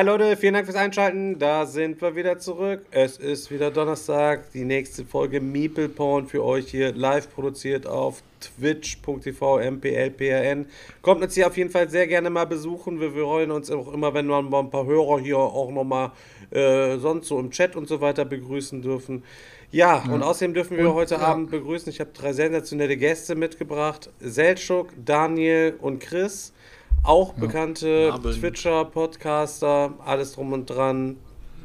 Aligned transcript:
Hi 0.00 0.06
Leute, 0.06 0.34
vielen 0.38 0.54
Dank 0.54 0.64
fürs 0.64 0.78
Einschalten. 0.78 1.38
Da 1.38 1.66
sind 1.66 2.00
wir 2.00 2.16
wieder 2.16 2.38
zurück. 2.38 2.86
Es 2.90 3.18
ist 3.18 3.50
wieder 3.50 3.70
Donnerstag. 3.70 4.50
Die 4.52 4.64
nächste 4.64 5.04
Folge 5.04 5.42
Meeple 5.42 5.90
Porn 5.90 6.26
für 6.26 6.42
euch 6.42 6.70
hier 6.70 6.94
live 6.94 7.30
produziert 7.30 7.86
auf 7.86 8.22
twitch.tv 8.40 9.58
mplprn. 9.58 10.64
Kommt 11.02 11.22
uns 11.22 11.34
hier 11.34 11.46
auf 11.46 11.58
jeden 11.58 11.68
Fall 11.68 11.90
sehr 11.90 12.06
gerne 12.06 12.30
mal 12.30 12.46
besuchen. 12.46 12.98
Wir, 12.98 13.10
freuen 13.10 13.50
uns 13.50 13.70
auch 13.70 13.92
immer, 13.92 14.14
wenn 14.14 14.26
wir 14.26 14.40
mal 14.40 14.60
ein 14.60 14.70
paar 14.70 14.86
Hörer 14.86 15.20
hier 15.20 15.36
auch 15.36 15.70
nochmal 15.70 16.12
äh, 16.50 16.96
sonst 16.96 17.28
so 17.28 17.38
im 17.38 17.50
Chat 17.50 17.76
und 17.76 17.86
so 17.86 18.00
weiter 18.00 18.24
begrüßen 18.24 18.80
dürfen. 18.80 19.22
Ja, 19.70 20.02
und 20.10 20.22
außerdem 20.22 20.54
dürfen 20.54 20.78
wir 20.78 20.94
heute 20.94 21.18
Abend 21.18 21.50
begrüßen. 21.50 21.90
Ich 21.92 22.00
habe 22.00 22.10
drei 22.14 22.32
sensationelle 22.32 22.96
Gäste 22.96 23.34
mitgebracht. 23.34 24.08
Selçuk, 24.22 24.86
Daniel 25.04 25.74
und 25.78 26.00
Chris. 26.00 26.54
Auch 27.02 27.32
bekannte 27.34 28.10
Abend. 28.12 28.34
Twitcher, 28.38 28.84
Podcaster, 28.84 29.94
alles 30.04 30.32
drum 30.32 30.52
und 30.52 30.66
dran, 30.68 31.16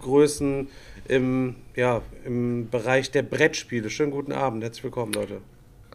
Größen 0.02 0.68
im, 1.08 1.56
ja, 1.76 2.02
im 2.26 2.70
Bereich 2.70 3.12
der 3.12 3.24
Brettspiele. 3.24 3.90
Schönen 3.90 4.12
guten 4.12 4.32
Abend, 4.32 4.64
herzlich 4.64 4.84
willkommen, 4.86 5.14
Leute. 5.14 5.42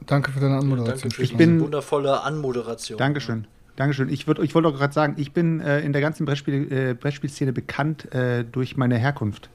Danke 0.07 0.31
für 0.31 0.41
deine 0.41 0.53
Danke 0.55 0.67
Anmoderation. 0.67 1.11
für 1.11 1.25
Stefan. 1.25 1.39
diese 1.39 1.51
bin- 1.51 1.61
wundervolle 1.61 2.23
Anmoderation. 2.23 2.99
Dankeschön. 2.99 3.47
Dankeschön. 3.77 4.09
Ich, 4.11 4.27
würd, 4.27 4.41
ich 4.41 4.55
wollte 4.55 4.69
auch 4.69 4.75
gerade 4.75 4.93
sagen, 4.93 5.15
ich 5.17 5.33
bin 5.33 5.61
äh, 5.61 5.81
in 5.81 5.93
der 5.93 6.03
ganzen 6.03 6.27
Brettspiel, 6.27 6.71
äh, 6.73 6.95
Brettspielszene 6.95 7.53
bekannt 7.53 8.13
äh, 8.15 8.45
durch 8.45 8.77
meine 8.77 8.99
Herkunft. 8.99 9.49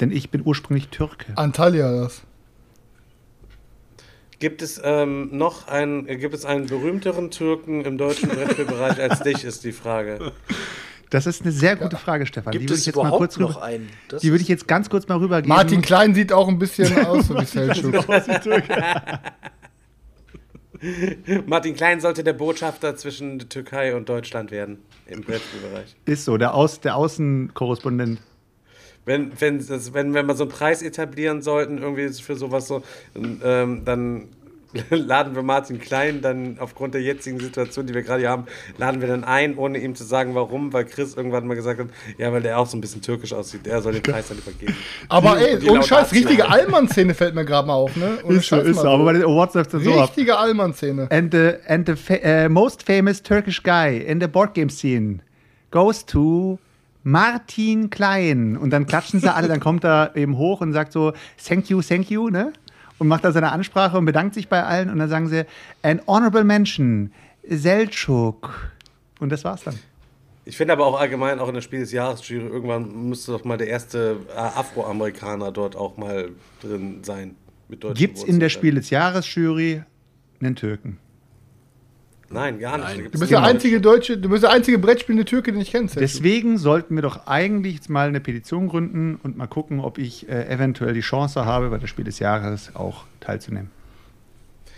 Denn 0.00 0.12
ich 0.12 0.30
bin 0.30 0.42
ursprünglich 0.44 0.88
Türke. 0.88 1.32
Antalya 1.36 1.90
das. 1.92 2.22
Gibt 4.42 4.60
es 4.60 4.78
ähm, 4.82 5.28
noch 5.30 5.68
einen, 5.68 6.04
gibt 6.18 6.34
es 6.34 6.44
einen 6.44 6.66
berühmteren 6.66 7.30
Türken 7.30 7.84
im 7.84 7.96
deutschen 7.96 8.28
Brettspielbereich 8.28 9.00
als 9.00 9.20
dich, 9.20 9.44
ist 9.44 9.62
die 9.62 9.70
Frage. 9.70 10.32
Das 11.10 11.28
ist 11.28 11.42
eine 11.42 11.52
sehr 11.52 11.76
gute 11.76 11.96
Frage, 11.96 12.26
Stefan. 12.26 12.50
Gibt 12.50 12.64
die 12.64 12.66
würde 12.66 12.74
es 12.74 12.80
ich 12.80 12.86
jetzt 12.86 12.96
mal 12.96 13.02
überhaupt 13.02 13.18
kurz 13.18 13.38
noch 13.38 13.50
rüber, 13.50 13.62
einen? 13.62 13.88
Das 14.08 14.22
Die 14.22 14.32
würde 14.32 14.42
ich 14.42 14.48
jetzt 14.48 14.66
ganz 14.66 14.90
kurz 14.90 15.06
mal 15.06 15.18
rübergeben. 15.18 15.48
Martin 15.48 15.80
Klein 15.80 16.16
sieht 16.16 16.32
auch 16.32 16.48
ein 16.48 16.58
bisschen 16.58 16.92
aus 17.06 17.28
so 17.28 17.38
wie 17.38 17.44
Selchuk. 17.44 18.04
Martin 21.46 21.76
Klein 21.76 22.00
sollte 22.00 22.24
der 22.24 22.32
Botschafter 22.32 22.96
zwischen 22.96 23.38
der 23.38 23.48
Türkei 23.48 23.94
und 23.94 24.08
Deutschland 24.08 24.50
werden 24.50 24.78
im 25.06 25.20
Brettspielbereich. 25.20 25.94
Ist 26.04 26.24
so, 26.24 26.36
der, 26.36 26.54
Aus, 26.54 26.80
der 26.80 26.96
Außenkorrespondent. 26.96 28.18
Wenn, 29.04 29.32
wenn, 29.40 29.66
das, 29.66 29.94
wenn, 29.94 30.14
wenn 30.14 30.26
wir 30.26 30.34
so 30.34 30.44
einen 30.44 30.52
Preis 30.52 30.82
etablieren 30.82 31.42
sollten, 31.42 31.78
irgendwie 31.78 32.08
für 32.08 32.36
sowas 32.36 32.68
so, 32.68 32.82
ähm, 33.16 33.82
dann 33.84 34.28
laden 34.90 35.34
wir 35.34 35.42
Martin 35.42 35.78
Klein 35.80 36.20
dann 36.22 36.56
aufgrund 36.58 36.94
der 36.94 37.02
jetzigen 37.02 37.38
Situation, 37.38 37.86
die 37.86 37.94
wir 37.94 38.02
gerade 38.02 38.20
hier 38.20 38.30
haben, 38.30 38.46
laden 38.78 39.00
wir 39.00 39.08
dann 39.08 39.24
ein, 39.24 39.56
ohne 39.56 39.78
ihm 39.78 39.94
zu 39.94 40.04
sagen, 40.04 40.34
warum, 40.34 40.72
weil 40.72 40.84
Chris 40.84 41.14
irgendwann 41.14 41.46
mal 41.46 41.54
gesagt 41.54 41.80
hat, 41.80 41.88
ja, 42.18 42.32
weil 42.32 42.42
der 42.42 42.58
auch 42.58 42.66
so 42.66 42.76
ein 42.76 42.80
bisschen 42.80 43.02
türkisch 43.02 43.32
aussieht, 43.32 43.66
er 43.66 43.82
soll 43.82 43.92
den 43.92 44.02
Preis 44.02 44.28
dann 44.28 44.38
übergeben. 44.38 44.74
Aber 45.08 45.38
ey, 45.38 45.58
Die 45.58 45.68
ohne 45.68 45.82
Scheiß, 45.82 46.12
richtige 46.12 46.48
Allmann-Szene 46.48 47.14
fällt 47.14 47.34
mir 47.34 47.44
gerade 47.44 47.66
mal 47.66 47.74
auf, 47.74 47.94
ne? 47.96 48.18
Ohne 48.24 48.36
Ist 48.38 48.48
so, 48.48 48.56
Scheiß 48.56 48.66
ist 48.66 48.76
mal 48.76 48.82
so. 48.82 48.88
Aber 48.88 49.04
bei 49.04 49.12
den 49.14 49.24
Awards 49.24 49.54
läuft 49.54 49.74
es 49.74 49.84
so. 49.84 50.00
Richtige 50.00 50.38
Allmann-Szene. 50.38 51.08
And 51.10 51.32
the, 51.32 51.52
and 51.66 51.86
the 51.86 51.96
fa 51.96 52.46
uh, 52.46 52.48
most 52.48 52.82
famous 52.82 53.22
Turkish 53.22 53.62
guy 53.62 53.98
in 53.98 54.20
the 54.20 54.26
board 54.26 54.54
game 54.54 54.70
scene 54.70 55.20
goes 55.70 56.04
to 56.06 56.58
Martin 57.02 57.90
Klein. 57.90 58.56
Und 58.56 58.70
dann 58.70 58.86
klatschen 58.86 59.20
sie 59.20 59.32
alle, 59.32 59.48
dann 59.48 59.60
kommt 59.60 59.84
er 59.84 60.16
eben 60.16 60.36
hoch 60.36 60.60
und 60.60 60.72
sagt 60.72 60.92
so, 60.92 61.12
thank 61.44 61.68
you, 61.68 61.82
thank 61.82 62.10
you, 62.10 62.28
ne? 62.30 62.52
Und 62.98 63.08
macht 63.08 63.24
da 63.24 63.32
seine 63.32 63.50
Ansprache 63.50 63.98
und 63.98 64.04
bedankt 64.04 64.34
sich 64.34 64.48
bei 64.48 64.62
allen. 64.62 64.90
Und 64.90 64.98
dann 64.98 65.08
sagen 65.08 65.28
sie, 65.28 65.44
an 65.82 66.00
honorable 66.06 66.44
mention, 66.44 67.12
Selçuk. 67.48 68.50
Und 69.18 69.30
das 69.30 69.44
war's 69.44 69.64
dann. 69.64 69.74
Ich 70.44 70.56
finde 70.56 70.72
aber 70.72 70.86
auch 70.86 70.98
allgemein, 70.98 71.38
auch 71.38 71.48
in 71.48 71.54
der 71.54 71.60
Spiel 71.60 71.80
des 71.80 71.92
Jahres 71.92 72.26
Jury, 72.28 72.46
irgendwann 72.46 73.08
müsste 73.08 73.32
doch 73.32 73.44
mal 73.44 73.56
der 73.56 73.68
erste 73.68 74.16
äh, 74.34 74.38
Afroamerikaner 74.38 75.52
dort 75.52 75.76
auch 75.76 75.96
mal 75.96 76.30
drin 76.60 76.98
sein. 77.02 77.36
Deutschen 77.68 77.94
Gibt's 77.94 78.22
in 78.22 78.40
der. 78.40 78.48
Spiel 78.48 78.74
des 78.74 78.90
Jahres 78.90 79.34
Jury 79.34 79.82
einen 80.40 80.56
Türken? 80.56 80.98
Nein, 82.32 82.58
gar 82.58 82.78
nicht. 82.78 82.88
Nein. 82.88 83.08
Du 83.12 83.18
bist 83.18 83.30
der 83.30 83.42
einzige 83.42 83.80
deutsche, 83.80 84.18
du 84.18 84.28
bist 84.28 84.42
der 84.42 84.50
einzige 84.50 84.78
Brettspielende 84.78 85.24
Türke, 85.24 85.52
den 85.52 85.60
ich 85.60 85.70
kenne. 85.70 85.88
Deswegen 85.94 86.58
sollten 86.58 86.94
wir 86.94 87.02
doch 87.02 87.26
eigentlich 87.26 87.74
jetzt 87.74 87.90
mal 87.90 88.08
eine 88.08 88.20
Petition 88.20 88.68
gründen 88.68 89.18
und 89.22 89.36
mal 89.36 89.46
gucken, 89.46 89.80
ob 89.80 89.98
ich 89.98 90.28
äh, 90.28 90.48
eventuell 90.48 90.94
die 90.94 91.00
Chance 91.00 91.44
habe, 91.44 91.70
bei 91.70 91.78
der 91.78 91.86
Spiel 91.86 92.04
des 92.04 92.18
Jahres 92.18 92.74
auch 92.74 93.04
teilzunehmen. 93.20 93.70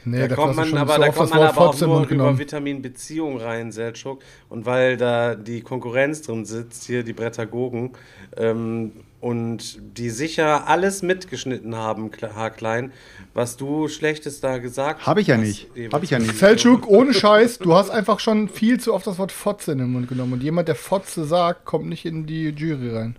Nee, 0.04 0.28
Da 0.28 0.34
kommt 0.34 0.56
hast 0.56 0.70
man 0.70 0.78
aber, 0.78 0.94
so 0.94 1.00
da 1.00 1.08
oft 1.08 1.16
kommt 1.16 1.30
das 1.30 1.30
man 1.30 1.38
Wort 1.40 1.56
aber 1.56 1.68
auch 1.68 1.80
nur 1.80 1.98
über 2.00 2.06
genommen. 2.06 2.38
Vitamin 2.38 2.82
Beziehung 2.82 3.38
rein, 3.38 3.72
Seltschuk. 3.72 4.20
Und 4.48 4.66
weil 4.66 4.96
da 4.96 5.34
die 5.34 5.60
Konkurrenz 5.62 6.22
drin 6.22 6.44
sitzt, 6.44 6.84
hier 6.84 7.02
die 7.02 7.12
Brettagogen, 7.12 7.92
ähm, 8.36 8.92
und 9.20 9.78
die 9.96 10.10
sicher 10.10 10.68
alles 10.68 11.00
mitgeschnitten 11.02 11.74
haben, 11.76 12.10
Kle- 12.10 12.34
Haarklein, 12.34 12.92
was 13.32 13.56
du 13.56 13.88
Schlechtes 13.88 14.40
da 14.42 14.58
gesagt 14.58 15.06
Habe 15.06 15.22
ich 15.22 15.28
ja 15.28 15.36
hast, 15.36 15.42
nicht. 15.42 15.68
Habe 15.94 16.04
ich 16.04 16.10
ja 16.10 16.18
nicht. 16.18 16.36
Selchuk, 16.36 16.86
ohne 16.86 17.14
Scheiß, 17.14 17.58
du 17.60 17.72
hast 17.74 17.88
einfach 17.88 18.20
schon 18.20 18.50
viel 18.50 18.78
zu 18.78 18.92
oft 18.92 19.06
das 19.06 19.18
Wort 19.18 19.32
Fotze 19.32 19.72
in 19.72 19.78
den 19.78 19.90
Mund 19.92 20.08
genommen. 20.08 20.34
Und 20.34 20.42
jemand, 20.42 20.68
der 20.68 20.74
Fotze 20.74 21.24
sagt, 21.24 21.64
kommt 21.64 21.86
nicht 21.86 22.04
in 22.04 22.26
die 22.26 22.50
Jury 22.50 22.90
rein. 22.94 23.16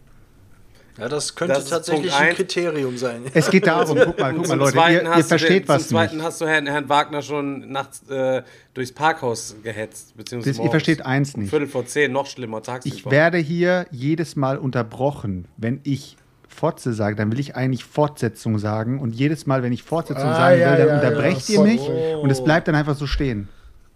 Ja, 0.98 1.10
das 1.10 1.36
könnte 1.36 1.54
Das 1.56 1.66
tatsächlich 1.66 2.14
ein. 2.14 2.36
Kriterium 2.36 2.98
sein. 2.98 3.24
Es 3.34 3.50
geht 3.50 3.68
darum, 3.68 3.98
guck 4.04 4.18
mal, 4.20 4.34
guck 4.34 4.48
mal, 4.48 4.58
Leute, 4.58 4.78
ihr, 4.92 5.04
ihr 5.18 5.24
versteht 5.26 5.64
den, 5.64 5.68
was 5.68 5.84
Zum 5.90 5.98
Zweiten 5.98 6.16
nicht. 6.18 6.26
hast 6.26 6.40
du 6.42 6.48
Herrn, 6.48 6.68
Herrn 6.68 6.88
Wagner 6.88 7.22
schon 7.22 7.70
nachts 7.72 8.08
äh, 8.10 8.44
durchs 8.74 8.94
Parkhaus 8.94 9.56
gehetzt. 9.62 10.16
Beziehungsweise 10.16 10.58
Das, 10.58 10.66
ihr 10.66 10.72
versteht 10.72 11.06
eins 11.06 11.34
Um 11.36 11.42
nicht. 11.42 11.50
Viertel 11.50 11.68
vor 11.68 11.86
zehn, 11.86 12.12
noch 12.12 12.26
schlimmer, 12.28 12.62
tagsüber. 12.64 12.96
Ich 12.96 13.06
werde 13.12 13.38
hier 13.40 13.88
jedes 13.92 14.36
Mal 14.38 14.58
unterbrochen, 14.58 15.46
wenn 15.58 15.82
ich 15.84 16.16
Fotze 16.48 16.94
sage, 16.94 17.18
dann 17.18 17.30
will 17.32 17.40
ich 17.42 17.58
eigentlich 17.58 17.84
Fortsetzung 17.84 18.58
sagen. 18.60 19.00
Und 19.02 19.14
jedes 19.14 19.46
Mal, 19.46 19.62
wenn 19.64 19.74
ich 19.74 19.84
Fortsetzung 19.84 20.30
Ah, 20.30 20.36
sagen 20.36 20.62
ja, 20.62 20.72
will, 20.72 20.78
dann 20.78 20.88
ja, 20.88 20.96
unterbrecht 20.96 21.50
ja, 21.50 21.56
ihr 21.56 21.62
mich 21.68 21.82
voll. 21.82 22.20
und 22.24 22.30
es 22.30 22.42
bleibt 22.42 22.70
dann 22.70 22.76
einfach 22.76 22.96
so 22.96 23.06
stehen. 23.08 23.50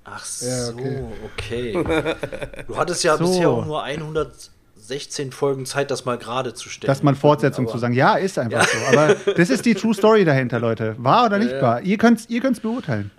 Ach 0.03 0.25
so, 0.25 0.45
Ja, 0.47 0.69
okay. 0.69 1.75
okay. 1.77 2.15
Du 2.67 2.75
hattest 2.75 3.03
ja 3.05 3.15
So. 3.15 3.23
bisher 3.25 3.49
auch 3.49 3.65
nur 3.65 3.81
116 4.79 5.31
Folgen 5.31 5.65
Zeit, 5.65 5.91
das 5.91 6.05
mal 6.05 6.17
gerade 6.17 6.53
zu 6.53 6.69
stellen. 6.69 6.87
Dass 6.87 7.03
man 7.03 7.15
Fortsetzung 7.15 7.65
Aber- 7.65 7.73
zu 7.73 7.77
sagen. 7.79 7.93
Ja, 7.93 8.15
ist 8.15 8.39
einfach 8.39 8.67
so. 8.67 8.77
Aber 8.97 9.15
das 9.35 9.49
ist 9.49 9.65
die 9.65 9.73
True 9.75 9.93
Story 9.93 10.25
dahinter, 10.25 10.59
Leute. 10.59 10.95
Wahr 10.97 11.25
oder 11.25 11.37
nicht 11.37 11.53
wahr? 11.61 11.81
Ihr 11.81 11.97
könnt 11.97 12.19
es 12.19 12.29
ihr 12.29 12.41
könnt's 12.41 12.59
beurteilen. 12.59 13.11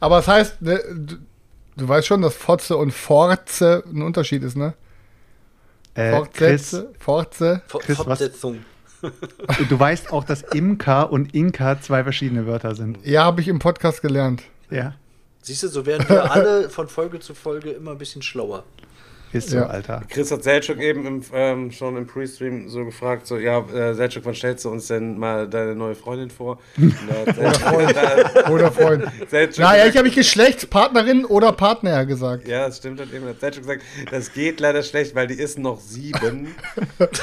Aber 0.00 0.16
das 0.16 0.28
heißt, 0.28 0.62
ne, 0.62 0.80
du, 0.94 1.16
du 1.76 1.88
weißt 1.88 2.06
schon, 2.06 2.22
dass 2.22 2.34
Fotze 2.34 2.76
und 2.76 2.92
Forze 2.92 3.84
ein 3.92 4.02
Unterschied 4.02 4.42
ist, 4.42 4.56
ne? 4.56 4.74
Äh, 5.94 6.22
Chris, 6.32 6.70
Fortsätze, 6.70 6.88
Forze. 6.98 7.62
For- 7.66 7.80
Chris, 7.80 7.98
was- 7.98 8.04
Fortsetzung. 8.06 8.64
du 9.68 9.78
weißt 9.80 10.12
auch, 10.12 10.24
dass 10.24 10.42
Imka 10.42 11.02
und 11.02 11.34
Inka 11.34 11.80
zwei 11.80 12.02
verschiedene 12.02 12.46
Wörter 12.46 12.74
sind. 12.74 12.98
Ja, 13.04 13.24
habe 13.24 13.40
ich 13.40 13.48
im 13.48 13.58
Podcast 13.58 14.02
gelernt. 14.02 14.42
Ja. 14.70 14.94
Siehst 15.42 15.62
du, 15.62 15.68
so 15.68 15.86
werden 15.86 16.06
wir 16.08 16.30
alle 16.30 16.68
von 16.68 16.86
Folge 16.88 17.18
zu 17.18 17.34
Folge 17.34 17.70
immer 17.70 17.92
ein 17.92 17.98
bisschen 17.98 18.20
schlauer. 18.22 18.62
Ist 19.32 19.50
so, 19.50 19.58
Ja. 19.58 19.66
Alter. 19.66 20.02
Chris 20.08 20.30
hat 20.32 20.42
Selchuk 20.42 20.78
eben 20.80 21.06
im, 21.06 21.22
ähm, 21.32 21.70
schon 21.70 21.96
im 21.96 22.06
Pre-Stream 22.06 22.68
so 22.68 22.84
gefragt, 22.84 23.28
so, 23.28 23.36
ja, 23.38 23.60
äh, 23.60 23.94
Selchuk, 23.94 24.24
wann 24.24 24.34
stellst 24.34 24.64
du 24.64 24.70
uns 24.70 24.88
denn 24.88 25.18
mal 25.18 25.48
deine 25.48 25.76
neue 25.76 25.94
Freundin 25.94 26.30
vor? 26.30 26.58
Und 26.76 26.94
da 27.08 27.30
hat 27.30 27.36
Selchuk- 27.36 28.50
Oder 28.50 28.72
Freund. 28.72 29.04
Selchuk 29.30 29.58
naja, 29.60 29.86
ich 29.86 29.96
habe 29.96 30.08
ich 30.08 30.14
Geschlechtspartnerin 30.16 31.24
oder 31.24 31.52
Partner 31.52 32.04
gesagt. 32.06 32.48
Ja, 32.48 32.66
das 32.66 32.78
stimmt. 32.78 33.00
Hat 33.00 33.12
eben 33.12 33.24
hat 33.28 33.38
Selchuk 33.38 33.62
gesagt, 33.62 33.82
das 34.10 34.32
geht 34.32 34.58
leider 34.58 34.82
schlecht, 34.82 35.14
weil 35.14 35.28
die 35.28 35.34
ist 35.34 35.58
noch 35.58 35.80
sieben. 35.80 36.48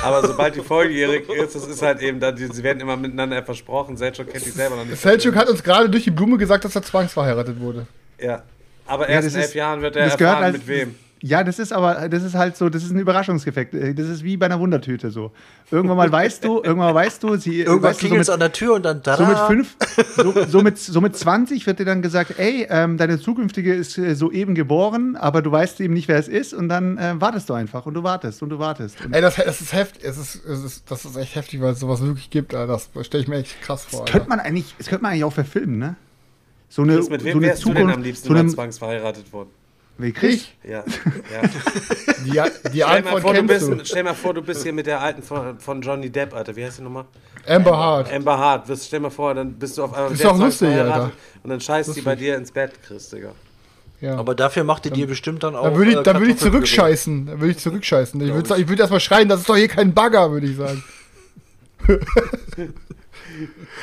Aber 0.01 0.25
sobald 0.25 0.56
die 0.56 0.62
volljährig 0.62 1.30
ist, 1.30 1.56
das 1.56 1.68
ist 1.68 1.81
halt 1.81 2.01
eben, 2.01 2.19
da, 2.21 2.31
die, 2.31 2.48
sie 2.48 2.63
werden 2.63 2.80
immer 2.80 2.95
miteinander 2.95 3.44
versprochen. 3.44 3.98
Selchuk 3.98 4.30
kennt 4.31 4.45
die 4.45 4.50
selber 4.51 4.77
noch 4.77 4.86
nicht. 4.86 5.01
Selchuk 5.01 5.36
hat 5.36 5.50
uns 5.50 5.62
gerade 5.62 5.89
durch 5.89 6.06
die 6.06 6.12
Blume 6.12 6.38
gesagt, 6.38 6.63
dass 6.63 6.74
er 6.75 6.83
zwangsverheiratet 6.83 7.60
wurde. 7.60 7.86
Ja. 8.19 8.44
Aber 8.86 9.10
Ja, 9.10 9.15
erst 9.15 9.27
das 9.27 9.33
in 9.33 9.39
elf 9.42 9.50
ist- 9.50 9.56
Jahren 9.56 9.81
wird 9.81 9.95
er 9.98 10.06
das 10.06 10.18
gehört 10.18 10.36
erfahren, 10.36 10.53
als- 10.53 10.57
mit 10.60 10.68
wem. 10.69 10.95
Ja, 11.21 11.43
das 11.43 11.57
ist 11.57 11.73
aber, 11.73 12.09
das 12.09 12.23
ist 12.23 12.35
halt 12.35 12.55
so, 12.57 12.69
das 12.69 12.83
ist 12.83 12.91
ein 12.91 12.99
Überraschungseffekt. 12.99 13.73
Äh, 13.73 13.93
Das 13.95 14.07
ist 14.07 14.23
wie 14.23 14.37
bei 14.37 14.45
einer 14.45 14.59
Wundertüte 14.59 15.09
so. 15.09 15.31
Irgendwann 15.71 15.97
mal 15.97 16.11
weißt 16.11 16.43
du, 16.43 16.57
irgendwann 16.57 16.93
mal 16.93 16.95
weißt 16.95 17.23
du, 17.23 17.35
sie 17.37 17.61
Irgendwann 17.61 17.89
weißt 17.89 18.01
du, 18.01 18.05
so 18.05 18.07
klingelt 18.07 18.21
es 18.21 18.27
mit, 18.27 18.33
an 18.33 18.39
der 18.39 18.51
Tür 18.51 18.73
und 18.75 18.83
dann 18.85 19.01
so 19.03 19.25
mit 19.25 19.37
fünf, 19.39 19.75
so, 20.15 20.45
so, 20.47 20.61
mit, 20.61 20.77
so 20.77 21.01
mit 21.01 21.15
20 21.15 21.65
wird 21.65 21.79
dir 21.79 21.85
dann 21.85 22.01
gesagt, 22.01 22.35
ey, 22.37 22.67
ähm, 22.69 22.97
deine 22.97 23.19
zukünftige 23.19 23.73
ist 23.73 23.97
äh, 23.97 24.13
soeben 24.15 24.53
geboren, 24.55 25.15
aber 25.15 25.41
du 25.41 25.51
weißt 25.51 25.81
eben 25.81 25.93
nicht, 25.93 26.07
wer 26.07 26.17
es 26.19 26.27
ist 26.27 26.53
und 26.53 26.69
dann 26.69 26.97
äh, 26.97 27.19
wartest 27.19 27.49
du 27.49 27.53
einfach 27.53 27.85
und 27.85 27.95
du 27.95 28.03
wartest 28.03 28.43
und 28.43 28.49
du 28.49 28.59
wartest. 28.59 29.03
Und 29.03 29.13
Ey, 29.13 29.21
das, 29.21 29.35
das 29.35 29.59
ist 29.61 29.73
heftig. 29.73 30.03
Es 30.03 30.17
ist, 30.17 30.45
es 30.45 30.63
ist, 30.63 30.91
das 30.91 31.03
ist 31.03 31.15
echt 31.17 31.35
heftig, 31.35 31.61
weil 31.61 31.73
es 31.73 31.79
sowas 31.79 32.01
wirklich 32.01 32.29
gibt. 32.29 32.53
Alter. 32.53 32.79
Das 32.93 33.05
stelle 33.05 33.23
ich 33.23 33.27
mir 33.27 33.37
echt 33.37 33.59
krass 33.61 33.83
vor. 33.85 34.05
das 34.05 34.11
könnte 34.11 34.29
man 34.29 34.39
eigentlich, 34.39 34.75
das 34.77 34.87
könnte 34.87 35.01
man 35.01 35.11
eigentlich 35.11 35.23
auch 35.23 35.33
verfilmen, 35.33 35.79
ne? 35.79 35.95
So 36.69 36.81
eine, 36.83 36.97
mit 36.97 37.23
wem 37.23 37.33
so 37.33 37.37
eine 37.39 37.41
wärst 37.47 37.65
du 37.65 37.73
denn 37.73 37.89
am 37.89 38.01
liebsten 38.03 38.27
so 38.27 38.33
eine, 38.33 38.47
zwangsverheiratet 38.47 39.31
worden? 39.33 39.49
Wie 39.99 40.11
Chris? 40.11 40.47
Ja. 40.63 40.83
ja. 41.33 41.41
Die, 42.25 42.31
die 42.31 42.81
Stell, 42.81 42.85
mal 42.85 42.95
Antwort 42.97 43.21
vor, 43.21 43.33
du 43.33 43.45
kennst 43.45 43.67
bist, 43.69 43.81
du. 43.81 43.85
stell 43.85 44.03
mal 44.03 44.13
vor, 44.13 44.33
du 44.33 44.41
bist 44.41 44.63
hier 44.63 44.73
mit 44.73 44.85
der 44.85 44.99
alten 45.01 45.23
von, 45.23 45.59
von 45.59 45.81
Johnny 45.81 46.09
Depp, 46.09 46.33
Alter. 46.33 46.55
Wie 46.55 46.65
heißt 46.65 46.79
die 46.79 46.83
nochmal? 46.83 47.05
Amber 47.47 47.77
Hart. 47.77 48.11
Amber 48.13 48.38
Hart. 48.38 48.67
Wirst- 48.67 48.88
Stell 48.88 48.99
mal 48.99 49.09
vor, 49.09 49.33
dann 49.33 49.53
bist 49.53 49.77
du 49.77 49.83
auf 49.83 49.94
einmal 49.94 50.11
Ist 50.11 50.21
der 50.21 50.31
doch 50.31 50.39
lustig, 50.39 50.69
Alter. 50.69 51.11
Und 51.44 51.49
dann 51.49 51.61
scheißt 51.61 51.95
die 51.95 52.01
bei 52.01 52.15
dir 52.15 52.35
ins 52.35 52.51
Bett, 52.51 52.73
Chris, 52.85 53.09
Digga. 53.09 53.31
Ja. 54.01 54.15
Aber 54.17 54.35
dafür 54.35 54.63
macht 54.63 54.85
ihr 54.85 54.91
dir 54.91 55.07
bestimmt 55.07 55.41
dann 55.44 55.55
auch. 55.55 55.63
Da 55.63 55.75
würde 55.75 55.91
ich, 55.91 55.97
äh, 55.97 56.03
da 56.03 56.19
würde 56.19 56.31
ich 56.31 56.38
zurückscheißen. 56.38 57.25
Da 57.25 57.31
würde 57.39 57.51
ich 57.51 57.57
zurückscheißen. 57.57 58.21
Ich 58.21 58.33
würde 58.33 58.61
ich 58.61 58.67
würd 58.67 58.79
erstmal 58.79 59.00
schreien, 59.00 59.27
das 59.27 59.39
ist 59.39 59.50
doch 59.50 59.55
hier 59.55 59.67
kein 59.67 59.93
Bagger, 59.93 60.31
würde 60.31 60.45
ich 60.47 60.57
sagen. 60.57 60.83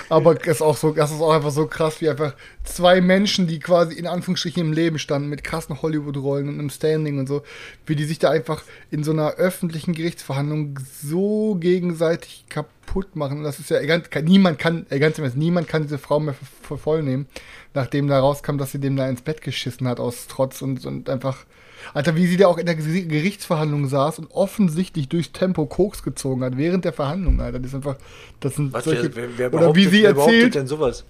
Aber 0.09 0.41
es 0.41 0.47
ist 0.47 0.63
auch 0.63 0.77
so, 0.77 0.93
das 0.93 1.11
ist 1.11 1.21
auch 1.21 1.33
einfach 1.33 1.51
so 1.51 1.67
krass, 1.67 2.01
wie 2.01 2.09
einfach 2.09 2.35
zwei 2.65 3.01
Menschen, 3.01 3.47
die 3.47 3.59
quasi 3.59 3.95
in 3.95 4.07
Anführungsstrichen 4.07 4.61
im 4.61 4.73
Leben 4.73 4.99
standen, 4.99 5.29
mit 5.29 5.45
krassen 5.45 5.83
Hollywood-Rollen 5.83 6.49
und 6.49 6.59
einem 6.59 6.71
Standing 6.71 7.19
und 7.19 7.27
so, 7.27 7.43
wie 7.87 7.97
die 7.97 8.05
sich 8.05 8.19
da 8.19 8.31
einfach 8.31 8.63
in 8.91 9.05
so 9.05 9.13
einer 9.13 9.35
öffentlichen 9.35 9.95
Gerichtsverhandlung 9.95 10.79
so 11.03 11.57
gegenseitig 11.57 12.45
kaputt 12.49 13.17
machen. 13.17 13.43
Das 13.43 13.59
ist 13.59 13.71
ja 13.71 13.85
ganz, 13.85 14.09
niemand 14.23 14.59
kann, 14.59 14.87
ganz 14.89 15.19
im 15.19 15.25
Ernst, 15.25 15.37
niemand 15.37 15.69
kann 15.69 15.83
diese 15.83 15.99
Frau 15.99 16.21
mehr 16.21 16.35
voll 16.63 17.25
nachdem 17.75 18.09
da 18.09 18.21
rauskam, 18.21 18.57
dass 18.57 18.73
sie 18.73 18.79
dem 18.79 18.97
da 18.97 19.09
ins 19.09 19.23
Bett 19.23 19.43
geschissen 19.43 19.89
hat 19.89 20.01
aus 20.01 20.27
Trotz 20.29 20.63
und, 20.63 20.87
und 20.87 21.11
einfach 21.11 21.45
Alter, 21.93 22.17
wie 22.17 22.27
sie 22.27 22.37
da 22.37 22.47
auch 22.47 22.59
in 22.59 22.67
der 22.67 22.77
Geri- 22.77 23.07
Gerichtsverhandlung 23.07 23.87
saß 23.89 24.19
und 24.21 24.31
offensichtlich 24.31 25.09
durchs 25.09 25.33
Tempo 25.33 25.67
Koks 25.67 26.03
gezogen 26.03 26.43
hat, 26.45 26.57
während 26.57 26.85
der 26.85 26.93
Verhandlung, 26.93 27.41
Alter. 27.41 27.59
Das 27.59 27.69
ist 27.69 27.75
einfach, 27.75 27.97
das 28.41 28.55
sind 28.57 28.73
Was, 28.73 28.85
solche, 28.85 29.15
wer, 29.15 29.29
wer, 29.37 29.53
oder 29.55 29.75
wie 29.75 29.85
sie 29.87 30.03
wer 30.03 30.11
erzählt, 30.17 30.55
denn 30.55 30.67
sowas? 30.67 31.05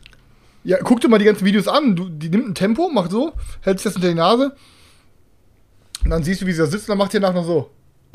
ja, 0.65 0.79
guck 0.83 1.01
dir 1.01 1.09
mal 1.09 1.19
die 1.19 1.27
ganzen 1.27 1.45
Videos 1.45 1.69
an, 1.69 1.95
du, 1.95 2.09
die 2.09 2.29
nimmt 2.31 2.49
ein 2.49 2.55
Tempo, 2.55 2.89
macht 2.89 3.11
so, 3.11 3.33
hält 3.61 3.79
sich 3.79 3.85
das 3.85 3.97
unter 3.97 4.09
die 4.09 4.15
Nase, 4.15 4.55
und 6.05 6.11
dann 6.11 6.23
siehst 6.23 6.43
du, 6.43 6.47
wie 6.47 6.53
sie 6.53 6.59
da 6.59 6.67
sitzt, 6.67 6.85
und 6.89 6.93
dann 6.93 6.99
macht 6.99 7.13
die 7.13 7.21
danach 7.21 7.35
noch 7.35 7.47
so. 7.47 7.71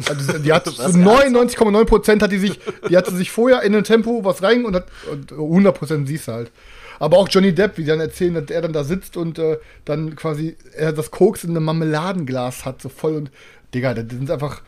Also, 0.08 0.38
die- 0.40 0.54
hat 0.54 0.66
zu 0.68 0.72
99,9 0.82 1.86
Prozent 1.86 2.22
hat 2.24 2.32
die 2.32 2.38
sich, 2.38 2.60
die 2.90 2.96
hatte 2.98 3.14
sich 3.16 3.32
vorher 3.32 3.62
in 3.64 3.76
ein 3.76 3.84
Tempo 3.84 4.24
was 4.24 4.42
rein 4.44 4.66
und, 4.66 4.76
hat, 4.76 4.88
und 5.12 5.32
100 5.32 5.78
Prozent 5.78 6.08
siehst 6.08 6.28
du 6.28 6.32
halt. 6.34 6.52
Aber 7.00 7.18
auch 7.18 7.30
Johnny 7.30 7.54
Depp, 7.54 7.78
wie 7.78 7.84
die 7.84 7.88
dann 7.88 8.02
erzählen, 8.02 8.34
dass 8.34 8.50
er 8.50 8.62
dann 8.62 8.74
da 8.74 8.84
sitzt 8.84 9.18
und 9.18 9.40
äh, 9.40 9.58
dann 9.86 10.16
quasi 10.16 10.58
er 10.76 10.94
das 10.94 11.12
Koks 11.12 11.44
in 11.44 11.52
einem 11.52 11.64
Marmeladenglas 11.64 12.66
hat, 12.66 12.82
so 12.82 12.90
voll 12.90 13.16
und 13.16 13.32
Digga, 13.74 13.94
das 13.94 14.06
sind 14.10 14.30
einfach, 14.30 14.62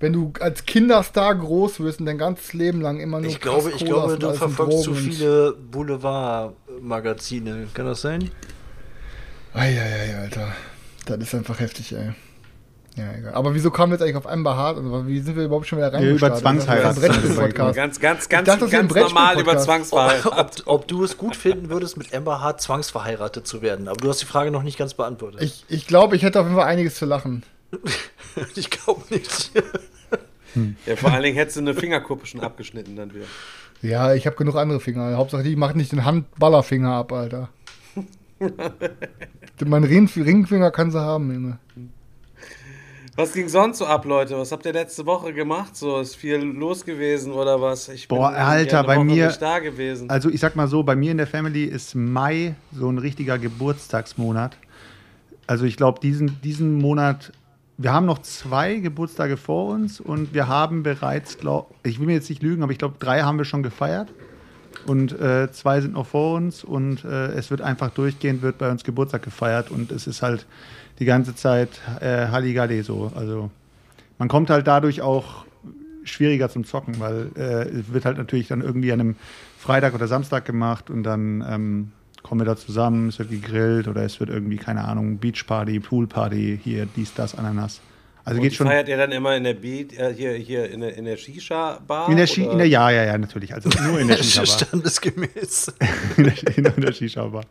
wenn 0.00 0.12
du 0.12 0.32
als 0.40 0.64
Kinderstar 0.64 1.34
groß 1.34 1.80
wirst 1.80 2.00
und 2.00 2.06
dein 2.06 2.18
ganzes 2.18 2.54
Leben 2.54 2.80
lang 2.80 3.00
immer 3.00 3.20
nur 3.20 3.30
Ich 3.30 3.40
glaube, 3.40 3.70
ich 3.70 3.84
glaube, 3.84 4.18
du 4.18 4.32
verfolgst 4.32 4.82
zu 4.82 4.94
viele 4.94 5.52
Boulevard-Magazine. 5.52 7.68
Kann 7.72 7.86
das 7.86 8.00
sein? 8.00 8.30
Eieiei, 9.54 10.16
Alter. 10.16 10.48
Das 11.06 11.18
ist 11.18 11.34
einfach 11.34 11.60
heftig, 11.60 11.92
ey. 11.92 12.12
Ja, 12.96 13.12
egal. 13.12 13.34
Aber 13.34 13.54
wieso 13.54 13.70
kamen 13.70 13.92
wir 13.92 13.96
jetzt 13.96 14.02
eigentlich 14.02 14.16
auf 14.16 14.26
Amber 14.26 14.56
Hart? 14.56 14.78
Also, 14.78 15.06
wie 15.06 15.20
sind 15.20 15.36
wir 15.36 15.44
überhaupt 15.44 15.66
schon 15.66 15.78
wieder 15.78 16.00
über? 16.00 16.34
Zwangsheirat. 16.34 16.96
Das 16.96 16.96
ist 16.96 17.04
ein 17.04 17.10
Brettspiel-Podcast. 17.10 17.76
Ganz, 17.76 18.00
ganz, 18.00 18.28
ganz, 18.28 18.46
dachte, 18.46 18.68
ganz 18.68 18.94
normal 18.94 19.38
über 19.38 19.52
Brettspiel-Podcast. 19.52 19.64
Zwangsverheirat. 19.90 20.62
Ob, 20.66 20.80
ob 20.80 20.88
du 20.88 21.04
es 21.04 21.18
gut 21.18 21.36
finden 21.36 21.68
würdest, 21.68 21.98
mit 21.98 22.14
Amber 22.14 22.40
Hart 22.40 22.62
zwangsverheiratet 22.62 23.46
zu 23.46 23.60
werden. 23.60 23.88
Aber 23.88 23.98
du 23.98 24.08
hast 24.08 24.22
die 24.22 24.26
Frage 24.26 24.50
noch 24.50 24.62
nicht 24.62 24.78
ganz 24.78 24.94
beantwortet. 24.94 25.42
Ich, 25.42 25.66
ich 25.68 25.86
glaube, 25.86 26.16
ich 26.16 26.22
hätte 26.22 26.40
auf 26.40 26.46
jeden 26.46 26.56
Fall 26.56 26.68
einiges 26.68 26.96
zu 26.96 27.04
lachen. 27.04 27.42
Ich 28.54 28.68
glaube 28.68 29.02
nicht. 29.08 29.50
Ja, 30.84 30.96
vor 30.96 31.10
allen 31.10 31.22
Dingen 31.22 31.36
hättest 31.36 31.56
du 31.56 31.60
eine 31.62 31.72
Fingerkuppe 31.72 32.26
schon 32.26 32.40
abgeschnitten 32.40 32.96
dann 32.96 33.14
wieder. 33.14 33.24
Ja, 33.80 34.14
ich 34.14 34.26
habe 34.26 34.36
genug 34.36 34.56
andere 34.56 34.78
Finger. 34.78 35.16
Hauptsache, 35.16 35.42
die 35.42 35.56
macht 35.56 35.74
nicht 35.74 35.92
den 35.92 36.04
Handballerfinger 36.04 36.92
ab, 36.92 37.12
Alter. 37.12 37.48
mein 39.64 39.84
Ring 39.84 40.06
Ringfinger 40.14 40.70
kann 40.70 40.90
sie 40.90 41.00
haben, 41.00 41.32
Junge. 41.32 41.58
Was 43.18 43.32
ging 43.32 43.48
sonst 43.48 43.78
so 43.78 43.86
ab, 43.86 44.04
Leute? 44.04 44.36
Was 44.36 44.52
habt 44.52 44.66
ihr 44.66 44.74
letzte 44.74 45.06
Woche 45.06 45.32
gemacht? 45.32 45.74
So 45.74 46.00
ist 46.00 46.16
viel 46.16 46.36
los 46.36 46.84
gewesen 46.84 47.32
oder 47.32 47.58
was? 47.62 47.88
Ich 47.88 48.08
Boah, 48.08 48.28
Alter, 48.28 48.84
bei 48.84 49.02
mir- 49.02 49.28
nicht 49.28 49.40
da 49.40 49.58
gewesen. 49.58 50.10
Also 50.10 50.28
ich 50.28 50.38
sag 50.38 50.54
mal 50.54 50.68
so, 50.68 50.82
bei 50.82 50.94
mir 50.96 51.12
in 51.12 51.16
der 51.16 51.26
Family 51.26 51.64
ist 51.64 51.94
Mai 51.94 52.56
so 52.72 52.90
ein 52.90 52.98
richtiger 52.98 53.38
Geburtstagsmonat. 53.38 54.58
Also 55.46 55.64
ich 55.64 55.78
glaube, 55.78 55.98
diesen, 56.00 56.38
diesen 56.42 56.74
Monat, 56.74 57.32
wir 57.78 57.90
haben 57.90 58.04
noch 58.04 58.18
zwei 58.18 58.74
Geburtstage 58.76 59.38
vor 59.38 59.70
uns 59.70 59.98
und 59.98 60.34
wir 60.34 60.48
haben 60.48 60.82
bereits, 60.82 61.38
glaub, 61.38 61.74
ich 61.84 61.98
will 61.98 62.06
mir 62.06 62.14
jetzt 62.14 62.28
nicht 62.28 62.42
lügen, 62.42 62.62
aber 62.62 62.72
ich 62.72 62.78
glaube, 62.78 62.96
drei 62.98 63.22
haben 63.22 63.38
wir 63.38 63.46
schon 63.46 63.62
gefeiert 63.62 64.12
und 64.86 65.18
äh, 65.18 65.50
zwei 65.52 65.80
sind 65.80 65.94
noch 65.94 66.06
vor 66.06 66.34
uns 66.36 66.64
und 66.64 67.02
äh, 67.04 67.28
es 67.28 67.50
wird 67.50 67.62
einfach 67.62 67.88
durchgehend, 67.90 68.42
wird 68.42 68.58
bei 68.58 68.70
uns 68.70 68.84
Geburtstag 68.84 69.22
gefeiert 69.22 69.70
und 69.70 69.90
es 69.90 70.06
ist 70.06 70.20
halt 70.20 70.44
die 70.98 71.04
ganze 71.04 71.34
Zeit 71.34 71.80
äh, 72.00 72.28
Halligalli 72.28 72.82
so. 72.82 73.12
Also 73.14 73.50
man 74.18 74.28
kommt 74.28 74.50
halt 74.50 74.66
dadurch 74.66 75.02
auch 75.02 75.44
schwieriger 76.04 76.48
zum 76.48 76.64
Zocken, 76.64 77.00
weil 77.00 77.30
äh, 77.36 77.68
es 77.68 77.92
wird 77.92 78.04
halt 78.04 78.18
natürlich 78.18 78.48
dann 78.48 78.60
irgendwie 78.60 78.92
an 78.92 79.00
einem 79.00 79.16
Freitag 79.58 79.94
oder 79.94 80.06
Samstag 80.06 80.44
gemacht 80.44 80.90
und 80.90 81.02
dann 81.02 81.44
ähm, 81.48 81.92
kommen 82.22 82.40
wir 82.40 82.46
da 82.46 82.56
zusammen, 82.56 83.08
es 83.08 83.18
wird 83.18 83.30
gegrillt 83.30 83.88
oder 83.88 84.02
es 84.02 84.18
wird 84.20 84.30
irgendwie, 84.30 84.56
keine 84.56 84.84
Ahnung, 84.84 85.18
Beachparty, 85.18 85.80
Poolparty, 85.80 86.58
hier, 86.62 86.86
dies, 86.96 87.14
das, 87.14 87.36
Ananas. 87.36 87.80
Also 88.26 88.38
Und 88.38 88.42
geht 88.42 88.54
schon. 88.54 88.66
feiert 88.66 88.88
ihr 88.88 88.96
dann 88.96 89.12
immer 89.12 89.36
in 89.36 89.44
der 89.44 89.54
Beat, 89.54 89.96
äh, 89.96 90.12
hier, 90.12 90.32
hier 90.32 90.68
in 90.68 90.80
der, 90.80 90.96
in 90.96 91.04
der 91.04 91.16
Shisha-Bar? 91.16 92.08
In 92.08 92.16
der, 92.16 92.26
Shi 92.26 92.42
oder? 92.42 92.52
in 92.52 92.58
der 92.58 92.66
Ja, 92.66 92.90
ja, 92.90 93.04
ja, 93.04 93.16
natürlich. 93.16 93.54
Also 93.54 93.68
nur 93.68 94.00
in 94.00 94.08
der 94.08 94.16
Shisha-Bar. 94.20 94.46
Standesgemäß. 94.46 95.72
in 96.16 96.24
der, 96.64 96.76
in 96.76 96.82
der 96.82 96.92
Shisha-Bar. 96.92 97.44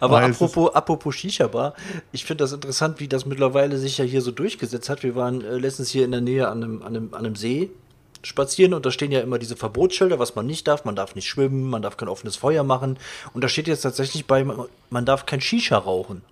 Aber 0.00 0.16
Weil 0.16 0.32
apropos, 0.32 0.74
apropos 0.74 1.14
Shisha-Bar, 1.14 1.74
ich 2.10 2.24
finde 2.24 2.42
das 2.42 2.52
interessant, 2.52 2.98
wie 2.98 3.06
das 3.06 3.24
mittlerweile 3.24 3.78
sich 3.78 3.98
ja 3.98 4.04
hier 4.04 4.20
so 4.20 4.32
durchgesetzt 4.32 4.90
hat. 4.90 5.04
Wir 5.04 5.14
waren 5.14 5.44
äh, 5.44 5.58
letztens 5.58 5.90
hier 5.90 6.04
in 6.04 6.10
der 6.10 6.22
Nähe 6.22 6.48
an 6.48 6.64
einem, 6.64 6.82
an, 6.82 6.88
einem, 6.88 7.14
an 7.14 7.24
einem 7.24 7.36
See 7.36 7.70
spazieren 8.22 8.74
und 8.74 8.84
da 8.84 8.90
stehen 8.90 9.12
ja 9.12 9.20
immer 9.20 9.38
diese 9.38 9.54
Verbotsschilder, 9.54 10.18
was 10.18 10.34
man 10.34 10.44
nicht 10.44 10.66
darf. 10.66 10.84
Man 10.84 10.96
darf 10.96 11.14
nicht 11.14 11.28
schwimmen, 11.28 11.70
man 11.70 11.82
darf 11.82 11.96
kein 11.96 12.08
offenes 12.08 12.34
Feuer 12.34 12.64
machen. 12.64 12.98
Und 13.32 13.44
da 13.44 13.48
steht 13.48 13.68
jetzt 13.68 13.82
tatsächlich 13.82 14.26
bei, 14.26 14.44
man 14.90 15.04
darf 15.04 15.24
kein 15.24 15.40
Shisha 15.40 15.78
rauchen. 15.78 16.22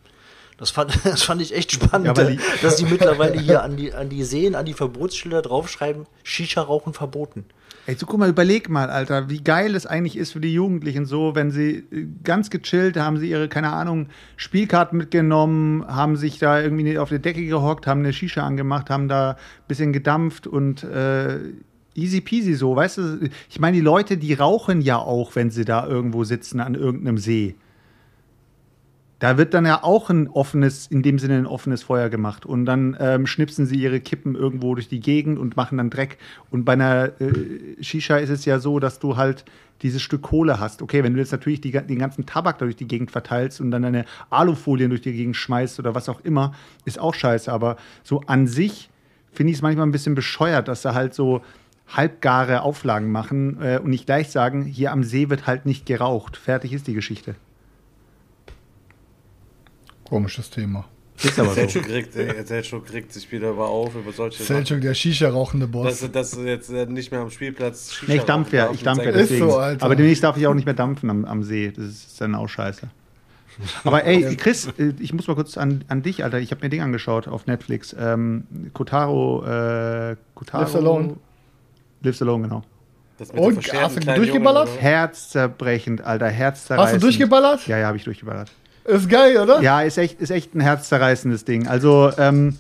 Das 0.58 0.70
fand, 0.70 0.92
das 1.04 1.22
fand 1.22 1.40
ich 1.40 1.54
echt 1.54 1.72
spannend, 1.72 2.18
Ja, 2.18 2.24
die- 2.24 2.38
dass 2.62 2.76
die 2.76 2.84
mittlerweile 2.84 3.40
hier 3.40 3.62
an 3.62 3.76
die, 3.76 3.92
an 3.94 4.08
die 4.08 4.24
Seen, 4.24 4.54
an 4.54 4.66
die 4.66 4.74
Verbotsschilder 4.74 5.40
draufschreiben, 5.42 6.06
Shisha-Rauchen 6.24 6.92
verboten. 6.92 7.44
Ey, 7.86 7.94
so 7.94 8.04
guck 8.04 8.18
mal, 8.18 8.28
überleg 8.28 8.68
mal, 8.68 8.90
Alter, 8.90 9.30
wie 9.30 9.40
geil 9.42 9.74
es 9.74 9.86
eigentlich 9.86 10.16
ist 10.18 10.32
für 10.32 10.40
die 10.40 10.52
Jugendlichen 10.52 11.06
so, 11.06 11.34
wenn 11.34 11.50
sie 11.50 11.84
äh, 11.90 12.06
ganz 12.22 12.50
gechillt 12.50 12.98
haben 12.98 13.16
sie 13.16 13.30
ihre, 13.30 13.48
keine 13.48 13.70
Ahnung, 13.72 14.08
Spielkarten 14.36 14.98
mitgenommen, 14.98 15.86
haben 15.86 16.16
sich 16.16 16.38
da 16.38 16.60
irgendwie 16.60 16.98
auf 16.98 17.08
der 17.08 17.18
Decke 17.20 17.46
gehockt, 17.46 17.86
haben 17.86 18.00
eine 18.00 18.12
Shisha 18.12 18.44
angemacht, 18.46 18.90
haben 18.90 19.08
da 19.08 19.30
ein 19.30 19.36
bisschen 19.68 19.94
gedampft 19.94 20.46
und 20.46 20.82
äh, 20.84 21.38
easy 21.94 22.20
peasy 22.20 22.54
so, 22.54 22.76
weißt 22.76 22.98
du? 22.98 23.30
Ich 23.48 23.58
meine, 23.58 23.76
die 23.76 23.82
Leute, 23.82 24.18
die 24.18 24.34
rauchen 24.34 24.82
ja 24.82 24.98
auch, 24.98 25.34
wenn 25.34 25.50
sie 25.50 25.64
da 25.64 25.86
irgendwo 25.86 26.24
sitzen 26.24 26.60
an 26.60 26.74
irgendeinem 26.74 27.16
See. 27.16 27.54
Da 29.18 29.36
wird 29.36 29.52
dann 29.52 29.66
ja 29.66 29.82
auch 29.82 30.10
ein 30.10 30.28
offenes, 30.28 30.86
in 30.86 31.02
dem 31.02 31.18
Sinne 31.18 31.38
ein 31.38 31.46
offenes 31.46 31.82
Feuer 31.82 32.08
gemacht. 32.08 32.46
Und 32.46 32.66
dann 32.66 32.96
ähm, 33.00 33.26
schnipsen 33.26 33.66
sie 33.66 33.76
ihre 33.76 34.00
Kippen 34.00 34.36
irgendwo 34.36 34.74
durch 34.74 34.88
die 34.88 35.00
Gegend 35.00 35.38
und 35.38 35.56
machen 35.56 35.78
dann 35.78 35.90
Dreck. 35.90 36.18
Und 36.50 36.64
bei 36.64 36.74
einer 36.74 37.20
äh, 37.20 37.82
Shisha 37.82 38.18
ist 38.18 38.30
es 38.30 38.44
ja 38.44 38.60
so, 38.60 38.78
dass 38.78 39.00
du 39.00 39.16
halt 39.16 39.44
dieses 39.82 40.02
Stück 40.02 40.22
Kohle 40.22 40.60
hast. 40.60 40.82
Okay, 40.82 41.02
wenn 41.02 41.14
du 41.14 41.20
jetzt 41.20 41.32
natürlich 41.32 41.60
die, 41.60 41.72
den 41.72 41.98
ganzen 41.98 42.26
Tabak 42.26 42.58
da 42.58 42.64
durch 42.64 42.76
die 42.76 42.86
Gegend 42.86 43.10
verteilst 43.10 43.60
und 43.60 43.70
dann 43.70 43.82
deine 43.82 44.04
Alufolien 44.30 44.90
durch 44.90 45.02
die 45.02 45.12
Gegend 45.12 45.36
schmeißt 45.36 45.78
oder 45.80 45.94
was 45.94 46.08
auch 46.08 46.20
immer, 46.20 46.52
ist 46.84 46.98
auch 46.98 47.14
scheiße. 47.14 47.52
Aber 47.52 47.76
so 48.04 48.22
an 48.26 48.46
sich 48.46 48.88
finde 49.32 49.50
ich 49.50 49.58
es 49.58 49.62
manchmal 49.62 49.86
ein 49.86 49.92
bisschen 49.92 50.14
bescheuert, 50.14 50.68
dass 50.68 50.82
da 50.82 50.94
halt 50.94 51.14
so 51.14 51.42
halbgare 51.88 52.62
Auflagen 52.62 53.10
machen 53.10 53.58
äh, 53.62 53.80
und 53.82 53.90
nicht 53.90 54.06
gleich 54.06 54.30
sagen, 54.30 54.64
hier 54.64 54.92
am 54.92 55.02
See 55.02 55.30
wird 55.30 55.46
halt 55.46 55.66
nicht 55.66 55.86
geraucht. 55.86 56.36
Fertig 56.36 56.72
ist 56.72 56.86
die 56.86 56.94
Geschichte. 56.94 57.34
Komisches 60.08 60.50
Thema. 60.50 60.84
Ist 61.22 61.38
aber 61.38 61.48
so. 61.48 61.54
Selchuk 61.54 61.88
regt, 61.88 62.16
ey, 62.16 62.44
Selchuk 62.44 62.92
regt 62.92 63.12
sich 63.12 63.30
wieder 63.32 63.48
aber 63.48 63.68
auf 63.68 63.94
über 63.94 64.12
solche 64.12 64.42
Sachen. 64.42 64.64
Selchuk, 64.64 64.80
der 64.82 64.94
Shisha-rauchende 64.94 65.66
Boss. 65.66 66.00
Dass, 66.00 66.12
dass 66.12 66.30
du 66.30 66.42
jetzt 66.42 66.70
äh, 66.70 66.86
nicht 66.86 67.10
mehr 67.10 67.20
am 67.20 67.30
Spielplatz 67.30 67.92
Shisha 67.92 68.12
Nee, 68.12 68.18
ich 68.18 68.24
dampf 68.24 68.52
ja, 68.52 68.70
ich 68.72 68.82
dampf 68.82 69.04
ja 69.04 69.10
darfst. 69.10 69.22
Ist 69.22 69.30
deswegen. 69.32 69.50
so, 69.50 69.58
Alter. 69.58 69.84
Aber 69.84 69.96
demnächst 69.96 70.22
darf 70.22 70.36
ich 70.36 70.46
auch 70.46 70.54
nicht 70.54 70.64
mehr 70.64 70.74
dampfen 70.74 71.10
am, 71.10 71.24
am 71.24 71.42
See. 71.42 71.72
Das 71.74 71.86
ist 71.86 72.20
dann 72.20 72.34
auch 72.34 72.48
scheiße. 72.48 72.88
Aber 73.82 74.04
ey, 74.04 74.36
Chris, 74.36 74.68
äh, 74.78 74.92
ich 75.00 75.12
muss 75.12 75.26
mal 75.26 75.34
kurz 75.34 75.58
an, 75.58 75.84
an 75.88 76.02
dich, 76.02 76.22
Alter. 76.22 76.38
Ich 76.38 76.52
habe 76.52 76.60
mir 76.60 76.68
ein 76.68 76.70
Ding 76.70 76.82
angeschaut 76.82 77.26
auf 77.26 77.46
Netflix. 77.46 77.94
Ähm, 77.98 78.44
Kotaro, 78.72 79.44
äh, 79.44 80.16
Kotaro. 80.34 80.62
Lives 80.62 80.76
Alone. 80.76 81.16
Lives 82.02 82.22
Alone, 82.22 82.44
genau. 82.44 82.62
Das 83.18 83.32
mit 83.32 83.42
dem 83.42 83.44
Und, 83.44 83.72
hast 83.72 83.96
du 83.96 84.14
durchgeballert? 84.14 84.68
Jungen, 84.68 84.80
Herzzerbrechend, 84.80 86.02
Alter, 86.02 86.28
herzzerreißend. 86.28 86.94
Hast 86.94 87.02
du 87.02 87.06
durchgeballert? 87.06 87.66
Ja, 87.66 87.78
ja, 87.78 87.88
habe 87.88 87.96
ich 87.96 88.04
durchgeballert. 88.04 88.52
Ist 88.88 89.08
geil, 89.08 89.36
oder? 89.36 89.60
Ja, 89.60 89.82
ist 89.82 89.98
echt, 89.98 90.20
ist 90.20 90.30
echt 90.30 90.54
ein 90.54 90.60
herzzerreißendes 90.60 91.44
Ding. 91.44 91.66
Also, 91.66 92.10
ähm, 92.16 92.56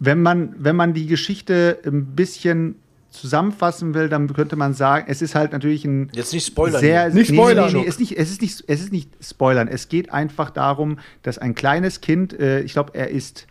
wenn, 0.00 0.20
man, 0.20 0.54
wenn 0.58 0.74
man 0.76 0.92
die 0.92 1.06
Geschichte 1.06 1.78
ein 1.86 2.06
bisschen 2.16 2.76
zusammenfassen 3.10 3.94
will, 3.94 4.08
dann 4.08 4.32
könnte 4.32 4.56
man 4.56 4.74
sagen, 4.74 5.06
es 5.08 5.22
ist 5.22 5.34
halt 5.34 5.52
natürlich 5.52 5.84
ein 5.84 6.10
Jetzt 6.12 6.32
nicht 6.32 6.46
spoilern. 6.46 6.80
sehr 6.80 7.08
Nicht 7.10 7.30
nee, 7.30 7.36
spoilern. 7.36 7.72
Nee, 7.72 7.80
nee, 7.80 7.86
ist 7.86 8.00
nicht, 8.00 8.18
es, 8.18 8.30
ist 8.30 8.42
nicht, 8.42 8.64
es 8.66 8.80
ist 8.80 8.92
nicht 8.92 9.10
spoilern. 9.22 9.68
Es 9.68 9.88
geht 9.88 10.12
einfach 10.12 10.50
darum, 10.50 10.98
dass 11.22 11.38
ein 11.38 11.54
kleines 11.54 12.00
Kind, 12.00 12.38
äh, 12.38 12.60
ich 12.60 12.72
glaube, 12.72 12.90
er 12.94 13.10
ist 13.10 13.46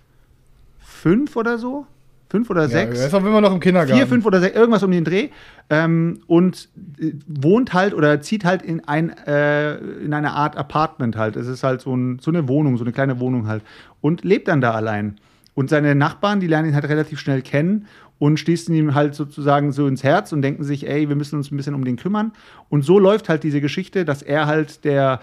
fünf 0.80 1.36
oder 1.36 1.58
so, 1.58 1.88
fünf 2.36 2.50
oder 2.50 2.64
Ja, 2.64 2.68
sechs, 2.68 3.00
er 3.00 3.08
ist 3.08 3.14
auch 3.14 3.24
immer 3.24 3.40
noch 3.42 3.54
im 3.54 3.60
Kindergarten. 3.62 3.98
vier, 3.98 4.08
fünf 4.08 4.26
oder 4.26 4.40
sechs, 4.42 4.56
irgendwas 4.56 4.84
um 4.84 4.92
den 4.92 5.06
Dreh 5.06 5.30
ähm, 5.70 6.20
und 6.28 6.68
äh, 7.00 7.14
wohnt 7.28 7.74
halt 7.74 7.94
oder 7.94 8.20
zieht 8.22 8.44
halt 8.44 8.62
in 8.62 8.84
ein 8.88 9.10
äh, 9.26 9.76
in 10.04 10.14
eine 10.14 10.32
Art 10.34 10.58
Apartment 10.58 11.16
halt. 11.16 11.38
Es 11.38 11.48
ist 11.48 11.64
halt 11.64 11.80
so, 11.82 11.96
ein, 11.96 12.20
so 12.20 12.30
eine 12.32 12.48
Wohnung, 12.50 12.78
so 12.78 12.84
eine 12.84 12.92
kleine 12.92 13.20
Wohnung 13.20 13.48
halt 13.48 13.64
und 14.02 14.24
lebt 14.24 14.48
dann 14.50 14.60
da 14.62 14.72
allein. 14.72 15.16
Und 15.54 15.70
seine 15.70 15.96
Nachbarn, 15.96 16.42
die 16.42 16.48
lernen 16.48 16.70
ihn 16.70 16.76
halt 16.76 16.90
relativ 16.90 17.18
schnell 17.20 17.42
kennen 17.42 17.86
und 18.20 18.40
schließen 18.40 18.76
ihm 18.76 18.94
halt 18.94 19.16
sozusagen 19.16 19.72
so 19.72 19.88
ins 19.88 20.04
Herz 20.04 20.34
und 20.34 20.42
denken 20.42 20.64
sich, 20.64 20.88
ey, 20.88 21.08
wir 21.08 21.16
müssen 21.16 21.38
uns 21.38 21.50
ein 21.52 21.58
bisschen 21.58 21.76
um 21.76 21.86
den 21.86 21.96
kümmern. 21.96 22.34
Und 22.70 22.84
so 22.84 23.00
läuft 23.00 23.30
halt 23.30 23.44
diese 23.44 23.62
Geschichte, 23.62 24.04
dass 24.04 24.22
er 24.22 24.48
halt 24.48 24.84
der 24.84 25.22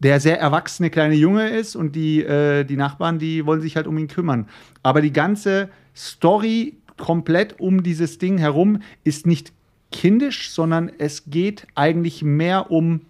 der 0.00 0.18
sehr 0.18 0.40
erwachsene 0.40 0.90
kleine 0.90 1.14
Junge 1.14 1.48
ist 1.50 1.76
und 1.76 1.94
die, 1.94 2.22
äh, 2.22 2.64
die 2.64 2.76
Nachbarn, 2.76 3.18
die 3.18 3.46
wollen 3.46 3.60
sich 3.60 3.76
halt 3.76 3.86
um 3.86 3.96
ihn 3.98 4.08
kümmern. 4.08 4.48
Aber 4.82 5.02
die 5.02 5.12
ganze 5.12 5.68
Story 5.94 6.76
komplett 6.96 7.60
um 7.60 7.82
dieses 7.82 8.18
Ding 8.18 8.38
herum 8.38 8.82
ist 9.04 9.26
nicht 9.26 9.52
kindisch, 9.92 10.50
sondern 10.50 10.90
es 10.98 11.24
geht 11.26 11.66
eigentlich 11.74 12.22
mehr 12.22 12.70
um 12.70 13.02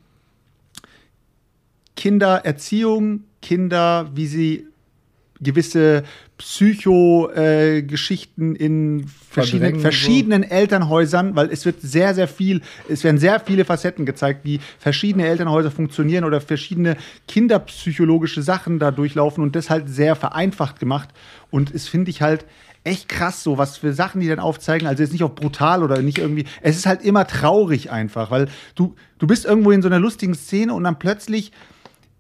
Kindererziehung, 1.97 3.25
Kinder, 3.43 4.11
wie 4.15 4.27
sie 4.27 4.67
gewisse 5.41 6.05
Psycho-Geschichten 6.39 8.57
in 8.57 9.07
verschiedenen, 9.31 9.61
Verdrängen 9.61 9.81
so. 9.81 9.83
verschiedenen 9.83 10.43
Elternhäusern, 10.43 11.37
weil 11.37 11.51
es 11.51 11.67
wird 11.67 11.81
sehr, 11.81 12.15
sehr 12.15 12.29
viel, 12.29 12.63
es 12.89 13.05
werden 13.05 13.19
sehr 13.19 13.41
viele 13.41 13.65
Facetten 13.65 14.07
gezeigt, 14.07 14.41
wie 14.45 14.61
verschiedene 14.79 15.27
Elternhäuser 15.27 15.71
funktionieren 15.71 16.25
oder 16.25 16.41
verschiedene 16.41 16.97
kinderpsychologische 17.29 18.43
Sachen 18.43 18.79
da 18.79 18.91
durchlaufen 18.91 19.43
und 19.43 19.57
das 19.57 19.71
halt 19.71 19.89
sehr 19.89 20.17
vereinfacht 20.17 20.81
gemacht. 20.81 21.11
Und 21.51 21.75
es 21.75 21.89
finde 21.89 22.11
ich 22.11 22.23
halt 22.23 22.45
echt 22.85 23.09
krass, 23.09 23.43
so 23.43 23.59
was 23.59 23.77
für 23.77 23.93
Sachen 23.93 24.21
die 24.21 24.29
dann 24.29 24.39
aufzeigen. 24.39 24.87
Also 24.87 25.03
jetzt 25.03 25.13
nicht 25.13 25.25
auf 25.25 25.35
brutal 25.35 25.83
oder 25.83 26.01
nicht 26.01 26.19
irgendwie. 26.19 26.47
Es 26.63 26.77
ist 26.77 26.87
halt 26.87 27.03
immer 27.03 27.27
traurig 27.27 27.91
einfach, 27.91 28.31
weil 28.31 28.49
du, 28.75 28.95
du 29.19 29.27
bist 29.27 29.45
irgendwo 29.45 29.71
in 29.71 29.83
so 29.83 29.89
einer 29.89 29.99
lustigen 29.99 30.35
Szene 30.35 30.73
und 30.73 30.85
dann 30.85 30.99
plötzlich 30.99 31.53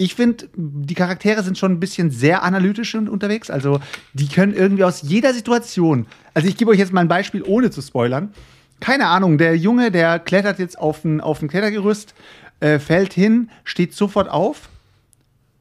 ich 0.00 0.14
finde, 0.14 0.48
die 0.56 0.94
Charaktere 0.94 1.42
sind 1.42 1.58
schon 1.58 1.72
ein 1.72 1.78
bisschen 1.80 2.10
sehr 2.10 2.42
analytisch 2.42 2.94
un- 2.94 3.06
unterwegs. 3.06 3.50
Also, 3.50 3.80
die 4.14 4.28
können 4.28 4.54
irgendwie 4.54 4.82
aus 4.84 5.02
jeder 5.02 5.34
Situation. 5.34 6.06
Also, 6.32 6.48
ich 6.48 6.56
gebe 6.56 6.70
euch 6.70 6.78
jetzt 6.78 6.94
mal 6.94 7.02
ein 7.02 7.08
Beispiel, 7.08 7.42
ohne 7.42 7.70
zu 7.70 7.82
spoilern. 7.82 8.32
Keine 8.80 9.08
Ahnung, 9.08 9.36
der 9.36 9.58
Junge, 9.58 9.90
der 9.90 10.18
klettert 10.18 10.58
jetzt 10.58 10.78
auf 10.78 11.04
ein, 11.04 11.20
auf 11.20 11.42
ein 11.42 11.48
Klettergerüst, 11.48 12.14
äh, 12.60 12.78
fällt 12.78 13.12
hin, 13.12 13.50
steht 13.62 13.92
sofort 13.92 14.30
auf 14.30 14.70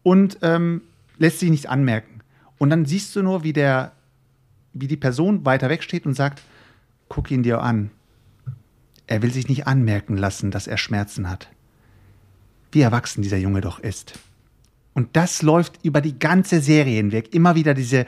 und 0.03 0.38
ähm, 0.41 0.84
lässt 1.17 1.39
sich 1.39 1.50
nichts 1.50 1.65
anmerken. 1.65 2.22
Und 2.60 2.69
dann 2.69 2.86
siehst 2.86 3.13
du 3.17 3.22
nur, 3.22 3.43
wie, 3.43 3.51
der, 3.51 3.91
wie 4.72 4.88
die 4.88 4.96
Person 4.96 5.43
weiter 5.43 5.67
weg 5.69 5.84
steht 5.84 6.05
und 6.05 6.13
sagt: 6.13 6.41
Guck 7.10 7.29
ihn 7.29 7.43
dir 7.43 7.62
an. 7.62 7.91
Er 9.05 9.22
will 9.22 9.34
sich 9.34 9.50
nicht 9.50 9.67
anmerken 9.67 10.15
lassen, 10.15 10.50
dass 10.50 10.65
er 10.65 10.77
Schmerzen 10.77 11.29
hat 11.29 11.50
wie 12.72 12.81
erwachsen 12.81 13.24
dieser 13.24 13.38
Junge 13.38 13.62
doch 13.62 13.79
ist. 13.79 14.13
Und 14.93 15.15
das 15.15 15.41
läuft 15.41 15.79
über 15.84 16.01
die 16.01 16.17
ganze 16.17 16.62
Serie 16.62 16.98
hinweg. 16.98 17.34
Immer 17.34 17.55
wieder 17.55 17.74
diese, 17.74 18.05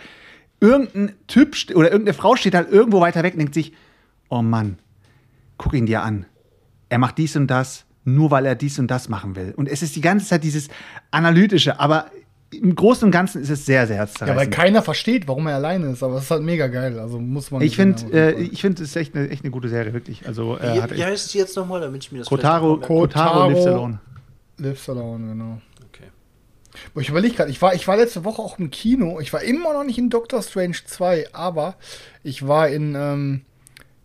irgendein 0.59 1.13
Typ 1.27 1.55
oder 1.75 1.91
irgendeine 1.91 2.13
Frau 2.13 2.35
steht 2.35 2.55
halt 2.55 2.71
irgendwo 2.71 3.01
weiter 3.01 3.23
weg 3.23 3.33
und 3.33 3.39
denkt 3.39 3.53
sich, 3.53 3.73
oh 4.29 4.41
Mann, 4.41 4.77
guck 5.57 5.73
ihn 5.73 5.85
dir 5.85 6.01
an. 6.03 6.25
Er 6.89 6.97
macht 6.97 7.17
dies 7.17 7.35
und 7.35 7.47
das, 7.47 7.85
nur 8.03 8.31
weil 8.31 8.45
er 8.45 8.55
dies 8.55 8.79
und 8.79 8.89
das 8.89 9.09
machen 9.09 9.35
will. 9.35 9.53
Und 9.55 9.69
es 9.69 9.81
ist 9.81 9.95
die 9.95 10.01
ganze 10.01 10.25
Zeit 10.27 10.43
dieses 10.43 10.69
Analytische, 11.11 11.79
aber 11.79 12.07
im 12.53 12.75
Großen 12.75 13.05
und 13.05 13.11
Ganzen 13.11 13.41
ist 13.41 13.49
es 13.49 13.65
sehr, 13.65 13.87
sehr 13.87 13.95
Ja, 13.95 14.01
weil 14.01 14.07
herzzerreißend. 14.07 14.53
keiner 14.53 14.81
versteht, 14.81 15.27
warum 15.27 15.47
er 15.47 15.55
alleine 15.55 15.91
ist, 15.91 16.03
aber 16.03 16.17
es 16.17 16.23
ist 16.23 16.31
halt 16.31 16.43
mega 16.43 16.67
geil. 16.67 16.99
Also 16.99 17.19
muss 17.19 17.49
man. 17.49 17.61
ich 17.61 17.77
finde, 17.77 18.03
äh, 18.11 18.41
ich 18.41 18.61
finde, 18.61 18.83
es 18.83 18.89
ist 18.89 18.95
echt 18.97 19.15
eine, 19.15 19.29
echt 19.29 19.43
eine 19.43 19.51
gute 19.51 19.69
Serie, 19.69 19.93
wirklich. 19.93 20.27
Also, 20.27 20.57
äh, 20.57 20.75
Wie, 20.75 20.81
hat 20.81 20.95
wie 20.95 21.03
heißt 21.03 21.29
sie 21.29 21.37
jetzt 21.37 21.55
nochmal, 21.55 21.79
damit 21.79 22.03
ich 22.03 22.11
mir 22.11 22.19
das 22.19 22.27
Kotaro, 22.27 22.75
merke? 22.75 22.87
Kotaro 22.87 23.49
Lives 23.49 23.65
Alone. 23.67 23.99
Lives 24.57 24.89
Alone, 24.89 25.27
genau. 25.29 25.61
Ich 26.95 27.09
überlege 27.09 27.35
gerade, 27.35 27.51
ich 27.51 27.61
war, 27.61 27.73
ich 27.73 27.87
war 27.87 27.97
letzte 27.97 28.23
Woche 28.23 28.41
auch 28.41 28.59
im 28.59 28.71
Kino. 28.71 29.19
Ich 29.19 29.33
war 29.33 29.41
immer 29.41 29.73
noch 29.73 29.83
nicht 29.83 29.97
in 29.97 30.09
Doctor 30.09 30.41
Strange 30.41 30.77
2, 30.85 31.33
aber 31.33 31.75
ich 32.23 32.47
war 32.47 32.69
in, 32.69 32.95
ähm, 32.95 33.41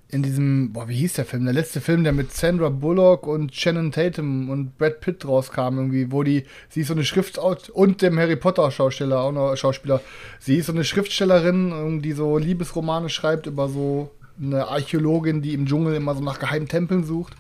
in 0.09 0.23
diesem, 0.23 0.73
boah, 0.73 0.89
wie 0.89 0.97
hieß 0.97 1.15
der 1.15 1.25
Film? 1.25 1.45
Der 1.45 1.55
letzte 1.55 1.81
Film, 1.81 2.05
der 2.05 2.13
mit 2.13 2.33
Sandra 2.33 2.69
Bullock 2.69 3.27
und 3.27 3.55
Shannon 3.55 3.93
Tatum 3.93 4.51
und 4.51 4.79
Brad 4.79 5.01
Pitt 5.01 5.27
rauskam, 5.27 5.79
irgendwie, 5.79 6.13
wo 6.13 6.23
die, 6.23 6.45
sie 6.69 6.83
ist 6.83 6.89
so 6.89 6.95
eine 6.95 7.05
Schriftautor 7.05 7.75
und 7.75 8.03
dem 8.03 8.19
Harry 8.19 8.37
Potter 8.37 8.71
Schausteller, 8.71 9.21
auch 9.21 9.33
noch 9.33 9.57
Schauspieler. 9.57 10.01
Sie 10.39 10.57
ist 10.57 10.67
so 10.67 10.73
eine 10.73 10.85
Schriftstellerin, 10.85 12.03
die 12.03 12.13
so 12.13 12.39
Liebesromane 12.39 13.09
schreibt 13.09 13.47
über 13.47 13.69
so 13.69 14.11
eine 14.41 14.69
Archäologin, 14.69 15.43
die 15.43 15.55
im 15.55 15.67
Dschungel 15.67 15.95
immer 15.95 16.15
so 16.15 16.23
nach 16.23 16.39
geheimen 16.39 16.69
Tempeln 16.69 17.05
sucht. 17.05 17.35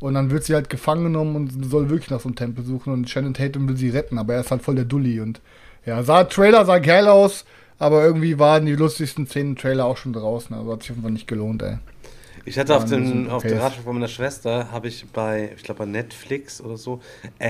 Und 0.00 0.14
dann 0.14 0.30
wird 0.30 0.44
sie 0.44 0.54
halt 0.54 0.70
gefangen 0.70 1.04
genommen 1.04 1.34
und 1.34 1.64
soll 1.64 1.90
wirklich 1.90 2.10
nach 2.10 2.20
so 2.20 2.28
einem 2.28 2.36
Tempel 2.36 2.64
suchen 2.64 2.92
und 2.92 3.10
Shannon 3.10 3.34
Tatum 3.34 3.68
will 3.68 3.76
sie 3.76 3.90
retten, 3.90 4.18
aber 4.18 4.34
er 4.34 4.40
ist 4.40 4.50
halt 4.50 4.62
voll 4.62 4.76
der 4.76 4.84
Dulli 4.84 5.20
und 5.20 5.40
ja, 5.84 6.02
sah 6.02 6.24
Trailer 6.24 6.64
sah 6.64 6.78
geil 6.78 7.08
aus, 7.08 7.44
aber 7.78 8.04
irgendwie 8.04 8.38
waren 8.38 8.66
die 8.66 8.76
lustigsten 8.76 9.26
Szenen 9.26 9.50
im 9.50 9.56
Trailer 9.56 9.86
auch 9.86 9.96
schon 9.96 10.12
draußen, 10.12 10.54
also 10.54 10.72
hat 10.72 10.82
sich 10.82 10.92
einfach 10.92 11.10
nicht 11.10 11.26
gelohnt, 11.26 11.62
ey. 11.62 11.78
Ich 12.44 12.58
hatte 12.58 12.76
auf, 12.76 12.86
den, 12.86 13.28
auf 13.28 13.42
der. 13.42 13.60
Ratschlag 13.60 13.84
von 13.84 13.94
meiner 13.94 14.08
Schwester, 14.08 14.72
habe 14.72 14.88
ich 14.88 15.04
bei, 15.12 15.52
ich 15.54 15.64
glaube 15.64 15.80
bei 15.80 15.86
Netflix 15.86 16.62
oder 16.62 16.78
so, 16.78 17.00
A 17.38 17.44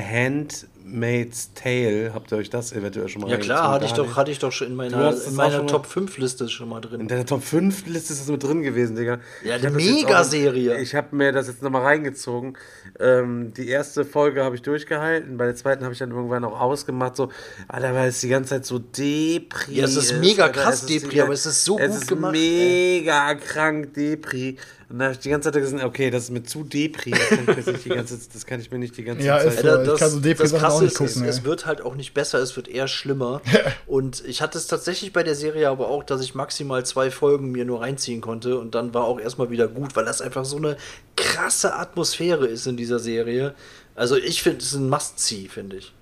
Handmaid's 0.92 1.50
Tale, 1.54 2.12
habt 2.14 2.32
ihr 2.32 2.38
euch 2.38 2.50
das 2.50 2.72
eventuell 2.72 3.08
schon 3.08 3.22
mal 3.22 3.30
Ja 3.30 3.36
klar, 3.36 3.70
hatte 3.72 3.84
ich 3.84 3.92
doch, 3.92 4.16
hatte 4.16 4.30
ich 4.30 4.38
doch 4.38 4.52
schon 4.52 4.68
in 4.68 4.74
meiner, 4.76 5.14
in 5.26 5.34
meiner 5.34 5.56
schon 5.56 5.66
mal- 5.66 5.70
Top 5.70 5.86
5 5.86 6.18
Liste 6.18 6.48
schon 6.48 6.68
mal 6.68 6.76
In 6.76 6.82
drin. 6.82 7.08
deiner 7.08 7.26
Top 7.26 7.42
5 7.42 7.86
Liste 7.86 8.12
ist 8.12 8.20
es 8.22 8.28
mit 8.28 8.42
drin 8.42 8.62
gewesen, 8.62 8.96
Digga. 8.96 9.18
Ja, 9.44 9.54
eine 9.54 9.64
das 9.64 9.72
Mega-Serie. 9.72 10.80
Ich 10.80 10.94
habe 10.94 11.14
mir 11.14 11.32
das 11.32 11.48
jetzt 11.48 11.62
nochmal 11.62 11.82
reingezogen. 11.82 12.56
Ähm, 12.98 13.52
die 13.54 13.68
erste 13.68 14.04
Folge 14.04 14.42
habe 14.44 14.56
ich 14.56 14.62
durchgehalten, 14.62 15.36
bei 15.36 15.46
der 15.46 15.54
zweiten 15.56 15.84
habe 15.84 15.92
ich 15.92 15.98
dann 15.98 16.10
irgendwann 16.10 16.44
auch 16.44 16.58
ausgemacht, 16.60 17.16
so, 17.16 17.30
Alter, 17.68 17.94
weil 17.94 18.08
es 18.08 18.20
die 18.20 18.28
ganze 18.28 18.50
Zeit 18.50 18.64
so 18.66 18.78
Depri 18.78 19.74
Ja, 19.74 19.84
es 19.84 19.96
ist 19.96 20.14
mega 20.20 20.44
Alter. 20.44 20.60
krass 20.62 20.86
Depri, 20.86 21.20
aber 21.20 21.32
es 21.32 21.46
ist 21.46 21.64
so 21.64 21.78
es 21.78 21.90
gut 21.92 22.00
ist 22.02 22.08
gemacht, 22.08 22.32
mega 22.32 23.34
krank 23.34 23.94
Depri. 23.94 24.56
Und 24.90 25.00
da 25.00 25.04
habe 25.06 25.12
ich 25.14 25.20
die 25.20 25.28
ganze 25.28 25.52
Zeit 25.52 25.60
gesagt, 25.60 25.84
okay, 25.84 26.08
das 26.10 26.24
ist 26.24 26.30
mir 26.30 26.42
zu 26.44 26.64
Depri, 26.64 27.10
das 27.10 27.28
kann 27.28 27.58
ich, 27.58 27.66
nicht 27.66 27.84
die 27.84 27.88
ganze, 27.90 28.18
das 28.32 28.46
kann 28.46 28.58
ich 28.60 28.70
mir 28.70 28.78
nicht 28.78 28.96
die 28.96 29.04
ganze 29.04 29.22
Ja, 29.22 29.38
Zeit... 29.38 29.48
ist 29.52 29.64
Alter, 29.66 29.92
ich 29.92 29.98
kann 30.00 30.10
so 30.10 30.20
Depri-Sachen 30.20 30.77
auch 30.78 30.82
nicht 30.82 30.96
gucken, 30.96 31.22
ey. 31.24 31.28
es 31.28 31.44
wird 31.44 31.66
halt 31.66 31.80
auch 31.82 31.94
nicht 31.94 32.14
besser, 32.14 32.38
es 32.38 32.56
wird 32.56 32.68
eher 32.68 32.88
schlimmer. 32.88 33.40
und 33.86 34.24
ich 34.26 34.42
hatte 34.42 34.58
es 34.58 34.66
tatsächlich 34.66 35.12
bei 35.12 35.22
der 35.22 35.34
Serie 35.34 35.68
aber 35.68 35.88
auch, 35.88 36.02
dass 36.04 36.20
ich 36.22 36.34
maximal 36.34 36.84
zwei 36.86 37.10
Folgen 37.10 37.50
mir 37.52 37.64
nur 37.64 37.80
reinziehen 37.80 38.20
konnte 38.20 38.58
und 38.58 38.74
dann 38.74 38.94
war 38.94 39.04
auch 39.04 39.20
erstmal 39.20 39.50
wieder 39.50 39.68
gut, 39.68 39.94
weil 39.96 40.04
das 40.04 40.20
einfach 40.20 40.44
so 40.44 40.56
eine 40.56 40.76
krasse 41.16 41.74
Atmosphäre 41.74 42.46
ist 42.46 42.66
in 42.66 42.76
dieser 42.76 42.98
Serie. 42.98 43.54
Also 43.94 44.16
ich 44.16 44.42
finde, 44.42 44.58
es 44.58 44.66
ist 44.66 44.74
ein 44.74 44.88
Must-See, 44.88 45.48
finde 45.48 45.76
ich. 45.76 45.92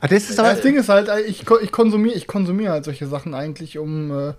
Ah, 0.00 0.08
das 0.08 0.30
ist 0.30 0.38
Aber 0.40 0.48
das 0.50 0.62
Ding 0.62 0.76
ist 0.76 0.88
halt, 0.88 1.08
ich, 1.28 1.44
ko- 1.46 1.60
ich 1.60 1.70
konsumiere 1.70 2.16
ich 2.16 2.26
konsumiere 2.26 2.72
halt 2.72 2.84
solche 2.84 3.06
Sachen 3.06 3.34
eigentlich, 3.34 3.78
um 3.78 4.10
äh, 4.30 4.32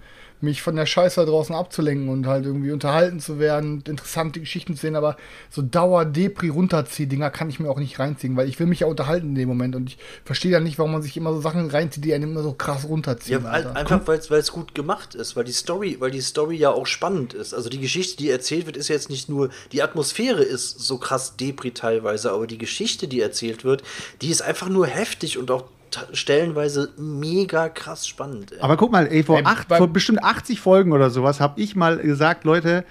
mich 0.43 0.61
von 0.61 0.75
der 0.75 0.85
Scheiße 0.85 1.21
da 1.21 1.25
draußen 1.25 1.55
abzulenken 1.55 2.09
und 2.09 2.27
halt 2.27 2.45
irgendwie 2.45 2.71
unterhalten 2.71 3.19
zu 3.19 3.39
werden, 3.39 3.83
interessante 3.87 4.39
Geschichten 4.39 4.75
zu 4.75 4.81
sehen, 4.81 4.95
aber 4.95 5.17
so 5.49 5.61
Dauer-Depri 5.61 6.49
runterzieh-Dinger 6.49 7.29
kann 7.31 7.49
ich 7.49 7.59
mir 7.59 7.69
auch 7.69 7.79
nicht 7.79 7.97
reinziehen, 7.97 8.35
weil 8.35 8.47
ich 8.47 8.59
will 8.59 8.67
mich 8.67 8.81
ja 8.81 8.87
unterhalten 8.87 9.29
in 9.29 9.35
dem 9.35 9.49
Moment 9.49 9.75
und 9.75 9.89
ich 9.89 9.97
verstehe 10.25 10.51
ja 10.51 10.59
nicht, 10.59 10.77
warum 10.77 10.91
man 10.91 11.01
sich 11.01 11.17
immer 11.17 11.33
so 11.33 11.41
Sachen 11.41 11.69
reinzieht, 11.69 12.05
die 12.05 12.13
einen 12.13 12.31
immer 12.31 12.43
so 12.43 12.53
krass 12.53 12.87
runterziehen. 12.87 13.43
Ja, 13.43 13.49
Alter. 13.49 13.75
einfach 13.75 14.01
weil 14.05 14.39
es 14.39 14.51
gut 14.51 14.75
gemacht 14.75 15.15
ist, 15.15 15.35
weil 15.35 15.45
die 15.45 15.53
Story, 15.53 15.97
weil 15.99 16.11
die 16.11 16.21
Story 16.21 16.57
ja 16.57 16.71
auch 16.71 16.85
spannend 16.85 17.33
ist. 17.33 17.53
Also 17.53 17.69
die 17.69 17.79
Geschichte, 17.79 18.17
die 18.17 18.29
erzählt 18.29 18.65
wird, 18.65 18.77
ist 18.77 18.89
jetzt 18.89 19.09
nicht 19.09 19.29
nur 19.29 19.49
die 19.71 19.81
Atmosphäre 19.81 20.43
ist 20.43 20.79
so 20.79 20.97
krass 20.97 21.37
Depri 21.37 21.71
teilweise, 21.71 22.31
aber 22.31 22.47
die 22.47 22.57
Geschichte, 22.57 23.07
die 23.07 23.21
erzählt 23.21 23.63
wird, 23.63 23.83
die 24.21 24.29
ist 24.29 24.41
einfach 24.41 24.69
nur 24.69 24.87
heftig 24.87 25.37
und 25.37 25.49
auch 25.51 25.65
stellenweise 26.13 26.89
mega 26.97 27.69
krass 27.69 28.07
spannend. 28.07 28.51
ey. 28.51 28.59
Aber 28.59 28.77
guck 28.77 28.91
mal, 28.91 29.07
ey, 29.07 29.23
vor, 29.23 29.37
Ey, 29.37 29.45
acht, 29.45 29.67
vor 29.67 29.87
bestimmt 29.87 30.23
80 30.23 30.59
Folgen 30.59 30.91
oder 30.91 31.09
sowas 31.09 31.39
habe 31.39 31.59
ich 31.61 31.75
mal 31.75 31.97
gesagt, 31.97 32.43
Leute, 32.43 32.85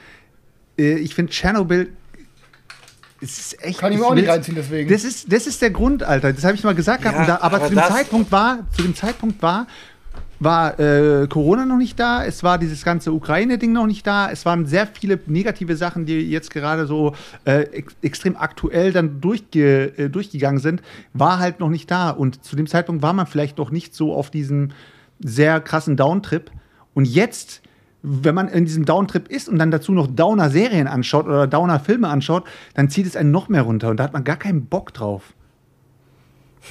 äh, 0.79 0.95
ich 0.95 1.15
finde 1.15 1.33
Tschernobyl. 1.33 1.93
Es 3.21 3.39
ist 3.39 3.63
echt. 3.65 3.79
Kann 3.79 3.93
ich 3.93 3.99
mir 3.99 4.07
auch 4.07 4.15
nicht 4.15 4.29
reinziehen, 4.29 4.57
deswegen. 4.57 4.91
Das 4.91 5.05
ist, 5.05 5.33
das 5.33 5.47
ist 5.47 5.63
der 5.63 5.71
Grund, 5.71 6.03
Alter. 6.03 6.33
Das 6.33 6.43
habe 6.45 6.57
ich 6.57 6.65
mal 6.65 6.75
gesagt 6.75 7.03
gehabt. 7.03 7.17
Ja, 7.17 7.23
und 7.23 7.29
da, 7.29 7.37
aber, 7.37 7.57
aber 7.57 7.69
zu 7.69 7.75
dem 7.75 7.85
Zeitpunkt 7.85 8.33
war, 8.33 8.67
zu 8.77 8.83
dem 8.83 8.95
Zeitpunkt 8.97 9.41
war, 9.43 9.67
war 10.43 10.79
äh, 10.81 11.27
Corona 11.29 11.67
noch 11.67 11.77
nicht 11.77 11.99
da, 11.99 12.25
es 12.25 12.43
war 12.43 12.59
dieses 12.59 12.85
ganze 12.85 13.13
Ukraine-Ding 13.13 13.73
noch 13.73 13.87
nicht 13.87 14.07
da, 14.07 14.31
es 14.31 14.45
waren 14.45 14.67
sehr 14.67 14.87
viele 14.87 15.19
negative 15.27 15.77
Sachen, 15.77 16.07
die 16.07 16.31
jetzt 16.31 16.51
gerade 16.51 16.87
so 16.87 17.15
äh, 17.45 17.63
ex 17.63 17.95
extrem 18.03 18.37
aktuell 18.37 18.93
dann 18.93 19.21
durchge 19.21 19.97
äh, 19.97 20.09
durchgegangen 20.09 20.61
sind, 20.61 20.83
war 21.13 21.39
halt 21.39 21.61
noch 21.61 21.69
nicht 21.69 21.91
da. 21.91 22.11
Und 22.11 22.45
zu 22.45 22.57
dem 22.57 22.67
Zeitpunkt 22.67 23.03
war 23.03 23.13
man 23.13 23.27
vielleicht 23.27 23.59
noch 23.59 23.71
nicht 23.71 23.95
so 23.95 24.15
auf 24.15 24.31
diesem 24.31 24.71
sehr 25.21 25.61
krassen 25.61 25.97
Downtrip. 25.97 26.51
Und 26.95 27.07
jetzt, 27.07 27.63
wenn 28.03 28.35
man 28.35 28.49
in 28.49 28.65
diesem 28.65 28.85
Downtrip 28.85 29.29
ist 29.29 29.49
und 29.49 29.59
dann 29.59 29.71
dazu 29.71 29.93
noch 29.93 30.09
Downer-Serien 30.09 30.89
anschaut 30.89 31.27
oder 31.27 31.47
Downer-Filme 31.47 32.09
anschaut, 32.09 32.45
dann 32.75 32.91
zieht 32.91 33.07
es 33.07 33.17
einen 33.17 33.31
noch 33.31 33.49
mehr 33.49 33.63
runter 33.63 33.89
und 33.89 33.99
da 33.99 34.05
hat 34.05 34.13
man 34.13 34.25
gar 34.25 34.37
keinen 34.37 34.67
Bock 34.67 34.93
drauf. 34.93 35.35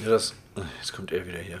Ja, 0.02 0.10
das, 0.10 0.34
jetzt 0.80 0.92
kommt 0.92 1.12
er 1.12 1.26
wieder 1.26 1.38
hier. 1.38 1.60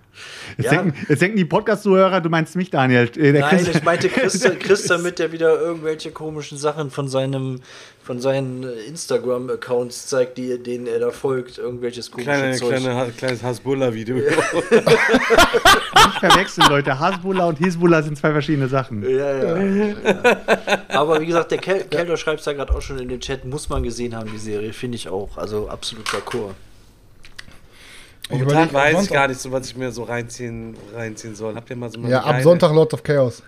Jetzt, 0.57 0.71
Ja. 0.71 0.81
denken, 0.81 1.05
jetzt 1.07 1.21
denken 1.21 1.37
die 1.37 1.45
Podcast-Zuhörer, 1.45 2.21
du 2.21 2.29
meinst 2.29 2.55
mich, 2.55 2.69
Daniel. 2.69 3.09
Äh, 3.17 3.31
der 3.31 3.41
Nein, 3.41 3.57
Chris- 3.63 3.75
ich 3.75 3.83
meinte 3.83 4.09
Chris, 4.09 4.41
Chris 4.59 4.83
damit 4.87 5.19
der 5.19 5.31
wieder 5.31 5.59
irgendwelche 5.59 6.11
komischen 6.11 6.57
Sachen 6.57 6.91
von 6.91 7.07
seinem 7.07 7.61
von 8.03 8.19
seinen 8.19 8.63
Instagram-Accounts 8.87 10.07
zeigt, 10.07 10.37
die, 10.39 10.57
denen 10.61 10.87
er 10.87 10.97
da 10.99 11.11
folgt, 11.11 11.59
irgendwelches 11.59 12.09
komisches 12.09 12.33
Kleine, 12.35 12.55
Zeug. 12.55 12.69
kleine, 12.69 12.95
Ha- 12.95 13.07
kleines 13.15 13.43
Hasbulla-Video. 13.43 14.15
nicht 14.15 14.33
verwechseln, 16.19 16.67
Leute. 16.69 16.99
Hasbullah 16.99 17.45
und 17.45 17.59
Hisbullah 17.59 18.01
sind 18.01 18.17
zwei 18.17 18.31
verschiedene 18.31 18.67
Sachen. 18.67 19.07
Ja, 19.07 19.37
ja. 19.37 19.57
ja. 19.61 19.95
Aber 20.89 21.21
wie 21.21 21.27
gesagt, 21.27 21.51
der 21.51 21.59
Kel 21.59 21.83
Kelder 21.89 22.17
schreibt 22.17 22.39
es 22.39 22.45
ja 22.47 22.53
gerade 22.53 22.73
auch 22.73 22.81
schon 22.81 22.97
in 22.99 23.07
den 23.07 23.19
Chat, 23.19 23.45
muss 23.45 23.69
man 23.69 23.83
gesehen 23.83 24.15
haben, 24.15 24.29
die 24.31 24.39
Serie, 24.39 24.73
finde 24.73 24.95
ich 24.95 25.07
auch. 25.07 25.37
Also 25.37 25.69
absolut 25.69 26.07
d'accord. 26.07 26.53
Ich 28.25 28.29
Momentan 28.39 28.69
überleg, 28.69 28.73
weiß 28.95 29.03
ich 29.05 29.09
gar 29.11 29.27
nicht 29.27 29.39
so, 29.41 29.51
was 29.51 29.67
ich 29.67 29.75
mir 29.75 29.91
so 29.91 30.03
reinziehen, 30.03 30.75
reinziehen 30.93 31.35
soll. 31.35 31.55
Habt 31.55 31.69
ihr 31.69 31.75
mal 31.75 31.89
so 31.91 31.99
mal 31.99 32.09
Ja, 32.09 32.19
eine 32.19 32.25
ab 32.27 32.31
geile- 32.33 32.43
Sonntag 32.43 32.71
Lord 32.73 32.93
of 32.93 33.03
Chaos. 33.03 33.43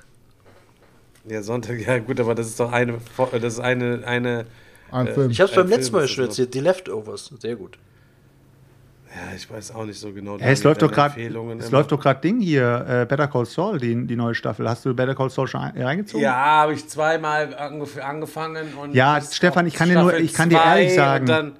Ja, 1.25 1.41
Sonntag, 1.41 1.79
ja 1.79 1.99
gut, 1.99 2.19
aber 2.19 2.35
das 2.35 2.47
ist 2.47 2.59
doch 2.59 2.71
eine, 2.71 2.97
das 3.39 3.53
ist 3.53 3.59
eine, 3.59 4.01
eine, 4.05 4.45
Ein 4.91 5.07
Äh, 5.07 5.13
Film. 5.13 5.31
Ich 5.31 5.39
habe 5.39 5.49
es 5.49 5.55
beim 5.55 5.67
letzten 5.69 5.95
Mal 5.95 6.07
schon 6.07 6.25
erzählt, 6.25 6.53
die 6.53 6.59
Leftovers, 6.59 7.31
sehr 7.39 7.55
gut. 7.55 7.77
ja, 9.09 9.35
ich 9.35 9.49
weiß 9.49 9.73
auch 9.73 9.85
nicht 9.85 9.99
so 9.99 10.11
genau. 10.11 10.37
Ja, 10.37 10.47
es 10.47 10.63
läuft 10.63 10.81
doch 10.81 10.91
gerade 10.91 11.15
Empfehlungen 11.15 11.59
es 11.59 11.69
immer. 11.69 11.77
läuft 11.77 11.91
doch 11.93 11.99
gerade 12.01 12.19
Ding 12.19 12.41
hier, 12.41 12.85
äh, 12.87 13.05
Better 13.05 13.27
Call 13.29 13.45
Saul, 13.45 13.79
die, 13.79 14.05
die 14.05 14.15
neue 14.17 14.35
Staffel. 14.35 14.67
Hast 14.69 14.83
du 14.85 14.93
Better 14.93 15.15
Call 15.15 15.29
Saul 15.29 15.47
schon 15.47 15.61
ein- 15.61 15.81
reingezogen? 15.81 16.21
Ja, 16.21 16.33
habe 16.35 16.73
ich 16.73 16.87
zweimal 16.89 17.55
angef 17.55 17.97
angefangen 18.03 18.67
und 18.81 18.93
Ja, 18.93 19.21
Stefan, 19.21 19.65
ich 19.65 19.75
kann 19.75 19.87
dir 19.89 19.99
nur- 20.01 20.13
ich 20.17 20.33
kann 20.33 20.49
dir 20.49 20.57
ehrlich 20.63 20.93
sagen, 20.93 21.23
und 21.23 21.29
Dann, 21.29 21.51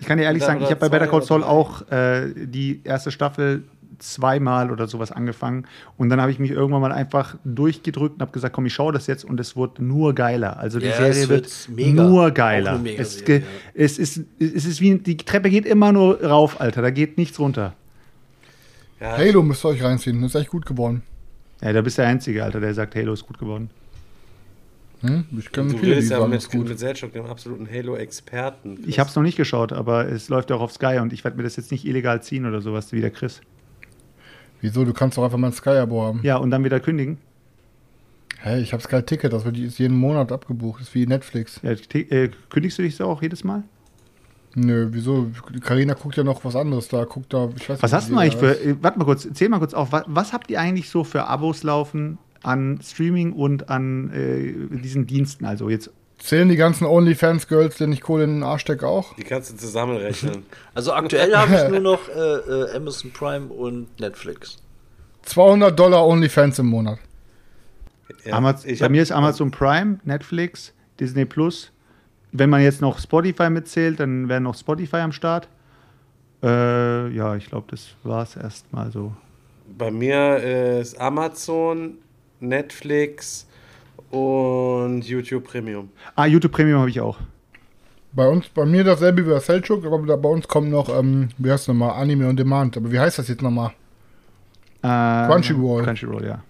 Ich 0.00 0.06
kann 0.06 0.18
dir 0.18 0.24
ehrlich 0.24 0.42
sagen, 0.42 0.60
ich 0.62 0.66
habe 0.70 0.76
bei 0.80 0.88
Better 0.88 1.06
Call 1.06 1.22
Saul 1.22 1.44
auch 1.44 1.88
äh, 1.90 2.32
die 2.34 2.80
erste 2.84 3.10
Staffel 3.10 3.64
zweimal 3.98 4.70
oder 4.70 4.88
sowas 4.88 5.12
angefangen. 5.12 5.66
Und 5.98 6.08
dann 6.08 6.22
habe 6.22 6.30
ich 6.32 6.38
mich 6.38 6.50
irgendwann 6.50 6.80
mal 6.80 6.90
einfach 6.92 7.36
durchgedrückt 7.44 8.14
und 8.14 8.22
habe 8.22 8.32
gesagt, 8.32 8.54
komm, 8.54 8.64
ich 8.64 8.72
schaue 8.72 8.94
das 8.94 9.06
jetzt 9.06 9.26
und 9.26 9.38
es 9.38 9.56
wird 9.56 9.78
nur 9.78 10.14
geiler. 10.14 10.58
Also 10.58 10.78
die 10.80 10.86
Ja, 10.86 10.96
Serie 10.96 11.28
wird 11.28 11.68
mega. 11.68 12.02
nur 12.02 12.30
geiler. 12.30 12.76
Es, 12.76 12.80
Megaserie, 12.80 13.24
ge- 13.40 13.42
es, 13.74 13.98
ist, 13.98 14.22
es 14.38 14.64
ist 14.64 14.80
wie, 14.80 14.96
die 14.96 15.18
Treppe 15.18 15.50
geht 15.50 15.66
immer 15.66 15.92
nur 15.92 16.22
rauf, 16.24 16.58
Alter. 16.62 16.80
Da 16.80 16.88
geht 16.90 17.18
nichts 17.18 17.38
runter. 17.38 17.74
ja, 19.00 19.18
Halo 19.18 19.42
müsst 19.42 19.64
ihr 19.66 19.68
euch 19.68 19.82
reinziehen. 19.82 20.22
Das 20.22 20.34
ist 20.34 20.40
echt 20.40 20.50
gut 20.50 20.64
geworden. 20.64 21.02
Ja, 21.62 21.74
da 21.74 21.82
bist 21.82 21.98
du 21.98 22.02
der 22.02 22.10
Einzige, 22.10 22.42
Alter, 22.42 22.60
der 22.60 22.72
sagt, 22.72 22.94
Halo 22.94 23.12
ist 23.12 23.26
gut 23.26 23.38
geworden. 23.38 23.68
Hm? 25.02 25.24
Ich 25.38 25.50
kenne 25.50 25.72
du 25.72 25.78
redest 25.78 26.10
ja 26.10 26.26
mit, 26.26 26.54
mit 26.54 26.78
Selchuk, 26.78 27.12
dem 27.12 27.24
absoluten 27.24 27.66
Halo-Experten. 27.70 28.84
Ich 28.86 28.98
habe 28.98 29.08
es 29.08 29.16
noch 29.16 29.22
nicht 29.22 29.36
geschaut, 29.36 29.72
aber 29.72 30.06
es 30.06 30.28
läuft 30.28 30.50
ja 30.50 30.56
auch 30.56 30.60
auf 30.60 30.72
Sky 30.72 30.98
und 31.00 31.12
ich 31.12 31.24
werde 31.24 31.36
mir 31.38 31.42
das 31.42 31.56
jetzt 31.56 31.72
nicht 31.72 31.86
illegal 31.86 32.22
ziehen 32.22 32.44
oder 32.44 32.60
sowas 32.60 32.92
wie 32.92 33.00
der 33.00 33.10
Chris. 33.10 33.40
Wieso? 34.60 34.84
Du 34.84 34.92
kannst 34.92 35.16
doch 35.16 35.24
einfach 35.24 35.38
mal 35.38 35.48
ein 35.48 35.52
Sky-Abo 35.54 36.02
haben. 36.02 36.20
Ja, 36.22 36.36
und 36.36 36.50
dann 36.50 36.64
wieder 36.64 36.80
kündigen. 36.80 37.16
Hey, 38.38 38.60
ich 38.60 38.72
habe 38.74 38.82
Sky-Ticket. 38.82 39.32
Das 39.32 39.44
wird 39.44 39.58
ist 39.58 39.78
jeden 39.78 39.96
Monat 39.96 40.32
abgebucht. 40.32 40.80
Das 40.80 40.88
ist 40.88 40.94
wie 40.94 41.06
Netflix. 41.06 41.60
Ja, 41.62 41.70
äh, 41.70 42.30
kündigst 42.50 42.78
du 42.78 42.82
dich 42.82 42.96
so 42.96 43.06
auch 43.06 43.22
jedes 43.22 43.42
Mal? 43.42 43.62
Nö, 44.54 44.88
wieso? 44.90 45.30
Karina 45.62 45.94
guckt 45.94 46.16
ja 46.16 46.24
noch 46.24 46.44
was 46.44 46.56
anderes 46.56 46.88
da. 46.88 47.04
Guckt 47.04 47.32
da, 47.32 47.48
ich 47.56 47.68
weiß 47.68 47.82
Was 47.82 47.90
nicht, 47.90 48.00
hast 48.00 48.10
du 48.10 48.16
eigentlich 48.16 48.36
für, 48.36 48.60
äh, 48.60 48.76
warte 48.82 48.98
mal 48.98 49.04
kurz, 49.04 49.28
zähl 49.32 49.48
mal 49.48 49.58
kurz 49.58 49.72
auf, 49.72 49.92
was, 49.92 50.04
was 50.06 50.32
habt 50.32 50.50
ihr 50.50 50.60
eigentlich 50.60 50.90
so 50.90 51.04
für 51.04 51.26
Abos 51.26 51.62
laufen 51.62 52.18
an 52.42 52.80
Streaming 52.82 53.32
und 53.32 53.68
an 53.68 54.10
äh, 54.12 54.78
diesen 54.78 55.06
Diensten? 55.06 55.44
Also 55.44 55.68
jetzt. 55.68 55.90
Zählen 56.18 56.50
die 56.50 56.56
ganzen 56.56 56.84
OnlyFans-Girls, 56.84 57.78
denen 57.78 57.94
ich 57.94 58.02
Kohle 58.02 58.24
in 58.24 58.34
den 58.34 58.42
Arsch 58.42 58.60
stecke, 58.60 58.86
auch? 58.86 59.14
Die 59.14 59.24
kannst 59.24 59.52
du 59.52 59.56
zusammenrechnen. 59.56 60.44
Also 60.74 60.92
aktuell 60.92 61.34
habe 61.34 61.54
ich 61.54 61.68
nur 61.70 61.80
noch 61.80 62.08
äh, 62.08 62.20
äh, 62.20 62.76
Amazon 62.76 63.10
Prime 63.10 63.46
und 63.46 63.98
Netflix. 63.98 64.58
200 65.22 65.78
Dollar 65.78 66.06
OnlyFans 66.06 66.58
im 66.58 66.66
Monat. 66.66 66.98
Ja, 68.24 68.34
Amaz 68.34 68.64
ich 68.64 68.80
bei 68.80 68.88
mir 68.88 69.02
ist 69.02 69.12
Amazon 69.12 69.50
Prime, 69.50 69.98
Netflix, 70.04 70.74
Disney 70.98 71.24
Plus. 71.24 71.72
Wenn 72.32 72.50
man 72.50 72.62
jetzt 72.62 72.80
noch 72.80 72.98
Spotify 72.98 73.50
mitzählt, 73.50 73.98
dann 74.00 74.28
wäre 74.28 74.40
noch 74.40 74.56
Spotify 74.56 74.98
am 74.98 75.12
Start. 75.12 75.48
Äh, 76.42 77.08
ja, 77.08 77.34
ich 77.36 77.48
glaube, 77.48 77.66
das 77.70 77.88
war 78.02 78.22
es 78.22 78.36
erstmal 78.36 78.90
so. 78.90 79.12
Bei 79.76 79.90
mir 79.90 80.36
ist 80.80 81.00
Amazon, 81.00 81.98
Netflix 82.40 83.46
und 84.10 85.02
YouTube 85.02 85.44
Premium. 85.44 85.88
Ah, 86.16 86.26
YouTube 86.26 86.52
Premium 86.52 86.80
habe 86.80 86.90
ich 86.90 87.00
auch. 87.00 87.18
Bei 88.12 88.26
uns, 88.28 88.48
bei 88.48 88.64
mir 88.66 88.82
dasselbe 88.82 89.24
wie 89.24 89.30
bei 89.30 89.38
Selchuk, 89.38 89.84
aber 89.86 89.98
da, 90.04 90.16
bei 90.16 90.28
uns 90.28 90.48
kommt 90.48 90.68
noch, 90.70 90.88
ähm, 90.88 91.28
wie 91.38 91.50
heißt 91.50 91.64
das 91.64 91.68
nochmal, 91.68 92.00
Anime 92.00 92.26
on 92.28 92.36
Demand. 92.36 92.76
Aber 92.76 92.90
wie 92.90 92.98
heißt 92.98 93.18
das 93.20 93.28
jetzt 93.28 93.42
nochmal? 93.42 93.70
Äh, 94.82 95.26
Crunchyroll. 95.28 95.84
Crunchyroll, 95.84 96.24
ja. 96.26 96.42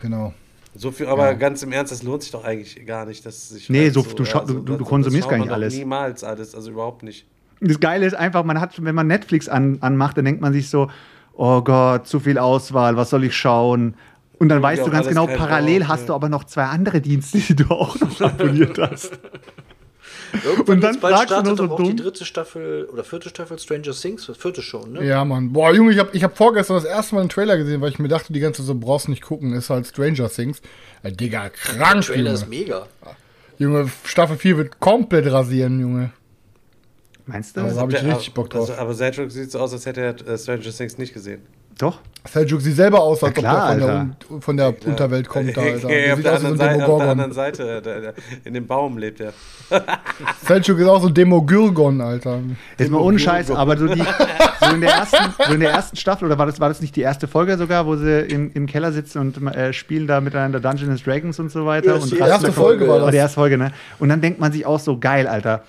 Genau. 0.00 0.34
So 0.74 0.90
viel, 0.90 1.06
aber 1.06 1.34
ganz 1.34 1.62
im 1.62 1.72
Ernst, 1.72 1.92
das 1.92 2.02
lohnt 2.02 2.22
sich 2.22 2.32
doch 2.32 2.44
eigentlich 2.44 2.84
gar 2.86 3.04
nicht, 3.04 3.24
dass 3.26 3.50
sich 3.50 3.68
Nee, 3.70 3.90
so- 3.90 4.02
so- 4.02 4.14
du 4.14 4.24
du- 4.62 4.76
du- 4.76 4.84
konsumierst 4.84 5.28
gar 5.28 5.36
nicht 5.38 5.50
alles. 5.50 5.74
Niemals 5.74 6.24
alles, 6.24 6.54
also 6.54 6.70
überhaupt 6.70 7.02
nicht. 7.02 7.26
Das 7.60 7.78
Geile 7.78 8.06
ist 8.06 8.14
einfach, 8.14 8.44
man 8.44 8.60
hat, 8.60 8.82
wenn 8.82 8.94
man 8.94 9.06
Netflix 9.06 9.48
an, 9.48 9.78
anmacht, 9.80 10.16
dann 10.16 10.24
denkt 10.24 10.40
man 10.40 10.52
sich 10.52 10.70
so, 10.70 10.88
oh 11.34 11.60
Gott, 11.60 12.06
zu 12.06 12.18
viel 12.20 12.38
Auswahl, 12.38 12.96
was 12.96 13.10
soll 13.10 13.24
ich 13.24 13.36
schauen? 13.36 13.94
Und 14.40 14.48
dann 14.48 14.60
weißt 14.62 14.78
ja 14.80 14.84
du 14.86 14.90
ganz 14.90 15.06
genau, 15.06 15.26
parallel 15.28 15.80
Wort, 15.82 15.88
hast 15.88 16.00
ja. 16.00 16.06
du 16.08 16.14
aber 16.14 16.28
noch 16.28 16.42
zwei 16.44 16.64
andere 16.64 17.00
Dienste, 17.00 17.38
die 17.38 17.54
du 17.54 17.66
auch 17.70 17.98
noch 18.00 18.20
abonniert 18.20 18.76
hast. 18.78 19.12
Irgendwann 20.44 20.74
Und 20.76 20.80
dann 20.82 20.98
fragst 20.98 21.22
du 21.22 21.26
startet 21.26 21.46
nur 21.46 21.56
so 21.56 21.66
doch 21.66 21.72
auch 21.72 21.76
die 21.82 21.88
dumm. 21.88 21.96
dritte 21.96 22.24
Staffel 22.24 22.84
oder 22.92 23.02
vierte 23.04 23.28
Staffel 23.28 23.58
Stranger 23.58 23.92
Things, 23.92 24.30
vierte 24.38 24.62
schon, 24.62 24.92
ne? 24.92 25.04
Ja, 25.04 25.24
Mann. 25.24 25.52
Boah, 25.52 25.72
Junge, 25.74 25.92
ich 25.92 25.98
habe 25.98 26.10
ich 26.12 26.22
hab 26.24 26.36
vorgestern 26.36 26.76
das 26.76 26.84
erste 26.84 27.16
Mal 27.16 27.22
einen 27.22 27.30
Trailer 27.30 27.56
gesehen, 27.56 27.80
weil 27.80 27.90
ich 27.90 27.98
mir 27.98 28.08
dachte, 28.08 28.32
die 28.32 28.40
ganze 28.40 28.62
so 28.62 28.74
brauchst 28.74 29.08
nicht 29.08 29.22
gucken, 29.22 29.52
ist 29.52 29.70
halt 29.70 29.86
Stranger 29.88 30.28
Things. 30.30 30.62
Ey, 31.02 31.12
Digga, 31.12 31.40
Der 31.42 31.50
krank, 31.50 32.02
Trailer 32.04 32.18
Junge. 32.18 32.32
ist 32.34 32.48
mega. 32.48 32.86
Junge, 33.58 33.90
Staffel 34.04 34.36
4 34.36 34.56
wird 34.56 34.80
komplett 34.80 35.30
rasieren, 35.30 35.80
Junge. 35.80 36.12
Meinst 37.26 37.56
du? 37.56 37.60
Also 37.62 37.80
hab 37.80 37.92
ich 37.92 38.00
Der- 38.00 38.08
richtig 38.14 38.32
Bock 38.32 38.48
drauf. 38.50 38.70
Also, 38.70 38.80
aber 38.80 38.94
Selchuk 38.94 39.30
sieht 39.30 39.50
so 39.50 39.58
aus, 39.58 39.72
als 39.72 39.84
hätte 39.84 40.00
er 40.00 40.26
äh, 40.28 40.38
Stranger 40.38 40.62
Things 40.70 40.96
nicht 40.96 41.12
gesehen. 41.12 41.42
Doch. 41.80 41.98
Seljuk 42.28 42.60
sieht 42.60 42.76
selber 42.76 43.00
aus, 43.00 43.24
als 43.24 43.34
Ja, 43.36 43.40
klar, 43.40 43.72
ob 43.72 43.80
er 43.80 43.80
von 43.80 43.86
der, 44.28 44.40
von 44.40 44.56
der 44.56 44.74
Unterwelt 44.86 45.26
kommt, 45.26 45.56
da, 45.56 45.62
Alter. 45.62 45.88
Der 45.88 46.12
auf, 46.12 46.16
sieht 46.16 46.26
der 46.26 46.32
aus 46.34 46.42
wie 46.42 46.42
so 46.42 46.52
anderen 46.52 46.52
ein 46.52 46.78
Seite, 46.78 46.86
auf 46.92 47.00
der 47.00 47.10
anderen. 47.10 47.32
Seite, 47.32 47.82
der, 47.82 48.00
der, 48.00 48.14
in 48.44 48.52
dem 48.52 48.66
Baum 48.66 48.98
lebt 48.98 49.20
er. 49.20 49.32
Seljuk 50.44 50.78
ist 50.78 50.86
auch 50.86 51.00
so 51.00 51.08
ein 51.08 51.14
Demogyrgon, 51.14 52.02
Alter. 52.02 52.40
Jetzt 52.76 52.90
mal 52.90 53.00
ohne 53.00 53.18
Scheiß, 53.18 53.50
aber 53.50 53.78
so, 53.78 53.86
die, 53.86 54.02
so, 54.60 54.74
in 54.74 54.82
der 54.82 54.90
ersten, 54.90 55.16
so 55.46 55.54
in 55.54 55.60
der 55.60 55.70
ersten 55.70 55.96
Staffel, 55.96 56.26
oder 56.26 56.36
war 56.36 56.44
das, 56.44 56.60
war 56.60 56.68
das 56.68 56.82
nicht 56.82 56.94
die 56.94 57.00
erste 57.00 57.26
Folge 57.26 57.56
sogar, 57.56 57.86
wo 57.86 57.96
sie 57.96 58.20
im, 58.20 58.50
im 58.52 58.66
Keller 58.66 58.92
sitzen 58.92 59.18
und 59.18 59.54
äh, 59.54 59.72
spielen 59.72 60.06
da 60.06 60.20
miteinander 60.20 60.60
Dungeons 60.60 60.90
and 60.90 61.06
Dragons 61.06 61.38
und 61.38 61.50
so 61.50 61.64
weiter? 61.64 61.86
Ja, 61.86 61.94
und 61.94 62.02
ist 62.04 62.12
die 62.12 62.18
erste 62.18 62.48
da- 62.48 62.52
Folge 62.52 62.86
war 62.86 62.96
War 62.96 63.00
das. 63.06 63.12
die 63.12 63.16
erste 63.16 63.34
Folge, 63.36 63.56
ne? 63.56 63.72
Und 63.98 64.10
dann 64.10 64.20
denkt 64.20 64.38
man 64.38 64.52
sich 64.52 64.66
auch 64.66 64.78
so, 64.78 64.98
geil, 64.98 65.26
Alter. 65.26 65.62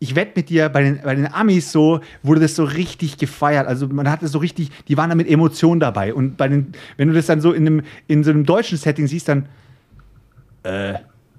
Ich 0.00 0.14
wette 0.14 0.32
mit 0.36 0.48
dir, 0.48 0.68
bei 0.68 0.82
den, 0.82 1.00
bei 1.02 1.14
den 1.14 1.32
Amis 1.32 1.72
so 1.72 2.00
wurde 2.22 2.40
das 2.40 2.54
so 2.54 2.64
richtig 2.64 3.18
gefeiert. 3.18 3.66
Also 3.66 3.88
man 3.88 4.08
hatte 4.08 4.28
so 4.28 4.38
richtig, 4.38 4.70
die 4.86 4.96
waren 4.96 5.10
da 5.10 5.16
mit 5.16 5.28
Emotionen 5.28 5.80
dabei. 5.80 6.14
Und 6.14 6.36
bei 6.36 6.48
den, 6.48 6.72
wenn 6.96 7.08
du 7.08 7.14
das 7.14 7.26
dann 7.26 7.40
so 7.40 7.52
in, 7.52 7.66
einem, 7.66 7.82
in 8.06 8.22
so 8.22 8.30
einem 8.30 8.44
deutschen 8.44 8.78
Setting 8.78 9.06
siehst, 9.06 9.28
dann, 9.28 9.48
äh, 10.62 10.94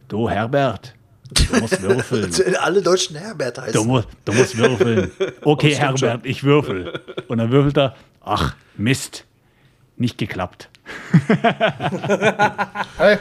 du 0.08 0.30
Herbert, 0.30 0.94
du 1.34 1.60
musst 1.60 1.82
würfeln. 1.82 2.32
Alle 2.60 2.82
deutschen 2.82 3.16
Herbert 3.16 3.58
heißen. 3.60 3.74
Du 3.74 3.86
musst, 3.86 4.10
du 4.26 4.34
musst 4.34 4.58
würfeln. 4.58 5.12
Okay, 5.42 5.76
Herbert, 5.76 6.26
ich 6.26 6.44
würfel. 6.44 7.00
Und 7.28 7.38
dann 7.38 7.52
würfelt 7.52 7.78
er, 7.78 7.96
ach, 8.22 8.56
Mist, 8.76 9.26
nicht 9.96 10.18
geklappt. 10.18 10.70
Ey, 12.98 13.18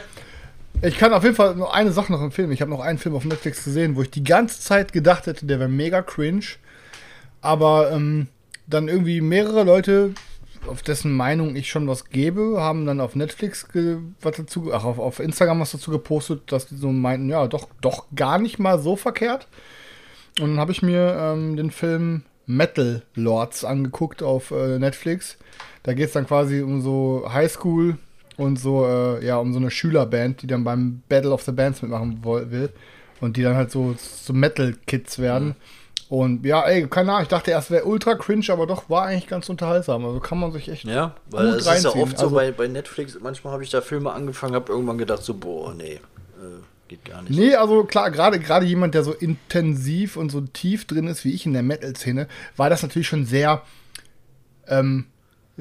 ich 0.81 0.97
kann 0.97 1.13
auf 1.13 1.23
jeden 1.23 1.35
Fall 1.35 1.55
nur 1.55 1.73
eine 1.73 1.91
Sache 1.91 2.11
noch 2.11 2.21
empfehlen. 2.21 2.51
Ich 2.51 2.61
habe 2.61 2.71
noch 2.71 2.79
einen 2.79 2.97
Film 2.97 3.15
auf 3.15 3.25
Netflix 3.25 3.63
gesehen, 3.63 3.95
wo 3.95 4.01
ich 4.01 4.11
die 4.11 4.23
ganze 4.23 4.61
Zeit 4.61 4.93
gedacht 4.93 5.25
hätte, 5.25 5.45
der 5.45 5.59
wäre 5.59 5.69
mega 5.69 6.01
cringe. 6.01 6.45
Aber 7.41 7.91
ähm, 7.91 8.27
dann 8.67 8.87
irgendwie 8.87 9.21
mehrere 9.21 9.63
Leute, 9.63 10.13
auf 10.67 10.81
dessen 10.81 11.15
Meinung 11.15 11.55
ich 11.55 11.69
schon 11.69 11.87
was 11.87 12.05
gebe, 12.05 12.61
haben 12.61 12.85
dann 12.85 13.01
auf 13.01 13.15
Netflix 13.15 13.67
was 14.21 14.35
dazu, 14.37 14.71
ach, 14.73 14.83
auf, 14.83 14.99
auf 14.99 15.19
Instagram 15.19 15.59
was 15.59 15.71
dazu 15.71 15.91
gepostet, 15.91 16.51
dass 16.51 16.67
die 16.67 16.75
so 16.75 16.91
meinten, 16.91 17.29
ja, 17.29 17.47
doch, 17.47 17.67
doch 17.81 18.05
gar 18.15 18.39
nicht 18.39 18.59
mal 18.59 18.79
so 18.79 18.95
verkehrt. 18.95 19.47
Und 20.39 20.51
dann 20.51 20.59
habe 20.59 20.71
ich 20.71 20.81
mir 20.81 21.17
ähm, 21.19 21.57
den 21.57 21.71
Film 21.71 22.23
Metal 22.45 23.03
Lords 23.15 23.65
angeguckt 23.65 24.23
auf 24.23 24.51
äh, 24.51 24.79
Netflix. 24.79 25.37
Da 25.83 25.93
geht 25.93 26.07
es 26.07 26.13
dann 26.13 26.27
quasi 26.27 26.61
um 26.61 26.81
so 26.81 27.27
Highschool 27.31 27.97
und 28.39 28.57
so, 28.57 28.85
äh, 28.85 29.25
ja, 29.25 29.37
um 29.37 29.53
so 29.53 29.59
eine 29.59 29.69
Schülerband, 29.69 30.41
die 30.41 30.47
dann 30.47 30.63
beim 30.63 31.01
Battle 31.09 31.31
of 31.31 31.43
the 31.43 31.51
Bands 31.51 31.81
mitmachen 31.81 32.23
will. 32.23 32.69
Und 33.21 33.35
die 33.35 33.43
dann 33.43 33.55
halt 33.55 33.69
so, 33.69 33.95
so 33.97 34.31
Metal-Kids 34.31 35.19
werden. 35.19 35.55
Und 36.07 36.45
ja, 36.45 36.63
ey, 36.63 36.87
keine 36.87 37.11
Ahnung, 37.11 37.23
ich 37.23 37.27
dachte 37.27 37.51
erst 37.51 37.69
wäre 37.69 37.83
ultra 37.83 38.15
cringe, 38.15 38.45
aber 38.49 38.65
doch 38.65 38.89
war 38.89 39.03
eigentlich 39.07 39.27
ganz 39.27 39.49
unterhaltsam. 39.49 40.05
Also 40.05 40.19
kann 40.21 40.39
man 40.39 40.51
sich 40.53 40.69
echt. 40.69 40.85
Ja, 40.85 41.15
weil 41.29 41.47
Gut 41.51 41.59
es 41.59 41.67
ist 41.67 41.83
ja 41.83 41.89
oft 41.91 42.17
so 42.17 42.23
Also- 42.25 42.35
bei, 42.35 42.51
bei 42.51 42.67
Netflix, 42.67 43.17
manchmal 43.21 43.51
habe 43.53 43.63
ich 43.63 43.69
da 43.69 43.81
Filme 43.81 44.11
angefangen, 44.13 44.55
habe 44.55 44.71
irgendwann 44.71 44.97
gedacht 44.97 45.21
so, 45.21 45.33
boah, 45.33 45.73
nee, 45.75 45.95
äh, 45.95 45.99
geht 46.87 47.03
gar 47.05 47.21
nicht. 47.21 47.37
Nee, 47.37 47.53
also 47.55 47.83
klar, 47.83 48.09
gerade 48.09 48.39
gerade 48.39 48.65
jemand, 48.65 48.95
der 48.95 49.03
so 49.03 49.13
intensiv 49.13 50.15
und 50.17 50.31
so 50.31 50.41
tief 50.41 50.85
drin 50.87 51.05
ist 51.07 51.25
wie 51.25 51.33
ich 51.33 51.45
in 51.45 51.53
der 51.53 51.61
Metal-Szene, 51.63 52.27
war 52.55 52.69
das 52.69 52.81
natürlich 52.81 53.07
schon 53.09 53.25
sehr, 53.25 53.61
ähm, 54.67 55.05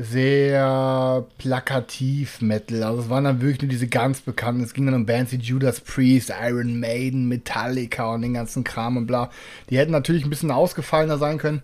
sehr 0.00 1.26
plakativ 1.38 2.40
Metal. 2.40 2.84
Also 2.84 3.02
es 3.02 3.10
waren 3.10 3.24
dann 3.24 3.40
wirklich 3.40 3.62
nur 3.62 3.68
diese 3.68 3.88
ganz 3.88 4.20
bekannten. 4.20 4.62
Es 4.62 4.72
ging 4.72 4.86
dann 4.86 4.94
um 4.94 5.06
Bands 5.06 5.32
wie 5.32 5.38
Judas 5.38 5.80
Priest, 5.80 6.32
Iron 6.40 6.78
Maiden, 6.78 7.26
Metallica 7.26 8.14
und 8.14 8.22
den 8.22 8.34
ganzen 8.34 8.62
Kram 8.62 8.96
und 8.96 9.08
bla. 9.08 9.28
Die 9.68 9.76
hätten 9.76 9.90
natürlich 9.90 10.24
ein 10.24 10.30
bisschen 10.30 10.52
ausgefallener 10.52 11.18
sein 11.18 11.38
können. 11.38 11.62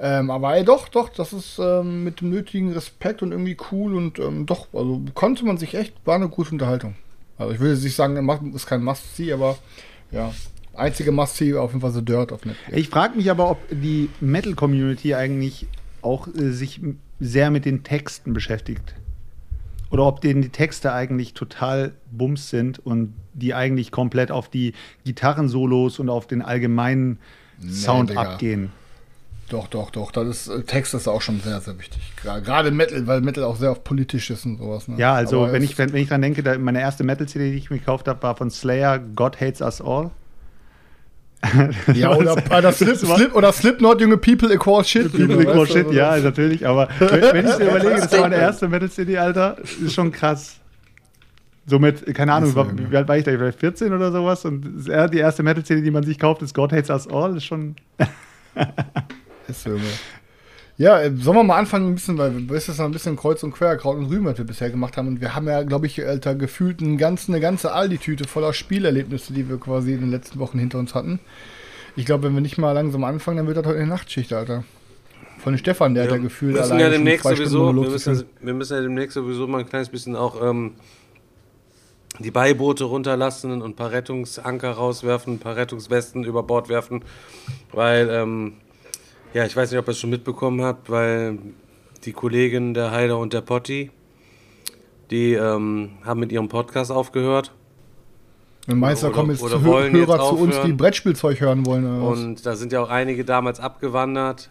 Ähm, 0.00 0.30
aber 0.30 0.56
ey, 0.56 0.64
doch, 0.64 0.88
doch, 0.88 1.10
das 1.10 1.34
ist 1.34 1.58
ähm, 1.58 2.04
mit 2.04 2.22
dem 2.22 2.30
nötigen 2.30 2.72
Respekt 2.72 3.22
und 3.22 3.32
irgendwie 3.32 3.56
cool 3.70 3.94
und 3.94 4.18
ähm, 4.18 4.46
doch, 4.46 4.68
also 4.72 5.02
konnte 5.12 5.44
man 5.44 5.58
sich 5.58 5.74
echt, 5.74 5.94
war 6.06 6.16
eine 6.16 6.28
gute 6.28 6.52
Unterhaltung. 6.52 6.94
Also 7.36 7.52
ich 7.52 7.60
würde 7.60 7.78
nicht 7.78 7.94
sagen, 7.94 8.52
ist 8.54 8.66
kein 8.66 8.82
Must-See, 8.82 9.32
aber 9.32 9.58
ja, 10.10 10.32
einzige 10.74 11.12
Must-See 11.12 11.54
auf 11.54 11.70
jeden 11.70 11.82
Fall 11.82 11.92
so 11.92 12.00
Dirt 12.00 12.32
auf 12.32 12.44
Netflix. 12.44 12.78
Ich 12.78 12.88
frage 12.88 13.16
mich 13.16 13.30
aber, 13.30 13.50
ob 13.50 13.58
die 13.70 14.08
Metal-Community 14.20 15.14
eigentlich 15.14 15.66
auch 16.02 16.26
äh, 16.28 16.50
sich 16.50 16.80
sehr 17.20 17.50
mit 17.50 17.64
den 17.64 17.82
Texten 17.82 18.32
beschäftigt. 18.32 18.94
Oder 19.90 20.06
ob 20.06 20.20
denen 20.20 20.42
die 20.42 20.48
Texte 20.48 20.92
eigentlich 20.92 21.34
total 21.34 21.92
bums 22.10 22.50
sind 22.50 22.84
und 22.84 23.14
die 23.32 23.54
eigentlich 23.54 23.92
komplett 23.92 24.30
auf 24.30 24.48
die 24.48 24.72
Gitarrensolos 25.04 25.98
und 25.98 26.08
auf 26.08 26.26
den 26.26 26.42
allgemeinen 26.42 27.18
Sound 27.68 28.10
Digga. 28.10 28.22
abgehen. 28.22 28.72
Doch, 29.48 29.68
doch, 29.68 29.90
doch. 29.90 30.10
Das 30.10 30.26
ist, 30.26 30.48
äh, 30.48 30.62
Text 30.62 30.94
ist 30.94 31.06
auch 31.06 31.20
schon 31.20 31.40
sehr, 31.40 31.60
sehr 31.60 31.78
wichtig. 31.78 32.00
Gerade 32.22 32.70
Metal, 32.70 33.06
weil 33.06 33.20
Metal 33.20 33.44
auch 33.44 33.56
sehr 33.56 33.70
oft 33.70 33.84
politisch 33.84 34.30
ist 34.30 34.46
und 34.46 34.58
sowas. 34.58 34.88
Ne? 34.88 34.96
Ja, 34.98 35.14
also 35.14 35.42
Aber 35.42 35.52
wenn 35.52 35.62
ich, 35.62 35.76
wenn, 35.76 35.92
wenn 35.92 36.02
ich 36.02 36.08
dran 36.08 36.22
denke, 36.22 36.42
da, 36.42 36.58
meine 36.58 36.80
erste 36.80 37.04
Metal-CD, 37.04 37.52
die 37.52 37.58
ich 37.58 37.70
mir 37.70 37.78
gekauft 37.78 38.08
habe, 38.08 38.22
war 38.22 38.36
von 38.36 38.50
Slayer, 38.50 38.98
God 38.98 39.40
Hates 39.40 39.60
Us 39.60 39.80
All. 39.80 40.10
Ja, 41.94 42.14
oder, 42.16 42.36
oder, 42.56 42.72
Slip, 42.72 42.96
Slip, 42.96 43.34
oder 43.34 43.52
Slipknot, 43.52 44.00
junge 44.00 44.16
People 44.16 44.52
equal 44.52 44.84
shit. 44.84 45.12
People 45.12 45.40
Equal 45.42 45.58
weißt 45.58 45.70
du, 45.70 45.72
Shit, 45.78 45.86
also 45.86 45.92
ja, 45.98 46.14
das- 46.14 46.24
natürlich, 46.24 46.66
aber 46.66 46.88
wenn, 46.98 47.10
wenn 47.22 47.46
ich 47.48 47.58
mir 47.58 47.64
überlege, 47.70 47.94
das 48.00 48.12
war 48.12 48.20
meine 48.20 48.36
erste 48.36 48.68
Metal-CD, 48.68 49.18
Alter, 49.18 49.56
ist 49.84 49.92
schon 49.94 50.10
krass. 50.12 50.56
Somit, 51.66 52.14
keine 52.14 52.32
Ahnung, 52.34 52.54
war, 52.54 52.66
wie 52.76 52.94
alt 52.96 53.08
war 53.08 53.16
ich 53.16 53.24
da? 53.24 53.30
Vielleicht 53.30 53.58
14 53.58 53.92
oder 53.92 54.12
sowas 54.12 54.44
und 54.44 54.86
die 54.86 55.18
erste 55.18 55.42
Metal-CD, 55.42 55.80
die 55.80 55.90
man 55.90 56.02
sich 56.04 56.18
kauft, 56.18 56.42
ist 56.42 56.54
God 56.54 56.72
Hates 56.72 56.90
Us 56.90 57.08
All, 57.08 57.36
ist 57.36 57.44
schon. 57.44 57.74
Ist 59.48 59.62
so. 59.62 59.70
Ja, 60.76 61.00
äh, 61.00 61.12
sollen 61.16 61.36
wir 61.36 61.44
mal 61.44 61.58
anfangen 61.58 61.88
ein 61.88 61.94
bisschen, 61.94 62.18
weil 62.18 62.50
es 62.56 62.68
ist 62.68 62.78
noch 62.78 62.86
ein 62.86 62.90
bisschen 62.90 63.16
Kreuz 63.16 63.42
und 63.44 63.52
Quer, 63.52 63.76
Kraut 63.76 63.96
und 63.96 64.06
Rüben, 64.06 64.24
was 64.24 64.38
wir 64.38 64.44
bisher 64.44 64.70
gemacht 64.70 64.96
haben. 64.96 65.08
Und 65.08 65.20
wir 65.20 65.34
haben 65.34 65.46
ja, 65.46 65.62
glaube 65.62 65.86
ich, 65.86 66.04
Alter, 66.04 66.34
gefühlt 66.34 66.80
einen 66.80 66.98
ganzen, 66.98 67.32
eine 67.32 67.40
ganze 67.40 67.72
Aldi-Tüte 67.72 68.26
voller 68.26 68.52
Spielerlebnisse, 68.52 69.32
die 69.32 69.48
wir 69.48 69.58
quasi 69.58 69.92
in 69.92 70.00
den 70.00 70.10
letzten 70.10 70.40
Wochen 70.40 70.58
hinter 70.58 70.78
uns 70.78 70.94
hatten. 70.94 71.20
Ich 71.94 72.06
glaube, 72.06 72.24
wenn 72.24 72.34
wir 72.34 72.40
nicht 72.40 72.58
mal 72.58 72.72
langsam 72.72 73.04
anfangen, 73.04 73.36
dann 73.36 73.46
wird 73.46 73.56
das 73.56 73.66
heute 73.66 73.78
eine 73.78 73.86
Nachtschicht, 73.86 74.32
Alter. 74.32 74.64
Von 75.38 75.56
Stefan, 75.58 75.94
der 75.94 76.04
hat 76.04 76.10
ja 76.10 76.16
gefühlt 76.16 76.54
wir 76.54 76.60
müssen 76.60 76.72
alleine 76.72 76.90
ja 76.90 76.96
demnächst 76.96 77.24
sowieso, 77.24 77.74
wir 77.74 77.90
müssen, 77.90 78.24
wir 78.40 78.54
müssen 78.54 78.74
ja 78.74 78.80
demnächst 78.80 79.14
sowieso 79.14 79.46
mal 79.46 79.58
ein 79.58 79.68
kleines 79.68 79.90
bisschen 79.90 80.16
auch 80.16 80.42
ähm, 80.42 80.72
die 82.18 82.30
Beiboote 82.30 82.84
runterlassen 82.84 83.50
und 83.52 83.62
ein 83.62 83.76
paar 83.76 83.92
Rettungsanker 83.92 84.70
rauswerfen, 84.70 85.34
ein 85.34 85.38
paar 85.38 85.56
Rettungswesten 85.56 86.24
über 86.24 86.42
Bord 86.42 86.68
werfen, 86.68 87.04
weil, 87.72 88.08
ähm, 88.10 88.54
ja, 89.34 89.44
ich 89.44 89.54
weiß 89.54 89.70
nicht, 89.70 89.78
ob 89.80 89.88
ihr 89.88 89.90
es 89.90 89.98
schon 89.98 90.10
mitbekommen 90.10 90.62
habt, 90.62 90.88
weil 90.88 91.38
die 92.04 92.12
Kollegin 92.12 92.72
der 92.72 92.92
Heider 92.92 93.18
und 93.18 93.32
der 93.32 93.40
Potti, 93.40 93.90
die 95.10 95.34
ähm, 95.34 95.90
haben 96.04 96.20
mit 96.20 96.32
ihrem 96.32 96.48
Podcast 96.48 96.90
aufgehört. 96.92 97.52
Und 98.66 98.82
Oder- 98.82 99.10
kommen 99.10 99.30
jetzt 99.30 99.42
oder 99.42 99.60
Hörer 99.60 100.16
jetzt 100.16 100.28
zu 100.28 100.38
uns, 100.38 100.60
die. 100.64 100.72
Brettspielzeug 100.72 101.40
hören 101.40 101.66
wollen? 101.66 101.84
Oder 101.84 102.10
was? 102.12 102.18
Und 102.20 102.46
da 102.46 102.56
sind 102.56 102.72
ja 102.72 102.80
auch 102.80 102.88
einige 102.88 103.24
damals 103.24 103.60
abgewandert, 103.60 104.50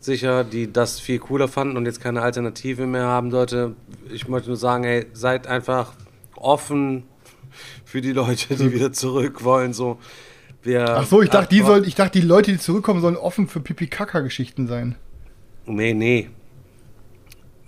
sicher, 0.00 0.42
die 0.42 0.72
das 0.72 0.98
viel 0.98 1.18
cooler 1.18 1.46
fanden 1.46 1.76
und 1.76 1.86
jetzt 1.86 2.00
keine 2.00 2.22
Alternative 2.22 2.86
mehr 2.86 3.04
haben 3.04 3.30
sollte. 3.30 3.76
Ich 4.10 4.26
möchte 4.26 4.48
nur 4.48 4.56
sagen, 4.56 4.84
hey, 4.84 5.06
seid 5.12 5.46
einfach 5.46 5.92
offen 6.34 7.04
für 7.84 8.00
die 8.00 8.12
Leute, 8.12 8.56
die 8.56 8.72
wieder 8.74 8.92
zurück 8.92 9.44
wollen. 9.44 9.72
So, 9.72 9.98
wir, 10.66 10.84
Ach 10.98 11.06
so, 11.06 11.22
ich 11.22 11.30
dachte, 11.30 11.54
die 11.54 11.62
sollen, 11.62 11.84
ich 11.84 11.94
dachte, 11.94 12.20
die 12.20 12.26
Leute, 12.26 12.52
die 12.52 12.58
zurückkommen, 12.58 13.00
sollen 13.00 13.16
offen 13.16 13.48
für 13.48 13.60
Pipi-Kaka-Geschichten 13.60 14.66
sein. 14.66 14.96
Nee, 15.66 15.94
nee. 15.94 16.28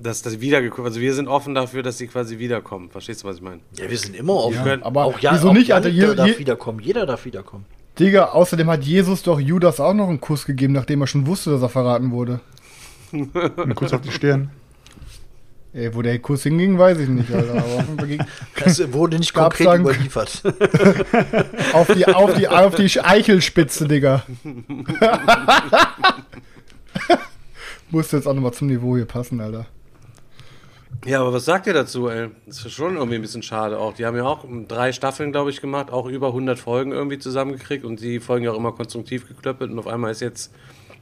Dass 0.00 0.22
das 0.22 0.40
wiedergekommen 0.40 0.88
Also 0.88 1.00
wir 1.00 1.12
sind 1.12 1.26
offen 1.26 1.54
dafür, 1.54 1.82
dass 1.82 1.98
sie 1.98 2.06
quasi 2.06 2.38
wiederkommen. 2.38 2.88
Verstehst 2.90 3.24
du, 3.24 3.28
was 3.28 3.36
ich 3.36 3.42
meine? 3.42 3.60
Ja, 3.76 3.90
wir 3.90 3.96
sind 3.98 4.14
immer 4.14 4.34
offen. 4.34 4.54
Ja, 4.54 4.62
können- 4.62 4.82
aber 4.84 5.04
auch 5.04 5.18
ja, 5.18 5.32
wieso 5.34 5.48
auch 5.48 5.52
nicht, 5.54 5.72
Alter? 5.74 5.90
der 5.90 6.08
Je, 6.10 6.14
darf 6.14 6.38
wiederkommen. 6.38 6.80
Jeder 6.80 7.04
darf 7.06 7.24
wiederkommen. 7.24 7.64
Digga, 7.98 8.26
außerdem 8.26 8.70
hat 8.70 8.84
Jesus 8.84 9.22
doch 9.24 9.40
Judas 9.40 9.80
auch 9.80 9.94
noch 9.94 10.08
einen 10.08 10.20
Kuss 10.20 10.44
gegeben, 10.46 10.72
nachdem 10.74 11.00
er 11.00 11.08
schon 11.08 11.26
wusste, 11.26 11.50
dass 11.50 11.62
er 11.62 11.68
verraten 11.68 12.12
wurde. 12.12 12.38
Ein 13.12 13.74
Kuss 13.74 13.92
auf 13.92 14.02
die 14.02 14.12
Stirn. 14.12 14.50
Ey, 15.78 15.94
wo 15.94 16.02
der 16.02 16.18
Kuss 16.18 16.42
hinging, 16.42 16.76
weiß 16.76 16.98
ich 16.98 17.08
nicht, 17.08 17.32
Alter. 17.32 17.52
Aber 17.52 17.84
Das 18.64 18.92
wurde 18.92 19.16
nicht 19.16 19.32
konkret 19.32 19.68
dann- 19.68 19.82
überliefert. 19.82 20.42
auf 21.72 21.86
die, 21.94 22.04
auf 22.04 22.34
die, 22.34 22.48
auf 22.48 22.74
die 22.74 23.00
Eichelspitze, 23.00 23.86
Digga. 23.86 24.24
Musste 27.90 28.16
jetzt 28.16 28.26
auch 28.26 28.34
nochmal 28.34 28.52
zum 28.52 28.66
Niveau 28.66 28.96
hier 28.96 29.04
passen, 29.04 29.40
Alter. 29.40 29.66
Ja, 31.06 31.20
aber 31.20 31.32
was 31.32 31.44
sagt 31.44 31.68
ihr 31.68 31.74
dazu, 31.74 32.08
ey? 32.08 32.28
Das 32.46 32.56
ist 32.66 32.72
schon 32.72 32.96
irgendwie 32.96 33.14
ein 33.14 33.22
bisschen 33.22 33.42
schade 33.42 33.78
auch. 33.78 33.94
Die 33.94 34.04
haben 34.04 34.16
ja 34.16 34.24
auch 34.24 34.44
drei 34.66 34.90
Staffeln, 34.92 35.30
glaube 35.30 35.50
ich, 35.50 35.60
gemacht, 35.60 35.92
auch 35.92 36.06
über 36.06 36.26
100 36.28 36.58
Folgen 36.58 36.90
irgendwie 36.90 37.20
zusammengekriegt 37.20 37.84
und 37.84 38.00
die 38.00 38.18
Folgen 38.18 38.44
ja 38.44 38.50
auch 38.50 38.56
immer 38.56 38.72
konstruktiv 38.72 39.28
geklöppelt 39.28 39.70
und 39.70 39.78
auf 39.78 39.86
einmal 39.86 40.10
ist 40.10 40.20
jetzt, 40.22 40.52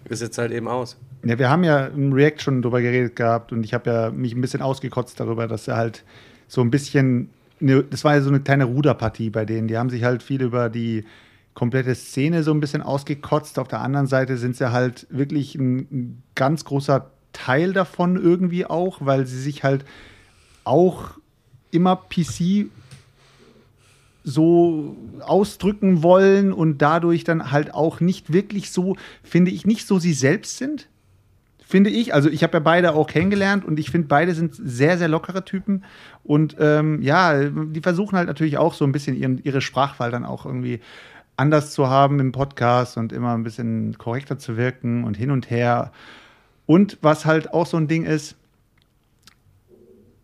ist 0.04 0.20
jetzt 0.20 0.36
halt 0.36 0.52
eben 0.52 0.68
aus. 0.68 0.98
Ja, 1.26 1.38
wir 1.40 1.50
haben 1.50 1.64
ja 1.64 1.86
im 1.86 2.12
React 2.12 2.38
schon 2.38 2.62
drüber 2.62 2.80
geredet 2.80 3.16
gehabt 3.16 3.50
und 3.50 3.64
ich 3.64 3.74
habe 3.74 3.90
ja 3.90 4.10
mich 4.10 4.32
ein 4.32 4.40
bisschen 4.40 4.62
ausgekotzt 4.62 5.18
darüber, 5.18 5.48
dass 5.48 5.66
er 5.66 5.76
halt 5.76 6.04
so 6.46 6.60
ein 6.60 6.70
bisschen, 6.70 7.30
ne, 7.58 7.82
das 7.82 8.04
war 8.04 8.14
ja 8.14 8.20
so 8.20 8.28
eine 8.28 8.38
kleine 8.38 8.64
Ruderpartie 8.64 9.30
bei 9.30 9.44
denen. 9.44 9.66
Die 9.66 9.76
haben 9.76 9.90
sich 9.90 10.04
halt 10.04 10.22
viel 10.22 10.40
über 10.40 10.68
die 10.68 11.04
komplette 11.54 11.96
Szene 11.96 12.44
so 12.44 12.52
ein 12.52 12.60
bisschen 12.60 12.80
ausgekotzt. 12.80 13.58
Auf 13.58 13.66
der 13.66 13.80
anderen 13.80 14.06
Seite 14.06 14.36
sind 14.36 14.54
sie 14.56 14.70
halt 14.70 15.08
wirklich 15.10 15.56
ein, 15.56 15.78
ein 15.90 16.22
ganz 16.36 16.64
großer 16.64 17.10
Teil 17.32 17.72
davon 17.72 18.16
irgendwie 18.16 18.64
auch, 18.64 18.98
weil 19.00 19.26
sie 19.26 19.40
sich 19.40 19.64
halt 19.64 19.84
auch 20.62 21.18
immer 21.72 21.96
PC 21.96 22.66
so 24.22 24.96
ausdrücken 25.20 26.04
wollen 26.04 26.52
und 26.52 26.78
dadurch 26.78 27.24
dann 27.24 27.50
halt 27.50 27.74
auch 27.74 28.00
nicht 28.00 28.32
wirklich 28.32 28.70
so, 28.70 28.96
finde 29.24 29.50
ich, 29.50 29.66
nicht 29.66 29.86
so 29.88 29.98
sie 29.98 30.12
selbst 30.12 30.58
sind. 30.58 30.88
Finde 31.68 31.90
ich. 31.90 32.14
Also 32.14 32.30
ich 32.30 32.44
habe 32.44 32.52
ja 32.52 32.60
beide 32.60 32.94
auch 32.94 33.08
kennengelernt 33.08 33.64
und 33.64 33.80
ich 33.80 33.90
finde, 33.90 34.06
beide 34.06 34.34
sind 34.34 34.54
sehr, 34.54 34.98
sehr 34.98 35.08
lockere 35.08 35.44
Typen. 35.44 35.82
Und 36.22 36.54
ähm, 36.60 37.02
ja, 37.02 37.42
die 37.42 37.80
versuchen 37.80 38.16
halt 38.16 38.28
natürlich 38.28 38.56
auch 38.56 38.72
so 38.72 38.84
ein 38.84 38.92
bisschen 38.92 39.16
ihren, 39.16 39.42
ihre 39.42 39.60
Sprachwahl 39.60 40.12
dann 40.12 40.24
auch 40.24 40.46
irgendwie 40.46 40.78
anders 41.36 41.72
zu 41.72 41.88
haben 41.88 42.20
im 42.20 42.30
Podcast 42.30 42.96
und 42.96 43.12
immer 43.12 43.34
ein 43.34 43.42
bisschen 43.42 43.98
korrekter 43.98 44.38
zu 44.38 44.56
wirken 44.56 45.02
und 45.02 45.16
hin 45.16 45.32
und 45.32 45.50
her. 45.50 45.90
Und 46.66 46.98
was 47.02 47.26
halt 47.26 47.52
auch 47.52 47.66
so 47.66 47.76
ein 47.78 47.88
Ding 47.88 48.04
ist, 48.04 48.36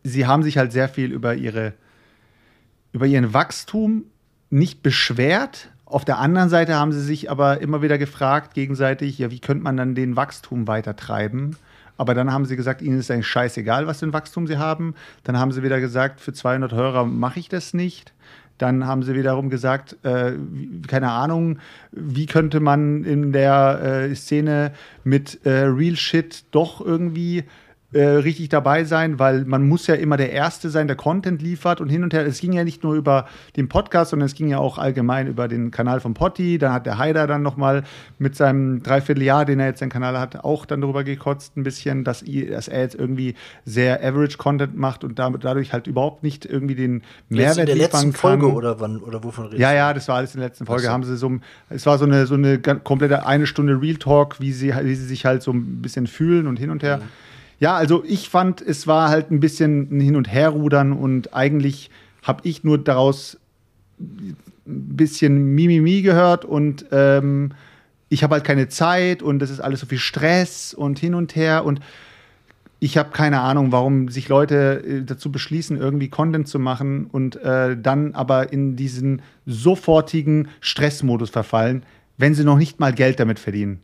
sie 0.05 0.27
haben 0.29 0.45
sich 0.45 0.59
halt 0.59 0.71
sehr 0.71 0.89
viel 0.89 1.11
über 1.11 1.35
ihre 1.35 1.75
über 2.93 3.07
ihren 3.07 3.35
Wachstum 3.35 4.05
nicht 4.49 4.85
beschwert. 4.85 5.72
Auf 5.93 6.07
der 6.07 6.19
anderen 6.19 6.49
Seite 6.49 6.75
haben 6.77 6.93
sie 6.93 7.03
sich 7.03 7.31
aber 7.31 7.61
immer 7.61 7.83
wieder 7.83 7.99
gefragt 7.99 8.55
gegenseitig, 8.55 9.19
ja, 9.19 9.31
wie 9.31 9.41
könnte 9.41 9.63
man 9.63 9.77
dann 9.77 9.95
den 9.95 10.17
Wachstum 10.17 10.67
weiter 10.67 10.97
treiben? 10.97 11.57
Aber 11.99 12.15
dann 12.15 12.33
haben 12.33 12.47
sie 12.47 12.57
gesagt, 12.57 12.81
ihnen 12.81 12.99
ist 12.99 13.11
eigentlich 13.11 13.27
scheißegal, 13.27 13.87
was 13.87 14.01
für 14.01 14.07
ein 14.07 14.15
Wachstum 14.15 14.47
sie 14.47 14.57
haben. 14.57 14.95
Dann 15.23 15.39
haben 15.39 15.53
sie 15.53 15.63
wieder 15.63 15.81
gesagt, 15.81 16.21
für 16.21 16.33
200 16.33 16.73
Hörer 16.73 17.05
mache 17.05 17.39
ich 17.41 17.51
das 17.51 17.75
nicht. 17.75 18.15
Dann 18.57 18.87
haben 18.87 19.03
sie 19.03 19.15
wiederum 19.15 19.51
gesagt, 19.51 19.97
äh, 20.03 20.33
keine 20.89 21.11
Ahnung, 21.11 21.59
wie 21.91 22.25
könnte 22.25 22.61
man 22.61 23.05
in 23.05 23.33
der 23.33 24.09
äh, 24.11 24.15
Szene 24.15 24.73
mit 25.05 25.45
äh, 25.45 25.65
Real 25.65 25.97
Shit 25.97 26.45
doch 26.53 26.81
irgendwie 26.81 27.45
äh, 27.93 28.03
richtig 28.03 28.49
dabei 28.49 28.85
sein, 28.85 29.19
weil 29.19 29.45
man 29.45 29.69
muss 29.69 29.87
ja 29.87 29.95
immer 29.95 30.17
der 30.17 30.33
Erste 30.33 30.71
sein, 30.71 30.87
der 30.87 30.97
Content 30.97 31.43
liefert 31.43 31.81
und 31.81 31.91
hin 31.91 32.03
und 32.03 32.15
her. 32.15 32.27
Es 32.27 32.41
ging 32.41 32.53
ja 32.53 32.65
nicht 32.65 32.83
nur 32.83 32.95
über 32.95 33.27
den 33.57 33.69
Podcast, 33.69 34.11
sondern 34.11 34.27
es 34.27 34.35
ging 34.35 34.49
ja 34.49 34.59
auch 34.59 34.79
allgemein 34.79 35.27
über 35.27 35.47
den 35.47 35.71
Kanal 35.71 36.01
von 36.01 36.15
Potti. 36.15 36.57
Dann 36.57 36.73
hat 36.73 36.87
der 36.87 36.97
Haider 36.97 37.27
dann 37.27 37.43
noch 37.43 37.57
mal 37.57 37.83
mit 38.19 38.35
seinem 38.35 38.83
Dreivierteljahr, 38.83 39.45
den 39.45 39.61
er 39.61 39.67
jetzt 39.67 39.81
seinen 39.81 39.91
Kanal 39.91 40.19
hat, 40.19 40.43
auch 40.43 40.65
dann 40.65 40.81
darüber 40.81 41.05
gekotzt 41.05 41.57
ein 41.57 41.65
bisschen, 41.65 42.03
dass, 42.03 42.25
dass 42.25 42.69
er 42.69 42.81
jetzt 42.81 42.95
irgendwie 42.95 43.35
sehr 43.67 44.03
Average 44.03 44.39
Content 44.39 44.77
macht 44.77 45.05
und 45.05 45.19
damit, 45.19 45.45
dadurch 45.45 45.73
halt 45.75 45.87
überhaupt 45.87 46.23
nicht 46.23 46.47
irgendwie 46.47 46.75
den 46.75 46.95
Jetzt 46.95 47.05
in 47.29 47.37
Mehrwert 47.37 47.69
der 47.69 47.77
letzten 47.77 48.13
kann. 48.13 48.13
Folge 48.13 48.53
oder 48.53 48.81
wann 48.81 49.01
oder 49.01 49.23
wovon 49.23 49.45
redest 49.45 49.61
Ja, 49.61 49.75
ja, 49.75 49.93
das 49.93 50.09
war 50.09 50.17
alles 50.17 50.35
in 50.35 50.41
der 50.41 50.49
letzten 50.49 50.65
Folge. 50.65 50.85
So. 50.85 50.89
Haben 50.89 51.05
sie 51.05 51.17
so, 51.17 51.31
es 51.69 51.85
war 51.85 51.99
so 51.99 52.07
eine, 52.07 52.27
so 52.27 52.35
eine 52.35 52.59
komplette 52.59 53.27
eine 53.27 53.47
Stunde 53.47 53.81
Real 53.81 53.97
Talk, 53.97 54.41
wie 54.41 54.53
sie, 54.53 54.73
wie 54.83 54.95
sie 54.95 55.07
sich 55.07 55.27
halt 55.27 55.43
so 55.43 55.51
ein 55.51 55.83
bisschen 55.83 56.07
fühlen 56.07 56.47
und 56.47 56.59
hin 56.59 56.71
und 56.71 56.83
her. 56.83 57.03
Ja, 57.63 57.77
also 57.77 58.03
ich 58.05 58.29
fand, 58.29 58.61
es 58.61 58.89
war 58.89 59.09
halt 59.09 59.31
ein 59.31 59.39
bisschen 59.39 59.87
ein 59.97 60.01
Hin- 60.01 60.17
und 60.17 60.27
Herrudern 60.27 60.93
und 60.93 61.33
eigentlich 61.33 61.91
habe 62.25 62.41
ich 62.43 62.65
nur 62.65 62.77
daraus 62.77 63.39
ein 64.01 64.37
bisschen 64.67 65.55
Mimimi 65.55 66.03
gehört 66.03 66.45
und 66.45 66.87
ähm, 66.91 67.53
ich 68.09 68.25
habe 68.25 68.35
halt 68.35 68.43
keine 68.43 68.69
Zeit 68.69 69.23
und 69.23 69.41
es 69.43 69.51
ist 69.51 69.61
alles 69.61 69.79
so 69.79 69.87
viel 69.87 70.01
Stress 70.01 70.75
und 70.75 70.99
hin 70.99 71.15
und 71.15 71.37
her 71.37 71.65
und 71.65 71.79
ich 72.81 72.99
habe 72.99 73.11
keine 73.13 73.43
Ahnung, 73.43 73.71
warum 73.71 74.09
sich 74.09 74.29
Leute 74.29 74.83
äh, 74.85 75.05
dazu 75.05 75.31
beschließen, 75.31 75.77
irgendwie 75.77 76.09
Content 76.09 76.49
zu 76.49 76.59
machen 76.59 77.07
und 77.13 77.37
äh, 77.37 77.77
dann 77.81 78.17
aber 78.17 78.53
in 78.53 78.75
diesen 78.75 79.23
sofortigen 79.47 80.49
Stressmodus 80.61 81.31
verfallen, 81.31 81.85
wenn 82.19 82.35
sie 82.35 82.43
noch 82.43 82.59
nicht 82.59 82.81
mal 82.81 82.93
Geld 82.93 83.21
damit 83.21 83.39
verdienen. 83.39 83.79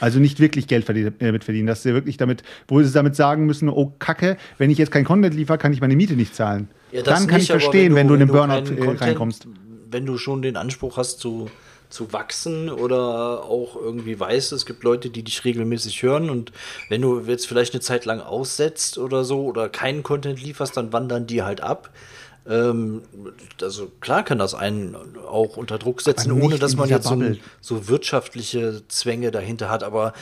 Also 0.00 0.18
nicht 0.18 0.40
wirklich 0.40 0.66
Geld 0.66 0.84
verdien- 0.86 1.14
äh, 1.18 1.26
damit 1.26 1.44
verdienen, 1.44 1.66
dass 1.66 1.82
sie 1.82 1.92
wirklich 1.92 2.16
damit, 2.16 2.42
wo 2.68 2.82
sie 2.82 2.92
damit 2.92 3.14
sagen 3.16 3.46
müssen, 3.46 3.68
oh 3.68 3.92
Kacke, 3.98 4.36
wenn 4.58 4.70
ich 4.70 4.78
jetzt 4.78 4.90
kein 4.90 5.04
Content 5.04 5.34
liefere, 5.34 5.58
kann 5.58 5.72
ich 5.72 5.80
meine 5.80 5.96
Miete 5.96 6.14
nicht 6.14 6.34
zahlen. 6.34 6.68
Ja, 6.90 7.02
dann 7.02 7.26
kann 7.26 7.36
nicht, 7.36 7.44
ich 7.44 7.50
verstehen, 7.50 7.94
wenn 7.94 8.08
du, 8.08 8.14
in 8.14 8.20
den 8.20 8.28
Burnout 8.28 8.70
äh, 8.72 8.96
reinkommst. 8.96 9.46
Wenn 9.90 10.06
du 10.06 10.18
schon 10.18 10.42
den 10.42 10.56
Anspruch 10.56 10.96
hast 10.96 11.20
zu, 11.20 11.50
zu 11.90 12.12
wachsen 12.12 12.70
oder 12.70 13.44
auch 13.44 13.76
irgendwie 13.76 14.18
weißt, 14.18 14.52
es 14.52 14.66
gibt 14.66 14.82
Leute, 14.82 15.10
die 15.10 15.22
dich 15.22 15.44
regelmäßig 15.44 16.02
hören 16.02 16.30
und 16.30 16.52
wenn 16.88 17.02
du 17.02 17.20
jetzt 17.20 17.46
vielleicht 17.46 17.74
eine 17.74 17.80
Zeit 17.80 18.04
lang 18.04 18.20
aussetzt 18.20 18.98
oder 18.98 19.24
so 19.24 19.44
oder 19.44 19.68
keinen 19.68 20.02
Content 20.02 20.42
lieferst, 20.42 20.76
dann 20.76 20.92
wandern 20.92 21.26
die 21.26 21.42
halt 21.42 21.60
ab. 21.60 21.90
Ähm, 22.48 23.02
also 23.60 23.90
klar 24.00 24.24
kann 24.24 24.38
das 24.38 24.54
einen 24.54 24.96
auch 25.26 25.56
unter 25.56 25.78
Druck 25.78 26.02
setzen, 26.02 26.32
ohne 26.32 26.58
dass 26.58 26.76
man 26.76 26.88
jetzt 26.88 27.06
so, 27.06 27.22
so 27.60 27.88
wirtschaftliche 27.88 28.82
Zwänge 28.88 29.30
dahinter 29.30 29.70
hat. 29.70 29.84
Aber 29.84 30.12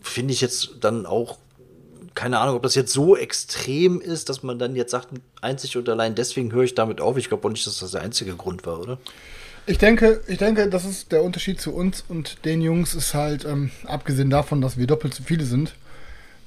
finde 0.00 0.32
ich 0.32 0.40
jetzt 0.40 0.76
dann 0.80 1.06
auch 1.06 1.38
keine 2.14 2.38
Ahnung, 2.38 2.56
ob 2.56 2.62
das 2.62 2.74
jetzt 2.74 2.92
so 2.92 3.16
extrem 3.16 4.00
ist, 4.00 4.28
dass 4.28 4.42
man 4.42 4.58
dann 4.58 4.74
jetzt 4.74 4.90
sagt, 4.90 5.08
einzig 5.40 5.76
und 5.76 5.88
allein 5.88 6.14
deswegen 6.14 6.52
höre 6.52 6.64
ich 6.64 6.74
damit 6.74 7.00
auf. 7.00 7.16
Ich 7.16 7.28
glaube 7.28 7.46
auch 7.46 7.52
nicht, 7.52 7.66
dass 7.66 7.78
das 7.78 7.92
der 7.92 8.02
einzige 8.02 8.34
Grund 8.34 8.66
war, 8.66 8.80
oder? 8.80 8.98
Ich 9.66 9.78
denke, 9.78 10.20
ich 10.26 10.38
denke, 10.38 10.68
das 10.68 10.84
ist 10.84 11.12
der 11.12 11.22
Unterschied 11.22 11.60
zu 11.60 11.72
uns 11.72 12.04
und 12.08 12.44
den 12.44 12.60
Jungs 12.60 12.94
ist 12.94 13.14
halt, 13.14 13.44
ähm, 13.44 13.70
abgesehen 13.84 14.30
davon, 14.30 14.60
dass 14.60 14.76
wir 14.76 14.86
doppelt 14.86 15.14
so 15.14 15.22
viele 15.22 15.44
sind, 15.44 15.74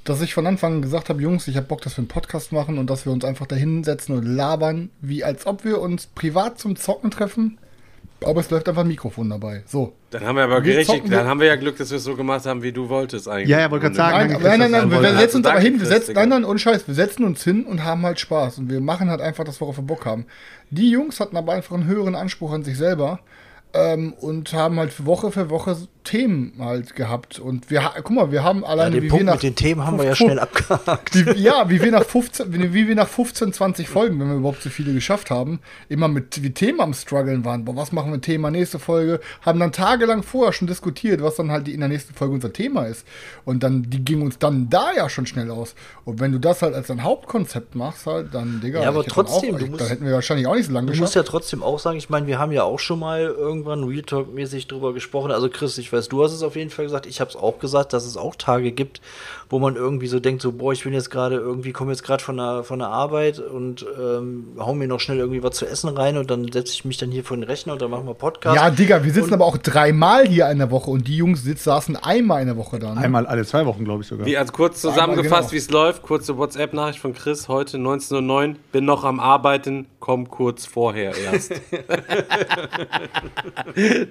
dass 0.03 0.21
ich 0.21 0.33
von 0.33 0.45
Anfang 0.47 0.75
an 0.75 0.81
gesagt 0.81 1.09
habe, 1.09 1.21
Jungs, 1.21 1.47
ich 1.47 1.55
habe 1.55 1.67
Bock, 1.67 1.81
dass 1.81 1.93
wir 1.97 1.99
einen 1.99 2.07
Podcast 2.07 2.51
machen 2.51 2.77
und 2.77 2.89
dass 2.89 3.05
wir 3.05 3.13
uns 3.13 3.23
einfach 3.25 3.45
da 3.47 3.55
hinsetzen 3.55 4.15
und 4.17 4.25
labern, 4.25 4.89
wie 5.01 5.23
als 5.23 5.45
ob 5.45 5.63
wir 5.63 5.79
uns 5.81 6.07
privat 6.07 6.59
zum 6.59 6.75
Zocken 6.75 7.09
treffen, 7.11 7.57
aber 8.23 8.39
es 8.41 8.49
läuft 8.49 8.69
einfach 8.69 8.83
ein 8.83 8.87
Mikrofon 8.87 9.29
dabei. 9.29 9.63
So. 9.65 9.93
Dann 10.11 10.23
haben 10.25 10.35
wir 10.37 10.43
aber 10.43 10.63
Wir 10.63 10.77
richtig, 10.77 11.09
dann 11.09 11.27
haben 11.27 11.39
wir 11.39 11.47
ja 11.47 11.55
Glück, 11.55 11.77
dass 11.77 11.89
wir 11.89 11.97
es 11.97 12.03
so 12.03 12.15
gemacht 12.15 12.45
haben, 12.45 12.61
wie 12.63 12.71
du 12.71 12.87
wolltest 12.87 13.27
eigentlich. 13.27 13.49
Ja, 13.49 13.59
ja, 13.59 13.71
wollte 13.71 13.83
gerade 13.83 13.95
sagen, 13.95 14.31
Nein, 14.33 14.41
nein, 14.41 14.59
nein, 14.59 14.71
nein, 14.89 14.91
wir 14.91 15.09
du- 15.11 15.17
setzen 15.17 15.37
uns 15.37 15.45
aber 15.47 15.59
hin, 15.59 15.79
wir 15.79 15.87
setzen, 15.87 16.13
nein, 16.13 16.29
nein, 16.29 16.45
ohne 16.45 16.59
Scheiß, 16.59 16.87
wir 16.87 16.93
setzen 16.95 17.23
uns 17.25 17.43
hin 17.43 17.65
und 17.65 17.83
haben 17.83 18.03
halt 18.03 18.19
Spaß 18.19 18.59
und 18.59 18.69
wir 18.69 18.79
machen 18.79 19.09
halt 19.09 19.19
einfach 19.21 19.43
das, 19.43 19.59
worauf 19.59 19.77
wir 19.77 19.83
Bock 19.83 20.05
haben. 20.05 20.25
Die 20.69 20.89
Jungs 20.91 21.19
hatten 21.19 21.35
aber 21.35 21.53
einfach 21.53 21.75
einen 21.75 21.87
höheren 21.87 22.15
Anspruch 22.15 22.53
an 22.53 22.63
sich 22.63 22.77
selber 22.77 23.19
ähm, 23.73 24.13
und 24.13 24.53
haben 24.53 24.77
halt 24.79 25.05
Woche 25.05 25.31
für 25.31 25.49
Woche 25.49 25.75
Themen 26.03 26.53
halt 26.59 26.95
gehabt 26.95 27.39
und 27.39 27.69
wir, 27.69 27.81
guck 28.03 28.11
mal, 28.11 28.31
wir 28.31 28.43
haben 28.43 28.61
Ja, 28.61 28.67
alleine, 28.67 28.95
den 28.95 29.03
wie 29.03 29.07
Punkt 29.09 29.21
wir 29.21 29.25
nach 29.25 29.33
mit 29.35 29.43
den 29.43 29.55
Themen 29.55 29.85
haben 29.85 29.97
wir 29.97 30.05
ja 30.05 30.15
schnell 30.15 30.39
abgehakt. 30.39 31.15
wie, 31.35 31.39
ja, 31.41 31.69
wie 31.69 31.81
wir 31.81 31.91
nach 31.91 32.03
15, 32.03 32.53
wie, 32.73 32.87
wir 32.87 32.95
nach 32.95 33.07
15, 33.07 33.53
20 33.53 33.87
Folgen, 33.87 34.19
wenn 34.19 34.27
wir 34.29 34.35
überhaupt 34.35 34.61
so 34.61 34.69
viele 34.69 34.93
geschafft 34.93 35.31
haben, 35.31 35.59
immer 35.89 36.07
mit 36.07 36.43
wie 36.43 36.51
Themen 36.51 36.81
am 36.81 36.93
struggeln 36.93 37.45
waren. 37.45 37.65
Boah, 37.65 37.75
was 37.75 37.91
machen 37.91 38.11
wir 38.11 38.21
Thema 38.21 38.51
nächste 38.51 38.79
Folge? 38.79 39.19
Haben 39.41 39.59
dann 39.59 39.71
tagelang 39.71 40.23
vorher 40.23 40.53
schon 40.53 40.67
diskutiert, 40.67 41.21
was 41.21 41.35
dann 41.35 41.51
halt 41.51 41.67
in 41.67 41.79
der 41.79 41.89
nächsten 41.89 42.13
Folge 42.13 42.33
unser 42.35 42.51
Thema 42.53 42.85
ist. 42.85 43.05
Und 43.45 43.63
dann, 43.63 43.83
die 43.89 44.03
ging 44.03 44.21
uns 44.21 44.37
dann 44.39 44.69
da 44.69 44.91
ja 44.95 45.09
schon 45.09 45.25
schnell 45.25 45.49
aus. 45.51 45.75
Und 46.05 46.19
wenn 46.19 46.31
du 46.31 46.39
das 46.39 46.61
halt 46.61 46.73
als 46.75 46.87
dein 46.87 47.03
Hauptkonzept 47.03 47.75
machst, 47.75 48.05
halt, 48.05 48.33
dann, 48.33 48.59
Digga, 48.61 48.81
Ja, 48.81 48.89
aber 48.89 49.03
trotzdem, 49.05 49.55
auch, 49.55 49.59
du 49.59 49.65
ich, 49.65 49.71
musst- 49.71 49.81
dann 49.81 49.87
hätten 49.89 50.05
wir 50.05 50.13
wahrscheinlich 50.13 50.47
auch 50.47 50.55
nicht 50.55 50.65
so 50.67 50.71
lange 50.73 50.87
Du 50.87 50.91
geschafft. 50.91 51.01
musst 51.03 51.15
ja 51.15 51.23
trotzdem 51.23 51.63
auch 51.63 51.79
sagen, 51.79 51.97
ich 51.97 52.09
meine, 52.09 52.27
wir 52.27 52.39
haben 52.39 52.51
ja 52.51 52.63
auch 52.63 52.79
schon 52.79 52.99
mal 52.99 53.21
irgendwann 53.21 53.83
Real 53.85 54.01
Talk-mäßig 54.03 54.67
drüber 54.67 54.93
gesprochen. 54.93 55.31
Also 55.31 55.47
Chris, 55.49 55.77
ich 55.77 55.92
weiß, 55.93 56.09
du 56.09 56.23
hast 56.23 56.33
es 56.33 56.43
auf 56.43 56.55
jeden 56.55 56.69
Fall 56.69 56.85
gesagt. 56.85 57.05
Ich 57.05 57.21
habe 57.21 57.29
es 57.29 57.35
auch 57.35 57.59
gesagt, 57.59 57.93
dass 57.93 58.05
es 58.05 58.17
auch 58.17 58.35
Tage 58.35 58.71
gibt, 58.71 59.01
wo 59.53 59.59
man 59.59 59.75
irgendwie 59.75 60.07
so 60.07 60.19
denkt, 60.19 60.41
so, 60.41 60.51
boah, 60.51 60.73
ich 60.73 60.83
bin 60.83 60.93
jetzt 60.93 61.11
gerade 61.11 61.35
irgendwie, 61.35 61.73
komme 61.73 61.91
jetzt 61.91 62.01
gerade 62.01 62.23
von 62.23 62.37
der, 62.37 62.63
von 62.63 62.79
der 62.79 62.87
Arbeit 62.87 63.37
und 63.37 63.85
ähm, 64.01 64.47
hau 64.57 64.73
mir 64.73 64.87
noch 64.87 64.99
schnell 64.99 65.19
irgendwie 65.19 65.43
was 65.43 65.55
zu 65.55 65.67
essen 65.67 65.89
rein 65.89 66.17
und 66.17 66.31
dann 66.31 66.51
setze 66.51 66.73
ich 66.73 66.85
mich 66.85 66.97
dann 66.97 67.11
hier 67.11 67.23
vor 67.23 67.37
den 67.37 67.43
Rechner 67.43 67.73
und 67.73 67.81
dann 67.83 67.91
machen 67.91 68.07
wir 68.07 68.15
Podcast. 68.15 68.55
ja, 68.55 68.71
Digga, 68.71 69.03
wir 69.03 69.11
sitzen 69.11 69.31
aber 69.31 69.45
auch 69.45 69.57
dreimal 69.57 70.27
hier 70.27 70.49
in 70.49 70.57
der 70.57 70.71
Woche 70.71 70.89
und 70.89 71.07
die 71.07 71.17
Jungs 71.17 71.43
sitz, 71.43 71.65
saßen 71.65 71.95
einmal 71.97 72.41
in 72.41 72.47
der 72.47 72.57
Woche 72.57 72.79
da. 72.79 72.95
Ne? 72.95 73.01
Einmal 73.01 73.27
alle 73.27 73.45
zwei 73.45 73.67
Wochen, 73.67 73.85
glaube 73.85 74.01
ich 74.01 74.07
sogar. 74.07 74.25
Wie, 74.25 74.35
also 74.35 74.51
kurz 74.51 74.81
zusammengefasst, 74.81 75.49
genau. 75.49 75.51
wie 75.51 75.57
es 75.57 75.69
läuft. 75.69 76.01
Kurze 76.01 76.35
WhatsApp-Nachricht 76.35 76.97
von 76.97 77.13
Chris 77.13 77.47
heute 77.47 77.77
19.09 77.77 78.49
Uhr. 78.49 78.55
Bin 78.71 78.85
noch 78.85 79.03
am 79.03 79.19
Arbeiten, 79.19 79.85
komm 79.99 80.29
kurz 80.29 80.65
vorher 80.65 81.15
erst. 81.15 81.53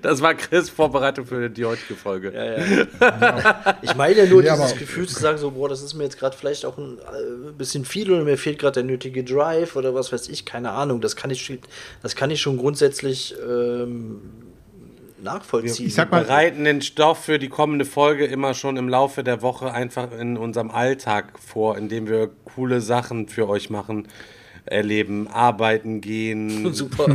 das 0.03 0.23
war 0.23 0.35
Chris 0.35 0.71
Vorbereitung 0.71 1.27
für 1.27 1.51
die 1.51 1.65
heutige 1.65 1.97
Folge. 1.97 2.33
Ja, 2.33 2.45
ja. 2.45 3.77
Ich 3.83 3.97
meine 3.97 4.19
ja 4.19 4.27
nur 4.27 4.43
Ja, 4.43 4.55
dieses 4.55 4.77
Gefühl 4.77 5.09
zu 5.09 5.21
sagen, 5.21 5.32
so, 5.39 5.51
boah, 5.53 5.69
das 5.69 5.83
ist 5.83 5.95
mir 5.95 6.05
jetzt 6.05 6.19
gerade 6.19 6.37
vielleicht 6.37 6.65
auch 6.65 6.79
ein 6.79 6.99
äh, 6.99 7.53
bisschen 7.53 7.85
viel 7.85 8.11
oder 8.13 8.25
mir 8.25 8.37
fehlt 8.39 8.59
gerade 8.59 8.75
der 8.75 8.85
nötige 8.85 9.25
Drive 9.25 9.77
oder 9.77 9.95
was 9.95 10.13
weiß 10.13 10.29
ich, 10.29 10.45
keine 10.45 10.71
Ahnung. 10.71 11.01
Das 11.01 11.17
kann 11.17 11.31
ich, 11.31 11.43
schon- 11.45 11.59
das 12.03 12.17
kann 12.17 12.31
ich 12.31 12.41
schon 12.41 12.59
grundsätzlich 12.59 13.35
ähm, 13.47 14.21
nachvollziehen. 15.23 15.87
Ich 15.87 15.95
sag 15.95 16.11
Wir 16.11 16.19
mal- 16.19 16.25
bereiten 16.25 16.65
den 16.65 16.83
Stoff 16.83 17.25
für 17.25 17.39
die 17.39 17.49
kommende 17.49 17.85
Folge 17.85 18.25
immer 18.27 18.55
schon 18.55 18.77
im 18.77 18.89
Laufe 18.89 19.23
der 19.23 19.43
Woche 19.43 19.73
einfach 19.73 20.13
in 20.19 20.37
unserem 20.37 20.71
Alltag 20.71 21.39
vor, 21.39 21.77
indem 21.79 22.09
wir 22.09 22.31
coole 22.55 22.81
Sachen 22.81 23.29
für 23.29 23.49
euch 23.49 23.71
machen, 23.71 24.09
erleben, 24.65 25.27
arbeiten 25.29 26.01
gehen. 26.01 26.73
Super. 26.75 27.07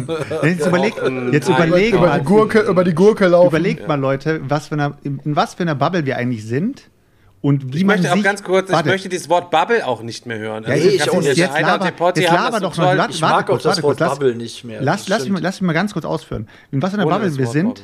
Jetzt 0.43 0.67
überlegt, 0.67 0.97
jetzt 1.31 1.47
überlegt 1.49 1.93
über 1.95 2.17
die 2.19 2.25
Gurke, 2.25 2.59
über 2.61 2.83
die 2.83 2.93
Gurke 2.93 3.27
laufen. 3.27 3.47
überlegt 3.47 3.87
mal, 3.87 3.95
Leute, 3.99 4.41
was 4.49 4.67
für 4.67 4.73
eine, 4.75 4.97
in, 5.03 5.19
in 5.23 5.35
was 5.35 5.53
für 5.53 5.63
einer 5.63 5.75
Bubble 5.75 6.05
wir 6.05 6.17
eigentlich 6.17 6.43
sind 6.45 6.89
und 7.47 7.73
wie 7.73 7.77
Ich 7.79 7.83
man 7.85 8.01
möchte 8.01 8.13
auch 8.13 8.23
ganz 8.23 8.43
kurz, 8.43 8.71
warte, 8.71 8.89
ich 8.89 8.93
möchte 8.93 9.09
dieses 9.09 9.29
Wort 9.29 9.51
Bubble 9.51 9.85
auch 9.85 10.01
nicht 10.03 10.25
mehr 10.25 10.37
hören. 10.37 10.63
Ja, 10.63 10.69
Also 10.71 10.87
ich 10.87 11.01
hab 11.01 11.09
auch 11.09 11.13
jetzt- 11.15 11.27
nicht. 11.27 11.37
jetzt 11.37 11.61
laber, 11.61 11.85
jetzt 11.85 11.99
haben 12.01 12.13
das 12.15 12.31
laber 12.31 12.59
doch 12.59 12.77
Warte, 12.77 13.11
Ich 13.13 13.21
warte 13.21 13.35
mag 13.35 13.43
auch 13.43 13.47
kurz, 13.47 13.63
das 13.63 13.69
warte 13.77 13.83
Wort 13.83 13.97
kurz, 13.97 13.99
lass- 14.09 14.19
Bubble 14.19 14.35
nicht 14.35 14.63
mehr. 14.63 14.81
Lass, 14.81 15.01
Das 15.01 15.09
lass, 15.09 15.23
mich, 15.23 15.31
mal- 15.31 15.41
lass 15.41 15.61
mich 15.61 15.67
mal 15.67 15.73
ganz 15.73 15.93
kurz 15.93 16.05
ausführen. 16.05 16.47
In 16.71 16.81
was 16.81 16.91
für 16.91 16.97
einer 16.99 17.09
Bubble 17.09 17.27
das 17.29 17.37
wir 17.37 17.47
sind. 17.47 17.83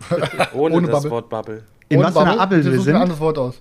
Ohne, 0.54 0.74
Ohne 0.76 0.88
das. 0.88 1.08
Wort 1.10 1.28
Bubble. 1.30 1.62
in 1.88 2.00
was 2.00 2.12
für 2.12 2.20
einer 2.20 2.36
Bubble? 2.36 2.58
Wir 2.58 2.64
such 2.64 2.70
mir 2.72 2.78
ein 2.78 2.84
sind. 2.84 2.96
anderes 2.96 3.20
Wort 3.20 3.38
aus. 3.38 3.60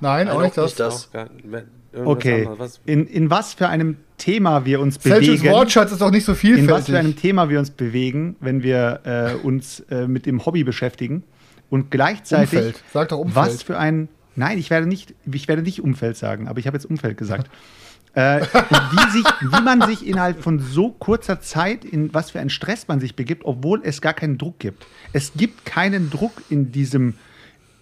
Nein, 0.00 0.28
auch 0.28 0.34
Nein, 0.34 0.44
nicht 0.44 0.58
auch 0.58 0.64
das. 0.70 1.10
das. 1.10 1.10
Auch 1.14 2.06
Okay, 2.06 2.48
in, 2.86 3.06
in 3.06 3.28
was 3.30 3.52
für 3.54 3.68
einem 3.68 3.98
Thema 4.16 4.64
wir 4.64 4.80
uns 4.80 4.94
Selchus 5.02 5.38
bewegen. 5.40 5.52
Wortschatz 5.54 5.92
ist 5.92 6.00
doch 6.00 6.10
nicht 6.10 6.24
so 6.24 6.32
In 6.32 6.36
was 6.68 6.86
für 6.86 6.92
einem 6.96 7.06
vielfältig. 7.12 7.16
Thema 7.20 7.48
wir 7.50 7.58
uns 7.58 7.70
bewegen, 7.70 8.36
wenn 8.40 8.62
wir 8.62 9.00
äh, 9.04 9.34
uns 9.46 9.80
äh, 9.90 10.06
mit 10.06 10.24
dem 10.24 10.44
Hobby 10.46 10.64
beschäftigen 10.64 11.22
und 11.68 11.90
gleichzeitig 11.90 12.52
Umfeld. 12.58 12.82
Sag 12.94 13.08
doch 13.10 13.18
Umfeld. 13.18 13.36
was 13.46 13.62
für 13.62 13.76
ein 13.78 14.08
Nein, 14.36 14.58
ich 14.58 14.70
werde 14.70 14.86
nicht 14.86 15.14
ich 15.30 15.48
werde 15.48 15.62
nicht 15.62 15.82
Umfeld 15.82 16.16
sagen, 16.16 16.48
aber 16.48 16.58
ich 16.58 16.66
habe 16.66 16.76
jetzt 16.76 16.86
Umfeld 16.86 17.16
gesagt. 17.16 17.50
Äh, 18.14 18.42
wie, 18.42 19.10
sich, 19.10 19.24
wie 19.24 19.62
man 19.62 19.80
sich 19.88 20.06
innerhalb 20.06 20.42
von 20.42 20.58
so 20.58 20.90
kurzer 20.90 21.40
Zeit, 21.40 21.82
in 21.82 22.12
was 22.12 22.32
für 22.32 22.40
einen 22.40 22.50
Stress 22.50 22.86
man 22.86 23.00
sich 23.00 23.16
begibt, 23.16 23.46
obwohl 23.46 23.80
es 23.84 24.02
gar 24.02 24.12
keinen 24.12 24.36
Druck 24.36 24.58
gibt. 24.58 24.84
Es 25.14 25.32
gibt 25.34 25.64
keinen 25.64 26.10
Druck 26.10 26.42
in 26.50 26.72
diesem, 26.72 27.14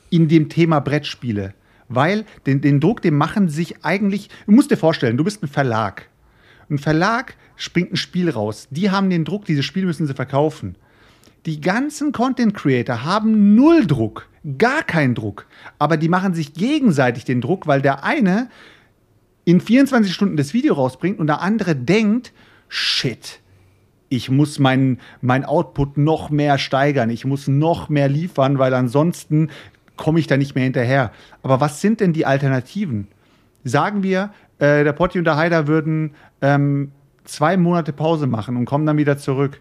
in 0.09 0.29
dem 0.29 0.49
Thema 0.49 0.79
Brettspiele. 0.79 1.53
Weil 1.89 2.25
den, 2.47 2.61
den 2.61 2.79
Druck, 2.79 3.03
den 3.03 3.17
machen 3.17 3.49
sich 3.49 3.85
eigentlich, 3.85 4.31
du 4.47 4.53
musst 4.53 4.71
dir 4.71 4.77
vorstellen, 4.77 5.17
du 5.17 5.25
bist 5.25 5.43
ein 5.43 5.49
Verlag. 5.49 6.09
Ein 6.71 6.79
Verlag 6.79 7.35
springt 7.57 7.93
ein 7.93 7.97
Spiel 7.97 8.31
raus. 8.31 8.69
Die 8.71 8.93
haben 8.93 9.11
den 9.11 9.25
Druck, 9.25 9.45
dieses 9.47 9.65
Spiel 9.65 9.85
müssen 9.85 10.07
sie 10.07 10.15
verkaufen. 10.15 10.77
Die 11.47 11.61
ganzen 11.61 12.13
Content 12.13 12.55
Creator 12.55 13.05
haben 13.05 13.55
null 13.55 13.87
Druck, 13.87 14.29
gar 14.59 14.83
keinen 14.83 15.15
Druck. 15.15 15.47
Aber 15.79 15.97
die 15.97 16.09
machen 16.09 16.35
sich 16.35 16.53
gegenseitig 16.53 17.25
den 17.25 17.41
Druck, 17.41 17.67
weil 17.67 17.81
der 17.81 18.05
eine 18.05 18.49
in 19.45 19.61
24 19.61 20.13
Stunden 20.13 20.37
das 20.37 20.53
Video 20.53 20.75
rausbringt 20.75 21.19
und 21.19 21.27
der 21.27 21.41
andere 21.41 21.75
denkt, 21.75 22.33
shit, 22.69 23.41
ich 24.11 24.29
muss 24.29 24.59
meinen 24.59 24.99
mein 25.23 25.45
Output 25.45 25.97
noch 25.97 26.31
mehr 26.31 26.59
steigern, 26.59 27.11
ich 27.11 27.25
muss 27.25 27.49
noch 27.49 27.89
mehr 27.89 28.09
liefern, 28.09 28.59
weil 28.59 28.75
ansonsten 28.75 29.51
komme 29.97 30.21
ich 30.21 30.27
da 30.27 30.37
nicht 30.37 30.55
mehr 30.55 30.65
hinterher. 30.65 31.13
Aber 31.43 31.61
was 31.61 31.81
sind 31.81 32.01
denn 32.01 32.13
die 32.13 32.27
Alternativen? 32.27 33.09
Sagen 33.65 34.03
wir, 34.03 34.31
äh, 34.59 34.85
der 34.85 34.93
Potti 34.93 35.19
und 35.19 35.25
der 35.25 35.37
Haider 35.37 35.67
würden 35.67 36.15
ähm, 36.43 36.93
zwei 37.25 37.57
Monate 37.57 37.93
Pause 37.93 38.27
machen 38.27 38.57
und 38.57 38.65
kommen 38.65 38.87
dann 38.87 38.97
wieder 38.97 39.17
zurück. 39.17 39.61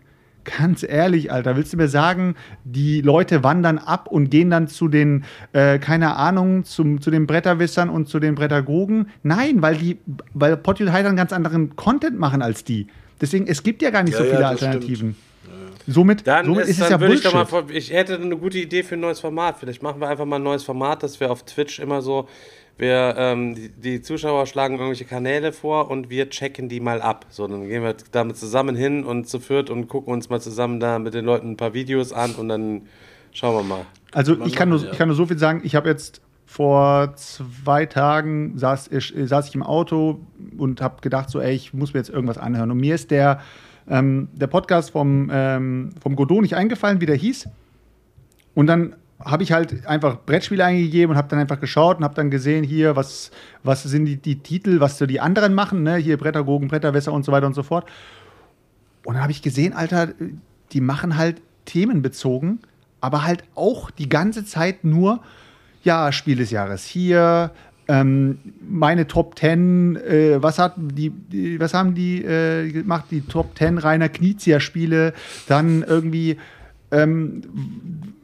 Ganz 0.57 0.83
ehrlich, 0.83 1.31
Alter, 1.31 1.55
willst 1.55 1.73
du 1.73 1.77
mir 1.77 1.87
sagen, 1.87 2.35
die 2.63 3.01
Leute 3.01 3.43
wandern 3.43 3.77
ab 3.77 4.07
und 4.07 4.29
gehen 4.31 4.49
dann 4.49 4.67
zu 4.67 4.87
den, 4.87 5.25
äh, 5.53 5.77
keine 5.79 6.15
Ahnung, 6.15 6.63
zum, 6.63 7.01
zu 7.01 7.11
den 7.11 7.27
Bretterwissern 7.27 7.89
und 7.89 8.07
zu 8.07 8.19
den 8.19 8.35
Brettergogen? 8.35 9.09
Nein, 9.21 9.61
weil 9.61 9.75
die, 9.77 9.97
weil 10.33 10.57
Potti 10.57 10.83
und 10.83 10.91
Haider 10.93 11.09
einen 11.09 11.17
ganz 11.17 11.33
anderen 11.33 11.75
Content 11.75 12.17
machen 12.19 12.41
als 12.41 12.63
die. 12.63 12.87
Deswegen, 13.21 13.47
es 13.47 13.63
gibt 13.63 13.81
ja 13.81 13.89
gar 13.91 14.03
nicht 14.03 14.13
Ja, 14.13 14.19
so 14.19 14.23
ja, 14.23 14.29
viele 14.29 14.41
das 14.41 14.51
Alternativen. 14.51 15.15
Somit, 15.87 16.27
Dann, 16.27 16.45
somit 16.45 16.63
ist, 16.63 16.69
ist, 16.69 16.75
es 16.75 16.83
dann 16.83 16.91
ja 16.91 16.99
würde 16.99 17.15
ich 17.15 17.23
Bullshit. 17.23 17.51
doch 17.51 17.51
mal, 17.51 17.71
ich 17.71 17.91
hätte 17.91 18.15
eine 18.15 18.37
gute 18.37 18.59
Idee 18.59 18.83
für 18.83 18.95
ein 18.95 19.01
neues 19.01 19.19
Format. 19.19 19.57
Vielleicht 19.59 19.81
machen 19.81 19.99
wir 19.99 20.07
einfach 20.07 20.25
mal 20.25 20.35
ein 20.35 20.43
neues 20.43 20.63
Format, 20.63 21.01
dass 21.03 21.19
wir 21.19 21.31
auf 21.31 21.43
Twitch 21.43 21.79
immer 21.79 22.01
so, 22.01 22.27
wir, 22.79 23.15
ähm, 23.17 23.55
die, 23.55 23.69
die 23.69 24.01
Zuschauer 24.01 24.45
schlagen 24.45 24.75
irgendwelche 24.75 25.05
Kanäle 25.05 25.51
vor 25.51 25.91
und 25.91 26.09
wir 26.09 26.29
checken 26.29 26.69
die 26.69 26.79
mal 26.79 27.01
ab. 27.01 27.25
So, 27.29 27.47
dann 27.47 27.67
gehen 27.67 27.83
wir 27.83 27.95
damit 28.11 28.37
zusammen 28.37 28.75
hin 28.75 29.03
und 29.03 29.27
zu 29.27 29.39
viert 29.39 29.69
und 29.69 29.87
gucken 29.87 30.13
uns 30.13 30.29
mal 30.29 30.39
zusammen 30.39 30.79
da 30.79 30.97
mit 30.97 31.13
den 31.13 31.25
Leuten 31.25 31.51
ein 31.51 31.57
paar 31.57 31.73
Videos 31.73 32.13
an 32.13 32.35
und 32.35 32.49
dann 32.49 32.83
schauen 33.31 33.55
wir 33.55 33.63
mal. 33.63 33.85
Also 34.11 34.43
ich 34.45 34.55
kann, 34.55 34.69
nur, 34.69 34.83
ich 34.91 34.97
kann 34.97 35.07
nur 35.07 35.17
so 35.17 35.25
viel 35.25 35.37
sagen, 35.37 35.61
ich 35.63 35.75
habe 35.75 35.89
jetzt 35.89 36.21
vor 36.45 37.15
zwei 37.15 37.85
Tagen 37.85 38.57
saß 38.57 38.87
ich, 38.87 39.15
äh, 39.15 39.27
saß 39.27 39.49
ich 39.49 39.55
im 39.55 39.61
Auto 39.61 40.21
und 40.57 40.81
habe 40.81 41.01
gedacht, 41.01 41.29
so, 41.29 41.39
ey, 41.39 41.53
ich 41.53 41.73
muss 41.73 41.93
mir 41.93 41.99
jetzt 41.99 42.09
irgendwas 42.09 42.39
anhören. 42.39 42.71
Und 42.71 42.79
mir 42.79 42.95
ist 42.95 43.11
der, 43.11 43.41
ähm, 43.87 44.29
der 44.33 44.47
Podcast 44.47 44.91
vom, 44.91 45.29
ähm, 45.31 45.91
vom 46.01 46.15
Godot 46.15 46.41
nicht 46.41 46.55
eingefallen, 46.55 47.01
wie 47.01 47.05
der 47.05 47.15
hieß. 47.15 47.47
Und 48.55 48.65
dann 48.65 48.95
habe 49.23 49.43
ich 49.43 49.51
halt 49.51 49.85
einfach 49.85 50.17
Brettspiele 50.25 50.63
eingegeben 50.63 51.11
und 51.11 51.17
habe 51.17 51.27
dann 51.27 51.39
einfach 51.39 51.59
geschaut 51.59 51.97
und 51.97 52.03
habe 52.03 52.15
dann 52.15 52.31
gesehen, 52.31 52.63
hier, 52.63 52.95
was, 52.95 53.31
was 53.63 53.83
sind 53.83 54.05
die, 54.05 54.15
die 54.15 54.39
Titel, 54.39 54.79
was 54.79 54.97
so 54.97 55.05
die 55.05 55.19
anderen 55.19 55.53
machen, 55.53 55.83
ne? 55.83 55.97
hier 55.97 56.17
Brettergogen, 56.17 56.69
Bretterwässer 56.69 57.11
und 57.11 57.25
so 57.25 57.31
weiter 57.31 57.47
und 57.47 57.53
so 57.53 57.63
fort. 57.63 57.89
Und 59.03 59.15
dann 59.15 59.21
habe 59.21 59.31
ich 59.31 59.41
gesehen, 59.41 59.73
Alter, 59.73 60.09
die 60.71 60.81
machen 60.81 61.17
halt 61.17 61.41
themenbezogen, 61.65 62.59
aber 63.01 63.23
halt 63.23 63.43
auch 63.55 63.91
die 63.91 64.07
ganze 64.07 64.45
Zeit 64.45 64.83
nur, 64.83 65.21
ja, 65.83 66.11
Spiel 66.11 66.37
des 66.37 66.51
Jahres 66.51 66.85
hier, 66.85 67.51
ähm, 67.89 68.37
meine 68.61 69.07
Top 69.07 69.37
10, 69.37 69.95
äh, 69.95 70.43
was, 70.43 70.59
hat 70.59 70.75
die, 70.77 71.09
die, 71.09 71.59
was 71.59 71.73
haben 71.73 71.95
die 71.95 72.23
äh, 72.23 72.71
gemacht? 72.71 73.05
Die 73.09 73.21
Top 73.21 73.57
10 73.57 73.79
reiner 73.79 74.09
Knizia-Spiele, 74.09 75.13
dann 75.47 75.83
irgendwie 75.83 76.37
ähm, 76.91 77.41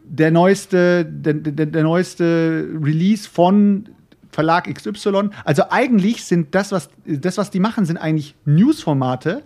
der 0.07 0.31
neueste, 0.31 1.05
der, 1.05 1.33
der, 1.33 1.65
der 1.65 1.83
neueste 1.83 2.67
Release 2.81 3.29
von 3.29 3.89
Verlag 4.31 4.73
XY. 4.73 5.29
Also 5.43 5.63
eigentlich 5.69 6.25
sind 6.25 6.53
das, 6.53 6.71
was, 6.71 6.89
das, 7.05 7.37
was 7.37 7.51
die 7.51 7.59
machen, 7.59 7.85
sind 7.85 7.97
eigentlich 7.97 8.35
Newsformate 8.45 9.43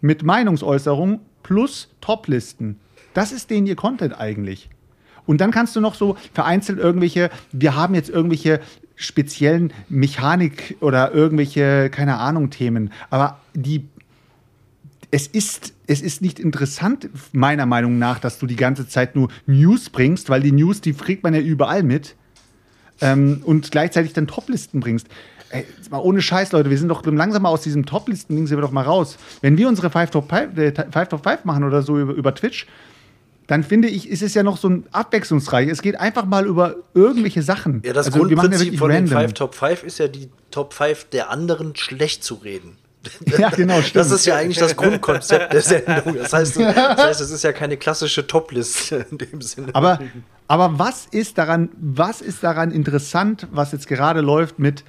mit 0.00 0.22
Meinungsäußerung 0.22 1.20
plus 1.42 1.88
Toplisten. 2.00 2.78
Das 3.12 3.32
ist 3.32 3.50
denen 3.50 3.66
ihr 3.66 3.76
Content 3.76 4.18
eigentlich. 4.18 4.70
Und 5.26 5.40
dann 5.40 5.50
kannst 5.50 5.74
du 5.74 5.80
noch 5.80 5.94
so 5.94 6.16
vereinzelt 6.32 6.78
irgendwelche, 6.78 7.30
wir 7.52 7.74
haben 7.74 7.94
jetzt 7.94 8.10
irgendwelche 8.10 8.60
speziellen 8.94 9.72
Mechanik 9.88 10.76
oder 10.80 11.12
irgendwelche, 11.12 11.90
keine 11.90 12.18
Ahnung, 12.18 12.50
Themen. 12.50 12.90
Aber 13.10 13.40
die, 13.54 13.88
es 15.14 15.28
ist, 15.28 15.74
es 15.86 16.02
ist 16.02 16.22
nicht 16.22 16.40
interessant, 16.40 17.08
meiner 17.30 17.66
Meinung 17.66 17.98
nach, 17.98 18.18
dass 18.18 18.40
du 18.40 18.46
die 18.46 18.56
ganze 18.56 18.88
Zeit 18.88 19.14
nur 19.14 19.28
News 19.46 19.88
bringst, 19.88 20.28
weil 20.28 20.42
die 20.42 20.50
News, 20.50 20.80
die 20.80 20.92
kriegt 20.92 21.22
man 21.22 21.34
ja 21.34 21.40
überall 21.40 21.84
mit. 21.84 22.16
Ähm, 23.00 23.40
und 23.44 23.70
gleichzeitig 23.70 24.12
dann 24.12 24.26
Toplisten 24.26 24.80
bringst. 24.80 25.06
Ey, 25.50 25.66
mal 25.88 25.98
ohne 25.98 26.20
Scheiß, 26.20 26.50
Leute, 26.50 26.68
wir 26.68 26.78
sind 26.78 26.88
doch 26.88 27.06
langsam 27.06 27.42
mal 27.42 27.50
aus 27.50 27.62
diesem 27.62 27.86
Toplisten-Ding 27.86 28.48
sind 28.48 28.56
wir 28.58 28.62
doch 28.62 28.72
mal 28.72 28.82
raus. 28.82 29.16
Wenn 29.40 29.56
wir 29.56 29.68
unsere 29.68 29.88
5 29.88 30.10
Top 30.10 30.28
5, 30.28 30.58
äh, 30.58 30.72
5 30.72 31.08
Top 31.08 31.22
5 31.22 31.44
machen 31.44 31.62
oder 31.62 31.82
so 31.82 31.96
über, 31.96 32.12
über 32.14 32.34
Twitch, 32.34 32.66
dann 33.46 33.62
finde 33.62 33.86
ich, 33.86 34.08
ist 34.08 34.22
es 34.22 34.34
ja 34.34 34.42
noch 34.42 34.56
so 34.56 34.68
ein 34.68 34.84
abwechslungsreich. 34.90 35.68
Es 35.68 35.80
geht 35.80 36.00
einfach 36.00 36.24
mal 36.24 36.44
über 36.44 36.74
irgendwelche 36.92 37.42
Sachen. 37.42 37.82
Ja, 37.84 37.92
das 37.92 38.06
Also, 38.06 38.18
ja 38.18 38.24
Grundprinzip 38.24 38.60
wirklich 38.66 38.80
von 38.80 38.90
den. 38.90 39.06
5 39.06 39.32
Top 39.34 39.54
5 39.54 39.84
ist 39.84 39.98
ja 39.98 40.08
die 40.08 40.28
Top 40.50 40.74
5 40.74 41.04
der 41.10 41.30
anderen 41.30 41.76
schlecht 41.76 42.24
zu 42.24 42.34
reden. 42.34 42.78
Ja, 43.38 43.50
genau, 43.50 43.80
stimmt. 43.80 43.96
Das 43.96 44.10
ist 44.10 44.26
ja 44.26 44.36
eigentlich 44.36 44.58
das 44.58 44.76
Grundkonzept 44.76 45.52
der 45.52 45.62
Sendung. 45.62 46.16
Das 46.16 46.32
heißt, 46.32 46.56
das 46.60 46.76
heißt, 46.98 47.20
es 47.20 47.30
ist 47.30 47.44
ja 47.44 47.52
keine 47.52 47.76
klassische 47.76 48.26
Top-Liste 48.26 49.06
in 49.10 49.18
dem 49.18 49.40
Sinne. 49.40 49.74
Aber, 49.74 50.00
aber 50.48 50.78
was 50.78 51.06
ist 51.06 51.38
daran, 51.38 51.70
was 51.76 52.20
ist 52.20 52.42
daran 52.42 52.70
interessant, 52.70 53.46
was 53.50 53.72
jetzt 53.72 53.86
gerade 53.86 54.20
läuft 54.20 54.58
mit 54.58 54.84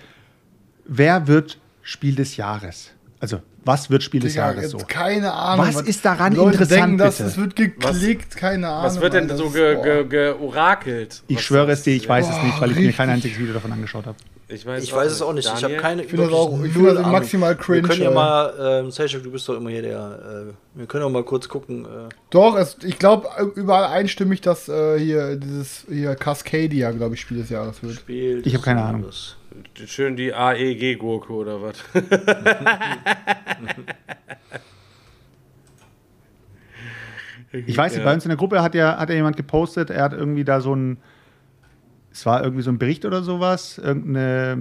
wer 0.85 1.27
wird 1.27 1.59
Spiel 1.81 2.15
des 2.15 2.37
Jahres? 2.37 2.91
Also, 3.33 3.41
was 3.63 3.89
wird 3.89 4.03
Spiel 4.03 4.21
des 4.21 4.35
Jahres 4.35 4.69
so? 4.71 4.77
keine 4.77 5.33
Ahnung. 5.33 5.67
Was 5.67 5.81
ist 5.81 6.05
daran 6.05 6.33
Leute 6.35 6.51
interessant, 6.53 6.81
denken, 6.81 6.97
dass 6.99 7.17
bitte? 7.17 7.29
es 7.29 7.37
wird 7.37 7.55
geklickt, 7.55 8.35
keine 8.37 8.67
Ahnung. 8.67 8.83
Was 8.85 9.01
wird 9.01 9.13
denn 9.13 9.23
Alter, 9.23 9.37
so 9.37 9.43
das 9.45 9.53
ge, 9.53 9.81
ge, 9.81 10.05
georakelt? 10.05 11.23
Ich 11.27 11.37
Was 11.37 11.43
schwöre 11.43 11.71
es 11.71 11.83
dir, 11.83 11.95
ich 11.95 12.07
weiß 12.07 12.29
es 12.29 12.43
nicht, 12.43 12.61
weil 12.61 12.71
ich 12.71 12.77
mir 12.77 12.93
kein 12.93 13.09
einziges 13.09 13.37
Video 13.39 13.53
davon 13.53 13.71
angeschaut 13.71 14.05
habe. 14.05 14.17
Ich 14.47 14.63
weiß, 14.63 14.83
ich 14.83 14.93
weiß 14.93 15.11
es 15.11 15.23
auch 15.23 15.33
nicht. 15.33 15.45
Ich 15.45 15.51
habe 15.51 15.61
Daniel? 15.61 15.79
keine. 15.79 16.03
Ich 16.03 16.09
finde 16.09 16.25
das 16.25 16.33
auch- 16.33 16.63
ich 16.63 16.71
finde 16.71 16.93
das 16.93 17.07
maximal 17.07 17.55
cringe, 17.55 17.81
Wir 17.81 17.89
können 17.89 18.03
ja 18.03 18.11
mal, 18.11 18.53
ähm, 18.85 18.91
Seychelles, 18.91 19.23
du 19.23 19.31
bist 19.31 19.49
doch 19.49 19.55
immer 19.57 19.71
hier 19.71 19.81
der. 19.81 20.45
Äh, 20.75 20.79
wir 20.79 20.85
können 20.85 21.03
auch 21.03 21.09
mal 21.09 21.23
kurz 21.23 21.49
gucken. 21.49 21.85
Äh, 21.85 22.09
Doch, 22.29 22.55
es, 22.55 22.77
ich 22.83 22.99
glaube 22.99 23.27
überall 23.55 23.85
einstimmig, 23.85 24.41
dass 24.41 24.69
äh, 24.69 24.99
hier 24.99 25.35
dieses 25.37 25.85
hier 25.89 26.13
Cascadia, 26.13 26.91
glaube 26.91 27.15
ich, 27.15 27.21
Spiel 27.21 27.39
des 27.39 27.49
Jahres 27.49 27.81
wird. 27.81 27.95
Spiel. 27.95 28.43
Ich 28.45 28.53
hab 28.53 28.61
keine 28.61 28.83
Ahnung. 28.83 29.01
Jahres. 29.01 29.35
Schön 29.85 30.15
die 30.15 30.33
AEG-Gurke 30.33 31.33
oder 31.33 31.61
was? 31.61 31.83
Ich 37.65 37.77
weiß 37.77 37.93
nicht, 37.93 38.03
bei 38.03 38.13
uns 38.13 38.25
in 38.25 38.29
der 38.29 38.37
Gruppe 38.37 38.61
hat 38.61 38.75
ja, 38.75 38.97
hat 38.97 39.09
ja 39.09 39.15
jemand 39.15 39.37
gepostet, 39.37 39.89
er 39.89 40.03
hat 40.03 40.13
irgendwie 40.13 40.43
da 40.43 40.59
so 40.59 40.75
ein, 40.75 40.97
es 42.11 42.25
war 42.25 42.43
irgendwie 42.43 42.63
so 42.63 42.71
ein 42.71 42.77
Bericht 42.77 43.05
oder 43.05 43.23
sowas, 43.23 43.77
irgendeine, 43.77 44.57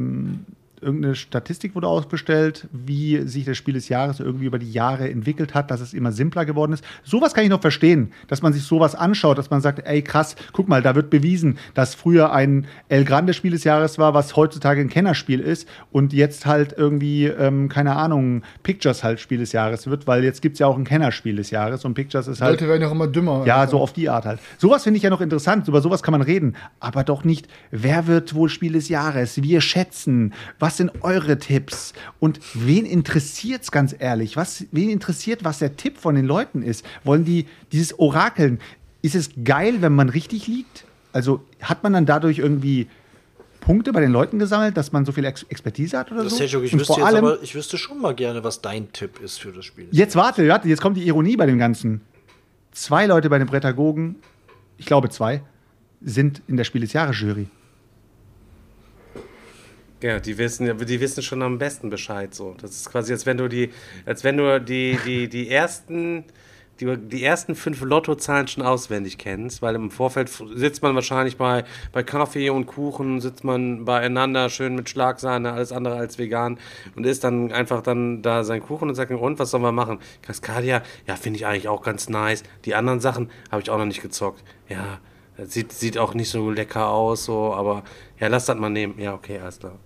irgendeine 0.85 1.15
Statistik 1.15 1.75
wurde 1.75 1.89
aufgestellt, 1.89 2.69
wie 2.73 3.27
sich 3.27 3.45
das 3.45 3.57
Spiel 3.57 3.75
des 3.75 3.89
Jahres 3.89 4.21
irgendwie 4.21 4.47
über 4.47 4.59
die 4.59 4.71
Jahre 4.71 5.11
entwickelt 5.11 5.55
hat, 5.55 5.71
dass 5.71 5.81
es 5.81 5.95
immer 5.95 6.13
simpler 6.13 6.45
geworden 6.45 6.73
ist. 6.73 6.85
Sowas 7.03 7.35
kann 7.35 7.45
ich 7.45 7.51
noch 7.51 7.61
verstehen, 7.61 8.13
dass 8.29 8.43
man 8.43 8.53
sich 8.53 8.63
sowas 8.63 8.95
anschaut, 8.95 9.39
dass 9.39 9.51
man 9.51 9.61
sagt, 9.61 9.87
ey 9.87 10.03
krass, 10.03 10.37
guck 10.53 10.69
mal, 10.69 10.83
da 10.83 10.95
wird 10.95 11.11
bewiesen, 11.11 11.59
dass 11.75 11.95
früher 11.95 12.33
ein 12.33 12.67
El 12.89 13.05
Grande 13.05 13.35
Spiel 13.35 13.51
des 13.51 13.65
Jahres 13.65 13.99
war, 13.99 14.15
was 14.15 14.37
heutzutage 14.37 14.81
ein 14.81 14.89
Kennerspiel 14.89 15.41
ist 15.41 15.69
und 15.91 16.13
jetzt 16.13 16.47
halt 16.47 16.75
irgendwie, 16.77 17.27
ähm, 17.27 17.69
keine 17.69 17.97
Ahnung, 17.97 18.43
Pictures 18.63 19.03
halt 19.03 19.21
Spiel 19.21 19.39
des 19.39 19.53
Jahres 19.53 19.87
wird, 19.87 20.07
weil 20.07 20.23
jetzt 20.23 20.43
gibt 20.43 20.55
es 20.55 20.61
ja 20.61 20.67
auch 20.67 20.77
ein 20.77 20.85
Kennerspiel 20.85 21.37
des 21.37 21.51
Jahres 21.51 21.85
und 21.85 21.95
Pictures 21.95 22.29
ist 22.29 22.41
halt 22.41 22.61
Leute 22.61 22.69
werden 22.69 22.83
ja 22.83 22.89
auch 22.89 22.93
immer 22.93 23.09
dümmer. 23.09 23.45
ja, 23.47 23.57
Alter. 23.57 23.71
so 23.73 23.81
auf 23.81 23.93
die 23.93 24.09
Art 24.09 24.25
halt. 24.27 24.41
Sowas 24.59 24.85
finde 24.85 24.99
ich 24.99 25.03
ja 25.03 25.11
noch 25.11 25.21
interessant. 25.21 25.67
Über 25.69 25.81
sowas 25.81 26.03
kann 26.03 26.13
man 26.13 26.23
reden. 26.23 26.57
Aber 26.81 27.05
doch 27.05 27.25
nicht, 27.25 27.49
wer 27.71 28.07
wird 28.07 28.35
wohl 28.35 28.49
Spiel 28.49 28.73
des 28.73 28.89
Jahres? 28.89 29.43
Wir 29.43 29.61
schätzen. 29.61 30.33
Was 30.59 30.74
sind 30.77 31.03
eure 31.03 31.39
Tipps? 31.39 31.93
Und 32.21 32.41
wen 32.55 32.87
interessiert's 32.87 33.71
ganz 33.71 33.95
ehrlich? 33.99 34.37
Was, 34.37 34.65
wen 34.73 34.91
interessiert, 34.91 35.45
was 35.45 35.59
der 35.59 35.77
Tipp 35.77 35.99
von 35.99 36.15
den 36.15 36.27
Leuten 36.27 36.63
ist? 36.63 36.85
Wollen 37.05 37.25
die 37.25 37.47
dieses 37.73 37.99
Orakeln? 37.99 38.61
Ist 39.03 39.15
es 39.15 39.31
geil, 39.45 39.77
wenn 39.81 39.95
man 39.95 40.09
richtig 40.09 40.47
liegt? 40.47 40.85
Also 41.13 41.45
hat 41.61 41.83
man 41.83 41.93
dann 41.93 42.07
dadurch 42.07 42.39
irgendwie 42.39 42.89
Punkte 43.61 43.93
bei 43.93 44.01
den 44.01 44.13
Leuten 44.13 44.39
gesammelt, 44.39 44.77
dass 44.77 44.93
man 44.93 45.07
so 45.07 45.13
viel 45.13 45.25
Ex 45.25 45.45
Expertise 45.45 45.97
hat 45.99 46.13
oder 46.13 46.25
Das 46.25 46.33
so? 46.33 46.39
Seychelles, 46.39 46.67
ich, 46.67 46.79
wüsste 46.79 46.95
vor 46.95 47.07
allem, 47.07 47.25
aber, 47.25 47.43
ich 47.43 47.55
wüsste 47.55 47.79
schon 47.79 48.01
mal 48.01 48.15
gerne, 48.15 48.45
was 48.45 48.61
dein 48.61 48.93
Tipp 48.93 49.21
ist 49.21 49.41
für 49.41 49.53
das 49.53 49.65
Spiel. 49.65 49.89
Jetzt 49.91 50.17
warte, 50.17 50.47
warte, 50.49 50.69
jetzt 50.69 50.83
kommt 50.83 50.97
die 50.97 51.07
Ironie 51.07 51.37
bei 51.37 51.47
dem 51.47 51.59
Ganzen. 51.59 52.03
Zwei 52.73 53.07
Leute 53.07 53.31
bei 53.31 53.39
den 53.39 53.47
Prädagogen, 53.47 54.17
ich 54.77 54.87
glaube 54.87 55.09
zwei, 55.09 55.43
sind 56.03 56.43
in 56.47 56.57
der 56.57 56.65
Spiel 56.65 56.83
des 56.83 56.93
Jahres 56.93 57.19
Jury. 57.19 57.49
Ja, 60.05 60.21
die 60.21 60.37
wissen, 60.37 60.67
die 60.87 61.01
wissen 61.01 61.23
schon 61.23 61.41
am 61.41 61.57
besten 61.57 61.89
Bescheid. 61.89 62.35
So, 62.35 62.55
das 62.61 62.73
ist 62.73 62.91
quasi, 62.91 63.15
als 63.15 63.25
wenn 63.25 63.39
du 63.39 63.49
die, 63.49 63.71
als 64.05 64.23
wenn 64.23 64.37
du 64.37 64.61
die, 64.61 64.99
die, 65.07 65.31
die 65.31 65.49
ersten, 65.49 66.25
die, 66.79 66.95
die 66.99 67.25
ersten 67.25 67.55
fünf 67.55 67.81
Lottozahlen 67.81 68.47
schon 68.47 68.65
auswendig 68.65 69.17
kennst, 69.17 69.63
weil 69.63 69.75
im 69.77 69.91
Vorfeld 69.91 70.29
sitzt 70.29 70.83
man 70.83 70.95
wahrscheinlich 70.95 71.39
bei, 71.39 71.65
bei 71.91 72.03
Kaffee 72.03 72.51
und 72.51 72.67
Kuchen, 72.67 73.23
sitzt 73.23 73.45
man 73.45 73.87
beieinander, 73.87 74.51
schön 74.51 74.75
mit 74.75 74.91
Schlagsahne, 74.91 75.55
alles 75.55 75.73
andere 75.73 75.97
als 75.97 76.19
vegan 76.19 76.59
und 76.97 77.07
isst 77.07 77.25
dann 77.25 77.51
einfach 77.51 77.81
dann 77.81 78.21
da 78.21 78.45
seinen 78.45 78.61
Kuchen 78.63 78.91
und 78.91 78.97
sagt, 78.97 79.11
und 79.11 79.39
was 79.39 79.53
sollen 79.53 79.63
wir 79.63 79.73
machen? 79.73 80.01
Cascadia, 80.21 80.83
ja, 81.07 81.17
finde 81.17 81.39
ich 81.39 81.47
eigentlich 81.47 81.69
auch 81.69 81.83
ganz 81.83 82.11
nice. 82.11 82.43
Die 82.67 82.75
anderen 82.75 83.01
Sachen 83.01 83.31
habe 83.51 83.63
ich 83.63 83.71
auch 83.71 83.79
noch 83.79 83.87
nicht 83.87 84.03
gezockt. 84.03 84.45
Ja, 84.69 85.01
sieht, 85.47 85.73
sieht 85.73 85.97
auch 85.97 86.13
nicht 86.13 86.29
so 86.29 86.51
lecker 86.51 86.91
aus, 86.91 87.25
so, 87.25 87.55
aber 87.55 87.85
ja, 88.21 88.29
lass 88.29 88.45
das 88.45 88.59
mal 88.59 88.69
nehmen. 88.69 89.01
Ja, 89.01 89.15
okay, 89.15 89.39
alles 89.39 89.61
klar. 89.61 89.79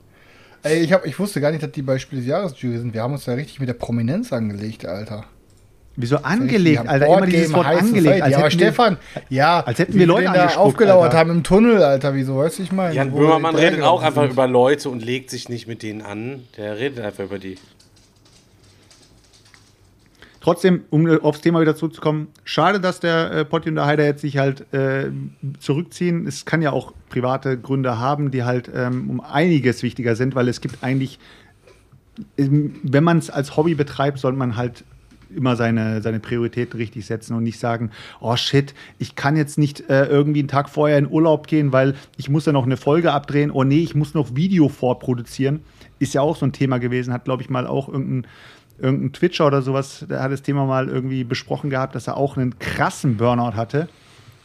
Ey, 0.62 0.80
ich, 0.80 0.92
hab, 0.92 1.06
ich 1.06 1.18
wusste 1.18 1.40
gar 1.40 1.50
nicht, 1.50 1.62
dass 1.62 1.70
die 1.72 1.82
bei 1.82 1.98
Spiel 1.98 2.18
des 2.18 2.28
Jahres 2.28 2.54
Jury 2.60 2.78
sind. 2.78 2.94
Wir 2.94 3.02
haben 3.02 3.12
uns 3.12 3.24
da 3.24 3.34
richtig 3.34 3.60
mit 3.60 3.68
der 3.68 3.74
Prominenz 3.74 4.32
angelegt, 4.32 4.86
Alter. 4.86 5.24
Wieso 6.00 6.18
angelegt, 6.18 6.86
Alter? 6.86 7.06
Immer 7.06 7.26
dieses 7.26 7.52
Wort 7.52 7.66
angelegt. 7.66 8.22
Als 8.22 8.32
ja, 8.32 8.38
aber 8.38 8.50
Stefan, 8.52 8.98
ja, 9.28 9.60
als 9.60 9.80
hätten 9.80 9.94
wir 9.94 10.06
Leute 10.06 10.30
da 10.32 10.46
aufgelauert 10.54 11.06
Alter. 11.06 11.18
haben 11.18 11.30
im 11.30 11.42
Tunnel, 11.42 11.82
Alter. 11.82 12.14
Wieso, 12.14 12.38
weißt 12.38 12.60
du, 12.60 12.62
ich 12.62 12.70
meine? 12.70 12.94
Jan 12.94 13.10
Böhmermann 13.10 13.56
redet 13.56 13.82
auch 13.82 14.02
einfach 14.02 14.22
sind. 14.22 14.32
über 14.32 14.46
Leute 14.46 14.90
und 14.90 15.04
legt 15.04 15.30
sich 15.30 15.48
nicht 15.48 15.66
mit 15.66 15.82
denen 15.82 16.02
an. 16.02 16.44
Der 16.56 16.78
redet 16.78 17.04
einfach 17.04 17.24
über 17.24 17.40
die. 17.40 17.56
Trotzdem, 20.40 20.82
um 20.90 21.06
äh, 21.06 21.18
aufs 21.20 21.40
Thema 21.40 21.60
wieder 21.60 21.74
zurückzukommen, 21.74 22.28
schade, 22.44 22.80
dass 22.80 23.00
der 23.00 23.30
äh, 23.32 23.44
Potti 23.44 23.70
und 23.70 23.76
der 23.76 23.86
Heider 23.86 24.04
jetzt 24.04 24.20
sich 24.20 24.38
halt 24.38 24.72
äh, 24.72 25.10
zurückziehen. 25.58 26.26
Es 26.26 26.44
kann 26.44 26.62
ja 26.62 26.72
auch 26.72 26.92
private 27.08 27.58
Gründe 27.58 27.98
haben, 27.98 28.30
die 28.30 28.44
halt 28.44 28.70
ähm, 28.74 29.10
um 29.10 29.20
einiges 29.20 29.82
wichtiger 29.82 30.14
sind, 30.16 30.34
weil 30.34 30.48
es 30.48 30.60
gibt 30.60 30.82
eigentlich, 30.82 31.18
ähm, 32.36 32.76
wenn 32.82 33.04
man 33.04 33.18
es 33.18 33.30
als 33.30 33.56
Hobby 33.56 33.74
betreibt, 33.74 34.18
sollte 34.18 34.38
man 34.38 34.56
halt 34.56 34.84
immer 35.34 35.56
seine, 35.56 36.00
seine 36.02 36.20
Prioritäten 36.20 36.78
richtig 36.78 37.04
setzen 37.04 37.34
und 37.34 37.42
nicht 37.42 37.58
sagen, 37.58 37.90
oh 38.20 38.36
shit, 38.36 38.74
ich 38.98 39.14
kann 39.14 39.36
jetzt 39.36 39.58
nicht 39.58 39.90
äh, 39.90 40.06
irgendwie 40.06 40.40
einen 40.40 40.48
Tag 40.48 40.70
vorher 40.70 40.98
in 40.98 41.10
Urlaub 41.10 41.46
gehen, 41.46 41.72
weil 41.72 41.94
ich 42.16 42.28
muss 42.30 42.46
ja 42.46 42.52
noch 42.52 42.64
eine 42.64 42.76
Folge 42.76 43.12
abdrehen. 43.12 43.50
Oh 43.50 43.64
nee, 43.64 43.80
ich 43.80 43.94
muss 43.94 44.14
noch 44.14 44.36
Video 44.36 44.68
vorproduzieren. 44.68 45.60
Ist 45.98 46.14
ja 46.14 46.22
auch 46.22 46.36
so 46.36 46.46
ein 46.46 46.52
Thema 46.52 46.78
gewesen, 46.78 47.12
hat 47.12 47.24
glaube 47.24 47.42
ich 47.42 47.50
mal 47.50 47.66
auch 47.66 47.88
irgendein 47.88 48.30
irgendein 48.78 49.12
Twitcher 49.12 49.46
oder 49.46 49.62
sowas, 49.62 50.06
der 50.08 50.22
hat 50.22 50.32
das 50.32 50.42
Thema 50.42 50.66
mal 50.66 50.88
irgendwie 50.88 51.24
besprochen 51.24 51.70
gehabt, 51.70 51.94
dass 51.94 52.06
er 52.06 52.16
auch 52.16 52.36
einen 52.36 52.58
krassen 52.58 53.16
Burnout 53.16 53.56
hatte, 53.56 53.88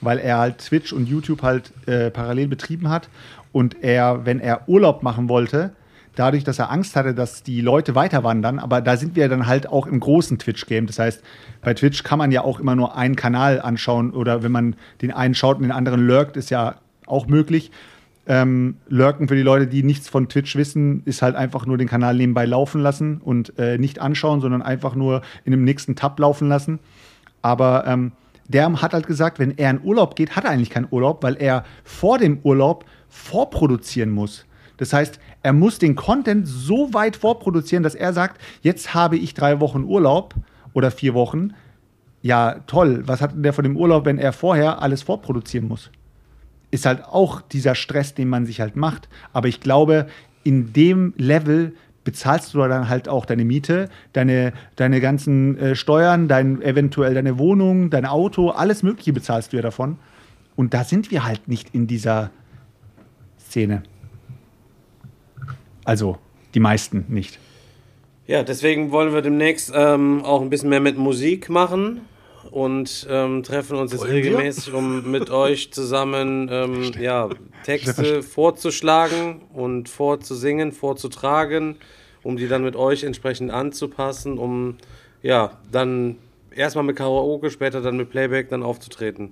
weil 0.02 0.18
er 0.18 0.38
halt 0.38 0.60
Twitch 0.60 0.94
und 0.94 1.08
YouTube 1.08 1.42
halt 1.42 1.72
äh, 1.86 2.10
parallel 2.10 2.48
betrieben 2.48 2.90
hat 2.90 3.10
und 3.52 3.84
er, 3.84 4.26
wenn 4.26 4.40
er 4.40 4.68
Urlaub 4.68 5.04
machen 5.04 5.30
wollte, 5.30 5.74
dadurch, 6.16 6.44
dass 6.44 6.60
er 6.60 6.72
Angst 6.72 6.96
hatte, 6.96 7.14
dass 7.14 7.44
die 7.44 7.62
Leute 7.62 7.96
weiter 7.96 8.24
wandern, 8.24 8.60
aber 8.60 8.82
da 8.82 8.98
sind 8.98 9.16
wir 9.16 9.30
dann 9.30 9.48
halt 9.48 9.68
auch 9.68 9.88
im 9.88 10.00
großen 10.00 10.38
Twitch-Game. 10.38 10.88
Das 10.88 11.00
heißt, 11.00 11.24
bei 11.62 11.74
Twitch 11.74 12.04
kann 12.04 12.20
man 12.20 12.32
ja 12.32 12.44
auch 12.44 12.60
immer 12.60 12.76
nur 12.76 12.96
einen 12.96 13.16
Kanal 13.16 13.62
anschauen 13.62 14.12
oder 14.12 14.44
wenn 14.44 14.52
man 14.52 14.76
den 15.02 15.12
einen 15.12 15.36
schaut 15.36 15.58
und 15.58 15.64
den 15.64 15.72
anderen 15.72 16.06
lurkt, 16.06 16.38
ist 16.38 16.50
ja 16.50 16.76
auch 17.08 17.28
möglich. 17.28 17.72
Ähm, 18.26 18.78
Lurken 18.88 19.28
für 19.28 19.36
die 19.36 19.42
Leute, 19.42 19.68
die 19.68 19.84
nichts 19.84 20.08
von 20.08 20.30
Twitch 20.30 20.56
wissen, 20.56 21.04
ist 21.06 21.22
halt 21.22 21.36
einfach 21.36 21.66
nur 21.66 21.78
den 21.78 21.90
Kanal 21.90 22.16
nebenbei 22.16 22.46
laufen 22.46 22.82
lassen 22.82 23.18
und 23.18 23.58
äh, 23.60 23.78
nicht 23.78 24.00
anschauen, 24.00 24.40
sondern 24.40 24.62
einfach 24.62 24.96
nur 24.96 25.22
in 25.44 25.52
dem 25.52 25.66
nächsten 25.66 25.96
Tab 25.96 26.20
laufen 26.20 26.48
lassen. 26.48 26.80
Aber 27.42 27.86
ähm, 27.86 28.14
der 28.48 28.82
hat 28.82 28.94
halt 28.94 29.08
gesagt, 29.08 29.40
wenn 29.40 29.58
er 29.58 29.72
in 29.72 29.82
Urlaub 29.84 30.16
geht, 30.16 30.36
hat 30.36 30.46
er 30.46 30.52
eigentlich 30.52 30.70
keinen 30.70 30.88
Urlaub, 30.90 31.24
weil 31.24 31.36
er 31.36 31.66
vor 31.84 32.18
dem 32.18 32.40
Urlaub 32.44 32.86
vorproduzieren 33.10 34.12
muss. 34.12 34.46
Das 34.78 34.94
heißt, 34.94 35.20
er 35.44 35.54
muss 35.54 35.78
den 35.80 35.96
Content 35.96 36.48
so 36.48 36.94
weit 36.94 37.16
vorproduzieren, 37.16 37.84
dass 37.84 37.96
er 37.96 38.14
sagt, 38.14 38.42
jetzt 38.62 38.94
habe 38.94 39.18
ich 39.18 39.34
drei 39.34 39.60
Wochen 39.60 39.84
Urlaub 39.84 40.34
oder 40.74 40.92
vier 40.92 41.14
Wochen. 41.14 41.54
Ja, 42.22 42.60
toll. 42.68 43.04
Was 43.06 43.22
hat 43.22 43.34
denn 43.34 43.44
der 43.44 43.54
von 43.54 43.64
dem 43.64 43.78
Urlaub, 43.78 44.06
wenn 44.06 44.18
er 44.18 44.34
vorher 44.34 44.82
alles 44.82 45.04
vorproduzieren 45.04 45.68
muss? 45.68 45.92
Ist 46.74 46.88
halt 46.88 47.06
auch 47.06 47.42
dieser 47.42 47.76
Stress, 47.76 48.16
den 48.16 48.28
man 48.28 48.46
sich 48.48 48.60
halt 48.60 48.76
macht. 48.76 49.08
Aber 49.32 49.48
ich 49.48 49.60
glaube, 49.60 50.08
in 50.44 50.74
dem 50.74 51.14
Level 51.18 51.74
bezahlst 52.04 52.54
du 52.54 52.58
dann 52.58 52.90
halt 52.90 53.08
auch 53.08 53.26
deine 53.26 53.46
Miete, 53.46 53.90
deine, 54.12 54.54
deine 54.76 55.00
ganzen 55.00 55.58
äh, 55.58 55.76
Steuern, 55.76 56.28
dein, 56.28 56.62
eventuell 56.62 57.14
deine 57.14 57.38
Wohnung, 57.38 57.92
dein 57.92 58.06
Auto, 58.06 58.50
alles 58.50 58.82
Mögliche 58.82 59.14
bezahlst 59.14 59.54
du 59.54 59.58
ja 59.58 59.62
davon. 59.62 59.98
Und 60.56 60.74
da 60.74 60.84
sind 60.84 61.12
wir 61.12 61.24
halt 61.24 61.48
nicht 61.48 61.74
in 61.74 61.88
dieser 61.88 62.32
Szene. 63.40 63.84
Also, 65.86 66.18
die 66.56 66.60
meisten 66.60 67.06
nicht. 67.08 67.40
Ja, 68.26 68.44
deswegen 68.44 68.92
wollen 68.92 69.14
wir 69.14 69.22
demnächst 69.22 69.72
ähm, 69.76 70.24
auch 70.26 70.42
ein 70.42 70.50
bisschen 70.50 70.70
mehr 70.70 70.80
mit 70.80 70.98
Musik 70.98 71.50
machen 71.50 72.02
und 72.54 73.08
ähm, 73.10 73.42
treffen 73.42 73.78
uns 73.78 73.92
jetzt 73.94 74.02
Wollen 74.02 74.12
wir? 74.12 74.18
regelmäßig, 74.26 74.74
um 74.74 75.10
mit 75.10 75.30
euch 75.32 75.72
zusammen 75.74 76.48
ähm, 76.52 76.92
ja, 77.00 77.30
Texte 77.64 78.22
vorzuschlagen 78.22 79.42
und 79.54 79.90
vorzusingen, 79.90 80.72
vorzutragen, 80.72 81.78
um 82.22 82.38
die 82.38 82.48
dann 82.48 82.64
mit 82.64 82.76
euch 82.76 83.04
entsprechend 83.04 83.50
anzupassen, 83.52 84.38
um 84.38 84.78
ja 85.24 85.58
dann 85.72 86.18
erstmal 86.56 86.84
mit 86.84 86.96
Karaoke, 86.96 87.50
später 87.50 87.82
dann 87.82 87.98
mit 87.98 88.12
Playback 88.12 88.50
dann 88.50 88.62
aufzutreten. 88.62 89.32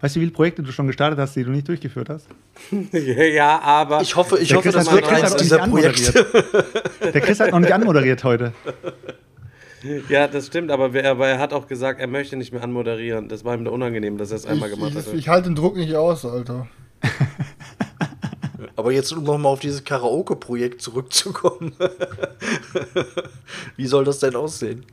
Weißt 0.00 0.16
du, 0.16 0.20
wie 0.20 0.24
viele 0.24 0.34
Projekte 0.34 0.62
du 0.62 0.72
schon 0.72 0.86
gestartet 0.86 1.18
hast, 1.18 1.36
die 1.36 1.44
du 1.44 1.50
nicht 1.50 1.68
durchgeführt 1.68 2.08
hast? 2.08 2.26
ja, 2.92 3.60
aber 3.60 4.00
Ich 4.00 4.16
hoffe, 4.16 4.38
ich 4.38 4.48
Der 4.48 4.58
hoffe, 4.58 4.70
Chris 4.70 4.74
das 4.76 4.86
hat- 4.88 4.94
wird 4.94 5.04
der 5.04 5.10
Chris 5.12 5.22
eins 5.22 5.32
hat 5.32 5.40
dieser 5.40 5.58
Projekte. 5.58 6.26
Der 7.12 7.20
Chris 7.20 7.40
hat 7.40 7.50
noch 7.50 7.60
nicht 7.60 7.72
anmoderiert 7.72 8.24
heute. 8.24 8.52
Ja, 10.08 10.28
das 10.28 10.46
stimmt, 10.46 10.70
aber, 10.70 10.92
wer, 10.92 11.10
aber 11.10 11.28
er 11.28 11.38
hat 11.38 11.52
auch 11.52 11.66
gesagt, 11.66 12.00
er 12.00 12.06
möchte 12.06 12.36
nicht 12.36 12.52
mehr 12.52 12.62
anmoderieren. 12.62 13.28
Das 13.28 13.44
war 13.44 13.54
ihm 13.54 13.64
da 13.64 13.70
unangenehm, 13.70 14.18
dass 14.18 14.30
er 14.30 14.36
es 14.36 14.46
einmal 14.46 14.70
gemacht 14.70 14.90
ich, 14.92 14.96
hat. 14.96 15.06
ich, 15.08 15.14
ich 15.14 15.28
halte 15.28 15.48
den 15.48 15.54
Druck 15.54 15.76
nicht 15.76 15.94
aus, 15.94 16.24
Alter. 16.24 16.68
Aber 18.76 18.92
jetzt, 18.92 19.12
um 19.12 19.24
nochmal 19.24 19.52
auf 19.52 19.60
dieses 19.60 19.84
Karaoke-Projekt 19.84 20.82
zurückzukommen. 20.82 21.74
Wie 23.76 23.86
soll 23.86 24.04
das 24.04 24.18
denn 24.18 24.36
aussehen? 24.36 24.84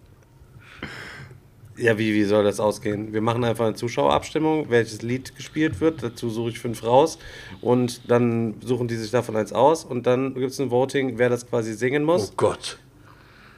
Ja, 1.76 1.98
wie, 1.98 2.14
wie 2.14 2.24
soll 2.24 2.44
das 2.44 2.60
ausgehen? 2.60 3.14
Wir 3.14 3.22
machen 3.22 3.44
einfach 3.44 3.66
eine 3.66 3.74
Zuschauerabstimmung, 3.74 4.70
welches 4.70 5.02
Lied 5.02 5.36
gespielt 5.36 5.82
wird. 5.82 6.04
Dazu 6.04 6.30
suche 6.30 6.52
ich 6.52 6.60
fünf 6.60 6.84
raus 6.84 7.18
und 7.62 8.12
dann 8.12 8.56
suchen 8.64 8.88
die 8.88 8.96
sich 8.96 9.10
davon 9.10 9.36
eins 9.36 9.52
aus 9.54 9.84
und 9.84 10.06
dann 10.06 10.36
gibt 10.36 10.52
es 10.52 10.60
ein 10.62 10.70
Voting, 10.70 11.18
wer 11.18 11.30
das 11.30 11.50
quasi 11.50 11.74
singen 11.74 12.04
muss. 12.04 12.30
Oh 12.30 12.34
Gott. 12.38 12.78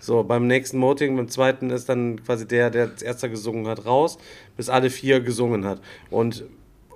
So, 0.05 0.23
beim 0.23 0.45
nächsten 0.45 0.79
Voting, 0.79 1.15
beim 1.17 1.29
zweiten 1.29 1.71
ist 1.71 1.89
dann 1.89 2.23
quasi 2.23 2.47
der, 2.47 2.69
der 2.69 2.89
als 2.89 3.01
erster 3.01 3.27
gesungen 3.27 3.67
hat, 3.67 3.87
raus, 3.87 4.19
bis 4.55 4.69
alle 4.69 4.91
vier 4.91 5.19
gesungen 5.19 5.65
hat. 5.65 5.81
Und 6.11 6.45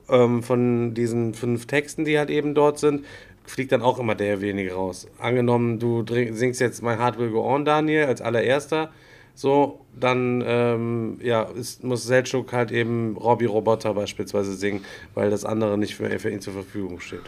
ähm, 0.10 0.44
von 0.44 0.94
diesen 0.94 1.34
fünf 1.34 1.66
Texten, 1.66 2.06
die 2.06 2.20
halt 2.20 2.30
eben 2.30 2.54
dort 2.54 2.78
sind, 2.78 3.06
fliegt 3.46 3.72
dann 3.72 3.82
auch 3.82 3.98
immer 3.98 4.14
derjenige 4.14 4.74
raus. 4.74 5.08
Angenommen, 5.18 5.80
du 5.80 6.06
singst 6.08 6.62
jetzt 6.62 6.84
My 6.84 6.98
Heart 6.98 7.18
Will 7.18 7.32
Go 7.32 7.44
On, 7.44 7.66
Daniel, 7.66 8.06
als 8.06 8.22
allererster. 8.22 8.92
So, 9.34 9.80
dann 10.00 10.44
ähm, 10.46 11.18
ja, 11.24 11.44
ist, 11.44 11.84
muss 11.84 12.04
Selchuk 12.04 12.54
halt 12.54 12.72
eben 12.72 13.18
Robbie 13.18 13.46
Roboter 13.46 13.96
beispielsweise 13.96 14.54
singen, 14.54 14.82
weil 15.16 15.32
das 15.32 15.46
andere 15.46 15.80
nicht 15.80 15.96
für, 15.96 16.20
für 16.20 16.30
ihn 16.30 16.42
zur 16.42 16.54
Verfügung 16.54 17.00
steht. 17.00 17.24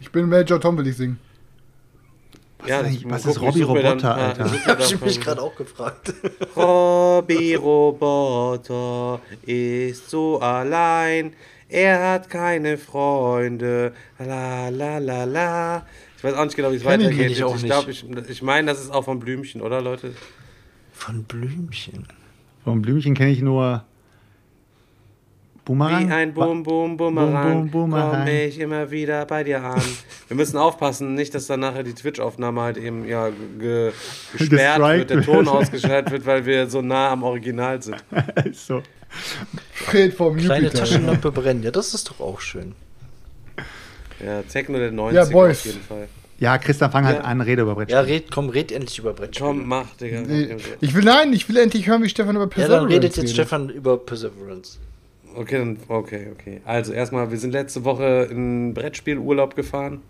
Ich 0.00 0.10
bin 0.10 0.28
Major 0.28 0.60
Tom, 0.60 0.76
will 0.76 0.88
ich 0.88 0.96
singen. 0.96 1.20
Ja, 2.66 2.80
ist 2.80 3.08
was 3.10 3.26
ist 3.26 3.36
ich 3.36 3.42
Robbie 3.42 3.60
such 3.62 3.72
mir 3.74 3.82
dann- 3.82 3.92
Roboter, 4.00 4.18
ja, 4.18 4.26
Alter? 4.28 4.44
ich 4.46 4.50
such 4.52 4.60
mir 4.60 4.66
Hab 4.66 4.78
dann 4.78 4.86
ich 4.86 5.00
mich 5.00 5.14
von- 5.14 5.22
gerade 5.24 5.42
auch 5.42 5.54
gefragt. 5.56 6.14
Robby 6.56 7.54
Roboter 7.54 9.20
ist 9.46 10.10
so 10.10 10.38
allein. 10.40 11.32
Er 11.68 12.12
hat 12.12 12.28
keine 12.30 12.76
Freunde. 12.78 13.92
La 14.18 14.68
la 14.68 14.98
la 14.98 15.24
la. 15.24 15.86
Ich 16.18 16.24
weiß 16.24 16.34
auch 16.34 16.44
nicht 16.44 16.54
genau, 16.56 16.70
wie 16.70 16.76
es 16.76 16.82
ich 16.82 16.86
weitergeht. 16.86 17.30
ich 17.30 17.64
glaube, 17.64 17.90
ich, 17.90 18.04
ich 18.28 18.42
meine, 18.42 18.68
das 18.70 18.80
ist 18.80 18.90
auch 18.92 19.04
von 19.04 19.18
Blümchen, 19.18 19.60
oder 19.60 19.80
Leute? 19.80 20.12
Von 20.92 21.24
Blümchen. 21.24 22.06
Vom 22.62 22.80
Blümchen 22.82 23.14
kenne 23.14 23.30
ich 23.30 23.40
nur 23.40 23.84
Boomerang. 25.64 26.08
Wie 26.08 26.12
ein 26.12 26.34
Bum 26.34 26.62
Bumerang 26.64 26.96
Bum, 26.96 27.70
Bum, 27.70 27.90
Bumerang. 27.90 28.10
komme 28.10 28.44
ich 28.46 28.58
immer 28.58 28.90
wieder 28.90 29.24
bei 29.26 29.44
dir 29.44 29.62
an. 29.62 29.80
Wir 30.28 30.36
müssen 30.36 30.56
aufpassen, 30.56 31.14
nicht, 31.14 31.34
dass 31.34 31.46
dann 31.46 31.60
nachher 31.60 31.84
die 31.84 31.94
Twitch-Aufnahme 31.94 32.60
halt 32.62 32.76
eben 32.78 33.06
ja 33.06 33.30
ge 33.60 33.92
gesperrt 34.36 34.80
wird, 34.80 35.10
der 35.10 35.22
Ton 35.22 35.46
wird. 35.46 35.48
ausgeschaltet 35.48 36.10
wird, 36.12 36.26
weil 36.26 36.44
wir 36.46 36.68
so 36.68 36.82
nah 36.82 37.10
am 37.10 37.22
Original 37.22 37.80
sind. 37.80 38.02
so. 38.52 38.82
Fred 39.72 40.14
vom 40.14 40.36
Kleine 40.36 40.64
Jupiter. 40.64 40.80
Taschenlampe 40.84 41.30
brennen. 41.30 41.62
Ja, 41.62 41.70
das 41.70 41.94
ist 41.94 42.08
doch 42.10 42.18
auch 42.18 42.40
schön. 42.40 42.74
Ja, 44.24 44.42
Techno 44.42 44.78
der 44.78 44.92
90er 44.92 45.12
Ja, 45.12 45.24
Boys. 45.26 45.58
auf 45.60 45.66
jeden 45.66 45.80
Fall. 45.82 46.08
Ja, 46.38 46.58
Christian, 46.58 46.90
fang 46.90 47.04
halt 47.04 47.18
Ja. 47.18 47.24
an, 47.24 47.40
rede 47.40 47.62
über 47.62 47.74
Brett. 47.76 47.90
Ja, 47.90 48.00
red, 48.00 48.32
komm, 48.32 48.48
red 48.48 48.72
endlich 48.72 48.98
über 48.98 49.12
Brettspiele. 49.12 49.48
Komm, 49.48 49.68
mach, 49.68 49.94
Digga. 50.00 50.22
Nee, 50.22 50.56
Ich 50.80 50.92
will, 50.94 51.04
nein, 51.04 51.32
ich 51.32 51.48
will 51.48 51.56
endlich 51.56 51.86
hören, 51.86 52.02
wie 52.02 52.08
Stefan 52.08 52.34
über 52.34 52.46
ja, 52.46 52.48
Perseverance 52.50 52.82
dann 52.84 52.92
redet 52.92 53.04
jetzt 53.10 53.18
redet. 53.18 53.30
Stefan 53.30 53.68
über 53.68 53.96
Perseverance. 53.96 54.78
Okay, 55.34 55.58
dann, 55.58 55.78
okay, 55.88 56.28
okay. 56.32 56.60
Also 56.64 56.92
erstmal, 56.92 57.30
wir 57.30 57.38
sind 57.38 57.52
letzte 57.52 57.84
Woche 57.84 58.28
in 58.30 58.74
Brettspielurlaub 58.74 59.56
gefahren. 59.56 60.02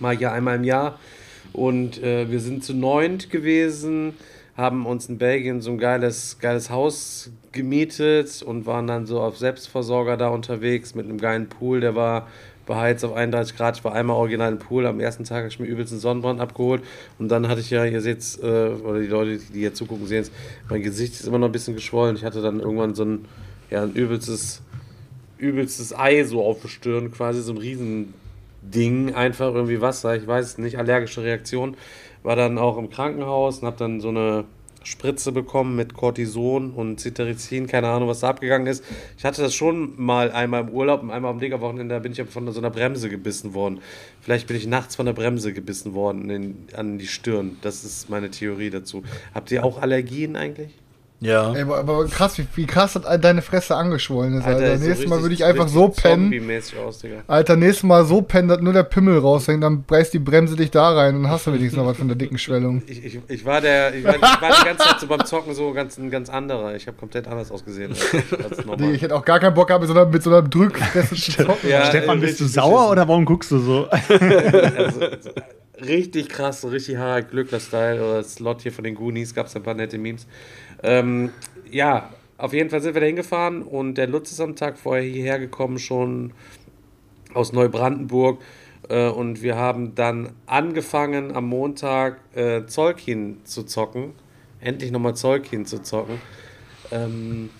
Mal 0.00 0.16
hier 0.16 0.32
einmal 0.32 0.56
im 0.56 0.64
Jahr. 0.64 0.98
Und 1.52 2.02
äh, 2.02 2.30
wir 2.30 2.40
sind 2.40 2.62
zu 2.62 2.74
neunt 2.74 3.30
gewesen, 3.30 4.14
haben 4.56 4.86
uns 4.86 5.08
in 5.08 5.18
Belgien 5.18 5.60
so 5.60 5.70
ein 5.70 5.78
geiles, 5.78 6.38
geiles 6.40 6.70
Haus 6.70 7.30
gemietet 7.52 8.42
und 8.42 8.66
waren 8.66 8.86
dann 8.86 9.06
so 9.06 9.20
auf 9.20 9.38
Selbstversorger 9.38 10.16
da 10.16 10.28
unterwegs 10.28 10.94
mit 10.94 11.06
einem 11.06 11.18
geilen 11.18 11.48
Pool, 11.48 11.80
der 11.80 11.94
war 11.94 12.28
beheizt 12.68 13.04
auf 13.04 13.14
31 13.14 13.56
Grad. 13.56 13.78
Ich 13.78 13.84
war 13.84 13.94
einmal 13.94 14.16
original 14.16 14.52
im 14.52 14.58
Pool. 14.58 14.86
Am 14.86 15.00
ersten 15.00 15.24
Tag 15.24 15.38
habe 15.38 15.48
ich 15.48 15.58
mir 15.58 15.66
übelst 15.66 15.90
einen 15.90 16.00
Sonnenbrand 16.00 16.38
abgeholt. 16.38 16.82
Und 17.18 17.28
dann 17.28 17.48
hatte 17.48 17.60
ich 17.60 17.70
ja, 17.70 17.84
ihr 17.84 18.02
seht 18.02 18.22
äh, 18.42 18.46
oder 18.46 19.00
die 19.00 19.06
Leute, 19.06 19.38
die 19.38 19.60
hier 19.60 19.74
zugucken, 19.74 20.06
sehen 20.06 20.22
es, 20.22 20.30
mein 20.68 20.82
Gesicht 20.82 21.14
ist 21.14 21.26
immer 21.26 21.38
noch 21.38 21.48
ein 21.48 21.52
bisschen 21.52 21.74
geschwollen. 21.74 22.14
Ich 22.14 22.24
hatte 22.24 22.42
dann 22.42 22.60
irgendwann 22.60 22.94
so 22.94 23.04
ein, 23.04 23.24
ja, 23.70 23.82
ein 23.82 23.92
übelstes, 23.92 24.62
übelstes 25.38 25.96
Ei 25.96 26.24
so 26.24 26.44
auf 26.44 26.60
der 26.62 26.68
Stirn, 26.68 27.10
quasi 27.10 27.42
so 27.42 27.52
ein 27.52 27.58
Riesending, 27.58 29.14
einfach 29.14 29.54
irgendwie 29.54 29.80
Wasser, 29.80 30.16
ich 30.16 30.26
weiß 30.26 30.58
nicht, 30.58 30.78
allergische 30.78 31.22
Reaktion. 31.22 31.76
War 32.22 32.36
dann 32.36 32.58
auch 32.58 32.78
im 32.78 32.90
Krankenhaus 32.90 33.60
und 33.60 33.66
habe 33.66 33.76
dann 33.76 34.00
so 34.00 34.08
eine 34.08 34.44
Spritze 34.88 35.32
bekommen 35.32 35.76
mit 35.76 35.94
Cortison 35.94 36.72
und 36.72 36.98
Cetirizin, 36.98 37.66
keine 37.66 37.88
Ahnung, 37.88 38.08
was 38.08 38.20
da 38.20 38.30
abgegangen 38.30 38.66
ist. 38.66 38.82
Ich 39.18 39.24
hatte 39.24 39.42
das 39.42 39.54
schon 39.54 39.92
mal 40.00 40.32
einmal 40.32 40.62
im 40.62 40.70
Urlaub 40.70 41.02
und 41.02 41.10
einmal 41.10 41.30
am 41.30 41.40
Diggerwochenende, 41.40 41.94
da 41.94 41.98
bin 41.98 42.12
ich 42.12 42.22
von 42.22 42.50
so 42.50 42.58
einer 42.58 42.70
Bremse 42.70 43.10
gebissen 43.10 43.54
worden. 43.54 43.80
Vielleicht 44.22 44.46
bin 44.46 44.56
ich 44.56 44.66
nachts 44.66 44.96
von 44.96 45.06
der 45.06 45.12
Bremse 45.12 45.52
gebissen 45.52 45.94
worden 45.94 46.30
in, 46.30 46.56
an 46.74 46.98
die 46.98 47.06
Stirn. 47.06 47.58
Das 47.60 47.84
ist 47.84 48.08
meine 48.08 48.30
Theorie 48.30 48.70
dazu. 48.70 49.02
Habt 49.34 49.50
ihr 49.50 49.64
auch 49.64 49.80
Allergien 49.80 50.36
eigentlich? 50.36 50.70
Ja. 51.20 51.52
Ey, 51.52 51.62
aber, 51.62 51.78
aber 51.78 52.04
krass, 52.06 52.38
wie, 52.38 52.46
wie 52.54 52.66
krass 52.66 52.94
hat 52.94 53.24
deine 53.24 53.42
Fresse 53.42 53.74
angeschwollen 53.74 54.38
ist, 54.38 54.46
Alter. 54.46 54.74
ist 54.74 54.80
so 54.82 54.86
nächstes 54.86 55.08
Mal 55.08 55.16
richtig- 55.16 55.22
würde 55.22 55.34
ich 55.34 55.44
einfach 55.44 55.68
so 55.68 55.88
pennen. 55.88 56.32
aus, 56.86 56.98
Digga. 57.00 57.16
Alter, 57.26 57.56
nächstes 57.56 57.82
Mal 57.82 58.04
so 58.04 58.22
pennen, 58.22 58.46
dass 58.48 58.60
nur 58.60 58.72
der 58.72 58.84
Pimmel 58.84 59.18
raushängt, 59.18 59.62
dann 59.64 59.82
breißt 59.82 60.14
die 60.14 60.20
Bremse 60.20 60.54
dich 60.54 60.70
da 60.70 60.90
rein 60.90 61.16
und 61.16 61.28
hast 61.28 61.46
du 61.48 61.52
wenigstens 61.52 61.76
noch 61.78 61.86
was 61.86 61.96
von 61.96 62.06
der 62.06 62.16
dicken 62.16 62.38
Schwellung. 62.38 62.82
Ich, 62.88 63.04
ich, 63.04 63.18
ich, 63.26 63.44
war 63.44 63.60
der, 63.60 63.94
ich, 63.94 64.04
war, 64.04 64.14
ich 64.14 64.22
war 64.22 64.50
die 64.60 64.64
ganze 64.64 64.84
Zeit 64.84 65.00
so 65.00 65.06
beim 65.08 65.24
Zocken 65.24 65.54
so 65.54 65.72
ganz, 65.72 65.98
ein 65.98 66.10
ganz 66.10 66.30
anderer. 66.30 66.74
Ich 66.76 66.86
habe 66.86 66.96
komplett 66.96 67.26
anders 67.26 67.50
ausgesehen 67.50 67.90
als, 67.90 68.14
als 68.44 68.64
Nee, 68.78 68.92
ich 68.92 69.02
hätte 69.02 69.14
auch 69.14 69.24
gar 69.24 69.40
keinen 69.40 69.54
Bock 69.54 69.66
gehabt, 69.68 69.82
mit 69.82 69.88
so 69.92 69.98
einer, 69.98 70.06
mit 70.08 70.22
so 70.22 70.30
einer 70.30 70.42
Drückfresse 70.42 71.14
zu 71.16 71.32
zocken. 71.44 71.68
Ja, 71.68 71.84
Stefan, 71.86 72.20
bist 72.20 72.40
du 72.40 72.46
sauer 72.46 72.90
oder 72.90 73.06
warum 73.08 73.24
guckst 73.24 73.50
du 73.50 73.58
so? 73.58 73.88
Also, 74.78 75.00
so, 75.20 75.30
richtig 75.84 76.28
krass, 76.28 76.60
so 76.62 76.68
richtig 76.68 76.96
Harald 76.96 77.30
Glückler-Style 77.30 78.02
oder 78.02 78.22
Slot 78.24 78.62
hier 78.62 78.72
von 78.72 78.84
den 78.84 78.94
Goonies, 78.94 79.34
gab 79.34 79.46
es 79.46 79.56
ein 79.56 79.62
paar 79.62 79.74
nette 79.74 79.98
Memes. 79.98 80.26
Ähm, 80.82 81.30
ja, 81.70 82.10
auf 82.36 82.52
jeden 82.52 82.70
Fall 82.70 82.80
sind 82.80 82.94
wir 82.94 83.00
da 83.00 83.06
hingefahren 83.06 83.62
und 83.62 83.94
der 83.94 84.06
Lutz 84.06 84.30
ist 84.30 84.40
am 84.40 84.56
Tag 84.56 84.78
vorher 84.78 85.04
hierher 85.04 85.38
gekommen, 85.38 85.78
schon 85.78 86.32
aus 87.34 87.52
Neubrandenburg. 87.52 88.40
Äh, 88.88 89.08
und 89.08 89.42
wir 89.42 89.56
haben 89.56 89.94
dann 89.94 90.30
angefangen 90.46 91.34
am 91.34 91.46
Montag 91.46 92.20
äh, 92.34 92.64
Zolkin 92.66 93.38
zu 93.44 93.64
zocken. 93.64 94.12
Endlich 94.60 94.90
nochmal 94.90 95.14
Zolkin 95.14 95.66
zu 95.66 95.82
zocken. 95.82 96.20
Ähm, 96.90 97.50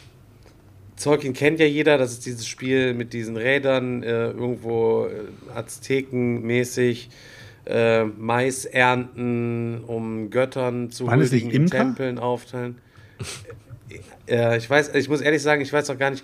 Zolkin 0.97 1.33
kennt 1.33 1.61
ja 1.61 1.66
jeder, 1.66 1.97
das 1.97 2.12
ist 2.12 2.27
dieses 2.27 2.47
Spiel 2.47 2.93
mit 2.95 3.12
diesen 3.12 3.37
Rädern, 3.37 4.03
äh, 4.03 4.31
irgendwo 4.31 5.07
äh, 5.07 5.57
Aztekenmäßig, 5.57 7.11
äh, 7.66 8.05
Mais 8.05 8.64
ernten, 8.64 9.85
um 9.87 10.31
Göttern 10.31 10.91
zu 10.91 11.11
huldigen? 11.11 11.66
Tempeln 11.66 12.19
aufteilen. 12.19 12.77
Äh, 14.29 14.59
ich 14.59 14.69
weiß, 14.69 14.95
ich 14.95 15.09
muss 15.09 15.23
ehrlich 15.23 15.43
sagen, 15.43 15.62
ich 15.62 15.73
weiß 15.73 15.89
auch 15.89 15.97
gar 15.97 16.11
nicht, 16.11 16.23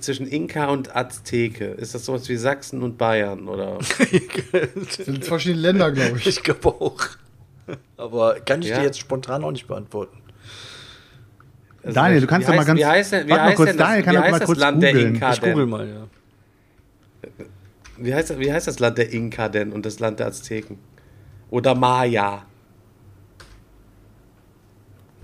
zwischen 0.00 0.26
Inka 0.26 0.68
und 0.70 0.96
Azteke, 0.96 1.66
ist 1.66 1.94
das 1.94 2.06
sowas 2.06 2.26
wie 2.30 2.36
Sachsen 2.36 2.82
und 2.82 2.96
Bayern 2.96 3.46
oder? 3.46 3.78
Das 4.74 4.94
sind 5.04 5.22
verschiedene 5.22 5.60
Länder, 5.60 5.92
glaube 5.92 6.16
ich. 6.16 6.26
Ich 6.28 6.42
glaube 6.42 6.68
auch. 6.68 6.98
Aber 7.98 8.40
kann 8.40 8.62
ich 8.62 8.68
Ja. 8.68 8.78
dir 8.78 8.84
jetzt 8.86 8.98
spontan 8.98 9.44
auch 9.44 9.50
nicht 9.52 9.66
beantworten. 9.68 10.16
Also, 11.82 11.94
Daniel, 11.94 12.22
du 12.22 12.26
kannst 12.26 12.48
doch 12.48 12.54
mal 12.54 12.62
heißt- 12.62 12.66
ganz- 12.66 12.80
Wie 12.80 12.86
heißt 12.86 13.12
denn, 13.12 13.26
wie 13.26 13.30
warte 13.32 13.42
mal 13.42 13.48
heißt 13.48 13.56
kurz, 13.58 13.68
denn 13.68 13.76
das, 13.76 13.86
Daniel 13.86 14.02
kann 14.04 14.12
wie 14.12 14.16
doch 14.16 14.22
mal 14.24 14.30
heißt 14.32 14.40
das 14.40 14.46
kurz 14.46 14.58
Land 14.58 14.82
der 14.82 14.92
googeln. 14.94 15.14
Inka 15.14 15.32
Ich 15.32 15.40
google 15.40 15.54
denn? 15.56 15.68
mal, 15.68 15.88
ja. 15.88 16.06
Wie 17.98 18.14
heißt, 18.14 18.38
wie 18.38 18.52
heißt 18.52 18.66
das 18.66 18.78
Land 18.78 18.96
der 18.98 19.12
Inka 19.12 19.48
denn 19.50 19.72
und 19.72 19.84
das 19.84 20.00
Land 20.00 20.18
der 20.20 20.28
Azteken? 20.28 20.78
Oder 21.50 21.74
Maya? 21.74 22.46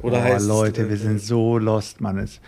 Oder 0.03 0.19
oh, 0.19 0.23
heißt 0.23 0.43
es, 0.43 0.49
Leute, 0.49 0.83
äh, 0.83 0.91
wir 0.91 0.97
sind 0.97 1.21
so 1.21 1.59
lost, 1.59 2.01
Mann. 2.01 2.19
Es- 2.19 2.41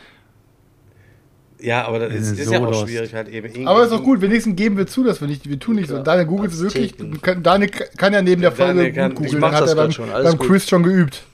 Ja, 1.60 1.86
aber 1.86 1.98
das 1.98 2.14
ist, 2.14 2.26
sind 2.26 2.38
ist 2.38 2.46
so 2.46 2.52
ja 2.54 2.60
auch 2.60 2.70
lost. 2.70 2.88
schwierig 2.88 3.14
halt 3.14 3.28
eben. 3.28 3.48
In- 3.52 3.68
Aber 3.68 3.84
ist 3.84 3.90
doch 3.92 4.02
gut, 4.02 4.20
wenigstens 4.20 4.56
geben 4.56 4.76
wir 4.76 4.86
zu, 4.86 5.04
dass 5.04 5.20
wir 5.20 5.28
nicht, 5.28 5.48
wir 5.48 5.58
tun 5.58 5.76
nicht 5.76 5.88
so. 5.88 5.96
Ja. 5.96 6.02
Daniel 6.02 6.26
googelt 6.26 6.52
es 6.52 6.60
wirklich. 6.62 6.94
Kann- 7.22 7.42
Daniel 7.42 7.70
kann 7.70 8.12
ja 8.12 8.22
neben 8.22 8.40
der 8.40 8.52
Folge 8.52 8.92
kann- 8.92 9.14
googeln. 9.14 9.40
mach 9.40 9.50
Dann 9.52 9.62
hat 9.62 9.68
er 9.68 9.74
beim, 9.74 9.84
grad 9.86 9.94
schon, 9.94 10.10
alles 10.10 10.30
beim 10.30 10.38
gut. 10.38 10.48
Quiz 10.48 10.68
schon 10.68 10.82
geübt. 10.82 11.24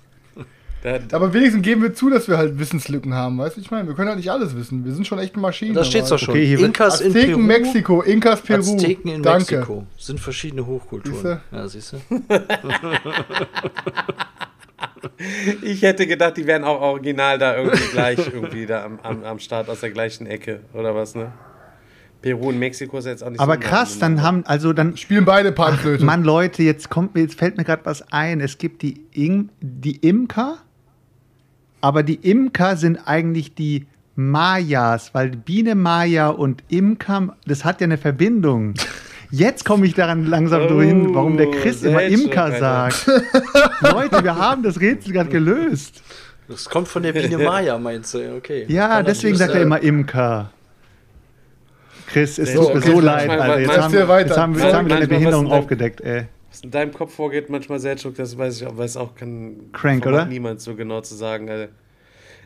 Aber 1.12 1.35
wenigstens 1.35 1.62
geben 1.62 1.83
wir 1.83 1.95
zu, 1.95 2.11
dass 2.11 2.29
wir 2.29 2.39
halt 2.39 2.59
Wissenslücken 2.61 3.12
haben, 3.12 3.39
weißt 3.39 3.57
du? 3.57 3.61
Ich 3.61 3.71
meine, 3.73 3.89
wir 3.89 3.95
können 3.97 4.09
halt 4.09 4.19
nicht 4.19 4.31
alles 4.31 4.55
wissen. 4.57 4.85
Wir 4.85 4.93
sind 4.93 5.05
schon 5.07 5.19
echt 5.19 5.37
Maschinen. 5.37 5.75
Da 5.75 5.83
steht's 5.85 6.11
doch 6.11 6.19
schon. 6.19 6.35
Okay, 6.35 6.55
Inkas 6.55 7.01
in 7.01 7.09
Azteken, 7.09 7.31
Peru. 7.35 7.41
Mexiko, 7.43 8.03
Inkas, 8.03 8.41
Peru. 8.41 8.61
Azteken 8.61 9.11
in 9.11 9.23
Danke. 9.23 9.57
Mexiko. 9.57 9.87
Sind 9.99 10.21
verschiedene 10.21 10.64
Hochkulturen. 10.64 11.17
Siehste? 11.17 11.41
Ja, 11.51 11.69
siehst 11.69 11.93
du? 11.93 11.97
ich 15.62 15.83
hätte 15.83 16.07
gedacht, 16.07 16.37
die 16.37 16.47
wären 16.47 16.64
auch 16.64 16.81
original 16.81 17.39
da 17.39 17.57
irgendwie 17.57 17.89
gleich 17.93 18.18
irgendwie 18.18 18.66
da 18.66 18.85
am, 18.85 18.99
am, 19.03 19.24
am 19.24 19.39
Start 19.39 19.68
aus 19.68 19.81
der 19.81 19.91
gleichen 19.91 20.27
Ecke 20.27 20.61
oder 20.72 20.95
was, 20.95 21.14
ne? 21.14 21.33
Peru 22.22 22.49
und 22.49 22.59
Mexiko 22.59 22.99
ist 22.99 23.05
jetzt 23.05 23.22
auch 23.22 23.31
nicht 23.31 23.41
Aber 23.41 23.55
so 23.55 23.61
krass, 23.61 23.99
dann 23.99 24.22
haben, 24.22 24.45
also 24.47 24.72
dann 24.72 24.97
Spielen 24.97 25.24
beide 25.24 25.53
Panflöte. 25.53 26.05
Mann, 26.05 26.24
Leute, 26.24 26.62
jetzt 26.62 26.89
kommt 26.91 27.14
mir, 27.14 27.20
jetzt 27.20 27.39
fällt 27.39 27.57
mir 27.57 27.64
gerade 27.64 27.85
was 27.85 28.11
ein. 28.12 28.41
Es 28.41 28.59
gibt 28.59 28.83
die, 28.83 29.05
In 29.12 29.51
die 29.61 29.97
Imker, 29.97 30.59
aber 31.81 32.03
die 32.03 32.16
Imker 32.16 32.77
sind 32.77 32.99
eigentlich 33.07 33.55
die 33.55 33.87
Mayas, 34.16 35.14
weil 35.14 35.31
Biene 35.31 35.74
Maya 35.74 36.29
und 36.29 36.64
Imker, 36.68 37.37
das 37.47 37.64
hat 37.64 37.81
ja 37.81 37.85
eine 37.85 37.99
Verbindung. 37.99 38.74
Jetzt 39.37 39.66
komme 39.66 39.84
ich 39.84 39.93
daran 39.93 40.24
langsam 40.24 40.62
Oh, 40.62 40.80
hin, 40.80 41.14
warum 41.14 41.37
der 41.37 41.51
Chris 41.51 41.82
immer 41.82 42.03
Imker 42.03 42.53
sagt. 42.59 43.07
Leute, 43.82 44.24
wir 44.24 44.34
haben 44.34 44.62
das 44.62 44.80
Rätsel 44.80 45.12
gerade 45.12 45.28
gelöst. 45.28 46.03
Das 46.49 46.64
kommt 46.70 46.89
von 46.89 47.03
der 47.03 47.12
Biene 47.12 47.37
Maya, 47.37 47.76
meinst 47.76 48.14
du? 48.14 48.37
Okay. 48.37 48.64
Ja, 48.68 48.89
Kann 48.89 49.05
deswegen 49.05 49.37
sagt 49.37 49.55
er 49.55 49.61
immer 49.61 49.82
Imker. 49.82 50.53
Chris, 52.07 52.39
es 52.39 52.55
So, 52.55 52.64
tut 52.64 52.76
mir 52.76 52.80
so 52.80 53.01
leid, 53.01 53.28
Alter. 53.28 53.61
Jetzt 53.61 53.78
haben, 53.78 53.93
jetzt 53.93 54.39
haben, 54.39 54.55
jetzt 54.55 54.72
haben 54.72 54.89
wir 54.89 54.95
deine 54.95 55.09
Behinderung 55.09 55.53
aufgedeckt, 55.53 56.01
ey. 56.01 56.28
Was 56.51 56.62
in 56.62 56.70
deinem 56.70 56.95
Kopf 56.95 57.14
vorgeht, 57.14 57.51
manchmal 57.51 57.78
Selchuk, 57.78 58.14
das 58.14 58.39
weiß 58.39 58.62
ich, 58.62 58.66
weiß 58.78 58.97
auch 58.97 59.14
kann 59.16 59.70
Crank, 59.72 60.07
oder? 60.07 60.24
niemand 60.24 60.62
so 60.62 60.74
genau 60.74 61.03
zu 61.03 61.14
sagen. 61.14 61.51
Alter. 61.51 61.70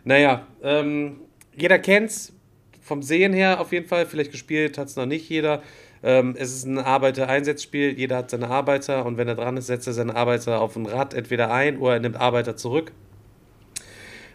Naja, 0.03 0.45
ähm, 0.65 1.21
jeder 1.55 1.79
kennt's 1.79 2.33
vom 2.83 3.01
Sehen 3.03 3.33
her 3.33 3.61
auf 3.61 3.71
jeden 3.71 3.87
Fall. 3.87 4.07
Vielleicht 4.07 4.33
gespielt 4.33 4.77
hat 4.77 4.89
es 4.89 4.97
noch 4.97 5.07
nicht 5.07 5.29
jeder. 5.29 5.63
Ähm, 6.03 6.35
es 6.39 6.55
ist 6.55 6.65
ein 6.65 6.79
Arbeiter-Einsatzspiel. 6.79 7.99
Jeder 7.99 8.17
hat 8.19 8.31
seine 8.31 8.49
Arbeiter 8.49 9.05
und 9.05 9.17
wenn 9.17 9.29
er 9.29 9.35
dran 9.35 9.57
ist, 9.57 9.67
setzt 9.67 9.87
er 9.87 9.93
seine 9.93 10.17
Arbeiter 10.17 10.61
auf 10.61 10.77
ein 10.77 10.87
Rad 10.87 11.15
entweder 11.15 11.53
ein 11.53 11.79
oder 11.79 11.95
er 11.95 12.01
nimmt 12.01 12.17
Arbeiter 12.17 12.57
zurück. 12.57 12.93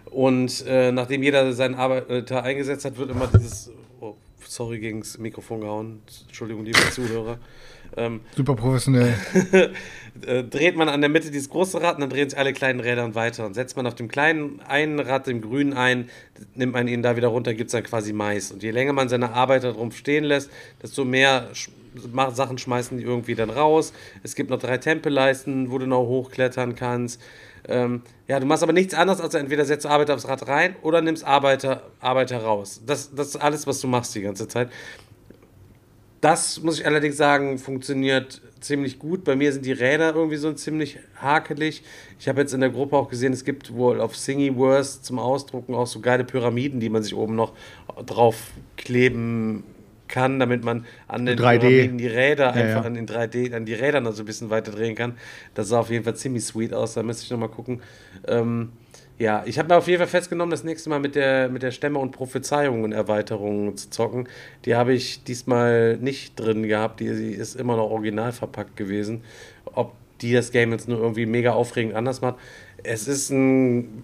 Und 0.06 0.64
äh, 0.68 0.92
nachdem 0.92 1.24
jeder 1.24 1.52
seinen 1.54 1.76
Arbeiter 1.76 2.44
eingesetzt 2.44 2.86
hat, 2.86 2.98
wird 2.98 3.10
immer 3.10 3.28
dieses. 3.28 3.72
Oh, 4.00 4.16
sorry, 4.46 4.80
gegens 4.80 5.18
Mikrofon 5.18 5.62
gehauen. 5.62 6.02
Entschuldigung, 6.28 6.64
liebe 6.64 6.80
Zuhörer. 6.92 7.40
Ähm, 7.98 8.22
Super 8.36 8.56
professionell. 8.56 9.14
äh, 10.26 10.44
dreht 10.44 10.76
man 10.76 10.90
an 10.90 11.02
der 11.02 11.10
Mitte 11.10 11.32
dieses 11.32 11.50
große 11.50 11.82
Rad 11.82 11.96
und 11.96 12.02
dann 12.02 12.10
drehen 12.10 12.30
sich 12.30 12.40
alle 12.40 12.54
kleinen 12.54 12.80
Räder 12.80 13.16
weiter. 13.16 13.46
Und 13.46 13.54
setzt 13.54 13.76
man 13.76 13.86
auf 13.86 13.96
dem 13.96 14.08
kleinen 14.08 14.62
einen 14.62 15.00
Rad, 15.00 15.28
dem 15.28 15.42
grünen 15.42 15.74
ein, 15.74 16.10
nimmt 16.54 16.74
man 16.74 16.88
ihn 16.88 17.02
da 17.02 17.16
wieder 17.16 17.28
runter, 17.28 17.54
gibt 17.54 17.68
es 17.68 17.72
dann 17.74 17.84
quasi 17.84 18.14
Mais. 18.14 18.52
Und 18.52 18.64
je 18.64 18.72
länger 18.72 18.94
man 18.94 19.10
seine 19.10 19.32
Arbeiter 19.34 19.74
drum 19.74 19.92
stehen 19.92 20.24
lässt, 20.24 20.50
desto 20.82 21.06
mehr 21.06 21.50
sch 21.54 21.70
Sachen 22.34 22.58
schmeißen 22.58 22.98
die 22.98 23.06
irgendwie 23.06 23.36
dann 23.36 23.50
raus. 23.50 23.94
Es 24.22 24.36
gibt 24.36 24.50
noch 24.50 24.60
drei 24.60 24.78
Tempelleisten, 24.78 25.72
wo 25.72 25.78
du 25.78 25.88
noch 25.88 26.06
hochklettern 26.06 26.76
kannst. 26.76 27.22
Ähm, 27.68 28.02
ja, 28.28 28.40
du 28.40 28.46
machst 28.46 28.64
aber 28.64 28.74
nichts 28.74 28.94
anderes, 28.94 29.22
als 29.22 29.34
entweder 29.34 29.66
setzt 29.66 29.86
du 29.86 29.90
Arbeiter 29.90 30.14
aufs 30.16 30.28
Rad 30.28 30.48
rein 30.48 30.76
oder 30.82 31.02
nimmst 31.02 31.24
Arbeiter, 31.24 31.84
Arbeiter 32.00 32.40
raus. 32.40 32.82
Das, 32.86 33.16
das 33.16 33.30
ist 33.30 33.38
alles, 33.38 33.66
was 33.66 33.80
du 33.80 33.88
machst 33.88 34.14
die 34.14 34.22
ganze 34.22 34.48
Zeit. 34.48 34.70
Das 36.26 36.60
muss 36.64 36.80
ich 36.80 36.88
allerdings 36.88 37.18
sagen, 37.18 37.60
funktioniert 37.60 38.42
ziemlich 38.60 38.98
gut. 38.98 39.24
Bei 39.24 39.36
mir 39.36 39.54
sind 39.54 39.64
die 39.64 39.74
Räder 39.74 40.16
irgendwie 40.16 40.38
so 40.38 40.52
ziemlich 40.54 40.98
hakelig. 41.22 41.84
Ich 42.20 42.28
habe 42.28 42.42
jetzt 42.42 42.52
in 42.52 42.62
der 42.62 42.72
Gruppe 42.72 42.98
auch 42.98 43.10
gesehen, 43.10 43.32
es 43.32 43.46
gibt 43.46 43.76
wohl 43.76 44.02
auf 44.02 44.18
Thingiverse 44.18 45.04
zum 45.04 45.20
Ausdrucken 45.20 45.76
auch 45.76 45.86
so 45.86 46.00
geile 46.00 46.24
Pyramiden, 46.24 46.80
die 46.80 46.90
man 46.90 47.04
sich 47.04 47.14
oben 47.14 47.36
noch 47.36 47.54
drauf 48.08 48.54
kleben 48.76 49.64
kann, 50.08 50.40
damit 50.40 50.64
man 50.64 50.88
an 51.08 51.28
den 51.28 51.38
3D. 51.38 51.60
Pyramiden 51.60 51.98
die 52.00 52.08
Räder 52.08 52.46
Ja, 52.46 52.52
einfach 52.54 52.82
ja. 52.82 52.88
an 52.88 52.96
den 52.96 53.08
3D, 53.08 53.56
an 53.56 53.66
die 53.66 53.76
Räder 53.76 54.02
noch 54.02 54.14
so 54.14 54.24
ein 54.24 54.26
bisschen 54.26 54.50
weiter 54.50 54.72
drehen 54.72 54.96
kann. 54.96 55.20
Das 55.54 55.68
sah 55.68 55.82
auf 55.82 55.92
jeden 55.92 56.06
Fall 56.06 56.16
ziemlich 56.16 56.44
sweet 56.44 56.74
aus, 56.74 56.96
da 56.96 57.04
müsste 57.04 57.24
ich 57.24 57.30
nochmal 57.30 57.50
gucken. 57.50 57.84
Ähm, 58.28 58.72
Ja, 59.18 59.44
ich 59.46 59.58
habe 59.58 59.70
mir 59.70 59.78
auf 59.78 59.88
jeden 59.88 60.00
Fall 60.00 60.08
festgenommen, 60.08 60.52
das 60.52 60.66
nächste 60.66 60.90
Mal 60.90 61.00
mit 61.00 61.16
der, 61.16 61.48
mit 61.48 61.64
der 61.64 61.72
Stämme- 61.72 62.00
und 62.00 62.12
Prophezeiungen-Erweiterung 62.12 63.78
zu 63.78 63.90
zocken. 63.90 64.28
Die 64.66 64.76
habe 64.76 64.94
ich 64.94 65.24
diesmal 65.24 65.98
nicht 65.98 66.38
drin 66.38 66.64
gehabt. 66.64 67.00
Die, 67.00 67.16
die 67.16 67.32
ist 67.32 67.56
immer 67.56 67.78
noch 67.78 67.90
original 67.90 68.34
verpackt 68.34 68.76
gewesen. 68.76 69.24
Ob 69.74 69.94
die 70.22 70.34
das 70.34 70.52
Game 70.52 70.72
jetzt 70.72 70.90
nur 70.90 71.00
irgendwie 71.00 71.26
mega 71.26 71.54
aufregend 71.54 71.96
anders 71.96 72.20
macht. 72.22 72.36
Es 72.84 73.08
ist 73.08 73.30
ein 73.30 74.04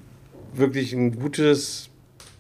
wirklich 0.54 0.94
ein 0.94 1.20
gutes 1.20 1.90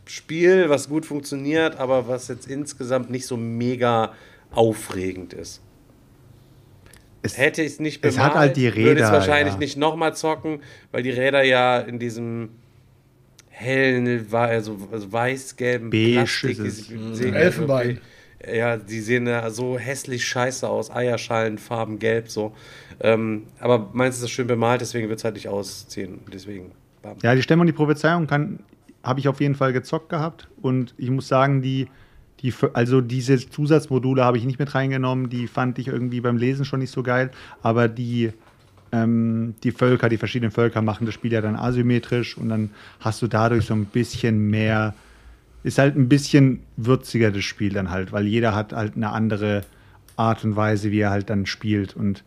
Spiel, 0.05 0.69
was 0.69 0.87
gut 0.89 1.05
funktioniert, 1.05 1.77
aber 1.77 2.07
was 2.07 2.27
jetzt 2.29 2.47
insgesamt 2.47 3.09
nicht 3.09 3.25
so 3.25 3.37
mega 3.37 4.13
aufregend 4.51 5.33
ist. 5.33 5.61
Es, 7.21 7.37
Hätte 7.37 7.61
ich 7.61 7.73
es 7.73 7.79
nicht 7.79 8.03
es 8.03 8.17
hat 8.17 8.33
halt 8.33 8.57
die 8.57 8.75
würde 8.75 9.01
es 9.01 9.11
wahrscheinlich 9.11 9.53
ja. 9.53 9.59
nicht 9.59 9.77
nochmal 9.77 10.15
zocken, 10.15 10.61
weil 10.91 11.03
die 11.03 11.11
Räder 11.11 11.43
ja 11.43 11.79
in 11.79 11.99
diesem 11.99 12.49
hellen, 13.61 14.31
wa- 14.31 14.45
also, 14.45 14.77
also 14.91 15.11
weiß-gelben 15.11 15.89
Beige 15.89 16.13
Plastik, 16.15 16.57
sehen 16.57 17.33
ja 17.33 17.39
Elfenbein. 17.39 17.99
Ja, 18.51 18.75
die 18.77 18.99
sehen 19.01 19.27
ja 19.27 19.49
so 19.51 19.77
hässlich 19.77 20.25
scheiße 20.25 20.67
aus, 20.67 20.89
Eierschalenfarben 20.89 21.99
gelb 21.99 22.29
so. 22.29 22.53
Ähm, 22.99 23.43
aber 23.59 23.91
meins 23.93 24.15
ist 24.15 24.23
das 24.23 24.31
schön 24.31 24.47
bemalt, 24.47 24.81
deswegen 24.81 25.09
wird 25.09 25.19
es 25.19 25.23
halt 25.23 25.35
nicht 25.35 25.47
ausziehen. 25.47 26.21
Deswegen. 26.33 26.71
bam. 27.03 27.17
Ja, 27.21 27.35
die 27.35 27.43
Stämme 27.43 27.61
und 27.61 27.67
die 27.67 27.73
Prophezeiung 27.73 28.27
kann 28.27 28.59
habe 29.03 29.19
ich 29.19 29.27
auf 29.27 29.39
jeden 29.41 29.55
Fall 29.55 29.73
gezockt 29.73 30.09
gehabt 30.09 30.47
und 30.61 30.93
ich 30.97 31.09
muss 31.09 31.27
sagen, 31.27 31.61
die 31.61 31.87
die 32.41 32.53
also 32.73 33.01
diese 33.01 33.37
Zusatzmodule 33.37 34.23
habe 34.23 34.37
ich 34.37 34.45
nicht 34.45 34.57
mit 34.59 34.73
reingenommen, 34.73 35.29
die 35.29 35.47
fand 35.47 35.77
ich 35.77 35.87
irgendwie 35.87 36.21
beim 36.21 36.37
Lesen 36.37 36.65
schon 36.65 36.79
nicht 36.79 36.91
so 36.91 37.03
geil, 37.03 37.29
aber 37.61 37.87
die 37.87 38.31
ähm, 38.91 39.55
die 39.63 39.71
Völker, 39.71 40.09
die 40.09 40.17
verschiedenen 40.17 40.51
Völker 40.51 40.81
machen 40.81 41.05
das 41.05 41.13
Spiel 41.13 41.31
ja 41.31 41.41
dann 41.41 41.55
asymmetrisch 41.55 42.37
und 42.37 42.49
dann 42.49 42.71
hast 42.99 43.21
du 43.21 43.27
dadurch 43.27 43.65
so 43.65 43.73
ein 43.73 43.85
bisschen 43.85 44.49
mehr 44.49 44.93
ist 45.63 45.77
halt 45.77 45.95
ein 45.95 46.09
bisschen 46.09 46.61
würziger 46.77 47.31
das 47.31 47.43
Spiel 47.43 47.73
dann 47.73 47.91
halt, 47.91 48.11
weil 48.11 48.25
jeder 48.25 48.55
hat 48.55 48.73
halt 48.73 48.95
eine 48.95 49.11
andere 49.11 49.61
Art 50.15 50.43
und 50.43 50.55
Weise, 50.55 50.91
wie 50.91 50.99
er 50.99 51.11
halt 51.11 51.29
dann 51.29 51.45
spielt 51.45 51.95
und 51.95 52.23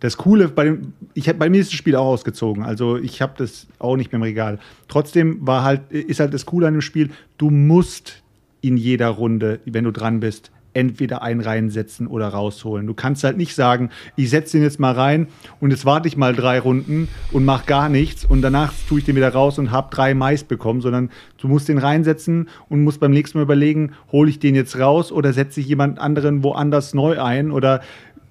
das 0.00 0.16
Coole 0.16 0.48
bei 0.48 0.64
dem, 0.64 0.94
ich 1.12 1.28
hab, 1.28 1.38
bei 1.38 1.50
mir 1.50 1.60
ist 1.60 1.72
das 1.72 1.78
Spiel 1.78 1.94
auch 1.94 2.06
ausgezogen, 2.06 2.64
also 2.64 2.96
ich 2.96 3.20
habe 3.20 3.34
das 3.36 3.66
auch 3.78 3.96
nicht 3.96 4.12
mehr 4.12 4.16
im 4.18 4.22
Regal. 4.22 4.58
Trotzdem 4.88 5.46
war 5.46 5.62
halt, 5.62 5.92
ist 5.92 6.20
halt 6.20 6.32
das 6.32 6.46
Coole 6.46 6.66
an 6.68 6.74
dem 6.74 6.80
Spiel, 6.80 7.10
du 7.36 7.50
musst 7.50 8.22
in 8.62 8.78
jeder 8.78 9.08
Runde, 9.08 9.60
wenn 9.66 9.84
du 9.84 9.90
dran 9.90 10.20
bist, 10.20 10.50
entweder 10.72 11.22
einen 11.22 11.40
reinsetzen 11.40 12.06
oder 12.06 12.28
rausholen. 12.28 12.86
Du 12.86 12.94
kannst 12.94 13.24
halt 13.24 13.36
nicht 13.36 13.54
sagen, 13.54 13.90
ich 14.16 14.30
setze 14.30 14.56
den 14.56 14.62
jetzt 14.62 14.78
mal 14.78 14.92
rein 14.92 15.26
und 15.60 15.70
jetzt 15.70 15.84
warte 15.84 16.08
ich 16.08 16.16
mal 16.16 16.34
drei 16.34 16.58
Runden 16.60 17.08
und 17.32 17.44
mach 17.44 17.66
gar 17.66 17.88
nichts 17.88 18.24
und 18.24 18.42
danach 18.42 18.72
tue 18.88 19.00
ich 19.00 19.04
den 19.04 19.16
wieder 19.16 19.32
raus 19.32 19.58
und 19.58 19.72
hab 19.72 19.90
drei 19.90 20.14
Mais 20.14 20.44
bekommen, 20.44 20.80
sondern 20.80 21.10
du 21.38 21.48
musst 21.48 21.68
den 21.68 21.78
reinsetzen 21.78 22.48
und 22.68 22.84
musst 22.84 23.00
beim 23.00 23.10
nächsten 23.10 23.38
Mal 23.38 23.44
überlegen, 23.44 23.92
hole 24.12 24.30
ich 24.30 24.38
den 24.38 24.54
jetzt 24.54 24.78
raus 24.78 25.10
oder 25.12 25.32
setze 25.32 25.60
ich 25.60 25.66
jemand 25.66 25.98
anderen 25.98 26.42
woanders 26.44 26.94
neu 26.94 27.20
ein 27.20 27.50
oder 27.50 27.80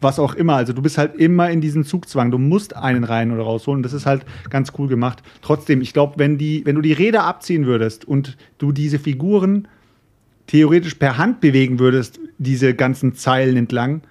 was 0.01 0.19
auch 0.19 0.33
immer. 0.33 0.55
Also 0.55 0.73
du 0.73 0.81
bist 0.81 0.97
halt 0.97 1.15
immer 1.15 1.49
in 1.49 1.61
diesem 1.61 1.83
Zugzwang. 1.83 2.31
Du 2.31 2.37
musst 2.37 2.75
einen 2.75 3.03
rein 3.03 3.31
oder 3.31 3.43
rausholen. 3.43 3.83
Das 3.83 3.93
ist 3.93 4.05
halt 4.05 4.25
ganz 4.49 4.71
cool 4.77 4.87
gemacht. 4.87 5.21
Trotzdem, 5.41 5.81
ich 5.81 5.93
glaube, 5.93 6.13
wenn, 6.17 6.39
wenn 6.39 6.75
du 6.75 6.81
die 6.81 6.93
Räder 6.93 7.23
abziehen 7.23 7.65
würdest 7.65 8.05
und 8.05 8.37
du 8.57 8.71
diese 8.71 8.99
Figuren 8.99 9.67
theoretisch 10.47 10.95
per 10.95 11.17
Hand 11.17 11.41
bewegen 11.41 11.79
würdest, 11.79 12.19
diese 12.39 12.73
ganzen 12.73 13.15
Zeilen 13.15 13.55
entlang, 13.55 14.01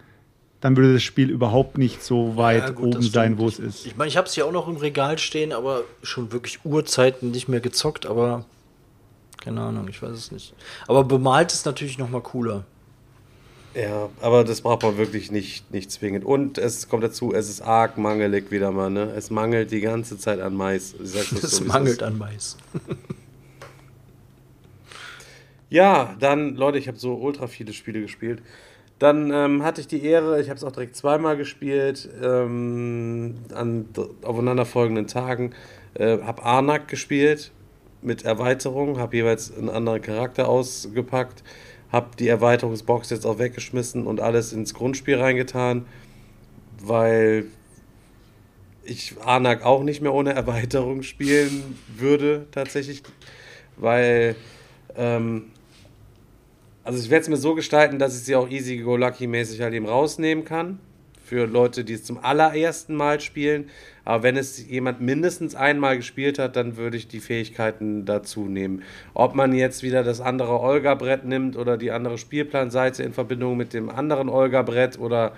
dann 0.61 0.77
würde 0.77 0.95
das 0.95 1.03
Spiel 1.03 1.31
überhaupt 1.31 1.79
nicht 1.79 2.03
so 2.03 2.37
weit 2.37 2.63
Ja, 2.63 2.71
gut, 2.71 2.97
oben 2.97 3.03
sein, 3.03 3.39
wo 3.39 3.49
es 3.49 3.59
ist. 3.59 3.87
Ich 3.87 3.97
meine, 3.97 4.09
ich 4.09 4.17
habe 4.17 4.29
es 4.29 4.37
ja 4.37 4.45
auch 4.45 4.53
noch 4.53 4.69
im 4.69 4.77
Regal 4.77 5.19
stehen, 5.19 5.53
aber 5.53 5.83
schon 6.03 6.31
wirklich 6.33 6.65
Urzeiten 6.65 7.31
nicht 7.31 7.49
mehr 7.49 7.61
gezockt, 7.61 8.07
aber 8.07 8.45
keine 9.43 9.61
Ahnung, 9.63 9.89
ich 9.89 10.03
weiß 10.03 10.11
es 10.11 10.33
nicht. 10.33 10.55
Aber 10.87 11.05
bemalt 11.05 11.53
ist 11.53 11.65
natürlich 11.65 11.99
noch 11.99 12.11
mal 12.11 12.21
cooler. 12.21 12.65
Ja, 13.75 14.09
aber 14.21 14.45
das 14.45 14.63
braucht 14.63 14.83
man 14.83 14.99
wirklich 14.99 15.31
nicht, 15.31 15.71
nicht 15.73 15.93
zwingend. 15.93 16.25
Und 16.25 16.59
es 16.59 16.89
kommt 16.89 17.05
dazu, 17.05 17.33
es 17.33 17.49
ist 17.49 17.61
arg 17.61 17.97
mangelig 17.97 18.51
wieder 18.51 18.73
mal, 18.73 18.91
ne? 18.91 19.13
Es 19.17 19.31
mangelt 19.31 19.71
die 19.71 19.81
ganze 19.81 20.19
Zeit 20.19 20.41
an 20.41 20.55
Mais. 20.57 20.95
Ich 21.01 21.11
sag's 21.11 21.33
euch 21.37 21.45
Es 21.45 21.57
so, 21.57 21.65
mangelt 21.65 22.03
an 22.03 22.19
Mais. 22.19 22.57
Ja, 25.71 26.17
dann, 26.19 26.57
Leute, 26.57 26.79
ich 26.79 26.89
habe 26.89 26.99
so 26.99 27.15
ultra 27.15 27.47
viele 27.47 27.73
Spiele 27.73 28.01
gespielt. 28.01 28.43
Dann 28.99 29.31
ähm, 29.33 29.63
hatte 29.63 29.81
ich 29.81 29.87
die 29.87 30.03
Ehre, 30.03 30.41
ich 30.41 30.49
habe 30.49 30.57
es 30.57 30.65
auch 30.65 30.73
direkt 30.73 30.97
zweimal 30.97 31.37
gespielt, 31.37 32.09
ähm, 32.23 33.35
an 33.55 33.87
aufeinanderfolgenden 34.23 35.07
Tagen. 35.07 35.55
Äh, 35.95 36.19
habe 36.23 36.43
Arnak 36.43 36.89
gespielt 36.89 37.53
mit 38.03 38.25
Erweiterung, 38.25 38.99
habe 38.99 39.17
jeweils 39.17 39.57
einen 39.57 39.69
anderen 39.69 40.01
Charakter 40.03 40.49
ausgepackt, 40.49 41.45
habe 41.93 42.11
die 42.19 42.29
Erweiterungsbox 42.29 43.11
jetzt 43.11 43.27
auch 43.27 43.39
weggeschmissen 43.39 44.07
und 44.07 44.21
alles 44.21 44.53
ins 44.53 44.75
Grundspiel 44.75 45.21
reingetan, 45.21 45.87
weil 46.83 47.47
ich 48.85 49.15
Arnak 49.23 49.65
auch 49.65 49.83
nicht 49.83 50.01
mehr 50.01 50.15
ohne 50.15 50.33
Erweiterung 50.33 51.03
spielen 51.03 51.79
würde, 51.97 52.47
tatsächlich, 52.53 53.03
weil 53.77 54.35
ähm, 54.97 55.51
also 56.89 57.01
ich 57.01 57.11
werde 57.11 57.21
es 57.21 57.29
mir 57.29 57.37
so 57.37 57.55
gestalten, 57.55 57.99
dass 57.99 58.17
ich 58.17 58.23
sie 58.25 58.35
auch 58.35 58.49
easy 58.49 58.79
go 58.79 58.97
lucky 58.97 59.27
mäßig 59.27 59.61
halt 59.61 59.75
eben 59.75 59.85
rausnehmen 59.85 60.47
kann. 60.47 60.79
Für 61.23 61.45
Leute, 61.45 61.85
die 61.85 61.93
es 61.93 62.03
zum 62.03 62.17
allerersten 62.25 62.95
Mal 62.95 63.21
spielen. 63.21 63.69
Aber 64.07 64.23
wenn 64.23 64.39
es 64.39 64.67
jemand 64.67 65.03
mindestens 65.03 65.55
einmal 65.55 65.99
gespielt 65.99 66.39
hat, 66.39 66.57
dann 66.57 66.79
würde 66.79 66.97
ich 66.97 67.07
die 67.07 67.21
Fähigkeiten 67.21 68.07
dazu 68.07 68.47
nehmen. 68.47 68.85
Ob 69.13 69.35
man 69.35 69.53
jetzt 69.53 69.83
wieder 69.83 70.03
das 70.03 70.23
andere 70.23 70.61
Olga-Brett 70.61 71.27
nimmt 71.27 71.59
oder 71.59 71.77
die 71.77 71.91
andere 71.91 72.17
Spielplanseite 72.17 73.03
in 73.03 73.13
Verbindung 73.13 73.59
mit 73.59 73.75
dem 73.75 73.91
anderen 73.91 74.31
Olga-Brett 74.31 74.99
oder 74.99 75.35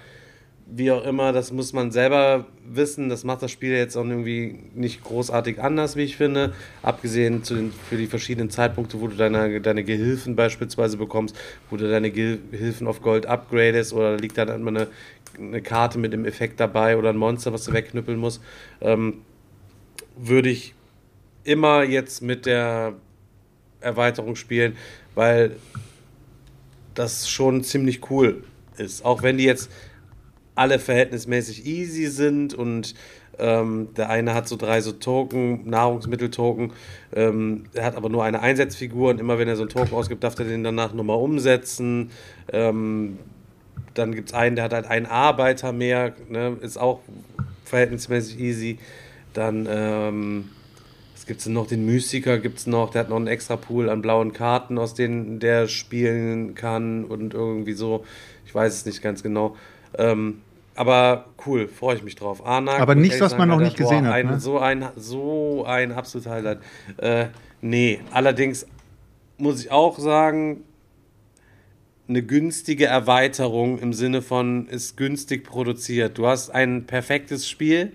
wie 0.72 0.92
auch 0.92 1.04
immer, 1.04 1.32
das 1.32 1.52
muss 1.52 1.72
man 1.72 1.90
selber 1.90 2.46
wissen. 2.64 3.08
Das 3.08 3.24
macht 3.24 3.42
das 3.42 3.50
Spiel 3.50 3.72
jetzt 3.72 3.96
auch 3.96 4.04
irgendwie 4.04 4.58
nicht 4.74 5.02
großartig 5.02 5.60
anders, 5.60 5.96
wie 5.96 6.02
ich 6.02 6.16
finde. 6.16 6.52
Abgesehen 6.82 7.42
den, 7.42 7.72
für 7.88 7.96
die 7.96 8.06
verschiedenen 8.06 8.50
Zeitpunkte, 8.50 9.00
wo 9.00 9.08
du 9.08 9.16
deine, 9.16 9.60
deine 9.60 9.82
Gehilfen 9.84 10.36
beispielsweise 10.36 10.96
bekommst, 10.96 11.36
wo 11.70 11.76
du 11.76 11.90
deine 11.90 12.10
Gehilfen 12.10 12.86
auf 12.86 13.02
Gold 13.02 13.26
upgradest 13.26 13.92
oder 13.92 14.16
da 14.16 14.22
liegt 14.22 14.38
dann 14.38 14.48
immer 14.48 14.70
eine, 14.70 14.86
eine 15.38 15.60
Karte 15.60 15.98
mit 15.98 16.12
dem 16.12 16.24
Effekt 16.24 16.60
dabei 16.60 16.96
oder 16.96 17.10
ein 17.10 17.16
Monster, 17.16 17.52
was 17.52 17.64
du 17.64 17.72
wegknüppeln 17.72 18.18
musst, 18.18 18.40
ähm, 18.80 19.22
würde 20.16 20.50
ich 20.50 20.74
immer 21.44 21.82
jetzt 21.82 22.22
mit 22.22 22.46
der 22.46 22.94
Erweiterung 23.80 24.36
spielen, 24.36 24.76
weil 25.14 25.56
das 26.94 27.28
schon 27.28 27.64
ziemlich 27.64 28.10
cool 28.10 28.44
ist. 28.76 29.04
Auch 29.04 29.22
wenn 29.22 29.38
die 29.38 29.44
jetzt 29.44 29.70
alle 30.60 30.78
verhältnismäßig 30.78 31.64
easy 31.64 32.06
sind 32.06 32.52
und 32.52 32.94
ähm, 33.38 33.88
der 33.96 34.10
eine 34.10 34.34
hat 34.34 34.46
so 34.46 34.56
drei 34.56 34.82
so 34.82 34.92
Token, 34.92 35.68
Nahrungsmitteltoken, 35.68 36.74
ähm, 37.14 37.64
er 37.72 37.84
hat 37.86 37.96
aber 37.96 38.10
nur 38.10 38.22
eine 38.24 38.40
Einsatzfigur 38.42 39.08
und 39.08 39.20
immer 39.20 39.38
wenn 39.38 39.48
er 39.48 39.56
so 39.56 39.62
einen 39.62 39.70
Token 39.70 39.94
ausgibt, 39.94 40.22
darf 40.22 40.38
er 40.38 40.44
den 40.44 40.62
danach 40.62 40.92
nochmal 40.92 41.16
umsetzen. 41.16 42.10
Ähm, 42.52 43.18
dann 43.94 44.14
gibt 44.14 44.28
es 44.28 44.34
einen, 44.34 44.54
der 44.54 44.66
hat 44.66 44.74
halt 44.74 44.86
einen 44.86 45.06
Arbeiter 45.06 45.72
mehr, 45.72 46.12
ne, 46.28 46.58
ist 46.60 46.78
auch 46.78 47.00
verhältnismäßig 47.64 48.38
easy. 48.38 48.78
Dann, 49.32 49.66
ähm, 49.70 50.50
was 51.14 51.24
gibt 51.24 51.40
es 51.40 51.46
noch? 51.46 51.66
Den 51.66 51.86
Mystiker 51.86 52.38
gibt 52.38 52.58
es 52.58 52.66
noch, 52.66 52.90
der 52.90 53.02
hat 53.02 53.08
noch 53.08 53.16
einen 53.16 53.28
extra 53.28 53.56
Pool 53.56 53.88
an 53.88 54.02
blauen 54.02 54.34
Karten, 54.34 54.76
aus 54.76 54.92
denen 54.92 55.38
der 55.40 55.68
spielen 55.68 56.54
kann 56.54 57.04
und 57.06 57.32
irgendwie 57.32 57.72
so. 57.72 58.04
Ich 58.44 58.54
weiß 58.54 58.74
es 58.74 58.84
nicht 58.84 59.00
ganz 59.00 59.22
genau. 59.22 59.56
Ähm, 59.96 60.42
aber 60.80 61.26
cool, 61.44 61.68
freue 61.68 61.96
ich 61.96 62.02
mich 62.02 62.14
drauf. 62.14 62.46
Arnak, 62.46 62.80
Aber 62.80 62.94
nichts, 62.94 63.20
was 63.20 63.36
man 63.36 63.50
noch 63.50 63.60
nicht 63.60 63.76
gesehen 63.76 64.06
hat, 64.06 64.14
Ein, 64.14 64.26
ne? 64.28 64.40
So 64.40 64.58
ein, 64.58 64.88
so 64.96 65.62
ein 65.66 65.92
absoluter 65.92 66.30
Highlight. 66.30 66.60
Äh, 66.96 67.26
nee, 67.60 68.00
allerdings 68.12 68.66
muss 69.36 69.60
ich 69.60 69.70
auch 69.70 69.98
sagen, 69.98 70.64
eine 72.08 72.22
günstige 72.22 72.86
Erweiterung 72.86 73.78
im 73.78 73.92
Sinne 73.92 74.22
von 74.22 74.68
ist 74.68 74.96
günstig 74.96 75.44
produziert. 75.44 76.16
Du 76.16 76.26
hast 76.26 76.48
ein 76.48 76.86
perfektes 76.86 77.46
Spiel 77.46 77.92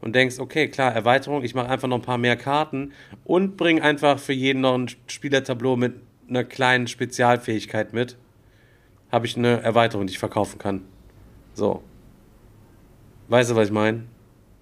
und 0.00 0.14
denkst, 0.14 0.38
okay, 0.38 0.68
klar, 0.68 0.94
Erweiterung, 0.94 1.44
ich 1.44 1.54
mache 1.54 1.68
einfach 1.68 1.86
noch 1.86 1.98
ein 1.98 2.02
paar 2.02 2.16
mehr 2.16 2.36
Karten 2.36 2.92
und 3.24 3.58
bring 3.58 3.82
einfach 3.82 4.18
für 4.18 4.32
jeden 4.32 4.62
noch 4.62 4.72
ein 4.72 4.88
Spielertableau 5.06 5.76
mit 5.76 5.96
einer 6.30 6.44
kleinen 6.44 6.86
Spezialfähigkeit 6.86 7.92
mit. 7.92 8.16
Habe 9.12 9.26
ich 9.26 9.36
eine 9.36 9.60
Erweiterung, 9.60 10.06
die 10.06 10.14
ich 10.14 10.18
verkaufen 10.18 10.58
kann. 10.58 10.80
So. 11.52 11.82
Weißt 13.30 13.50
du, 13.50 13.56
was 13.56 13.68
ich 13.68 13.72
meine? 13.74 14.02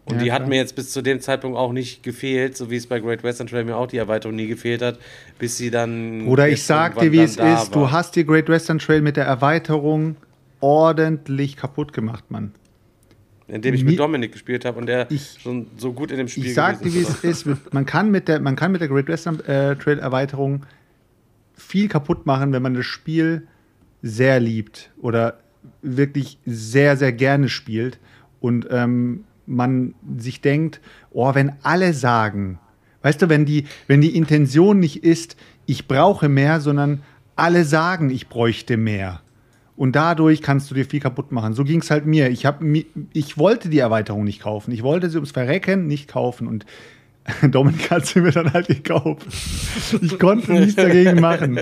Und 0.04 0.16
Ja, 0.16 0.22
die 0.22 0.32
hat 0.32 0.38
klar. 0.40 0.48
mir 0.50 0.56
jetzt 0.56 0.76
bis 0.76 0.90
zu 0.90 1.02
dem 1.02 1.20
Zeitpunkt 1.20 1.58
auch 1.58 1.72
nicht 1.72 2.02
gefehlt, 2.02 2.56
so 2.56 2.70
wie 2.70 2.76
es 2.76 2.86
bei 2.86 2.98
Great 3.00 3.22
Western 3.22 3.46
Trail 3.46 3.64
mir 3.64 3.76
auch 3.76 3.88
die 3.88 3.96
Erweiterung 3.98 4.36
nie 4.36 4.46
gefehlt 4.46 4.80
hat, 4.80 4.98
bis 5.38 5.56
sie 5.58 5.70
dann. 5.70 6.26
Oder 6.28 6.48
ich 6.48 6.62
sag 6.64 6.98
dir, 6.98 7.10
wie 7.12 7.18
es 7.20 7.36
ist, 7.36 7.74
du 7.74 7.80
war. 7.80 7.92
hast 7.92 8.14
die 8.16 8.24
Great 8.24 8.48
Western 8.48 8.78
Trail 8.78 9.02
mit 9.02 9.16
der 9.16 9.24
Erweiterung 9.26 10.16
ordentlich 10.60 11.56
kaputt 11.56 11.92
gemacht, 11.92 12.30
Mann. 12.30 12.52
indem 13.48 13.74
ich 13.74 13.82
Mi- 13.82 13.90
mit 13.90 13.98
Dominik 13.98 14.32
gespielt 14.32 14.64
habe 14.66 14.78
und 14.78 14.86
der 14.86 15.10
Ich- 15.10 15.38
so, 15.42 15.64
so 15.78 15.92
gut 15.94 16.10
in 16.10 16.18
dem 16.18 16.28
Spiel 16.28 16.46
Ich 16.46 16.54
sag 16.54 16.82
dir, 16.82 16.92
wie 16.92 17.00
es 17.00 17.24
ist. 17.24 17.46
Man 17.72 17.86
kann 17.86 18.10
mit 18.10 18.28
der, 18.28 18.40
man 18.40 18.56
kann 18.56 18.72
mit 18.72 18.80
der 18.82 18.88
Great 18.88 19.08
Western 19.08 19.40
äh, 19.40 19.76
Trail 19.76 19.98
Erweiterung 19.98 20.66
viel 21.54 21.88
kaputt 21.88 22.26
machen, 22.26 22.52
wenn 22.52 22.62
man 22.62 22.74
das 22.74 22.84
Spiel 22.86 23.46
sehr 24.02 24.38
liebt 24.40 24.90
oder 25.00 25.38
wirklich 25.82 26.38
sehr, 26.46 26.96
sehr 26.96 27.12
gerne 27.12 27.48
spielt 27.48 27.98
und 28.41 28.66
ähm, 28.70 29.24
man 29.47 29.95
sich 30.18 30.41
denkt, 30.41 30.80
oh, 31.11 31.34
wenn 31.34 31.53
alle 31.62 31.95
sagen, 31.95 32.59
weißt 33.03 33.22
du, 33.22 33.28
wenn 33.28 33.47
die, 33.47 33.64
wenn 33.86 34.01
die 34.01 34.16
Intention 34.16 34.78
nicht 34.78 35.03
ist, 35.05 35.36
ich 35.66 35.89
brauche 35.89 36.28
mehr, 36.28 36.61
sondern 36.61 37.03
alle 37.36 37.64
sagen, 37.64 38.11
ich 38.11 38.28
bräuchte 38.28 38.76
mehr. 38.76 39.20
Und 39.76 39.95
dadurch 39.95 40.43
kannst 40.43 40.70
du 40.70 40.74
dir 40.74 40.84
viel 40.84 40.99
kaputt 40.99 41.30
machen. 41.30 41.55
So 41.55 41.62
ging 41.62 41.80
es 41.80 41.91
halt 41.91 42.05
mir. 42.05 42.30
Ich, 42.30 42.47
hab, 42.47 42.61
ich 43.12 43.39
wollte 43.39 43.68
die 43.68 43.78
Erweiterung 43.78 44.24
nicht 44.24 44.41
kaufen. 44.41 44.72
Ich 44.72 44.82
wollte 44.82 45.09
sie 45.09 45.18
ums 45.18 45.30
Verrecken 45.30 45.86
nicht 45.86 46.09
kaufen. 46.09 46.49
Und 46.49 46.66
Dominik 47.50 47.90
hat 47.90 48.06
sie 48.06 48.20
mir 48.20 48.32
dann 48.32 48.52
halt 48.52 48.68
gekauft. 48.68 49.26
Ich 50.00 50.18
konnte 50.18 50.52
nichts 50.52 50.76
dagegen 50.76 51.20
machen. 51.20 51.60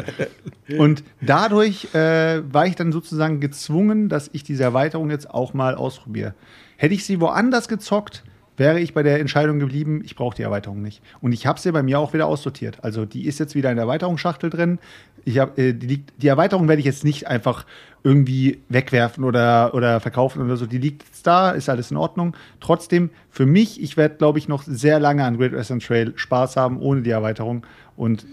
Und 0.79 1.05
dadurch 1.21 1.95
äh, 1.95 2.43
war 2.53 2.67
ich 2.67 2.77
dann 2.77 2.93
sozusagen 2.93 3.41
gezwungen, 3.41 4.09
dass 4.09 4.31
ich 4.33 4.43
diese 4.43 4.65
Erweiterung 4.65 5.11
jetzt 5.11 5.31
auch 5.31 5.55
mal 5.55 5.75
ausprobiere. 5.75 6.35
Hätte 6.77 6.95
ich 6.95 7.05
sie 7.05 7.21
woanders 7.21 7.69
gezockt, 7.69 8.25
wäre 8.57 8.81
ich 8.81 8.95
bei 8.95 9.03
der 9.03 9.21
Entscheidung 9.21 9.59
geblieben, 9.59 10.03
ich 10.05 10.17
brauche 10.17 10.37
die 10.37 10.43
Erweiterung 10.43 10.83
nicht. 10.83 11.03
Und 11.21 11.33
ich 11.33 11.47
habe 11.47 11.61
sie 11.61 11.73
bei 11.73 11.83
mir 11.83 11.99
auch 11.99 12.13
wieder 12.13 12.27
aussortiert. 12.27 12.79
Also 12.83 13.05
die 13.05 13.27
ist 13.27 13.39
jetzt 13.39 13.55
wieder 13.55 13.71
in 13.71 13.77
der 13.77 13.85
Erweiterungsschachtel 13.85 14.51
drin. 14.51 14.79
Ich 15.25 15.39
hab, 15.39 15.59
äh, 15.59 15.73
die, 15.73 15.87
liegt, 15.87 16.13
die 16.23 16.29
Erweiterung 16.29 16.69
werde 16.69 16.81
ich 16.81 16.87
jetzt 16.87 17.05
nicht 17.05 17.27
einfach 17.27 17.67
irgendwie 18.03 18.61
wegwerfen 18.69 19.25
oder, 19.25 19.75
oder 19.75 20.01
verkaufen 20.01 20.41
oder 20.43 20.57
so. 20.57 20.67
Die 20.67 20.79
liegt 20.79 21.03
jetzt 21.05 21.27
da, 21.27 21.51
ist 21.51 21.69
alles 21.69 21.91
in 21.91 21.97
Ordnung. 21.97 22.37
Trotzdem, 22.61 23.11
für 23.31 23.47
mich, 23.47 23.83
ich 23.83 23.97
werde, 23.97 24.17
glaube 24.17 24.39
ich, 24.39 24.47
noch 24.49 24.63
sehr 24.63 25.01
lange 25.01 25.25
an 25.25 25.37
Great 25.37 25.53
Western 25.53 25.81
Trail 25.81 26.13
Spaß 26.17 26.57
haben, 26.57 26.81
ohne 26.81 27.03
die 27.03 27.11
Erweiterung. 27.11 27.67
Und 27.97 28.25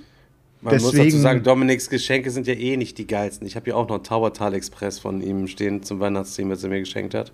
Man 0.61 0.75
muss 0.75 0.83
dazu 0.83 0.95
Deswegen- 0.95 1.19
sagen, 1.21 1.43
Dominiks 1.43 1.89
Geschenke 1.89 2.29
sind 2.29 2.47
ja 2.47 2.53
eh 2.53 2.77
nicht 2.77 2.97
die 2.97 3.07
geilsten. 3.07 3.47
Ich 3.47 3.55
habe 3.55 3.69
ja 3.69 3.75
auch 3.75 3.87
noch 3.89 3.95
einen 3.95 4.03
Towertal 4.03 4.53
Express 4.53 4.99
von 4.99 5.21
ihm 5.21 5.47
stehen 5.47 5.81
zum 5.83 5.99
Weihnachtsteam, 5.99 6.49
was 6.51 6.63
er 6.63 6.69
mir 6.69 6.79
geschenkt 6.79 7.13
hat. 7.15 7.31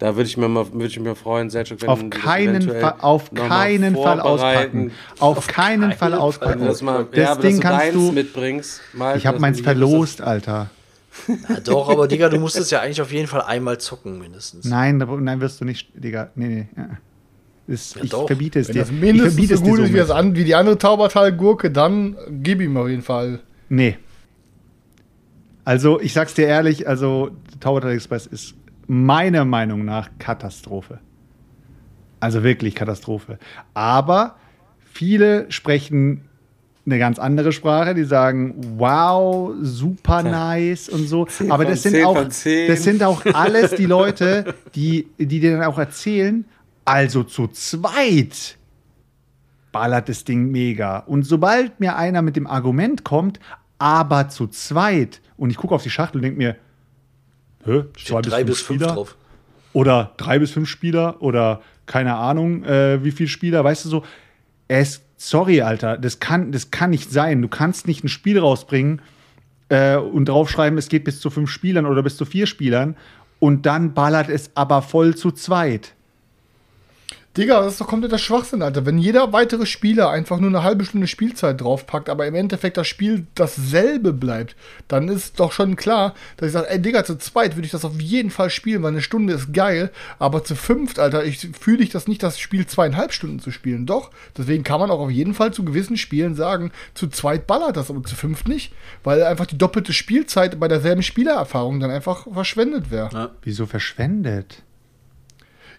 Da 0.00 0.16
würde 0.16 0.28
ich, 0.28 0.36
mir 0.38 0.48
mal- 0.48 0.64
ich 0.78 0.98
mich 0.98 1.06
mal 1.08 1.14
freuen, 1.14 1.50
Selchuk, 1.50 1.82
wenn 1.82 1.88
auf 1.90 2.00
du 2.00 2.08
das 2.08 2.20
keinen 2.22 2.62
Fall, 2.62 2.94
auf 3.00 3.32
keinen 3.34 3.94
Fall 3.94 4.18
auspacken. 4.20 4.92
Auf, 5.18 5.46
keinen 5.46 5.92
Fall 5.92 6.14
auspacken. 6.14 6.64
Das, 6.64 6.80
mal, 6.80 7.06
das 7.12 7.18
ja, 7.18 7.34
Ding 7.36 7.60
kannst 7.60 7.94
du. 7.94 8.10
mitbringst. 8.10 8.80
Mal, 8.94 9.18
Ich 9.18 9.26
habe 9.26 9.38
meins 9.38 9.60
verlost, 9.60 10.22
Alter. 10.22 10.70
Ja, 11.28 11.60
doch, 11.60 11.90
aber 11.90 12.08
Digga, 12.08 12.30
du 12.30 12.38
musst 12.40 12.56
es 12.56 12.70
ja 12.70 12.80
eigentlich 12.80 13.02
auf 13.02 13.12
jeden 13.12 13.26
Fall 13.26 13.42
einmal 13.42 13.76
zocken, 13.78 14.18
mindestens. 14.18 14.64
Nein, 14.64 14.98
da- 14.98 15.04
nein, 15.06 15.38
wirst 15.40 15.60
du 15.60 15.66
nicht, 15.66 15.90
Digga. 15.94 16.30
Nee, 16.34 16.46
nee. 16.48 16.68
ja. 16.76 16.88
Das, 17.66 17.94
Ja, 17.94 18.02
ich 18.04 18.10
doch. 18.10 18.26
verbiete 18.26 18.58
es 18.58 18.68
Wenn 18.68 18.74
dir. 18.76 18.80
das 18.80 18.90
ich 18.90 18.96
mindestens 19.00 19.34
verbiete 19.34 19.54
so 19.56 19.60
es 19.60 19.62
dir 19.64 19.70
gut 19.70 19.80
ist 19.80 19.92
wie, 19.92 19.96
das 19.98 20.10
an, 20.10 20.34
wie 20.34 20.44
die 20.44 20.54
andere 20.54 20.78
Taubertal-Gurke, 20.78 21.70
dann 21.70 22.16
gib 22.42 22.60
ihm 22.62 22.76
auf 22.78 22.88
jeden 22.88 23.02
Fall. 23.02 23.40
Nee. 23.68 23.98
Also, 25.64 26.00
ich 26.00 26.12
sag's 26.14 26.34
dir 26.34 26.46
ehrlich, 26.46 26.88
also 26.88 27.32
Tower 27.60 27.84
Express 27.84 28.26
ist 28.26 28.54
meiner 28.90 29.44
Meinung 29.44 29.84
nach 29.84 30.10
Katastrophe. 30.18 30.98
Also 32.18 32.42
wirklich 32.42 32.74
Katastrophe. 32.74 33.38
Aber 33.72 34.34
viele 34.80 35.46
sprechen 35.52 36.22
eine 36.84 36.98
ganz 36.98 37.20
andere 37.20 37.52
Sprache, 37.52 37.94
die 37.94 38.02
sagen, 38.02 38.56
wow, 38.78 39.52
super 39.62 40.24
nice 40.24 40.88
und 40.88 41.06
so. 41.06 41.28
Aber 41.50 41.64
das 41.64 41.84
sind 41.84 41.92
10 41.92 42.04
auch, 42.04 42.16
von 42.16 42.30
10. 42.32 42.68
das 42.68 42.82
sind 42.82 43.02
auch 43.04 43.24
alles 43.32 43.76
die 43.76 43.86
Leute, 43.86 44.56
die, 44.74 45.06
die 45.18 45.38
dir 45.38 45.52
dann 45.52 45.62
auch 45.62 45.78
erzählen, 45.78 46.44
also 46.84 47.22
zu 47.22 47.46
zweit 47.46 48.58
ballert 49.70 50.08
das 50.08 50.24
Ding 50.24 50.50
mega. 50.50 50.98
Und 50.98 51.22
sobald 51.22 51.78
mir 51.78 51.94
einer 51.94 52.22
mit 52.22 52.34
dem 52.34 52.48
Argument 52.48 53.04
kommt, 53.04 53.38
aber 53.78 54.30
zu 54.30 54.48
zweit, 54.48 55.20
und 55.36 55.50
ich 55.50 55.58
gucke 55.58 55.76
auf 55.76 55.84
die 55.84 55.90
Schachtel 55.90 56.16
und 56.16 56.22
denke 56.22 56.38
mir, 56.38 56.56
hä, 57.64 57.84
Steht 57.96 58.26
drei 58.30 58.44
bis 58.44 58.60
fünf 58.60 58.80
Spieler? 58.80 58.94
drauf. 58.94 59.16
Oder 59.72 60.12
drei 60.16 60.38
bis 60.38 60.50
fünf 60.50 60.68
Spieler 60.68 61.22
oder 61.22 61.60
keine 61.86 62.16
Ahnung, 62.16 62.64
äh, 62.64 63.02
wie 63.04 63.10
viele 63.10 63.28
Spieler, 63.28 63.64
weißt 63.64 63.84
du 63.84 63.88
so, 63.88 64.04
es, 64.68 65.02
sorry, 65.16 65.62
Alter, 65.62 65.96
das 65.98 66.20
kann, 66.20 66.52
das 66.52 66.70
kann 66.70 66.90
nicht 66.90 67.10
sein. 67.10 67.42
Du 67.42 67.48
kannst 67.48 67.86
nicht 67.86 68.04
ein 68.04 68.08
Spiel 68.08 68.38
rausbringen 68.38 69.02
äh, 69.68 69.96
und 69.96 70.28
draufschreiben, 70.28 70.78
es 70.78 70.88
geht 70.88 71.04
bis 71.04 71.20
zu 71.20 71.30
fünf 71.30 71.50
Spielern 71.50 71.86
oder 71.86 72.02
bis 72.02 72.16
zu 72.16 72.24
vier 72.24 72.46
Spielern 72.46 72.96
und 73.40 73.66
dann 73.66 73.94
ballert 73.94 74.28
es 74.28 74.50
aber 74.54 74.82
voll 74.82 75.16
zu 75.16 75.32
zweit. 75.32 75.94
Digga, 77.40 77.62
das 77.62 77.72
ist 77.72 77.80
doch 77.80 77.86
kompletter 77.86 78.18
Schwachsinn, 78.18 78.60
Alter. 78.60 78.84
Wenn 78.84 78.98
jeder 78.98 79.32
weitere 79.32 79.64
Spieler 79.64 80.10
einfach 80.10 80.38
nur 80.38 80.50
eine 80.50 80.62
halbe 80.62 80.84
Stunde 80.84 81.06
Spielzeit 81.06 81.58
draufpackt, 81.62 82.10
aber 82.10 82.26
im 82.26 82.34
Endeffekt 82.34 82.76
das 82.76 82.86
Spiel 82.86 83.26
dasselbe 83.34 84.12
bleibt, 84.12 84.56
dann 84.88 85.08
ist 85.08 85.40
doch 85.40 85.50
schon 85.50 85.74
klar, 85.74 86.14
dass 86.36 86.48
ich 86.48 86.52
sage, 86.52 86.68
ey 86.68 86.82
Digga, 86.82 87.02
zu 87.02 87.16
zweit 87.16 87.56
würde 87.56 87.64
ich 87.64 87.72
das 87.72 87.86
auf 87.86 87.98
jeden 87.98 88.28
Fall 88.28 88.50
spielen, 88.50 88.82
weil 88.82 88.92
eine 88.92 89.00
Stunde 89.00 89.32
ist 89.32 89.54
geil, 89.54 89.90
aber 90.18 90.44
zu 90.44 90.54
fünft, 90.54 90.98
Alter, 90.98 91.24
ich 91.24 91.48
fühle 91.58 91.82
ich 91.82 91.88
das 91.88 92.08
nicht, 92.08 92.22
das 92.22 92.38
Spiel 92.38 92.66
zweieinhalb 92.66 93.14
Stunden 93.14 93.38
zu 93.38 93.50
spielen. 93.50 93.86
Doch, 93.86 94.10
deswegen 94.36 94.62
kann 94.62 94.78
man 94.78 94.90
auch 94.90 95.00
auf 95.00 95.10
jeden 95.10 95.32
Fall 95.32 95.54
zu 95.54 95.64
gewissen 95.64 95.96
Spielen 95.96 96.34
sagen, 96.34 96.72
zu 96.92 97.08
zweit 97.08 97.46
ballert 97.46 97.78
das, 97.78 97.88
aber 97.88 98.02
zu 98.02 98.16
fünft 98.16 98.48
nicht, 98.48 98.74
weil 99.02 99.22
einfach 99.22 99.46
die 99.46 99.56
doppelte 99.56 99.94
Spielzeit 99.94 100.60
bei 100.60 100.68
derselben 100.68 101.02
Spielererfahrung 101.02 101.80
dann 101.80 101.90
einfach 101.90 102.26
verschwendet 102.30 102.90
wäre. 102.90 103.08
Wieso 103.42 103.64
verschwendet? 103.64 104.62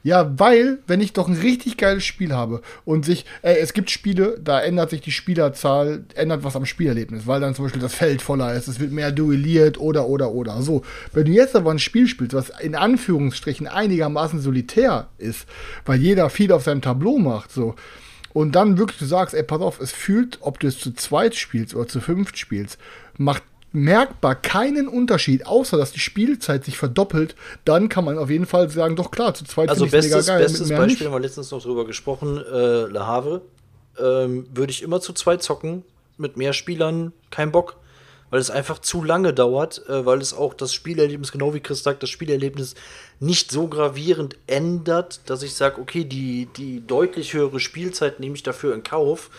Ja, 0.04 0.40
weil, 0.40 0.80
wenn 0.88 1.00
ich 1.00 1.14
doch 1.14 1.28
ein 1.28 1.36
richtig 1.36 1.78
geiles 1.78 2.04
Spiel 2.04 2.34
habe 2.34 2.62
und 2.86 3.06
sich, 3.06 3.26
ey, 3.44 3.58
es 3.58 3.74
gibt 3.74 3.92
Spiele, 3.92 4.40
da 4.44 4.60
ändert 4.60 4.90
sich 4.90 5.02
die 5.02 5.12
Spielerzahl, 5.12 6.06
ändert 6.16 6.44
was 6.44 6.56
am 6.56 6.66
Spielerlebnis, 6.66 7.28
weil 7.28 7.40
dann 7.40 7.54
zum 7.54 7.66
Beispiel 7.66 7.82
das 7.82 7.94
Feld 7.94 8.22
voller 8.22 8.54
ist, 8.56 8.68
es 8.68 8.80
wird 8.80 8.92
mehr 8.92 9.12
duelliert 9.12 9.80
oder, 9.80 10.08
oder, 10.08 10.32
oder. 10.32 10.62
So, 10.64 10.84
wenn 11.14 11.26
du 11.26 11.32
jetzt 11.32 11.56
aber 11.56 11.70
ein 11.70 11.80
Spiel 11.80 12.08
spielst, 12.08 12.34
was 12.34 12.50
in 12.62 12.76
Anführungsstrichen 12.76 13.68
einigermaßen 13.68 14.42
solitär 14.42 15.08
ist, 15.20 15.46
weil 15.86 16.00
jeder 16.00 16.32
viel 16.32 16.52
auf 16.52 16.64
seinem 16.64 16.82
Tableau 16.82 17.20
macht, 17.20 17.52
so, 17.52 17.76
und 18.34 18.54
dann 18.54 18.78
wirklich 18.78 18.98
du 18.98 19.06
sagst, 19.06 19.36
ey, 19.36 19.44
pass 19.44 19.62
auf, 19.62 19.80
es 19.80 19.92
fühlt, 19.92 20.38
ob 20.42 20.60
du 20.60 20.68
es 20.68 20.80
zu 20.80 20.94
zweit 20.94 21.36
spielst 21.36 21.76
oder 21.76 21.88
zu 21.88 22.00
fünft 22.00 22.38
spielst, 22.38 22.80
macht 23.18 23.44
merkbar 23.74 24.36
keinen 24.36 24.88
Unterschied, 24.88 25.46
außer 25.46 25.78
dass 25.78 25.92
die 25.92 26.00
Spielzeit 26.00 26.66
sich 26.66 26.78
verdoppelt, 26.78 27.36
dann 27.66 27.90
kann 27.90 28.06
man 28.06 28.18
auf 28.18 28.30
jeden 28.30 28.46
Fall 28.46 28.70
sagen, 28.70 28.96
doch 28.96 29.12
klar, 29.12 29.34
zu 29.34 29.46
zweit 29.46 29.70
Also 29.70 29.86
find 29.86 30.04
ich's 30.04 30.14
bestes, 30.14 30.38
bestes 30.38 30.70
mehr 30.70 30.78
Beispiel, 30.78 30.98
nicht. 30.98 31.06
haben 31.06 31.14
wir 31.14 31.20
letztens 31.20 31.52
noch 31.52 31.62
drüber 31.62 31.86
gesprochen, 31.86 32.38
äh, 32.38 32.86
Le 32.86 33.06
Havre. 33.08 33.42
Ähm, 34.00 34.48
Würde 34.54 34.72
ich 34.72 34.82
immer 34.84 35.02
zu 35.02 35.14
zweit 35.14 35.42
zocken, 35.44 35.84
mit 36.18 36.38
mehr 36.38 36.54
Spielern, 36.54 37.14
kein 37.30 37.52
Bock. 37.52 37.78
Weil 38.30 38.40
es 38.40 38.50
einfach 38.50 38.80
zu 38.80 39.04
lange 39.04 39.34
dauert, 39.34 39.86
äh, 39.90 40.06
weil 40.06 40.22
es 40.22 40.34
auch 40.34 40.54
das 40.54 40.74
Spielerlebnis, 40.74 41.34
genau 41.34 41.54
wie 41.54 41.60
Chris 41.60 41.84
sagt, 41.84 42.02
das 42.02 42.10
Spielerlebnis 42.10 42.76
nicht 43.20 43.52
so 43.52 43.68
gravierend 43.68 44.38
ändert, 44.48 45.20
dass 45.26 45.44
ich 45.44 45.54
sage, 45.54 45.82
okay, 45.82 46.06
die, 46.06 46.48
die 46.56 46.86
deutlich 46.88 47.34
höhere 47.34 47.60
Spielzeit 47.60 48.22
nehme 48.22 48.36
ich 48.36 48.44
dafür 48.44 48.74
in 48.74 48.84
Kauf. 48.84 49.30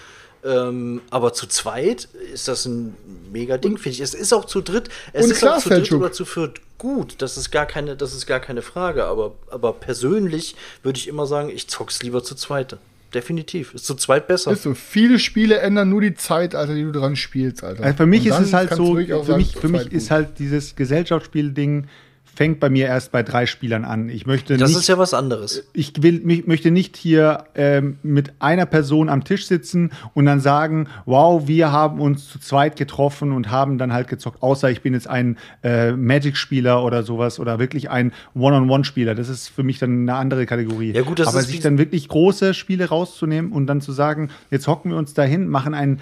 Ähm, 0.45 1.03
aber 1.11 1.33
zu 1.33 1.47
zweit 1.47 2.09
ist 2.33 2.49
das 2.49 2.67
ein 2.67 2.97
mega 3.31 3.59
Ding, 3.59 3.79
finde 3.79 3.91
ich. 3.91 4.01
Es 4.01 4.15
ist 4.15 4.33
auch 4.33 4.45
zu 4.45 4.61
dritt, 4.61 4.89
es 5.13 5.27
Und 5.27 5.31
ist 5.33 5.39
klar, 5.39 5.57
auch 5.59 5.63
zu 5.63 5.69
dritt 5.69 5.87
Selçuk. 5.87 5.99
oder 5.99 6.13
zu 6.13 6.25
viert 6.25 6.61
gut. 6.79 7.15
Das 7.19 7.37
ist 7.37 7.51
gar 7.53 7.67
keine, 7.67 7.97
das 7.97 8.13
ist 8.13 8.27
gar 8.27 8.41
keine 8.41 8.63
Frage. 8.63 9.05
Aber, 9.05 9.35
aber 9.51 9.73
persönlich 9.73 10.57
würde 10.83 10.99
ich 10.99 11.07
immer 11.07 11.27
sagen, 11.27 11.49
ich 11.49 11.69
zock's 11.69 12.03
lieber 12.03 12.25
zu 12.25 12.35
zweit. 12.35 12.77
Definitiv. 13.15 13.75
Ist 13.75 13.85
zu 13.85 13.95
zweit 13.95 14.27
besser. 14.27 14.51
Ist 14.53 14.63
so, 14.63 14.75
viele 14.75 15.19
Spiele 15.19 15.59
ändern 15.59 15.91
nur 15.91 16.01
die 16.01 16.15
Zeit, 16.15 16.55
Alter, 16.55 16.75
die 16.75 16.83
du 16.83 16.93
dran 16.93 17.15
spielst, 17.15 17.63
Alter. 17.63 17.85
Also 17.85 17.97
für 17.99 18.07
mich 18.07 18.23
Und 18.23 18.41
ist 18.41 18.47
es 18.49 18.53
halt 18.53 18.75
so, 18.75 18.97
für 18.97 19.25
sagen, 19.25 19.37
mich, 19.37 19.55
für 19.55 19.69
mich 19.69 19.93
ist 19.93 20.11
halt 20.11 20.39
dieses 20.39 20.75
Gesellschaftsspiel-Ding 20.77 21.87
fängt 22.35 22.61
bei 22.61 22.71
mir 22.71 22.87
erst 22.87 23.13
bei 23.13 23.23
drei 23.23 23.47
Spielern 23.47 23.85
an. 23.85 24.09
Ich 24.09 24.27
möchte 24.27 24.57
Das 24.57 24.71
nicht, 24.71 24.81
ist 24.81 24.89
ja 24.89 24.97
was 24.99 25.13
anderes. 25.13 25.65
ich 25.75 26.03
will, 26.03 26.21
mich, 26.25 26.47
möchte 26.47 26.71
nicht 26.71 26.97
hier 26.97 27.45
ähm, 27.55 27.99
mit 28.03 28.33
einer 28.39 28.67
Person 28.67 29.09
am 29.09 29.25
Tisch 29.25 29.47
sitzen 29.47 29.91
und 30.15 30.25
dann 30.25 30.41
sagen, 30.41 30.89
wow, 31.05 31.47
wir 31.47 31.73
haben 31.73 32.01
uns 32.01 32.29
zu 32.29 32.39
zweit 32.39 32.77
getroffen 32.77 33.33
und 33.33 33.51
haben 33.51 33.77
dann 33.77 33.93
halt 33.93 34.09
gezockt, 34.09 34.43
außer 34.43 34.71
ich 34.71 34.81
bin 34.81 34.95
jetzt 34.95 35.09
ein 35.09 35.37
äh, 35.63 35.93
Magic-Spieler 35.93 36.83
oder 36.83 37.03
sowas 37.03 37.39
oder 37.39 37.59
wirklich 37.59 37.91
ein 37.91 38.13
One-on-One-Spieler. 38.35 39.15
Das 39.15 39.29
ist 39.29 39.49
für 39.49 39.63
mich 39.63 39.79
dann 39.79 40.03
eine 40.03 40.15
andere 40.15 40.47
Kategorie. 40.47 40.93
Ja, 40.93 41.03
gut, 41.03 41.19
das 41.19 41.29
Aber 41.29 41.41
ist 41.41 41.49
sich 41.49 41.61
dann 41.61 41.77
wirklich 41.77 42.09
große 42.09 42.55
Spiele 42.55 42.89
rauszunehmen 42.89 43.53
und 43.53 43.67
dann 43.67 43.81
zu 43.81 43.93
sagen, 43.93 44.31
jetzt 44.51 44.67
hocken 44.67 44.91
wir 44.91 44.99
uns 44.99 45.13
dahin, 45.13 45.49
machen 45.49 45.75
einen 45.75 46.01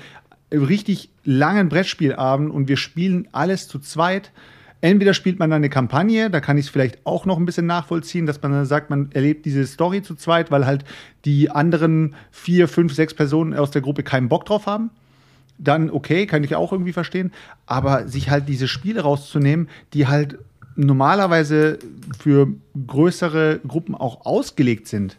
richtig 0.53 1.11
langen 1.25 1.69
Brettspielabend 1.69 2.51
und 2.51 2.69
wir 2.69 2.77
spielen 2.77 3.29
alles 3.33 3.69
zu 3.69 3.79
zweit. 3.79 4.31
Entweder 4.83 5.13
spielt 5.13 5.39
man 5.39 5.51
dann 5.51 5.59
eine 5.59 5.69
Kampagne, 5.69 6.31
da 6.31 6.41
kann 6.41 6.57
ich 6.57 6.67
es 6.67 6.71
vielleicht 6.71 7.05
auch 7.05 7.27
noch 7.27 7.37
ein 7.37 7.45
bisschen 7.45 7.67
nachvollziehen, 7.67 8.25
dass 8.25 8.41
man 8.41 8.53
dann 8.53 8.65
sagt, 8.65 8.89
man 8.89 9.11
erlebt 9.13 9.45
diese 9.45 9.67
Story 9.67 10.03
zu 10.03 10.15
zweit, 10.15 10.51
weil 10.51 10.65
halt 10.65 10.85
die 11.27 11.51
anderen 11.51 12.15
vier, 12.31 12.67
fünf, 12.67 12.95
sechs 12.95 13.13
Personen 13.13 13.53
aus 13.55 13.71
der 13.71 13.83
Gruppe 13.83 14.03
keinen 14.03 14.31
Bock 14.31 14.47
drauf 14.47 14.67
haben. 14.67 14.91
Dann 15.59 15.91
okay, 15.91 16.27
kann 16.27 16.45
ich 16.45 16.57
auch 16.57 16.73
irgendwie 16.73 16.95
verstehen. 16.95 17.31
Aber 17.67 18.09
sich 18.09 18.31
halt 18.31 18.49
diese 18.49 18.69
Spiele 18.69 19.03
rauszunehmen, 19.03 19.69
die 19.93 20.07
halt 20.07 20.39
normalerweise 20.77 21.79
für 22.19 22.49
größere 22.87 23.61
Gruppen 23.67 23.95
auch 23.95 24.25
ausgelegt 24.25 24.89
sind. 24.89 25.19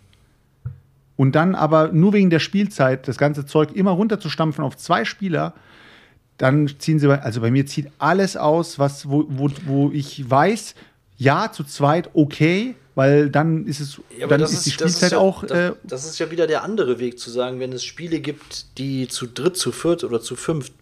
Und 1.17 1.35
dann 1.35 1.53
aber 1.53 1.91
nur 1.91 2.13
wegen 2.13 2.31
der 2.31 2.39
Spielzeit 2.39 3.07
das 3.07 3.19
ganze 3.19 3.45
Zeug 3.45 3.73
immer 3.75 3.91
runterzustampfen 3.91 4.63
auf 4.63 4.75
zwei 4.75 5.05
Spieler, 5.05 5.53
dann 6.41 6.67
ziehen 6.79 6.97
sie, 6.99 7.07
bei- 7.07 7.21
also 7.21 7.39
bei 7.41 7.51
mir 7.51 7.65
zieht 7.67 7.87
alles 7.99 8.35
aus, 8.35 8.79
was, 8.79 9.07
wo, 9.07 9.25
wo, 9.29 9.49
wo 9.65 9.91
ich 9.91 10.27
weiß, 10.29 10.73
ja, 11.17 11.51
zu 11.51 11.63
zweit 11.63 12.09
okay, 12.13 12.75
weil 12.95 13.29
dann 13.29 13.65
ist 13.67 13.79
es, 13.79 14.01
Ja, 14.17 14.25
dann 14.27 14.41
das 14.41 14.51
ist, 14.51 14.65
die 14.65 14.71
Spielzeit 14.71 15.11
ja, 15.11 15.19
auch, 15.19 15.45
Das, 15.45 15.57
äh, 15.57 15.71
das 15.83 16.05
ist 16.05 16.17
ja 16.19 16.31
wieder 16.31 16.47
der 16.47 16.63
andere 16.63 16.97
Weg 16.99 17.19
zu 17.19 17.29
sagen, 17.29 17.59
wenn 17.59 17.71
es 17.73 17.83
Spiele 17.83 18.19
gibt, 18.19 18.77
die 18.79 19.07
zu 19.07 19.27
dritt, 19.27 19.55
zu 19.55 19.71
viert 19.71 20.03
oder 20.03 20.19
zu 20.19 20.35
fünft 20.35 20.73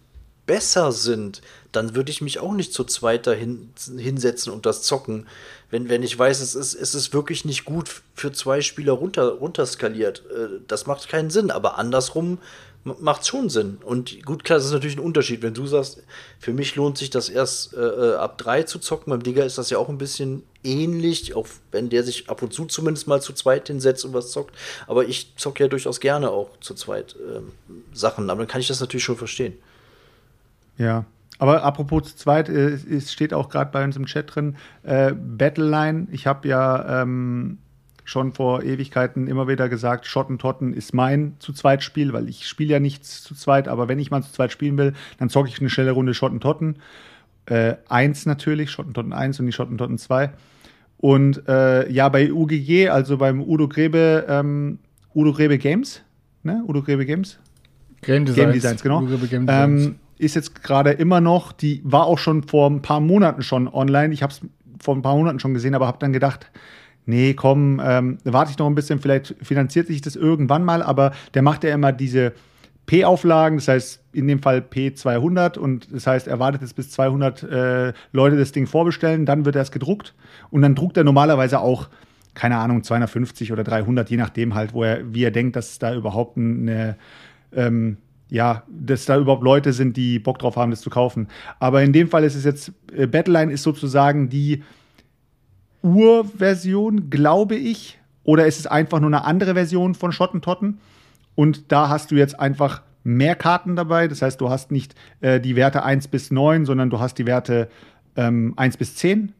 besser 0.46 0.90
sind, 0.92 1.42
dann 1.72 1.94
würde 1.94 2.10
ich 2.10 2.20
mich 2.22 2.40
auch 2.40 2.54
nicht 2.54 2.72
zu 2.72 2.82
zweit 2.84 3.26
dahin 3.26 3.68
hinsetzen 3.98 4.52
und 4.52 4.66
das 4.66 4.82
zocken. 4.82 5.26
Wenn, 5.70 5.88
wenn 5.88 6.02
ich 6.02 6.18
weiß, 6.18 6.40
es 6.40 6.54
ist, 6.56 6.74
es 6.74 6.94
ist 6.96 7.12
wirklich 7.12 7.44
nicht 7.44 7.64
gut 7.64 8.02
für 8.14 8.32
zwei 8.32 8.60
Spieler 8.60 8.94
runter, 8.94 9.28
runterskaliert. 9.28 10.24
Äh, 10.34 10.58
Das 10.66 10.86
macht 10.86 11.08
keinen 11.08 11.30
Sinn, 11.30 11.50
aber 11.52 11.78
andersrum 11.78 12.38
macht 12.84 13.26
schon 13.26 13.50
Sinn. 13.50 13.78
Und 13.84 14.24
gut, 14.24 14.44
klar, 14.44 14.58
das 14.58 14.66
ist 14.66 14.72
natürlich 14.72 14.96
ein 14.96 15.04
Unterschied. 15.04 15.42
Wenn 15.42 15.54
du 15.54 15.66
sagst, 15.66 16.02
für 16.38 16.52
mich 16.52 16.76
lohnt 16.76 16.96
sich 16.96 17.10
das 17.10 17.28
erst 17.28 17.74
äh, 17.74 17.80
äh, 17.80 18.14
ab 18.14 18.38
drei 18.38 18.62
zu 18.62 18.78
zocken, 18.78 19.10
beim 19.10 19.22
Digger 19.22 19.44
ist 19.44 19.58
das 19.58 19.70
ja 19.70 19.78
auch 19.78 19.88
ein 19.88 19.98
bisschen 19.98 20.42
ähnlich, 20.64 21.34
auch 21.34 21.46
wenn 21.72 21.90
der 21.90 22.04
sich 22.04 22.30
ab 22.30 22.42
und 22.42 22.52
zu 22.52 22.64
zumindest 22.66 23.06
mal 23.06 23.20
zu 23.20 23.32
zweit 23.32 23.68
hinsetzt 23.68 24.04
und 24.04 24.14
was 24.14 24.30
zockt. 24.30 24.56
Aber 24.86 25.04
ich 25.04 25.34
zocke 25.36 25.64
ja 25.64 25.68
durchaus 25.68 26.00
gerne 26.00 26.30
auch 26.30 26.50
zu 26.60 26.74
zweit 26.74 27.16
ähm, 27.34 27.52
Sachen. 27.92 28.30
Aber 28.30 28.38
dann 28.38 28.48
kann 28.48 28.60
ich 28.60 28.68
das 28.68 28.80
natürlich 28.80 29.04
schon 29.04 29.16
verstehen. 29.16 29.54
Ja, 30.78 31.04
aber 31.38 31.62
apropos 31.62 32.04
zu 32.04 32.16
zweit, 32.16 32.48
äh, 32.48 32.78
es 32.90 33.12
steht 33.12 33.34
auch 33.34 33.48
gerade 33.48 33.70
bei 33.70 33.84
uns 33.84 33.96
im 33.96 34.06
Chat 34.06 34.34
drin, 34.34 34.56
äh, 34.82 35.12
Battleline. 35.12 36.06
Ich 36.12 36.26
habe 36.26 36.48
ja 36.48 37.02
ähm, 37.02 37.58
schon 38.10 38.32
vor 38.32 38.64
Ewigkeiten 38.64 39.28
immer 39.28 39.46
wieder 39.46 39.68
gesagt, 39.68 40.06
Schottentotten 40.06 40.74
ist 40.74 40.92
mein 40.92 41.36
zu 41.38 41.52
zweit 41.52 41.84
Spiel, 41.84 42.12
weil 42.12 42.28
ich 42.28 42.48
spiele 42.48 42.72
ja 42.72 42.80
nichts 42.80 43.22
zu 43.22 43.34
zweit, 43.34 43.68
aber 43.68 43.88
wenn 43.88 44.00
ich 44.00 44.10
mal 44.10 44.22
zu 44.22 44.32
zweit 44.32 44.50
spielen 44.50 44.76
will, 44.76 44.94
dann 45.18 45.28
zocke 45.28 45.48
ich 45.48 45.60
eine 45.60 45.70
schnelle 45.70 45.92
Runde 45.92 46.12
Schottentotten. 46.12 46.76
Äh, 47.46 47.76
eins 47.88 48.26
natürlich, 48.26 48.70
Schottentotten 48.70 49.12
1 49.12 49.38
und 49.38 49.46
die 49.46 49.52
Schottentotten 49.52 49.96
2. 49.96 50.30
Und 50.98 51.48
äh, 51.48 51.90
ja, 51.90 52.08
bei 52.08 52.32
UGG, 52.32 52.88
also 52.88 53.16
beim 53.16 53.40
Udo 53.40 53.68
Grebe, 53.68 54.26
ähm, 54.28 54.78
Udo 55.14 55.32
Grebe 55.32 55.58
Games, 55.58 56.02
ne? 56.42 56.62
Udo 56.66 56.82
Grebe 56.82 57.06
Games, 57.06 57.38
Game 58.02 58.24
Designs. 58.24 58.44
Game 58.44 58.52
Designs, 58.52 58.82
genau. 58.82 59.02
Uribe 59.02 59.28
Game 59.28 59.46
Designs. 59.46 59.86
Ähm, 59.86 59.96
ist 60.18 60.34
jetzt 60.34 60.62
gerade 60.62 60.90
immer 60.90 61.20
noch, 61.20 61.52
die 61.52 61.80
war 61.84 62.06
auch 62.06 62.18
schon 62.18 62.42
vor 62.42 62.68
ein 62.68 62.82
paar 62.82 63.00
Monaten 63.00 63.42
schon 63.42 63.68
online. 63.68 64.12
Ich 64.12 64.22
habe 64.22 64.32
es 64.32 64.40
vor 64.80 64.96
ein 64.96 65.02
paar 65.02 65.16
Monaten 65.16 65.38
schon 65.38 65.54
gesehen, 65.54 65.74
aber 65.74 65.86
habe 65.86 65.98
dann 66.00 66.12
gedacht, 66.12 66.50
nee, 67.06 67.34
komm, 67.34 67.80
ähm, 67.84 68.18
warte 68.24 68.50
ich 68.50 68.58
noch 68.58 68.66
ein 68.66 68.74
bisschen, 68.74 69.00
vielleicht 69.00 69.34
finanziert 69.42 69.86
sich 69.86 70.00
das 70.00 70.16
irgendwann 70.16 70.64
mal, 70.64 70.82
aber 70.82 71.12
der 71.34 71.42
macht 71.42 71.64
ja 71.64 71.74
immer 71.74 71.92
diese 71.92 72.32
P-Auflagen, 72.86 73.58
das 73.58 73.68
heißt 73.68 74.04
in 74.12 74.26
dem 74.26 74.40
Fall 74.40 74.58
P200 74.68 75.58
und 75.58 75.88
das 75.92 76.06
heißt, 76.06 76.26
er 76.26 76.38
wartet 76.38 76.62
jetzt 76.62 76.74
bis 76.74 76.90
200 76.90 77.42
äh, 77.42 77.92
Leute 78.12 78.36
das 78.36 78.52
Ding 78.52 78.66
vorbestellen, 78.66 79.26
dann 79.26 79.44
wird 79.44 79.56
erst 79.56 79.72
gedruckt 79.72 80.14
und 80.50 80.62
dann 80.62 80.74
druckt 80.74 80.96
er 80.96 81.04
normalerweise 81.04 81.60
auch, 81.60 81.88
keine 82.34 82.58
Ahnung, 82.58 82.82
250 82.82 83.52
oder 83.52 83.64
300, 83.64 84.10
je 84.10 84.16
nachdem 84.16 84.54
halt, 84.54 84.72
wo 84.72 84.84
er, 84.84 85.14
wie 85.14 85.24
er 85.24 85.30
denkt, 85.30 85.56
dass 85.56 85.78
da 85.78 85.94
überhaupt 85.94 86.36
eine 86.36 86.96
ähm, 87.52 87.98
ja, 88.30 88.62
dass 88.68 89.06
da 89.06 89.18
überhaupt 89.18 89.42
Leute 89.42 89.72
sind, 89.72 89.96
die 89.96 90.18
Bock 90.18 90.38
drauf 90.38 90.56
haben, 90.56 90.70
das 90.70 90.80
zu 90.80 90.90
kaufen. 90.90 91.28
Aber 91.58 91.82
in 91.82 91.92
dem 91.92 92.08
Fall 92.08 92.24
ist 92.24 92.36
es 92.36 92.44
jetzt, 92.44 92.72
äh, 92.96 93.06
Battleline 93.06 93.52
ist 93.52 93.64
sozusagen 93.64 94.28
die 94.28 94.62
Urversion, 95.82 97.10
glaube 97.10 97.56
ich. 97.56 97.98
Oder 98.24 98.46
ist 98.46 98.60
es 98.60 98.66
einfach 98.66 99.00
nur 99.00 99.08
eine 99.08 99.24
andere 99.24 99.54
Version 99.54 99.94
von 99.94 100.12
Schottentotten? 100.12 100.78
Und 101.34 101.72
da 101.72 101.88
hast 101.88 102.10
du 102.10 102.16
jetzt 102.16 102.38
einfach 102.38 102.82
mehr 103.02 103.34
Karten 103.34 103.76
dabei. 103.76 104.08
Das 104.08 104.22
heißt, 104.22 104.40
du 104.40 104.50
hast 104.50 104.70
nicht 104.70 104.94
äh, 105.20 105.40
die 105.40 105.56
Werte 105.56 105.82
1 105.82 106.08
bis 106.08 106.30
9, 106.30 106.66
sondern 106.66 106.90
du 106.90 107.00
hast 107.00 107.14
die 107.18 107.26
Werte 107.26 107.70
ähm, 108.16 108.54
1 108.56 108.76
bis 108.76 108.96
10 108.96 109.32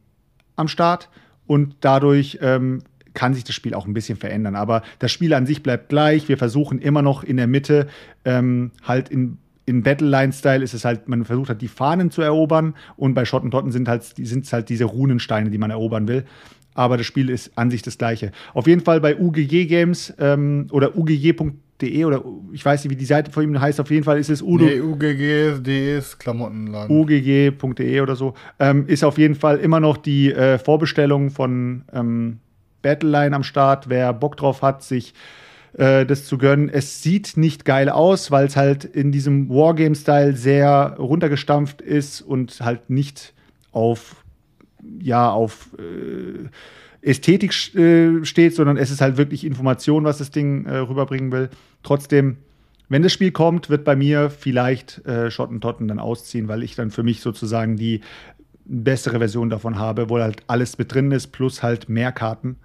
am 0.57 0.68
Start. 0.68 1.09
Und 1.47 1.76
dadurch 1.80 2.38
ähm, 2.41 2.82
kann 3.12 3.34
sich 3.34 3.45
das 3.45 3.55
Spiel 3.55 3.74
auch 3.74 3.86
ein 3.86 3.95
bisschen 3.95 4.16
verändern. 4.16 4.57
Aber 4.57 4.82
das 4.99 5.12
Spiel 5.12 5.34
an 5.34 5.47
sich 5.47 5.62
bleibt 5.62 5.88
gleich. 5.88 6.28
Wir 6.28 6.38
versuchen 6.38 6.78
immer 6.78 7.03
noch 7.03 7.22
in 7.22 7.36
der 7.36 7.47
Mitte 7.47 7.88
ähm, 8.24 8.70
halt 8.82 9.09
in 9.09 9.38
in 9.67 9.83
Battleline-Style 9.83 10.65
ist 10.65 10.75
es 10.75 10.85
halt, 10.85 11.09
man 11.09 11.25
versucht 11.25 11.49
halt 11.51 11.63
die 11.63 11.69
Fahnen 11.69 12.11
zu 12.11 12.23
erobern 12.23 12.75
und 12.97 13.15
bei 13.15 13.25
Schottentotten 13.25 13.73
sind 13.73 13.89
halt, 13.89 14.03
sind 14.03 14.45
es 14.45 14.53
halt 14.53 14.69
diese 14.69 14.85
Runensteine, 14.85 15.51
die 15.51 15.59
man 15.59 15.71
erobern 15.71 16.09
will. 16.09 16.25
Aber 16.75 16.97
das 16.97 17.07
Spiel 17.07 17.29
ist 17.29 17.53
an 17.57 17.71
sich 17.71 17.83
das 17.83 17.99
gleiche. 17.99 18.33
Auf 18.55 18.67
jeden 18.67 18.81
Fall 18.81 19.01
bei 19.01 19.19
UGG 19.19 19.67
Games 19.67 20.15
ähm, 20.19 20.67
oder 20.71 20.97
ugg.de 20.97 22.05
oder 22.05 22.25
ich 22.53 22.65
weiß 22.65 22.85
nicht, 22.85 22.91
wie 22.91 22.97
die 22.97 23.05
Seite 23.05 23.31
von 23.31 23.43
ihm 23.43 23.61
heißt, 23.61 23.81
auf 23.81 23.91
jeden 23.91 24.05
Fall 24.05 24.19
ist 24.19 24.31
es 24.31 24.43
Udo. 24.43 24.65
Nee, 24.65 24.81
UGG, 24.81 25.63
DS, 25.63 26.19
Klamottenladen. 26.19 26.97
UGG.de 26.97 28.01
oder 28.01 28.17
so, 28.17 28.35
ähm, 28.59 28.87
ist 28.87 29.05
auf 29.05 29.19
jeden 29.19 29.35
Fall 29.35 29.59
immer 29.59 29.81
noch 29.81 29.97
die 29.97 30.33
äh, 30.33 30.59
Vorbestellung 30.59 31.31
von 31.31 31.83
ähm, 31.93 32.39
Battleline 32.83 33.35
am 33.35 33.43
Start. 33.43 33.89
Wer 33.89 34.13
Bock 34.13 34.37
drauf 34.37 34.63
hat, 34.63 34.83
sich 34.83 35.15
äh, 35.75 36.07
das 36.07 36.27
zu 36.27 36.39
gönnen. 36.39 36.68
Es 36.68 37.03
sieht 37.03 37.37
nicht 37.37 37.64
geil 37.64 37.89
aus, 37.89 38.31
weil 38.31 38.47
es 38.47 38.57
halt 38.57 38.85
in 38.85 39.12
diesem 39.12 39.49
Wargame-Style 39.49 40.37
sehr 40.37 40.97
runtergestampft 40.99 41.81
ist 41.81 42.21
und 42.21 42.61
halt 42.61 42.91
nicht 42.91 43.35
auf, 43.73 44.25
ja, 45.01 45.31
auf 45.31 45.71
äh, 45.79 46.49
Ästhetik 47.03 47.53
äh, 47.75 48.25
steht, 48.25 48.55
sondern 48.55 48.77
es 48.77 48.91
ist 48.91 49.01
halt 49.01 49.16
wirklich 49.16 49.45
Information, 49.45 50.05
was 50.05 50.18
das 50.18 50.31
Ding 50.31 50.66
äh, 50.66 50.77
rüberbringen 50.77 51.33
will. 51.33 51.49
Trotzdem, 51.83 52.37
wenn 52.89 53.03
das 53.03 53.12
Spiel 53.12 53.31
kommt, 53.31 53.71
wird 53.71 53.85
bei 53.85 53.97
mir 53.97 54.31
vielleicht 54.31 55.05
äh, 55.07 55.31
Schottentotten 55.31 55.89
dann 55.89 55.99
ausziehen, 55.99 56.49
weil 56.49 56.62
ich 56.62 56.75
dann 56.75 56.91
für 56.91 57.03
mich 57.03 57.21
sozusagen 57.21 57.77
die 57.77 58.01
bessere 58.64 59.18
Version 59.18 59.51
davon 59.51 59.79
habe, 59.79 60.11
wo 60.11 60.18
halt 60.18 60.43
alles 60.47 60.79
mit 60.79 60.93
drin 60.93 61.11
ist, 61.11 61.29
plus 61.29 61.62
halt 61.62 61.89
mehr 61.89 62.12
Karten. 62.12 62.57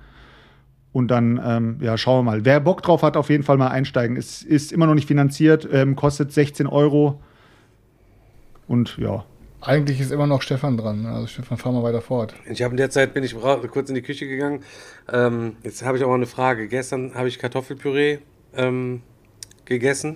Und 0.96 1.10
dann, 1.10 1.41
ähm, 1.46 1.78
ja, 1.82 1.98
schauen 1.98 2.20
wir 2.20 2.32
mal. 2.32 2.46
Wer 2.46 2.62
Bock 2.62 2.82
drauf 2.82 3.04
hat, 3.04 3.18
auf 3.18 3.30
jeden 3.30 3.43
Fall 3.43 3.58
mal 3.58 3.68
einsteigen. 3.68 4.16
Es 4.16 4.41
ist 4.43 4.72
immer 4.72 4.88
noch 4.88 4.93
nicht 4.93 5.10
finanziert, 5.10 5.68
ähm, 5.70 5.98
kostet 5.98 6.32
16 6.32 6.68
Euro. 6.68 7.20
Und 8.70 8.96
ja, 8.98 9.26
Eigentlich 9.60 10.00
ist 10.00 10.14
immer 10.14 10.26
noch 10.26 10.41
Stefan 10.41 10.78
dran. 10.78 11.02
ne? 11.02 11.10
Also 11.10 11.28
Stefan, 11.28 11.58
fahr 11.58 11.74
mal 11.74 11.84
weiter 11.84 12.00
fort. 12.00 12.34
Ich 12.50 12.64
habe 12.64 12.72
in 12.72 12.78
der 12.78 12.91
Zeit 12.91 13.14
bin 13.14 13.26
ich 13.26 13.36
kurz 13.36 13.89
in 13.89 13.96
die 13.96 14.04
Küche 14.04 14.26
gegangen. 14.26 14.64
Ähm, 15.12 15.58
jetzt 15.64 15.84
habe 15.84 15.98
ich 15.98 16.04
auch 16.06 16.08
mal 16.08 16.16
eine 16.16 16.28
Frage. 16.28 16.70
Gestern 16.70 17.14
habe 17.14 17.28
ich 17.28 17.39
Kartoffelpüree 17.39 18.20
ähm, 18.56 19.02
gegessen. 19.66 20.16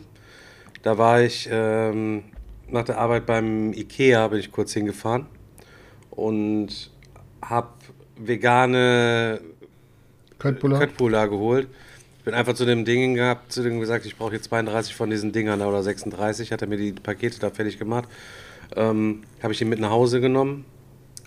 Da 0.82 0.98
war 0.98 1.22
ich 1.22 1.50
ähm, 1.52 2.24
nach 2.70 2.86
der 2.86 3.00
Arbeit 3.00 3.26
beim 3.26 3.74
Ikea, 3.74 4.30
bin 4.30 4.40
ich 4.40 4.50
kurz 4.50 4.72
hingefahren 4.72 5.26
und 6.10 6.90
habe 7.42 7.68
vegane 8.16 9.42
Köttbullar. 10.40 10.80
Köttbullar 10.80 11.28
geholt. 11.28 11.68
Ich 12.20 12.26
bin 12.26 12.34
einfach 12.34 12.54
zu 12.54 12.66
dem 12.66 12.86
Ding 12.86 13.16
gehabt, 13.16 13.52
zu 13.52 13.64
dem 13.64 13.80
gesagt, 13.80 14.06
ich 14.06 14.18
brauche 14.18 14.34
jetzt 14.34 14.46
32 14.46 14.96
von 14.96 15.10
diesen 15.10 15.32
Dingern 15.32 15.62
oder 15.62 15.84
36. 15.84 16.52
Hat 16.52 16.62
er 16.62 16.68
mir 16.68 16.78
die 16.78 16.92
Pakete 16.92 17.40
da 17.40 17.50
fertig 17.50 17.80
gemacht. 17.80 18.10
Ähm, 18.76 19.22
habe 19.42 19.54
ich 19.54 19.60
die 19.60 19.66
mit 19.66 19.80
nach 19.80 19.90
Hause 19.90 20.22
genommen, 20.22 20.66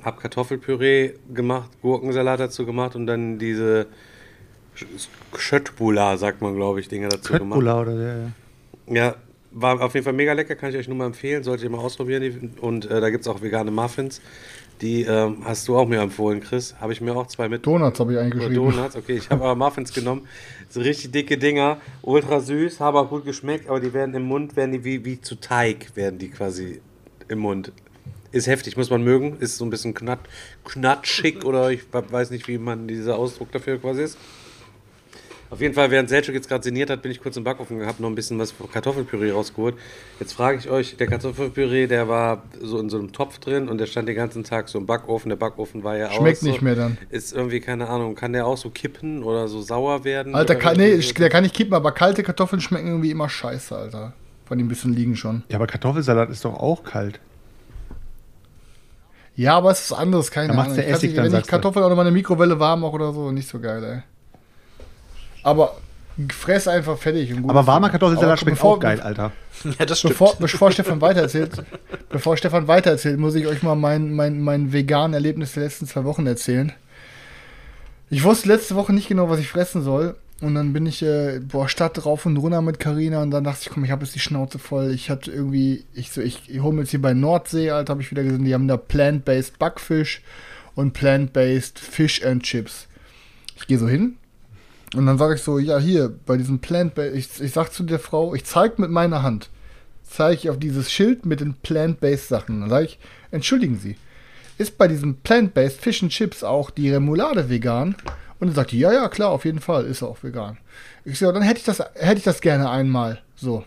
habe 0.03 0.21
Kartoffelpüree 0.21 1.15
gemacht, 1.33 1.71
Gurkensalat 1.83 2.41
dazu 2.41 2.67
gemacht 2.67 2.95
und 2.95 3.07
dann 3.07 3.39
diese 3.39 3.87
Köttbullar, 5.33 6.19
sagt 6.19 6.41
man, 6.41 6.55
glaube 6.55 6.81
ich, 6.81 6.89
Dinger 6.89 7.09
dazu 7.09 7.33
gemacht. 7.33 7.59
Köttbullar 7.59 7.81
oder 7.83 7.97
der, 7.97 8.17
ja. 8.17 8.33
Ja, 8.95 9.17
war 9.51 9.81
auf 9.81 9.95
jeden 9.95 10.05
Fall 10.05 10.13
mega 10.13 10.33
lecker, 10.33 10.55
kann 10.55 10.71
ich 10.71 10.77
euch 10.77 10.89
nur 10.89 10.97
mal 10.97 11.07
empfehlen, 11.07 11.43
solltet 11.43 11.65
ihr 11.65 11.71
mal 11.71 11.79
ausprobieren. 11.79 12.55
Und 12.61 12.91
äh, 12.91 13.01
da 13.01 13.11
gibt 13.11 13.23
es 13.23 13.29
auch 13.29 13.43
vegane 13.43 13.71
Muffins. 13.71 14.21
Die 14.83 15.03
ähm, 15.03 15.39
hast 15.45 15.69
du 15.69 15.77
auch 15.77 15.87
mir 15.87 16.01
empfohlen, 16.01 16.41
Chris. 16.41 16.75
Habe 16.81 16.93
ich 16.93 17.01
mir 17.01 17.15
auch 17.15 17.29
zwei 17.29 17.49
mit. 17.49 17.65
Donuts 17.65 18.01
habe 18.01 18.15
ich 18.15 18.19
eingeschrieben. 18.19 18.57
Donuts, 18.57 18.97
okay, 18.97 19.15
ich 19.15 19.31
habe 19.31 19.45
aber 19.45 19.55
Muffins 19.55 19.93
genommen. 19.93 20.27
So 20.69 20.81
richtig 20.81 21.13
dicke 21.13 21.39
Dinger, 21.39 21.81
ultra 22.03 22.41
süß, 22.41 22.81
haben 22.81 22.97
auch 22.97 23.09
gut 23.09 23.25
geschmeckt, 23.25 23.69
aber 23.69 23.79
die 23.79 23.95
werden 23.95 24.13
im 24.17 24.25
Mund, 24.25 24.57
werden 24.57 24.73
die 24.73 24.85
wie, 24.85 25.05
wie 25.05 25.21
zu 25.21 25.37
Teig, 25.37 25.95
werden 25.95 26.19
die 26.19 26.31
quasi 26.31 26.81
im 27.29 27.39
Mund. 27.39 27.71
Ist 28.33 28.49
heftig, 28.49 28.77
muss 28.77 28.91
man 28.91 29.05
mögen, 29.05 29.37
ist 29.39 29.57
so 29.57 29.65
ein 29.65 29.71
bisschen 29.71 29.95
knat, 29.95 30.19
knatschig 30.65 31.45
oder 31.45 31.71
ich 31.71 31.83
weiß 31.93 32.31
nicht, 32.31 32.49
wie 32.49 32.59
man 32.59 32.89
dieser 32.89 33.17
Ausdruck 33.17 33.53
dafür 33.53 33.79
quasi 33.79 34.03
ist. 34.03 34.19
Auf 35.53 35.61
jeden 35.61 35.75
Fall, 35.75 35.91
während 35.91 36.09
Selchuk 36.09 36.35
jetzt 36.35 36.49
gerade 36.49 36.65
sinniert 36.65 36.89
hat, 36.89 37.03
bin 37.03 37.13
ich 37.13 37.21
kurz 37.21 37.37
im 37.37 37.45
Backofen 37.45 37.79
gehabt, 37.79 38.01
noch 38.01 38.09
ein 38.09 38.15
bisschen 38.15 38.39
was 38.39 38.53
von 38.53 38.71
Kartoffelpüree 38.73 39.33
rausgeholt. 39.33 39.75
Jetzt 40.19 40.33
frage 40.33 40.57
ich 40.57 40.71
euch, 40.71 40.97
der 40.97 41.07
Kartoffelpüree, 41.09 41.87
der 41.87 42.09
war 42.09 42.43
so 42.63 42.79
in 42.81 42.89
so 42.89 42.99
einem 42.99 43.13
Topf 43.13 43.39
drin 43.39 43.69
und 43.69 43.77
der 43.77 43.85
stand 43.85 44.09
den 44.09 44.17
ganzen 44.17 44.45
Tag 44.45 44.71
so 44.71 44.79
im 44.79 44.87
Backofen. 44.87 45.29
Der 45.29 45.37
Backofen 45.37 45.85
war 45.85 45.99
ja 45.99 46.09
auch 46.09 46.13
Schmeckt 46.15 46.39
so, 46.39 46.47
nicht 46.47 46.63
mehr 46.63 46.75
dann. 46.75 46.97
Ist 47.11 47.35
irgendwie, 47.35 47.61
keine 47.61 47.91
Ahnung, 47.91 48.15
kann 48.15 48.33
der 48.33 48.47
auch 48.47 48.57
so 48.57 48.71
kippen 48.71 49.23
oder 49.23 49.47
so 49.47 49.61
sauer 49.61 50.05
werden? 50.05 50.35
Alter, 50.35 50.53
oder 50.55 50.61
ka- 50.63 50.71
irgendwie 50.73 50.89
nee, 50.89 50.95
ich- 50.95 51.13
der 51.13 51.29
kann 51.29 51.43
nicht 51.43 51.55
kippen, 51.55 51.75
aber 51.75 51.93
kalte 51.93 52.23
Kartoffeln 52.23 52.63
schmecken 52.63 52.87
irgendwie 52.89 53.11
immer 53.11 53.29
scheiße, 53.29 53.77
Alter. 53.77 54.15
Von 54.47 54.57
dem 54.57 54.69
bisschen 54.69 54.95
liegen 54.95 55.17
schon. 55.17 55.43
Ja, 55.51 55.57
aber 55.57 55.67
Kartoffelsalat 55.67 56.31
ist 56.31 56.47
doch 56.47 56.55
auch 56.55 56.83
kalt. 56.83 57.21
Ja, 59.37 59.57
aber 59.59 59.71
es 59.71 59.81
ist 59.85 59.91
was 59.91 59.99
anderes, 59.99 60.31
keine 60.31 60.49
Da 60.49 60.55
macht's 60.55 60.73
Ahnung. 60.73 60.77
der 60.77 60.85
Ich 60.87 60.91
kann 60.93 60.97
Essig 60.97 61.11
nicht- 61.11 61.19
dann, 61.19 61.33
Wenn 61.33 61.41
ich. 61.41 61.47
Kartoffeln 61.47 61.85
auch 61.85 61.89
noch 61.91 61.97
mal 61.97 62.03
eine 62.03 62.11
Mikrowelle 62.11 62.59
warm 62.59 62.81
mache 62.81 62.93
oder 62.93 63.13
so, 63.13 63.31
nicht 63.33 63.49
so 63.49 63.61
geil, 63.61 63.85
ey. 63.85 64.03
Aber 65.43 65.77
fress 66.31 66.69
einfach 66.69 66.99
fertig. 66.99 67.33
Und 67.33 67.43
gut 67.43 67.51
Aber 67.51 67.61
ist. 67.61 67.67
warmer 67.67 67.91
Kartoffelsalat 67.91 68.39
schmeckt 68.41 68.59
bevor- 68.59 68.77
auch 68.77 68.81
geil, 68.81 69.01
Alter. 69.01 69.33
Ja, 69.79 69.87
das 69.87 69.99
stimmt. 70.01 70.15
Bevor, 70.15 70.35
bevor 70.41 70.73
Stefan 70.73 71.01
weitererzählt, 71.01 71.63
bevor 72.09 72.37
Stefan 72.37 72.67
weitererzählt, 72.67 73.19
muss 73.21 73.35
ich 73.37 73.47
euch 73.47 73.63
mal 73.63 73.77
mein, 73.77 74.13
mein, 74.13 74.41
mein 74.41 74.73
veganen 74.73 75.15
Erlebnis 75.15 75.53
der 75.53 75.63
letzten 75.63 75.87
zwei 75.87 76.03
Wochen 76.05 76.27
erzählen. 76.27 76.73
Ich 78.11 78.25
wusste 78.25 78.49
letzte 78.49 78.75
Woche 78.75 78.93
nicht 78.93 79.09
genau, 79.09 79.31
was 79.31 79.39
ich 79.41 79.49
fressen 79.49 79.83
soll. 79.83 80.17
Und 80.41 80.57
dann 80.57 80.73
bin 80.73 80.87
ich, 80.87 81.03
äh, 81.03 81.39
boah, 81.41 81.69
Stadt 81.69 82.05
rauf 82.05 82.27
und 82.27 82.37
runter 82.37 82.61
mit 82.63 82.81
Karina 82.81 83.23
und 83.23 83.31
dann 83.31 83.45
dachte 83.45 83.61
ich, 83.63 83.71
komm, 83.71 83.85
ich 83.85 83.93
habe 83.93 84.05
jetzt 84.05 84.17
die 84.17 84.21
Schnauze 84.21 84.59
voll. 84.59 84.91
Ich 84.93 85.09
hatte 85.09 85.31
irgendwie, 85.31 85.85
ich 85.95 86.11
so, 86.11 86.21
ich, 86.21 86.49
ich 86.51 86.61
hole 86.61 86.75
mir 86.75 86.81
jetzt 86.83 86.91
hier 86.91 87.01
bei 87.01 87.15
Nordsee, 87.15 87.71
Alter, 87.71 87.93
habe 87.93 88.03
ich 88.03 88.11
wieder 88.11 88.25
gesehen, 88.25 88.45
die 88.45 88.53
haben 88.53 88.67
da 88.67 88.77
Plant-Based 88.77 89.61
Backfisch 89.61 90.21
und 90.75 90.93
Plant-Based 90.95 91.79
Fish 91.79 92.25
and 92.25 92.43
Chips. 92.43 92.89
Ich 93.57 93.69
gehe 93.69 93.79
so 93.79 93.87
hin 93.89 94.17
und 94.95 95.07
dann 95.07 95.19
sage 95.19 95.35
ich 95.35 95.43
so, 95.43 95.59
ja, 95.59 95.79
hier, 95.79 96.15
bei 96.27 96.37
diesem 96.37 96.59
Plant-Based, 96.59 97.17
ich, 97.17 97.41
ich 97.41 97.53
sag 97.53 97.73
zu 97.73 97.83
der 97.83 97.99
Frau, 97.99 98.35
ich 98.35 98.45
zeige 98.45 98.81
mit 98.81 98.91
meiner 98.91 99.23
Hand, 99.23 99.49
zeige 100.03 100.35
ich 100.35 100.51
auf 100.51 100.59
dieses 100.59 100.93
Schild 100.93 101.25
mit 101.25 101.41
den 101.41 101.55
Plant-Based 101.55 102.29
Sachen. 102.29 102.61
Dann 102.61 102.71
sage 102.71 102.85
ich, 102.87 102.99
entschuldigen 103.31 103.79
Sie, 103.79 103.97
ist 104.59 104.77
bei 104.77 104.89
diesem 104.89 105.17
Plant-Based 105.17 105.81
Fish 105.81 106.03
and 106.03 106.13
Chips 106.13 106.45
auch 106.45 106.71
die 106.71 106.91
Remoulade 106.91 107.49
vegan? 107.49 107.97
Und 108.39 108.49
dann 108.49 108.55
sagt 108.55 108.73
die, 108.73 108.81
ja, 108.81 108.93
ja, 108.93 109.09
klar, 109.09 109.31
auf 109.31 109.45
jeden 109.45 109.61
Fall, 109.61 109.87
ist 109.87 110.03
auch 110.03 110.23
vegan. 110.23 110.59
Ich 111.05 111.19
so, 111.19 111.31
dann 111.33 111.43
hätte 111.43 111.61
ich 111.61 111.65
das, 111.65 111.79
hätte 111.95 112.19
ich 112.19 112.25
das 112.25 112.41
gerne 112.41 112.71
einmal. 112.71 113.21
So. 113.37 113.65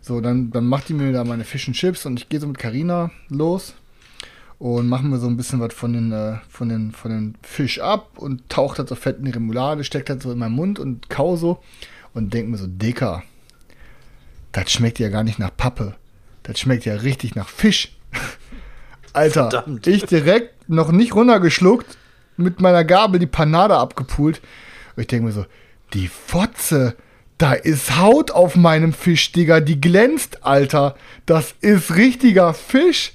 So, 0.00 0.20
dann, 0.20 0.50
dann 0.50 0.66
macht 0.66 0.88
die 0.88 0.94
mir 0.94 1.12
da 1.12 1.24
meine 1.24 1.44
Fish 1.44 1.66
and 1.66 1.76
Chips 1.76 2.06
und 2.06 2.20
ich 2.20 2.28
gehe 2.28 2.38
so 2.38 2.46
mit 2.46 2.58
Carina 2.58 3.10
los 3.28 3.74
und 4.58 4.88
machen 4.88 5.10
wir 5.10 5.18
so 5.18 5.28
ein 5.28 5.36
bisschen 5.36 5.60
was 5.60 5.72
von 5.72 5.92
den, 5.92 6.12
äh, 6.12 6.38
von 6.48 6.68
den, 6.68 6.92
von 6.92 7.10
den 7.10 7.34
Fisch 7.42 7.80
ab 7.80 8.10
und 8.16 8.48
taucht 8.48 8.78
das 8.78 8.88
so 8.88 8.94
fett 8.94 9.18
in 9.18 9.24
die 9.24 9.30
Remoulade, 9.30 9.84
steckt 9.84 10.08
das 10.08 10.22
so 10.22 10.32
in 10.32 10.38
meinen 10.38 10.54
Mund 10.54 10.78
und 10.78 11.08
kau 11.08 11.36
so 11.36 11.62
und 12.12 12.34
denk 12.34 12.48
mir 12.48 12.56
so, 12.56 12.66
Dicker, 12.66 13.22
das 14.52 14.72
schmeckt 14.72 14.98
ja 14.98 15.08
gar 15.08 15.22
nicht 15.22 15.38
nach 15.38 15.56
Pappe. 15.56 15.94
Das 16.42 16.58
schmeckt 16.58 16.84
ja 16.84 16.94
richtig 16.94 17.34
nach 17.34 17.48
Fisch. 17.48 17.96
Alter, 19.12 19.50
Verdammt. 19.50 19.86
ich 19.86 20.04
direkt 20.04 20.68
noch 20.68 20.90
nicht 20.90 21.14
runtergeschluckt, 21.14 21.96
mit 22.36 22.60
meiner 22.60 22.84
Gabel 22.84 23.20
die 23.20 23.26
Panade 23.26 23.76
abgepult. 23.76 24.40
Und 24.96 25.02
ich 25.02 25.06
denke 25.06 25.26
mir 25.26 25.32
so, 25.32 25.46
die 25.92 26.08
Fotze, 26.08 26.96
da 27.36 27.52
ist 27.52 27.96
Haut 27.98 28.30
auf 28.30 28.56
meinem 28.56 28.92
Fisch, 28.92 29.32
Digga, 29.32 29.60
die 29.60 29.80
glänzt, 29.80 30.44
Alter. 30.44 30.96
Das 31.26 31.54
ist 31.60 31.94
richtiger 31.94 32.54
Fisch. 32.54 33.12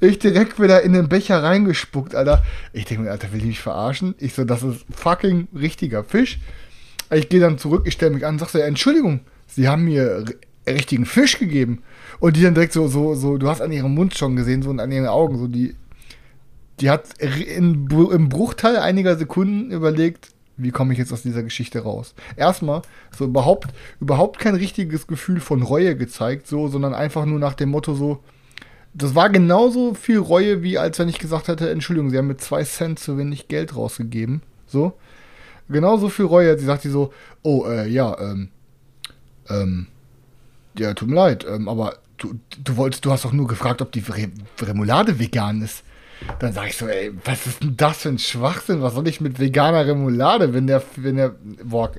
Ich 0.00 0.18
direkt 0.18 0.60
wieder 0.60 0.82
in 0.82 0.92
den 0.92 1.08
Becher 1.08 1.42
reingespuckt, 1.42 2.14
Alter. 2.14 2.42
Ich 2.72 2.84
denke 2.84 3.04
mir, 3.04 3.10
Alter, 3.10 3.32
will 3.32 3.40
die 3.40 3.46
mich 3.46 3.60
verarschen? 3.60 4.14
Ich 4.18 4.34
so, 4.34 4.44
das 4.44 4.62
ist 4.62 4.84
fucking 4.94 5.48
richtiger 5.54 6.04
Fisch. 6.04 6.38
Ich 7.10 7.28
gehe 7.28 7.40
dann 7.40 7.58
zurück, 7.58 7.84
ich 7.86 7.94
stelle 7.94 8.12
mich 8.12 8.26
an 8.26 8.38
sag 8.38 8.48
so, 8.48 8.58
Entschuldigung, 8.58 9.20
Sie 9.46 9.68
haben 9.68 9.84
mir 9.84 10.24
richtigen 10.66 11.06
Fisch 11.06 11.38
gegeben. 11.38 11.82
Und 12.20 12.36
die 12.36 12.42
dann 12.42 12.54
direkt 12.54 12.72
so, 12.72 12.88
so, 12.88 13.14
so, 13.14 13.36
du 13.36 13.48
hast 13.48 13.60
an 13.60 13.72
ihrem 13.72 13.94
Mund 13.94 14.16
schon 14.16 14.36
gesehen, 14.36 14.62
so 14.62 14.70
und 14.70 14.80
an 14.80 14.92
ihren 14.92 15.06
Augen, 15.06 15.38
so 15.38 15.46
die, 15.46 15.74
die 16.80 16.90
hat 16.90 17.18
in, 17.18 17.88
im 17.90 18.28
Bruchteil 18.28 18.76
einiger 18.78 19.16
Sekunden 19.16 19.70
überlegt, 19.70 20.30
wie 20.56 20.70
komme 20.70 20.92
ich 20.92 20.98
jetzt 20.98 21.12
aus 21.12 21.22
dieser 21.22 21.42
Geschichte 21.42 21.80
raus? 21.80 22.14
Erstmal 22.36 22.82
so 23.16 23.24
überhaupt, 23.24 23.74
überhaupt 24.00 24.38
kein 24.38 24.54
richtiges 24.54 25.06
Gefühl 25.06 25.40
von 25.40 25.62
Reue 25.62 25.96
gezeigt, 25.96 26.46
so, 26.46 26.68
sondern 26.68 26.94
einfach 26.94 27.24
nur 27.24 27.40
nach 27.40 27.54
dem 27.54 27.70
Motto 27.70 27.94
so, 27.94 28.22
das 28.94 29.14
war 29.16 29.28
genauso 29.28 29.94
viel 29.94 30.18
Reue, 30.18 30.62
wie 30.62 30.78
als 30.78 30.98
wenn 30.98 31.08
ich 31.08 31.18
gesagt 31.18 31.48
hätte, 31.48 31.68
Entschuldigung, 31.68 32.10
sie 32.10 32.18
haben 32.18 32.28
mir 32.28 32.36
zwei 32.36 32.62
Cent 32.62 33.00
zu 33.00 33.18
wenig 33.18 33.48
Geld 33.48 33.74
rausgegeben. 33.74 34.40
So. 34.66 34.94
Genauso 35.68 36.08
viel 36.08 36.26
Reue. 36.26 36.56
Sie 36.58 36.64
sagt 36.64 36.82
sie 36.82 36.90
so, 36.90 37.12
oh, 37.42 37.66
äh, 37.66 37.88
ja, 37.88 38.16
ähm, 38.20 38.48
ähm, 39.48 39.88
ja, 40.78 40.94
tut 40.94 41.08
mir 41.08 41.16
leid, 41.16 41.44
ähm, 41.48 41.68
aber 41.68 41.98
du, 42.18 42.34
du 42.62 42.76
wolltest, 42.76 43.04
du 43.04 43.10
hast 43.10 43.24
doch 43.24 43.32
nur 43.32 43.48
gefragt, 43.48 43.82
ob 43.82 43.90
die 43.92 44.00
Re 44.00 44.28
Remoulade 44.60 45.18
vegan 45.18 45.62
ist. 45.62 45.82
Dann 46.38 46.52
sag 46.52 46.68
ich 46.68 46.76
so, 46.76 46.86
ey, 46.86 47.12
was 47.24 47.46
ist 47.46 47.62
denn 47.62 47.76
das 47.76 47.98
für 47.98 48.08
ein 48.08 48.18
Schwachsinn? 48.18 48.80
Was 48.80 48.94
soll 48.94 49.08
ich 49.08 49.20
mit 49.20 49.40
veganer 49.40 49.86
Remoulade, 49.86 50.54
wenn 50.54 50.66
der, 50.66 50.82
wenn 50.96 51.16
der, 51.16 51.34
boah, 51.64 51.90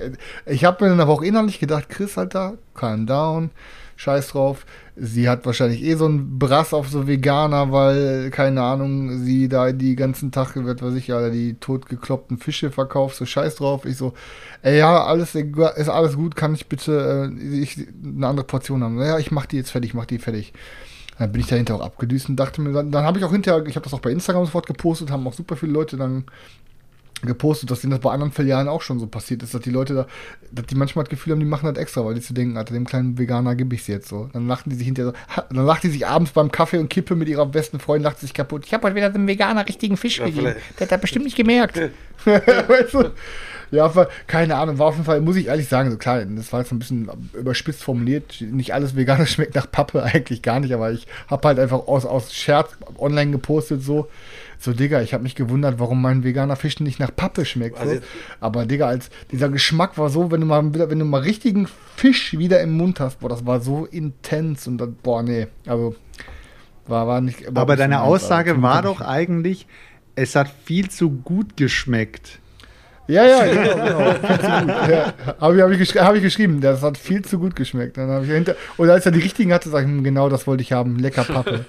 ich 0.45 0.63
habe 0.63 0.83
mir 0.83 0.89
dann 0.89 1.01
aber 1.01 1.11
auch 1.11 1.21
innerlich 1.21 1.59
gedacht, 1.59 1.89
Chris, 1.89 2.17
Alter, 2.17 2.57
calm 2.73 3.05
down, 3.05 3.51
scheiß 3.95 4.29
drauf. 4.29 4.65
Sie 4.95 5.27
hat 5.27 5.45
wahrscheinlich 5.45 5.83
eh 5.83 5.95
so 5.95 6.05
einen 6.05 6.39
Brass 6.39 6.73
auf 6.73 6.89
so 6.89 7.07
Veganer, 7.07 7.71
weil, 7.71 8.29
keine 8.29 8.61
Ahnung, 8.61 9.19
sie 9.19 9.49
da 9.49 9.71
die 9.71 9.95
ganzen 9.95 10.31
Tag, 10.31 10.55
wird 10.55 10.81
weiß 10.81 10.93
ich, 10.95 11.07
ja, 11.07 11.29
die 11.29 11.55
totgekloppten 11.59 12.37
Fische 12.37 12.71
verkauft, 12.71 13.17
so 13.17 13.25
scheiß 13.25 13.55
drauf. 13.55 13.85
Ich 13.85 13.97
so, 13.97 14.13
ey, 14.61 14.77
ja, 14.77 15.03
alles 15.03 15.35
ist 15.35 15.89
alles 15.89 16.15
gut, 16.15 16.35
kann 16.35 16.53
ich 16.53 16.67
bitte 16.67 17.31
äh, 17.31 17.59
ich, 17.59 17.87
eine 18.03 18.27
andere 18.27 18.45
Portion 18.45 18.83
haben? 18.83 18.99
Ja, 18.99 19.19
ich 19.19 19.31
mach 19.31 19.45
die 19.45 19.57
jetzt 19.57 19.71
fertig, 19.71 19.93
mach 19.93 20.05
die 20.05 20.19
fertig. 20.19 20.53
Dann 21.17 21.31
bin 21.31 21.41
ich 21.41 21.47
dahinter 21.47 21.75
auch 21.75 21.81
abgedüst 21.81 22.27
und 22.27 22.35
dachte 22.35 22.61
mir, 22.61 22.73
dann, 22.73 22.91
dann 22.91 23.05
habe 23.05 23.19
ich 23.19 23.25
auch 23.25 23.31
hinterher, 23.31 23.65
ich 23.65 23.75
habe 23.75 23.85
das 23.85 23.93
auch 23.93 24.01
bei 24.01 24.11
Instagram 24.11 24.45
sofort 24.45 24.67
gepostet, 24.67 25.11
haben 25.11 25.25
auch 25.27 25.33
super 25.33 25.55
viele 25.55 25.71
Leute 25.71 25.95
dann 25.95 26.25
gepostet, 27.21 27.71
dass 27.71 27.81
denen 27.81 27.91
das 27.91 28.01
bei 28.01 28.11
anderen 28.11 28.31
Filialen 28.31 28.67
auch 28.67 28.81
schon 28.81 28.99
so 28.99 29.07
passiert 29.07 29.41
ist, 29.41 29.53
dass 29.53 29.61
die 29.61 29.69
Leute 29.71 29.93
da, 29.93 30.07
dass 30.51 30.65
die 30.67 30.75
manchmal 30.75 31.05
das 31.05 31.09
Gefühl 31.09 31.33
haben, 31.33 31.39
die 31.39 31.45
machen 31.45 31.65
das 31.73 31.81
extra, 31.81 32.05
weil 32.05 32.13
die 32.13 32.21
zu 32.21 32.33
denken, 32.33 32.57
Alter, 32.57 32.73
dem 32.73 32.85
kleinen 32.85 33.17
Veganer 33.17 33.55
gebe 33.55 33.73
ich 33.73 33.81
es 33.81 33.87
jetzt 33.87 34.09
so. 34.09 34.29
Dann 34.33 34.47
lachen 34.47 34.69
die 34.69 34.75
sich 34.75 34.85
hinterher 34.85 35.13
so, 35.13 35.41
dann 35.53 35.65
lacht 35.65 35.83
die 35.83 35.89
sich 35.89 36.05
abends 36.05 36.31
beim 36.31 36.51
Kaffee 36.51 36.77
und 36.77 36.89
Kippe 36.89 37.15
mit 37.15 37.27
ihrer 37.27 37.45
besten 37.45 37.79
Freundin, 37.79 38.03
lacht 38.03 38.19
sich 38.19 38.33
kaputt. 38.33 38.63
Ich 38.65 38.73
habe 38.73 38.83
heute 38.85 38.95
wieder 38.95 39.09
dem 39.09 39.27
Veganer 39.27 39.67
richtigen 39.67 39.97
Fisch 39.97 40.19
Ja, 40.19 40.25
gegeben. 40.25 40.47
vielleicht. 40.47 40.79
Der 40.79 40.85
hat 40.85 40.91
das 40.91 41.01
bestimmt 41.01 41.25
nicht 41.25 41.37
gemerkt. 41.37 41.79
weißt 42.25 42.93
du? 42.93 43.11
Ja, 43.71 43.91
keine 44.27 44.55
Ahnung, 44.55 44.77
war 44.77 44.87
auf 44.87 44.93
jeden 44.93 45.05
Fall, 45.05 45.21
muss 45.21 45.35
ich 45.35 45.47
ehrlich 45.47 45.67
sagen, 45.67 45.89
so 45.91 45.97
klar, 45.97 46.23
das 46.23 46.53
war 46.53 46.61
jetzt 46.61 46.71
ein 46.71 46.79
bisschen 46.79 47.09
überspitzt 47.33 47.83
formuliert. 47.83 48.39
Nicht 48.41 48.73
alles 48.73 48.95
Veganes 48.95 49.29
schmeckt 49.33 49.55
nach 49.55 49.69
Pappe, 49.69 50.03
eigentlich 50.03 50.41
gar 50.43 50.59
nicht, 50.59 50.73
aber 50.73 50.91
ich 50.91 51.07
habe 51.27 51.47
halt 51.47 51.59
einfach 51.59 51.87
aus, 51.87 52.05
aus 52.05 52.33
Scherz 52.33 52.77
online 52.97 53.31
gepostet, 53.31 53.81
so, 53.81 54.07
so, 54.57 54.73
Digga, 54.73 55.01
ich 55.01 55.13
habe 55.13 55.23
mich 55.23 55.35
gewundert, 55.35 55.79
warum 55.79 56.01
mein 56.01 56.23
veganer 56.23 56.55
Fisch 56.55 56.79
nicht 56.79 56.99
nach 56.99 57.15
Pappe 57.15 57.45
schmeckt. 57.45 57.77
Also 57.77 57.95
So. 57.95 58.01
Aber, 58.39 58.65
Digga, 58.65 58.87
als 58.87 59.09
dieser 59.31 59.49
Geschmack 59.49 59.97
war 59.97 60.09
so, 60.09 60.31
wenn 60.31 60.41
du 60.41 60.47
mal 60.47 60.73
wieder, 60.73 60.89
wenn 60.89 60.99
du 60.99 61.05
mal 61.05 61.21
richtigen 61.21 61.67
Fisch 61.95 62.37
wieder 62.37 62.61
im 62.61 62.77
Mund 62.77 62.99
hast, 62.99 63.19
boah, 63.19 63.29
das 63.29 63.45
war 63.45 63.61
so 63.61 63.85
intens 63.85 64.67
und 64.67 64.77
dann, 64.77 64.95
boah, 64.95 65.23
nee, 65.23 65.47
also 65.65 65.95
war, 66.87 67.07
war 67.07 67.21
nicht. 67.21 67.47
Aber 67.55 67.75
deine 67.75 68.01
Aussage 68.01 68.61
war 68.61 68.81
doch 68.81 69.01
eigentlich, 69.01 69.67
es 70.15 70.35
hat 70.35 70.49
viel 70.63 70.89
zu 70.89 71.09
gut 71.09 71.57
geschmeckt. 71.57 72.39
Ja, 73.07 73.23
ja, 73.25 73.45
genau, 73.45 73.75
genau. 73.75 74.13
Gut. 74.13 74.89
Ja, 74.89 75.13
habe 75.39 75.55
ich, 75.55 75.61
hab 75.61 75.71
ich, 75.71 75.77
geschri 75.77 75.99
hab 75.99 76.15
ich 76.15 76.23
geschrieben, 76.23 76.59
das 76.59 76.81
hat 76.81 76.97
viel 76.97 77.23
zu 77.23 77.37
gut 77.37 77.55
geschmeckt. 77.55 77.97
Dann 77.97 78.23
ich 78.23 78.29
hinter 78.29 78.55
und 78.77 78.89
als 78.89 79.05
er 79.05 79.11
die 79.11 79.19
richtigen 79.19 79.53
hatte, 79.53 79.69
sag 79.69 79.81
ich, 79.81 79.87
hm, 79.87 80.03
genau 80.03 80.27
das 80.29 80.47
wollte 80.47 80.63
ich 80.63 80.71
haben, 80.71 80.97
lecker 80.97 81.23
Pappe. 81.23 81.65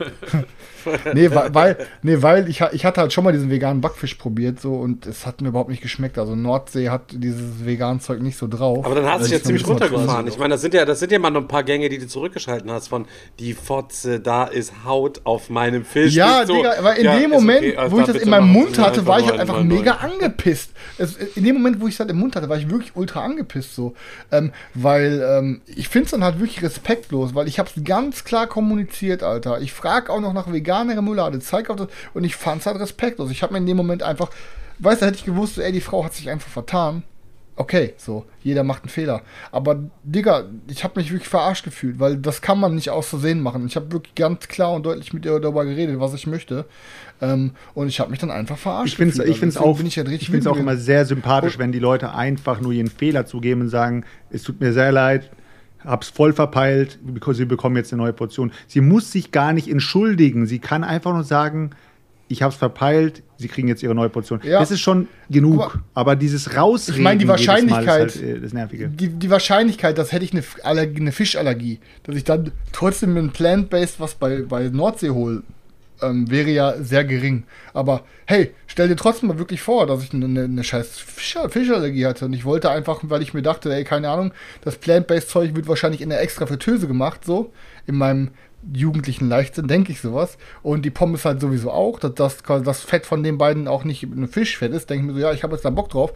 nee, 1.15 1.31
weil, 1.31 1.77
nee, 2.03 2.17
weil 2.21 2.49
ich, 2.49 2.63
ich 2.73 2.85
hatte 2.87 3.03
halt 3.03 3.13
schon 3.13 3.25
mal 3.25 3.33
diesen 3.33 3.51
veganen 3.51 3.83
Backfisch 3.83 4.15
probiert 4.15 4.61
so 4.61 4.77
und 4.77 5.07
es 5.07 5.27
hat 5.27 5.43
mir 5.43 5.49
überhaupt 5.49 5.69
nicht 5.69 5.83
geschmeckt. 5.83 6.19
Also 6.19 6.35
Nordsee 6.35 6.89
hat 6.89 7.03
dieses 7.13 7.67
veganen 7.67 8.01
Zeug 8.01 8.23
nicht 8.23 8.39
so 8.39 8.49
drauf. 8.49 8.87
Aber 8.87 8.95
dann 8.95 9.07
hast 9.07 9.21
du 9.21 9.25
dich 9.25 9.33
ja 9.33 9.43
ziemlich 9.43 9.67
runtergefahren. 9.67 10.27
Ich 10.29 10.39
meine, 10.39 10.55
das 10.55 10.63
sind 10.63 10.73
ja, 10.73 10.85
das 10.87 11.01
sind 11.01 11.13
ja 11.13 11.19
mal 11.19 11.31
noch 11.31 11.43
ein 11.43 11.49
paar 11.49 11.65
Gänge, 11.65 11.89
die 11.91 11.99
du 11.99 12.07
zurückgeschalten 12.07 12.71
hast 12.71 12.89
von 12.89 13.07
die 13.39 13.53
Fotze, 13.53 14.21
da 14.21 14.45
ist 14.45 14.73
Haut 14.85 15.21
auf 15.25 15.51
meinem 15.51 15.85
Fisch. 15.85 16.15
Ja, 16.15 16.47
so, 16.47 16.55
Digga, 16.55 16.79
aber 16.79 16.97
in 16.97 17.05
ja, 17.05 17.19
dem 17.19 17.31
Moment, 17.31 17.59
okay, 17.59 17.77
also 17.77 17.97
wo 17.97 18.01
ich 18.01 18.07
da 18.07 18.13
das 18.13 18.23
in 18.23 18.31
meinem 18.31 18.49
Mund 18.49 18.79
hatte, 18.79 19.07
war 19.07 19.21
ich 19.21 19.29
halt 19.29 19.41
einfach 19.41 19.63
mega 19.63 19.93
angepisst. 19.97 20.71
Es, 20.99 21.17
in 21.35 21.45
dem 21.45 21.57
Moment, 21.57 21.81
wo 21.81 21.87
ich 21.87 21.95
es 21.95 22.01
halt 22.01 22.11
im 22.11 22.19
Mund 22.19 22.37
hatte, 22.37 22.49
war 22.49 22.57
ich 22.57 22.71
wirklich 22.71 22.95
ultra 22.95 23.25
angepisst 23.25 23.75
so. 23.75 23.95
Ähm, 24.31 24.53
weil 24.75 25.25
ähm, 25.27 25.63
ich 25.67 25.89
finde 25.89 26.07
es 26.07 26.11
dann 26.13 26.25
halt 26.25 26.39
wirklich 26.39 26.63
respektlos, 26.63 27.35
weil 27.35 27.49
ich 27.49 27.59
habe 27.59 27.69
es 27.75 27.85
ganz 27.85 28.25
klar 28.25 28.47
kommuniziert, 28.47 29.23
Alter. 29.23 29.61
Ich 29.61 29.73
frage 29.73 30.13
auch 30.13 30.21
noch 30.21 30.33
nach 30.33 30.53
veganer 30.53 30.97
Remoulade, 30.97 31.41
zeig 31.41 31.71
auf 31.71 31.77
das 31.77 31.89
und 32.15 32.25
ich 32.25 32.37
fand 32.37 32.61
es 32.61 32.67
halt 32.67 32.79
respektlos. 32.79 33.31
Ich 33.31 33.43
habe 33.43 33.53
mir 33.53 33.59
in 33.59 33.67
dem 33.67 33.77
Moment 33.77 34.03
einfach, 34.03 34.31
weißt 34.79 35.03
du, 35.03 35.07
hätte 35.07 35.19
ich 35.19 35.25
gewusst, 35.25 35.59
ey, 35.59 35.73
die 35.73 35.81
Frau 35.81 36.05
hat 36.05 36.15
sich 36.15 36.31
einfach 36.31 36.51
vertan. 36.51 37.03
Okay, 37.59 37.95
so, 37.97 38.27
jeder 38.43 38.65
macht 38.65 38.83
einen 38.83 38.91
Fehler. 38.91 39.23
Aber, 39.51 39.83
Digga, 40.03 40.45
ich 40.69 40.85
habe 40.85 41.01
mich 41.01 41.11
wirklich 41.11 41.31
verarscht 41.31 41.65
gefühlt, 41.65 41.99
weil 41.99 42.19
das 42.19 42.43
kann 42.43 42.61
man 42.61 42.75
nicht 42.75 42.91
aus 42.91 43.09
Versehen 43.09 43.41
machen. 43.41 43.67
Ich 43.67 43.77
habe 43.77 43.91
wirklich 43.93 44.15
ganz 44.15 44.47
klar 44.49 44.75
und 44.75 44.85
deutlich 44.85 45.15
mit 45.15 45.25
ihr 45.25 45.41
darüber 45.41 45.65
geredet, 45.65 45.99
was 45.99 46.13
ich 46.13 46.27
möchte. 46.27 46.67
Ähm, 47.21 47.53
und 47.75 47.89
ich 47.89 47.99
habe 48.01 48.11
mich 48.11 48.19
dann 48.19 48.31
einfach 48.31 48.59
verarscht 48.59 48.89
Ich 48.93 48.97
finde 48.97 49.13
es 49.13 49.19
gefühlt. 49.19 49.35
ich 49.35 49.41
find's 49.41 49.57
Also 49.57 49.69
auch, 49.71 49.77
bin 49.79 49.87
ich 49.87 49.97
ich 49.97 50.31
find's 50.31 50.47
auch 50.47 50.57
immer 50.57 50.77
sehr 50.77 51.05
sympathisch, 51.07 51.59
wenn 51.59 51.73
die 51.73 51.79
Leute 51.79 52.15
einfach 52.15 52.61
nur 52.61 52.73
ihren 52.73 52.89
Fehler 52.89 53.25
zugeben 53.27 53.63
und 53.63 53.69
sagen, 53.69 54.05
es 54.31 54.43
tut 54.43 54.61
mir 54.61 54.73
sehr 54.73 54.93
leid, 54.93 55.31
hab's 55.85 56.09
voll 56.09 56.33
verpeilt, 56.33 56.99
sie 57.33 57.45
bekommen 57.45 57.77
jetzt 57.77 57.93
eine 57.93 58.03
neue 58.03 58.13
Portion. 58.13 58.53
Sie 58.67 58.81
muss 58.81 59.13
sich 59.13 59.33
gar 59.33 59.53
nicht 59.53 59.69
entschuldigen. 59.69 60.47
Sie 60.47 60.59
kann 60.59 60.85
einfach 60.85 61.13
nur 61.15 61.25
sagen, 61.25 61.71
ich 62.29 62.43
hab's 62.43 62.57
verpeilt, 62.57 63.23
sie 63.39 63.47
kriegen 63.47 63.69
jetzt 63.69 63.85
ihre 63.85 63.95
neue 63.95 64.09
Portion. 64.09 64.41
Ja. 64.43 64.59
Das 64.59 64.73
ist 64.73 64.81
schon 64.81 65.07
genug. 65.31 65.61
Aber- 65.63 65.81
Aber, 65.95 66.17
dieses 66.17 66.57
Rausreden 66.57 66.99
Ich 66.99 67.05
meine, 67.05 67.19
die 67.19 67.25
jedes 67.25 67.47
Mal 67.47 67.55
Wahrscheinlichkeit- 67.87 68.07
ist 68.09 68.23
halt, 68.23 68.37
äh, 68.37 68.41
das 68.41 68.53
Nervige. 68.53 68.89
die, 68.89 69.09
die 69.09 69.31
Wahrscheinlichkeit, 69.31 69.97
dass 69.97 70.11
hätte 70.11 70.25
ich 70.25 70.33
eine, 70.33 70.43
Allergie, 70.65 71.01
eine 71.01 71.13
Fischallergie, 71.13 71.79
dass 72.03 72.17
ich 72.17 72.25
dann 72.25 72.51
trotzdem 72.73 73.17
ein 73.17 73.31
Plant-Based 73.31 74.01
was 74.01 74.15
bei, 74.17 74.43
bei 74.43 74.69
Nordsee 74.69 75.11
hole, 75.11 75.45
ähm, 76.03 76.31
wäre 76.31 76.51
ja 76.51 76.75
sehr 76.83 77.05
gering. 77.05 77.45
Aber 77.73 78.03
hey, 78.27 78.53
stell 78.67 78.89
dir 78.89 78.97
trotzdem 78.97 79.29
mal 79.29 79.39
wirklich 79.39 79.61
vor, 79.61 79.87
dass 79.87 80.03
ich 80.03 80.13
eine, 80.13 80.45
eine 80.45 80.65
scheiß 80.65 80.99
Fischer, 80.99 81.49
Fischallergie 81.51 82.07
hatte. 82.07 82.27
Und 82.27 82.33
ich 82.33 82.45
wollte 82.45 82.71
einfach, 82.71 83.01
weil 83.03 83.23
ich 83.23 83.35
mir 83.35 83.43
dachte, 83.43 83.75
ey, 83.75 83.85
keine 83.85 84.09
Ahnung, 84.11 84.33
das 84.63 84.77
Plant-Based-Zeug 84.77 85.55
wird 85.55 85.69
wahrscheinlich 85.69 86.01
in 86.01 86.11
der 86.11 86.21
extra 86.21 86.47
Fritteuse 86.47 86.87
gemacht, 86.87 87.25
so, 87.25 87.53
in 87.87 87.97
meinem 87.97 88.31
jugendlichen 88.73 89.29
Leichtsinn, 89.29 89.69
denke 89.69 89.93
ich 89.93 90.01
sowas. 90.01 90.39
Und 90.63 90.85
die 90.85 90.91
Pommes 90.91 91.25
halt 91.25 91.41
sowieso 91.41 91.71
auch, 91.71 92.01
dass 92.01 92.15
das, 92.15 92.39
das 92.65 92.83
Fett 92.83 93.07
von 93.07 93.23
den 93.23 93.39
beiden 93.39 93.69
auch 93.69 93.85
nicht 93.85 94.03
ein 94.03 94.29
Fischfett 94.29 94.73
ist. 94.73 94.91
Denke 94.91 95.07
ich 95.07 95.09
mir 95.09 95.15
so, 95.15 95.27
ja, 95.27 95.33
ich 95.33 95.43
habe 95.43 95.55
jetzt 95.55 95.65
da 95.65 95.71
Bock 95.71 95.91
drauf. 95.91 96.13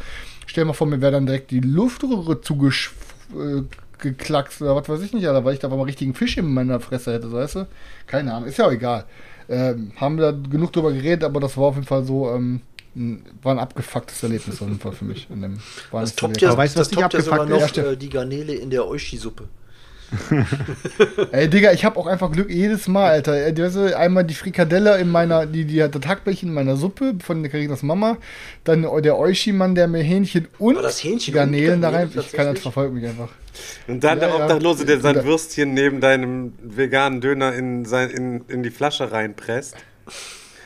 Stell 0.46 0.64
dir 0.64 0.68
mal 0.68 0.72
vor, 0.74 0.86
mir 0.86 1.00
wäre 1.00 1.12
dann 1.12 1.26
direkt 1.26 1.50
die 1.50 1.60
Luftröhre 1.60 2.40
zugesch 2.40 2.92
äh, 3.32 3.62
geklackst 4.00 4.62
oder 4.62 4.74
was 4.76 4.88
weiß 4.88 5.02
ich 5.02 5.12
nicht, 5.12 5.26
Alter, 5.26 5.44
weil 5.44 5.54
ich 5.54 5.60
da 5.60 5.68
mal 5.68 5.80
richtigen 5.82 6.14
Fisch 6.14 6.36
in 6.36 6.52
meiner 6.52 6.80
Fresse 6.80 7.12
hätte, 7.12 7.28
so, 7.28 7.36
weißt 7.36 7.54
du? 7.56 7.66
Keine 8.06 8.32
Ahnung, 8.32 8.48
ist 8.48 8.58
ja 8.58 8.66
auch 8.66 8.72
egal. 8.72 9.04
Ähm, 9.50 9.92
haben 9.96 10.16
wir 10.16 10.32
da 10.32 10.38
genug 10.48 10.72
drüber 10.72 10.92
geredet, 10.92 11.24
aber 11.24 11.40
das 11.40 11.56
war 11.56 11.64
auf 11.64 11.74
jeden 11.74 11.86
Fall 11.86 12.04
so, 12.04 12.30
ähm, 12.30 12.60
ein- 12.94 13.22
war 13.42 13.52
ein 13.52 13.58
abgefucktes 13.58 14.22
Erlebnis 14.22 14.62
auf 14.62 14.68
jeden 14.68 14.80
Fall 14.80 14.92
für 14.92 15.04
mich. 15.04 15.28
In 15.30 15.42
dem, 15.42 15.58
war 15.90 16.00
Das 16.02 16.14
toppt 16.14 16.40
ja, 16.40 16.48
Aber 16.50 16.58
weißt 16.58 16.76
du, 16.76 16.80
was 16.80 16.88
das 16.88 16.96
toppt 16.98 17.14
ja 17.14 17.20
sogar 17.20 17.40
abgefuckt 17.42 17.76
noch 17.76 17.84
äh, 17.84 17.96
die 17.96 18.08
Garnele 18.08 18.54
in 18.54 18.70
der 18.70 18.86
Oishi-Suppe. 18.86 19.48
Ey, 21.32 21.48
Digga, 21.48 21.72
ich 21.72 21.84
habe 21.84 21.98
auch 21.98 22.06
einfach 22.06 22.32
Glück 22.32 22.50
jedes 22.50 22.88
Mal, 22.88 23.10
Alter. 23.10 23.32
Weißt, 23.32 23.76
du, 23.76 23.96
einmal 23.96 24.24
die 24.24 24.34
Frikadelle 24.34 24.98
in 24.98 25.08
meiner, 25.08 25.46
die, 25.46 25.64
die 25.64 25.82
hat 25.82 25.94
das 25.94 26.06
Hackbällchen 26.06 26.48
in 26.48 26.54
meiner 26.54 26.76
Suppe 26.76 27.14
von 27.22 27.42
der 27.42 27.50
Carinas 27.50 27.82
Mama. 27.82 28.16
Dann 28.64 28.82
der 29.02 29.18
Oishi-Mann, 29.18 29.74
der 29.74 29.88
mir 29.88 30.02
Hähnchen 30.02 30.48
und 30.58 30.76
das 30.76 31.02
Hähnchen 31.02 31.34
Garnelen 31.34 31.76
und 31.76 31.82
da 31.82 31.90
rein. 31.90 32.10
Ich 32.14 32.32
kann 32.32 32.52
das 32.52 32.62
verfolgt 32.62 32.94
mich 32.94 33.04
einfach. 33.04 33.28
Und 33.86 34.02
dann 34.02 34.20
Ja, 34.20 34.26
der. 34.28 34.40
Obdachlose, 34.40 34.84
der 34.84 35.00
sein. 35.00 35.24
Würstchen 35.24 35.74
neben 35.74 36.00
deinem 36.00 36.52
veganen 36.62 37.20
Döner 37.20 37.54
in, 37.54 37.84
sein, 37.84 38.10
in, 38.10 38.44
in 38.48 38.62
die 38.62 38.70
Flasche 38.70 39.12
reinpresst. 39.12 39.76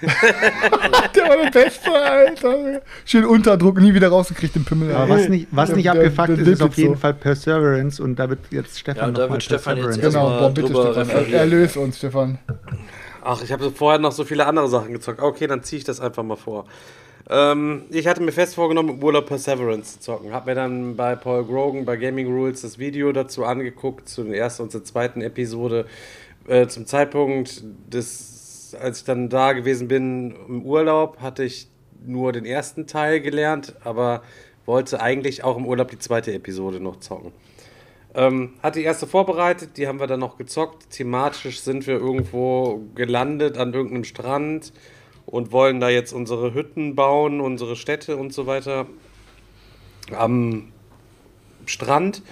Der 1.15 1.29
war 1.29 1.37
der 1.45 1.51
Beste, 1.51 1.91
Alter. 1.93 2.81
Schön 3.05 3.25
Unterdruck, 3.25 3.81
nie 3.81 3.95
wieder 3.95 4.09
rausgekriegt 4.09 4.55
den 4.55 4.65
Pimmel. 4.65 4.95
Aber 4.95 5.09
was 5.15 5.29
nicht, 5.29 5.49
was 5.51 5.69
Der- 5.69 5.77
nicht 5.77 5.87
der- 5.87 5.93
abgefuckt 5.93 6.29
der 6.29 6.39
ist, 6.39 6.49
ist 6.49 6.63
auf 6.63 6.77
jeden 6.77 6.95
so. 6.95 7.01
Fall 7.01 7.15
Perseverance 7.15 8.03
und 8.03 8.17
da 8.19 8.29
wird 8.29 8.41
jetzt 8.51 8.79
Stefan 8.79 8.97
Ja, 9.03 9.07
und 9.09 9.19
da 9.19 9.23
noch 9.23 9.29
mal 9.29 9.35
wird 9.35 9.43
Stefan 9.45 9.77
jetzt 9.79 10.01
Genau, 10.01 10.29
boah, 10.39 10.51
bitte 10.51 10.69
Stefan. 10.69 11.09
Er, 11.33 11.41
erlöse 11.41 11.81
uns, 11.81 11.99
Stefan. 11.99 12.39
Ach, 13.23 13.43
ich 13.43 13.53
habe 13.53 13.71
vorher 13.71 13.99
noch 13.99 14.13
so 14.13 14.25
viele 14.25 14.47
andere 14.47 14.69
Sachen 14.69 14.93
gezockt. 14.93 15.21
Okay, 15.21 15.47
dann 15.47 15.63
ziehe 15.63 15.79
ich 15.79 15.85
das 15.85 16.01
einfach 16.01 16.23
mal 16.23 16.37
vor. 16.37 16.67
Ähm, 17.31 17.85
ich 17.89 18.07
hatte 18.07 18.23
mir 18.23 18.33
fest 18.33 18.55
vorgenommen, 18.55 18.91
im 18.91 19.03
Urlaub 19.03 19.25
Perseverance 19.27 19.95
zu 19.95 20.01
zocken. 20.01 20.33
Hab 20.35 20.45
mir 20.45 20.55
dann 20.55 20.95
bei 20.95 21.17
Paul 21.17 21.45
Grogan 21.45 21.87
bei 21.87 21.97
Gaming 21.97 22.27
Rules 22.27 22.61
das 22.61 22.79
Video 22.79 23.13
dazu 23.13 23.45
angeguckt, 23.47 24.09
zu 24.11 24.25
der 24.25 24.37
ersten 24.37 24.65
und 24.65 24.73
zur 24.73 24.85
zweiten 24.85 25.23
Episode. 25.23 25.87
Äh, 26.47 26.67
zum 26.67 26.85
Zeitpunkt 26.85 27.63
des, 27.91 28.34
als 28.77 29.01
ich 29.01 29.05
dann 29.05 29.29
da 29.29 29.53
gewesen 29.53 29.89
bin 29.89 30.35
im 30.49 30.63
Urlaub, 30.63 31.21
hatte 31.21 31.45
ich 31.45 31.69
nur 32.05 32.33
den 32.33 32.45
ersten 32.45 32.87
Teil 32.87 33.21
gelernt, 33.21 33.75
aber 33.85 34.23
wollte 34.67 35.01
eigentlich 35.01 35.45
auch 35.45 35.57
im 35.57 35.67
Urlaub 35.67 35.91
die 35.91 35.99
zweite 35.99 36.33
Episode 36.33 36.81
noch 36.81 37.01
zocken. 37.01 37.33
Ähm, 38.15 38.55
hat 38.63 38.77
die 38.77 38.83
erste 38.85 39.07
vorbereitet, 39.07 39.77
die 39.77 39.89
haben 39.89 39.99
wir 39.99 40.07
dann 40.07 40.21
noch 40.21 40.39
gezockt. 40.39 40.91
Thematisch 40.91 41.61
sind 41.61 41.87
wir 41.87 41.95
irgendwo 41.95 42.81
gelandet 42.95 43.59
an 43.59 43.75
irgendeinem 43.75 44.05
Strand 44.05 44.73
und 45.27 45.51
wollen 45.51 45.81
da 45.81 45.89
jetzt 45.89 46.13
unsere 46.13 46.55
Hütten 46.55 46.95
bauen, 46.95 47.41
unsere 47.41 47.75
Städte 47.75 48.17
und 48.17 48.33
so 48.33 48.47
weiter. 48.47 48.87
Am 50.13 50.73
Strand, 51.67 52.23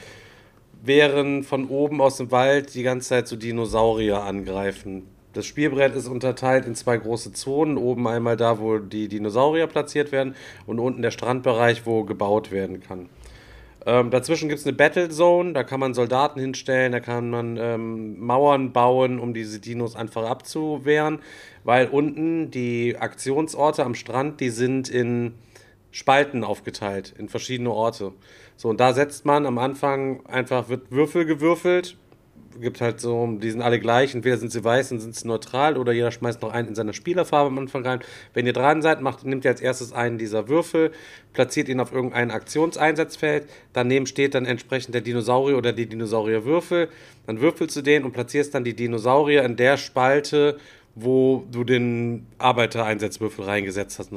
während 0.82 1.47
von 1.47 1.68
oben 1.68 2.01
aus 2.01 2.18
dem 2.18 2.30
Wald 2.30 2.74
die 2.74 2.82
ganze 2.82 3.09
Zeit 3.09 3.28
so 3.28 3.36
Dinosaurier 3.36 4.22
angreifen. 4.22 5.09
Das 5.32 5.46
Spielbrett 5.46 5.94
ist 5.94 6.08
unterteilt 6.08 6.66
in 6.66 6.74
zwei 6.74 6.96
große 6.96 7.32
Zonen. 7.32 7.78
Oben 7.78 8.06
einmal 8.06 8.36
da, 8.36 8.58
wo 8.58 8.78
die 8.78 9.08
Dinosaurier 9.08 9.66
platziert 9.66 10.12
werden 10.12 10.34
und 10.66 10.78
unten 10.78 11.02
der 11.02 11.10
Strandbereich, 11.10 11.86
wo 11.86 12.04
gebaut 12.04 12.50
werden 12.50 12.80
kann. 12.80 13.08
Ähm, 13.84 14.10
dazwischen 14.10 14.48
gibt 14.48 14.60
es 14.60 14.66
eine 14.66 14.76
Battle 14.76 15.08
Zone, 15.08 15.54
da 15.54 15.64
kann 15.64 15.80
man 15.80 15.92
Soldaten 15.92 16.38
hinstellen, 16.38 16.92
da 16.92 17.00
kann 17.00 17.30
man 17.30 17.56
ähm, 17.56 18.20
Mauern 18.20 18.72
bauen, 18.72 19.18
um 19.18 19.34
diese 19.34 19.58
Dinos 19.58 19.96
einfach 19.96 20.24
abzuwehren, 20.24 21.18
weil 21.64 21.88
unten 21.88 22.52
die 22.52 22.96
Aktionsorte 22.96 23.84
am 23.84 23.96
Strand, 23.96 24.40
die 24.40 24.50
sind 24.50 24.88
in 24.88 25.34
Spalten 25.90 26.44
aufgeteilt, 26.44 27.12
in 27.18 27.28
verschiedene 27.28 27.72
Orte. 27.72 28.12
So, 28.56 28.68
und 28.68 28.78
da 28.78 28.92
setzt 28.92 29.24
man 29.24 29.46
am 29.46 29.58
Anfang 29.58 30.24
einfach, 30.26 30.68
wird 30.68 30.92
Würfel 30.92 31.24
gewürfelt, 31.24 31.96
gibt 32.61 32.80
halt 32.80 33.00
so, 33.00 33.26
die 33.40 33.50
sind 33.50 33.62
alle 33.62 33.80
gleich, 33.80 34.14
entweder 34.14 34.36
sind 34.36 34.53
sie 34.53 34.62
weiß 34.62 34.92
und 34.92 35.00
sind 35.00 35.14
sie 35.14 35.26
neutral 35.26 35.76
oder 35.76 35.92
jeder 35.92 36.11
schmeißt 36.11 36.42
noch 36.42 36.53
einen 36.53 36.68
in 36.68 36.74
seiner 36.74 36.92
Spielerfarbe 36.92 37.48
am 37.48 37.59
Anfang 37.59 37.84
rein. 37.84 38.00
Wenn 38.34 38.46
ihr 38.46 38.53
dran 38.53 38.82
seid, 38.82 39.00
macht, 39.00 39.24
nehmt 39.24 39.44
ihr 39.44 39.50
als 39.50 39.61
erstes 39.61 39.92
einen 39.92 40.18
dieser 40.18 40.48
Würfel, 40.48 40.92
platziert 41.32 41.68
ihn 41.68 41.80
auf 41.80 41.92
irgendein 41.92 42.30
Aktionseinsatzfeld, 42.30 43.48
daneben 43.72 44.07
steht 44.07 44.34
dann 44.34 44.46
entsprechend 44.46 44.94
der 44.94 45.03
Dinosaurier 45.03 45.57
oder 45.57 45.72
die 45.72 45.86
Dinosaurierwürfel, 45.86 46.88
dann 47.26 47.40
würfelst 47.40 47.76
du 47.76 47.82
den 47.82 48.05
und 48.05 48.12
platzierst 48.12 48.55
dann 48.55 48.64
die 48.64 48.74
Dinosaurier 48.74 49.44
in 49.44 49.57
der 49.57 49.76
Spalte, 49.76 50.59
wo 50.94 51.44
du 51.50 51.64
den 51.64 52.26
Arbeitereinsatzwürfel 52.38 53.44
reingesetzt 53.44 53.98
hast. 53.98 54.11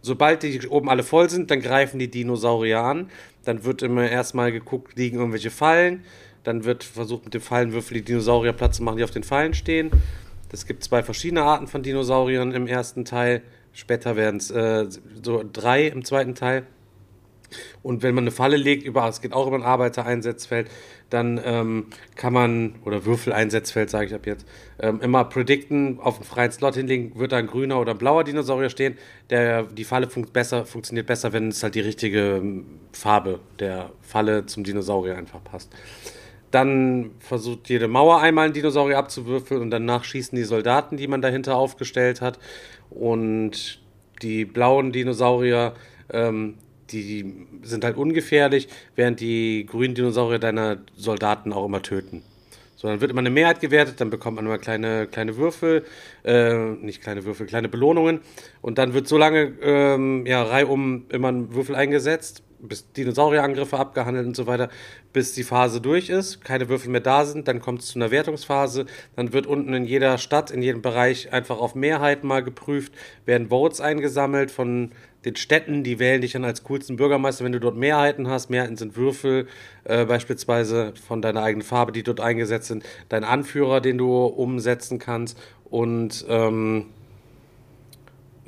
Sobald 0.00 0.42
die 0.42 0.68
oben 0.68 0.88
alle 0.88 1.02
voll 1.02 1.28
sind, 1.28 1.50
dann 1.50 1.60
greifen 1.60 1.98
die 1.98 2.10
Dinosaurier 2.10 2.80
an. 2.80 3.10
Dann 3.44 3.64
wird 3.64 3.82
immer 3.82 4.08
erstmal 4.08 4.52
geguckt, 4.52 4.96
liegen 4.96 5.18
irgendwelche 5.18 5.50
Fallen. 5.50 6.04
Dann 6.44 6.64
wird 6.64 6.84
versucht, 6.84 7.24
mit 7.24 7.34
dem 7.34 7.40
Fallenwürfel 7.40 7.98
die 7.98 8.04
Dinosaurier 8.04 8.52
Platz 8.52 8.76
zu 8.76 8.82
machen, 8.82 8.96
die 8.96 9.04
auf 9.04 9.10
den 9.10 9.24
Fallen 9.24 9.54
stehen. 9.54 9.90
Es 10.52 10.66
gibt 10.66 10.82
zwei 10.82 11.02
verschiedene 11.02 11.42
Arten 11.42 11.66
von 11.66 11.82
Dinosauriern 11.82 12.52
im 12.52 12.66
ersten 12.66 13.04
Teil. 13.04 13.42
Später 13.72 14.16
werden 14.16 14.36
es 14.36 14.50
äh, 14.50 14.86
so 15.22 15.44
drei 15.52 15.86
im 15.86 16.04
zweiten 16.04 16.34
Teil. 16.34 16.66
Und 17.82 18.02
wenn 18.02 18.14
man 18.14 18.24
eine 18.24 18.30
Falle 18.30 18.56
legt, 18.56 18.86
es 18.86 19.20
geht 19.20 19.32
auch 19.32 19.46
über 19.46 19.56
ein 19.56 19.62
Arbeitereinsatzfeld, 19.62 20.70
dann 21.08 21.40
ähm, 21.44 21.86
kann 22.14 22.32
man, 22.32 22.76
oder 22.84 23.04
Würfeleinsatzfeld 23.04 23.90
sage 23.90 24.06
ich 24.06 24.14
ab 24.14 24.26
jetzt, 24.26 24.46
ähm, 24.78 25.00
immer 25.00 25.24
predikten, 25.24 25.98
auf 25.98 26.16
einen 26.16 26.24
freien 26.24 26.52
Slot 26.52 26.76
hinlegen, 26.76 27.18
wird 27.18 27.32
da 27.32 27.38
ein 27.38 27.48
grüner 27.48 27.80
oder 27.80 27.92
ein 27.92 27.98
blauer 27.98 28.22
Dinosaurier 28.22 28.70
stehen. 28.70 28.96
Der, 29.30 29.64
die 29.64 29.84
Falle 29.84 30.08
funkt 30.08 30.32
besser, 30.32 30.64
funktioniert 30.64 31.06
besser, 31.06 31.32
wenn 31.32 31.48
es 31.48 31.62
halt 31.62 31.74
die 31.74 31.80
richtige 31.80 32.36
ähm, 32.36 32.66
Farbe 32.92 33.40
der 33.58 33.90
Falle 34.00 34.46
zum 34.46 34.62
Dinosaurier 34.62 35.16
einfach 35.16 35.42
passt. 35.42 35.74
Dann 36.50 37.12
versucht 37.20 37.68
jede 37.68 37.86
Mauer 37.88 38.20
einmal 38.20 38.46
einen 38.46 38.54
Dinosaurier 38.54 38.98
abzuwürfeln 38.98 39.60
und 39.60 39.70
danach 39.70 40.04
schießen 40.04 40.36
die 40.36 40.44
Soldaten, 40.44 40.96
die 40.96 41.06
man 41.06 41.22
dahinter 41.22 41.56
aufgestellt 41.56 42.20
hat. 42.20 42.38
Und 42.90 43.80
die 44.22 44.44
blauen 44.44 44.92
Dinosaurier, 44.92 45.74
ähm, 46.12 46.54
die 46.90 47.46
sind 47.62 47.84
halt 47.84 47.96
ungefährlich, 47.96 48.68
während 48.96 49.20
die 49.20 49.64
grünen 49.66 49.94
Dinosaurier 49.94 50.40
deiner 50.40 50.78
Soldaten 50.96 51.52
auch 51.52 51.66
immer 51.66 51.82
töten. 51.82 52.22
So, 52.80 52.88
dann 52.88 53.02
wird 53.02 53.10
immer 53.10 53.20
eine 53.20 53.28
Mehrheit 53.28 53.60
gewertet, 53.60 54.00
dann 54.00 54.08
bekommt 54.08 54.36
man 54.36 54.46
immer 54.46 54.56
kleine, 54.56 55.06
kleine 55.06 55.36
Würfel, 55.36 55.84
äh, 56.24 56.54
nicht 56.54 57.02
kleine 57.02 57.26
Würfel, 57.26 57.46
kleine 57.46 57.68
Belohnungen. 57.68 58.20
Und 58.62 58.78
dann 58.78 58.94
wird 58.94 59.06
so 59.06 59.18
lange, 59.18 59.52
ähm, 59.60 60.24
ja, 60.24 60.42
reihum 60.42 61.04
immer 61.10 61.28
ein 61.30 61.52
Würfel 61.54 61.74
eingesetzt, 61.74 62.42
bis 62.58 62.90
Dinosaurierangriffe 62.92 63.78
abgehandelt 63.78 64.26
und 64.26 64.34
so 64.34 64.46
weiter, 64.46 64.70
bis 65.12 65.32
die 65.32 65.42
Phase 65.42 65.80
durch 65.80 66.08
ist, 66.08 66.44
keine 66.44 66.68
Würfel 66.68 66.90
mehr 66.90 67.00
da 67.00 67.24
sind, 67.24 67.48
dann 67.48 67.60
kommt 67.60 67.80
es 67.80 67.88
zu 67.88 67.98
einer 67.98 68.10
Wertungsphase, 68.10 68.86
dann 69.16 69.32
wird 69.32 69.46
unten 69.46 69.74
in 69.74 69.84
jeder 69.84 70.18
Stadt, 70.18 70.50
in 70.50 70.62
jedem 70.62 70.82
Bereich 70.82 71.32
einfach 71.32 71.58
auf 71.58 71.74
Mehrheit 71.74 72.24
mal 72.24 72.42
geprüft, 72.42 72.92
werden 73.26 73.48
Votes 73.48 73.80
eingesammelt 73.80 74.50
von 74.50 74.92
den 75.24 75.36
Städten, 75.36 75.84
die 75.84 75.98
wählen 75.98 76.22
dich 76.22 76.32
dann 76.32 76.44
als 76.44 76.64
coolsten 76.64 76.96
Bürgermeister, 76.96 77.44
wenn 77.44 77.52
du 77.52 77.60
dort 77.60 77.76
Mehrheiten 77.76 78.28
hast. 78.28 78.48
Mehrheiten 78.48 78.76
sind 78.76 78.96
Würfel, 78.96 79.48
äh, 79.84 80.06
beispielsweise 80.06 80.94
von 81.06 81.20
deiner 81.20 81.42
eigenen 81.42 81.66
Farbe, 81.66 81.92
die 81.92 82.02
dort 82.02 82.20
eingesetzt 82.20 82.68
sind, 82.68 82.84
dein 83.08 83.24
Anführer, 83.24 83.80
den 83.80 83.98
du 83.98 84.24
umsetzen 84.24 84.98
kannst 84.98 85.38
und 85.64 86.24
ähm, 86.28 86.86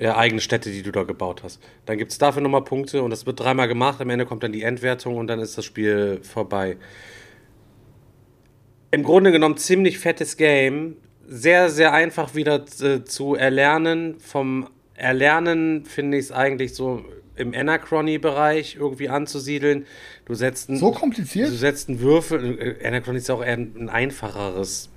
ja, 0.02 0.16
eigene 0.16 0.40
Städte, 0.40 0.72
die 0.72 0.82
du 0.82 0.90
da 0.90 1.04
gebaut 1.04 1.44
hast. 1.44 1.62
Dann 1.86 1.96
gibt 1.96 2.10
es 2.10 2.18
dafür 2.18 2.42
nochmal 2.42 2.64
Punkte 2.64 3.04
und 3.04 3.10
das 3.10 3.24
wird 3.24 3.38
dreimal 3.38 3.68
gemacht. 3.68 4.00
Am 4.00 4.10
Ende 4.10 4.26
kommt 4.26 4.42
dann 4.42 4.50
die 4.50 4.62
Endwertung 4.64 5.16
und 5.16 5.28
dann 5.28 5.38
ist 5.38 5.56
das 5.56 5.64
Spiel 5.64 6.18
vorbei. 6.24 6.76
Im 8.90 9.04
Grunde 9.04 9.30
genommen 9.30 9.56
ziemlich 9.56 10.00
fettes 10.00 10.36
Game. 10.36 10.96
Sehr, 11.28 11.70
sehr 11.70 11.92
einfach 11.92 12.34
wieder 12.34 12.64
äh, 12.80 13.04
zu 13.04 13.36
erlernen. 13.36 14.18
Vom 14.18 14.68
Erlernen 14.94 15.84
finde 15.84 16.18
ich 16.18 16.24
es 16.24 16.32
eigentlich 16.32 16.74
so 16.74 17.04
im 17.36 17.54
Anachrony-Bereich 17.54 18.74
irgendwie 18.80 19.08
anzusiedeln. 19.08 19.86
Du 20.24 20.34
setzt 20.34 20.68
ein, 20.68 20.78
So 20.78 20.90
kompliziert? 20.90 21.48
Du 21.48 21.54
setzt 21.54 21.88
einen 21.88 22.00
Würfel. 22.00 22.58
äh, 22.82 22.86
Anachrony 22.86 23.18
ist 23.18 23.30
auch 23.30 23.42
eher 23.42 23.56
ein 23.56 23.88
einfacheres 23.88 24.91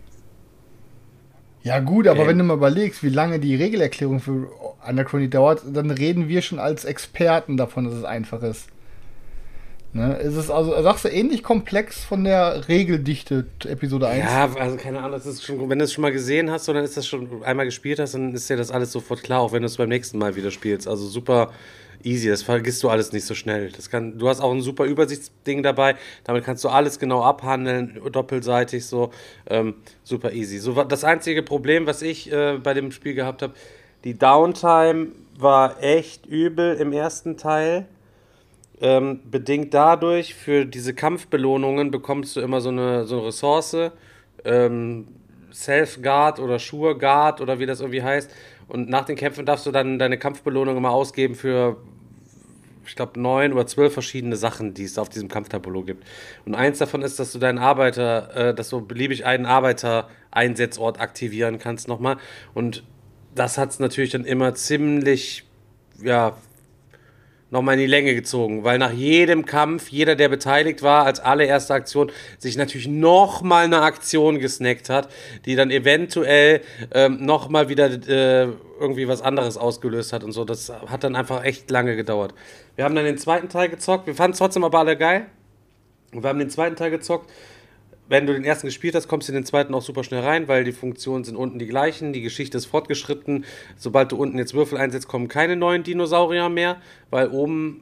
Ja, 1.66 1.80
gut, 1.80 2.08
aber 2.08 2.22
Ähm. 2.22 2.28
wenn 2.28 2.38
du 2.38 2.44
mal 2.44 2.58
überlegst, 2.58 3.02
wie 3.02 3.10
lange 3.10 3.40
die 3.40 3.56
Regelerklärung 3.56 4.20
für 4.20 4.52
Anachrony 4.82 5.32
dauert, 5.32 5.64
dann 5.74 5.90
reden 5.90 6.28
wir 6.28 6.44
schon 6.44 6.60
als 6.60 6.86
Experten 6.86 7.58
davon, 7.58 7.86
dass 7.86 7.96
es 7.96 8.04
einfach 8.04 8.44
ist. 8.44 8.68
Ne? 9.96 10.20
Es 10.20 10.36
ist 10.36 10.50
also, 10.50 10.82
sagst 10.84 11.06
du, 11.06 11.10
ähnlich 11.10 11.42
komplex 11.42 12.04
von 12.04 12.26
der 12.26 12.68
Regeldichte 12.68 13.46
Episode 13.64 14.10
1. 14.10 14.26
Ja, 14.26 14.54
also 14.60 14.76
keine 14.76 14.98
Ahnung, 15.00 15.14
das 15.14 15.26
ist 15.26 15.46
schon, 15.46 15.70
wenn 15.70 15.80
du 15.80 15.86
es 15.86 15.94
schon 15.94 16.02
mal 16.02 16.12
gesehen 16.12 16.52
hast, 16.52 16.66
so, 16.66 16.74
dann 16.74 16.84
ist 16.84 16.98
das 16.98 17.08
schon 17.08 17.42
einmal 17.46 17.66
gespielt 17.66 18.00
hast, 18.00 18.14
dann 18.14 18.34
ist 18.34 18.50
dir 18.50 18.58
das 18.58 18.72
alles 18.72 18.92
sofort 18.92 19.24
klar, 19.24 19.40
auch 19.40 19.54
wenn 19.54 19.62
du 19.62 19.68
es 19.68 19.78
beim 19.78 19.88
nächsten 19.88 20.18
Mal 20.18 20.36
wieder 20.36 20.52
spielst. 20.52 20.86
Also 20.90 21.08
super 21.08 21.54
easy, 22.04 22.28
das 22.28 22.44
vergisst 22.44 22.84
du 22.84 22.90
alles 22.90 23.14
nicht 23.14 23.26
so 23.26 23.36
schnell. 23.36 23.72
Das 23.72 23.90
kann, 23.90 24.18
du 24.18 24.28
hast 24.28 24.42
auch 24.42 24.52
ein 24.52 24.60
super 24.60 24.84
Übersichtsding 24.84 25.64
dabei, 25.64 25.96
damit 26.26 26.44
kannst 26.44 26.66
du 26.66 26.68
alles 26.68 27.00
genau 27.00 27.24
abhandeln, 27.24 28.02
doppelseitig 28.12 28.86
so, 28.86 29.12
ähm, 29.50 29.76
super 30.04 30.34
easy. 30.34 30.58
So, 30.58 30.84
das 30.84 31.06
einzige 31.06 31.42
Problem, 31.42 31.88
was 31.88 32.02
ich 32.02 32.30
äh, 32.34 32.58
bei 32.62 32.74
dem 32.74 32.92
Spiel 32.92 33.14
gehabt 33.14 33.42
habe, 33.42 33.54
die 34.04 34.18
Downtime 34.20 35.14
war 35.40 35.82
echt 35.82 36.26
übel 36.26 36.76
im 36.76 36.92
ersten 36.92 37.38
Teil. 37.38 37.88
Ähm, 38.82 39.22
bedingt 39.30 39.74
dadurch, 39.74 40.36
für 40.36 40.66
diese 40.66 40.94
Kampfbelohnungen 40.94 41.92
bekommst 41.92 42.36
du 42.36 42.42
immer 42.42 42.60
so 42.60 42.70
eine, 42.70 43.06
so 43.06 43.18
eine 43.18 43.28
Ressource, 43.28 43.92
ähm, 44.44 45.08
Self-Guard 45.54 46.40
oder 46.40 46.60
Sure-Guard 46.60 47.40
oder 47.40 47.60
wie 47.60 47.66
das 47.66 47.80
irgendwie 47.80 48.04
heißt. 48.04 48.30
Und 48.68 48.90
nach 48.90 49.06
den 49.06 49.16
Kämpfen 49.16 49.46
darfst 49.46 49.66
du 49.66 49.72
dann 49.72 50.00
deine 50.00 50.18
Kampfbelohnung 50.18 50.76
immer 50.76 50.92
ausgeben 50.92 51.36
für, 51.36 51.78
ich 52.86 52.96
glaube, 52.96 53.20
neun 53.20 53.54
oder 53.54 53.66
zwölf 53.66 53.94
verschiedene 53.94 54.36
Sachen, 54.36 54.74
die 54.74 54.84
es 54.84 54.98
auf 54.98 55.08
diesem 55.08 55.30
Kampftableau 55.30 55.84
gibt. 55.84 56.04
Und 56.46 56.56
eins 56.56 56.80
davon 56.80 57.02
ist, 57.02 57.20
dass 57.20 57.32
du 57.32 57.40
deinen 57.40 57.60
Arbeiter, 57.60 58.50
äh, 58.50 58.54
dass 58.54 58.70
du 58.70 58.82
beliebig 58.82 59.26
einen 59.26 59.46
Arbeiter-Einsatzort 59.46 61.00
aktivieren 61.00 61.60
kannst 61.60 61.88
nochmal. 61.88 62.18
Und 62.54 62.84
das 63.34 63.58
hat 63.58 63.70
es 63.70 63.80
natürlich 63.80 64.12
dann 64.12 64.26
immer 64.26 64.54
ziemlich, 64.56 65.46
ja, 66.02 66.36
nochmal 67.52 67.76
in 67.76 67.82
die 67.82 67.88
Länge 67.88 68.16
gezogen, 68.16 68.64
weil 68.64 68.78
nach 68.80 68.92
jedem 68.92 69.46
Kampf, 69.46 69.90
jeder, 69.90 70.16
der 70.16 70.30
beteiligt 70.30 70.82
war, 70.82 71.06
als 71.06 71.20
allererste 71.20 71.74
Aktion, 71.74 72.12
sich 72.38 72.58
natürlich 72.58 72.88
nochmal 72.88 73.66
eine 73.66 73.82
Aktion 73.82 74.40
gesnackt 74.40 74.90
hat, 74.90 75.10
die 75.46 75.56
dann 75.56 75.72
eventuell 75.72 76.62
ähm, 76.94 77.24
nochmal 77.24 77.70
wieder 77.70 77.86
äh, 77.86 78.50
irgendwie 78.80 79.08
was 79.08 79.22
anderes 79.22 79.58
ausgelöst 79.58 80.12
hat 80.12 80.24
und 80.24 80.32
so. 80.32 80.44
Das 80.44 80.70
hat 80.70 81.04
dann 81.04 81.16
einfach 81.16 81.44
echt 81.44 81.70
lange 81.70 81.96
gedauert. 81.96 82.34
Wir 82.76 82.84
haben 82.84 82.96
dann 82.96 83.06
den 83.06 83.18
zweiten 83.18 83.48
Teil 83.48 83.70
gezockt, 83.70 84.08
wir 84.08 84.16
fanden 84.16 84.34
es 84.34 84.40
trotzdem 84.40 84.64
aber 84.64 84.80
alle 84.80 84.98
geil. 84.98 85.28
Und 86.14 86.24
wir 86.24 86.30
haben 86.30 86.40
den 86.40 86.50
zweiten 86.50 86.76
Teil 86.76 86.92
gezockt 86.92 87.30
wenn 88.08 88.28
du 88.28 88.34
den 88.34 88.44
ersten 88.44 88.68
gespielt 88.68 88.96
hast, 88.96 89.08
kommst 89.08 89.28
du 89.28 89.32
in 89.32 89.38
den 89.38 89.46
zweiten 89.46 89.74
auch 89.74 89.82
super 89.82 90.04
schnell 90.04 90.22
rein, 90.22 90.48
weil 90.48 90.64
die 90.64 90.72
Funktionen 90.72 91.24
sind 91.24 91.36
unten 91.36 91.60
die 91.60 91.68
gleichen, 91.68 92.14
die 92.14 92.22
Geschichte 92.22 92.58
ist 92.58 92.66
fortgeschritten. 92.66 93.46
Sobald 93.78 94.12
du 94.12 94.18
unten 94.18 94.38
jetzt 94.38 94.54
Würfel 94.54 94.78
einsetzt, 94.78 95.08
kommen 95.08 95.28
keine 95.28 95.56
neuen 95.56 95.84
Dinosaurier 95.84 96.50
mehr, 96.50 96.78
weil 97.10 97.30
oben 97.30 97.82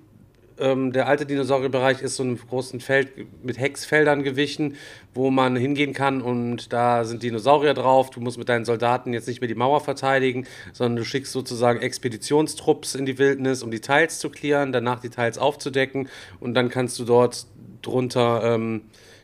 ähm, 0.60 0.91
der 0.91 1.08
alte 1.08 1.26
Dinosaurierbereich 1.26 2.02
ist 2.02 2.16
so 2.16 2.24
einem 2.24 2.38
großen 2.38 2.80
Feld 2.80 3.10
mit 3.44 3.60
Hexfeldern 3.60 4.24
gewichen, 4.24 4.76
wo 5.14 5.32
man 5.32 5.56
hingehen 5.56 5.94
kann 5.94 6.22
und 6.22 6.72
da 6.72 7.06
sind 7.06 7.24
Dinosaurier 7.24 7.74
drauf. 7.74 8.10
Du 8.10 8.20
musst 8.20 8.38
mit 8.38 8.50
deinen 8.50 8.66
Soldaten 8.66 9.14
jetzt 9.14 9.28
nicht 9.28 9.41
mehr 9.41 9.48
die 9.48 9.56
Mauer 9.56 9.82
verteidigen, 9.82 10.45
sondern 10.72 10.98
du 10.98 11.06
schickst 11.06 11.34
sozusagen 11.34 11.82
Expeditionstrupps 11.82 12.95
in 12.95 13.06
die 13.06 13.18
Wildnis, 13.18 13.64
um 13.64 13.72
die 13.72 13.82
Teils 13.82 14.20
zu 14.20 14.30
klären, 14.30 14.72
danach 14.72 15.00
die 15.00 15.10
Teils 15.10 15.38
aufzudecken 15.38 16.08
und 16.40 16.54
dann 16.54 16.70
kannst 16.70 17.00
du 17.00 17.06
dort 17.06 17.48
drunter 17.82 18.41
ähm, 18.44 18.84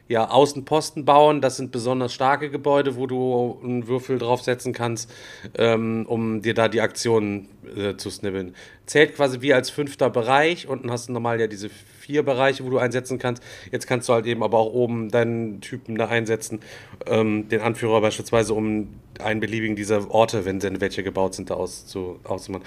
ja, 0.10 0.28
Außenposten 0.30 1.06
bauen. 1.06 1.40
Das 1.40 1.56
sind 1.56 1.72
besonders 1.72 2.14
starke 2.14 2.50
Gebäude, 2.50 2.98
wo 2.98 3.06
du 3.06 3.60
einen 3.64 3.88
Würfel 3.88 4.18
draufsetzen 4.18 4.74
kannst, 4.74 5.10
ähm, 5.58 6.06
um 6.08 6.42
dir 6.42 6.56
da 6.56 6.68
die 6.68 6.82
Aktionen 6.82 7.48
äh, 7.78 7.96
zu 7.96 8.10
snibbeln. 8.10 8.56
Zählt 8.88 9.16
quasi 9.16 9.42
wie 9.42 9.54
als 9.54 9.70
fünfter 9.70 10.10
Bereich. 10.10 10.68
Unten 10.68 10.92
hast 10.92 11.10
du 11.10 11.14
normal 11.14 11.40
ja 11.40 11.46
diese 11.46 11.70
vier 11.70 12.24
Bereiche, 12.24 12.66
wo 12.66 12.72
du 12.72 12.80
einsetzen 12.80 13.20
kannst. 13.20 13.44
Jetzt 13.72 13.86
kannst 13.86 14.10
du 14.10 14.14
halt 14.14 14.26
eben 14.26 14.42
aber 14.42 14.58
auch 14.58 14.74
oben 14.74 15.10
deinen 15.10 15.62
Typen 15.62 15.96
da 15.96 16.08
einsetzen, 16.08 16.60
ähm, 17.06 17.48
den 17.48 17.62
Anführer 17.62 18.02
beispielsweise, 18.02 18.56
um 18.56 18.90
einen 19.20 19.40
beliebigen 19.40 19.76
dieser 19.76 20.10
Orte, 20.10 20.44
wenn 20.44 20.60
denn 20.60 20.82
welche 20.82 21.04
gebaut 21.04 21.36
sind, 21.36 21.52
da 21.52 21.54
auszumachen. 21.54 22.66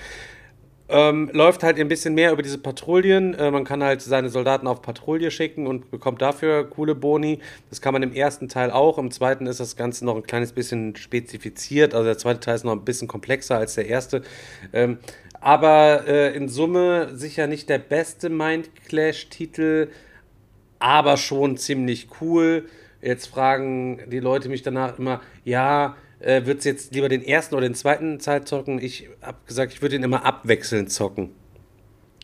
Ähm, 0.94 1.30
läuft 1.32 1.62
halt 1.62 1.78
ein 1.78 1.88
bisschen 1.88 2.12
mehr 2.12 2.32
über 2.32 2.42
diese 2.42 2.58
Patrouillen. 2.58 3.32
Äh, 3.32 3.50
man 3.50 3.64
kann 3.64 3.82
halt 3.82 4.02
seine 4.02 4.28
Soldaten 4.28 4.66
auf 4.66 4.82
Patrouille 4.82 5.30
schicken 5.30 5.66
und 5.66 5.90
bekommt 5.90 6.20
dafür 6.20 6.64
coole 6.64 6.94
Boni. 6.94 7.38
Das 7.70 7.80
kann 7.80 7.94
man 7.94 8.02
im 8.02 8.12
ersten 8.12 8.48
Teil 8.48 8.70
auch. 8.70 8.98
Im 8.98 9.10
zweiten 9.10 9.46
ist 9.46 9.58
das 9.58 9.76
Ganze 9.76 10.04
noch 10.04 10.16
ein 10.16 10.22
kleines 10.22 10.52
bisschen 10.52 10.94
spezifiziert. 10.94 11.94
Also 11.94 12.04
der 12.04 12.18
zweite 12.18 12.40
Teil 12.40 12.56
ist 12.56 12.64
noch 12.64 12.72
ein 12.72 12.84
bisschen 12.84 13.08
komplexer 13.08 13.56
als 13.56 13.74
der 13.74 13.86
erste. 13.86 14.20
Ähm, 14.74 14.98
aber 15.40 16.06
äh, 16.06 16.36
in 16.36 16.50
Summe 16.50 17.16
sicher 17.16 17.46
nicht 17.46 17.70
der 17.70 17.78
beste 17.78 18.28
Mindclash-Titel, 18.28 19.88
aber 20.78 21.16
schon 21.16 21.56
ziemlich 21.56 22.08
cool. 22.20 22.66
Jetzt 23.00 23.28
fragen 23.28 23.98
die 24.10 24.20
Leute 24.20 24.50
mich 24.50 24.62
danach 24.62 24.98
immer, 24.98 25.22
ja, 25.44 25.96
äh, 26.22 26.46
würdest 26.46 26.66
jetzt 26.66 26.94
lieber 26.94 27.08
den 27.08 27.24
ersten 27.24 27.54
oder 27.54 27.66
den 27.66 27.74
zweiten 27.74 28.18
Teil 28.18 28.44
zocken? 28.44 28.80
Ich 28.80 29.08
habe 29.20 29.38
gesagt, 29.46 29.72
ich 29.72 29.82
würde 29.82 29.96
ihn 29.96 30.02
immer 30.02 30.24
abwechselnd 30.24 30.90
zocken. 30.90 31.30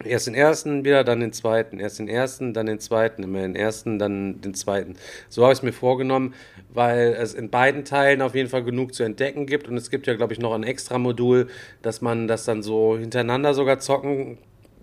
Erst 0.04 0.28
den 0.28 0.34
ersten 0.34 0.84
wieder, 0.84 1.02
dann 1.02 1.18
den 1.18 1.32
zweiten. 1.32 1.80
Erst 1.80 1.98
den 1.98 2.06
ersten, 2.06 2.54
dann 2.54 2.66
den 2.66 2.78
zweiten. 2.78 3.24
Immer 3.24 3.40
den 3.40 3.56
ersten, 3.56 3.98
dann 3.98 4.40
den 4.40 4.54
zweiten. 4.54 4.94
So 5.28 5.42
habe 5.42 5.52
ich 5.52 5.58
es 5.58 5.62
mir 5.64 5.72
vorgenommen, 5.72 6.34
weil 6.72 7.16
es 7.18 7.34
in 7.34 7.50
beiden 7.50 7.84
Teilen 7.84 8.22
auf 8.22 8.36
jeden 8.36 8.48
Fall 8.48 8.62
genug 8.62 8.94
zu 8.94 9.02
entdecken 9.02 9.46
gibt. 9.46 9.66
Und 9.66 9.76
es 9.76 9.90
gibt 9.90 10.06
ja, 10.06 10.14
glaube 10.14 10.32
ich, 10.32 10.38
noch 10.38 10.54
ein 10.54 10.62
extra 10.62 10.98
Modul, 10.98 11.48
dass 11.82 12.00
man 12.00 12.28
das 12.28 12.44
dann 12.44 12.62
so 12.62 12.96
hintereinander 12.96 13.54
sogar 13.54 13.80
zocken 13.80 14.38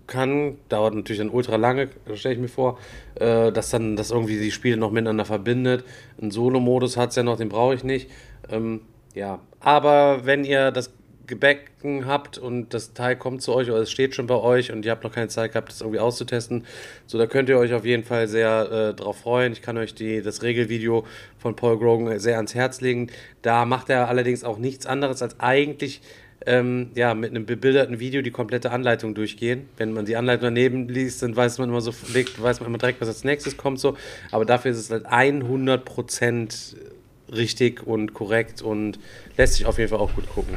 kann. 0.06 0.58
Dauert 0.68 0.94
natürlich 0.94 1.20
dann 1.20 1.30
ultra 1.30 1.56
lange, 1.56 1.88
stelle 2.14 2.34
ich 2.34 2.40
mir 2.40 2.48
vor. 2.48 2.78
Äh, 3.14 3.52
dass 3.52 3.70
dann 3.70 3.96
das 3.96 4.10
irgendwie 4.10 4.38
die 4.38 4.50
Spiele 4.50 4.76
noch 4.76 4.90
miteinander 4.90 5.24
verbindet. 5.24 5.84
Ein 6.20 6.30
Solo-Modus 6.30 6.98
hat 6.98 7.10
es 7.10 7.16
ja 7.16 7.22
noch, 7.22 7.38
den 7.38 7.48
brauche 7.48 7.74
ich 7.74 7.84
nicht. 7.84 8.10
Ähm, 8.50 8.82
ja, 9.16 9.40
aber 9.60 10.26
wenn 10.26 10.44
ihr 10.44 10.70
das 10.70 10.92
Gebäcken 11.26 12.06
habt 12.06 12.38
und 12.38 12.72
das 12.72 12.92
Teil 12.92 13.16
kommt 13.16 13.42
zu 13.42 13.54
euch 13.54 13.68
oder 13.70 13.80
es 13.80 13.90
steht 13.90 14.14
schon 14.14 14.26
bei 14.26 14.36
euch 14.36 14.70
und 14.70 14.84
ihr 14.84 14.92
habt 14.92 15.02
noch 15.02 15.12
keine 15.12 15.28
Zeit 15.28 15.52
gehabt, 15.52 15.70
das 15.70 15.80
irgendwie 15.80 15.98
auszutesten, 15.98 16.64
so 17.06 17.18
da 17.18 17.26
könnt 17.26 17.48
ihr 17.48 17.58
euch 17.58 17.72
auf 17.72 17.84
jeden 17.84 18.04
Fall 18.04 18.28
sehr 18.28 18.70
äh, 18.70 18.94
drauf 18.94 19.20
freuen. 19.20 19.52
Ich 19.52 19.62
kann 19.62 19.76
euch 19.78 19.94
die, 19.94 20.22
das 20.22 20.42
Regelvideo 20.42 21.04
von 21.38 21.56
Paul 21.56 21.78
Grogan 21.78 22.18
sehr 22.18 22.36
ans 22.36 22.54
Herz 22.54 22.80
legen. 22.80 23.08
Da 23.42 23.64
macht 23.64 23.90
er 23.90 24.08
allerdings 24.08 24.44
auch 24.44 24.58
nichts 24.58 24.86
anderes 24.86 25.22
als 25.22 25.40
eigentlich 25.40 26.00
ähm, 26.44 26.90
ja, 26.94 27.14
mit 27.14 27.30
einem 27.30 27.46
bebilderten 27.46 27.98
Video 27.98 28.22
die 28.22 28.30
komplette 28.30 28.70
Anleitung 28.70 29.14
durchgehen. 29.14 29.68
Wenn 29.78 29.92
man 29.92 30.04
die 30.04 30.16
Anleitung 30.16 30.44
daneben 30.44 30.88
liest, 30.88 31.22
dann 31.22 31.34
weiß 31.34 31.58
man 31.58 31.70
immer 31.70 31.80
so, 31.80 31.92
weiß 31.92 32.60
man 32.60 32.68
immer 32.68 32.78
direkt, 32.78 33.00
was 33.00 33.08
als 33.08 33.24
nächstes 33.24 33.56
kommt 33.56 33.80
so. 33.80 33.96
Aber 34.30 34.44
dafür 34.44 34.70
ist 34.70 34.78
es 34.78 34.90
halt 34.90 35.06
100 35.06 35.84
Prozent 35.84 36.76
richtig 37.32 37.86
und 37.86 38.14
korrekt 38.14 38.62
und 38.62 38.98
lässt 39.36 39.54
sich 39.54 39.66
auf 39.66 39.78
jeden 39.78 39.90
Fall 39.90 39.98
auch 39.98 40.14
gut 40.14 40.28
gucken. 40.28 40.56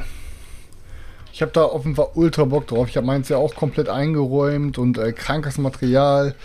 Ich 1.32 1.42
habe 1.42 1.52
da 1.52 1.70
Fall 1.96 2.08
ultra 2.16 2.44
Bock 2.46 2.68
drauf. 2.68 2.90
Ich 2.90 2.98
habe 2.98 3.08
meins 3.08 3.30
ja 3.30 3.38
auch 3.38 3.56
komplett 3.56 3.88
eingeräumt 3.88 4.78
und 4.78 4.98
äh, 4.98 5.14
krankes 5.14 5.58
Material 5.58 6.36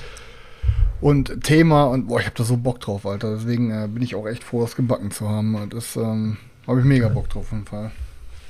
und 1.01 1.43
Thema 1.43 1.85
und 1.85 2.07
boah, 2.07 2.21
ich 2.21 2.27
habe 2.27 2.37
da 2.37 2.45
so 2.45 2.57
Bock 2.57 2.81
drauf, 2.81 3.07
Alter. 3.07 3.35
Deswegen 3.35 3.71
äh, 3.71 3.89
bin 3.89 4.03
ich 4.03 4.15
auch 4.15 4.27
echt 4.27 4.45
froh, 4.45 4.63
das 4.63 4.77
gebacken 4.77 5.11
zu 5.11 5.29
haben. 5.29 5.69
Das 5.71 5.97
ähm, 5.97 6.37
habe 6.67 6.81
ich 6.81 6.87
mega 6.87 7.09
Bock 7.09 7.29
drauf, 7.29 7.47
auf 7.47 7.53
jeden 7.53 7.67
Fall. 7.67 7.91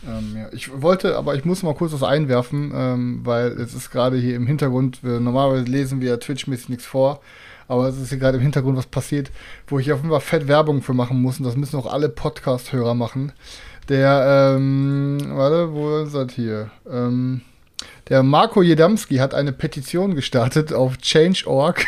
Ähm, 0.06 0.36
ja. 0.36 0.48
Ich 0.52 0.70
wollte, 0.82 1.16
aber 1.16 1.34
ich 1.34 1.44
muss 1.44 1.62
mal 1.62 1.74
kurz 1.74 1.92
was 1.92 2.02
einwerfen, 2.02 2.72
ähm, 2.74 3.20
weil 3.24 3.52
es 3.52 3.74
ist 3.74 3.90
gerade 3.90 4.16
hier 4.18 4.36
im 4.36 4.46
Hintergrund, 4.46 5.02
wir, 5.02 5.20
normalerweise 5.20 5.64
lesen 5.64 6.00
wir 6.00 6.20
Twitch-mäßig 6.20 6.68
nichts 6.68 6.84
vor, 6.84 7.20
aber 7.68 7.88
es 7.88 7.98
ist 7.98 8.10
hier 8.10 8.18
gerade 8.18 8.36
im 8.36 8.42
Hintergrund 8.42 8.76
was 8.76 8.86
passiert, 8.86 9.30
wo 9.66 9.78
ich 9.78 9.92
auf 9.92 10.00
jeden 10.00 10.10
Fall 10.10 10.20
fett 10.20 10.48
Werbung 10.48 10.82
für 10.82 10.94
machen 10.94 11.20
muss. 11.20 11.38
Und 11.38 11.44
das 11.44 11.56
müssen 11.56 11.78
auch 11.78 11.92
alle 11.92 12.08
Podcast-Hörer 12.08 12.94
machen. 12.94 13.32
Der, 13.88 14.54
ähm, 14.56 15.18
warte, 15.28 15.72
wo 15.72 15.98
ist 15.98 16.14
das 16.14 16.32
hier? 16.32 16.70
Ähm, 16.90 17.42
der 18.08 18.22
Marco 18.22 18.62
Jedamski 18.62 19.16
hat 19.16 19.34
eine 19.34 19.52
Petition 19.52 20.14
gestartet 20.14 20.72
auf 20.72 20.98
Change.org. 20.98 21.84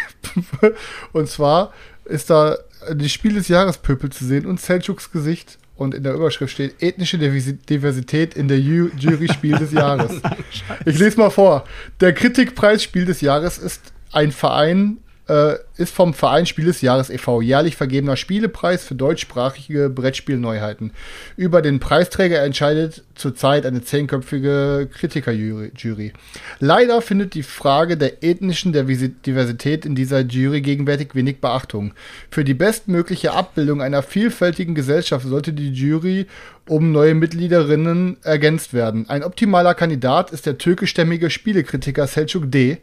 und 1.12 1.28
zwar 1.28 1.72
ist 2.04 2.30
da 2.30 2.56
die 2.92 3.08
Spiel 3.08 3.34
des 3.34 3.48
Jahres 3.48 3.78
Pöpel 3.78 4.10
zu 4.10 4.24
sehen 4.24 4.46
und 4.46 4.60
Selchuks 4.60 5.10
Gesicht. 5.10 5.58
Und 5.76 5.94
in 5.94 6.02
der 6.02 6.14
Überschrift 6.14 6.54
steht 6.54 6.82
ethnische 6.82 7.18
Diversität 7.18 8.34
in 8.34 8.48
der 8.48 8.58
Jury 8.58 9.28
Spiel 9.30 9.58
des 9.58 9.72
Jahres. 9.72 10.22
ich 10.86 10.98
lese 10.98 11.18
mal 11.18 11.30
vor. 11.30 11.64
Der 12.00 12.14
Kritikpreis 12.14 12.82
Spiel 12.82 13.04
des 13.04 13.20
Jahres 13.20 13.58
ist 13.58 13.92
ein 14.10 14.32
Verein 14.32 14.98
äh, 15.28 15.54
ist 15.76 15.94
vom 15.94 16.14
Verein 16.14 16.46
Spiel 16.46 16.66
des 16.66 16.80
Jahres 16.80 17.10
e.V. 17.10 17.40
jährlich 17.40 17.76
vergebener 17.76 18.16
Spielepreis 18.16 18.84
für 18.84 18.94
deutschsprachige 18.94 19.90
Brettspielneuheiten. 19.90 20.92
Über 21.36 21.62
den 21.62 21.80
Preisträger 21.80 22.42
entscheidet 22.42 23.02
zurzeit 23.14 23.66
eine 23.66 23.82
zehnköpfige 23.82 24.88
Kritikerjury. 24.92 26.12
Leider 26.60 27.02
findet 27.02 27.34
die 27.34 27.42
Frage 27.42 27.96
der 27.96 28.22
ethnischen 28.22 28.72
Diversität 28.72 29.84
in 29.84 29.94
dieser 29.94 30.20
Jury 30.20 30.60
gegenwärtig 30.60 31.14
wenig 31.14 31.40
Beachtung. 31.40 31.92
Für 32.30 32.44
die 32.44 32.54
bestmögliche 32.54 33.32
Abbildung 33.32 33.82
einer 33.82 34.02
vielfältigen 34.02 34.74
Gesellschaft 34.74 35.26
sollte 35.26 35.52
die 35.52 35.72
Jury 35.72 36.26
um 36.68 36.92
neue 36.92 37.14
Mitgliederinnen 37.14 38.16
ergänzt 38.22 38.74
werden. 38.74 39.08
Ein 39.08 39.22
optimaler 39.22 39.74
Kandidat 39.74 40.30
ist 40.30 40.46
der 40.46 40.58
türkischstämmige 40.58 41.30
Spielekritiker 41.30 42.06
Selçuk 42.06 42.50
D., 42.50 42.78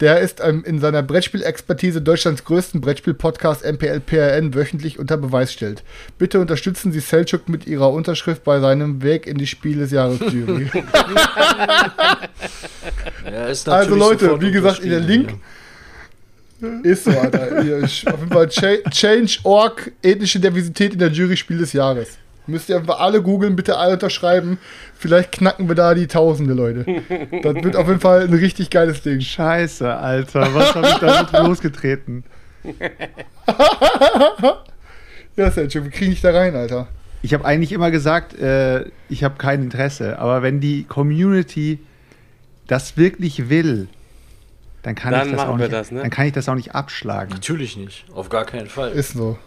Der 0.00 0.20
ist 0.20 0.40
ähm, 0.42 0.64
in 0.64 0.78
seiner 0.78 1.02
Brettspielexpertise 1.02 2.00
Deutschlands 2.00 2.44
größten 2.44 2.80
Brettspiel-Podcast 2.80 3.64
MPLPRN 3.64 4.54
wöchentlich 4.54 4.98
unter 4.98 5.18
Beweis 5.18 5.52
stellt. 5.52 5.82
Bitte 6.18 6.40
unterstützen 6.40 6.90
Sie 6.90 7.00
Selchuk 7.00 7.48
mit 7.50 7.66
Ihrer 7.66 7.90
Unterschrift 7.92 8.42
bei 8.44 8.60
seinem 8.60 9.02
Weg 9.02 9.26
in 9.26 9.36
die 9.36 9.46
Spiel 9.46 9.78
des 9.78 9.90
Jahres 9.90 10.18
Jury. 10.32 10.70
Ja, 13.30 13.46
ist 13.46 13.68
Also 13.68 13.94
Leute, 13.94 14.40
wie 14.40 14.50
gesagt, 14.50 14.80
in 14.80 14.90
der 14.90 15.00
Link 15.00 15.34
ist 16.82 17.04
so, 17.04 17.10
Alter. 17.10 17.62
Hier, 17.62 17.76
auf 17.84 17.90
jeden 18.20 18.28
Fall 18.32 18.48
Cha- 18.48 18.90
Change.org, 18.90 19.92
ethnische 20.02 20.40
Diversität 20.40 20.94
in 20.94 20.98
der 20.98 21.08
Jury 21.10 21.36
Spiel 21.36 21.58
des 21.58 21.72
Jahres. 21.72 22.18
Müsst 22.50 22.68
ihr 22.68 22.76
einfach 22.76 23.00
alle 23.00 23.22
googeln, 23.22 23.56
bitte 23.56 23.76
alle 23.78 23.94
unterschreiben. 23.94 24.58
Vielleicht 24.98 25.32
knacken 25.32 25.68
wir 25.68 25.74
da 25.74 25.94
die 25.94 26.06
Tausende, 26.06 26.54
Leute. 26.54 26.84
Das 27.42 27.54
wird 27.54 27.76
auf 27.76 27.88
jeden 27.88 28.00
Fall 28.00 28.24
ein 28.24 28.34
richtig 28.34 28.70
geiles 28.70 29.02
Ding. 29.02 29.20
Scheiße, 29.20 29.92
Alter. 29.94 30.54
Was 30.54 30.74
habe 30.74 30.88
ich 30.88 30.94
damit 30.94 31.32
losgetreten? 31.32 32.24
Ja, 35.36 35.50
Sergio, 35.50 35.84
wie 35.86 35.90
kriege 35.90 36.12
ich 36.12 36.20
da 36.20 36.32
rein, 36.32 36.54
Alter? 36.54 36.88
Ich 37.22 37.32
habe 37.32 37.44
eigentlich 37.44 37.72
immer 37.72 37.90
gesagt, 37.90 38.38
äh, 38.38 38.84
ich 39.08 39.24
habe 39.24 39.36
kein 39.38 39.62
Interesse. 39.62 40.18
Aber 40.18 40.42
wenn 40.42 40.60
die 40.60 40.84
Community 40.84 41.78
das 42.66 42.96
wirklich 42.96 43.48
will, 43.48 43.88
dann 44.82 44.94
kann, 44.94 45.12
Dann 45.12 45.26
ich, 45.28 45.32
das 45.32 45.40
machen 45.40 45.54
auch 45.54 45.58
wir 45.58 45.66
nicht, 45.66 45.72
das, 45.72 45.90
ne? 45.90 46.00
dann 46.00 46.10
kann 46.10 46.26
ich 46.26 46.32
das 46.32 46.48
auch 46.48 46.54
nicht 46.54 46.74
abschlagen. 46.74 47.30
Natürlich 47.32 47.76
nicht. 47.76 48.04
Auf 48.14 48.28
gar 48.28 48.44
keinen 48.44 48.66
Fall. 48.68 48.92
Ist 48.92 49.12
so. 49.12 49.38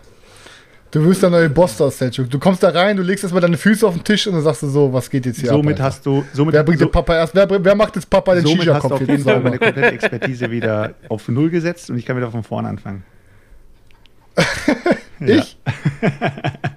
Du 0.93 1.03
wirst 1.03 1.23
der 1.23 1.31
neue 1.31 1.49
Boss 1.49 1.75
da, 1.77 1.89
Selchuk. 1.89 2.29
Du 2.29 2.37
kommst 2.37 2.61
da 2.61 2.69
rein, 2.69 2.95
du 2.95 3.01
legst 3.01 3.23
erstmal 3.23 3.41
deine 3.41 3.57
Füße 3.57 3.85
auf 3.87 3.95
den 3.95 4.03
Tisch 4.03 4.27
und 4.27 4.33
dann 4.33 4.43
sagst 4.43 4.61
du 4.61 4.67
so, 4.67 4.93
was 4.93 5.09
geht 5.09 5.25
jetzt 5.25 5.39
hier 5.39 5.49
somit 5.49 5.79
ab, 5.79 5.87
hast 5.87 6.05
du, 6.05 6.23
somit, 6.33 6.53
Wer 6.53 6.63
bringt 6.63 6.77
so, 6.77 6.85
den 6.85 6.91
Papa 6.91 7.15
erst? 7.15 7.33
Wer, 7.33 7.49
wer 7.49 7.73
macht 7.73 7.95
jetzt 7.95 8.07
Papa 8.07 8.35
den 8.35 8.43
somit 8.45 8.59
hast 8.59 8.65
du 8.67 8.71
Shisha-Kopf 8.73 8.91
auf 8.91 8.99
jeden 9.01 9.23
Fall 9.23 9.39
meine 9.39 9.57
komplette 9.57 9.91
Expertise 9.91 10.51
wieder 10.51 10.93
auf 11.09 11.27
Null 11.29 11.49
gesetzt 11.49 11.89
und 11.89 11.97
ich 11.97 12.05
kann 12.05 12.15
wieder 12.15 12.29
von 12.29 12.43
vorne 12.43 12.69
anfangen. 12.69 13.03
Ich? 15.25 15.57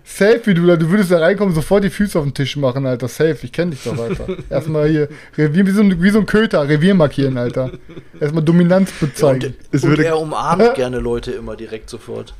Safe, 0.05 0.40
wie 0.44 0.55
du 0.55 0.64
da, 0.66 0.76
du 0.76 0.88
würdest 0.88 1.10
da 1.10 1.18
reinkommen, 1.18 1.52
sofort 1.52 1.82
die 1.82 1.90
Füße 1.90 2.16
auf 2.16 2.24
den 2.24 2.32
Tisch 2.34 2.56
machen, 2.56 2.86
Alter. 2.86 3.09
Safe, 3.09 3.36
ich 3.43 3.51
kenne 3.51 3.72
dich 3.72 3.82
doch, 3.82 3.98
Alter. 3.98 4.26
Erstmal 4.48 4.88
hier, 4.88 5.09
Revier, 5.36 5.66
wie 5.66 5.70
so, 5.72 5.82
ein, 5.82 6.01
wie 6.01 6.10
so 6.10 6.20
ein 6.20 6.26
Köter, 6.26 6.68
Revier 6.68 6.94
markieren, 6.94 7.36
Alter. 7.38 7.72
Erstmal 8.20 8.44
Dominanz 8.44 8.93
bezeigen. 8.93 9.56
Es 9.72 9.82
Und 9.82 9.90
würde- 9.90 10.05
er 10.05 10.20
umarmt 10.20 10.74
gerne 10.76 11.01
Leute 11.01 11.32
immer 11.32 11.56
direkt 11.56 11.90
sofort. 11.90 12.34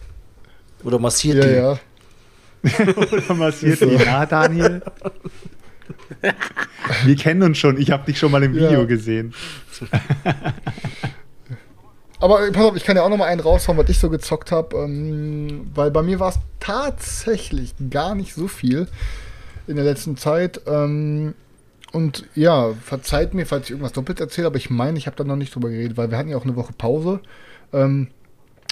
Oder 0.87 0.99
massiert 1.01 1.45
Ja, 1.45 1.47
die. 1.51 1.57
ja. 1.57 1.79
Oder 3.13 3.35
massiert 3.35 3.79
So. 3.81 3.87
die. 3.87 3.97
Ja, 3.97 4.25
Daniel. 4.25 4.83
Wir 7.05 7.17
kennen 7.17 7.43
uns 7.43 7.59
schon. 7.59 7.77
Ich 7.79 7.91
habe 7.91 8.07
dich 8.07 8.19
schon 8.19 8.31
mal 8.33 8.43
im 8.43 8.55
Video 8.55 8.71
Ja. 8.81 8.85
gesehen. 8.85 9.35
Aber 12.19 12.47
äh, 12.47 12.51
pass 12.53 12.65
auf, 12.65 12.77
ich 12.77 12.85
kann 12.85 12.97
ja 12.97 13.03
auch 13.03 13.09
noch 13.11 13.19
mal 13.19 13.27
einen 13.27 13.41
raushauen, 13.41 13.77
was 13.79 13.89
ich 13.91 13.99
so 13.99 14.09
gezockt 14.09 14.51
habe, 14.51 14.77
ähm, 14.77 15.71
weil 15.75 15.91
bei 15.91 16.03
mir 16.03 16.19
war 16.19 16.31
es 16.31 16.39
tatsächlich 16.61 17.75
gar 17.91 18.15
nicht 18.15 18.33
so 18.35 18.49
viel 18.49 18.89
in 19.67 19.77
der 19.77 19.85
letzten 19.85 20.17
Zeit. 20.17 20.63
Ähm, 20.67 21.35
und 21.93 22.25
ja, 22.35 22.73
verzeiht 22.83 23.35
mir, 23.35 23.45
falls 23.47 23.65
ich 23.67 23.71
irgendwas 23.73 23.93
doppelt 23.93 24.21
erzähle, 24.21 24.47
aber 24.47 24.57
ich 24.57 24.71
meine, 24.71 24.97
ich 24.99 25.07
habe 25.07 25.17
da 25.17 25.25
noch 25.25 25.37
nicht 25.37 25.55
drüber 25.55 25.69
geredet, 25.69 25.97
weil 25.97 26.11
wir 26.11 26.17
hatten 26.19 26.29
ja 26.31 26.37
auch 26.39 26.45
eine 26.45 26.57
Woche 26.57 26.73
Pause. 26.77 27.21
Ähm, 27.73 28.09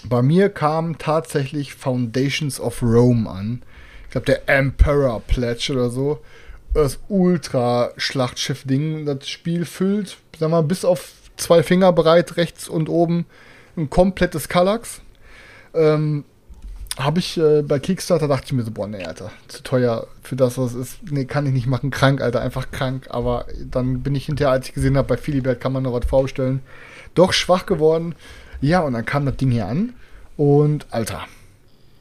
bei 0.08 0.22
mir 0.22 0.48
kam 0.48 0.98
tatsächlich 0.98 1.74
Foundations 1.74 2.60
of 2.60 2.82
Rome 2.82 3.28
an. 3.28 3.62
Ich 4.04 4.10
glaube, 4.10 4.26
der 4.26 4.48
Emperor 4.48 5.20
Pledge 5.20 5.72
oder 5.72 5.90
so. 5.90 6.20
Das 6.72 6.98
Ultra-Schlachtschiff-Ding. 7.08 9.06
Das 9.06 9.28
Spiel 9.28 9.64
füllt, 9.64 10.16
sag 10.38 10.50
mal, 10.50 10.62
bis 10.62 10.84
auf 10.84 11.12
zwei 11.36 11.62
Finger 11.62 11.92
breit 11.92 12.36
rechts 12.36 12.68
und 12.68 12.88
oben 12.88 13.26
ein 13.76 13.90
komplettes 13.90 14.48
Kallax. 14.48 15.00
Ähm, 15.74 16.24
habe 16.96 17.18
ich 17.18 17.36
äh, 17.38 17.62
bei 17.62 17.80
Kickstarter 17.80 18.28
dachte 18.28 18.44
ich 18.46 18.52
mir 18.52 18.62
so, 18.62 18.70
boah, 18.70 18.86
nee, 18.86 19.04
Alter, 19.04 19.32
zu 19.48 19.62
teuer 19.64 20.06
für 20.22 20.36
das, 20.36 20.58
was 20.58 20.74
es 20.74 20.92
ist. 20.92 21.10
Nee, 21.10 21.24
kann 21.24 21.46
ich 21.46 21.52
nicht 21.52 21.66
machen. 21.66 21.90
Krank, 21.90 22.20
Alter, 22.20 22.40
einfach 22.40 22.70
krank. 22.70 23.08
Aber 23.10 23.46
dann 23.58 24.02
bin 24.02 24.14
ich 24.14 24.26
hinterher, 24.26 24.52
als 24.52 24.68
ich 24.68 24.74
gesehen 24.74 24.96
habe, 24.96 25.08
bei 25.08 25.16
Philibert 25.16 25.60
kann 25.60 25.72
man 25.72 25.82
noch 25.82 25.92
was 25.92 26.06
vorstellen, 26.06 26.60
doch 27.14 27.32
schwach 27.32 27.66
geworden. 27.66 28.14
Ja, 28.64 28.80
und 28.80 28.94
dann 28.94 29.04
kam 29.04 29.26
das 29.26 29.36
Ding 29.36 29.50
hier 29.50 29.66
an. 29.66 29.92
Und, 30.38 30.86
Alter, 30.90 31.26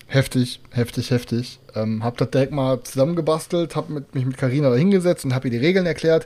heftig, 0.07 0.61
heftig, 0.71 1.11
heftig. 1.11 1.59
Ähm, 1.75 2.05
hab 2.05 2.17
das 2.17 2.31
direkt 2.31 2.53
mal 2.53 2.81
zusammengebastelt, 2.83 3.75
hab 3.75 3.89
mit, 3.89 4.15
mich 4.15 4.25
mit 4.25 4.37
Carina 4.37 4.69
da 4.69 4.75
hingesetzt 4.77 5.25
und 5.25 5.35
hab 5.35 5.43
ihr 5.43 5.51
die 5.51 5.57
Regeln 5.57 5.85
erklärt. 5.85 6.25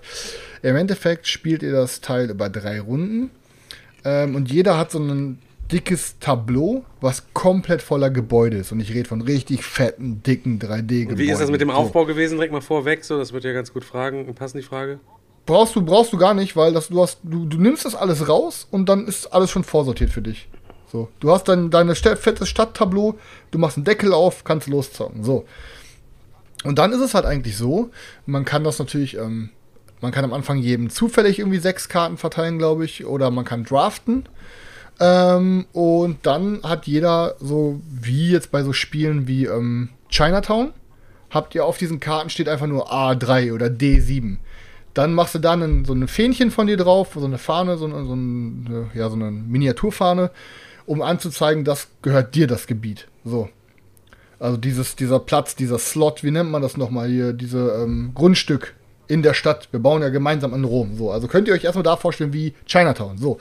Im 0.61 0.75
Endeffekt 0.75 1.27
spielt 1.27 1.63
ihr 1.63 1.71
das 1.71 2.01
Teil 2.01 2.29
über 2.29 2.49
drei 2.49 2.79
Runden. 2.79 3.31
Ähm, 4.05 4.35
und 4.35 4.51
jeder 4.51 4.77
hat 4.77 4.91
so 4.91 4.99
ein 4.99 5.39
dickes 5.71 6.19
Tableau, 6.19 6.85
was 7.01 7.33
komplett 7.33 7.81
voller 7.81 8.11
Gebäude 8.11 8.57
ist. 8.57 8.71
Und 8.71 8.79
ich 8.79 8.93
rede 8.93 9.09
von 9.09 9.21
richtig 9.21 9.63
fetten, 9.63 10.21
dicken 10.21 10.59
3D-Gebäuden. 10.59 11.09
Und 11.13 11.17
wie 11.17 11.31
ist 11.31 11.41
das 11.41 11.49
mit 11.49 11.61
dem. 11.61 11.71
Aufbau 11.71 12.05
gewesen? 12.05 12.35
Direkt 12.35 12.53
mal 12.53 12.61
vorweg, 12.61 13.03
so, 13.03 13.17
das 13.17 13.33
wird 13.33 13.43
ja 13.43 13.53
ganz 13.53 13.73
gut 13.73 13.83
fragen. 13.83 14.31
Passt 14.35 14.55
die 14.55 14.61
Frage? 14.61 14.99
Brauchst 15.47 15.75
du, 15.75 15.81
brauchst 15.81 16.11
du 16.11 16.17
gar 16.17 16.33
nicht, 16.33 16.55
weil 16.57 16.73
das, 16.73 16.89
du, 16.89 17.01
hast, 17.01 17.19
du, 17.23 17.45
du 17.45 17.57
nimmst 17.57 17.85
das 17.85 17.95
alles 17.95 18.27
raus 18.27 18.67
und 18.69 18.87
dann 18.89 19.07
ist 19.07 19.33
alles 19.33 19.49
schon 19.49 19.63
vorsortiert 19.63 20.11
für 20.11 20.21
dich. 20.21 20.49
So, 20.91 21.09
du 21.21 21.31
hast 21.31 21.45
dann 21.45 21.71
dein 21.71 21.93
fettes 21.95 22.49
Stadttableau, 22.49 23.17
du 23.51 23.57
machst 23.57 23.77
einen 23.77 23.85
Deckel 23.85 24.13
auf, 24.13 24.43
kannst 24.43 24.67
loszocken. 24.67 25.23
So. 25.23 25.45
Und 26.65 26.77
dann 26.79 26.91
ist 26.91 26.99
es 26.99 27.13
halt 27.13 27.25
eigentlich 27.25 27.55
so, 27.55 27.91
man 28.25 28.43
kann 28.43 28.65
das 28.65 28.77
natürlich, 28.77 29.17
ähm, 29.17 29.49
man 30.01 30.11
kann 30.11 30.25
am 30.25 30.33
Anfang 30.33 30.57
jedem 30.57 30.89
zufällig 30.89 31.39
irgendwie 31.39 31.59
sechs 31.59 31.87
Karten 31.87 32.17
verteilen, 32.17 32.57
glaube 32.57 32.83
ich, 32.83 33.05
oder 33.05 33.31
man 33.31 33.45
kann 33.45 33.63
draften. 33.63 34.27
Ähm, 34.99 35.65
und 35.71 36.25
dann 36.25 36.61
hat 36.63 36.87
jeder 36.87 37.35
so, 37.39 37.79
wie 37.89 38.31
jetzt 38.31 38.51
bei 38.51 38.63
so 38.63 38.73
Spielen 38.73 39.27
wie 39.27 39.45
ähm, 39.45 39.89
Chinatown, 40.09 40.73
habt 41.29 41.55
ihr 41.55 41.63
auf 41.63 41.77
diesen 41.77 42.01
Karten 42.01 42.29
steht 42.29 42.49
einfach 42.49 42.67
nur 42.67 42.91
A3 42.91 43.53
oder 43.53 43.67
D7. 43.67 44.37
Dann 44.97 45.13
machst 45.13 45.35
du 45.35 45.39
dann 45.39 45.61
ein, 45.61 45.85
so 45.85 45.93
ein 45.93 46.07
Fähnchen 46.07 46.49
von 46.49 46.65
dir 46.65 46.75
drauf, 46.75 47.09
so 47.13 47.23
eine 47.23 47.37
Fahne, 47.37 47.77
so 47.77 47.85
eine, 47.85 48.03
so 48.03 48.13
eine, 48.13 48.89
ja, 48.95 49.09
so 49.09 49.15
eine 49.15 49.29
Miniaturfahne, 49.29 50.31
um 50.87 51.03
anzuzeigen, 51.03 51.63
das 51.63 51.89
gehört 52.01 52.33
dir 52.33 52.47
das 52.47 52.65
Gebiet. 52.65 53.07
So. 53.23 53.47
Also 54.39 54.57
dieses, 54.57 54.95
dieser 54.95 55.19
Platz, 55.19 55.55
dieser 55.55 55.77
Slot, 55.77 56.23
wie 56.23 56.31
nennt 56.31 56.49
man 56.49 56.63
das 56.63 56.77
nochmal 56.77 57.09
hier, 57.09 57.33
diese 57.33 57.83
ähm, 57.83 58.13
Grundstück 58.15 58.73
in 59.07 59.21
der 59.21 59.35
Stadt. 59.35 59.67
Wir 59.69 59.79
bauen 59.79 60.01
ja 60.01 60.09
gemeinsam 60.09 60.55
an 60.55 60.63
Rom. 60.63 60.97
So, 60.97 61.11
also 61.11 61.27
könnt 61.27 61.47
ihr 61.47 61.53
euch 61.53 61.63
erstmal 61.63 61.83
da 61.83 61.95
vorstellen 61.95 62.33
wie 62.33 62.55
Chinatown. 62.65 63.19
So. 63.19 63.37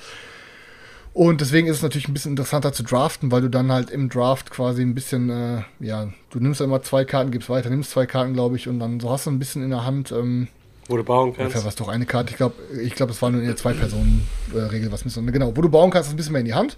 Und 1.14 1.40
deswegen 1.40 1.68
ist 1.68 1.76
es 1.76 1.82
natürlich 1.82 2.08
ein 2.08 2.12
bisschen 2.12 2.32
interessanter 2.32 2.74
zu 2.74 2.82
draften, 2.82 3.32
weil 3.32 3.40
du 3.40 3.48
dann 3.48 3.72
halt 3.72 3.88
im 3.88 4.10
Draft 4.10 4.50
quasi 4.50 4.82
ein 4.82 4.94
bisschen, 4.94 5.30
äh, 5.30 5.62
ja, 5.80 6.10
du 6.28 6.38
nimmst 6.38 6.60
ja 6.60 6.66
immer 6.66 6.82
zwei 6.82 7.06
Karten, 7.06 7.30
gibst 7.30 7.48
weiter, 7.48 7.70
nimmst 7.70 7.92
zwei 7.92 8.04
Karten, 8.04 8.34
glaube 8.34 8.56
ich, 8.56 8.68
und 8.68 8.78
dann 8.78 9.00
so 9.00 9.10
hast 9.10 9.24
du 9.24 9.30
ein 9.30 9.38
bisschen 9.38 9.62
in 9.62 9.70
der 9.70 9.86
Hand, 9.86 10.12
ähm, 10.12 10.48
Wo 10.88 10.96
du 10.96 11.04
bauen 11.04 11.28
Ungefähr 11.30 11.46
kannst. 11.46 11.64
war 11.64 11.70
es 11.70 11.76
doch 11.76 11.88
eine 11.88 12.06
Karte. 12.06 12.30
Ich 12.30 12.36
glaube, 12.36 12.54
ich 12.80 12.94
glaub, 12.94 13.10
es 13.10 13.20
war 13.20 13.30
nur 13.30 13.42
eine 13.42 13.56
Zwei-Personen-Regel, 13.56 14.92
was 14.92 15.04
müssen. 15.04 15.26
Genau, 15.32 15.56
wo 15.56 15.60
du 15.60 15.68
bauen 15.68 15.90
kannst, 15.90 16.08
ist 16.08 16.14
ein 16.14 16.16
bisschen 16.16 16.32
mehr 16.32 16.40
in 16.40 16.46
die 16.46 16.54
Hand. 16.54 16.76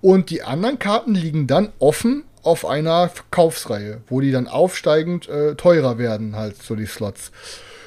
Und 0.00 0.30
die 0.30 0.42
anderen 0.42 0.78
Karten 0.78 1.14
liegen 1.14 1.46
dann 1.46 1.68
offen 1.78 2.24
auf 2.42 2.66
einer 2.66 3.08
Verkaufsreihe, 3.08 4.00
wo 4.08 4.20
die 4.20 4.32
dann 4.32 4.48
aufsteigend 4.48 5.28
äh, 5.28 5.54
teurer 5.54 5.98
werden, 5.98 6.34
halt 6.34 6.60
so 6.60 6.74
die 6.74 6.86
Slots. 6.86 7.30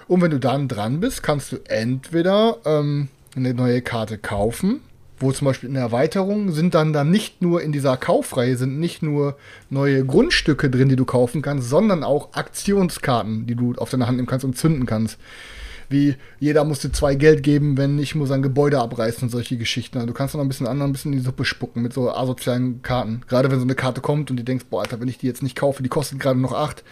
Und 0.08 0.22
wenn 0.22 0.32
du 0.32 0.40
dann 0.40 0.68
dran 0.68 1.00
bist, 1.00 1.24
kannst 1.24 1.52
du 1.52 1.58
entweder 1.66 2.58
ähm, 2.66 3.10
eine 3.36 3.54
neue 3.54 3.82
Karte 3.82 4.18
kaufen, 4.18 4.82
wo 5.18 5.32
zum 5.32 5.46
Beispiel 5.46 5.70
in 5.70 5.76
der 5.76 5.84
Erweiterung 5.84 6.52
sind 6.52 6.76
dann 6.76 6.94
dann 6.94 7.10
nicht 7.10 7.42
nur 7.42 7.62
in 7.62 7.72
dieser 7.72 7.98
Kaufreihe 7.98 8.58
sind 8.58 8.80
nicht 8.80 9.02
nur 9.02 9.38
neue 9.70 10.06
Grundstücke 10.06 10.70
drin, 10.70 10.90
die 10.90 10.96
du 10.96 11.06
kaufen 11.06 11.42
kannst, 11.42 11.70
sondern 11.70 12.04
auch 12.04 12.34
Aktionskarten, 12.34 13.48
die 13.48 13.56
du 13.56 13.74
auf 13.76 13.90
deine 13.90 14.08
Hand 14.08 14.18
nehmen 14.18 14.28
kannst 14.28 14.46
und 14.46 14.58
zünden 14.58 14.86
kannst 14.86 15.18
wie 15.90 16.16
jeder 16.40 16.64
musste 16.64 16.92
zwei 16.92 17.16
Geld 17.16 17.44
geben, 17.44 17.78
wenn 17.78 18.00
ich 18.00 18.16
muss 18.16 18.32
ein 18.32 18.42
Gebäude 18.42 18.80
abreißen 18.80 19.24
und 19.24 19.30
solche 19.30 19.58
Geschichten. 19.58 19.98
Also 19.98 20.08
du 20.08 20.14
kannst 20.14 20.34
noch 20.34 20.42
ein 20.42 20.48
bisschen 20.48 20.68
anderen, 20.68 20.90
ein 20.90 20.94
bisschen 20.94 21.14
in 21.14 21.20
die 21.20 21.26
Suppe 21.26 21.46
spucken 21.46 21.82
mit 21.82 21.94
so 21.94 22.12
asozialen 22.12 22.82
Karten. 22.82 23.22
Gerade 23.28 23.52
wenn 23.52 23.60
so 23.60 23.66
eine 23.66 23.76
Karte 23.76 24.02
kommt 24.02 24.32
und 24.32 24.38
du 24.38 24.44
denkst, 24.44 24.66
boah, 24.70 24.82
Alter, 24.82 25.00
wenn 25.00 25.08
ich 25.08 25.18
die 25.18 25.28
jetzt 25.28 25.44
nicht 25.44 25.56
kaufe, 25.56 25.84
die 25.84 25.90
kostet 25.90 26.20
gerade 26.20 26.40
noch 26.40 26.54
acht. 26.54 26.84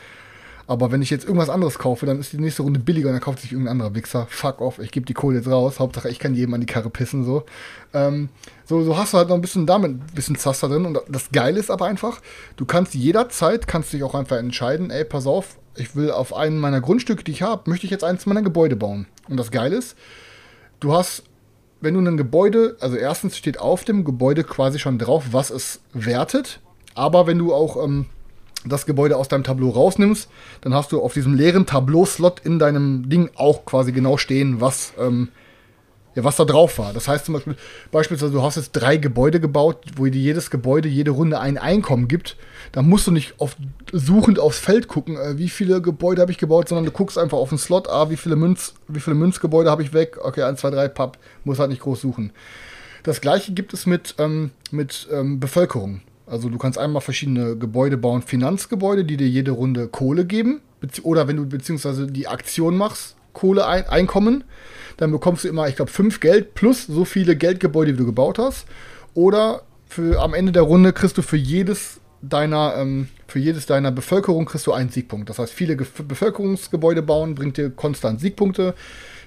Aber 0.66 0.92
wenn 0.92 1.02
ich 1.02 1.10
jetzt 1.10 1.26
irgendwas 1.26 1.50
anderes 1.50 1.78
kaufe, 1.78 2.06
dann 2.06 2.20
ist 2.20 2.32
die 2.32 2.40
nächste 2.40 2.64
Runde 2.64 2.80
billiger 2.80 3.10
und 3.10 3.14
dann 3.14 3.22
kauft 3.22 3.40
sich 3.40 3.52
irgendein 3.52 3.74
anderer 3.74 3.96
Wichser. 3.96 4.28
Fuck 4.30 4.62
off, 4.62 4.80
ich 4.80 4.92
gebe 4.92 5.06
die 5.06 5.14
Kohle 5.14 5.38
jetzt 5.38 5.50
raus. 5.50 5.80
Hauptsache, 5.80 6.10
ich 6.10 6.20
kann 6.20 6.36
jedem 6.36 6.54
an 6.54 6.62
die 6.62 6.68
Karre 6.68 6.90
pissen. 6.90 7.26
So, 7.26 7.44
ähm, 7.94 8.30
so, 8.66 8.82
so 8.84 8.98
hast 8.98 9.14
du 9.14 9.18
halt 9.18 9.28
noch 9.28 9.36
ein 9.36 9.42
bisschen 9.42 9.66
damit 9.66 9.92
ein 9.92 10.06
bisschen 10.16 10.38
Zaster 10.38 10.70
drin. 10.70 10.86
Und 10.86 11.00
das 11.10 11.32
Geile 11.32 11.60
ist 11.60 11.70
aber 11.70 11.86
einfach, 11.86 12.22
du 12.56 12.66
kannst 12.66 12.94
jederzeit, 12.94 13.68
kannst 13.68 13.92
dich 13.92 14.04
auch 14.04 14.16
einfach 14.16 14.38
entscheiden, 14.38 14.90
ey, 14.90 15.04
pass 15.04 15.28
auf, 15.28 15.58
ich 15.76 15.96
will 15.96 16.12
auf 16.12 16.34
einen 16.34 16.60
meiner 16.60 16.82
Grundstücke, 16.82 17.24
die 17.24 17.32
ich 17.32 17.42
habe, 17.42 17.70
möchte 17.70 17.86
ich 17.86 17.92
jetzt 17.92 18.04
eins 18.04 18.26
meiner 18.26 18.42
Gebäude 18.42 18.76
bauen. 18.76 19.08
Und 19.28 19.38
das 19.38 19.52
Geile 19.52 19.76
ist, 19.76 19.98
du 20.80 20.94
hast, 20.94 21.24
wenn 21.82 21.94
du 21.94 22.00
ein 22.00 22.18
Gebäude, 22.18 22.78
also 22.80 22.96
erstens 22.96 23.38
steht 23.38 23.60
auf 23.60 23.84
dem 23.84 24.06
Gebäude 24.06 24.44
quasi 24.44 24.80
schon 24.80 24.98
drauf, 24.98 25.26
was 25.32 25.50
es 25.50 25.82
wertet. 25.92 26.62
Aber 26.96 27.28
wenn 27.28 27.40
du 27.40 27.54
auch 27.54 27.84
ähm, 27.84 28.06
das 28.66 28.86
Gebäude 28.86 29.18
aus 29.18 29.28
deinem 29.28 29.44
Tableau 29.44 29.70
rausnimmst, 29.70 30.30
dann 30.62 30.74
hast 30.74 30.92
du 30.92 31.02
auf 31.02 31.14
diesem 31.14 31.34
leeren 31.34 31.66
Tableau-Slot 31.66 32.42
in 32.42 32.60
deinem 32.60 33.10
Ding 33.10 33.30
auch 33.36 33.66
quasi 33.66 33.92
genau 33.92 34.18
stehen, 34.18 34.62
was, 34.62 34.94
ähm, 35.00 35.30
Ja, 36.16 36.24
was 36.24 36.36
da 36.36 36.46
drauf 36.46 36.78
war. 36.78 36.94
Das 36.94 37.08
heißt 37.08 37.26
zum 37.26 37.34
Beispiel, 37.34 37.56
beispielsweise, 37.92 38.32
du 38.34 38.44
hast 38.44 38.56
jetzt 38.56 38.74
drei 38.74 38.98
Gebäude 38.98 39.40
gebaut, 39.40 39.78
wo 39.96 40.06
dir 40.06 40.22
jedes 40.22 40.52
Gebäude 40.52 40.88
jede 40.88 41.10
Runde 41.10 41.40
ein 41.40 41.58
Einkommen 41.58 42.08
gibt. 42.08 42.38
Da 42.72 42.84
musst 42.84 43.08
du 43.08 43.12
nicht 43.12 43.40
auf, 43.40 43.56
suchend 43.92 44.38
aufs 44.38 44.60
Feld 44.60 44.88
gucken, 44.88 45.18
äh, 45.18 45.40
wie 45.40 45.50
viele 45.50 45.82
Gebäude 45.82 46.22
habe 46.22 46.32
ich 46.32 46.38
gebaut, 46.38 46.70
sondern 46.70 46.86
du 46.86 46.92
guckst 46.92 47.18
einfach 47.18 47.40
auf 47.40 47.50
den 47.50 47.58
Slot, 47.58 47.90
ah, 47.90 48.12
wie 48.12 48.18
viele, 48.18 48.36
Münz, 48.36 48.76
wie 48.88 49.00
viele 49.00 49.16
Münzgebäude 49.16 49.72
habe 49.72 49.82
ich 49.82 49.92
weg. 49.92 50.20
Okay, 50.22 50.44
1, 50.44 50.60
2, 50.60 50.70
3, 50.70 50.88
papp, 50.90 51.18
muss 51.46 51.58
halt 51.58 51.72
nicht 51.72 51.82
groß 51.82 52.02
suchen. 52.02 52.32
Das 53.02 53.20
gleiche 53.20 53.52
gibt 53.54 53.74
es 53.74 53.88
mit, 53.88 54.14
ähm, 54.20 54.52
mit 54.70 55.08
ähm, 55.12 55.40
Bevölkerung. 55.40 56.02
Also 56.26 56.50
du 56.50 56.58
kannst 56.58 56.78
einmal 56.78 57.02
verschiedene 57.02 57.58
Gebäude 57.58 57.98
bauen, 57.98 58.22
Finanzgebäude, 58.22 59.04
die 59.04 59.18
dir 59.18 59.28
jede 59.28 59.52
Runde 59.52 59.88
Kohle 59.88 60.26
geben, 60.26 60.62
oder 61.04 61.28
wenn 61.28 61.38
du 61.38 61.46
beziehungsweise 61.46 62.08
die 62.08 62.28
Aktion 62.28 62.78
machst, 62.78 63.16
Kohle 63.34 63.66
ein 63.66 63.88
Einkommen, 63.88 64.44
dann 64.98 65.12
bekommst 65.12 65.44
du 65.44 65.48
immer, 65.48 65.68
ich 65.68 65.76
glaube, 65.76 65.92
fünf 65.92 66.20
Geld 66.20 66.54
plus 66.54 66.86
so 66.86 67.04
viele 67.06 67.36
Geldgebäude, 67.36 67.94
wie 67.94 67.98
du 67.98 68.06
gebaut 68.06 68.38
hast. 68.38 68.68
Oder 69.14 69.64
für, 69.88 70.22
am 70.22 70.34
Ende 70.34 70.52
der 70.52 70.64
Runde 70.64 70.94
kriegst 70.94 71.18
du 71.18 71.22
für 71.22 71.38
jedes 71.38 72.00
deiner, 72.22 72.76
ähm, 72.78 73.10
für 73.28 73.40
jedes 73.40 73.66
deiner 73.66 73.92
Bevölkerung 73.92 74.46
kriegst 74.46 74.68
du 74.68 74.74
einen 74.74 74.90
Siegpunkt. 74.90 75.30
Das 75.30 75.40
heißt, 75.40 75.52
viele 75.52 75.76
Ge 75.76 75.86
Bevölkerungsgebäude 76.08 77.02
bauen 77.02 77.36
bringt 77.36 77.58
dir 77.58 77.70
konstant 77.70 78.22
Siegpunkte. 78.22 78.76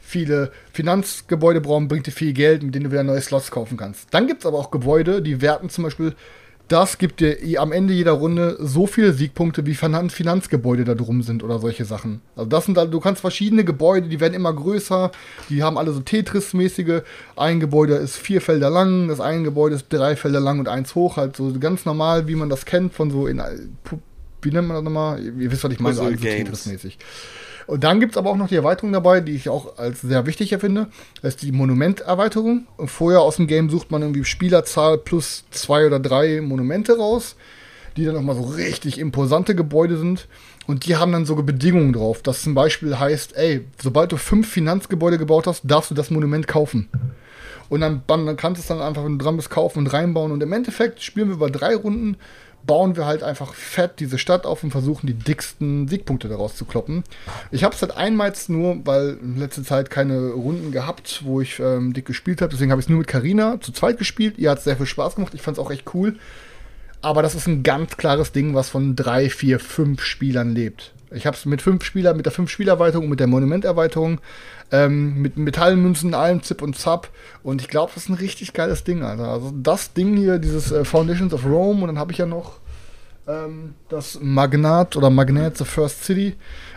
Viele 0.01 0.53
Finanzgebäude 0.73 1.61
bauen 1.61 1.89
bringt 1.89 2.07
dir 2.07 2.13
viel 2.13 2.33
Geld, 2.33 2.63
mit 2.63 2.75
denen 2.75 2.85
du 2.85 2.91
wieder 2.93 3.03
neue 3.03 3.21
Slots 3.21 3.51
kaufen 3.51 3.77
kannst. 3.77 4.07
Dann 4.13 4.27
gibt 4.27 4.41
es 4.41 4.47
aber 4.47 4.59
auch 4.59 4.71
Gebäude, 4.71 5.21
die 5.21 5.43
werten 5.43 5.69
zum 5.69 5.85
Beispiel 5.85 6.15
das 6.69 6.99
gibt 6.99 7.21
dir 7.21 7.37
am 7.61 7.71
Ende 7.73 7.95
jeder 7.95 8.13
Runde 8.13 8.57
so 8.61 8.87
viele 8.87 9.13
Siegpunkte, 9.13 9.67
wie 9.67 9.75
Finan- 9.75 10.11
Finanzgebäude 10.11 10.85
da 10.85 10.95
drum 10.95 11.23
sind 11.23 11.45
oder 11.45 11.59
solche 11.59 11.85
Sachen. 11.85 12.21
Also 12.35 12.49
das 12.49 12.65
sind 12.65 12.77
da, 12.77 12.87
du 12.87 12.99
kannst 13.01 13.21
verschiedene 13.21 13.65
Gebäude, 13.65 14.09
die 14.09 14.21
werden 14.21 14.35
immer 14.35 14.53
größer, 14.53 15.11
die 15.49 15.63
haben 15.63 15.79
alle 15.79 15.93
so 15.93 16.01
Tetris-mäßige. 16.01 17.03
Ein 17.37 17.61
Gebäude 17.61 17.95
ist 17.95 18.17
vier 18.17 18.41
Felder 18.41 18.71
lang, 18.71 19.09
das 19.09 19.21
eine 19.21 19.43
Gebäude 19.45 19.77
ist 19.77 19.87
drei 19.91 20.17
Felder 20.17 20.41
lang 20.41 20.59
und 20.59 20.69
eins 20.69 20.95
hoch, 20.95 21.17
halt 21.17 21.37
so 21.37 21.53
ganz 21.59 21.85
normal, 21.85 22.27
wie 22.27 22.35
man 22.35 22.49
das 22.49 22.65
kennt 22.65 22.95
von 22.95 23.11
so 23.11 23.27
in 23.27 23.41
wie 24.43 24.51
nennt 24.51 24.69
man 24.69 24.77
das 24.77 24.85
nochmal? 24.85 25.21
Ihr 25.23 25.51
wisst, 25.51 25.65
was 25.65 25.73
ich 25.73 25.81
meine, 25.81 25.95
so 25.95 26.03
Puzzle 26.03 26.17
alles 26.17 26.21
so 26.21 26.27
Games. 26.27 26.65
Tetris-mäßig. 26.67 26.99
Und 27.67 27.83
dann 27.83 27.99
gibt 27.99 28.13
es 28.13 28.19
aber 28.19 28.31
auch 28.31 28.37
noch 28.37 28.49
die 28.49 28.57
Erweiterung 28.57 28.93
dabei, 28.93 29.21
die 29.21 29.33
ich 29.33 29.49
auch 29.49 29.77
als 29.79 30.01
sehr 30.01 30.27
wichtig 30.27 30.53
erfinde. 30.53 30.87
Das 31.21 31.35
ist 31.35 31.43
die 31.43 31.53
Monumenterweiterung. 31.53 32.67
Vorher 32.87 33.21
aus 33.21 33.37
dem 33.37 33.49
Game 33.49 33.71
sucht 33.71 33.91
man 33.91 34.03
irgendwie 34.03 34.25
Spielerzahl 34.25 34.99
plus 34.99 35.45
zwei 35.51 35.87
oder 35.87 35.99
drei 35.99 36.41
Monumente 36.41 36.97
raus, 36.97 37.37
die 37.97 38.05
dann 38.05 38.15
nochmal 38.15 38.37
so 38.37 38.43
richtig 38.43 38.99
imposante 38.99 39.55
Gebäude 39.55 39.99
sind. 39.99 40.29
Und 40.69 40.87
die 40.87 40.97
haben 40.97 41.13
dann 41.13 41.27
sogar 41.27 41.45
Bedingungen 41.45 41.93
drauf, 41.93 42.23
das 42.23 42.43
zum 42.43 42.55
Beispiel 42.55 42.99
heißt, 42.99 43.37
ey, 43.37 43.65
sobald 43.81 44.11
du 44.11 44.17
fünf 44.17 44.49
Finanzgebäude 44.49 45.17
gebaut 45.17 45.47
hast, 45.47 45.63
darfst 45.65 45.93
du 45.93 45.95
das 45.95 46.11
Monument 46.11 46.49
kaufen. 46.49 46.89
Und 47.69 47.81
dann, 47.81 48.03
dann 48.07 48.37
kannst 48.37 48.59
du 48.59 48.63
es 48.63 48.69
dann 48.69 48.81
einfach, 48.81 49.05
wenn 49.05 49.19
du 49.19 49.25
dran 49.25 49.37
bist, 49.37 49.51
kaufen 49.51 49.81
und 49.81 49.93
reinbauen. 49.93 50.33
Und 50.33 50.43
im 50.43 50.53
Endeffekt 50.53 51.03
spielen 51.03 51.29
wir 51.29 51.35
über 51.35 51.51
drei 51.51 51.75
Runden, 51.75 52.17
bauen 52.67 52.97
wir 52.97 53.07
halt 53.07 53.23
einfach 53.23 53.55
fett 53.55 54.01
diese 54.01 54.19
Stadt 54.19 54.47
auf 54.47 54.63
und 54.65 54.71
versuchen 54.71 55.07
die 55.07 55.15
dicksten 55.15 55.89
Siegpunkte 55.89 56.29
daraus 56.29 56.57
zu 56.57 56.65
kloppen. 56.65 57.05
Ich 57.51 57.65
habe 57.65 57.75
es 57.75 57.83
halt 57.83 57.97
einmal 57.97 58.33
nur, 58.49 58.85
weil 58.85 59.19
in 59.23 59.39
letzter 59.39 59.63
Zeit 59.63 59.89
keine 59.91 60.31
Runden 60.31 60.73
gehabt, 60.73 61.23
wo 61.25 61.41
ich 61.41 61.61
ähm, 61.61 61.93
dick 61.93 62.07
gespielt 62.07 62.43
habe. 62.43 62.51
Deswegen 62.51 62.71
habe 62.71 62.81
ich 62.81 62.87
es 62.87 62.91
nur 62.91 62.99
mit 62.99 63.07
Karina 63.07 63.61
zu 63.61 63.73
zweit 63.73 63.99
gespielt. 63.99 64.39
Ihr 64.39 64.51
hat 64.51 64.63
sehr 64.63 64.77
viel 64.77 64.87
Spaß 64.87 65.15
gemacht. 65.15 65.33
Ich 65.35 65.43
fand 65.43 65.59
es 65.59 65.65
auch 65.65 65.71
echt 65.71 65.95
cool. 65.95 66.17
Aber 67.03 67.23
das 67.23 67.35
ist 67.35 67.47
ein 67.47 67.63
ganz 67.63 67.97
klares 67.97 68.33
Ding, 68.33 68.55
was 68.55 68.69
von 68.69 68.97
drei, 68.97 69.31
vier, 69.31 69.61
fünf 69.61 70.03
Spielern 70.03 70.53
lebt. 70.53 70.93
Ich 71.17 71.27
habe 71.27 71.37
es 71.37 71.45
mit 71.47 71.63
fünf 71.63 71.85
Spielern, 71.85 72.17
mit 72.17 72.27
der 72.27 72.33
fünf 72.33 72.51
Spielerweiterung, 72.51 73.09
mit 73.09 73.21
der 73.21 73.27
Monumenterweiterung, 73.27 74.21
ähm, 74.71 75.21
mit 75.21 75.37
Metallmünzen, 75.37 76.15
allem 76.15 76.43
Zip 76.43 76.63
und 76.63 76.77
Zap. 76.77 77.09
Und 77.43 77.61
ich 77.61 77.69
glaube, 77.69 77.93
das 77.95 78.05
ist 78.05 78.09
ein 78.09 78.15
richtig 78.15 78.53
geiles 78.53 78.85
Ding, 78.85 79.03
Alter. 79.03 79.29
Also 79.29 79.53
das 79.55 79.93
Ding 79.93 80.17
hier, 80.17 80.39
dieses 80.39 80.73
äh, 80.73 80.85
Foundations 80.85 81.33
of 81.33 81.45
Rome, 81.45 81.83
und 81.83 81.89
dann 81.89 81.99
habe 81.99 82.13
ich 82.13 82.19
ja 82.19 82.27
noch 82.27 82.61
ähm, 83.27 83.75
das 83.89 84.19
Magnat 84.21 84.97
oder 84.97 85.11
Magnet, 85.11 85.57
The 85.59 85.65
First 85.65 86.05
City. 86.05 86.37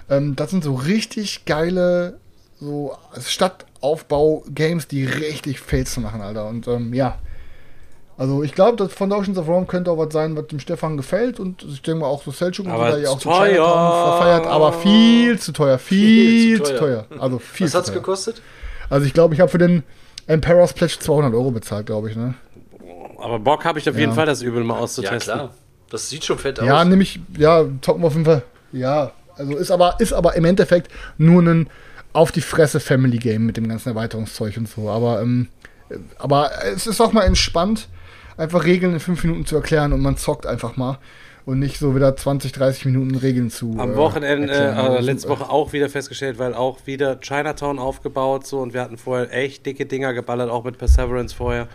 Ähm, 0.09 0.35
das 0.35 0.51
sind 0.51 0.63
so 0.63 0.73
richtig 0.75 1.45
geile 1.45 2.19
so 2.59 2.97
Stadtaufbau-Games, 3.19 4.87
die 4.87 5.05
richtig 5.05 5.59
Fails 5.59 5.95
machen, 5.97 6.21
Alter. 6.21 6.47
Und 6.47 6.67
ähm, 6.67 6.93
ja. 6.93 7.17
Also 8.19 8.43
ich 8.43 8.53
glaube, 8.53 8.75
das 8.75 8.91
Foundations 8.93 9.37
of 9.37 9.47
Rome 9.47 9.65
könnte 9.65 9.89
auch 9.91 9.97
was 9.97 10.11
sein, 10.11 10.35
was 10.35 10.45
dem 10.47 10.59
Stefan 10.59 10.97
gefällt 10.97 11.39
und 11.39 11.63
ich 11.63 11.81
denke 11.81 12.01
mal 12.01 12.07
auch 12.07 12.21
so 12.21 12.31
Selchuk 12.31 12.65
und 12.65 12.73
so, 12.73 12.77
ja 12.97 13.09
auch 13.09 13.17
zu 13.17 13.29
so 13.29 13.33
Chinatown 13.35 13.55
teuer. 13.55 14.17
verfeiert, 14.17 14.45
aber 14.45 14.73
viel 14.73 15.39
zu 15.39 15.53
teuer, 15.53 15.79
viel, 15.79 15.97
Viel 16.29 16.57
zu 16.57 16.63
zu 16.65 16.77
teuer. 16.79 17.05
teuer. 17.09 17.21
Also 17.21 17.39
viel 17.39 17.65
Was 17.65 17.71
zu 17.71 17.77
hat's 17.77 17.87
teuer. 17.87 17.95
gekostet? 17.95 18.41
Also 18.89 19.05
ich 19.05 19.13
glaube, 19.13 19.33
ich 19.35 19.39
habe 19.39 19.49
für 19.49 19.57
den 19.57 19.83
Emperor's 20.27 20.73
Pledge 20.73 20.97
200 20.99 21.33
Euro 21.33 21.51
bezahlt, 21.51 21.85
glaube 21.85 22.09
ich, 22.09 22.17
ne? 22.17 22.33
Aber 23.21 23.39
Bock 23.39 23.63
habe 23.63 23.79
ich 23.79 23.89
auf 23.89 23.95
jeden 23.97 24.09
Ja. 24.11 24.15
Fall, 24.15 24.25
das 24.25 24.41
Übel 24.41 24.63
mal 24.65 24.75
Ja, 24.75 24.79
auszutesten. 24.81 25.19
klar. 25.35 25.53
Das 25.89 26.09
sieht 26.09 26.25
schon 26.25 26.37
fett 26.37 26.59
aus. 26.59 26.67
Ja, 26.67 26.83
nämlich, 26.85 27.19
ja, 27.37 27.63
toppen 27.81 28.01
wir 28.03 28.07
auf 28.07 28.13
jeden 28.13 28.25
Fall. 28.25 28.43
Ja, 28.73 29.11
also 29.37 29.55
ist 29.55 29.71
aber, 29.71 29.95
ist 29.99 30.11
aber 30.13 30.35
im 30.35 30.43
Endeffekt 30.45 30.91
nur 31.17 31.41
ein 31.41 31.69
auf 32.11 32.31
die 32.33 32.41
Fresse 32.41 32.79
Family 32.81 33.17
Game 33.17 33.45
mit 33.45 33.55
dem 33.55 33.67
ganzen 33.69 33.89
Erweiterungszeug 33.89 34.57
und 34.57 34.67
so. 34.67 34.89
Aber, 34.89 35.21
ähm, 35.21 35.47
aber 36.17 36.51
es 36.65 36.85
ist 36.85 36.99
auch 37.01 37.13
mal 37.13 37.23
entspannt, 37.23 37.87
einfach 38.39 38.65
Regeln 38.65 38.93
in 38.93 38.99
fünf 38.99 39.23
Minuten 39.23 39.45
zu 39.45 39.55
erklären 39.55 39.93
und 39.93 40.01
man 40.01 40.17
zockt 40.17 40.45
einfach 40.45 40.77
mal. 40.77 40.97
Und 41.45 41.57
nicht 41.59 41.79
so 41.79 41.95
wieder 41.95 42.15
20, 42.15 42.51
30 42.51 42.85
Minuten 42.85 43.15
Regeln 43.15 43.49
zu. 43.49 43.75
Am 43.77 43.93
äh, 43.93 43.95
Wochenende, 43.95 44.53
erklären. 44.53 44.77
äh, 44.77 44.79
Also, 44.97 45.05
letzte 45.05 45.29
Woche 45.29 45.49
auch 45.49 45.73
wieder 45.73 45.89
festgestellt, 45.89 46.37
weil 46.37 46.53
auch 46.53 46.85
wieder 46.85 47.19
Chinatown 47.19 47.79
aufgebaut 47.79 48.45
so 48.45 48.59
und 48.59 48.73
wir 48.73 48.81
hatten 48.81 48.97
vorher 48.97 49.33
echt 49.33 49.65
dicke 49.65 49.85
Dinger 49.87 50.13
geballert, 50.13 50.51
auch 50.51 50.63
mit 50.63 50.77
Perseverance 50.77 51.33
vorher. 51.33 51.67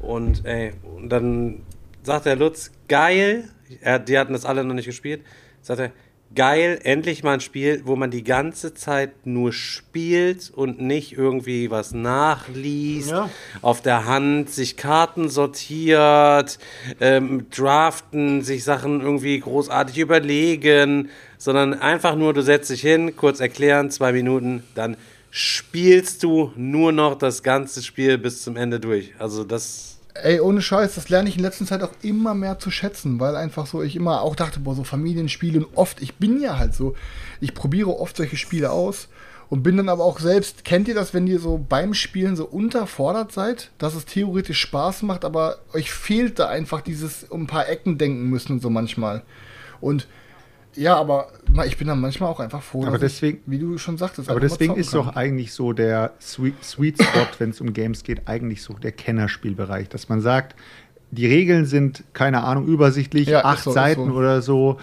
Und 0.00 0.44
ey, 0.44 0.74
und 0.96 1.08
dann 1.08 1.62
sagt 2.04 2.26
der 2.26 2.36
Lutz, 2.36 2.70
geil, 2.88 3.48
er, 3.80 3.98
die 3.98 4.16
hatten 4.16 4.32
das 4.32 4.44
alle 4.44 4.62
noch 4.62 4.74
nicht 4.74 4.86
gespielt, 4.86 5.22
sagt 5.60 5.80
er, 5.80 5.90
geil, 6.34 6.78
endlich 6.82 7.22
mal 7.22 7.34
ein 7.34 7.40
Spiel, 7.40 7.82
wo 7.84 7.96
man 7.96 8.10
die 8.10 8.24
ganze 8.24 8.74
Zeit 8.74 9.26
nur 9.26 9.52
spielt 9.52 10.50
und 10.54 10.80
nicht 10.80 11.12
irgendwie 11.16 11.70
was 11.70 11.92
nachliest, 11.92 13.10
Ja. 13.10 13.30
auf 13.62 13.80
der 13.80 14.04
Hand 14.06 14.50
sich 14.50 14.76
Karten 14.76 15.28
sortiert, 15.28 16.58
ähm, 17.00 17.46
draften, 17.50 18.42
sich 18.42 18.64
Sachen 18.64 19.00
irgendwie 19.00 19.38
großartig 19.40 19.98
überlegen, 19.98 21.08
sondern 21.38 21.74
einfach 21.74 22.16
nur, 22.16 22.34
du 22.34 22.42
setzt 22.42 22.70
dich 22.70 22.80
hin, 22.82 23.16
kurz 23.16 23.40
erklären, 23.40 23.90
zwei 23.90 24.12
Minuten, 24.12 24.62
dann 24.74 24.96
spielst 25.30 26.22
du 26.22 26.52
nur 26.56 26.92
noch 26.92 27.14
das 27.16 27.42
ganze 27.42 27.82
Spiel 27.82 28.18
bis 28.18 28.42
zum 28.42 28.56
Ende 28.56 28.80
durch. 28.80 29.12
Also 29.18 29.44
das 29.44 29.95
Ey, 30.22 30.40
ohne 30.40 30.62
Scheiß, 30.62 30.94
das 30.94 31.08
lerne 31.08 31.28
ich 31.28 31.36
in 31.36 31.42
letzter 31.42 31.66
Zeit 31.66 31.82
auch 31.82 31.92
immer 32.02 32.34
mehr 32.34 32.58
zu 32.58 32.70
schätzen, 32.70 33.20
weil 33.20 33.36
einfach 33.36 33.66
so 33.66 33.82
ich 33.82 33.96
immer 33.96 34.22
auch 34.22 34.36
dachte, 34.36 34.60
boah, 34.60 34.74
so 34.74 34.84
Familienspiele 34.84 35.58
und 35.58 35.76
oft, 35.76 36.00
ich 36.00 36.14
bin 36.16 36.40
ja 36.40 36.58
halt 36.58 36.74
so, 36.74 36.94
ich 37.40 37.54
probiere 37.54 37.98
oft 37.98 38.16
solche 38.16 38.36
Spiele 38.36 38.70
aus 38.70 39.08
und 39.48 39.62
bin 39.62 39.76
dann 39.76 39.88
aber 39.88 40.04
auch 40.04 40.18
selbst, 40.18 40.64
kennt 40.64 40.88
ihr 40.88 40.94
das, 40.94 41.14
wenn 41.14 41.26
ihr 41.26 41.38
so 41.38 41.58
beim 41.58 41.94
Spielen 41.94 42.36
so 42.36 42.44
unterfordert 42.44 43.32
seid, 43.32 43.70
dass 43.78 43.94
es 43.94 44.04
theoretisch 44.04 44.60
Spaß 44.60 45.02
macht, 45.02 45.24
aber 45.24 45.58
euch 45.72 45.90
fehlt 45.92 46.38
da 46.38 46.48
einfach 46.48 46.80
dieses 46.80 47.24
um 47.24 47.42
ein 47.42 47.46
paar 47.46 47.68
Ecken 47.68 47.98
denken 47.98 48.28
müssen 48.28 48.52
und 48.52 48.62
so 48.62 48.70
manchmal. 48.70 49.22
Und 49.80 50.08
ja, 50.76 50.96
aber 50.96 51.28
ich 51.66 51.76
bin 51.76 51.86
dann 51.88 52.00
manchmal 52.00 52.30
auch 52.30 52.40
einfach 52.40 52.62
froh, 52.62 52.84
Aber 52.86 52.98
deswegen- 52.98 53.38
ich, 53.46 53.50
wie 53.50 53.58
du 53.58 53.78
schon 53.78 53.96
sagtest, 53.98 54.28
Aber 54.30 54.40
deswegen 54.40 54.76
ist 54.76 54.92
doch 54.94 55.16
eigentlich 55.16 55.52
so 55.52 55.72
der 55.72 56.12
Sweet, 56.20 56.62
Sweet 56.62 57.02
Spot, 57.02 57.26
wenn 57.38 57.50
es 57.50 57.60
um 57.60 57.72
Games 57.72 58.02
geht, 58.04 58.28
eigentlich 58.28 58.62
so 58.62 58.74
der 58.74 58.92
Kennerspielbereich, 58.92 59.88
dass 59.88 60.08
man 60.08 60.20
sagt, 60.20 60.54
die 61.12 61.26
Regeln 61.26 61.64
sind, 61.66 62.04
keine 62.12 62.42
Ahnung, 62.44 62.66
übersichtlich, 62.66 63.28
Ja, 63.28 63.44
acht 63.44 63.62
so, 63.62 63.70
Seiten 63.70 64.06
so. 64.10 64.12
oder 64.16 64.42
so. 64.42 64.78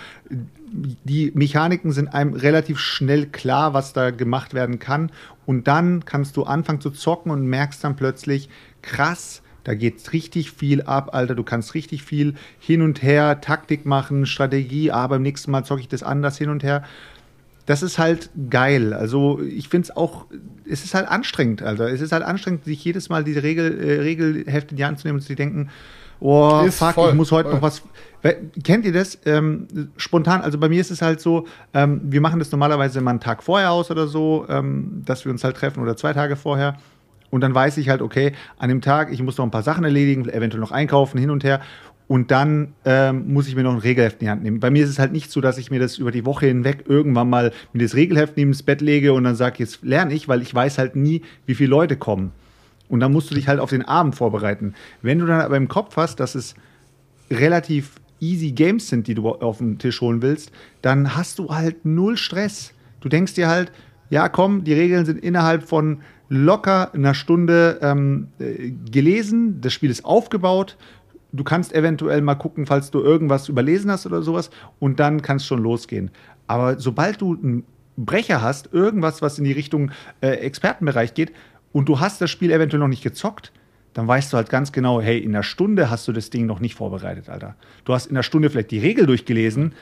Die 0.72 1.32
Mechaniken 1.36 1.92
sind 1.92 2.08
einem 2.14 2.34
relativ 2.34 2.80
schnell 2.80 3.28
klar, 3.28 3.76
was 3.76 3.94
da 3.94 4.10
gemacht 4.10 4.56
werden 4.56 4.80
kann. 4.80 5.12
Und 5.46 5.68
dann 5.68 6.06
kannst 6.06 6.36
du 6.38 6.44
anfangen 6.46 6.82
zu 6.82 6.90
zocken 6.90 7.32
und 7.32 7.46
merkst 7.46 7.84
dann 7.84 7.96
plötzlich, 7.96 8.50
krass, 8.82 9.43
da 9.64 9.74
geht 9.74 10.12
richtig 10.14 10.52
viel 10.52 10.82
ab, 10.82 11.14
Alter. 11.14 11.36
Du 11.36 11.44
kannst 11.44 11.74
richtig 11.74 12.04
viel 12.04 12.36
hin 12.60 12.82
und 12.82 13.02
her, 13.02 13.42
Taktik 13.42 13.86
machen, 13.86 14.26
Strategie, 14.26 14.92
aber 14.92 15.16
beim 15.16 15.22
nächsten 15.22 15.52
Mal 15.52 15.64
zocke 15.64 15.82
ich 15.82 15.88
das 15.88 16.04
anders 16.04 16.38
hin 16.38 16.50
und 16.50 16.64
her 16.64 16.84
das 17.66 17.82
ist 17.82 17.98
halt 17.98 18.30
geil. 18.50 18.94
Also 18.94 19.40
ich 19.40 19.70
finde 19.70 19.86
es 19.90 19.96
auch, 19.96 20.26
es 20.70 20.84
ist 20.84 20.94
halt 20.94 21.08
anstrengend, 21.08 21.62
Alter. 21.62 21.90
Es 21.90 22.02
ist 22.02 22.12
halt 22.12 22.24
anstrengend, 22.24 22.66
sich 22.66 22.84
jedes 22.84 23.10
Mal 23.10 23.24
diese 23.24 23.44
Regel, 23.44 23.80
äh, 23.82 24.02
Regelheft 24.02 24.72
in 24.72 24.78
die 24.78 24.86
Hand 24.86 25.00
zu 25.00 25.08
nehmen 25.08 25.20
und 25.20 25.26
zu 25.26 25.36
denken, 25.36 25.70
oh, 26.20 26.64
Ist 26.66 26.80
fuck, 26.80 26.94
voll, 26.94 27.10
ich 27.12 27.16
muss 27.16 27.32
heute 27.32 27.50
voll. 27.50 27.56
noch 27.56 27.62
was. 27.62 27.82
Kennt 28.64 28.86
ihr 28.86 28.94
das? 28.94 29.18
Ähm, 29.26 29.68
spontan, 29.98 30.42
also 30.42 30.58
bei 30.58 30.70
mir 30.70 30.80
ist 30.80 30.92
es 30.92 31.02
halt 31.02 31.20
so, 31.20 31.46
ähm, 31.74 32.02
wir 32.06 32.22
machen 32.22 32.40
das 32.40 32.52
normalerweise 32.52 33.02
mal 33.02 33.12
einen 33.12 33.20
Tag 33.20 33.44
vorher 33.44 33.72
aus 33.72 33.92
oder 33.92 34.08
so, 34.08 34.46
ähm, 34.50 35.02
dass 35.06 35.26
wir 35.26 35.32
uns 35.32 35.44
halt 35.44 35.58
treffen 35.58 35.82
oder 35.82 35.98
zwei 35.98 36.14
Tage 36.14 36.36
vorher. 36.36 36.78
Und 37.34 37.42
dann 37.42 37.56
weiß 37.56 37.78
ich 37.78 37.90
halt, 37.90 38.04
okay, 38.04 38.34
an 38.60 38.70
dem 38.70 38.82
Tag, 38.82 39.12
ich 39.12 39.24
muss 39.24 39.40
noch 39.40 39.46
ein 39.46 39.50
paar 39.50 39.64
Sachen 39.64 39.84
erledigen, 39.84 40.30
eventuell 40.30 40.62
noch 40.62 40.72
einkaufen, 40.72 41.18
hin 41.18 41.32
und 41.32 41.44
her. 41.44 41.62
Und 42.08 42.30
dann 42.30 42.76
ähm, 42.86 43.34
muss 43.34 43.48
ich 43.48 43.56
mir 43.56 43.64
noch 43.64 43.74
ein 43.74 43.80
Regelheft 43.80 44.22
in 44.22 44.26
die 44.28 44.30
Hand 44.30 44.44
nehmen. 44.44 44.60
Bei 44.60 44.70
mir 44.70 44.84
ist 44.84 44.92
es 44.92 45.00
halt 45.00 45.12
nicht 45.12 45.32
so, 45.32 45.42
dass 45.42 45.58
ich 45.58 45.72
mir 45.72 45.80
das 45.80 45.98
über 45.98 46.12
die 46.12 46.28
Woche 46.28 46.46
hinweg 46.46 46.84
irgendwann 46.88 47.32
mal 47.32 47.52
mir 47.74 47.82
das 47.82 47.96
Regelheft 47.96 48.38
neben 48.38 48.52
das 48.52 48.62
Bett 48.62 48.82
lege 48.82 49.14
und 49.14 49.24
dann 49.24 49.34
sage, 49.34 49.56
jetzt 49.58 49.82
lerne 49.82 50.14
ich, 50.14 50.28
weil 50.28 50.44
ich 50.44 50.54
weiß 50.54 50.78
halt 50.78 50.96
nie, 50.96 51.24
wie 51.48 51.56
viele 51.56 51.72
Leute 51.72 51.98
kommen. 51.98 52.34
Und 52.88 53.00
dann 53.00 53.12
musst 53.12 53.32
du 53.32 53.34
dich 53.34 53.48
halt 53.48 53.60
auf 53.60 53.72
den 53.72 53.82
Abend 53.82 54.14
vorbereiten. 54.14 54.76
Wenn 55.02 55.18
du 55.18 55.26
dann 55.26 55.42
aber 55.42 55.58
im 55.58 55.68
Kopf 55.68 55.98
hast, 55.98 56.20
dass 56.20 56.36
es 56.36 56.54
relativ 57.32 57.94
easy 58.20 58.52
Games 58.52 58.90
sind, 58.90 59.08
die 59.08 59.16
du 59.16 59.28
auf 59.28 59.58
den 59.58 59.80
Tisch 59.80 60.02
holen 60.02 60.22
willst, 60.22 60.52
dann 60.84 61.16
hast 61.16 61.40
du 61.40 61.50
halt 61.50 61.84
null 61.84 62.16
Stress. 62.16 62.74
Du 63.02 63.10
denkst 63.10 63.34
dir 63.34 63.48
halt, 63.48 63.72
ja 64.12 64.30
komm, 64.30 64.64
die 64.64 64.74
Regeln 64.74 65.08
sind 65.08 65.18
innerhalb 65.18 65.64
von 65.64 66.04
locker 66.34 66.94
einer 66.94 67.14
Stunde 67.14 67.80
ähm, 67.82 68.28
äh, 68.40 68.72
gelesen, 68.92 69.62
das 69.62 69.72
Spiel 69.74 69.92
ist 69.92 70.04
aufgebaut, 70.04 70.78
du 71.32 71.44
kannst 71.44 71.74
eventuell 71.74 72.22
mal 72.22 72.36
gucken, 72.36 72.66
falls 72.66 72.90
du 72.92 73.02
irgendwas 73.02 73.50
überlesen 73.50 73.92
hast 73.92 74.06
oder 74.06 74.24
sowas 74.24 74.50
und 74.80 75.00
dann 75.00 75.22
kann 75.22 75.38
es 75.38 75.46
schon 75.46 75.62
losgehen. 75.62 76.12
Aber 76.48 76.80
sobald 76.80 77.22
du 77.22 77.36
einen 77.36 77.64
Brecher 77.98 78.42
hast, 78.42 78.74
irgendwas, 78.74 79.22
was 79.22 79.38
in 79.38 79.44
die 79.44 79.52
Richtung 79.52 79.92
äh, 80.22 80.30
Expertenbereich 80.30 81.14
geht 81.14 81.32
und 81.72 81.88
du 81.88 82.00
hast 82.00 82.20
das 82.20 82.32
Spiel 82.32 82.52
eventuell 82.52 82.80
noch 82.80 82.88
nicht 82.88 83.04
gezockt, 83.04 83.52
dann 83.94 84.08
weißt 84.08 84.34
du 84.34 84.38
halt 84.38 84.50
ganz 84.50 84.72
genau, 84.72 85.02
hey, 85.02 85.20
in 85.20 85.36
einer 85.36 85.44
Stunde 85.44 85.92
hast 85.92 86.08
du 86.08 86.14
das 86.14 86.32
Ding 86.32 86.48
noch 86.48 86.60
nicht 86.60 86.74
vorbereitet, 86.74 87.30
Alter. 87.30 87.56
Du 87.86 87.94
hast 87.94 88.08
in 88.08 88.16
einer 88.16 88.24
Stunde 88.24 88.50
vielleicht 88.50 88.72
die 88.72 88.80
Regel 88.80 89.06
durchgelesen, 89.06 89.74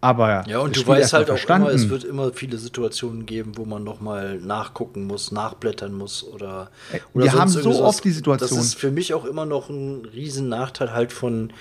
aber 0.00 0.44
Ja, 0.46 0.60
und 0.60 0.76
du 0.76 0.86
weißt 0.86 1.12
halt 1.12 1.30
auch 1.30 1.44
immer, 1.44 1.70
es 1.70 1.88
wird 1.88 2.04
immer 2.04 2.32
viele 2.32 2.56
Situationen 2.56 3.26
geben, 3.26 3.52
wo 3.56 3.64
man 3.64 3.82
noch 3.82 4.00
mal 4.00 4.38
nachgucken 4.38 5.06
muss, 5.06 5.32
nachblättern 5.32 5.92
muss 5.92 6.22
oder, 6.22 6.70
Ey, 6.92 7.00
oder 7.14 7.24
wir 7.24 7.32
haben 7.32 7.48
so 7.48 7.84
oft 7.84 8.04
die 8.04 8.12
Situation. 8.12 8.58
Das 8.58 8.66
ist 8.66 8.74
für 8.74 8.90
mich 8.90 9.14
auch 9.14 9.24
immer 9.24 9.44
noch 9.44 9.70
ein 9.70 10.04
riesen 10.04 10.48
Nachteil 10.48 10.92
halt 10.92 11.12
von 11.12 11.52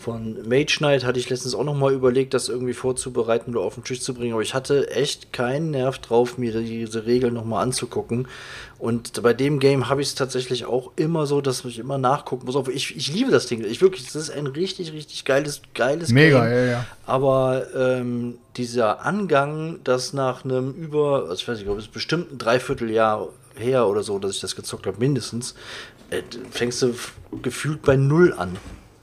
von 0.00 0.48
Mage 0.48 0.76
Knight 0.78 1.04
hatte 1.04 1.18
ich 1.18 1.28
letztens 1.28 1.54
auch 1.54 1.64
noch 1.64 1.74
mal 1.74 1.92
überlegt, 1.92 2.32
das 2.32 2.48
irgendwie 2.48 2.72
vorzubereiten 2.72 3.50
oder 3.50 3.60
auf 3.60 3.74
den 3.74 3.84
Tisch 3.84 4.00
zu 4.00 4.14
bringen, 4.14 4.32
aber 4.32 4.42
ich 4.42 4.54
hatte 4.54 4.90
echt 4.90 5.32
keinen 5.32 5.70
Nerv 5.70 5.98
drauf, 5.98 6.38
mir 6.38 6.52
diese 6.58 7.04
Regeln 7.04 7.34
noch 7.34 7.44
mal 7.44 7.60
anzugucken. 7.60 8.26
Und 8.78 9.22
bei 9.22 9.34
dem 9.34 9.60
Game 9.60 9.90
habe 9.90 10.00
ich 10.00 10.08
es 10.08 10.14
tatsächlich 10.14 10.64
auch 10.64 10.92
immer 10.96 11.26
so, 11.26 11.42
dass 11.42 11.64
ich 11.66 11.78
immer 11.78 11.98
nachgucken 11.98 12.46
muss. 12.46 12.68
Ich, 12.68 12.96
ich 12.96 13.12
liebe 13.12 13.30
das 13.30 13.46
Ding. 13.46 13.62
Ich 13.62 13.82
wirklich, 13.82 14.06
das 14.06 14.14
ist 14.14 14.30
ein 14.30 14.46
richtig, 14.46 14.94
richtig 14.94 15.26
geiles, 15.26 15.60
geiles 15.74 16.08
Mega, 16.08 16.44
Game. 16.44 16.52
ja, 16.52 16.64
ja. 16.64 16.86
Aber 17.04 17.66
ähm, 17.76 18.38
dieser 18.56 19.04
Angang, 19.04 19.80
dass 19.84 20.14
nach 20.14 20.44
einem 20.44 20.72
über, 20.72 21.26
also 21.28 21.34
ich 21.34 21.46
weiß 21.46 21.58
nicht, 21.58 21.68
ob 21.68 21.78
es 21.78 21.88
bestimmt 21.88 22.32
ein 22.32 22.38
Dreivierteljahr 22.38 23.28
her 23.54 23.86
oder 23.86 24.02
so, 24.02 24.18
dass 24.18 24.34
ich 24.34 24.40
das 24.40 24.56
gezockt 24.56 24.86
habe, 24.86 24.96
mindestens, 24.98 25.54
äh, 26.08 26.22
fängst 26.50 26.80
du 26.80 26.94
gefühlt 27.42 27.82
bei 27.82 27.96
Null 27.96 28.32
an. 28.32 28.56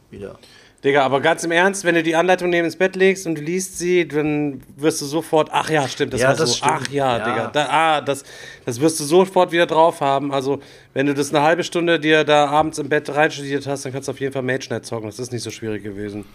Wieder. 0.09 0.39
Digga, 0.83 1.03
aber 1.03 1.21
ganz 1.21 1.43
im 1.43 1.49
Ernst, 1.51 1.85
wenn 1.85 1.95
du 1.95 2.03
die 2.03 2.15
Anleitung 2.15 2.51
neben 2.51 2.65
ins 2.65 2.75
Bett 2.75 2.95
legst 2.95 3.25
und 3.25 3.35
du 3.35 3.41
liest 3.41 3.79
sie, 3.79 4.07
dann 4.07 4.61
wirst 4.75 5.01
du 5.01 5.05
sofort, 5.05 5.49
ach 5.51 5.71
ja, 5.71 5.87
stimmt, 5.87 6.13
das 6.13 6.21
Ja, 6.21 6.27
war 6.29 6.35
das 6.35 6.49
so, 6.51 6.55
stimmt. 6.57 6.71
ach 6.71 6.87
ja, 6.89 7.17
Ja. 7.17 7.23
Digga, 7.25 7.47
da, 7.51 7.67
ah, 7.69 8.01
das, 8.01 8.23
das 8.63 8.79
wirst 8.79 8.99
du 8.99 9.03
sofort 9.03 9.51
wieder 9.51 9.65
drauf 9.65 10.01
haben. 10.01 10.31
Also, 10.31 10.59
wenn 10.93 11.07
du 11.07 11.15
das 11.15 11.33
eine 11.33 11.43
halbe 11.43 11.63
Stunde 11.63 11.99
dir 11.99 12.23
da 12.23 12.45
abends 12.47 12.77
im 12.77 12.89
Bett 12.89 13.09
reinstudiert 13.13 13.65
hast, 13.65 13.85
dann 13.85 13.91
kannst 13.91 14.07
du 14.07 14.11
auf 14.11 14.19
jeden 14.19 14.33
Fall 14.33 14.43
Mage 14.43 14.67
Knight 14.67 14.85
zocken. 14.85 15.07
Das 15.09 15.17
ist 15.17 15.31
nicht 15.31 15.41
so 15.43 15.49
schwierig 15.49 15.83
gewesen. 15.83 16.25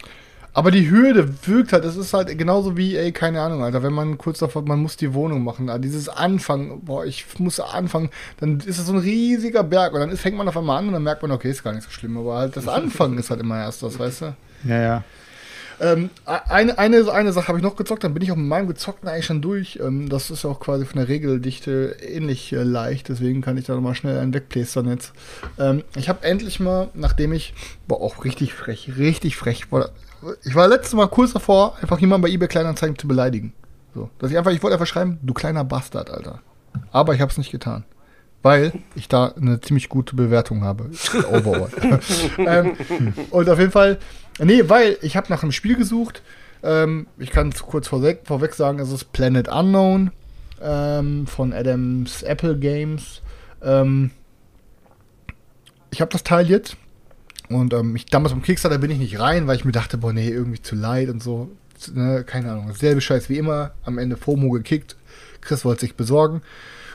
Aber 0.54 0.70
die 0.70 0.90
Hürde 0.90 1.32
wirkt 1.46 1.72
halt, 1.72 1.84
das 1.84 1.96
ist 1.96 2.12
halt 2.12 2.36
genauso 2.36 2.76
wie, 2.76 2.96
ey, 2.96 3.10
keine 3.12 3.40
Ahnung, 3.40 3.62
Alter, 3.62 3.82
wenn 3.82 3.92
man 3.92 4.18
kurz 4.18 4.38
davor, 4.38 4.62
man 4.62 4.80
muss 4.80 4.98
die 4.98 5.14
Wohnung 5.14 5.42
machen, 5.42 5.70
Alter, 5.70 5.80
dieses 5.80 6.10
Anfangen, 6.10 6.82
boah, 6.84 7.06
ich 7.06 7.24
muss 7.38 7.58
anfangen, 7.58 8.10
dann 8.38 8.60
ist 8.60 8.78
es 8.78 8.86
so 8.86 8.92
ein 8.92 8.98
riesiger 8.98 9.62
Berg 9.62 9.94
und 9.94 10.00
dann 10.00 10.10
ist, 10.10 10.20
fängt 10.20 10.36
man 10.36 10.48
auf 10.48 10.56
einmal 10.56 10.78
an 10.78 10.88
und 10.88 10.92
dann 10.92 11.02
merkt 11.02 11.22
man, 11.22 11.30
okay, 11.30 11.50
ist 11.50 11.64
gar 11.64 11.72
nicht 11.72 11.84
so 11.84 11.90
schlimm, 11.90 12.18
aber 12.18 12.36
halt 12.36 12.56
das 12.56 12.68
Anfangen 12.72 13.16
ist 13.16 13.30
halt 13.30 13.40
immer 13.40 13.58
erst 13.58 13.82
das, 13.82 13.98
weißt 13.98 14.20
du? 14.22 14.36
Ja, 14.64 14.80
ja. 14.80 15.04
Ähm, 15.80 16.10
eine, 16.26 16.78
eine, 16.78 17.10
eine 17.10 17.32
Sache 17.32 17.48
habe 17.48 17.58
ich 17.58 17.64
noch 17.64 17.74
gezockt, 17.74 18.04
dann 18.04 18.14
bin 18.14 18.22
ich 18.22 18.30
auch 18.30 18.36
mit 18.36 18.46
meinem 18.46 18.68
Gezockten 18.68 19.08
eigentlich 19.08 19.26
schon 19.26 19.42
durch. 19.42 19.80
Ähm, 19.82 20.08
das 20.08 20.30
ist 20.30 20.44
ja 20.44 20.50
auch 20.50 20.60
quasi 20.60 20.84
von 20.84 20.98
der 20.98 21.08
Regeldichte 21.08 21.96
ähnlich 22.00 22.52
äh, 22.52 22.62
leicht, 22.62 23.08
deswegen 23.08 23.40
kann 23.40 23.56
ich 23.56 23.64
da 23.64 23.74
nochmal 23.74 23.96
schnell 23.96 24.18
einen 24.18 24.32
wegplästern 24.32 24.88
jetzt. 24.88 25.12
Ähm, 25.58 25.82
ich 25.96 26.08
habe 26.08 26.24
endlich 26.24 26.60
mal, 26.60 26.88
nachdem 26.94 27.32
ich, 27.32 27.54
boah, 27.88 28.00
auch 28.00 28.24
richtig 28.24 28.54
frech, 28.54 28.92
richtig 28.96 29.36
frech, 29.36 29.70
boah, 29.70 29.90
ich 30.44 30.54
war 30.54 30.68
letztes 30.68 30.94
Mal 30.94 31.08
kurz 31.08 31.32
davor, 31.32 31.76
einfach 31.80 31.98
jemanden 31.98 32.22
bei 32.22 32.28
eBay 32.28 32.48
Kleinanzeigen 32.48 32.98
zu 32.98 33.08
beleidigen. 33.08 33.52
So, 33.94 34.10
dass 34.18 34.30
ich 34.30 34.38
einfach, 34.38 34.52
ich 34.52 34.62
wollte 34.62 34.74
einfach 34.74 34.86
schreiben, 34.86 35.18
du 35.22 35.34
kleiner 35.34 35.64
Bastard, 35.64 36.10
Alter. 36.10 36.40
Aber 36.90 37.14
ich 37.14 37.20
habe 37.20 37.30
es 37.30 37.38
nicht 37.38 37.52
getan. 37.52 37.84
Weil 38.42 38.72
ich 38.96 39.06
da 39.06 39.28
eine 39.36 39.60
ziemlich 39.60 39.88
gute 39.88 40.16
Bewertung 40.16 40.64
habe. 40.64 40.90
Overall. 41.30 41.70
ähm, 42.38 42.76
und 43.30 43.48
auf 43.48 43.58
jeden 43.58 43.70
Fall, 43.70 43.98
nee, 44.40 44.64
weil 44.66 44.96
ich 45.02 45.16
habe 45.16 45.28
nach 45.30 45.42
einem 45.42 45.52
Spiel 45.52 45.76
gesucht. 45.76 46.22
Ähm, 46.64 47.06
ich 47.18 47.30
kann 47.30 47.50
es 47.50 47.62
kurz 47.62 47.86
vorweg, 47.86 48.22
vorweg 48.24 48.54
sagen, 48.54 48.80
es 48.80 48.90
ist 48.90 49.12
Planet 49.12 49.48
Unknown 49.48 50.10
ähm, 50.60 51.26
von 51.26 51.52
Adams 51.52 52.22
Apple 52.22 52.58
Games. 52.58 53.22
Ähm, 53.62 54.10
ich 55.90 56.00
habe 56.00 56.10
das 56.10 56.24
Teil 56.24 56.48
jetzt. 56.48 56.76
Und 57.54 57.72
ähm, 57.74 57.96
ich, 57.96 58.06
damals 58.06 58.32
beim 58.32 58.42
Kickstarter 58.42 58.78
bin 58.78 58.90
ich 58.90 58.98
nicht 58.98 59.18
rein, 59.18 59.46
weil 59.46 59.56
ich 59.56 59.64
mir 59.64 59.72
dachte, 59.72 59.98
boah, 59.98 60.12
nee, 60.12 60.28
irgendwie 60.28 60.62
zu 60.62 60.74
leid 60.74 61.08
und 61.08 61.22
so. 61.22 61.50
Ne, 61.92 62.24
keine 62.24 62.52
Ahnung. 62.52 62.68
Dasselbe 62.68 63.00
Scheiß 63.00 63.28
wie 63.28 63.38
immer. 63.38 63.72
Am 63.84 63.98
Ende 63.98 64.16
FOMO 64.16 64.50
gekickt. 64.50 64.96
Chris 65.40 65.64
wollte 65.64 65.82
sich 65.82 65.96
besorgen. 65.96 66.42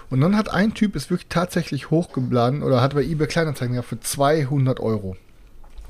Und 0.10 0.22
dann 0.22 0.38
hat 0.38 0.50
ein 0.50 0.74
Typ 0.74 0.96
es 0.96 1.10
wirklich 1.10 1.28
tatsächlich 1.30 1.92
hochgeladen 1.92 2.64
oder 2.64 2.82
hat 2.82 2.94
bei 2.94 3.04
eBay 3.04 3.28
Kleinanzeigen 3.28 3.74
gehabt 3.74 3.90
für 3.90 4.00
200 4.00 4.80
Euro. 4.80 5.18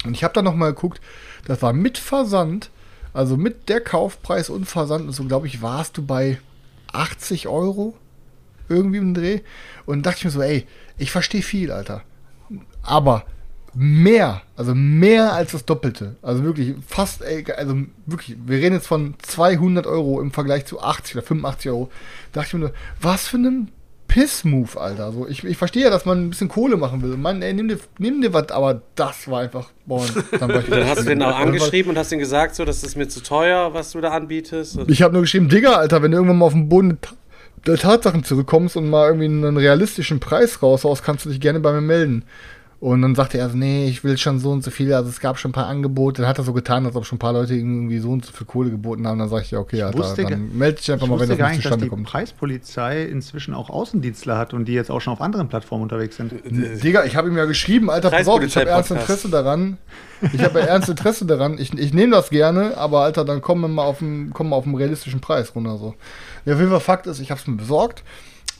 Und 0.06 0.14
ich 0.16 0.24
habe 0.24 0.34
dann 0.34 0.46
nochmal 0.46 0.74
geguckt, 0.74 1.02
das 1.46 1.62
war 1.62 1.74
mit 1.74 1.98
Versand, 1.98 2.72
also 3.14 3.38
mit 3.38 3.70
der 3.70 3.82
Kaufpreis 3.82 4.50
und 4.50 4.66
Versand 4.66 5.06
und 5.06 5.14
so, 5.14 5.24
glaube 5.26 5.48
ich, 5.48 5.62
warst 5.62 5.98
du 5.98 6.06
bei 6.06 6.40
80 6.94 7.48
Euro 7.48 7.96
irgendwie 8.70 8.98
im 8.98 9.14
Dreh. 9.14 9.42
Und 9.86 10.06
dachte 10.06 10.20
ich 10.20 10.26
mir 10.26 10.32
so, 10.32 10.42
ey, 10.42 10.66
ich 10.98 11.12
verstehe 11.12 11.44
viel, 11.44 11.72
Alter. 11.72 12.04
Aber 12.82 13.26
mehr, 13.78 14.42
also 14.56 14.74
mehr 14.74 15.34
als 15.34 15.52
das 15.52 15.64
Doppelte. 15.66 16.16
Also 16.22 16.44
wirklich 16.44 16.74
fast, 16.88 17.22
also 17.24 17.76
wirklich, 18.08 18.36
wir 18.46 18.58
reden 18.58 18.76
jetzt 18.76 18.88
von 18.88 19.14
200 19.22 19.86
Euro 19.86 20.20
im 20.20 20.32
Vergleich 20.32 20.66
zu 20.66 20.82
80 20.82 21.16
oder 21.16 21.26
85 21.26 21.72
Euro. 21.72 21.92
Da 22.34 22.42
dachte 22.42 22.48
ich 22.48 22.54
mir 22.56 22.60
nur, 22.62 22.74
was 23.02 23.28
für 23.28 23.38
ein 23.38 23.70
Piss-Move, 24.08 24.80
Alter. 24.80 25.12
So, 25.12 25.28
ich, 25.28 25.44
ich 25.44 25.58
verstehe 25.58 25.84
ja, 25.84 25.90
dass 25.90 26.06
man 26.06 26.26
ein 26.26 26.30
bisschen 26.30 26.48
Kohle 26.48 26.78
machen 26.78 27.04
will. 27.04 27.18
Mann, 27.18 27.42
ey, 27.42 27.54
nimm 27.54 27.68
dir, 27.68 27.78
nimm 28.00 28.22
dir 28.22 28.34
was, 28.34 28.50
aber 28.50 28.82
das 28.96 29.28
war 29.30 29.42
einfach, 29.42 29.70
boah, 29.86 30.04
dann, 30.40 30.50
war 30.50 30.62
Dann 30.62 30.88
hast 30.88 31.02
du 31.02 31.06
den 31.06 31.22
auch 31.22 31.28
war- 31.34 31.36
angeschrieben 31.40 31.92
und 31.92 31.98
hast 31.98 32.12
ihm 32.12 32.20
gesagt, 32.20 32.56
so, 32.56 32.66
das 32.66 32.84
ist 32.84 32.96
mir 32.96 33.08
zu 33.08 33.22
teuer, 33.22 33.74
was 33.74 33.92
du 33.92 34.02
da 34.02 34.10
anbietest. 34.12 34.80
Ich 34.88 35.02
habe 35.04 35.14
nur 35.14 35.22
geschrieben, 35.24 35.50
Digga, 35.50 35.74
Alter, 35.74 36.02
wenn 36.02 36.12
du 36.12 36.18
irgendwann 36.18 36.40
mal 36.40 36.46
auf 36.46 36.54
den 36.54 36.70
Boden 36.70 36.98
der 37.68 37.78
Tatsachen 37.78 38.24
zurückkommst 38.24 38.78
und 38.78 38.90
mal 38.90 39.08
irgendwie 39.08 39.26
einen 39.26 39.58
realistischen 39.58 40.20
Preis 40.20 40.64
raushaust, 40.64 41.04
kannst 41.04 41.26
du 41.26 41.30
dich 41.30 41.42
gerne 41.42 41.60
bei 41.60 41.74
mir 41.74 41.82
melden. 41.82 42.24
Und 42.80 43.02
dann 43.02 43.16
sagte 43.16 43.40
er, 43.40 43.50
so, 43.50 43.58
nee, 43.58 43.88
ich 43.88 44.04
will 44.04 44.20
schon 44.20 44.38
so 44.38 44.52
und 44.52 44.64
so 44.64 44.70
viel. 44.70 44.94
Also 44.94 45.10
es 45.10 45.20
gab 45.20 45.40
schon 45.40 45.50
ein 45.50 45.54
paar 45.54 45.66
Angebote. 45.66 46.22
Dann 46.22 46.30
hat 46.30 46.38
er 46.38 46.44
so 46.44 46.54
getan, 46.54 46.86
als 46.86 46.96
ob 46.96 47.06
schon 47.06 47.16
ein 47.16 47.20
paar 47.20 47.34
Leute 47.34 47.56
irgendwie 47.56 47.98
so 47.98 48.12
und 48.12 48.24
so 48.24 48.32
viel 48.32 48.46
Kohle 48.46 48.70
geboten 48.70 49.08
haben. 49.08 49.18
Dann 49.18 49.30
sag 49.30 49.42
ich, 49.42 49.52
ja, 49.52 49.58
okay, 49.58 49.82
Alter, 49.82 49.98
wusste 49.98 50.24
dann 50.26 50.56
melde 50.56 50.78
dich 50.78 50.92
einfach 50.92 51.06
Ich 51.06 51.12
mal, 51.12 51.20
wenn 51.20 51.30
das 51.30 51.38
nicht 51.40 51.48
nicht, 51.48 51.58
dass 51.58 51.64
zustande 51.64 51.86
die 51.86 51.90
kommt. 51.90 52.06
Preispolizei 52.06 53.04
inzwischen 53.06 53.56
auch 53.56 53.72
Außendienstler 53.72 54.38
hat 54.38 54.54
und 54.54 54.66
die 54.66 54.74
jetzt 54.74 54.92
auch 54.92 55.00
schon 55.02 55.14
auf 55.14 55.22
anderen 55.22 55.50
Plattformen 55.50 55.84
unterwegs 55.84 56.18
sind. 56.18 56.34
Digga, 56.84 57.04
ich 57.06 57.16
habe 57.16 57.30
ihm 57.30 57.38
ja 57.38 57.46
geschrieben, 57.46 57.90
Alter, 57.90 58.12
pass 58.12 58.28
auf, 58.28 58.44
ich 58.44 58.56
habe 58.56 58.70
ernst. 58.70 58.92
Interesse 58.92 59.30
daran. 59.30 59.78
Ich 60.34 60.44
habe 60.44 60.60
ja 60.60 60.66
ernst 60.68 60.88
Interesse 60.88 61.26
daran. 61.26 61.58
Ich, 61.58 61.74
ich 61.74 61.94
nehme 61.96 62.16
das 62.16 62.30
gerne, 62.30 62.78
aber 62.78 63.02
Alter, 63.02 63.26
dann 63.26 63.42
kommen 63.42 63.62
wir 63.62 63.70
mal 63.70 63.86
auf 63.86 64.04
einen, 64.04 64.34
kommen 64.34 64.52
wir 64.52 64.56
auf 64.56 64.66
einen 64.66 64.76
realistischen 64.76 65.20
Preis 65.20 65.56
runter. 65.56 65.78
So. 65.78 65.96
Ja, 66.46 66.54
auf 66.54 66.60
jeden 66.60 66.72
Fall 66.72 66.80
Fakt 66.80 67.08
ist, 67.08 67.20
ich 67.20 67.32
habe 67.32 67.42
es 67.42 67.48
mir 67.48 67.56
besorgt. 67.56 68.04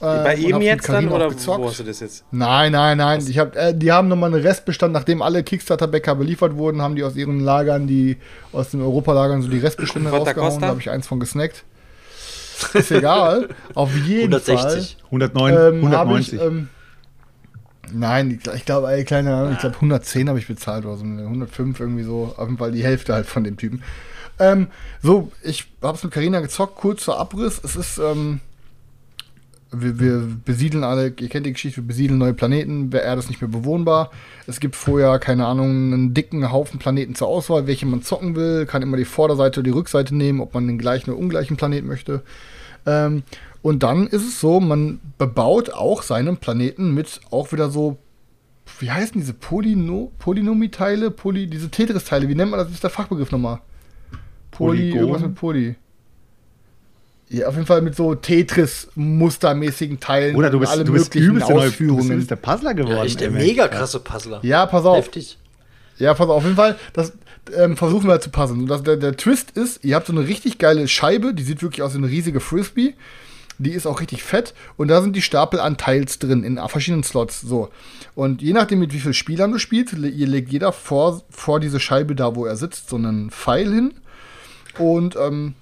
Äh, 0.00 0.24
bei 0.24 0.34
ihm 0.36 0.60
jetzt 0.60 0.88
dann 0.88 1.08
oder 1.08 1.28
gezockt. 1.28 1.60
wo 1.60 1.68
hast 1.68 1.80
du 1.80 1.84
das 1.84 2.00
jetzt? 2.00 2.24
Nein, 2.30 2.72
nein, 2.72 2.98
nein. 2.98 3.24
Ich 3.26 3.38
hab, 3.38 3.56
äh, 3.56 3.74
die 3.74 3.90
haben 3.90 4.08
nochmal 4.08 4.32
einen 4.32 4.42
Restbestand, 4.42 4.92
nachdem 4.92 5.22
alle 5.22 5.42
Kickstarter-Bäcker 5.42 6.14
beliefert 6.14 6.56
wurden, 6.56 6.82
haben 6.82 6.94
die 6.94 7.02
aus 7.02 7.16
ihren 7.16 7.40
Lagern, 7.40 7.86
die 7.86 8.16
aus 8.52 8.70
den 8.70 8.80
Europalagern 8.80 9.42
so 9.42 9.48
die 9.48 9.58
Restbestände 9.58 10.10
rausgehauen. 10.10 10.60
Da 10.60 10.68
habe 10.68 10.80
ich 10.80 10.90
eins 10.90 11.06
von 11.06 11.18
gesnackt. 11.18 11.64
Ist 12.74 12.90
egal. 12.90 13.48
Auf 13.74 13.94
jeden 13.94 14.34
160. 14.34 14.98
109, 15.06 15.54
Fall. 15.54 15.74
Ähm, 15.74 15.90
hab 15.90 16.08
190. 16.08 16.32
ich, 16.32 16.40
ähm, 16.40 16.68
nein, 17.92 18.40
ich, 18.40 18.52
ich 18.52 18.64
glaube, 18.64 18.90
ey, 18.90 19.04
keine 19.04 19.34
Ahnung, 19.34 19.52
ich 19.52 19.58
glaube 19.58 19.76
110 19.76 20.28
habe 20.28 20.38
ich 20.38 20.46
bezahlt 20.46 20.84
oder 20.84 20.96
so. 20.96 21.04
105 21.04 21.78
irgendwie 21.78 22.04
so. 22.04 22.34
Auf 22.36 22.46
jeden 22.46 22.58
Fall 22.58 22.72
die 22.72 22.84
Hälfte 22.84 23.14
halt 23.14 23.26
von 23.26 23.44
dem 23.44 23.56
Typen. 23.56 23.82
Ähm, 24.40 24.68
so, 25.02 25.32
ich 25.42 25.66
habe 25.82 25.96
es 25.96 26.04
mit 26.04 26.12
Carina 26.12 26.40
gezockt, 26.40 26.76
kurz 26.76 27.04
zur 27.04 27.18
Abriss. 27.18 27.60
Es 27.64 27.76
ist, 27.76 27.98
ähm, 27.98 28.40
wir, 29.70 30.00
wir 30.00 30.26
besiedeln 30.44 30.84
alle, 30.84 31.12
ihr 31.18 31.28
kennt 31.28 31.46
die 31.46 31.52
Geschichte, 31.52 31.82
wir 31.82 31.86
besiedeln 31.86 32.18
neue 32.18 32.34
Planeten, 32.34 32.90
der 32.90 33.02
Erde 33.02 33.18
ist 33.18 33.28
nicht 33.28 33.40
mehr 33.40 33.50
bewohnbar. 33.50 34.10
Es 34.46 34.60
gibt 34.60 34.76
vorher, 34.76 35.18
keine 35.18 35.46
Ahnung, 35.46 35.92
einen 35.92 36.14
dicken 36.14 36.50
Haufen 36.50 36.78
Planeten 36.78 37.14
zur 37.14 37.28
Auswahl, 37.28 37.66
welche 37.66 37.86
man 37.86 38.02
zocken 38.02 38.34
will, 38.34 38.66
kann 38.66 38.82
immer 38.82 38.96
die 38.96 39.04
Vorderseite 39.04 39.60
oder 39.60 39.64
die 39.64 39.76
Rückseite 39.76 40.16
nehmen, 40.16 40.40
ob 40.40 40.54
man 40.54 40.66
den 40.66 40.78
gleichen 40.78 41.10
oder 41.10 41.18
ungleichen 41.18 41.56
Planet 41.56 41.84
möchte. 41.84 42.22
Ähm, 42.86 43.22
und 43.60 43.82
dann 43.82 44.06
ist 44.06 44.26
es 44.26 44.40
so, 44.40 44.60
man 44.60 45.00
bebaut 45.18 45.70
auch 45.70 46.02
seinen 46.02 46.38
Planeten 46.38 46.94
mit 46.94 47.20
auch 47.30 47.52
wieder 47.52 47.70
so, 47.70 47.98
wie 48.80 48.90
heißen 48.90 49.20
diese 49.20 49.34
Polyno 49.34 50.12
Polynomie-Teile, 50.18 51.10
Poly, 51.10 51.46
diese 51.46 51.68
Tetris-Teile, 51.68 52.28
wie 52.28 52.34
nennt 52.34 52.50
man 52.50 52.58
das? 52.58 52.68
Wie 52.68 52.74
ist 52.74 52.82
der 52.82 52.90
Fachbegriff 52.90 53.32
nochmal? 53.32 53.60
Poly, 54.50 54.78
Polygon? 54.78 54.98
irgendwas 54.98 55.22
mit 55.22 55.34
Poly. 55.34 55.76
Ja, 57.30 57.48
auf 57.48 57.54
jeden 57.54 57.66
Fall 57.66 57.82
mit 57.82 57.94
so 57.94 58.14
Tetris-mustermäßigen 58.14 60.00
Teilen. 60.00 60.36
Oder 60.36 60.50
du 60.50 60.60
bist, 60.60 60.72
alle 60.72 60.84
du 60.84 60.92
bist 60.92 61.14
möglichen 61.14 61.38
neue, 61.38 61.48
du 61.48 61.54
bist 61.54 61.66
Ausführungen. 61.68 62.26
der 62.26 62.36
Puzzler 62.36 62.74
geworden. 62.74 62.96
Ja, 62.96 63.04
echt 63.04 63.20
der 63.20 63.30
mega 63.30 63.68
krasse 63.68 64.00
Puzzler. 64.00 64.40
Ja, 64.42 64.66
pass 64.66 64.84
auf. 64.84 64.96
Heftig. 64.98 65.38
Ja, 65.98 66.14
pass 66.14 66.28
auf, 66.28 66.36
auf 66.36 66.44
jeden 66.44 66.56
Fall, 66.56 66.76
das 66.92 67.12
ähm, 67.56 67.76
versuchen 67.76 68.06
wir 68.06 68.12
halt 68.12 68.22
zu 68.22 68.30
puzzeln. 68.30 68.60
Und 68.60 68.66
das, 68.68 68.82
der, 68.82 68.96
der 68.96 69.16
Twist 69.16 69.50
ist, 69.52 69.84
ihr 69.84 69.96
habt 69.96 70.06
so 70.06 70.12
eine 70.12 70.26
richtig 70.26 70.58
geile 70.58 70.86
Scheibe, 70.88 71.34
die 71.34 71.42
sieht 71.42 71.60
wirklich 71.62 71.82
aus 71.82 71.92
wie 71.94 71.98
eine 71.98 72.08
riesige 72.08 72.40
Frisbee. 72.40 72.94
Die 73.60 73.72
ist 73.72 73.86
auch 73.86 74.00
richtig 74.00 74.22
fett 74.22 74.54
und 74.76 74.86
da 74.86 75.02
sind 75.02 75.16
die 75.16 75.22
Stapel 75.22 75.58
an 75.58 75.76
Teils 75.76 76.20
drin 76.20 76.44
in 76.44 76.58
verschiedenen 76.68 77.02
Slots. 77.02 77.40
So. 77.40 77.70
Und 78.14 78.40
je 78.40 78.52
nachdem, 78.52 78.78
mit 78.78 78.92
wie 78.92 79.00
vielen 79.00 79.14
Spielern 79.14 79.50
du 79.50 79.58
spielst, 79.58 79.94
le- 79.98 80.08
ihr 80.08 80.28
legt 80.28 80.52
jeder 80.52 80.70
vor, 80.70 81.22
vor 81.28 81.58
diese 81.58 81.80
Scheibe 81.80 82.14
da, 82.14 82.36
wo 82.36 82.46
er 82.46 82.54
sitzt, 82.56 82.88
so 82.88 82.94
einen 82.94 83.32
Pfeil 83.32 83.74
hin. 83.74 83.94
Und 84.78 85.16
ähm, 85.16 85.54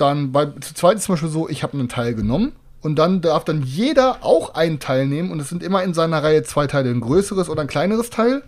dann 0.00 0.32
bei 0.32 0.46
zu 0.46 0.74
zweit 0.74 0.96
ist 0.96 1.04
zum 1.04 1.14
Beispiel 1.14 1.28
so, 1.28 1.48
ich 1.48 1.62
habe 1.62 1.74
einen 1.74 1.88
Teil 1.88 2.14
genommen 2.14 2.52
und 2.80 2.96
dann 2.96 3.20
darf 3.20 3.44
dann 3.44 3.62
jeder 3.62 4.24
auch 4.24 4.54
einen 4.54 4.80
Teil 4.80 5.06
nehmen 5.06 5.30
und 5.30 5.40
es 5.40 5.48
sind 5.48 5.62
immer 5.62 5.82
in 5.82 5.94
seiner 5.94 6.22
Reihe 6.22 6.42
zwei 6.42 6.66
Teile, 6.66 6.90
ein 6.90 7.00
größeres 7.00 7.48
oder 7.48 7.62
ein 7.62 7.68
kleineres 7.68 8.10
Teil, 8.10 8.42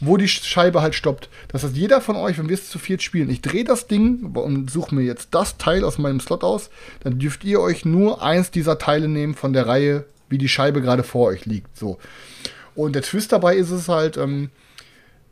wo 0.00 0.16
die 0.16 0.28
Scheibe 0.28 0.80
halt 0.80 0.94
stoppt. 0.94 1.28
Das 1.48 1.64
heißt, 1.64 1.76
jeder 1.76 2.00
von 2.00 2.16
euch, 2.16 2.38
wenn 2.38 2.48
wir 2.48 2.54
es 2.54 2.70
zu 2.70 2.78
viert 2.78 3.02
spielen, 3.02 3.30
ich 3.30 3.42
drehe 3.42 3.64
das 3.64 3.88
Ding 3.88 4.32
und 4.34 4.70
suche 4.70 4.94
mir 4.94 5.02
jetzt 5.02 5.28
das 5.32 5.58
Teil 5.58 5.84
aus 5.84 5.98
meinem 5.98 6.20
Slot 6.20 6.44
aus, 6.44 6.70
dann 7.00 7.18
dürft 7.18 7.44
ihr 7.44 7.60
euch 7.60 7.84
nur 7.84 8.22
eins 8.22 8.50
dieser 8.50 8.78
Teile 8.78 9.08
nehmen 9.08 9.34
von 9.34 9.52
der 9.52 9.66
Reihe, 9.66 10.04
wie 10.28 10.38
die 10.38 10.48
Scheibe 10.48 10.80
gerade 10.80 11.02
vor 11.02 11.28
euch 11.28 11.46
liegt. 11.46 11.76
So. 11.76 11.98
Und 12.76 12.94
der 12.94 13.02
Twist 13.02 13.32
dabei 13.32 13.56
ist 13.56 13.70
es 13.70 13.88
halt, 13.88 14.16
ähm, 14.16 14.50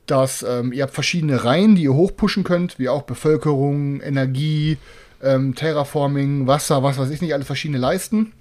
dass 0.06 0.43
ähm, 0.43 0.73
ihr 0.73 0.85
habt 0.85 0.94
verschiedene 0.94 1.44
Reihen, 1.44 1.77
die 1.77 1.85
ihr 1.85 1.94
hochpushen 1.94 2.44
könnt, 2.44 2.78
wie 2.78 2.89
auch 2.89 3.02
Bevölkerung, 3.02 4.01
Energie, 4.01 4.78
ähm, 5.22 5.55
Terraforming, 5.55 6.47
Wasser, 6.47 6.82
was 6.82 6.98
weiß 6.98 7.10
ich 7.10 7.20
nicht, 7.20 7.34
alle 7.34 7.44
verschiedene 7.44 7.78
Leisten. 7.78 8.32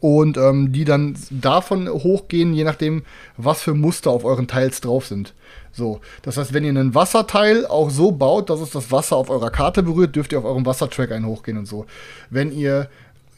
Und 0.00 0.38
ähm, 0.38 0.72
die 0.72 0.86
dann 0.86 1.14
davon 1.28 1.88
hochgehen, 1.88 2.54
je 2.54 2.64
nachdem, 2.64 3.02
was 3.36 3.60
für 3.60 3.74
Muster 3.74 4.10
auf 4.10 4.24
euren 4.24 4.46
Teils 4.46 4.80
drauf 4.80 5.06
sind. 5.06 5.34
So, 5.72 6.00
das 6.22 6.38
heißt, 6.38 6.54
wenn 6.54 6.64
ihr 6.64 6.70
einen 6.70 6.94
Wasserteil 6.94 7.66
auch 7.66 7.90
so 7.90 8.12
baut, 8.12 8.48
dass 8.48 8.60
es 8.60 8.70
das 8.70 8.90
Wasser 8.90 9.16
auf 9.16 9.28
eurer 9.28 9.50
Karte 9.50 9.82
berührt, 9.82 10.16
dürft 10.16 10.32
ihr 10.32 10.38
auf 10.38 10.44
eurem 10.44 10.64
Wassertrack 10.64 11.12
einen 11.12 11.26
hochgehen 11.26 11.58
und 11.58 11.66
so. 11.66 11.84
Wenn 12.30 12.50
ihr 12.50 12.88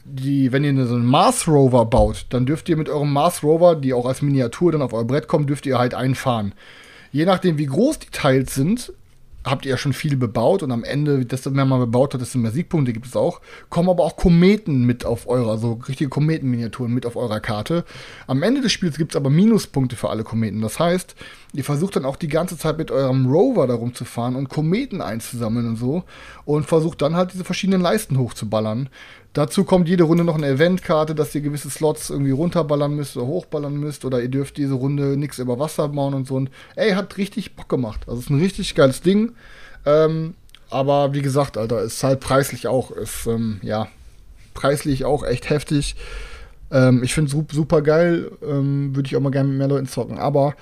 die, 0.05 0.53
wenn 0.53 0.63
ihr 0.63 0.85
so 0.85 0.95
einen 0.95 1.05
Mars 1.05 1.47
Rover 1.47 1.85
baut, 1.85 2.27
dann 2.29 2.45
dürft 2.45 2.69
ihr 2.69 2.77
mit 2.77 2.87
eurem 2.87 3.11
Mars 3.11 3.43
Rover, 3.43 3.75
die 3.75 3.93
auch 3.93 4.05
als 4.05 4.21
Miniatur 4.21 4.71
dann 4.71 4.81
auf 4.81 4.93
euer 4.93 5.03
Brett 5.03 5.27
kommen, 5.27 5.47
dürft 5.47 5.65
ihr 5.65 5.77
halt 5.77 5.93
einfahren. 5.93 6.53
Je 7.11 7.25
nachdem, 7.25 7.57
wie 7.57 7.65
groß 7.65 7.99
die 7.99 8.11
Teils 8.11 8.55
sind, 8.55 8.93
habt 9.49 9.65
ihr 9.65 9.71
ja 9.71 9.77
schon 9.77 9.93
viel 9.93 10.17
bebaut 10.17 10.63
und 10.63 10.71
am 10.71 10.83
Ende, 10.83 11.25
desto 11.25 11.49
mehr 11.49 11.65
man 11.65 11.79
bebaut 11.79 12.13
hat, 12.13 12.21
desto 12.21 12.37
mehr 12.37 12.51
Siegpunkte 12.51 12.93
gibt 12.93 13.07
es 13.07 13.15
auch. 13.15 13.41
Kommen 13.69 13.89
aber 13.89 14.03
auch 14.03 14.15
Kometen 14.15 14.85
mit 14.85 15.05
auf 15.05 15.27
eurer, 15.27 15.57
so 15.57 15.73
richtige 15.87 16.09
Kometenminiaturen 16.09 16.93
mit 16.93 17.05
auf 17.05 17.15
eurer 17.15 17.39
Karte. 17.39 17.85
Am 18.27 18.43
Ende 18.43 18.61
des 18.61 18.71
Spiels 18.71 18.97
gibt 18.97 19.13
es 19.13 19.15
aber 19.15 19.29
Minuspunkte 19.29 19.95
für 19.95 20.09
alle 20.09 20.23
Kometen. 20.23 20.61
Das 20.61 20.79
heißt, 20.79 21.15
ihr 21.53 21.63
versucht 21.63 21.95
dann 21.95 22.05
auch 22.05 22.15
die 22.15 22.27
ganze 22.27 22.57
Zeit 22.57 22.77
mit 22.77 22.91
eurem 22.91 23.27
Rover 23.27 23.67
darum 23.67 23.93
zu 23.93 24.05
fahren 24.05 24.35
und 24.35 24.49
Kometen 24.49 25.01
einzusammeln 25.01 25.67
und 25.67 25.75
so 25.77 26.03
und 26.45 26.65
versucht 26.65 27.01
dann 27.01 27.15
halt 27.15 27.33
diese 27.33 27.43
verschiedenen 27.43 27.81
Leisten 27.81 28.17
hochzuballern. 28.17 28.89
Dazu 29.37 29.65
kommt 29.65 29.87
jede 29.87 30.03
Runde 30.03 30.23
noch 30.23 30.33
eine 30.33 30.47
Eventkarte, 30.47 31.13
dass 31.13 31.35
ihr 31.35 31.41
gewisse 31.41 31.69
Slots 31.69 32.09
irgendwie 32.09 32.31
runterballern 32.31 32.95
müsst 32.95 33.15
oder 33.15 33.27
hochballern 33.27 33.77
müsst 33.77 34.03
oder 34.03 34.19
ihr 34.19 34.29
dürft 34.29 34.57
diese 34.57 34.73
Runde 34.73 35.15
nichts 35.15 35.37
über 35.37 35.59
Wasser 35.59 35.89
bauen 35.89 36.15
und 36.15 36.25
so. 36.27 36.33
Und 36.33 36.49
ey, 36.75 36.93
hat 36.93 37.17
richtig 37.17 37.55
Bock 37.55 37.69
gemacht. 37.69 38.01
Also 38.07 38.19
ist 38.19 38.31
ein 38.31 38.39
richtig 38.39 38.73
geiles 38.73 39.03
Ding. 39.03 39.33
Ähm, 39.85 40.33
aber 40.71 41.13
wie 41.13 41.21
gesagt, 41.21 41.55
Alter, 41.55 41.83
ist 41.83 42.03
halt 42.03 42.19
preislich 42.19 42.65
auch, 42.65 42.89
ist 42.89 43.27
ähm, 43.27 43.59
ja 43.61 43.89
preislich 44.55 45.05
auch 45.05 45.23
echt 45.23 45.51
heftig. 45.51 45.95
Ähm, 46.71 47.03
ich 47.03 47.13
finde 47.13 47.31
es 47.31 47.55
super 47.55 47.83
geil, 47.83 48.31
ähm, 48.41 48.95
würde 48.95 49.05
ich 49.05 49.15
auch 49.15 49.21
mal 49.21 49.29
gerne 49.29 49.49
mit 49.49 49.59
mehr 49.59 49.67
Leuten 49.67 49.87
zocken. 49.87 50.17
Aber 50.17 50.55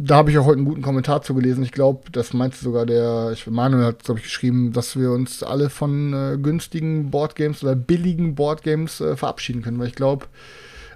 da 0.00 0.16
habe 0.16 0.30
ich 0.30 0.38
auch 0.38 0.46
heute 0.46 0.58
einen 0.58 0.64
guten 0.64 0.80
Kommentar 0.80 1.22
zu 1.22 1.34
gelesen. 1.34 1.64
Ich 1.64 1.72
glaube, 1.72 2.10
das 2.12 2.32
meinte 2.32 2.56
sogar 2.56 2.86
der, 2.86 3.32
ich, 3.32 3.48
Manuel 3.48 3.84
hat, 3.84 4.04
glaube 4.04 4.20
ich, 4.20 4.26
geschrieben, 4.26 4.72
dass 4.72 4.96
wir 4.98 5.10
uns 5.10 5.42
alle 5.42 5.70
von 5.70 6.12
äh, 6.12 6.38
günstigen 6.38 7.10
Boardgames 7.10 7.64
oder 7.64 7.74
billigen 7.74 8.36
Boardgames 8.36 9.00
äh, 9.00 9.16
verabschieden 9.16 9.60
können. 9.60 9.80
Weil 9.80 9.88
ich 9.88 9.96
glaube, 9.96 10.26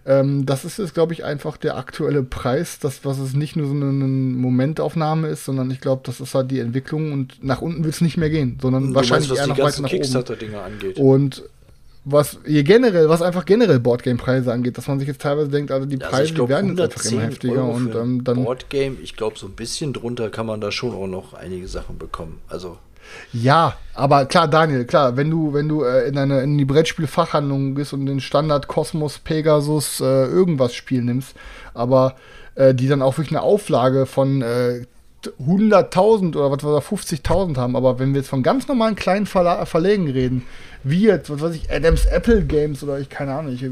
ähm, 0.06 0.46
das 0.46 0.64
ist 0.64 0.78
jetzt, 0.78 0.94
glaube 0.94 1.14
ich, 1.14 1.24
einfach 1.24 1.56
der 1.56 1.76
aktuelle 1.76 2.22
Preis, 2.22 2.78
das, 2.78 3.04
was 3.04 3.18
es 3.18 3.34
nicht 3.34 3.56
nur 3.56 3.66
so 3.66 3.74
eine, 3.74 3.86
eine 3.86 4.06
Momentaufnahme 4.06 5.26
ist, 5.26 5.46
sondern 5.46 5.72
ich 5.72 5.80
glaube, 5.80 6.02
das 6.04 6.20
ist 6.20 6.36
halt 6.36 6.52
die 6.52 6.60
Entwicklung 6.60 7.12
und 7.12 7.42
nach 7.42 7.60
unten 7.60 7.82
wird 7.82 7.94
es 7.94 8.02
nicht 8.02 8.16
mehr 8.16 8.30
gehen, 8.30 8.58
sondern 8.62 8.88
Du 8.88 8.94
wahrscheinlich 8.94 9.30
meinst, 9.30 9.40
was 9.40 9.48
eher 9.48 9.54
die 9.54 9.60
noch 9.60 9.66
weiter 9.66 9.82
nach 9.82 9.88
oben. 9.90 10.00
Kickstarter-Dinger 10.00 10.62
angeht. 10.62 10.98
Und 10.98 11.42
was 12.04 12.38
ihr 12.46 12.64
generell, 12.64 13.08
was 13.08 13.22
einfach 13.22 13.44
generell 13.44 13.78
Boardgame-Preise 13.78 14.52
angeht, 14.52 14.76
dass 14.76 14.88
man 14.88 14.98
sich 14.98 15.06
jetzt 15.06 15.20
teilweise 15.20 15.50
denkt, 15.50 15.70
also 15.70 15.86
die 15.86 16.00
Also 16.00 16.10
Preise 16.10 16.24
ich 16.24 16.34
glaub, 16.34 16.48
die 16.48 16.54
werden 16.54 16.76
jetzt 16.76 16.80
einfach 16.80 17.04
110 17.04 17.18
immer 17.18 17.28
heftiger 17.28 17.64
Euro 17.64 17.70
und 17.70 17.94
ähm, 17.94 18.24
dann. 18.24 18.44
Boardgame, 18.44 18.96
ich 19.02 19.16
glaube, 19.16 19.38
so 19.38 19.46
ein 19.46 19.52
bisschen 19.52 19.92
drunter 19.92 20.28
kann 20.28 20.46
man 20.46 20.60
da 20.60 20.72
schon 20.72 20.94
auch 20.94 21.06
noch 21.06 21.34
einige 21.34 21.68
Sachen 21.68 21.98
bekommen. 21.98 22.40
Also, 22.48 22.78
Ja, 23.32 23.76
aber 23.94 24.26
klar, 24.26 24.48
Daniel, 24.48 24.84
klar, 24.84 25.16
wenn 25.16 25.30
du, 25.30 25.54
wenn 25.54 25.68
du 25.68 25.84
äh, 25.84 26.08
in 26.08 26.18
eine 26.18 26.40
in 26.40 26.58
die 26.58 26.64
Brettspielfachhandlung 26.64 27.76
gehst 27.76 27.92
und 27.92 28.06
den 28.06 28.20
Standard 28.20 28.66
Kosmos, 28.66 29.18
Pegasus, 29.20 30.00
äh, 30.00 30.04
irgendwas 30.04 30.74
Spiel 30.74 31.02
nimmst, 31.02 31.36
aber 31.72 32.16
äh, 32.56 32.74
die 32.74 32.88
dann 32.88 33.02
auch 33.02 33.16
wirklich 33.18 33.36
eine 33.36 33.42
Auflage 33.42 34.06
von 34.06 34.42
äh, 34.42 34.86
100.000 35.28 36.36
oder 36.36 36.50
was 36.50 36.62
wir 36.62 36.82
50.000 36.82 37.56
haben, 37.56 37.76
aber 37.76 37.98
wenn 37.98 38.12
wir 38.12 38.20
jetzt 38.20 38.28
von 38.30 38.42
ganz 38.42 38.68
normalen 38.68 38.96
kleinen 38.96 39.26
Verla 39.26 39.64
Verlegen 39.66 40.10
reden, 40.10 40.44
wie 40.84 41.02
jetzt, 41.02 41.30
was 41.30 41.40
weiß 41.40 41.54
ich, 41.54 41.70
Adams 41.70 42.06
Apple 42.06 42.42
Games 42.44 42.82
oder 42.82 42.98
ich, 42.98 43.08
keine 43.08 43.34
Ahnung, 43.34 43.52
ich 43.54 43.64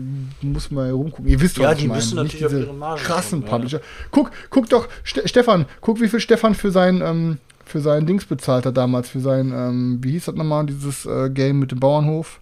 muss 0.42 0.70
mal 0.70 0.90
rumgucken. 0.90 1.26
Ihr 1.26 1.40
wisst, 1.40 1.58
Ja, 1.58 1.68
was 1.70 1.74
ich 1.74 1.82
die 1.82 1.88
meine. 1.88 1.98
müssen 1.98 2.14
Nicht 2.22 2.24
natürlich 2.24 2.46
auf 2.46 2.52
diese 2.52 2.62
ihre 2.64 2.74
Marge 2.74 3.02
krassen 3.02 3.40
kommen, 3.40 3.66
ja. 3.66 3.78
Publisher. 3.78 3.80
Guck, 4.12 4.30
guck 4.50 4.68
doch, 4.68 4.88
Ste 5.02 5.26
Stefan, 5.26 5.66
guck, 5.80 6.00
wie 6.00 6.08
viel 6.08 6.20
Stefan 6.20 6.54
für 6.54 6.70
sein, 6.70 7.00
ähm, 7.04 7.38
für 7.64 7.80
sein 7.80 8.06
Dings 8.06 8.24
bezahlt 8.26 8.66
hat 8.66 8.76
damals, 8.76 9.08
für 9.10 9.20
sein, 9.20 9.52
ähm, 9.52 9.98
wie 10.02 10.12
hieß 10.12 10.26
das 10.26 10.34
nochmal, 10.36 10.66
dieses 10.66 11.04
äh, 11.06 11.30
Game 11.30 11.58
mit 11.58 11.72
dem 11.72 11.80
Bauernhof? 11.80 12.40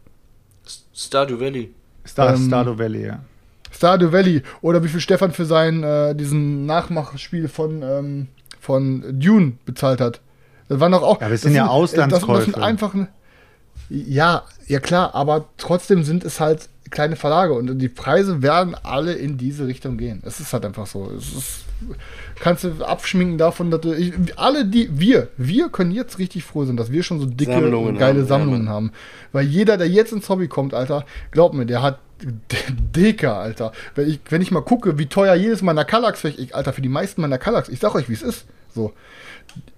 Stardew 0.94 1.40
Valley. 1.40 1.72
Star, 2.06 2.34
Ähm, 2.34 2.46
Stardew 2.46 2.78
Valley, 2.78 3.06
ja. 3.06 3.20
Stardew 3.70 4.12
Valley. 4.12 4.42
Oder 4.60 4.82
wie 4.82 4.88
viel 4.88 5.00
Stefan 5.00 5.30
für 5.32 5.44
sein, 5.44 5.82
äh, 5.82 6.14
diesen 6.14 6.66
Nachmachspiel 6.66 7.48
von, 7.48 7.82
ähm, 7.82 8.28
von 8.68 9.02
Dune 9.18 9.52
bezahlt 9.64 9.98
hat. 10.02 10.20
Das 10.68 10.78
waren 10.78 10.92
doch 10.92 11.02
auch. 11.02 11.22
Ja, 11.22 11.30
das 11.30 11.40
sind 11.40 11.54
ja 11.54 11.64
äh, 11.64 11.80
Das, 11.80 11.92
das 11.92 12.02
Auslandskäufe. 12.22 12.44
sind 12.44 12.58
einfach. 12.58 12.94
Ja, 13.88 14.42
ja 14.66 14.78
klar, 14.80 15.14
aber 15.14 15.46
trotzdem 15.56 16.04
sind 16.04 16.22
es 16.22 16.38
halt 16.38 16.68
kleine 16.90 17.16
Verlage 17.16 17.54
und 17.54 17.78
die 17.78 17.88
Preise 17.88 18.42
werden 18.42 18.74
alle 18.82 19.14
in 19.14 19.38
diese 19.38 19.66
Richtung 19.66 19.96
gehen. 19.96 20.22
Es 20.26 20.38
ist 20.40 20.52
halt 20.52 20.66
einfach 20.66 20.86
so. 20.86 21.10
Es 21.16 21.32
ist, 21.32 21.64
kannst 22.38 22.64
du 22.64 22.84
abschminken 22.84 23.38
davon, 23.38 23.70
dass 23.70 23.80
du, 23.80 23.94
ich, 23.94 24.12
alle 24.36 24.66
die, 24.66 24.90
wir, 25.00 25.28
wir 25.38 25.70
können 25.70 25.92
jetzt 25.92 26.18
richtig 26.18 26.44
froh 26.44 26.66
sein, 26.66 26.76
dass 26.76 26.92
wir 26.92 27.02
schon 27.02 27.20
so 27.20 27.24
dicke, 27.26 27.52
Sammlungen 27.52 27.88
und 27.88 27.98
geile 27.98 28.10
haben, 28.12 28.20
ja, 28.20 28.26
Sammlungen 28.26 28.64
Mann. 28.66 28.74
haben. 28.74 28.92
Weil 29.32 29.46
jeder, 29.46 29.78
der 29.78 29.88
jetzt 29.88 30.12
ins 30.12 30.28
Hobby 30.28 30.48
kommt, 30.48 30.74
Alter, 30.74 31.06
glaub 31.30 31.54
mir, 31.54 31.64
der 31.64 31.80
hat 31.80 32.00
dicker, 32.96 33.36
Alter. 33.36 33.72
Wenn 33.94 34.08
ich, 34.08 34.20
wenn 34.28 34.42
ich 34.42 34.50
mal 34.50 34.62
gucke, 34.62 34.98
wie 34.98 35.06
teuer 35.06 35.34
jedes 35.34 35.62
meiner 35.62 35.84
Kallax, 35.84 36.24
ich, 36.24 36.54
Alter, 36.54 36.72
für 36.72 36.82
die 36.82 36.88
meisten 36.88 37.20
meiner 37.20 37.38
Kallax, 37.38 37.68
ich 37.68 37.80
sag 37.80 37.94
euch, 37.94 38.08
wie 38.08 38.14
es 38.14 38.22
ist. 38.22 38.46
So. 38.74 38.92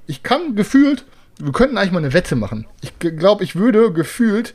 Ich 0.06 0.22
kann 0.22 0.56
gefühlt, 0.56 1.04
wir 1.38 1.52
könnten 1.52 1.78
eigentlich 1.78 1.92
mal 1.92 1.98
eine 1.98 2.12
Wette 2.12 2.36
machen. 2.36 2.66
Ich 2.80 2.98
glaube, 2.98 3.44
ich 3.44 3.56
würde 3.56 3.92
gefühlt 3.92 4.54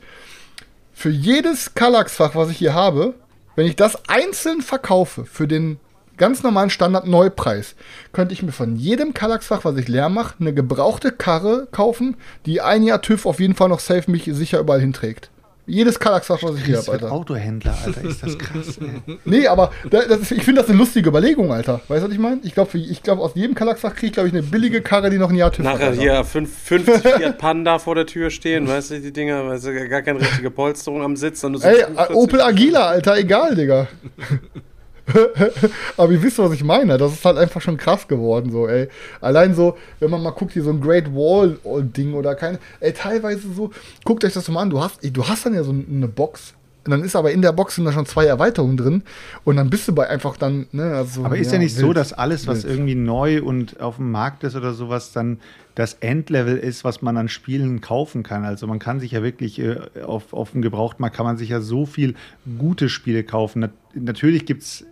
für 0.92 1.10
jedes 1.10 1.74
Kallax-Fach, 1.74 2.34
was 2.34 2.50
ich 2.50 2.58
hier 2.58 2.74
habe, 2.74 3.14
wenn 3.54 3.66
ich 3.66 3.76
das 3.76 4.08
einzeln 4.08 4.62
verkaufe, 4.62 5.24
für 5.24 5.48
den 5.48 5.78
ganz 6.16 6.42
normalen 6.42 6.70
Standard-Neupreis, 6.70 7.74
könnte 8.12 8.32
ich 8.32 8.42
mir 8.42 8.52
von 8.52 8.76
jedem 8.76 9.12
Kallax-Fach, 9.12 9.64
was 9.64 9.76
ich 9.76 9.88
leer 9.88 10.08
mache, 10.08 10.36
eine 10.40 10.54
gebrauchte 10.54 11.12
Karre 11.12 11.68
kaufen, 11.70 12.16
die 12.46 12.60
ein 12.60 12.82
Jahr 12.82 13.02
TÜV 13.02 13.26
auf 13.26 13.40
jeden 13.40 13.54
Fall 13.54 13.68
noch 13.68 13.80
safe 13.80 14.10
mich 14.10 14.24
sicher 14.24 14.58
überall 14.58 14.80
hinträgt. 14.80 15.30
Jedes 15.68 15.98
Kallax-Fach, 15.98 16.40
was 16.42 16.56
ich 16.56 16.64
hier 16.64 16.78
habe, 16.78 16.92
Alter. 16.92 17.10
Autohändler, 17.10 17.76
Alter, 17.84 18.04
ist 18.04 18.22
das 18.22 18.38
krass, 18.38 18.78
ey. 18.80 19.18
Nee, 19.24 19.48
aber 19.48 19.72
da, 19.90 20.02
das 20.02 20.20
ist, 20.20 20.30
ich 20.30 20.44
finde 20.44 20.60
das 20.60 20.70
eine 20.70 20.78
lustige 20.78 21.08
Überlegung, 21.08 21.52
Alter. 21.52 21.80
Weißt 21.88 22.02
du, 22.02 22.06
was 22.06 22.14
ich 22.14 22.20
meine? 22.20 22.40
Ich 22.44 22.54
glaube, 22.54 22.78
ich 22.78 23.02
glaub, 23.02 23.18
aus 23.18 23.32
jedem 23.34 23.56
Kallax-Fach 23.56 23.94
kriege 23.94 24.06
ich, 24.06 24.12
glaube 24.12 24.28
ich, 24.28 24.34
eine 24.34 24.44
billige 24.44 24.80
Karre, 24.80 25.10
die 25.10 25.18
noch 25.18 25.30
ein 25.30 25.34
Jahr 25.34 25.50
TÜV 25.50 25.66
hat. 25.66 25.74
Nachher 25.74 25.88
Alter. 25.88 26.00
hier 26.00 26.24
fünf- 26.24 26.56
50 26.56 27.02
Fiat 27.02 27.38
Panda 27.38 27.78
vor 27.80 27.96
der 27.96 28.06
Tür 28.06 28.30
stehen, 28.30 28.68
weißt 28.68 28.92
du, 28.92 29.00
die 29.00 29.12
Dinger, 29.12 29.44
weißt 29.48 29.66
du, 29.66 29.88
gar 29.88 30.02
keine 30.02 30.20
richtige 30.20 30.50
Polsterung 30.52 31.02
am 31.02 31.16
Sitz, 31.16 31.40
sondern 31.40 31.62
so 31.62 31.66
Ey, 31.68 31.78
45 31.84 32.16
Opel 32.16 32.40
Agila, 32.42 32.86
Alter, 32.86 33.16
egal, 33.18 33.56
Digga. 33.56 33.88
Aber 35.96 36.12
ihr 36.12 36.22
wisst, 36.22 36.38
was 36.38 36.52
ich 36.52 36.64
meine. 36.64 36.98
Das 36.98 37.12
ist 37.12 37.24
halt 37.24 37.38
einfach 37.38 37.60
schon 37.60 37.76
krass 37.76 38.08
geworden, 38.08 38.50
so, 38.50 38.66
ey. 38.66 38.88
Allein 39.20 39.54
so, 39.54 39.76
wenn 40.00 40.10
man 40.10 40.22
mal 40.22 40.30
guckt, 40.30 40.52
hier 40.52 40.62
so 40.62 40.70
ein 40.70 40.80
Great 40.80 41.14
Wall-Ding 41.14 42.14
oder 42.14 42.34
kein. 42.34 42.58
Ey, 42.80 42.92
teilweise 42.92 43.52
so, 43.52 43.70
guckt 44.04 44.24
euch 44.24 44.32
das 44.32 44.48
mal 44.48 44.62
an. 44.62 44.70
Du 44.70 44.80
hast, 44.80 45.02
ey, 45.04 45.10
du 45.10 45.26
hast 45.26 45.46
dann 45.46 45.54
ja 45.54 45.62
so 45.62 45.72
eine 45.72 46.08
Box. 46.08 46.54
Und 46.86 46.92
dann 46.92 47.02
ist 47.02 47.16
aber 47.16 47.32
in 47.32 47.42
der 47.42 47.50
Box 47.50 47.74
sind 47.74 47.84
da 47.84 47.90
schon 47.90 48.06
zwei 48.06 48.26
Erweiterungen 48.26 48.76
drin. 48.76 49.02
Und 49.42 49.56
dann 49.56 49.70
bist 49.70 49.88
du 49.88 49.94
bei 49.94 50.08
einfach 50.08 50.36
dann, 50.36 50.66
ne, 50.70 50.94
also. 50.94 51.24
Aber 51.24 51.36
ist 51.36 51.52
ja, 51.52 51.58
nicht 51.58 51.74
so, 51.74 51.88
wild. 51.88 51.96
dass 51.96 52.12
alles, 52.12 52.46
was 52.46 52.62
Wild. 52.62 52.74
irgendwie 52.74 52.94
neu 52.94 53.42
und 53.42 53.80
auf 53.80 53.96
dem 53.96 54.12
Markt 54.12 54.44
ist 54.44 54.54
oder 54.54 54.72
sowas, 54.72 55.12
dann 55.12 55.40
das 55.74 55.94
Endlevel 55.94 56.56
ist, 56.56 56.84
was 56.84 57.02
man 57.02 57.16
an 57.16 57.28
Spielen 57.28 57.80
kaufen 57.80 58.22
kann. 58.22 58.44
Also 58.44 58.66
man 58.66 58.78
kann 58.78 59.00
sich 59.00 59.12
ja 59.12 59.22
wirklich 59.22 59.58
äh, 59.58 59.78
auf, 60.04 60.32
auf 60.32 60.52
dem 60.52 60.62
Gebrauchtmarkt 60.62 61.16
kann 61.16 61.26
man 61.26 61.36
sich 61.36 61.48
ja 61.48 61.60
so 61.60 61.86
viel 61.86 62.14
gute 62.56 62.88
Spiele 62.88 63.24
kaufen. 63.24 63.60
Nat 63.60 63.72
natürlich 63.94 64.46
gibt 64.46 64.62
es 64.62 64.86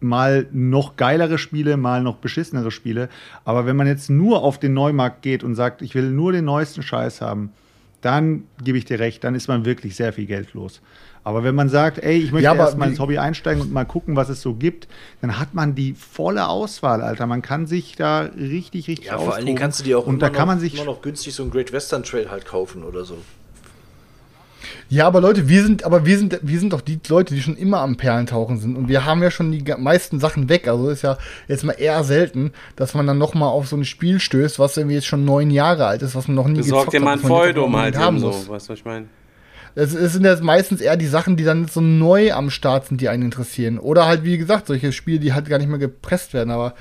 mal 0.00 0.46
noch 0.52 0.96
geilere 0.96 1.38
Spiele, 1.38 1.76
mal 1.76 2.02
noch 2.02 2.16
beschissenere 2.16 2.70
Spiele. 2.70 3.08
Aber 3.44 3.66
wenn 3.66 3.76
man 3.76 3.86
jetzt 3.86 4.10
nur 4.10 4.42
auf 4.42 4.58
den 4.58 4.74
Neumarkt 4.74 5.22
geht 5.22 5.44
und 5.44 5.54
sagt, 5.54 5.82
ich 5.82 5.94
will 5.94 6.10
nur 6.10 6.32
den 6.32 6.44
neuesten 6.44 6.82
Scheiß 6.82 7.20
haben, 7.20 7.52
dann 8.00 8.44
gebe 8.62 8.78
ich 8.78 8.84
dir 8.86 8.98
recht, 8.98 9.22
dann 9.24 9.34
ist 9.34 9.48
man 9.48 9.64
wirklich 9.64 9.94
sehr 9.94 10.12
viel 10.12 10.26
Geld 10.26 10.54
los. 10.54 10.80
Aber 11.22 11.44
wenn 11.44 11.54
man 11.54 11.68
sagt, 11.68 11.98
ey, 11.98 12.16
ich 12.16 12.32
möchte 12.32 12.44
Ja, 12.44 12.52
aber 12.52 12.60
erst 12.60 12.78
mal 12.78 12.88
ins 12.88 12.98
Hobby 12.98 13.18
einsteigen 13.18 13.60
und 13.60 13.72
mal 13.72 13.84
gucken, 13.84 14.16
was 14.16 14.30
es 14.30 14.40
so 14.40 14.54
gibt, 14.54 14.88
dann 15.20 15.38
hat 15.38 15.52
man 15.52 15.74
die 15.74 15.92
volle 15.92 16.48
Auswahl, 16.48 17.02
Alter. 17.02 17.26
Man 17.26 17.42
kann 17.42 17.66
sich 17.66 17.94
da 17.96 18.22
richtig, 18.22 18.88
richtig 18.88 19.06
Ja, 19.06 19.18
vor 19.18 19.34
allen. 19.34 19.44
Dingen 19.44 19.58
kannst 19.58 19.80
du 19.80 19.84
dir 19.84 19.98
auch 19.98 20.06
und 20.06 20.14
immer, 20.14 20.20
da 20.20 20.30
kann 20.30 20.40
noch, 20.40 20.46
man 20.46 20.60
sich 20.60 20.74
immer 20.74 20.84
noch 20.86 21.02
günstig 21.02 21.34
so 21.34 21.42
einen 21.42 21.52
Great 21.52 21.72
Western 21.72 22.04
Trail 22.04 22.30
halt 22.30 22.46
kaufen 22.46 22.84
oder 22.84 23.04
so. 23.04 23.18
Ja, 24.90 25.06
aber 25.06 25.20
Leute, 25.20 25.48
wir 25.48 25.62
sind, 25.62 25.84
aber 25.84 26.04
wir 26.04 26.18
sind, 26.18 26.40
wir 26.42 26.58
sind 26.58 26.72
doch 26.72 26.80
die 26.80 26.98
Leute, 27.08 27.32
die 27.32 27.40
schon 27.40 27.56
immer 27.56 27.78
am 27.78 27.96
Perlentauchen 27.96 28.58
sind. 28.58 28.76
Und 28.76 28.88
wir 28.88 29.04
haben 29.04 29.22
ja 29.22 29.30
schon 29.30 29.52
die 29.52 29.62
meisten 29.78 30.18
Sachen 30.18 30.48
weg. 30.48 30.66
Also 30.66 30.90
ist 30.90 31.02
ja 31.02 31.16
jetzt 31.46 31.62
mal 31.62 31.74
eher 31.74 32.02
selten, 32.02 32.52
dass 32.74 32.92
man 32.94 33.06
dann 33.06 33.16
noch 33.16 33.32
mal 33.34 33.46
auf 33.46 33.68
so 33.68 33.76
ein 33.76 33.84
Spiel 33.84 34.18
stößt, 34.18 34.58
was 34.58 34.76
irgendwie 34.76 34.96
jetzt 34.96 35.06
schon 35.06 35.24
neun 35.24 35.52
Jahre 35.52 35.86
alt 35.86 36.02
ist, 36.02 36.16
was 36.16 36.26
man 36.26 36.34
noch 36.34 36.48
nie 36.48 36.56
Besorgt 36.56 36.92
dir 36.92 36.98
mal 36.98 37.12
ein 37.12 37.22
was 37.22 37.28
man 37.28 37.38
jetzt 37.38 37.54
Feudum 37.54 37.76
halt 37.76 37.96
haben 37.96 38.18
so. 38.18 38.30
Weißt 38.30 38.48
du, 38.48 38.72
was 38.72 38.78
ich 38.80 38.84
meine? 38.84 39.06
Es, 39.76 39.94
es 39.94 40.12
sind 40.12 40.24
jetzt 40.24 40.42
meistens 40.42 40.80
eher 40.80 40.96
die 40.96 41.06
Sachen, 41.06 41.36
die 41.36 41.44
dann 41.44 41.68
so 41.68 41.80
neu 41.80 42.32
am 42.32 42.50
Start 42.50 42.86
sind, 42.86 43.00
die 43.00 43.08
einen 43.08 43.22
interessieren. 43.22 43.78
Oder 43.78 44.06
halt, 44.06 44.24
wie 44.24 44.38
gesagt, 44.38 44.66
solche 44.66 44.90
Spiele, 44.90 45.20
die 45.20 45.32
halt 45.32 45.48
gar 45.48 45.58
nicht 45.58 45.68
mehr 45.68 45.78
gepresst 45.78 46.34
werden. 46.34 46.50
Aber 46.50 46.74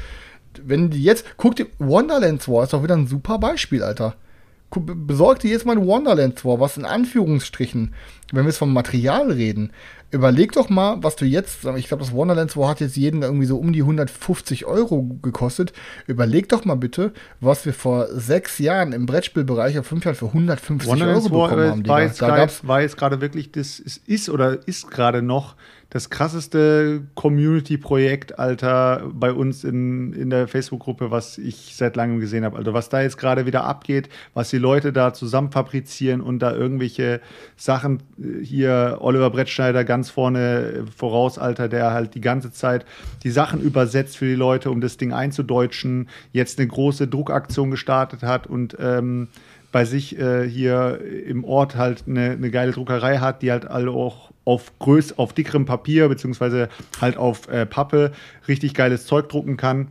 wenn 0.63 0.89
die 0.89 1.03
jetzt, 1.03 1.25
guck 1.37 1.55
dir, 1.55 1.67
Wonderlands 1.77 2.47
War 2.47 2.63
ist 2.63 2.73
doch 2.73 2.81
wieder 2.81 2.95
ein 2.95 3.05
super 3.05 3.37
Beispiel, 3.37 3.83
Alter. 3.83 4.15
Besorg 4.71 5.39
dir 5.39 5.49
jetzt 5.49 5.65
mal 5.65 5.75
ein 5.77 5.85
Wonderlands 5.87 6.45
War, 6.45 6.59
was 6.59 6.77
in 6.77 6.85
Anführungsstrichen, 6.85 7.93
wenn 8.31 8.43
wir 8.43 8.49
jetzt 8.49 8.59
vom 8.59 8.71
Material 8.71 9.31
reden, 9.31 9.71
überleg 10.11 10.51
doch 10.51 10.69
mal, 10.69 10.97
was 11.01 11.15
du 11.15 11.25
jetzt, 11.25 11.65
ich 11.77 11.87
glaube, 11.87 12.03
das 12.03 12.13
Wonderlands 12.13 12.55
War 12.55 12.69
hat 12.69 12.79
jetzt 12.79 12.95
jeden 12.95 13.23
irgendwie 13.23 13.45
so 13.47 13.57
um 13.57 13.73
die 13.73 13.81
150 13.81 14.65
Euro 14.65 15.03
gekostet. 15.23 15.73
Überleg 16.05 16.49
doch 16.49 16.65
mal 16.65 16.75
bitte, 16.75 17.13
was 17.39 17.65
wir 17.65 17.73
vor 17.73 18.07
sechs 18.11 18.59
Jahren 18.59 18.91
im 18.93 19.07
Brettspielbereich 19.07 19.79
auf 19.79 19.87
fünf 19.87 20.05
Jahren 20.05 20.15
für 20.15 20.27
150 20.27 20.87
Wonderlands 20.89 21.25
Euro 21.25 21.35
War, 21.39 21.49
bekommen 21.49 21.65
äh, 21.67 21.71
haben. 21.71 21.87
war, 21.87 22.01
jetzt 22.03 22.21
Da 22.21 22.27
gerade- 22.27 22.39
gab's 22.41 22.67
war 22.67 22.81
jetzt 22.81 22.97
gerade 22.97 23.21
wirklich, 23.21 23.51
das 23.51 23.79
ist, 23.79 24.07
ist 24.07 24.29
oder 24.29 24.67
ist 24.67 24.91
gerade 24.91 25.23
noch 25.23 25.55
das 25.89 26.11
krasseste 26.11 27.07
Community-Projekt, 27.15 28.37
Alter, 28.37 29.09
bei 29.11 29.33
uns 29.33 29.63
in, 29.63 30.13
in 30.13 30.29
der 30.29 30.47
Facebook-Gruppe, 30.47 31.09
was 31.09 31.39
ich 31.39 31.75
seit 31.75 31.95
langem 31.95 32.19
gesehen 32.19 32.45
habe. 32.45 32.57
Also 32.57 32.73
was 32.73 32.89
da 32.89 33.01
jetzt 33.01 33.17
gerade 33.17 33.47
wieder 33.47 33.63
abgeht, 33.63 34.07
was 34.35 34.51
die 34.51 34.59
Leute 34.59 34.93
da 34.93 35.13
zusammen 35.13 35.51
fabrizieren 35.51 36.21
und 36.21 36.39
da 36.39 36.53
irgendwelche 36.53 37.21
Sachen, 37.55 38.03
äh, 38.19 38.43
hier 38.43 38.97
Oliver 39.01 39.31
Brettschneider 39.31 39.83
ganz 39.83 40.11
vorne 40.11 40.39
äh, 40.39 40.91
voraus, 40.95 41.39
Alter, 41.39 41.67
der 41.67 41.91
halt 41.91 42.13
die 42.13 42.21
ganze 42.21 42.51
Zeit 42.51 42.85
die 43.23 43.31
Sachen 43.31 43.59
übersetzt 43.59 44.17
für 44.17 44.25
die 44.25 44.35
Leute, 44.35 44.69
um 44.69 44.81
das 44.81 44.97
Ding 44.97 45.11
einzudeutschen, 45.11 46.07
jetzt 46.31 46.59
eine 46.59 46.67
große 46.67 47.07
Druckaktion 47.07 47.71
gestartet 47.71 48.21
hat 48.21 48.45
und 48.45 48.77
ähm, 48.79 49.29
bei 49.71 49.85
sich 49.85 50.17
äh, 50.19 50.47
hier 50.49 50.99
im 51.27 51.43
Ort 51.43 51.75
halt 51.75 52.03
eine, 52.07 52.31
eine 52.31 52.49
geile 52.51 52.71
Druckerei 52.71 53.17
hat, 53.17 53.41
die 53.41 53.51
halt 53.51 53.67
alle 53.67 53.91
auch 53.91 54.31
auf 54.45 54.71
größ, 54.79 55.19
auf 55.19 55.33
dickerem 55.33 55.65
Papier 55.65 56.09
beziehungsweise 56.09 56.69
halt 56.99 57.17
auf 57.17 57.47
äh, 57.49 57.65
Pappe 57.67 58.11
richtig 58.47 58.73
geiles 58.73 59.05
Zeug 59.05 59.29
drucken 59.29 59.57
kann. 59.57 59.89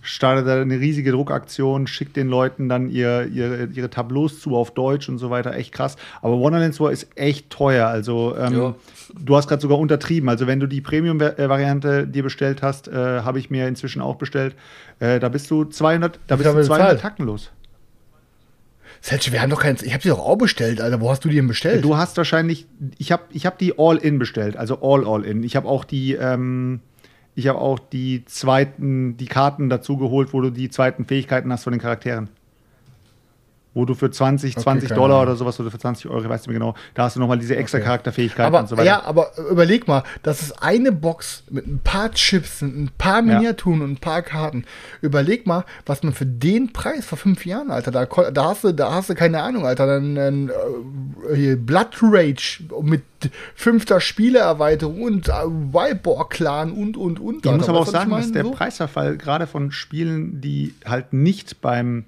Startet 0.00 0.46
da 0.46 0.60
eine 0.62 0.78
riesige 0.78 1.10
Druckaktion, 1.10 1.88
schickt 1.88 2.16
den 2.16 2.28
Leuten 2.28 2.68
dann 2.68 2.88
ihr, 2.88 3.26
ihre, 3.26 3.64
ihre 3.64 3.90
Tableaus 3.90 4.38
zu 4.38 4.54
auf 4.56 4.72
Deutsch 4.72 5.08
und 5.08 5.18
so 5.18 5.28
weiter. 5.30 5.52
Echt 5.54 5.72
krass. 5.72 5.96
Aber 6.22 6.38
Wonderlands 6.38 6.78
War 6.78 6.92
ist 6.92 7.08
echt 7.16 7.50
teuer. 7.50 7.88
Also 7.88 8.36
ähm, 8.38 8.54
Ja. 8.54 8.74
du 9.20 9.36
hast 9.36 9.48
gerade 9.48 9.60
sogar 9.60 9.78
untertrieben. 9.78 10.28
Also 10.28 10.46
wenn 10.46 10.60
du 10.60 10.68
die 10.68 10.80
Premium-Variante 10.80 12.06
dir 12.06 12.22
bestellt 12.22 12.62
hast, 12.62 12.86
äh, 12.86 12.92
habe 12.94 13.40
ich 13.40 13.50
mir 13.50 13.66
inzwischen 13.66 14.00
auch 14.00 14.14
bestellt. 14.16 14.54
Äh, 15.00 15.18
da 15.18 15.28
bist 15.28 15.50
du 15.50 15.64
200, 15.64 16.20
da 16.28 16.36
bist 16.36 16.46
du 16.46 16.50
haben 16.50 16.56
wir 16.58 16.64
200 16.64 16.86
bezahlt? 16.92 17.00
Tacken 17.00 17.26
los. 17.26 17.50
Selchuk, 19.00 19.32
wir 19.32 19.42
haben 19.42 19.50
doch 19.50 19.60
keins. 19.60 19.82
Ich 19.82 19.92
habe 19.92 20.02
die 20.02 20.08
doch 20.08 20.18
auch 20.18 20.36
bestellt, 20.36 20.80
Alter. 20.80 21.00
Wo 21.00 21.10
hast 21.10 21.24
du 21.24 21.28
die 21.28 21.36
denn 21.36 21.46
bestellt? 21.46 21.84
Du 21.84 21.96
hast 21.96 22.16
wahrscheinlich, 22.16 22.66
ich 22.98 23.12
habe 23.12 23.24
ich 23.30 23.46
hab 23.46 23.58
die 23.58 23.78
All-In 23.78 24.18
bestellt, 24.18 24.56
also 24.56 24.80
All-All-In. 24.82 25.42
Ich 25.44 25.56
habe 25.56 25.68
auch 25.68 25.84
die, 25.84 26.14
ähm, 26.14 26.80
ich 27.34 27.46
habe 27.46 27.60
auch 27.60 27.78
die 27.78 28.24
zweiten, 28.24 29.16
die 29.16 29.26
Karten 29.26 29.68
dazu 29.68 29.96
geholt, 29.96 30.32
wo 30.32 30.40
du 30.40 30.50
die 30.50 30.70
zweiten 30.70 31.04
Fähigkeiten 31.04 31.52
hast 31.52 31.64
von 31.64 31.72
den 31.72 31.80
Charakteren. 31.80 32.28
Wo 33.78 33.84
du 33.84 33.94
für 33.94 34.10
20, 34.10 34.54
Okay, 34.56 34.62
20 34.64 34.88
keine 34.88 35.00
Dollar 35.00 35.22
oder 35.22 35.36
sowas 35.36 35.58
oder 35.60 35.70
für 35.70 35.78
20 35.78 36.10
Euro, 36.10 36.20
ich 36.22 36.28
weiß 36.28 36.40
nicht 36.40 36.48
mehr 36.48 36.58
genau, 36.58 36.74
da 36.94 37.04
hast 37.04 37.14
du 37.14 37.20
nochmal 37.20 37.38
diese 37.38 37.54
extra 37.54 37.78
Okay. 37.78 37.84
Charakterfähigkeiten 37.86 38.46
aber, 38.46 38.58
und 38.60 38.68
so 38.68 38.76
weiter. 38.76 38.86
ja, 38.86 39.02
aber 39.04 39.30
überleg 39.50 39.86
mal, 39.86 40.02
das 40.24 40.42
ist 40.42 40.60
eine 40.62 40.90
Box 40.90 41.44
mit 41.48 41.66
ein 41.66 41.78
paar 41.84 42.10
Chips 42.10 42.60
ein 42.62 42.90
paar 42.98 43.16
Ja. 43.18 43.38
Miniaturen 43.38 43.82
und 43.82 43.90
ein 43.92 43.96
paar 43.98 44.22
Karten. 44.22 44.64
Überleg 45.00 45.46
mal, 45.46 45.64
was 45.86 46.02
man 46.02 46.12
für 46.12 46.26
den 46.26 46.72
Preis 46.72 47.06
vor 47.06 47.18
fünf 47.18 47.46
Jahren, 47.46 47.70
Alter, 47.70 47.90
da, 47.92 48.04
da 48.06 48.44
hast 48.46 48.64
du, 48.64 48.72
da 48.72 48.92
hast 48.94 49.10
du 49.10 49.14
keine 49.14 49.40
Ahnung, 49.42 49.64
Alter, 49.64 49.86
dann 49.86 50.16
äh, 50.16 51.36
hier 51.36 51.56
Blood 51.56 51.98
Rage 52.02 52.64
mit 52.82 53.02
fünfter 53.54 54.00
Spieleerweiterung 54.00 55.02
und 55.02 55.28
äh, 55.28 55.32
Wildboar 55.32 56.28
Clan 56.28 56.72
und 56.72 56.96
und 56.96 57.20
und. 57.20 57.44
Ich 57.46 57.52
muss 57.52 57.60
Alter. 57.60 57.68
aber 57.70 57.80
auch 57.80 57.86
sagen, 57.86 58.10
dass 58.10 58.32
der 58.32 58.44
So? 58.44 58.50
Preisverfall 58.50 59.16
gerade 59.16 59.46
von 59.46 59.70
Spielen, 59.72 60.40
die 60.40 60.74
halt 60.84 61.12
nicht 61.12 61.60
beim 61.60 62.04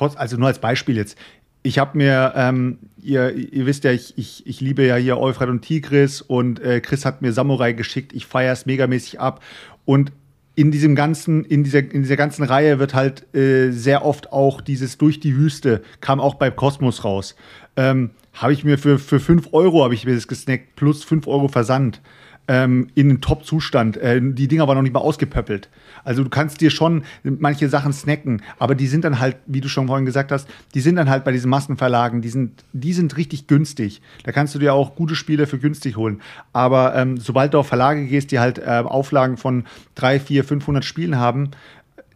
Kost 0.00 0.16
also 0.16 0.38
nur 0.38 0.48
als 0.48 0.58
Beispiel 0.58 0.96
jetzt. 0.96 1.18
Ich 1.62 1.78
habe 1.78 1.98
mir, 1.98 2.32
ähm, 2.34 2.78
ihr, 3.02 3.34
ihr 3.34 3.66
wisst 3.66 3.84
ja, 3.84 3.92
ich, 3.92 4.16
ich, 4.16 4.46
ich 4.46 4.62
liebe 4.62 4.86
ja 4.86 4.96
hier 4.96 5.18
Euphrat 5.18 5.50
und 5.50 5.60
Tigris 5.60 6.22
und 6.22 6.58
äh, 6.60 6.80
Chris 6.80 7.04
hat 7.04 7.20
mir 7.20 7.34
Samurai 7.34 7.74
geschickt. 7.74 8.14
Ich 8.14 8.24
feiere 8.24 8.54
es 8.54 8.64
megamäßig 8.64 9.20
ab. 9.20 9.42
Und 9.84 10.10
in 10.54 10.70
diesem 10.70 10.94
ganzen, 10.94 11.44
in 11.44 11.64
dieser, 11.64 11.80
in 11.80 12.00
dieser 12.00 12.16
ganzen 12.16 12.44
Reihe 12.44 12.78
wird 12.78 12.94
halt 12.94 13.34
äh, 13.34 13.72
sehr 13.72 14.06
oft 14.06 14.32
auch 14.32 14.62
dieses 14.62 14.96
durch 14.96 15.20
die 15.20 15.36
Wüste, 15.36 15.82
kam 16.00 16.18
auch 16.18 16.36
bei 16.36 16.50
Kosmos 16.50 17.04
raus. 17.04 17.36
Ähm, 17.76 18.12
habe 18.32 18.54
ich 18.54 18.64
mir 18.64 18.78
für, 18.78 18.98
für 18.98 19.20
5 19.20 19.50
Euro 19.52 19.84
habe 19.84 19.92
ich 19.92 20.06
mir 20.06 20.14
das 20.14 20.28
gesnackt, 20.28 20.76
plus 20.76 21.04
5 21.04 21.26
Euro 21.26 21.48
Versand 21.48 22.00
ähm, 22.48 22.88
in 22.94 23.10
einem 23.10 23.20
Top-Zustand. 23.20 23.98
Äh, 23.98 24.22
die 24.22 24.48
Dinger 24.48 24.66
waren 24.66 24.76
noch 24.76 24.82
nicht 24.82 24.94
mal 24.94 25.00
ausgepöppelt. 25.00 25.68
Also 26.04 26.24
du 26.24 26.30
kannst 26.30 26.60
dir 26.60 26.70
schon 26.70 27.04
manche 27.22 27.68
Sachen 27.68 27.92
snacken, 27.92 28.42
aber 28.58 28.74
die 28.74 28.86
sind 28.86 29.04
dann 29.04 29.20
halt, 29.20 29.36
wie 29.46 29.60
du 29.60 29.68
schon 29.68 29.86
vorhin 29.86 30.06
gesagt 30.06 30.32
hast, 30.32 30.48
die 30.74 30.80
sind 30.80 30.96
dann 30.96 31.10
halt 31.10 31.24
bei 31.24 31.32
diesen 31.32 31.50
Massenverlagen, 31.50 32.22
die 32.22 32.28
sind, 32.28 32.64
die 32.72 32.92
sind 32.92 33.16
richtig 33.16 33.46
günstig. 33.46 34.00
Da 34.24 34.32
kannst 34.32 34.54
du 34.54 34.58
dir 34.58 34.74
auch 34.74 34.94
gute 34.94 35.14
Spiele 35.14 35.46
für 35.46 35.58
günstig 35.58 35.96
holen. 35.96 36.20
Aber 36.52 36.94
ähm, 36.94 37.16
sobald 37.16 37.54
du 37.54 37.58
auf 37.58 37.68
Verlage 37.68 38.06
gehst, 38.06 38.30
die 38.32 38.38
halt 38.38 38.58
äh, 38.58 38.82
Auflagen 38.84 39.36
von 39.36 39.64
3, 39.96 40.20
4, 40.20 40.44
500 40.44 40.84
Spielen 40.84 41.16
haben, 41.16 41.50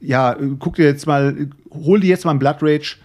ja, 0.00 0.36
guck 0.58 0.76
dir 0.76 0.84
jetzt 0.84 1.06
mal, 1.06 1.48
hol 1.70 2.00
dir 2.00 2.08
jetzt 2.08 2.24
mal 2.24 2.32
ein 2.32 2.38
Blood 2.38 2.58
Rage, 2.60 2.96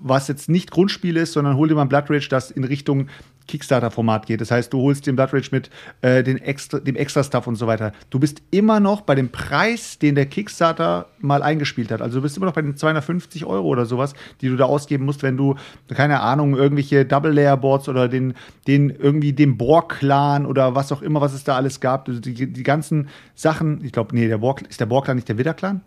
was 0.00 0.28
jetzt 0.28 0.48
nicht 0.48 0.70
Grundspiel 0.70 1.16
ist, 1.16 1.32
sondern 1.32 1.56
hol 1.56 1.68
dir 1.68 1.74
mal 1.74 1.82
ein 1.82 1.88
Blood 1.88 2.10
Rage, 2.10 2.28
das 2.28 2.50
in 2.50 2.64
Richtung 2.64 3.08
Kickstarter-Format 3.50 4.26
geht. 4.26 4.40
Das 4.40 4.50
heißt, 4.50 4.72
du 4.72 4.80
holst 4.80 5.06
den 5.06 5.16
Blood 5.16 5.34
Rage 5.34 5.48
mit 5.50 5.70
äh, 6.02 6.22
den 6.22 6.38
extra, 6.38 6.78
dem 6.78 6.94
Extra-Stuff 6.94 7.46
und 7.46 7.56
so 7.56 7.66
weiter. 7.66 7.92
Du 8.08 8.20
bist 8.20 8.42
immer 8.50 8.78
noch 8.78 9.00
bei 9.00 9.14
dem 9.16 9.30
Preis, 9.30 9.98
den 9.98 10.14
der 10.14 10.26
Kickstarter 10.26 11.06
mal 11.18 11.42
eingespielt 11.42 11.90
hat. 11.90 12.00
Also 12.00 12.18
du 12.18 12.22
bist 12.22 12.36
immer 12.36 12.46
noch 12.46 12.52
bei 12.52 12.62
den 12.62 12.76
250 12.76 13.44
Euro 13.44 13.66
oder 13.66 13.86
sowas, 13.86 14.14
die 14.40 14.48
du 14.48 14.56
da 14.56 14.64
ausgeben 14.64 15.04
musst, 15.04 15.22
wenn 15.22 15.36
du, 15.36 15.56
keine 15.88 16.20
Ahnung, 16.20 16.56
irgendwelche 16.56 17.04
Double-Layer-Boards 17.04 17.88
oder 17.88 18.08
den, 18.08 18.34
den 18.68 18.90
irgendwie 18.90 19.32
den 19.32 19.56
Borg-Clan 19.56 20.46
oder 20.46 20.74
was 20.74 20.92
auch 20.92 21.02
immer, 21.02 21.20
was 21.20 21.34
es 21.34 21.42
da 21.42 21.56
alles 21.56 21.80
gab. 21.80 22.08
Also 22.08 22.20
die, 22.20 22.52
die 22.52 22.62
ganzen 22.62 23.08
Sachen, 23.34 23.84
ich 23.84 23.92
glaube, 23.92 24.14
nee, 24.14 24.28
der 24.28 24.38
Borg, 24.38 24.62
ist 24.62 24.80
der 24.80 24.86
Borg-Clan 24.86 25.16
nicht 25.16 25.28
der 25.28 25.38
Widder-Clan? 25.38 25.80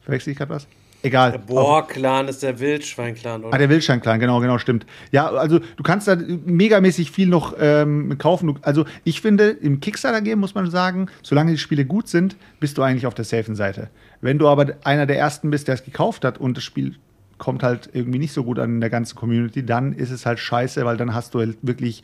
Verwechsel 0.00 0.32
ich 0.32 0.38
gerade 0.38 0.54
was? 0.54 0.66
Egal. 1.04 1.32
Der 1.32 1.38
Bohr-Clan 1.38 2.28
ist 2.28 2.42
der 2.42 2.58
Wildschwein-Clan, 2.58 3.44
Ah, 3.44 3.48
oder? 3.48 3.58
der 3.58 3.68
Wildschwein-Clan, 3.68 4.18
genau, 4.18 4.40
genau, 4.40 4.58
stimmt. 4.58 4.86
Ja, 5.12 5.28
also 5.30 5.58
du 5.58 5.82
kannst 5.82 6.08
da 6.08 6.16
megamäßig 6.16 7.10
viel 7.10 7.28
noch 7.28 7.54
ähm, 7.60 8.16
kaufen. 8.18 8.46
Du, 8.46 8.54
also 8.62 8.84
ich 9.04 9.20
finde, 9.20 9.50
im 9.50 9.80
Kickstarter-Game 9.80 10.38
muss 10.40 10.54
man 10.54 10.70
sagen, 10.70 11.08
solange 11.22 11.52
die 11.52 11.58
Spiele 11.58 11.84
gut 11.84 12.08
sind, 12.08 12.36
bist 12.58 12.78
du 12.78 12.82
eigentlich 12.82 13.06
auf 13.06 13.14
der 13.14 13.24
safen 13.26 13.54
Seite. 13.54 13.90
Wenn 14.22 14.38
du 14.38 14.48
aber 14.48 14.74
einer 14.84 15.06
der 15.06 15.18
Ersten 15.18 15.50
bist, 15.50 15.68
der 15.68 15.74
es 15.74 15.84
gekauft 15.84 16.24
hat 16.24 16.38
und 16.38 16.56
das 16.56 16.64
Spiel 16.64 16.96
kommt 17.36 17.62
halt 17.62 17.90
irgendwie 17.92 18.18
nicht 18.18 18.32
so 18.32 18.42
gut 18.44 18.58
an 18.58 18.70
in 18.76 18.80
der 18.80 18.90
ganzen 18.90 19.16
Community, 19.16 19.64
dann 19.66 19.92
ist 19.92 20.10
es 20.10 20.24
halt 20.24 20.38
scheiße, 20.38 20.84
weil 20.86 20.96
dann 20.96 21.14
hast 21.14 21.34
du 21.34 21.40
halt 21.40 21.58
wirklich 21.62 22.02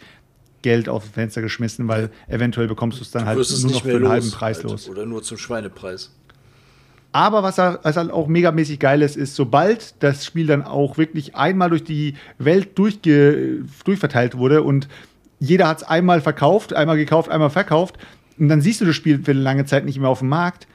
Geld 0.63 0.91
auf 0.91 1.05
das 1.05 1.13
Fenster 1.13 1.41
geschmissen, 1.41 1.89
weil 1.89 2.11
eventuell 2.29 2.69
bekommst 2.69 2.99
du 2.99 3.03
es 3.05 3.11
dann 3.13 3.23
Du 3.23 3.29
halt 3.29 3.39
wirst 3.39 3.53
es 3.53 3.63
nur 3.63 3.73
nicht 3.73 3.77
noch 3.85 3.91
für 3.91 3.97
einen 3.97 4.01
los, 4.03 4.11
halben 4.11 4.31
Preis 4.31 4.59
halt. 4.59 4.71
los. 4.71 4.89
Oder 4.91 5.07
nur 5.07 5.23
zum 5.23 5.39
Schweinepreis. 5.39 6.15
Aber 7.13 7.43
was, 7.43 7.59
er- 7.59 7.81
was 7.83 7.97
halt 7.97 8.11
auch 8.11 8.29
megamäßig 8.29 8.79
geil 8.79 9.03
ist, 9.03 9.17
ist, 9.17 9.35
sobald 9.35 9.95
das 10.03 10.25
Spiel 10.25 10.47
dann 10.47 10.63
auch 10.63 10.97
wirklich 10.97 11.35
einmal 11.35 11.71
durch 11.71 11.83
die 11.85 12.15
Welt 12.39 12.79
durchge 12.79 13.65
durchverteilt 13.85 14.37
wurde 14.37 14.63
und 14.63 14.89
jeder 15.41 15.67
hat 15.69 15.79
es 15.79 15.85
einmal 15.85 16.21
verkauft, 16.21 16.75
einmal 16.75 16.97
gekauft, 16.97 17.31
einmal 17.31 17.51
verkauft. 17.51 17.97
Und 18.39 18.49
dann 18.49 18.61
siehst 18.61 18.81
du 18.81 18.85
das 18.85 18.95
Spiel 18.95 19.23
für 19.25 19.31
eine 19.33 19.41
lange 19.41 19.65
Zeit 19.65 19.85
nicht 19.87 19.99
mehr 19.99 20.09
auf 20.11 20.19
dem 20.21 20.29
Markt. 20.29 20.67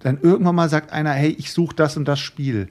Dann 0.00 0.18
irgendwann 0.20 0.54
mal 0.54 0.68
sagt 0.68 0.92
einer, 0.92 1.12
hey, 1.12 1.34
ich 1.38 1.50
suche 1.52 1.74
das 1.74 1.96
und 1.96 2.06
das 2.06 2.20
Spiel. 2.20 2.68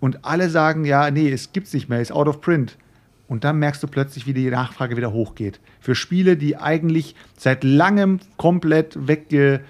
Und 0.00 0.24
alle 0.24 0.50
sagen, 0.50 0.84
ja, 0.84 1.10
nee, 1.10 1.30
es 1.30 1.52
gibt's 1.52 1.72
nicht 1.72 1.88
mehr, 1.88 2.00
ist 2.00 2.10
out 2.12 2.26
of 2.26 2.40
print. 2.40 2.76
Und 3.28 3.44
dann 3.44 3.58
merkst 3.60 3.80
du 3.82 3.86
plötzlich, 3.86 4.26
wie 4.26 4.32
die 4.34 4.50
Nachfrage 4.50 4.96
wieder 4.96 5.12
hochgeht. 5.12 5.60
Für 5.78 5.94
Spiele, 5.94 6.36
die 6.36 6.56
eigentlich 6.56 7.14
seit 7.36 7.62
langem 7.62 8.18
komplett 8.36 9.06
wegge, 9.06 9.60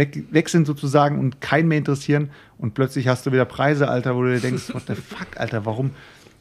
weg, 0.00 0.24
weg 0.30 0.48
sind 0.48 0.66
sozusagen 0.66 1.18
und 1.18 1.40
keinen 1.40 1.68
mehr 1.68 1.78
interessieren. 1.78 2.30
Und 2.58 2.74
plötzlich 2.74 3.06
hast 3.06 3.26
du 3.26 3.32
wieder 3.32 3.44
Preise, 3.44 3.88
Alter, 3.88 4.16
wo 4.16 4.22
du 4.22 4.34
dir 4.34 4.40
denkst, 4.40 4.74
what 4.74 4.82
the 4.88 4.94
fuck, 4.94 5.28
Alter, 5.36 5.64
warum, 5.66 5.90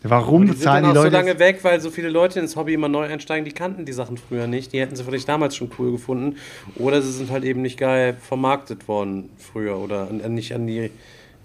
warum 0.04 0.44
Die 0.44 0.48
sind 0.54 0.62
zahlen 0.62 0.84
die 0.86 0.90
auch 0.92 0.96
Leute? 0.96 1.12
so 1.12 1.18
lange 1.18 1.40
weg, 1.40 1.60
weil 1.64 1.80
so 1.82 1.90
viele 1.92 2.10
Leute 2.10 2.40
ins 2.40 2.56
Hobby 2.56 2.74
immer 2.74 2.90
neu 2.90 3.04
einsteigen, 3.06 3.46
die 3.46 3.52
kannten 3.52 3.86
die 3.86 3.94
Sachen 3.94 4.18
früher 4.18 4.48
nicht. 4.48 4.74
Die 4.74 4.80
hätten 4.80 4.96
sie 4.96 5.04
vielleicht 5.04 5.28
damals 5.30 5.56
schon 5.56 5.70
cool 5.78 5.92
gefunden. 5.92 6.38
Oder 6.76 7.02
sie 7.02 7.12
sind 7.12 7.30
halt 7.32 7.44
eben 7.44 7.62
nicht 7.62 7.78
geil 7.78 8.16
vermarktet 8.20 8.88
worden 8.88 9.30
früher 9.38 9.78
oder 9.78 10.06
nicht 10.12 10.54
an 10.56 10.68
die 10.68 10.90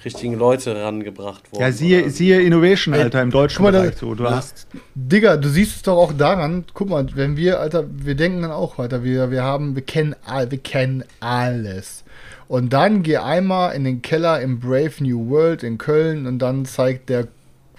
richtigen 0.05 0.35
Leute 0.35 0.75
rangebracht 0.83 1.51
worden. 1.51 1.63
ja, 1.63 1.73
siehe, 1.73 2.11
siehe 2.11 2.43
Innovation, 2.43 2.93
Alter, 2.93 3.23
im 3.23 3.31
deutschen 3.31 3.65
Guck 3.65 3.73
mal, 3.73 3.81
Bereich. 3.81 3.97
So. 3.97 4.15
Du 4.15 4.29
hast 4.29 4.67
Digga, 4.95 5.39
du 5.39 5.49
siehst 5.49 5.77
es 5.77 5.83
doch 5.83 5.97
auch 5.97 6.13
daran, 6.13 6.65
guck 6.75 6.91
mal, 6.91 7.07
wenn 7.15 7.39
wir, 7.39 7.59
Alter, 7.61 7.87
wir 7.91 8.15
denken 8.15 8.43
dann 8.43 8.51
auch 8.51 8.77
weiter, 8.77 9.03
wir, 9.03 9.31
wir 9.31 9.43
haben, 9.43 9.75
wir 9.77 9.83
kennen, 9.83 10.15
all, 10.27 10.51
wir 10.51 10.59
kennen 10.59 11.05
alles. 11.21 12.04
Und 12.49 12.73
dann 12.73 13.03
geh 13.03 13.17
einmal 13.17 13.75
in 13.75 13.85
den 13.85 14.03
Keller 14.03 14.41
im 14.41 14.61
Brave 14.61 14.93
New 15.01 15.31
World 15.31 15.63
in 15.63 15.79
Köln 15.79 16.27
und 16.27 16.39
dann 16.39 16.65
zeigt 16.67 17.09
der, 17.09 17.29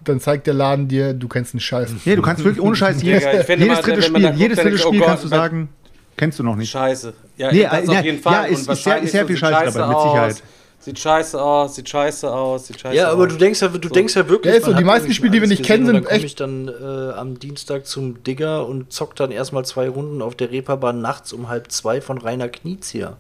dann 0.04 0.20
zeigt 0.20 0.48
der 0.48 0.54
Laden 0.56 0.88
dir, 0.88 1.14
du 1.14 1.28
kennst 1.28 1.54
einen 1.54 1.60
Scheiß. 1.62 1.92
Nee, 2.06 2.16
du 2.16 2.22
kannst 2.22 2.44
wirklich 2.44 2.62
ohne 2.64 2.76
Scheiß 2.76 3.02
jedes, 3.04 3.24
jedes 3.48 3.82
dritte 3.82 4.02
Spiel, 4.02 4.34
jedes 4.36 4.60
dritte 4.60 4.76
oh 4.76 4.88
Spiel 4.88 5.00
Gott, 5.00 5.08
kannst 5.08 5.24
du 5.24 5.28
sagen, 5.28 5.70
kennst 6.18 6.40
du 6.40 6.44
noch 6.44 6.56
nicht. 6.56 6.70
Scheiße. 6.72 7.14
Ja, 7.38 7.52
Nee, 7.52 7.64
das 7.64 7.74
äh, 7.74 7.88
auf 7.90 7.94
ja, 7.94 8.02
jeden 8.02 8.20
Fall. 8.20 8.34
ja, 8.34 8.44
ist- 8.46 8.68
Und 8.68 8.74
ist 8.74 8.84
sehr- 8.84 9.02
ist 9.02 9.12
sehr 9.12 9.22
so 9.22 9.28
viel 9.28 9.36
sieht 9.36 9.46
Scheiße 9.46 9.66
scheiße 9.66 9.78
dabei, 9.78 9.88
mit 9.88 9.96
aus, 9.98 10.04
Sicherheit. 10.12 10.44
Sieht 10.80 11.00
scheiße 11.00 11.42
aus, 11.42 11.76
sieht 11.76 11.90
scheiße 11.90 12.32
aus, 12.32 12.68
sieht 12.68 12.80
scheiße 12.80 12.96
Ja, 12.96 13.10
aber 13.12 13.24
aus. 13.24 13.30
du 13.30 13.38
denkst 13.38 13.60
ja, 13.62 13.68
du 13.70 13.90
denkst 13.90 14.16
ja 14.16 14.30
wirklich. 14.30 14.54
Ja, 14.54 14.60
ist 14.60 14.66
so, 14.68 14.74
die 14.74 14.84
meisten 14.84 15.12
Spiele, 15.14 15.32
die 15.32 15.42
wir 15.42 15.48
nicht 15.48 15.64
kennen, 15.64 15.86
sind 15.88 15.96
echt- 15.96 16.08
komme 16.10 16.26
ich 16.26 16.36
dann 16.36 16.68
äh, 16.68 17.12
am 17.14 17.40
Dienstag 17.40 17.88
zum 17.88 18.24
Digger 18.24 18.68
und 18.68 18.92
zock 18.94 19.16
dann 19.16 19.32
erstmal 19.32 19.66
zwei 19.66 19.90
Runden 19.90 20.22
auf 20.22 20.36
der 20.36 20.52
Reeperbahn 20.52 21.02
nachts 21.02 21.34
um 21.34 21.50
halb 21.50 21.72
zwei 21.72 22.02
von 22.02 22.18
Rainer 22.20 22.50
Knizia. 22.50 23.18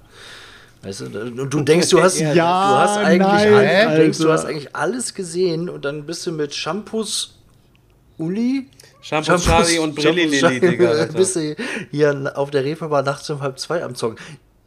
Weißt 0.86 1.00
du, 1.02 1.06
und 1.06 1.50
du 1.54 1.62
denkst, 1.62 1.90
du 1.90 2.00
hast, 2.02 2.20
Ja, 2.20 2.34
du 2.34 2.42
hast 2.42 2.98
eigentlich 2.98 3.20
nein, 3.28 3.54
alles, 3.54 3.92
du 3.96 4.02
denkst, 4.02 4.18
du 4.20 4.24
Alter. 4.30 4.34
hast 4.34 4.46
eigentlich 4.50 4.76
alles 4.76 5.14
gesehen 5.14 5.70
und 5.70 5.84
dann 5.84 6.06
bist 6.06 6.26
du 6.28 6.32
mit 6.32 6.54
Shampoos 6.54 7.40
Uli 8.18 8.68
Shampoo 9.02 9.38
Charlie 9.38 9.78
und 9.80 9.94
Brilli 9.96 10.26
Lilly, 10.26 10.60
Digga. 10.60 10.90
Alter. 10.90 11.14
bist 11.14 11.36
du 11.36 11.56
hier 11.92 12.32
auf 12.36 12.50
der 12.52 12.64
Reeperbahn 12.64 13.06
nachts 13.06 13.30
um 13.30 13.42
halb 13.42 13.60
zwei 13.60 13.84
am 13.84 13.94
Zocken. 13.96 14.18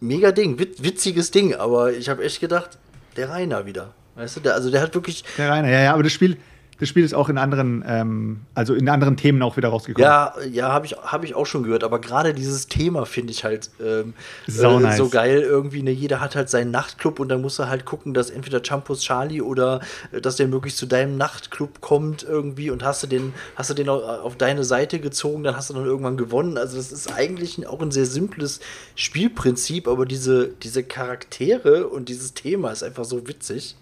Mega 0.01 0.31
Ding, 0.33 0.59
wit 0.59 0.83
witziges 0.83 1.31
Ding, 1.31 1.55
aber 1.55 1.93
ich 1.93 2.09
habe 2.09 2.23
echt 2.23 2.39
gedacht, 2.41 2.79
der 3.17 3.31
Rainer 3.31 3.67
wieder. 3.67 3.95
Weißt 4.15 4.37
du, 4.37 4.41
der, 4.41 4.55
also 4.55 4.71
der 4.71 4.81
hat 4.83 4.95
wirklich, 4.95 5.25
Der 5.37 5.51
Rainer, 5.51 5.71
ja, 5.71 5.81
ja, 5.83 5.95
aber 5.95 6.03
das 6.05 6.13
Spiel, 6.13 6.37
das 6.81 6.89
Spiel 6.89 7.05
ist 7.05 7.13
auch 7.15 7.29
in 7.29 7.39
anderen, 7.39 7.85
ähm, 7.87 8.41
also 8.55 8.75
in 8.75 8.89
anderen 8.89 9.17
Themen 9.17 9.43
auch 9.43 9.57
wieder 9.57 9.69
rausgekommen. 9.69 10.05
Ja, 10.09 10.35
ja, 10.51 10.69
habe 10.73 10.87
ich, 10.87 10.93
hab 10.97 11.25
ich 11.25 11.35
auch 11.35 11.47
schon 11.47 11.65
gehört. 11.65 11.83
Aber 11.83 12.01
gerade 12.01 12.35
dieses 12.35 12.69
Thema 12.69 13.05
finde 13.05 13.33
ich 13.33 13.43
halt 13.43 13.71
ähm, 13.85 14.15
Sau 14.47 14.79
äh, 14.79 14.83
nice. 14.83 14.97
so 14.97 15.09
geil 15.09 15.41
irgendwie. 15.41 15.83
Ne? 15.83 15.91
Jeder 15.91 16.21
hat 16.21 16.37
halt 16.37 16.49
seinen 16.51 16.71
Nachtclub 16.71 17.19
und 17.19 17.29
dann 17.29 17.41
muss 17.43 17.59
er 17.59 17.69
halt 17.69 17.85
gucken, 17.85 18.15
dass 18.15 18.31
entweder 18.31 18.63
Champus 18.65 19.03
Charlie 19.03 19.43
oder 19.43 19.81
äh, 20.13 20.21
dass 20.21 20.37
der 20.37 20.47
möglichst 20.47 20.79
zu 20.79 20.87
deinem 20.87 21.17
Nachtclub 21.17 21.81
kommt 21.81 22.23
irgendwie 22.23 22.71
und 22.71 22.85
hast 22.85 23.03
du 23.03 23.09
den, 23.09 23.35
hast 23.57 23.71
du 23.71 23.75
den 23.75 23.89
au- 23.89 24.03
auf 24.05 24.37
deine 24.37 24.63
Seite 24.63 25.01
gezogen, 25.01 25.43
dann 25.43 25.57
hast 25.57 25.71
du 25.71 25.75
dann 25.75 25.85
irgendwann 25.85 26.17
gewonnen. 26.17 26.59
Also 26.59 26.77
das 26.77 26.93
ist 26.93 27.13
eigentlich 27.13 27.67
auch 27.67 27.83
ein 27.83 27.91
sehr 27.91 28.07
simples 28.07 28.61
Spielprinzip, 28.95 29.89
aber 29.89 30.07
diese, 30.07 30.49
diese 30.63 30.85
Charaktere 30.85 31.89
und 31.89 32.09
dieses 32.09 32.35
Thema 32.35 32.71
ist 32.71 32.83
einfach 32.85 33.05
so 33.05 33.27
witzig. 33.27 33.77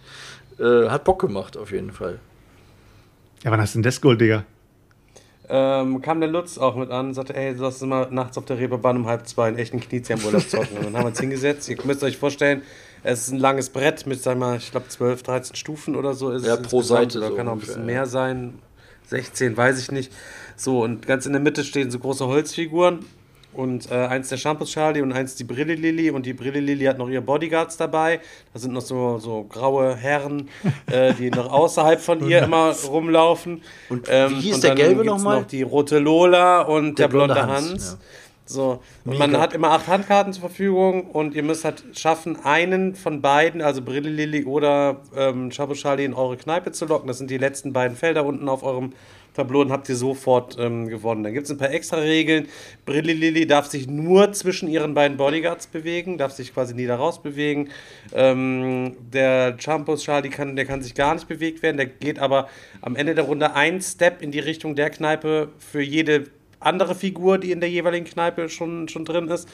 Äh, 0.58 0.88
hat 0.88 1.04
Bock 1.04 1.20
gemacht 1.20 1.56
auf 1.58 1.70
jeden 1.72 1.92
Fall. 1.92 2.18
Ja, 3.44 3.50
wann 3.50 3.60
hast 3.60 3.74
du 3.74 3.78
denn 3.78 3.84
das 3.84 4.00
Gold, 4.00 4.20
Digga? 4.20 4.44
ähm, 5.48 6.02
kam 6.02 6.20
der 6.20 6.28
Lutz 6.28 6.58
auch 6.58 6.76
mit 6.76 6.90
an 6.90 7.08
und 7.08 7.14
sagte, 7.14 7.34
ey, 7.36 7.52
lass 7.56 7.80
uns 7.82 7.88
mal 7.88 8.08
nachts 8.10 8.36
auf 8.36 8.44
der 8.46 8.58
Reeperbahn 8.58 8.96
um 8.96 9.06
halb 9.06 9.28
zwei 9.28 9.48
einen 9.48 9.58
echten 9.58 9.80
Kniezi 9.80 10.12
am 10.12 10.24
Urlaub 10.24 10.48
zocken. 10.48 10.78
Und 10.78 10.84
dann 10.86 10.94
haben 10.96 11.04
wir 11.04 11.08
uns 11.08 11.20
hingesetzt. 11.20 11.68
Ihr 11.68 11.76
müsst 11.84 12.02
euch 12.02 12.16
vorstellen, 12.16 12.62
es 13.02 13.22
ist 13.22 13.32
ein 13.32 13.38
langes 13.38 13.70
Brett 13.70 14.06
mit, 14.06 14.20
sag 14.22 14.38
mal, 14.38 14.56
ich 14.56 14.70
glaube 14.70 14.88
12, 14.88 15.22
13 15.22 15.56
Stufen 15.56 15.94
oder 15.94 16.14
so. 16.14 16.30
Ist 16.30 16.46
Ja, 16.46 16.54
es 16.54 16.62
pro. 16.62 16.82
Seite 16.82 17.18
Oder 17.18 17.28
so 17.28 17.36
kann 17.36 17.48
auch 17.48 17.52
ein 17.52 17.60
bisschen 17.60 17.80
ja. 17.80 17.86
mehr 17.86 18.06
sein. 18.06 18.54
16, 19.06 19.56
weiß 19.56 19.78
ich 19.78 19.92
nicht. 19.92 20.12
So, 20.56 20.82
und 20.82 21.06
ganz 21.06 21.26
in 21.26 21.32
der 21.32 21.40
Mitte 21.40 21.62
stehen 21.62 21.90
so 21.92 22.00
große 22.00 22.26
Holzfiguren. 22.26 23.04
Und 23.56 23.90
äh, 23.90 23.94
eins 23.94 24.28
der 24.28 24.36
Shampoos 24.36 24.70
Charlie 24.70 25.00
und 25.02 25.12
eins 25.12 25.34
die 25.34 25.44
Brille 25.44 25.74
Lilly. 25.74 26.10
Und 26.10 26.26
die 26.26 26.32
Brille 26.34 26.60
Lilly 26.60 26.84
hat 26.84 26.98
noch 26.98 27.08
ihre 27.08 27.22
Bodyguards 27.22 27.76
dabei. 27.76 28.20
Da 28.52 28.58
sind 28.60 28.72
noch 28.72 28.82
so, 28.82 29.18
so 29.18 29.44
graue 29.44 29.96
Herren, 29.96 30.48
äh, 30.92 31.14
die 31.14 31.30
noch 31.30 31.50
außerhalb 31.52 32.00
von 32.00 32.28
ihr 32.28 32.42
immer 32.42 32.72
rumlaufen. 32.88 33.62
Und 33.88 34.06
Ähm, 34.10 34.30
wie 34.32 34.40
hieß 34.40 34.56
und 34.56 34.64
der 34.64 34.74
Gelbe 34.74 35.04
nochmal? 35.04 35.40
noch 35.40 35.46
die 35.46 35.62
rote 35.62 35.98
Lola 35.98 36.62
und 36.62 36.98
der, 36.98 37.08
Der 37.08 37.12
blonde 37.16 37.34
blonde 37.34 37.52
Hans, 37.52 37.70
Hans. 37.70 37.98
ja. 38.00 38.06
So, 38.46 38.80
und 39.04 39.12
Mega. 39.12 39.26
man 39.26 39.40
hat 39.40 39.52
immer 39.52 39.72
acht 39.72 39.88
Handkarten 39.88 40.32
zur 40.32 40.42
Verfügung 40.42 41.10
und 41.10 41.34
ihr 41.34 41.42
müsst 41.42 41.64
halt 41.64 41.82
schaffen, 41.94 42.44
einen 42.44 42.94
von 42.94 43.20
beiden, 43.20 43.60
also 43.60 43.82
Brille 43.82 44.08
Lilly 44.08 44.44
oder 44.44 45.02
ähm, 45.16 45.50
Chabu 45.50 45.74
Charlie, 45.74 46.04
in 46.04 46.14
eure 46.14 46.36
Kneipe 46.36 46.70
zu 46.70 46.86
locken. 46.86 47.08
Das 47.08 47.18
sind 47.18 47.30
die 47.30 47.38
letzten 47.38 47.72
beiden 47.72 47.96
Felder 47.96 48.24
unten 48.24 48.48
auf 48.48 48.62
eurem 48.62 48.92
Tableau 49.36 49.60
und 49.60 49.70
habt 49.70 49.88
ihr 49.88 49.96
sofort 49.96 50.56
ähm, 50.58 50.88
gewonnen. 50.88 51.22
Dann 51.22 51.32
gibt 51.32 51.44
es 51.46 51.50
ein 51.50 51.58
paar 51.58 51.70
extra 51.70 51.98
Regeln. 51.98 52.48
Brille 52.86 53.12
Lilly 53.12 53.46
darf 53.46 53.66
sich 53.66 53.86
nur 53.86 54.32
zwischen 54.32 54.68
ihren 54.68 54.94
beiden 54.94 55.16
Bodyguards 55.16 55.66
bewegen, 55.66 56.18
darf 56.18 56.32
sich 56.32 56.54
quasi 56.54 56.74
nie 56.74 56.86
da 56.86 56.96
raus 56.96 57.22
bewegen. 57.22 57.68
Ähm, 58.14 58.96
der 59.12 59.56
Champus 59.58 60.04
Charlie 60.04 60.30
kann, 60.30 60.56
der 60.56 60.64
kann 60.64 60.82
sich 60.82 60.94
gar 60.94 61.14
nicht 61.14 61.28
bewegt 61.28 61.62
werden. 61.62 61.76
Der 61.76 61.86
geht 61.86 62.18
aber 62.18 62.48
am 62.80 62.96
Ende 62.96 63.14
der 63.14 63.24
Runde 63.24 63.54
ein 63.54 63.80
Step 63.80 64.22
in 64.22 64.30
die 64.30 64.40
Richtung 64.40 64.74
der 64.74 64.90
Kneipe 64.90 65.50
für 65.58 65.82
jede 65.82 66.24
andere 66.60 66.94
Figur, 66.94 67.38
die 67.38 67.52
in 67.52 67.60
der 67.60 67.70
jeweiligen 67.70 68.06
Kneipe 68.06 68.48
schon, 68.48 68.88
schon 68.88 69.04
drin 69.04 69.28
ist. 69.28 69.48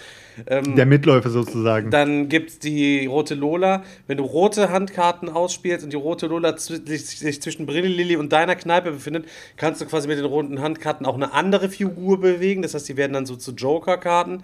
Ähm, 0.46 0.76
Der 0.76 0.86
Mitläufer 0.86 1.30
sozusagen. 1.30 1.90
dann 1.90 2.28
gibt 2.28 2.50
es 2.50 2.58
die 2.58 3.06
rote 3.06 3.34
Lola. 3.34 3.82
Wenn 4.06 4.18
du 4.18 4.24
rote 4.24 4.70
Handkarten 4.70 5.28
ausspielst 5.28 5.84
und 5.84 5.92
die 5.92 5.96
rote 5.96 6.26
Lola 6.26 6.56
sich, 6.56 7.42
zwischen 7.42 7.66
Brille 7.66 8.18
und 8.18 8.32
deiner 8.32 8.56
Kneipe 8.56 8.92
befindet, 8.92 9.26
kannst 9.56 9.80
du 9.80 9.86
quasi 9.86 10.08
mit 10.08 10.18
den 10.18 10.24
roten 10.24 10.60
Handkarten 10.60 11.06
auch 11.06 11.14
eine 11.14 11.32
andere 11.32 11.68
Figur 11.68 12.20
bewegen. 12.20 12.62
Das 12.62 12.74
heißt, 12.74 12.88
die 12.88 12.96
werden 12.96 13.12
dann 13.12 13.26
so 13.26 13.36
zu 13.36 13.52
Joker-Karten. 13.52 14.42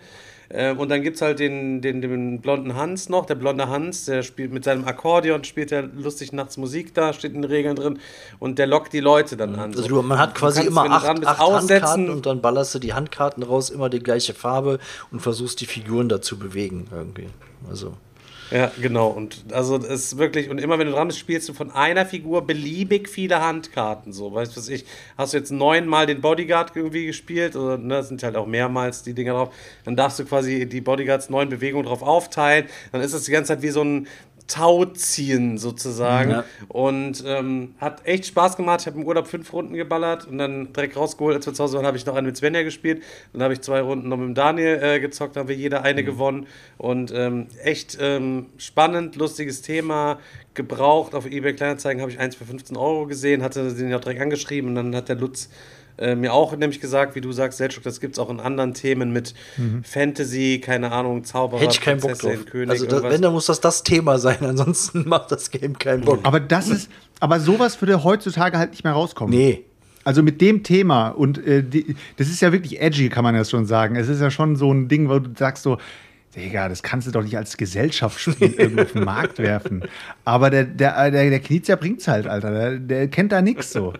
Ähm, 0.50 0.78
und 0.78 0.88
dann 0.88 1.02
gibt 1.02 1.16
es 1.16 1.22
halt 1.22 1.38
den, 1.38 1.82
den, 1.82 2.00
den 2.00 2.40
blonden 2.40 2.74
Hans 2.74 3.08
noch. 3.08 3.26
Der 3.26 3.34
blonde 3.34 3.68
Hans, 3.68 4.06
der 4.06 4.22
spielt 4.22 4.52
mit 4.52 4.64
seinem 4.64 4.84
Akkordeon, 4.86 5.44
spielt 5.44 5.72
er 5.72 5.82
lustig 5.82 6.32
nachts 6.32 6.56
Musik 6.56 6.94
da, 6.94 7.12
steht 7.12 7.34
in 7.34 7.42
den 7.42 7.50
Regeln 7.50 7.76
drin. 7.76 7.98
Und 8.38 8.58
der 8.58 8.66
lockt 8.66 8.92
die 8.92 9.00
Leute 9.00 9.36
dann 9.36 9.54
an. 9.56 9.74
Also 9.74 9.86
du, 9.86 10.02
man 10.02 10.18
hat 10.18 10.34
quasi 10.34 10.60
kannst, 10.60 10.70
immer 10.70 10.90
acht, 10.90 11.14
bist, 11.16 11.26
acht 11.26 11.40
Handkarten 11.40 12.10
und 12.10 12.26
dann 12.26 12.40
ballerst 12.40 12.74
du 12.74 12.78
die 12.78 12.94
Handkarten 12.94 13.42
raus, 13.42 13.70
immer 13.70 13.90
die 13.90 14.00
gleiche 14.00 14.32
Farbe 14.34 14.78
und 15.10 15.20
versuchst 15.20 15.60
die 15.60 15.66
Figuren 15.66 16.08
dazu 16.08 16.38
bewegen 16.38 16.86
irgendwie. 16.92 17.28
Also 17.68 17.94
Ja, 18.50 18.72
genau. 18.80 19.08
Und 19.08 19.44
also 19.52 19.76
es 19.76 19.84
ist 19.84 20.18
wirklich, 20.18 20.48
und 20.48 20.58
immer 20.58 20.78
wenn 20.78 20.86
du 20.86 20.94
dran 20.94 21.08
bist, 21.08 21.18
spielst 21.18 21.48
du 21.48 21.52
von 21.52 21.70
einer 21.70 22.06
Figur 22.06 22.46
beliebig 22.46 23.08
viele 23.08 23.42
Handkarten. 23.42 24.12
So, 24.12 24.32
weißt 24.32 24.52
du 24.52 24.60
was 24.60 24.68
ich, 24.70 24.86
hast 25.18 25.34
du 25.34 25.38
jetzt 25.38 25.50
neunmal 25.50 26.06
den 26.06 26.22
Bodyguard 26.22 26.74
irgendwie 26.74 27.06
gespielt, 27.06 27.56
oder 27.56 27.76
ne, 27.76 28.02
sind 28.02 28.22
halt 28.22 28.36
auch 28.36 28.46
mehrmals 28.46 29.02
die 29.02 29.12
Dinger 29.12 29.34
drauf, 29.34 29.54
dann 29.84 29.96
darfst 29.96 30.18
du 30.18 30.24
quasi 30.24 30.66
die 30.66 30.80
Bodyguards 30.80 31.28
neun 31.28 31.50
Bewegungen 31.50 31.84
drauf 31.84 32.02
aufteilen. 32.02 32.66
Dann 32.92 33.02
ist 33.02 33.12
das 33.12 33.24
die 33.24 33.32
ganze 33.32 33.48
Zeit 33.48 33.62
wie 33.62 33.70
so 33.70 33.82
ein 33.82 34.06
Tauziehen 34.48 35.58
sozusagen. 35.58 36.30
Ja. 36.30 36.44
Und 36.68 37.22
ähm, 37.26 37.74
hat 37.78 38.06
echt 38.06 38.26
Spaß 38.26 38.56
gemacht. 38.56 38.80
Ich 38.80 38.86
habe 38.86 38.98
im 38.98 39.06
Urlaub 39.06 39.28
fünf 39.28 39.52
Runden 39.52 39.74
geballert 39.74 40.26
und 40.26 40.38
dann 40.38 40.72
direkt 40.72 40.96
rausgeholt. 40.96 41.36
Als 41.36 41.46
wir 41.46 41.54
zu 41.54 41.62
Hause 41.62 41.76
waren, 41.76 41.86
habe 41.86 41.98
ich 41.98 42.06
noch 42.06 42.16
einen 42.16 42.26
mit 42.26 42.36
Svenja 42.36 42.62
gespielt. 42.62 43.02
Dann 43.32 43.42
habe 43.42 43.52
ich 43.52 43.60
zwei 43.60 43.80
Runden 43.80 44.08
noch 44.08 44.16
mit 44.16 44.26
dem 44.26 44.34
Daniel 44.34 44.80
äh, 44.82 45.00
gezockt, 45.00 45.36
haben 45.36 45.48
wir 45.48 45.54
jeder 45.54 45.82
eine 45.82 46.02
gewonnen. 46.02 46.46
Und 46.78 47.12
ähm, 47.14 47.48
echt 47.62 47.98
ähm, 48.00 48.46
spannend, 48.56 49.16
lustiges 49.16 49.62
Thema. 49.62 50.18
Gebraucht 50.54 51.14
auf 51.14 51.26
eBay 51.26 51.54
Kleinanzeigen 51.54 52.00
habe 52.00 52.10
ich 52.10 52.18
eins 52.18 52.34
für 52.34 52.44
15 52.44 52.76
Euro 52.76 53.06
gesehen, 53.06 53.42
hatte 53.42 53.72
den 53.72 53.90
ja 53.90 53.98
direkt 53.98 54.20
angeschrieben 54.20 54.70
und 54.70 54.74
dann 54.74 54.96
hat 54.96 55.08
der 55.08 55.16
Lutz 55.16 55.50
äh, 55.98 56.14
mir 56.14 56.32
auch 56.32 56.56
nämlich 56.56 56.80
gesagt, 56.80 57.14
wie 57.14 57.20
du 57.20 57.32
sagst, 57.32 57.58
Selchuk, 57.58 57.82
das 57.82 58.00
gibt 58.00 58.14
es 58.14 58.18
auch 58.18 58.30
in 58.30 58.40
anderen 58.40 58.74
Themen 58.74 59.12
mit 59.12 59.34
Fantasy, 59.82 60.60
keine 60.64 60.92
Ahnung, 60.92 61.24
Zauberer, 61.24 61.60
hätte 61.60 61.72
ich 61.72 61.80
keinen 61.80 62.00
Bock 62.00 62.18
drauf. 62.18 62.46
König, 62.46 62.70
also 62.70 62.86
da, 62.86 62.96
irgendwas. 62.96 63.12
wenn, 63.14 63.22
dann 63.22 63.32
muss 63.32 63.46
das 63.46 63.60
das 63.60 63.82
Thema 63.82 64.18
sein, 64.18 64.38
ansonsten 64.40 65.04
macht 65.08 65.32
das 65.32 65.50
Game 65.50 65.78
keinen 65.78 66.04
Bock. 66.04 66.20
Aber 66.22 66.40
das 66.40 66.68
ist, 66.68 66.90
aber 67.20 67.40
sowas 67.40 67.80
würde 67.80 68.04
heutzutage 68.04 68.58
halt 68.58 68.70
nicht 68.70 68.84
mehr 68.84 68.92
rauskommen. 68.92 69.36
Nee. 69.36 69.64
Also 70.04 70.22
mit 70.22 70.40
dem 70.40 70.62
Thema 70.62 71.08
und 71.08 71.44
äh, 71.46 71.62
die, 71.62 71.94
das 72.16 72.28
ist 72.28 72.40
ja 72.40 72.52
wirklich 72.52 72.80
edgy, 72.80 73.08
kann 73.08 73.24
man 73.24 73.34
das 73.34 73.50
schon 73.50 73.66
sagen. 73.66 73.96
Es 73.96 74.08
ist 74.08 74.20
ja 74.20 74.30
schon 74.30 74.56
so 74.56 74.72
ein 74.72 74.88
Ding, 74.88 75.08
wo 75.08 75.18
du 75.18 75.30
sagst 75.36 75.62
so, 75.62 75.78
Digga, 76.36 76.68
das 76.68 76.82
kannst 76.82 77.06
du 77.06 77.10
doch 77.10 77.22
nicht 77.22 77.36
als 77.38 77.56
Gesellschaftsspiel 77.56 78.52
irgendwo 78.52 78.82
auf 78.82 78.92
den 78.92 79.04
Markt 79.04 79.38
werfen. 79.38 79.82
Aber 80.26 80.50
der, 80.50 80.64
der, 80.64 81.10
der, 81.10 81.30
der 81.30 81.40
Knizia 81.40 81.74
bringt's 81.76 82.06
halt, 82.06 82.26
Alter. 82.26 82.50
Der, 82.50 82.78
der 82.78 83.08
kennt 83.08 83.32
da 83.32 83.40
nichts 83.40 83.72
so. 83.72 83.94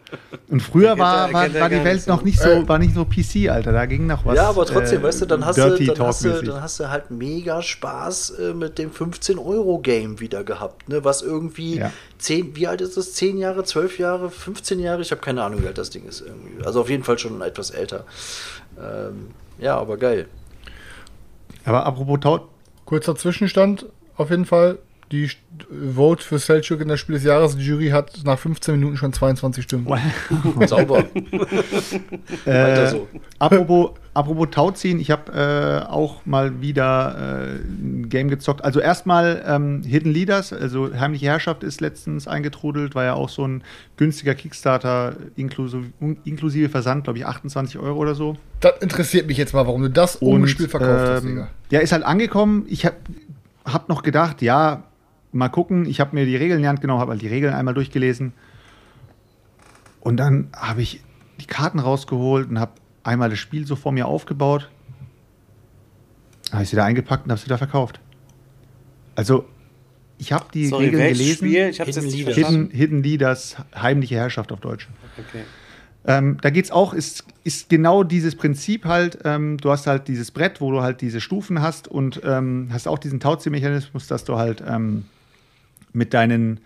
Und 0.49 0.61
früher 0.63 0.89
kennt 0.91 1.01
war, 1.01 1.33
war, 1.33 1.55
war 1.55 1.69
die 1.71 1.83
Welt 1.85 2.07
noch 2.07 2.23
nicht 2.23 2.39
so, 2.39 2.69
war 2.69 2.79
nicht 2.79 2.95
so 2.95 3.07
PC, 3.07 3.49
Alter. 3.51 3.73
Da 3.73 3.87
ging 3.87 4.07
noch 4.07 4.27
was. 4.27 4.37
ja, 4.37 4.49
aber 4.51 4.67
trotzdem, 4.67 5.01
äh, 5.01 5.05
weißt 5.05 5.23
du, 5.23 5.27
dann 5.27 5.45
hast 5.47 5.57
du, 5.57 5.71
dann 5.71 6.07
hast 6.07 6.25
du, 6.25 6.43
dann 6.43 6.63
hast 6.63 6.79
du 6.81 6.91
halt 6.91 7.11
mega 7.11 7.63
Spaß 7.63 8.31
äh, 8.31 8.53
mit 8.53 8.79
dem 8.79 8.91
15-Euro-Game 8.91 10.21
wieder 10.21 10.45
gehabt, 10.45 10.89
ne? 10.89 11.05
Was 11.05 11.23
irgendwie 11.23 11.79
Ja. 11.79 11.93
10, 12.19 12.57
wie 12.57 12.67
alt 12.67 12.83
ist 12.83 12.97
das? 12.97 13.15
10 13.15 13.39
Jahre, 13.39 13.65
12 13.65 13.99
Jahre, 13.99 14.31
15 14.31 14.81
Jahre? 14.81 15.01
Ich 15.01 15.11
habe 15.13 15.21
keine 15.21 15.43
Ahnung, 15.43 15.63
wie 15.63 15.67
alt 15.67 15.79
das 15.79 15.91
Ding 15.91 16.05
ist 16.05 16.21
irgendwie. 16.21 16.65
Also 16.65 16.83
auf 16.83 16.91
jeden 16.91 17.05
Fall 17.05 17.19
schon 17.19 17.41
etwas 17.41 17.71
älter. 17.71 18.05
Ähm, 18.79 19.29
ja, 19.59 19.77
aber 19.77 19.97
geil. 19.97 20.27
Aber 21.69 21.87
apropos 21.87 22.19
Tau 22.21 22.49
Kurzer 22.85 23.15
Zwischenstand 23.17 23.87
auf 24.17 24.31
jeden 24.31 24.47
Fall. 24.47 24.79
Die 25.11 25.31
Vote 25.95 26.23
für 26.23 26.39
Selchuk 26.39 26.83
in 26.83 26.89
der 26.89 26.99
Spiel 26.99 27.15
des 27.15 27.25
Jahres. 27.25 27.57
Die 27.57 27.65
Jury 27.65 27.89
hat 27.89 28.13
nach 28.25 28.39
15 28.39 28.75
Minuten 28.75 28.97
schon 28.99 29.13
22 29.13 29.65
Stimmen. 29.65 29.87
Sauber. 30.67 31.05
Weiter 32.45 32.85
Äh, 32.85 32.91
so. 32.91 33.09
apropos, 33.39 33.91
apropos 34.19 34.49
Tauziehen, 34.51 34.99
ich 34.99 35.13
habe 35.13 35.33
äh, 35.33 35.89
auch 35.89 36.27
mal 36.27 36.61
wieder 36.61 37.55
äh, 37.55 37.61
ein 37.61 38.09
Game 38.09 38.29
gezockt. 38.29 38.65
Also 38.65 38.81
erstmal 38.81 39.45
ähm, 39.47 39.83
Hidden 39.85 40.13
Leaders, 40.13 40.53
also 40.53 40.93
Heimliche 40.93 41.27
Herrschaft 41.27 41.63
ist 41.63 41.81
letztens 41.81 42.27
eingetrudelt, 42.27 42.97
war 42.97 43.05
ja 43.05 43.15
auch 43.15 43.29
so 43.29 43.47
ein 43.47 43.63
günstiger 43.97 44.35
Kickstarter 44.35 45.15
inklusive, 45.37 45.85
inklusive 46.25 46.69
Versand, 46.69 47.05
glaube 47.05 47.21
ich 47.21 47.27
28 47.27 47.79
Euro 47.79 47.97
oder 47.97 48.17
so. 48.17 48.37
Das 48.59 48.79
interessiert 48.81 49.29
mich 49.29 49.39
jetzt 49.39 49.55
mal, 49.55 49.67
warum 49.67 49.83
du 49.83 49.91
das 49.91 50.21
ohne 50.21 50.43
Und, 50.43 50.49
Spiel 50.49 50.69
verkauft 50.69 51.09
hast, 51.09 51.23
ähm, 51.23 51.29
Digga. 51.29 51.49
Ja, 51.71 51.79
ist 51.79 51.93
halt 51.93 52.03
angekommen. 52.03 52.67
Ich 52.69 52.85
habe 52.85 52.97
hab 53.65 53.89
noch 53.89 54.03
gedacht, 54.03 54.43
ja, 54.43 54.83
mal 55.31 55.49
gucken. 55.49 55.87
Ich 55.87 56.01
habe 56.01 56.17
mir 56.17 56.27
die 56.27 56.37
Regeln 56.37 56.59
in 56.59 56.63
die 56.63 56.69
Hand 56.69 56.81
genommen, 56.81 57.01
habe 57.01 57.13
halt 57.13 57.23
die 57.23 57.29
Regeln 57.29 57.55
einmal 57.55 57.75
durchgelesen. 57.75 58.33
Und 60.01 60.17
dann 60.17 60.49
habe 60.57 60.83
ich 60.83 61.05
die 61.41 61.47
Karten 61.47 61.79
rausgeholt 61.79 62.51
und 62.51 62.59
habe 62.59 62.73
einmal 63.09 63.31
das 63.31 63.39
Spiel 63.39 63.67
so 63.67 63.77
vor 63.77 63.93
mir 63.93 64.07
aufgebaut. 64.07 64.71
Habe 66.53 66.63
ich 66.63 66.71
sie 66.71 66.77
da 66.77 66.85
eingepackt 66.85 67.25
und 67.25 67.31
habe 67.31 67.41
sie 67.41 67.49
da 67.49 67.59
verkauft. 67.59 68.01
Also, 69.15 69.47
ich 70.19 70.33
habe 70.33 70.47
die 70.55 70.67
Sorry, 70.67 70.87
Regeln 70.87 71.09
gelesen. 71.09 71.37
Spiel? 71.37 71.69
Ich 71.69 71.81
hab's 71.81 71.89
Hidden 71.95 72.03
jetzt 72.05 72.15
nicht 72.15 72.27
Leaders. 72.27 72.49
Hidden, 72.49 72.71
Hidden 72.71 73.03
Leaders, 73.03 73.57
heimliche 73.75 74.15
Herrschaft 74.17 74.53
auf 74.53 74.61
Deutsch. 74.61 74.89
Okay. 75.19 75.43
Ähm, 76.07 76.39
da 76.41 76.51
geht's 76.51 76.71
auch, 76.71 76.95
ist, 76.95 77.25
ist 77.45 77.69
genau 77.69 78.03
dieses 78.03 78.35
Prinzip 78.35 78.85
halt, 78.85 79.19
ähm, 79.25 79.59
du 79.59 79.71
hast 79.71 79.87
halt 79.87 80.09
dieses 80.09 80.31
Brett, 80.31 80.61
wo 80.61 80.71
du 80.71 80.81
halt 80.81 81.01
diese 81.01 81.21
Stufen 81.21 81.61
hast 81.61 81.87
und 81.89 82.21
ähm, 82.25 82.69
hast 82.73 82.89
auch 82.89 82.99
diesen 82.99 83.21
Tauziehmechanismus, 83.21 84.07
dass 84.07 84.25
du 84.25 84.37
halt 84.37 84.63
ähm, 84.67 85.05
mit 85.93 86.15
deinen, 86.15 86.61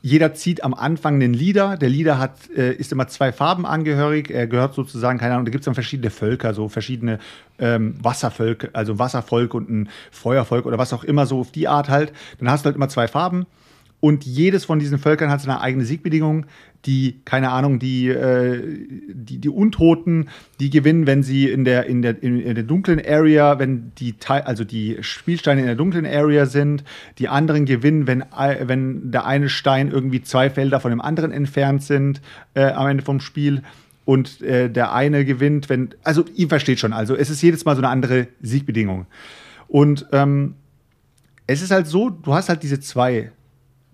jeder 0.00 0.34
zieht 0.34 0.62
am 0.62 0.74
Anfang 0.74 1.14
einen 1.14 1.34
Leader, 1.34 1.76
der 1.76 1.88
Leader 1.88 2.18
hat, 2.18 2.50
äh, 2.56 2.72
ist 2.72 2.92
immer 2.92 3.08
zwei 3.08 3.32
Farben 3.32 3.66
angehörig, 3.66 4.30
er 4.30 4.46
gehört 4.46 4.74
sozusagen, 4.74 5.18
keine 5.18 5.34
Ahnung, 5.34 5.44
da 5.44 5.50
gibt 5.50 5.62
es 5.62 5.64
dann 5.64 5.74
verschiedene 5.74 6.10
Völker, 6.10 6.54
so 6.54 6.68
verschiedene 6.68 7.18
ähm, 7.58 7.96
Wasservölker, 8.00 8.68
also 8.74 8.98
Wasservolk 8.98 9.54
und 9.54 9.68
ein 9.68 9.88
Feuervolk 10.10 10.66
oder 10.66 10.78
was 10.78 10.92
auch 10.92 11.04
immer, 11.04 11.26
so 11.26 11.40
auf 11.40 11.50
die 11.50 11.66
Art 11.66 11.88
halt, 11.88 12.12
dann 12.38 12.50
hast 12.50 12.64
du 12.64 12.66
halt 12.66 12.76
immer 12.76 12.88
zwei 12.88 13.08
Farben 13.08 13.46
und 14.00 14.24
jedes 14.24 14.64
von 14.64 14.78
diesen 14.78 14.98
Völkern 14.98 15.30
hat 15.30 15.40
seine 15.40 15.60
eigene 15.60 15.84
Siegbedingung. 15.84 16.46
Die, 16.86 17.20
keine 17.24 17.50
Ahnung, 17.50 17.80
die, 17.80 18.06
äh, 18.06 18.62
die, 19.08 19.38
die 19.38 19.48
Untoten, 19.48 20.28
die 20.60 20.70
gewinnen, 20.70 21.08
wenn 21.08 21.24
sie 21.24 21.48
in 21.50 21.64
der, 21.64 21.86
in 21.86 22.02
der, 22.02 22.22
in, 22.22 22.54
der 22.54 22.62
dunklen 22.62 23.02
Area, 23.04 23.58
wenn 23.58 23.90
die, 23.98 24.14
also 24.28 24.62
die 24.62 24.98
Spielsteine 25.00 25.60
in 25.62 25.66
der 25.66 25.74
dunklen 25.74 26.06
Area 26.06 26.46
sind. 26.46 26.84
Die 27.18 27.26
anderen 27.26 27.64
gewinnen, 27.64 28.06
wenn, 28.06 28.22
ei- 28.32 28.68
wenn 28.68 29.10
der 29.10 29.26
eine 29.26 29.48
Stein 29.48 29.90
irgendwie 29.90 30.22
zwei 30.22 30.50
Felder 30.50 30.78
von 30.78 30.92
dem 30.92 31.00
anderen 31.00 31.32
entfernt 31.32 31.82
sind 31.82 32.20
äh, 32.54 32.70
am 32.70 32.86
Ende 32.86 33.02
vom 33.02 33.18
Spiel. 33.18 33.62
Und 34.04 34.40
äh, 34.40 34.70
der 34.70 34.94
eine 34.94 35.24
gewinnt, 35.24 35.68
wenn. 35.68 35.90
Also, 36.04 36.24
ihr 36.36 36.48
versteht 36.48 36.78
schon, 36.78 36.92
also 36.92 37.16
es 37.16 37.28
ist 37.28 37.42
jedes 37.42 37.64
Mal 37.64 37.74
so 37.74 37.82
eine 37.82 37.88
andere 37.88 38.28
Siegbedingung. 38.40 39.06
Und 39.66 40.06
ähm, 40.12 40.54
es 41.48 41.60
ist 41.60 41.72
halt 41.72 41.88
so, 41.88 42.08
du 42.08 42.32
hast 42.32 42.48
halt 42.48 42.62
diese 42.62 42.78
zwei, 42.78 43.32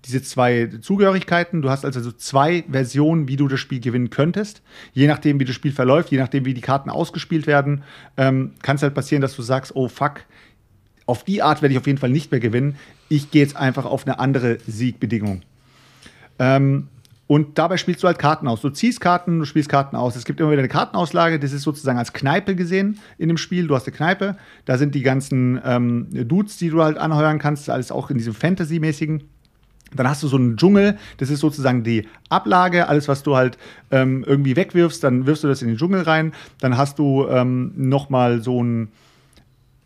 diese 0.07 0.23
zwei 0.23 0.67
Zugehörigkeiten. 0.81 1.63
Du 1.63 1.71
hast 1.71 1.85
also 1.85 2.01
so 2.01 2.13
zwei 2.13 2.65
Versionen, 2.71 3.29
wie 3.29 3.37
du 3.37 3.49
das 3.49 3.61
Spiel 3.61 3.81
gewinnen 3.81 4.11
könntest. 4.11 4.63
Je 4.93 5.07
nachdem, 5.07 5.41
wie 5.41 5.45
das 5.45 5.55
Spiel 5.55 5.73
verläuft, 5.73 6.11
je 6.11 6.19
nachdem, 6.19 6.45
wie 6.45 6.55
die 6.55 6.61
Karten 6.61 6.91
ausgespielt 6.91 7.47
werden, 7.47 7.83
ähm, 8.17 8.53
kann 8.63 8.77
es 8.77 8.83
halt 8.83 8.95
passieren, 8.95 9.23
dass 9.23 9.37
du 9.37 9.43
sagst, 9.43 9.75
oh 9.75 9.89
fuck, 9.89 10.21
auf 11.07 11.25
die 11.25 11.43
Art 11.43 11.63
werde 11.63 11.73
ich 11.73 11.79
auf 11.79 11.87
jeden 11.87 11.99
Fall 11.99 12.11
nicht 12.11 12.31
mehr 12.31 12.41
gewinnen. 12.41 12.77
Ich 13.09 13.31
gehe 13.31 13.43
jetzt 13.43 13.57
einfach 13.57 13.85
auf 13.85 14.07
eine 14.07 14.19
andere 14.19 14.59
Siegbedingung. 14.67 15.43
Ähm, 16.39 16.89
und 17.27 17.59
dabei 17.59 17.79
spielst 17.79 18.03
du 18.03 18.07
halt 18.07 18.19
Karten 18.19 18.47
aus. 18.49 18.61
Du 18.61 18.69
ziehst 18.69 19.01
Karten, 19.01 19.39
du 19.39 19.45
spielst 19.47 19.71
Karten 19.71 19.97
aus. 19.97 20.15
Es 20.15 20.27
gibt 20.27 20.41
immer 20.41 20.51
wieder 20.51 20.61
eine 20.61 20.69
Kartenauslage. 20.69 21.39
Das 21.39 21.53
ist 21.53 21.63
sozusagen 21.63 21.99
als 21.99 22.13
Kneipe 22.13 22.55
gesehen 22.55 22.99
in 23.17 23.29
dem 23.29 23.39
Spiel. 23.39 23.67
Du 23.67 23.75
hast 23.75 23.87
eine 23.87 23.97
Kneipe. 23.97 24.37
Da 24.67 24.77
sind 24.77 24.95
die 24.95 25.03
ganzen 25.03 25.61
ähm, 25.65 26.09
Dudes, 26.11 26.59
die 26.59 26.69
du 26.69 26.83
halt 26.83 26.99
anheuern 26.99 27.39
kannst. 27.39 27.71
Alles 27.71 27.91
auch 27.91 28.11
in 28.11 28.19
diesem 28.19 28.35
Fantasy-mäßigen. 28.35 29.25
Dann 29.95 30.09
hast 30.09 30.23
du 30.23 30.29
so 30.29 30.37
einen 30.37 30.57
Dschungel, 30.57 30.99
das 31.19 31.31
ist 31.31 31.41
sozusagen 31.41 31.85
die 31.85 32.09
Ablage, 32.29 32.89
alles, 32.89 33.09
was 33.09 33.23
du 33.23 33.37
halt 33.37 33.59
ähm, 33.91 34.25
irgendwie 34.27 34.57
wegwirfst, 34.57 35.03
dann 35.03 35.27
wirfst 35.27 35.45
du 35.45 35.49
das 35.49 35.63
in 35.63 35.69
den 35.69 35.77
Dschungel 35.77 36.03
rein. 36.03 36.33
Dann 36.61 36.77
hast 36.77 36.99
du 36.99 37.27
ähm, 37.29 37.73
noch 37.77 38.11
mal 38.11 38.43
so 38.43 38.63
ein, 38.63 38.89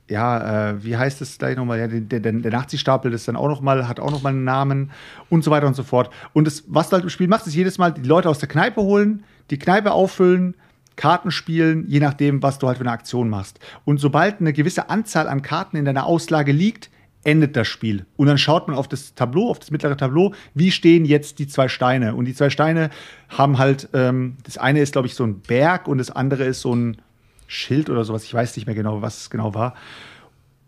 ja, 0.08 0.70
äh, 0.70 0.84
wie 0.84 0.96
heißt 0.96 1.20
es 1.20 1.38
gleich 1.38 1.56
nochmal? 1.56 1.78
Ja, 1.78 1.86
der, 1.86 2.20
der, 2.20 2.32
der 2.32 2.50
Nachziehstapel 2.50 3.12
ist 3.12 3.28
dann 3.28 3.36
auch 3.36 3.48
noch 3.48 3.60
mal, 3.60 3.86
hat 3.88 4.00
auch 4.00 4.10
noch 4.10 4.22
mal 4.22 4.30
einen 4.30 4.44
Namen 4.44 4.90
und 5.28 5.44
so 5.44 5.50
weiter 5.50 5.66
und 5.66 5.74
so 5.74 5.82
fort. 5.82 6.10
Und 6.32 6.46
das, 6.46 6.64
was 6.66 6.88
du 6.88 6.94
halt 6.94 7.04
im 7.04 7.10
Spiel 7.10 7.28
machst, 7.28 7.46
ist 7.46 7.54
jedes 7.54 7.78
Mal 7.78 7.92
die 7.92 8.02
Leute 8.02 8.28
aus 8.28 8.38
der 8.38 8.48
Kneipe 8.48 8.82
holen, 8.82 9.24
die 9.50 9.58
Kneipe 9.58 9.92
auffüllen, 9.92 10.54
Karten 10.96 11.30
spielen, 11.30 11.86
je 11.86 12.00
nachdem, 12.00 12.42
was 12.42 12.58
du 12.58 12.66
halt 12.66 12.78
für 12.78 12.84
eine 12.84 12.90
Aktion 12.90 13.28
machst. 13.28 13.60
Und 13.84 14.00
sobald 14.00 14.40
eine 14.40 14.52
gewisse 14.52 14.90
Anzahl 14.90 15.28
an 15.28 15.42
Karten 15.42 15.76
in 15.76 15.84
deiner 15.84 16.06
Auslage 16.06 16.52
liegt, 16.52 16.90
endet 17.24 17.56
das 17.56 17.68
Spiel. 17.68 18.06
Und 18.16 18.26
dann 18.26 18.38
schaut 18.38 18.68
man 18.68 18.76
auf 18.76 18.88
das 18.88 19.14
Tableau, 19.14 19.50
auf 19.50 19.58
das 19.58 19.70
mittlere 19.70 19.96
Tableau, 19.96 20.34
wie 20.54 20.70
stehen 20.70 21.04
jetzt 21.04 21.38
die 21.38 21.46
zwei 21.46 21.68
Steine. 21.68 22.14
Und 22.14 22.24
die 22.24 22.34
zwei 22.34 22.50
Steine 22.50 22.90
haben 23.28 23.58
halt, 23.58 23.88
ähm, 23.92 24.36
das 24.44 24.56
eine 24.58 24.80
ist, 24.80 24.92
glaube 24.92 25.08
ich, 25.08 25.14
so 25.14 25.24
ein 25.24 25.40
Berg 25.40 25.88
und 25.88 25.98
das 25.98 26.10
andere 26.10 26.44
ist 26.44 26.60
so 26.60 26.74
ein 26.74 26.98
Schild 27.46 27.90
oder 27.90 28.04
sowas. 28.04 28.24
Ich 28.24 28.32
weiß 28.32 28.56
nicht 28.56 28.66
mehr 28.66 28.74
genau, 28.74 29.02
was 29.02 29.22
es 29.22 29.30
genau 29.30 29.54
war. 29.54 29.74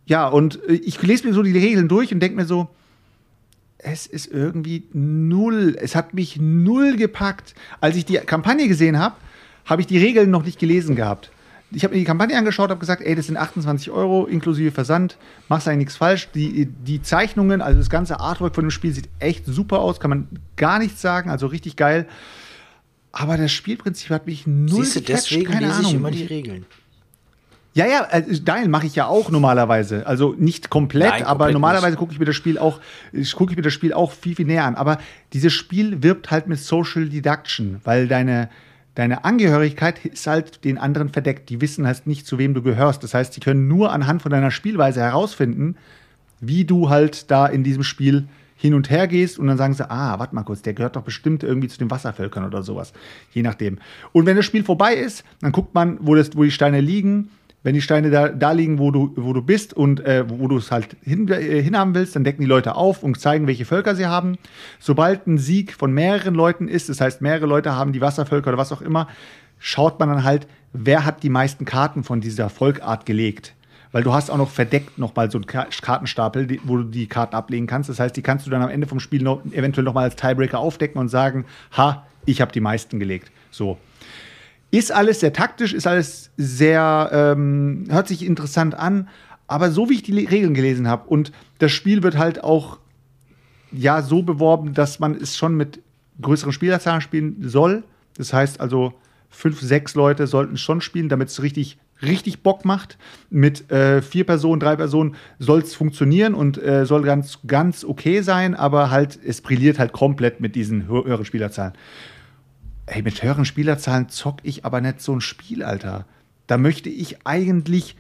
Ja, 0.07 0.27
und 0.27 0.63
äh, 0.69 0.73
ich 0.73 1.01
lese 1.03 1.27
mir 1.27 1.35
so 1.35 1.43
die 1.43 1.57
Regeln 1.57 1.89
durch 1.89 2.13
und 2.13 2.21
denke 2.21 2.37
mir 2.37 2.47
so, 2.47 2.69
es 3.79 4.07
ist 4.07 4.27
irgendwie 4.27 4.85
null. 4.93 5.77
Es 5.81 5.95
hat 5.95 6.15
mich 6.15 6.39
null 6.39 6.97
gepackt. 6.97 7.55
Als 7.81 7.97
ich 7.97 8.05
die 8.05 8.17
Kampagne 8.17 8.69
gesehen 8.69 8.99
habe, 8.99 9.17
habe 9.65 9.83
ich 9.83 9.87
die 9.87 9.99
Regeln 9.99 10.31
noch 10.31 10.45
nicht 10.45 10.59
gelesen 10.59 10.97
gehabt. 10.97 11.31
Ich 11.73 11.85
habe 11.85 11.95
mir 11.95 12.01
die 12.01 12.07
Kampagne 12.07 12.37
angeschaut, 12.37 12.71
habe 12.71 12.81
gesagt, 12.81 13.03
ey, 13.03 13.15
das 13.15 13.27
sind 13.27 13.37
28 13.37 13.91
Euro 13.91 14.27
inklusive 14.27 14.73
Versand, 14.73 15.17
machst 15.49 15.69
eigentlich 15.69 15.79
nichts 15.79 15.97
falsch. 15.97 16.29
Die, 16.35 16.67
die 16.67 17.01
Zeichnungen, 17.01 17.63
also 17.63 17.79
das 17.79 17.91
ganze 17.91 18.19
Artwork 18.19 18.55
von 18.55 18.65
dem 18.65 18.71
Spiel 18.71 18.93
sieht 18.93 19.09
echt 19.21 19.47
super 19.47 19.79
aus, 19.79 20.01
kann 20.01 20.11
man 20.11 20.29
gar 20.57 20.79
nichts 20.79 21.01
sagen, 21.01 21.31
also 21.31 21.47
richtig 21.47 21.77
geil. 21.77 22.07
Aber 23.13 23.37
das 23.37 23.53
Spielprinzip 23.53 24.11
hat 24.11 24.27
mich 24.27 24.47
null 24.47 24.85
Siehst 24.85 24.97
du, 24.97 25.01
gecatcht, 25.01 25.31
deswegen 25.31 25.53
keine 25.53 25.67
lese 25.67 25.79
Ahnung. 25.79 25.91
ich 25.91 25.97
immer 25.97 26.11
die 26.11 26.25
Regeln. 26.25 26.67
Ja, 27.73 27.87
ja, 27.87 28.09
äh, 28.11 28.23
Dial 28.23 28.67
mache 28.69 28.87
ich 28.87 28.97
ja 28.97 29.07
auch 29.07 29.31
normalerweise. 29.31 30.07
Also 30.07 30.35
nicht 30.37 30.71
komplett, 30.71 31.11
Nein, 31.11 31.23
aber 31.23 31.45
komplett 31.45 31.53
normalerweise 31.53 31.97
gucke 31.97 32.13
ich 32.13 32.19
mir 32.19 32.25
das 32.25 32.35
Spiel 32.35 32.59
auch, 32.59 32.81
ich 33.13 33.33
gucke 33.35 33.53
ich 33.53 33.57
mir 33.57 33.63
das 33.63 33.73
Spiel 33.73 33.93
auch 33.93 34.11
viel, 34.11 34.35
viel 34.35 34.47
näher 34.47 34.65
an. 34.65 34.75
Aber 34.75 34.99
dieses 35.33 35.53
Spiel 35.53 36.03
wirbt 36.03 36.33
halt 36.33 36.49
mit 36.49 36.59
Social 36.59 37.09
Deduction, 37.09 37.81
weil 37.85 38.09
deine, 38.09 38.51
deine 39.01 39.25
Angehörigkeit 39.25 40.05
ist 40.05 40.27
halt 40.27 40.65
den 40.65 40.79
anderen 40.79 41.09
verdeckt. 41.09 41.49
Die 41.49 41.61
wissen 41.61 41.87
halt 41.87 42.07
nicht, 42.07 42.27
zu 42.27 42.39
wem 42.39 42.55
du 42.55 42.63
gehörst. 42.63 43.03
Das 43.03 43.15
heißt, 43.15 43.35
die 43.35 43.41
können 43.41 43.67
nur 43.67 43.93
anhand 43.93 44.23
von 44.23 44.31
deiner 44.31 44.51
Spielweise 44.51 45.01
herausfinden, 45.01 45.77
wie 46.41 46.65
du 46.65 46.91
halt 46.91 47.31
da 47.31 47.47
in 47.47 47.65
diesem 47.65 47.83
Spiel 47.83 48.29
hin 48.57 48.75
und 48.75 48.91
her 48.91 49.09
gehst 49.09 49.39
und 49.39 49.47
dann 49.47 49.57
sagen 49.57 49.73
sie, 49.73 49.91
ah, 49.91 50.19
warte 50.19 50.35
mal 50.35 50.43
kurz, 50.43 50.61
der 50.61 50.75
gehört 50.75 50.95
doch 50.95 51.03
bestimmt 51.03 51.43
irgendwie 51.43 51.69
zu 51.69 51.79
den 51.79 51.91
Wasservölkern 51.91 52.45
oder 52.45 52.63
sowas. 52.63 52.93
Je 53.33 53.41
nachdem. 53.41 53.79
Und 54.13 54.27
wenn 54.27 54.37
das 54.37 54.45
Spiel 54.45 54.65
vorbei 54.65 54.95
ist, 54.95 55.25
dann 55.41 55.53
guckt 55.53 55.75
man, 55.75 55.97
wo, 56.03 56.15
das, 56.15 56.37
wo 56.37 56.45
die 56.45 56.51
Steine 56.51 56.83
liegen. 56.83 57.31
Wenn 57.63 57.75
die 57.75 57.83
Steine 57.83 58.11
da, 58.11 58.29
da 58.29 58.53
liegen, 58.53 58.79
wo 58.79 58.91
du, 58.91 59.13
wo 59.17 59.33
du 59.33 59.43
bist 59.43 59.75
und 59.75 60.01
äh, 60.01 60.25
wo 60.29 60.49
du 60.49 60.57
es 60.57 60.71
halt 60.71 60.97
hin, 61.03 61.29
äh, 61.29 61.63
hinhaben 61.63 61.95
willst, 61.95 62.17
dann 62.17 62.25
decken 62.25 62.41
die 62.41 62.49
Leute 62.49 62.75
auf 62.75 63.03
und 63.03 63.21
zeigen, 63.21 63.47
welche 63.47 63.67
Völker 63.67 63.95
sie 63.95 64.07
haben. 64.07 64.39
Sobald 64.79 65.27
ein 65.27 65.37
Sieg 65.37 65.75
von 65.75 65.93
mehreren 65.93 66.35
Leuten 66.35 66.69
ist, 66.69 66.89
das 66.89 67.01
heißt, 67.01 67.21
mehrere 67.21 67.47
Leute 67.47 67.75
haben 67.77 67.93
die 67.93 68.01
Wasservölker 68.01 68.49
oder 68.49 68.59
was 68.59 68.73
auch 68.73 68.81
immer, 68.81 69.09
schaut 69.59 70.01
man 70.01 70.09
dann 70.09 70.25
halt, 70.25 70.47
wer 70.73 71.05
hat 71.05 71.23
die 71.23 71.29
meisten 71.29 71.67
Karten 71.67 72.03
von 72.03 72.21
dieser 72.21 72.49
Volkart 72.49 73.05
gelegt 73.07 73.55
weil 73.93 74.05
du 74.05 74.13
hast 74.13 74.31
auch 74.31 74.37
noch 74.37 74.49
verdeckt 74.51 74.99
noch 74.99 75.17
mal 75.17 75.29
so 75.33 75.39
einen 75.39 75.47
Ka- 75.47 75.67
Kartenstapel, 75.83 76.59
wo 76.63 76.77
du 76.77 76.85
die 76.85 77.09
Karten 77.09 77.35
ablegen 77.35 77.67
kannst. 77.67 77.89
Das 77.91 77.99
heißt, 77.99 78.17
die 78.17 78.23
kannst 78.23 78.47
du 78.47 78.51
dann 78.51 78.63
am 78.63 78.69
Ende 78.69 78.87
vom 78.87 79.01
Spiel 79.01 79.21
noch, 79.21 79.45
eventuell 79.51 79.85
noch 79.85 79.95
mal 79.95 80.05
als 80.05 80.15
Tiebreaker 80.15 80.61
aufdecken 80.61 81.01
und 81.01 81.09
sagen, 81.09 81.45
ha, 81.77 82.07
ich 82.25 82.41
habe 82.41 82.53
die 82.53 82.61
meisten 82.61 83.01
gelegt. 83.01 83.33
So. 83.51 83.79
Ist 84.71 84.93
alles 84.93 85.21
sehr 85.21 85.33
taktisch, 85.33 85.75
ist 85.75 85.87
alles 85.87 86.31
sehr, 86.37 87.11
ähm, 87.13 87.87
hört 87.91 88.09
sich 88.09 88.25
interessant 88.25 88.75
an, 88.75 89.09
Aber 89.51 89.73
so 89.73 89.91
wie 89.91 89.95
ich 89.95 90.05
die 90.05 90.13
Regeln 90.27 90.55
gelesen 90.55 90.87
habe 90.87 91.09
und 91.09 91.33
das 91.59 91.73
Spiel 91.73 92.05
wird 92.05 92.17
halt 92.17 92.45
auch 92.45 92.79
ja 93.73 94.01
so 94.01 94.23
beworben, 94.23 94.75
dass 94.75 95.01
man 95.01 95.17
es 95.17 95.37
schon 95.37 95.57
mit 95.57 95.81
größeren 96.23 96.53
Spielerzahlen 96.53 97.01
spielen 97.01 97.37
soll. 97.41 97.83
Das 98.17 98.33
heißt 98.33 98.61
also, 98.61 98.95
fünf, 99.29 99.61
sechs 99.61 99.97
Leute 99.97 100.29
sollten 100.29 100.57
schon 100.57 100.81
spielen, 100.81 101.09
damit 101.09 101.31
es 101.31 101.43
richtig, 101.43 101.79
richtig 102.01 102.45
Bock 102.45 102.65
macht. 102.65 102.97
Mit 103.29 103.73
äh, 103.73 104.03
vier 104.03 104.23
Personen, 104.25 104.61
drei 104.61 104.77
Personen 104.77 105.17
soll 105.41 105.63
es 105.63 105.75
funktionieren 105.75 106.35
und 106.35 106.63
äh, 106.63 106.87
soll 106.87 107.03
ganz, 107.03 107.41
ganz 107.45 107.83
okay 107.85 108.21
sein, 108.21 108.55
aber 108.55 108.93
halt, 108.93 109.19
es 109.27 109.41
brilliert 109.41 109.81
halt 109.81 109.91
komplett 109.91 110.41
mit 110.41 110.55
diesen 110.55 110.89
hö- 110.89 111.05
höheren 111.07 111.25
Spielerzahlen. 111.25 111.73
Ey, 112.87 113.03
mit 113.03 113.23
höheren 113.23 113.45
Spielerzahlen 113.45 114.09
zock 114.09 114.39
ich 114.43 114.65
aber 114.65 114.81
nicht 114.81 115.01
so 115.01 115.15
ein 115.15 115.21
Spiel, 115.21 115.63
Alter. 115.63 116.07
Da 116.47 116.59
möchte 116.59 116.89
ich 116.89 117.27
eigentlich 117.27 117.97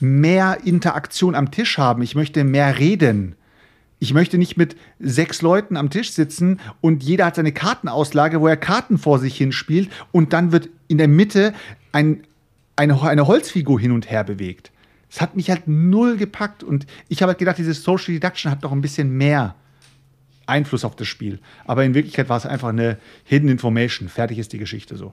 mehr 0.00 0.58
Interaktion 0.64 1.34
am 1.34 1.50
Tisch 1.50 1.78
haben. 1.78 2.02
Ich 2.02 2.14
möchte 2.14 2.44
mehr 2.44 2.78
reden. 2.78 3.36
Ich 3.98 4.12
möchte 4.12 4.36
nicht 4.36 4.56
mit 4.56 4.76
sechs 4.98 5.42
Leuten 5.42 5.76
am 5.76 5.88
Tisch 5.88 6.10
sitzen 6.12 6.58
und 6.80 7.04
jeder 7.04 7.26
hat 7.26 7.36
seine 7.36 7.52
Kartenauslage, 7.52 8.40
wo 8.40 8.48
er 8.48 8.56
Karten 8.56 8.98
vor 8.98 9.20
sich 9.20 9.36
hinspielt 9.36 9.90
und 10.10 10.32
dann 10.32 10.50
wird 10.50 10.68
in 10.88 10.98
der 10.98 11.06
Mitte 11.06 11.54
ein, 11.92 12.24
eine, 12.74 13.00
eine 13.00 13.28
Holzfigur 13.28 13.78
hin 13.78 13.92
und 13.92 14.10
her 14.10 14.24
bewegt. 14.24 14.72
Das 15.08 15.20
hat 15.20 15.36
mich 15.36 15.50
halt 15.50 15.68
null 15.68 16.16
gepackt 16.16 16.64
und 16.64 16.84
ich 17.08 17.22
habe 17.22 17.30
halt 17.30 17.38
gedacht, 17.38 17.58
dieses 17.58 17.84
Social 17.84 18.12
Deduction 18.14 18.50
hat 18.50 18.62
noch 18.62 18.72
ein 18.72 18.80
bisschen 18.80 19.16
mehr 19.16 19.54
Einfluss 20.46 20.84
auf 20.84 20.96
das 20.96 21.06
Spiel. 21.08 21.38
Aber 21.64 21.84
in 21.84 21.94
Wirklichkeit 21.94 22.28
war 22.28 22.36
es 22.36 22.46
einfach 22.46 22.68
eine 22.68 22.98
Hidden 23.24 23.48
Information. 23.48 24.08
Fertig 24.08 24.38
ist 24.38 24.52
die 24.52 24.58
Geschichte 24.58 24.96
so. 24.96 25.12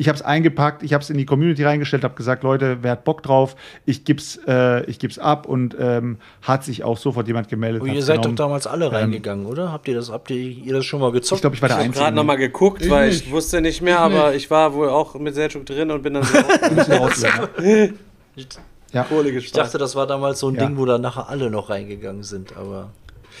Ich 0.00 0.06
habe 0.06 0.14
es 0.14 0.22
eingepackt, 0.22 0.84
ich 0.84 0.94
habe 0.94 1.02
es 1.02 1.10
in 1.10 1.18
die 1.18 1.26
Community 1.26 1.64
reingestellt, 1.64 2.04
habe 2.04 2.14
gesagt, 2.14 2.44
Leute, 2.44 2.78
wer 2.82 2.92
hat 2.92 3.02
Bock 3.02 3.20
drauf? 3.24 3.56
Ich 3.84 4.04
gib's, 4.04 4.38
äh, 4.46 4.84
ich 4.84 5.00
gib's 5.00 5.18
ab 5.18 5.46
und 5.46 5.74
ähm, 5.76 6.18
hat 6.40 6.62
sich 6.62 6.84
auch 6.84 6.96
sofort 6.98 7.26
jemand 7.26 7.48
gemeldet. 7.48 7.82
Und 7.82 7.88
ihr 7.92 8.00
seid 8.02 8.18
doch 8.18 8.22
genommen. 8.22 8.36
damals 8.36 8.68
alle 8.68 8.92
reingegangen, 8.92 9.44
oder? 9.46 9.72
Habt 9.72 9.88
ihr 9.88 9.96
das, 9.96 10.12
habt 10.12 10.30
ihr, 10.30 10.36
ihr 10.36 10.72
das 10.72 10.84
schon 10.84 11.00
mal 11.00 11.10
gezockt? 11.10 11.38
Ich 11.38 11.40
glaube, 11.40 11.56
ich 11.56 11.62
war 11.62 11.68
der 11.68 11.78
Ich 11.78 11.80
habe 11.80 11.86
Einzige. 11.88 12.04
gerade 12.04 12.14
nochmal 12.16 12.36
geguckt, 12.36 12.82
Ich 12.84 12.90
weil 12.90 13.08
nicht. 13.08 13.24
ich 13.26 13.32
wusste 13.32 13.60
nicht 13.60 13.82
mehr, 13.82 13.98
aber 13.98 14.36
ich 14.36 14.48
war 14.52 14.72
wohl 14.72 14.88
auch 14.88 15.14
mit 15.16 15.34
Selchuk 15.34 15.66
drin 15.66 15.90
und 15.90 16.00
bin 16.04 16.14
dann 16.14 16.22
so 16.22 16.38
Ja. 18.92 19.04
Ich 19.36 19.52
dachte, 19.52 19.78
das 19.78 19.96
war 19.96 20.06
damals 20.06 20.38
so 20.38 20.48
ein 20.48 20.54
Ja. 20.54 20.64
Ding, 20.66 20.78
wo 20.78 20.86
dann 20.86 21.00
nachher 21.00 21.28
alle 21.28 21.50
noch 21.50 21.70
reingegangen 21.70 22.22
sind, 22.22 22.56
aber. 22.56 22.90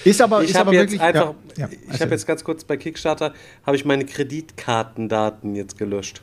Ist 0.04 0.20
aber, 0.22 0.42
Ich 0.42 0.50
ist 0.50 0.56
habe 0.58 0.70
aber 0.70 0.78
jetzt 0.78 0.92
wirklich. 0.92 1.00
einfach, 1.00 1.34
ja, 1.56 1.66
ja, 1.66 1.68
ich 1.92 2.00
habe 2.00 2.10
jetzt 2.12 2.26
ganz 2.26 2.44
kurz 2.44 2.64
bei 2.64 2.76
Kickstarter, 2.76 3.32
habe 3.66 3.76
ich 3.76 3.84
meine 3.84 4.04
Kreditkartendaten 4.04 5.54
jetzt 5.54 5.78
gelöscht. 5.78 6.22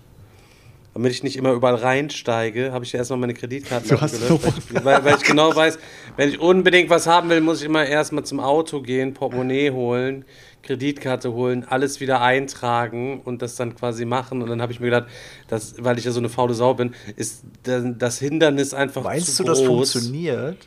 Damit 0.93 1.11
ich 1.11 1.23
nicht 1.23 1.35
immer 1.35 1.52
überall 1.52 1.76
reinsteige, 1.76 2.72
habe 2.72 2.85
ich 2.85 2.93
ja 2.93 2.99
erstmal 2.99 3.19
meine 3.19 3.34
Kreditkartendaten 3.34 3.97
Du 3.97 4.02
hast 4.02 4.41
gelöscht. 4.41 4.43
Weil 4.72 4.77
ich, 4.80 4.85
weil, 4.85 5.03
weil 5.06 5.15
ich 5.18 5.23
genau 5.23 5.53
weiß, 5.53 5.77
wenn 6.15 6.30
ich 6.30 6.39
unbedingt 6.39 6.89
was 6.89 7.06
haben 7.06 7.30
will, 7.30 7.41
muss 7.41 7.60
ich 7.60 7.65
immer 7.65 7.85
erstmal 7.85 8.23
zum 8.23 8.39
Auto 8.39 8.81
gehen, 8.81 9.14
Portemonnaie 9.14 9.72
holen, 9.72 10.23
Kreditkarte 10.64 11.34
holen, 11.34 11.65
alles 11.68 11.99
wieder 11.99 12.22
eintragen 12.22 13.19
und 13.26 13.41
das 13.41 13.57
dann 13.57 13.76
quasi 13.76 14.06
machen. 14.06 14.41
Und 14.41 14.49
dann 14.49 14.61
habe 14.61 14.72
ich 14.72 14.80
mir 14.80 14.85
gedacht, 14.85 15.07
dass, 15.49 15.76
weil 15.84 15.97
ich 15.99 16.06
ja 16.06 16.11
so 16.11 16.19
eine 16.22 16.30
faule 16.30 16.53
Sau 16.53 16.73
bin, 16.76 16.95
ist 17.18 17.43
das- 17.64 17.84
das 17.97 18.19
Hindernis 18.19 18.73
einfach 18.73 19.03
Meinst 19.03 19.35
zu 19.35 19.43
du, 19.43 19.49
das 19.49 19.60
groß. 19.65 19.91
funktioniert? 19.91 20.57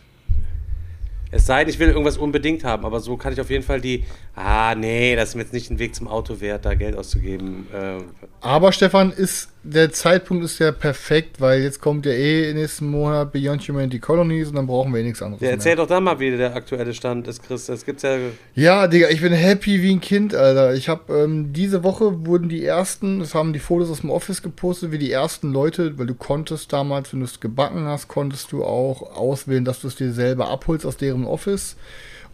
Es 1.31 1.47
sei 1.47 1.65
denn, 1.65 1.73
ich 1.73 1.79
will 1.79 1.89
irgendwas 1.89 2.17
unbedingt 2.17 2.65
haben, 2.65 2.85
aber 2.85 3.01
so 3.01 3.17
kann 3.17 3.33
ich 3.33 3.41
auf 3.41 3.51
jeden 3.51 3.65
Fall 3.65 3.81
die. 3.81 4.05
Ah, 4.35 4.75
nee, 4.75 5.15
das 5.17 5.31
ist 5.31 5.35
mir 5.35 5.43
jetzt 5.43 5.53
nicht 5.53 5.71
ein 5.71 5.79
Weg 5.79 5.95
zum 5.95 6.09
Auto 6.09 6.41
wert, 6.41 6.65
da 6.65 6.75
Geld 6.75 6.97
auszugeben. 6.97 7.67
Äh, 7.73 8.03
Aber 8.41 8.73
Stefan, 8.73 9.11
ist, 9.13 9.51
der 9.63 9.93
Zeitpunkt 9.93 10.45
ist 10.45 10.59
ja 10.59 10.73
perfekt, 10.73 11.41
weil 11.41 11.63
jetzt 11.63 11.81
kommt 11.81 12.07
ja 12.07 12.13
eh 12.13 12.53
nächsten 12.55 12.87
Monat 12.87 13.33
Beyond 13.33 13.69
Humanity 13.69 13.99
Colonies 13.99 14.49
und 14.49 14.57
dann 14.57 14.67
brauchen 14.67 14.93
wir 14.93 15.01
eh 15.01 15.05
nichts 15.05 15.21
anderes. 15.21 15.43
ja, 15.43 15.51
erzähl 15.51 15.71
mehr. 15.71 15.85
doch 15.85 15.89
da 15.89 16.01
mal, 16.01 16.19
wie 16.21 16.37
der 16.37 16.55
aktuelle 16.55 16.95
Stand 16.95 17.27
ist, 17.29 17.43
Chris. 17.43 17.67
Das 17.67 17.85
gibt's 17.85 18.03
ja. 18.03 18.17
Ja, 18.55 18.87
Digga, 18.87 19.09
ich 19.11 19.21
bin 19.21 19.33
happy 19.33 19.83
wie 19.83 19.93
ein 19.93 20.01
Kind, 20.01 20.35
Alter. 20.35 20.75
Ich 20.75 20.89
habe 20.89 21.13
ähm, 21.13 21.53
diese 21.53 21.83
Woche 21.83 22.27
wurden 22.27 22.49
die 22.49 22.65
ersten, 22.65 23.21
das 23.21 23.35
haben 23.35 23.53
die 23.53 23.59
Fotos 23.59 23.91
aus 23.91 24.01
dem 24.01 24.11
Office 24.11 24.43
gepostet, 24.43 24.93
wie 24.93 24.99
die 24.99 25.13
ersten 25.13 25.53
Leute, 25.53 25.99
weil 25.99 26.07
du 26.07 26.15
konntest 26.15 26.73
damals, 26.73 27.13
wenn 27.13 27.21
du 27.21 27.27
es 27.27 27.41
gebacken 27.41 27.85
hast, 27.87 28.09
konntest 28.09 28.53
du 28.53 28.65
auch 28.65 29.17
auswählen, 29.17 29.65
dass 29.65 29.81
du 29.81 29.89
es 29.89 29.97
dir 29.97 30.13
selber 30.13 30.49
abholst 30.49 30.87
aus 30.87 30.97
deren 30.97 31.25
Office. 31.25 31.77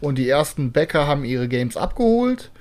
Und 0.01 0.17
die 0.17 0.29
ersten 0.29 0.71
Bäcker 0.71 1.07
haben 1.07 1.25
ihre 1.25 1.47
Games 1.47 1.77
abgeholt. 1.77 2.51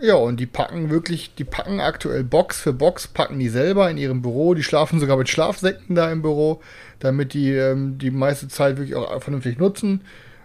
Ja, 0.00 0.14
und 0.14 0.38
die 0.38 0.46
packen 0.46 0.90
wirklich, 0.90 1.34
die 1.34 1.44
packen 1.44 1.80
aktuell 1.80 2.22
Box 2.22 2.60
für 2.60 2.72
Box, 2.72 3.08
packen 3.08 3.38
die 3.38 3.48
selber 3.48 3.90
in 3.90 3.98
ihrem 3.98 4.22
Büro. 4.22 4.54
Die 4.54 4.62
schlafen 4.62 5.00
sogar 5.00 5.16
mit 5.16 5.28
Schlafsäcken 5.28 5.96
da 5.96 6.10
im 6.12 6.22
Büro, 6.22 6.60
damit 7.00 7.34
die 7.34 7.52
ähm, 7.52 7.98
die 7.98 8.12
meiste 8.12 8.46
Zeit 8.48 8.76
wirklich 8.76 8.94
auch 8.94 9.22
vernünftig 9.22 9.58
nutzen. 9.58 10.02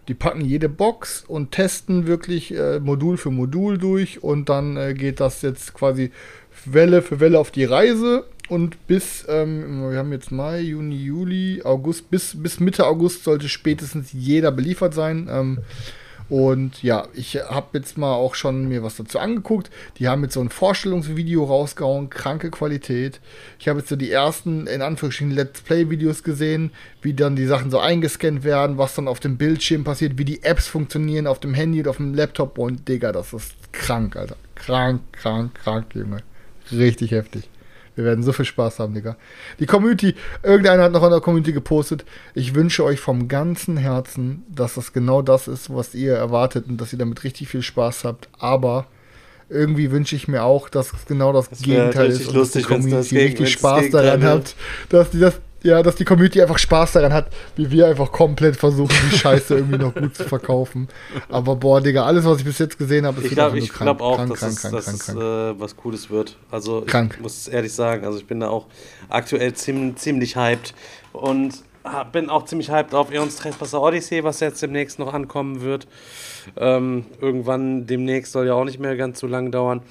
Die 0.08 0.16
packen 0.16 0.42
jede 0.42 0.70
Box 0.70 1.24
und 1.28 1.52
testen 1.52 2.08
wirklich 2.08 2.54
äh, 2.54 2.80
Modul 2.80 3.18
für 3.18 3.30
Modul 3.30 3.78
durch 3.78 4.24
und 4.24 4.50
dann 4.50 4.76
äh, 4.76 4.94
geht 4.94 5.20
das 5.20 5.42
jetzt 5.44 5.74
quasi 5.74 6.12
Welle 6.66 7.02
für 7.02 7.20
Welle 7.20 7.40
auf 7.40 7.52
die 7.52 7.64
Reise 7.64 8.26
und 8.50 8.88
bis, 8.88 9.26
ähm, 9.30 9.90
wir 9.90 9.98
haben 9.98 10.12
jetzt 10.12 10.32
Mai, 10.32 10.60
Juni, 10.62 10.96
Juli, 10.96 11.62
August, 11.64 12.10
bis, 12.10 12.36
bis 12.42 12.60
Mitte 12.60 12.86
August 12.86 13.24
sollte 13.24 13.48
spätestens 13.48 14.12
jeder 14.12 14.52
beliefert 14.52 14.94
sein. 14.94 15.30
Ähm, 15.32 15.60
und 16.30 16.82
ja, 16.82 17.08
ich 17.14 17.36
habe 17.36 17.78
jetzt 17.78 17.98
mal 17.98 18.14
auch 18.14 18.36
schon 18.36 18.68
mir 18.68 18.84
was 18.84 18.96
dazu 18.96 19.20
angeguckt. 19.20 19.70
Die 19.98 20.08
haben 20.08 20.24
jetzt 20.24 20.34
so 20.34 20.42
ein 20.42 20.50
Vorstellungsvideo 20.50 21.44
rausgehauen, 21.44 22.10
kranke 22.10 22.50
Qualität. 22.50 23.20
Ich 23.60 23.68
habe 23.68 23.80
jetzt 23.80 23.90
so 23.90 23.96
die 23.96 24.12
ersten, 24.12 24.68
in 24.68 24.82
Anführungsstrichen, 24.82 25.34
Let's 25.34 25.62
Play-Videos 25.62 26.24
gesehen, 26.24 26.72
wie 27.02 27.14
dann 27.14 27.36
die 27.36 27.46
Sachen 27.46 27.72
so 27.72 27.80
eingescannt 27.80 28.44
werden, 28.44 28.78
was 28.78 28.96
dann 28.96 29.08
auf 29.08 29.20
dem 29.20 29.38
Bildschirm 29.38 29.84
passiert, 29.84 30.18
wie 30.18 30.26
die 30.26 30.44
Apps 30.44 30.68
funktionieren 30.68 31.28
auf 31.28 31.40
dem 31.40 31.54
Handy 31.54 31.80
und 31.82 31.88
auf 31.88 31.98
dem 31.98 32.14
Laptop. 32.14 32.58
Und 32.58 32.88
Digga, 32.88 33.12
das 33.12 33.34
ist 33.34 33.54
krank, 33.72 34.16
Alter. 34.16 34.36
Krank, 34.56 35.02
krank, 35.12 35.54
krank, 35.56 35.88
Junge. 35.94 36.18
Richtig 36.72 37.12
heftig. 37.12 37.50
Wir 37.96 38.06
werden 38.06 38.24
so 38.24 38.34
viel 38.34 38.46
Spaß 38.46 38.80
haben, 38.80 38.94
Digga. 38.94 39.18
Die 39.60 39.66
Community, 39.66 40.16
irgendeiner 40.42 40.84
hat 40.84 40.92
noch 40.92 41.04
in 41.04 41.12
der 41.12 41.22
Community 41.22 41.54
gepostet, 41.54 42.06
ich 42.34 42.56
wünsche 42.56 42.84
euch 42.84 43.00
vom 43.00 43.28
ganzen 43.28 43.78
Herzen, 43.78 44.44
dass 44.50 44.76
das 44.76 44.94
genau 44.94 45.22
das 45.22 45.48
ist, 45.48 45.74
was 45.74 45.94
ihr 45.94 46.16
erwartet 46.16 46.66
und 46.68 46.82
dass 46.82 46.94
ihr 46.94 47.00
damit 47.00 47.24
richtig 47.24 47.50
viel 47.50 47.62
Spaß 47.62 48.04
habt. 48.04 48.30
Aber 48.40 48.88
irgendwie 49.50 49.92
wünsche 49.92 50.16
ich 50.16 50.28
mir 50.28 50.44
auch, 50.44 50.70
dass 50.70 50.94
es 50.94 51.06
genau 51.06 51.34
das, 51.34 51.52
wär 51.52 51.58
Gegenteil 51.58 52.10
ist 52.10 52.28
und 52.28 52.36
dass 52.38 52.52
die 52.52 52.60
das 52.60 52.68
Community 52.68 53.18
richtig 53.18 53.46
das 53.46 53.52
Spaß 53.52 53.90
daran 53.92 54.24
hat, 54.24 54.56
dass 54.90 55.12
die 55.12 55.20
das 55.20 55.40
ja, 55.64 55.82
dass 55.82 55.96
die 55.96 56.06
Community 56.06 56.42
einfach 56.42 56.60
Spaß 56.60 56.92
daran 56.94 57.14
hat, 57.14 57.28
wie 57.56 57.72
wir 57.72 57.88
einfach 57.88 58.12
komplett 58.12 58.56
versuchen, 58.56 58.94
die 59.12 59.18
Scheiße 59.18 59.56
irgendwie 59.56 59.78
noch 59.80 59.94
gut 59.96 60.16
zu 60.16 60.24
verkaufen. 60.26 60.88
Aber 61.30 61.56
boah, 61.56 61.82
Digga, 61.82 62.06
alles, 62.06 62.26
was 62.26 62.40
ich 62.40 62.46
bis 62.46 62.60
jetzt 62.60 62.78
gesehen 62.78 63.06
habe, 63.06 63.20
ist 63.20 63.26
Ich 63.26 63.32
wieder 63.32 63.50
glaube 63.50 63.68
glaub 63.72 64.02
auch, 64.02 64.16
krank, 64.18 64.30
dass 64.30 64.40
krank, 64.40 64.54
es, 64.54 64.62
krank, 64.62 64.74
dass 64.76 64.86
krank, 64.86 64.98
es 65.00 65.06
krank. 65.06 65.20
äh, 65.20 65.60
was 65.60 65.76
Cooles 65.78 66.10
wird. 66.10 66.38
Also 66.52 66.84
Krank. 66.86 67.14
ich 67.16 67.22
muss 67.22 67.38
es 67.38 67.48
ehrlich 67.48 67.74
sagen, 67.74 68.06
also 68.06 68.18
ich 68.20 68.28
bin 68.28 68.40
da 68.42 68.50
auch 68.50 68.68
aktuell 69.10 69.54
ziemlich, 69.54 69.96
ziemlich 69.96 70.36
hyped 70.36 70.74
und 71.14 71.54
bin 72.14 72.30
auch 72.30 72.46
ziemlich 72.46 72.72
hyped 72.72 72.94
auf 72.96 73.12
Eons 73.12 73.36
Trespasser 73.36 73.82
Odyssey, 73.82 74.24
was 74.24 74.40
jetzt 74.40 74.62
demnächst 74.62 75.00
noch 75.00 75.14
ankommen 75.14 75.62
wird. 75.62 75.86
Ähm, 76.58 77.06
irgendwann 77.20 77.86
demnächst 77.88 78.32
soll 78.32 78.48
ja 78.48 78.54
auch 78.54 78.64
nicht 78.66 78.80
mehr 78.80 78.96
ganz 78.96 79.20
so 79.20 79.28
lang 79.28 79.52
dauern. 79.52 79.82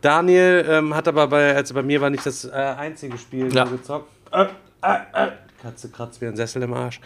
Daniel 0.00 0.64
ähm, 0.68 0.94
hat 0.94 1.08
aber 1.08 1.26
bei, 1.28 1.54
also 1.54 1.74
bei 1.74 1.82
mir 1.82 2.00
war 2.00 2.10
nicht 2.10 2.24
das 2.24 2.44
äh, 2.44 2.50
einzige 2.52 3.18
Spiel 3.18 3.52
Ja. 3.54 3.64
gezockt. 3.64 4.08
Äh, 4.32 4.46
äh, 4.82 5.26
äh. 5.26 5.32
Katze 5.62 5.88
kratzt 5.88 6.20
wie 6.20 6.26
ein 6.26 6.36
Sessel 6.36 6.62
im 6.62 6.74
Arsch. 6.74 7.00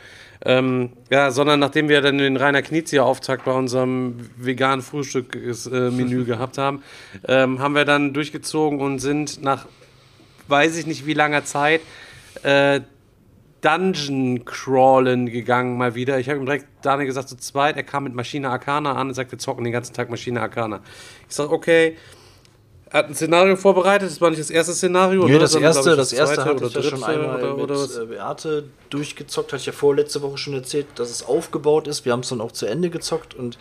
Ähm, 0.45 0.91
ja, 1.09 1.31
sondern 1.31 1.61
nachdem 1.61 1.89
wir 1.89 2.01
dann 2.03 2.19
den 2.19 2.37
Rainer 2.37 2.63
Knizia 2.63 3.03
Auftakt 3.03 3.45
bei 3.45 3.53
unserem 3.53 4.17
veganen 4.37 4.83
Frühstück-Menü 4.83 6.25
gehabt 6.27 6.59
haben, 6.59 6.83
ähm, 7.27 7.61
haben 7.61 7.75
wir 7.75 7.85
dann 7.85 8.13
durchgezogen 8.13 8.81
und 8.81 8.99
sind 8.99 9.43
nach 9.43 9.67
weiß 10.49 10.77
ich 10.79 10.87
nicht 10.87 11.07
wie 11.07 11.15
langer 11.15 11.45
Zeit 11.45 11.81
äh, 12.43 12.81
Dungeon 13.61 14.45
Crawlen 14.45 15.27
gegangen 15.27 15.77
mal 15.77 15.95
wieder. 15.95 16.19
Ich 16.19 16.29
habe 16.29 16.39
ihm 16.39 16.47
direkt 16.47 16.67
Daniel 16.83 17.07
gesagt, 17.07 17.29
zu 17.29 17.37
zweit, 17.37 17.77
er 17.77 17.83
kam 17.83 18.05
mit 18.05 18.15
Maschine 18.15 18.49
Arcana 18.49 18.95
an 18.95 19.09
und 19.09 19.15
sagte, 19.15 19.33
wir 19.33 19.39
zocken 19.39 19.65
den 19.65 19.73
ganzen 19.73 19.95
Tag 19.95 20.09
Maschine 20.11 20.41
Arcana. 20.41 20.81
Ich 21.29 21.35
sag, 21.35 21.51
okay. 21.51 21.97
Er 22.93 22.99
hat 22.99 23.09
ein 23.09 23.15
Szenario 23.15 23.55
vorbereitet, 23.55 24.11
das 24.11 24.21
war 24.21 24.31
nicht 24.31 24.41
das 24.41 24.51
erste 24.51 24.75
Szenario. 24.75 25.25
Nee, 25.25 25.37
oder? 25.37 25.41
das 25.41 25.55
erste, 25.55 25.95
das 25.95 26.13
ich, 26.13 26.19
erste 26.19 26.45
hatte 26.45 26.65
ich 26.65 26.75
ja 26.75 26.81
oder 26.81 26.89
schon 26.89 27.05
einmal 27.05 27.37
oder, 27.37 27.55
mit 27.55 27.63
oder 27.63 27.75
was? 27.77 27.97
äh, 27.97 28.07
Beate 28.07 28.65
durchgezockt, 28.91 29.53
hatte 29.53 29.61
ich 29.61 29.67
ja 29.67 29.73
vorletzte 29.73 30.23
Woche 30.23 30.39
schon 30.39 30.55
erzählt, 30.55 30.87
dass 30.97 31.09
es 31.09 31.23
aufgebaut 31.23 31.87
ist. 31.87 32.05
Wir 32.05 32.13
haben 32.13 32.21
es 32.21 32.31
dann 32.31 32.41
auch 32.41 32.51
zu 32.51 32.67
Ende 32.67 32.91
gezockt 32.91 33.35
und 33.35 33.59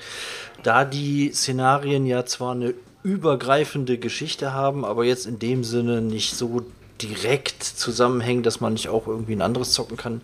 da 0.63 0.83
die 0.83 1.31
Szenarien 1.31 2.07
ja 2.07 2.25
zwar 2.25 2.53
eine 2.53 2.73
übergreifende 3.03 3.99
Geschichte 3.99 4.51
haben, 4.53 4.83
aber 4.83 5.05
jetzt 5.05 5.27
in 5.27 5.37
dem 5.37 5.63
Sinne 5.63 6.01
nicht 6.01 6.35
so 6.35 6.63
direkt 6.99 7.63
zusammenhängen, 7.63 8.41
dass 8.41 8.59
man 8.59 8.73
nicht 8.73 8.89
auch 8.89 9.07
irgendwie 9.07 9.33
ein 9.33 9.43
anderes 9.43 9.73
zocken 9.73 9.95
kann. 9.95 10.21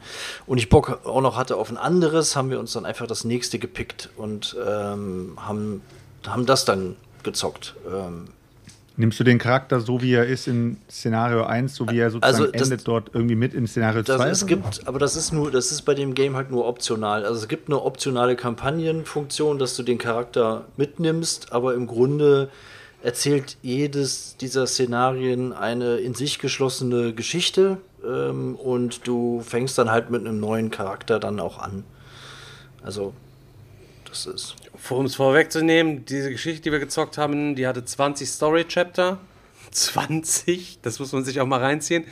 Und 0.48 0.58
ich 0.58 0.68
Bock 0.68 1.06
auch 1.06 1.22
noch 1.22 1.38
hatte 1.38 1.58
auf 1.58 1.70
ein 1.70 1.78
anderes, 1.78 2.36
haben 2.36 2.50
wir 2.50 2.60
uns 2.60 2.74
dann 2.74 2.86
einfach 2.86 3.06
das 3.06 3.24
nächste 3.24 3.60
gepickt 3.60 4.10
und 4.18 4.58
ähm, 4.68 5.38
haben, 5.38 5.84
haben 6.26 6.46
das 6.48 6.66
dann 6.66 6.96
gezockt. 7.24 7.76
Ähm, 7.88 8.30
Nimmst 8.98 9.20
du 9.20 9.24
den 9.26 9.40
Charakter 9.40 9.82
so, 9.82 10.02
wie 10.02 10.14
er 10.14 10.26
ist 10.26 10.48
in 10.48 10.78
Szenario 10.90 11.44
1, 11.44 11.76
so 11.76 11.90
wie 11.90 11.98
er 12.00 12.10
sozusagen 12.12 12.44
Also, 12.44 12.52
das- 12.52 12.62
endet 12.70 12.88
dort 12.88 13.12
irgendwie 13.14 13.36
mit 13.36 13.54
im 13.54 13.68
Szenario 13.68 14.04
2? 14.04 14.18
Das, 14.18 14.42
es 14.42 14.48
gibt, 14.48 14.88
aber 14.88 15.00
das 15.00 15.18
ist 15.18 15.34
nur, 15.34 15.52
das 15.52 15.72
ist 15.74 15.82
bei 15.82 15.94
dem 15.94 16.14
Game 16.14 16.36
halt 16.38 16.50
nur 16.50 16.66
optional. 16.66 17.26
Also 17.26 17.42
es 17.42 17.48
gibt 17.50 17.68
eine 17.68 17.82
optionale 17.82 18.36
Kampagnenfunktion, 18.38 19.60
dass 19.60 19.76
du 19.76 19.84
den 19.84 19.98
Charakter 19.98 20.66
mitnimmst, 20.78 21.52
aber 21.52 21.74
im 21.74 21.88
Grunde 21.88 22.50
erzählt 23.04 23.58
jedes 23.62 24.38
dieser 24.38 24.66
Szenarien 24.66 25.52
eine 25.52 25.98
in 25.98 26.14
sich 26.14 26.40
geschlossene 26.40 27.14
Geschichte 27.14 27.78
ähm, 28.08 28.56
und 28.56 29.06
du 29.08 29.42
fängst 29.42 29.78
dann 29.78 29.92
halt 29.92 30.10
mit 30.10 30.22
einem 30.22 30.40
neuen 30.40 30.72
Charakter 30.72 31.20
dann 31.20 31.40
auch 31.42 31.60
an. 31.60 31.84
Also 32.82 33.14
das 34.16 34.26
ist. 34.26 34.56
Um 34.90 35.06
es 35.06 35.16
vorwegzunehmen, 35.16 36.06
diese 36.06 36.32
Geschichte, 36.32 36.64
die 36.64 36.72
wir 36.72 36.80
gezockt 36.80 37.18
haben, 37.18 37.56
die 37.56 37.68
hatte 37.68 37.84
20 37.84 38.30
Story-Chapter. 38.30 39.20
20, 39.72 40.80
das 40.82 41.00
muss 41.00 41.12
man 41.12 41.26
sich 41.26 41.42
auch 41.42 41.46
mal 41.46 41.60
reinziehen. 41.60 42.06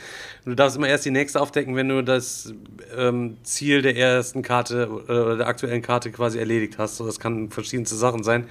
Du 0.44 0.54
darfst 0.54 0.76
immer 0.76 0.88
erst 0.88 1.06
die 1.06 1.12
nächste 1.12 1.40
aufdecken, 1.40 1.76
wenn 1.76 1.88
du 1.88 2.04
das 2.04 2.54
ähm, 2.98 3.38
Ziel 3.44 3.82
der 3.82 3.96
ersten 3.96 4.42
Karte 4.42 4.84
äh, 5.08 5.12
oder 5.12 5.38
der 5.38 5.48
aktuellen 5.48 5.82
Karte 5.82 6.12
quasi 6.12 6.40
erledigt 6.40 6.78
hast. 6.78 6.98
So, 6.98 7.06
das 7.06 7.20
kann 7.20 7.50
verschiedenste 7.50 7.96
Sachen 7.96 8.24
sein. 8.24 8.48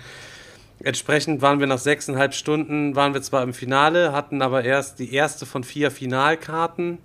Entsprechend 0.81 1.43
waren 1.43 1.61
wir 1.61 1.67
nach 1.67 1.79
sechseinhalb 1.79 2.33
Stunden, 2.35 2.97
waren 2.97 3.13
wir 3.13 3.23
zwar 3.23 3.43
im 3.43 3.53
Finale, 3.53 4.13
hatten 4.13 4.41
aber 4.41 4.65
erst 4.65 4.99
die 4.99 5.15
erste 5.15 5.47
von 5.47 5.63
vier 5.63 5.91
Finalkarten 5.91 6.99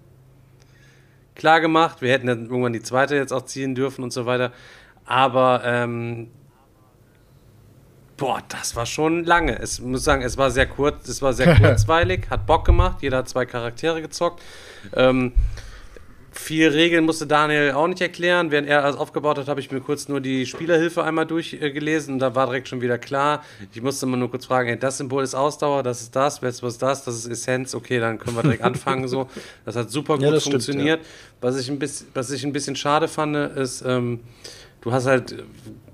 klar 1.36 1.62
gemacht. 1.62 2.02
Wir 2.02 2.12
hätten 2.12 2.28
dann 2.28 2.46
irgendwann 2.46 2.74
die 2.74 2.82
zweite 2.82 3.16
jetzt 3.16 3.32
auch 3.32 3.46
ziehen 3.46 3.76
dürfen 3.76 4.04
und 4.04 4.12
so 4.12 4.26
weiter. 4.26 4.52
Aber 5.06 5.62
ähm, 5.64 6.30
boah, 8.18 8.42
das 8.50 8.76
war 8.76 8.86
schon 8.86 9.24
lange. 9.24 9.58
Es 9.60 9.80
muss 9.80 10.04
sagen, 10.04 10.24
es 10.24 10.38
war 10.38 10.52
sehr 10.52 10.66
kurz, 10.66 11.08
es 11.08 11.22
war 11.22 11.34
sehr 11.34 11.56
kurzweilig, 11.60 12.30
hat 12.30 12.46
Bock 12.46 12.66
gemacht. 12.66 12.98
Jeder 13.02 13.18
hat 13.18 13.30
zwei 13.30 13.46
Charaktere 13.46 14.02
gezockt. 14.02 14.42
Ähm, 14.94 15.34
viel 16.32 16.70
Regeln 16.70 17.06
musste 17.06 17.26
Daniel 17.26 17.72
auch 17.72 17.88
nicht 17.88 18.02
erklären. 18.02 18.52
Während 18.52 18.68
er 18.68 18.84
alles 18.84 18.96
aufgebaut 18.96 19.38
hat, 19.38 19.48
habe 19.48 19.60
ich 19.60 19.72
mir 19.72 19.82
kurz 19.82 20.08
nur 20.08 20.22
die 20.22 20.46
Spielerhilfe 20.46 21.04
einmal 21.04 21.26
durchgelesen 21.26 22.14
und 22.16 22.20
da 22.20 22.36
war 22.36 22.46
direkt 22.46 22.68
schon 22.68 22.82
wieder 22.82 22.98
klar. 22.98 23.44
Ich 23.74 23.82
musste 23.82 24.06
immer 24.06 24.18
nur 24.18 24.30
kurz 24.30 24.46
fragen, 24.46 24.68
hey, 24.70 24.78
das 24.78 24.98
Symbol 24.98 25.24
ist 25.24 25.34
Ausdauer, 25.34 25.84
das 25.84 26.02
ist 26.02 26.16
das, 26.16 26.42
was 26.44 26.62
ist 26.62 26.82
das, 26.82 27.04
das 27.04 27.16
ist 27.16 27.28
Essenz, 27.28 27.74
okay, 27.74 28.00
dann 28.00 28.20
können 28.20 28.36
wir 28.36 28.44
direkt 28.44 28.64
anfangen. 28.64 29.08
So. 29.08 29.28
Das 29.66 29.76
hat 29.76 29.90
super 29.90 30.16
gut 30.16 30.26
Ja, 30.26 30.32
das 30.32 30.44
stimmt, 30.44 30.64
funktioniert. 30.64 31.06
Was, 31.42 31.60
ich 31.60 31.70
ein 31.70 31.80
bisschen, 31.80 32.08
was 32.14 32.30
ich 32.30 32.44
ein 32.44 32.54
bisschen 32.54 32.76
schade 32.76 33.08
fand, 33.08 33.36
ist, 33.36 33.84
ähm, 33.86 34.20
du 34.82 34.92
hast 34.92 35.08
halt 35.08 35.36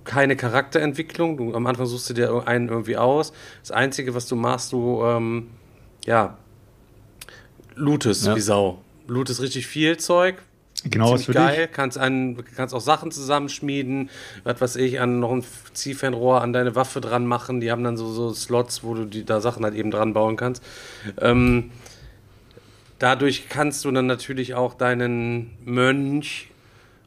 keine 0.05 0.35
Charakterentwicklung. 0.35 1.37
Du, 1.37 1.53
am 1.53 1.65
Anfang 1.67 1.85
suchst 1.85 2.09
du 2.09 2.13
dir 2.13 2.47
einen 2.47 2.69
irgendwie 2.69 2.97
aus. 2.97 3.33
Das 3.61 3.71
Einzige, 3.71 4.13
was 4.15 4.27
du 4.27 4.35
machst, 4.35 4.71
du, 4.71 5.03
ähm, 5.03 5.47
ja, 6.05 6.37
lootest 7.75 8.25
Ja. 8.25 8.35
wie 8.35 8.41
Sau. 8.41 8.81
Lootest 9.07 9.41
richtig 9.41 9.67
viel 9.67 9.97
Zeug. 9.97 10.35
Genau, 10.85 11.07
Ziemlich 11.07 11.25
für 11.27 11.33
geil. 11.33 11.67
dich. 11.67 11.71
Kannst, 11.71 11.97
an, 11.97 12.43
kannst 12.55 12.73
auch 12.75 12.81
Sachen 12.81 13.11
zusammenschmieden. 13.11 14.09
Was 14.43 14.59
weiß 14.59 14.75
ich, 14.77 14.99
an 14.99 15.19
noch 15.19 15.31
ein 15.31 15.43
Ziehfernrohr 15.73 16.41
an 16.41 16.51
deine 16.51 16.75
Waffe 16.75 16.99
dran 16.99 17.25
machen. 17.25 17.61
Die 17.61 17.71
haben 17.71 17.83
dann 17.85 17.95
so, 17.95 18.11
so 18.11 18.33
Slots, 18.33 18.83
wo 18.83 18.93
du 18.93 19.05
die, 19.05 19.23
da 19.25 19.39
Sachen 19.39 19.63
halt 19.63 19.75
eben 19.75 19.91
dran 19.91 20.13
bauen 20.13 20.35
kannst. 20.35 20.61
Ähm, 21.21 21.71
dadurch 22.99 23.47
kannst 23.47 23.85
du 23.85 23.91
dann 23.91 24.07
natürlich 24.07 24.55
auch 24.55 24.73
deinen 24.73 25.51
Mönch 25.63 26.49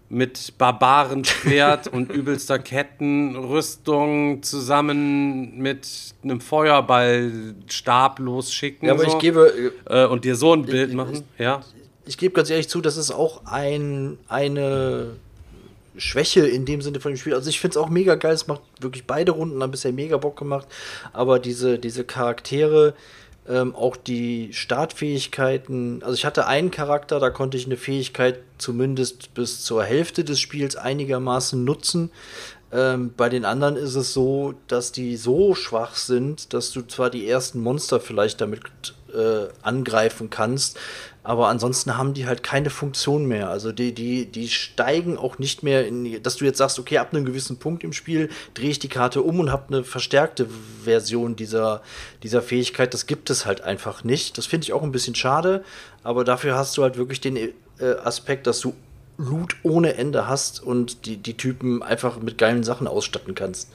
mit 0.09 0.57
Barbarenschwert 0.59 1.89
und 1.89 2.12
übelster 2.12 2.59
Kettenrüstung 2.61 4.43
zusammen 4.43 5.59
mit 5.59 5.89
einem 6.23 6.41
Feuerballstab 6.41 8.19
losschicken. 8.19 8.87
Ja, 8.89 8.95
aber 8.95 9.05
so, 9.05 9.09
ich 9.09 9.19
gebe, 9.19 9.73
äh, 9.87 10.07
und 10.07 10.24
dir 10.24 10.37
so 10.37 10.53
ein 10.53 10.65
Bild 10.65 10.91
ich- 10.91 10.97
machen. 10.97 11.24
Ja. 11.39 11.62
ich 12.07 12.16
gebe 12.19 12.35
ganz 12.35 12.51
ehrlich 12.51 12.69
zu, 12.69 12.81
das 12.81 12.97
ist 12.97 13.11
auch 13.11 13.47
ein, 13.47 14.19
eine 14.28 15.16
Schwäche 15.97 16.47
in 16.47 16.65
dem 16.66 16.83
Sinne 16.83 17.01
von 17.01 17.12
dem 17.12 17.16
Spiel. 17.16 17.35
Also 17.35 17.49
ich 17.51 17.59
finde 17.59 17.78
es 17.78 17.85
auch 17.85 17.89
mega 17.89 18.15
geil, 18.16 18.35
es 18.35 18.47
macht 18.47 18.61
wirklich 18.81 19.07
beide 19.07 19.33
Runden, 19.33 19.62
haben 19.62 19.70
bisher 19.70 19.93
mega 19.93 20.16
Bock 20.19 20.37
gemacht, 20.39 20.69
aber 21.12 21.39
diese, 21.39 21.78
diese 21.78 22.05
Charaktere, 22.05 22.95
ähm, 23.48 23.74
auch 23.74 23.97
die 23.97 24.52
Startfähigkeiten, 24.52 26.02
also 26.02 26.14
ich 26.14 26.24
hatte 26.24 26.47
einen 26.47 26.70
Charakter, 26.70 27.20
da 27.20 27.31
konnte 27.31 27.56
ich 27.56 27.66
eine 27.66 27.77
Fähigkeit 27.77 28.40
zumindest 28.59 29.35
bis 29.35 29.62
zur 29.62 29.85
Hälfte 29.85 30.24
des 30.24 30.40
Spiels 30.40 30.77
einigermaßen 30.77 31.62
nutzen. 31.62 32.10
Ähm, 32.73 33.12
bei 33.16 33.28
den 33.28 33.44
anderen 33.44 33.77
ist 33.77 33.94
es 33.94 34.12
so, 34.12 34.55
dass 34.66 34.90
die 34.90 35.16
so 35.16 35.55
schwach 35.55 35.94
sind, 35.94 36.52
dass 36.52 36.73
du 36.73 36.82
zwar 36.82 37.10
die 37.10 37.28
ersten 37.28 37.60
Monster 37.60 38.01
vielleicht 38.01 38.40
damit 38.40 38.62
äh, 39.14 39.47
angreifen 39.62 40.31
kannst, 40.31 40.78
aber 41.27 41.48
ansonsten 41.48 41.97
haben 41.98 42.15
die 42.15 42.27
halt 42.27 42.44
keine 42.44 42.70
Funktion 42.70 43.27
mehr. 43.27 43.51
Also 43.51 43.73
die, 43.73 43.93
die, 43.93 44.27
die 44.27 44.48
steigen 44.48 45.19
auch 45.19 45.40
nicht 45.40 45.65
mehr 45.65 45.85
in, 45.85 46.23
dass 46.23 46.36
du 46.36 46.44
jetzt 46.44 46.59
sagst, 46.59 46.78
okay, 46.78 46.98
ab 46.98 47.12
einem 47.12 47.24
gewissen 47.24 47.57
Punkt 47.57 47.82
im 47.82 47.93
Spiel 47.93 48.28
drehe 48.55 48.70
ich 48.70 48.78
die 48.78 48.86
Karte 48.86 49.23
um 49.23 49.40
und 49.40 49.51
habe 49.51 49.74
eine 49.74 49.82
verstärkte 49.82 50.47
Version 50.85 51.35
dieser, 51.35 51.82
dieser 52.23 52.43
Fähigkeit. 52.43 52.94
Das 52.94 53.07
gibt 53.07 53.28
es 53.28 53.44
halt 53.44 53.62
einfach 53.62 54.05
nicht. 54.05 54.39
Das 54.39 54.47
finde 54.47 54.66
ich 54.66 54.73
auch 54.73 54.85
ein 54.85 54.93
bisschen 54.93 55.16
schade, 55.16 55.65
aber 56.05 56.23
dafür 56.23 56.55
hast 56.55 56.77
du 56.77 56.85
halt 56.85 56.97
wirklich 56.97 57.20
den 57.20 57.36
äh, 57.36 57.51
Aspekt, 58.05 58.47
dass 58.47 58.61
du 58.61 58.74
Loot 59.19 59.57
ohne 59.65 59.94
Ende 59.94 60.28
hast 60.28 60.62
und 60.62 61.07
die, 61.07 61.16
die 61.16 61.36
Typen 61.36 61.82
einfach 61.82 62.20
mit 62.20 62.39
geilen 62.39 62.62
Sachen 62.62 62.86
ausstatten 62.86 63.35
kannst. 63.35 63.73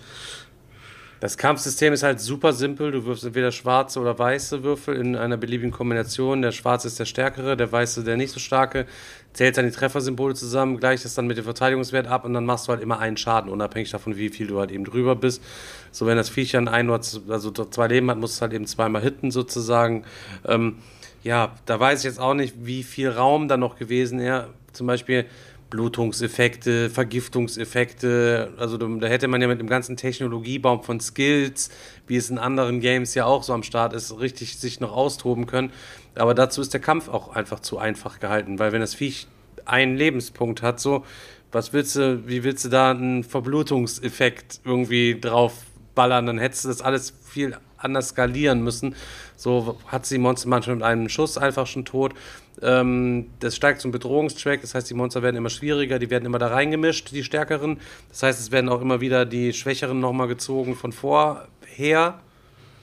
Das 1.21 1.37
Kampfsystem 1.37 1.93
ist 1.93 2.01
halt 2.01 2.19
super 2.19 2.51
simpel. 2.51 2.91
Du 2.91 3.05
wirfst 3.05 3.23
entweder 3.23 3.51
schwarze 3.51 3.99
oder 3.99 4.17
weiße 4.17 4.63
Würfel 4.63 4.95
in 4.95 5.15
einer 5.15 5.37
beliebigen 5.37 5.71
Kombination. 5.71 6.41
Der 6.41 6.51
schwarze 6.51 6.87
ist 6.87 6.99
der 6.99 7.05
stärkere, 7.05 7.55
der 7.55 7.71
weiße 7.71 8.03
der 8.03 8.17
nicht 8.17 8.31
so 8.31 8.39
starke. 8.39 8.87
Zählst 9.31 9.59
dann 9.59 9.65
die 9.65 9.71
Treffersymbole 9.71 10.33
zusammen, 10.33 10.77
gleichst 10.77 11.05
das 11.05 11.13
dann 11.13 11.27
mit 11.27 11.37
dem 11.37 11.43
Verteidigungswert 11.43 12.07
ab 12.07 12.25
und 12.25 12.33
dann 12.33 12.43
machst 12.43 12.67
du 12.67 12.71
halt 12.71 12.81
immer 12.81 12.97
einen 12.97 13.17
Schaden, 13.17 13.51
unabhängig 13.51 13.91
davon, 13.91 14.17
wie 14.17 14.29
viel 14.29 14.47
du 14.47 14.59
halt 14.59 14.71
eben 14.71 14.83
drüber 14.83 15.15
bist. 15.15 15.43
So, 15.91 16.07
wenn 16.07 16.17
das 16.17 16.29
Viech 16.29 16.53
dann 16.53 16.67
ein 16.67 16.89
oder 16.89 17.01
also 17.29 17.51
zwei 17.51 17.87
Leben 17.87 18.09
hat, 18.09 18.17
musst 18.17 18.39
du 18.39 18.41
halt 18.41 18.53
eben 18.53 18.65
zweimal 18.65 19.03
hitten 19.03 19.29
sozusagen. 19.29 20.05
Ähm, 20.47 20.77
ja, 21.21 21.55
da 21.67 21.79
weiß 21.79 21.99
ich 21.99 22.05
jetzt 22.05 22.19
auch 22.19 22.33
nicht, 22.33 22.55
wie 22.65 22.81
viel 22.81 23.09
Raum 23.09 23.47
da 23.47 23.57
noch 23.57 23.77
gewesen 23.77 24.19
wäre. 24.19 24.47
Zum 24.73 24.87
Beispiel 24.87 25.25
Blutungseffekte, 25.71 26.91
Vergiftungseffekte. 26.91 28.53
Also 28.57 28.77
da 28.77 29.07
hätte 29.07 29.27
man 29.27 29.41
ja 29.41 29.47
mit 29.47 29.59
dem 29.59 29.67
ganzen 29.67 29.97
Technologiebaum 29.97 30.83
von 30.83 30.99
Skills, 30.99 31.71
wie 32.05 32.17
es 32.17 32.29
in 32.29 32.37
anderen 32.37 32.81
Games 32.81 33.15
ja 33.15 33.25
auch 33.25 33.41
so 33.41 33.53
am 33.53 33.63
Start 33.63 33.93
ist, 33.93 34.19
richtig 34.19 34.57
sich 34.57 34.79
noch 34.79 34.91
austoben 34.91 35.47
können. 35.47 35.71
Aber 36.13 36.35
dazu 36.35 36.61
ist 36.61 36.73
der 36.73 36.81
Kampf 36.81 37.09
auch 37.09 37.29
einfach 37.35 37.61
zu 37.61 37.79
einfach 37.79 38.19
gehalten, 38.19 38.59
weil 38.59 38.71
wenn 38.71 38.81
das 38.81 38.93
Viech 38.93 39.27
einen 39.65 39.95
Lebenspunkt 39.95 40.61
hat, 40.61 40.79
so, 40.79 41.03
was 41.51 41.73
willst 41.73 41.95
du, 41.95 42.27
wie 42.27 42.43
willst 42.43 42.65
du 42.65 42.69
da 42.69 42.91
einen 42.91 43.23
Verblutungseffekt 43.23 44.61
irgendwie 44.63 45.19
drauf 45.19 45.53
ballern? 45.95 46.25
Dann 46.25 46.37
hättest 46.37 46.65
du 46.65 46.67
das 46.69 46.81
alles 46.81 47.13
viel 47.23 47.57
anders 47.77 48.09
skalieren 48.09 48.63
müssen. 48.63 48.95
So 49.35 49.77
hat 49.87 50.05
sie 50.05 50.17
Monster 50.17 50.49
manchmal 50.49 50.75
mit 50.75 50.85
einem 50.85 51.09
Schuss 51.09 51.37
einfach 51.37 51.67
schon 51.67 51.85
tot. 51.85 52.13
Ähm, 52.61 53.27
das 53.39 53.55
steigt 53.55 53.81
zum 53.81 53.91
Bedrohungstrack, 53.91 54.61
das 54.61 54.75
heißt, 54.75 54.89
die 54.89 54.93
Monster 54.93 55.21
werden 55.21 55.35
immer 55.35 55.49
schwieriger, 55.49 55.99
die 55.99 56.09
werden 56.09 56.25
immer 56.25 56.39
da 56.39 56.47
reingemischt, 56.47 57.11
die 57.11 57.23
stärkeren. 57.23 57.79
Das 58.09 58.23
heißt, 58.23 58.39
es 58.39 58.51
werden 58.51 58.69
auch 58.69 58.81
immer 58.81 59.01
wieder 59.01 59.25
die 59.25 59.53
schwächeren 59.53 59.99
nochmal 59.99 60.27
gezogen 60.27 60.75
von 60.75 60.91
vorher, 60.91 62.19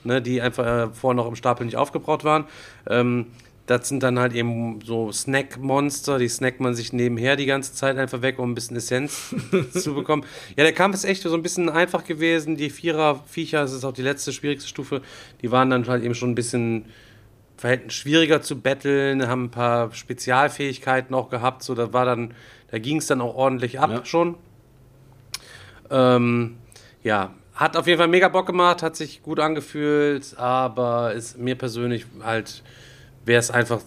ne, 0.05 0.23
die 0.23 0.41
einfach 0.41 0.67
äh, 0.67 0.89
vorher 0.93 1.17
noch 1.17 1.29
im 1.29 1.37
Stapel 1.37 1.67
nicht 1.67 1.77
aufgebraucht 1.77 2.25
waren. 2.25 2.45
Ähm, 2.89 3.27
das 3.69 3.87
sind 3.87 4.03
dann 4.03 4.19
halt 4.19 4.35
eben 4.35 4.81
so 4.83 5.13
Snack-Monster, 5.13 6.19
die 6.19 6.29
snackt 6.29 6.59
man 6.59 6.75
sich 6.75 6.95
nebenher 6.95 7.37
die 7.37 7.45
ganze 7.45 7.75
Zeit 7.75 7.99
einfach 7.99 8.23
weg, 8.23 8.39
um 8.39 8.51
ein 8.51 8.55
bisschen 8.55 8.79
Essenz 8.79 9.35
zu 9.73 9.95
bekommen. 9.95 10.25
Ja, 10.57 10.65
der 10.65 10.73
Kampf 10.73 10.95
ist 10.95 11.05
echt 11.05 11.23
so 11.23 11.35
ein 11.35 11.43
bisschen 11.43 11.69
einfach 11.69 12.05
gewesen. 12.05 12.57
Die 12.57 12.71
Vierer-Viecher, 12.71 13.61
das 13.61 13.75
ist 13.75 13.85
auch 13.85 13.93
die 13.93 14.03
letzte, 14.03 14.33
schwierigste 14.33 14.67
Stufe, 14.67 15.03
die 15.43 15.51
waren 15.51 15.69
dann 15.69 15.87
halt 15.87 16.03
eben 16.03 16.15
schon 16.15 16.31
ein 16.31 16.35
bisschen 16.35 16.87
verhältnis 17.59 17.95
schwieriger 17.95 18.41
zu 18.41 18.61
betteln, 18.61 19.27
haben 19.29 19.45
ein 19.45 19.51
paar 19.51 19.93
Spezialfähigkeiten 19.93 21.15
auch 21.15 21.29
gehabt, 21.29 21.63
so 21.63 21.75
da 21.75 21.93
war 21.93 22.05
dann, 22.07 22.35
da 22.71 22.79
ging 22.79 22.99
es 22.99 23.07
dann 23.09 23.21
auch 23.21 23.35
ordentlich 23.35 23.81
ab 23.81 23.91
Ja. 23.91 24.05
schon. 24.05 24.37
Ähm, 25.91 26.57
ja, 27.03 27.35
hat 27.55 27.77
auf 27.77 27.87
jeden 27.87 27.99
Fall 27.99 28.09
mega 28.09 28.29
Bock 28.29 28.47
gemacht, 28.47 28.83
hat 28.83 28.95
sich 28.97 29.23
gut 29.23 29.41
angefühlt, 29.41 30.39
aber 30.39 31.13
ist 31.15 31.39
mir 31.39 31.57
persönlich 31.57 32.07
halt, 32.23 32.63
wäre 33.25 33.41
es 33.41 33.51
einfach 33.51 33.81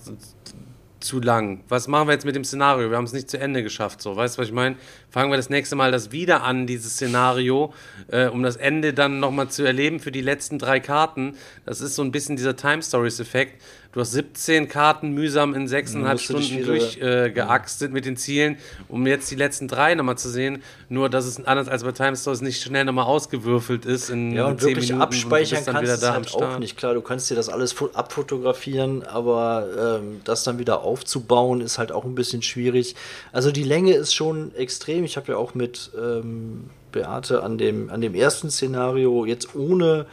zu- 1.01 1.19
lang. 1.19 1.63
Was 1.67 1.87
machen 1.87 2.07
wir 2.07 2.13
jetzt 2.13 2.25
mit 2.25 2.35
dem 2.35 2.43
Szenario? 2.43 2.89
Wir 2.89 2.97
haben 2.97 3.03
es 3.05 3.13
nicht 3.13 3.29
zu 3.29 3.37
Ende 3.37 3.63
geschafft, 3.63 4.01
so, 4.01 4.15
weißt 4.15 4.37
du, 4.37 4.41
was 4.41 4.47
ich 4.47 4.53
meine? 4.53 4.75
Fangen 5.09 5.29
wir 5.31 5.37
das 5.37 5.49
nächste 5.49 5.75
Mal 5.75 5.91
das 5.91 6.11
wieder 6.11 6.43
an, 6.43 6.67
dieses 6.67 6.93
Szenario, 6.93 7.73
äh, 8.07 8.27
um 8.27 8.43
das 8.43 8.55
Ende 8.55 8.93
dann 8.93 9.19
nochmal 9.19 9.49
zu 9.49 9.63
erleben 9.63 9.99
für 9.99 10.11
die 10.11 10.21
letzten 10.21 10.57
drei 10.59 10.79
Karten. 10.79 11.35
Das 11.65 11.81
ist 11.81 11.95
so 11.95 12.01
ein 12.01 12.11
bisschen 12.11 12.37
dieser 12.37 12.55
Time 12.55 12.81
Stories 12.81 13.19
Effekt, 13.19 13.61
du 13.93 13.99
hast 13.99 14.11
17 14.13 14.67
Karten 14.67 15.11
mühsam 15.11 15.53
in 15.53 15.67
sechseinhalb 15.67 16.13
musst 16.13 16.29
du 16.29 16.33
dich 16.37 16.45
Stunden 16.47 16.63
wieder- 16.63 16.77
durchgeaxtet 16.79 17.89
äh, 17.89 17.93
mit 17.93 18.05
den 18.05 18.17
Zielen, 18.17 18.57
um 18.87 19.05
jetzt 19.07 19.29
die 19.31 19.35
letzten 19.35 19.67
drei 19.67 19.95
nochmal 19.95 20.17
zu 20.17 20.29
sehen. 20.29 20.63
Nur, 20.89 21.09
dass 21.09 21.25
es 21.25 21.43
anders 21.45 21.67
als 21.67 21.83
bei 21.83 21.91
Time 21.91 22.15
Stores 22.15 22.41
nicht 22.41 22.61
schnell 22.61 22.85
nochmal 22.85 23.05
ausgewürfelt 23.05 23.85
ist 23.85 24.09
in 24.09 24.31
Ja, 24.33 24.45
und 24.45 24.59
10 24.59 24.69
wirklich 24.69 24.87
Minuten 24.89 25.01
abspeichern 25.03 25.59
und 25.59 25.67
du 25.67 25.71
kannst 25.73 25.83
wieder 25.83 25.97
da 25.97 26.13
halt 26.13 26.33
auch 26.35 26.59
nicht. 26.59 26.77
Klar, 26.77 26.93
du 26.93 27.01
kannst 27.01 27.29
dir 27.29 27.35
das 27.35 27.49
alles 27.49 27.75
fo- 27.75 27.93
abfotografieren, 27.93 29.03
aber 29.03 29.99
ähm, 30.01 30.21
das 30.23 30.43
dann 30.43 30.59
wieder 30.59 30.81
aufzubauen 30.81 31.61
ist 31.61 31.77
halt 31.77 31.91
auch 31.91 32.05
ein 32.05 32.15
bisschen 32.15 32.41
schwierig. 32.41 32.95
Also 33.31 33.51
die 33.51 33.63
Länge 33.63 33.93
ist 33.93 34.13
schon 34.13 34.53
extrem. 34.55 35.03
Ich 35.03 35.17
habe 35.17 35.33
ja 35.33 35.37
auch 35.37 35.53
mit 35.53 35.91
ähm, 35.97 36.69
Beate 36.91 37.43
an 37.43 37.57
dem, 37.57 37.89
an 37.89 38.01
dem 38.01 38.15
ersten 38.15 38.49
Szenario 38.51 39.25
jetzt 39.25 39.55
ohne 39.55 40.05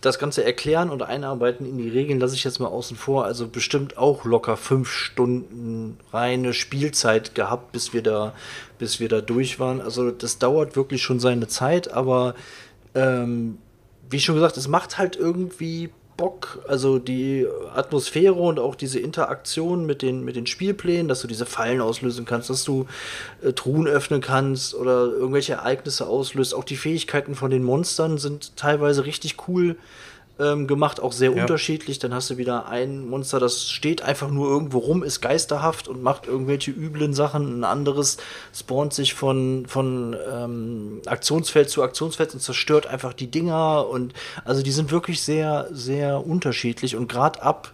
das 0.00 0.18
Ganze 0.18 0.44
erklären 0.44 0.90
und 0.90 1.02
einarbeiten 1.02 1.66
in 1.66 1.76
die 1.76 1.88
Regeln 1.88 2.20
lasse 2.20 2.34
ich 2.34 2.44
jetzt 2.44 2.58
mal 2.58 2.68
außen 2.68 2.96
vor. 2.96 3.24
Also 3.24 3.46
bestimmt 3.46 3.98
auch 3.98 4.24
locker 4.24 4.56
fünf 4.56 4.90
Stunden 4.90 5.98
reine 6.12 6.54
Spielzeit 6.54 7.34
gehabt, 7.34 7.72
bis 7.72 7.92
wir 7.92 8.02
da, 8.02 8.32
bis 8.78 8.98
wir 9.00 9.08
da 9.08 9.20
durch 9.20 9.60
waren. 9.60 9.80
Also 9.80 10.10
das 10.10 10.38
dauert 10.38 10.74
wirklich 10.74 11.02
schon 11.02 11.20
seine 11.20 11.48
Zeit, 11.48 11.92
aber 11.92 12.34
ähm, 12.94 13.58
wie 14.08 14.20
schon 14.20 14.34
gesagt, 14.34 14.56
es 14.56 14.68
macht 14.68 14.98
halt 14.98 15.16
irgendwie 15.16 15.90
Bock. 16.20 16.58
Also 16.68 16.98
die 16.98 17.46
Atmosphäre 17.74 18.34
und 18.34 18.58
auch 18.58 18.74
diese 18.74 19.00
Interaktion 19.00 19.86
mit 19.86 20.02
den, 20.02 20.22
mit 20.22 20.36
den 20.36 20.46
Spielplänen, 20.46 21.08
dass 21.08 21.22
du 21.22 21.26
diese 21.26 21.46
Fallen 21.46 21.80
auslösen 21.80 22.26
kannst, 22.26 22.50
dass 22.50 22.62
du 22.62 22.86
äh, 23.42 23.54
Truhen 23.54 23.88
öffnen 23.88 24.20
kannst 24.20 24.74
oder 24.74 25.06
irgendwelche 25.06 25.54
Ereignisse 25.54 26.06
auslöst. 26.06 26.54
Auch 26.54 26.64
die 26.64 26.76
Fähigkeiten 26.76 27.34
von 27.34 27.50
den 27.50 27.64
Monstern 27.64 28.18
sind 28.18 28.54
teilweise 28.56 29.06
richtig 29.06 29.48
cool 29.48 29.76
ähm, 30.40 30.66
gemacht, 30.66 31.00
auch 31.00 31.12
sehr 31.12 31.34
unterschiedlich. 31.34 31.98
Dann 31.98 32.14
hast 32.14 32.30
du 32.30 32.36
wieder 32.36 32.66
ein 32.66 33.08
Monster, 33.08 33.38
das 33.38 33.68
steht 33.68 34.02
einfach 34.02 34.30
nur 34.30 34.48
irgendwo 34.48 34.78
rum, 34.78 35.02
ist 35.02 35.20
geisterhaft 35.20 35.86
und 35.88 36.02
macht 36.02 36.26
irgendwelche 36.26 36.70
üblen 36.70 37.12
Sachen. 37.12 37.60
Ein 37.60 37.64
anderes 37.64 38.16
spawnt 38.54 38.94
sich 38.94 39.14
von, 39.14 39.66
von 39.66 40.16
ähm, 40.32 41.02
Aktionsfeld 41.06 41.68
zu 41.68 41.82
Aktionsfeld 41.82 42.32
und 42.34 42.40
zerstört 42.40 42.86
einfach 42.86 43.12
die 43.12 43.30
Dinger. 43.30 43.86
Und 43.88 44.14
also 44.44 44.62
die 44.62 44.72
sind 44.72 44.90
wirklich 44.90 45.22
sehr, 45.22 45.68
sehr 45.72 46.26
unterschiedlich. 46.26 46.96
Und 46.96 47.08
gerade 47.08 47.42
ab, 47.42 47.72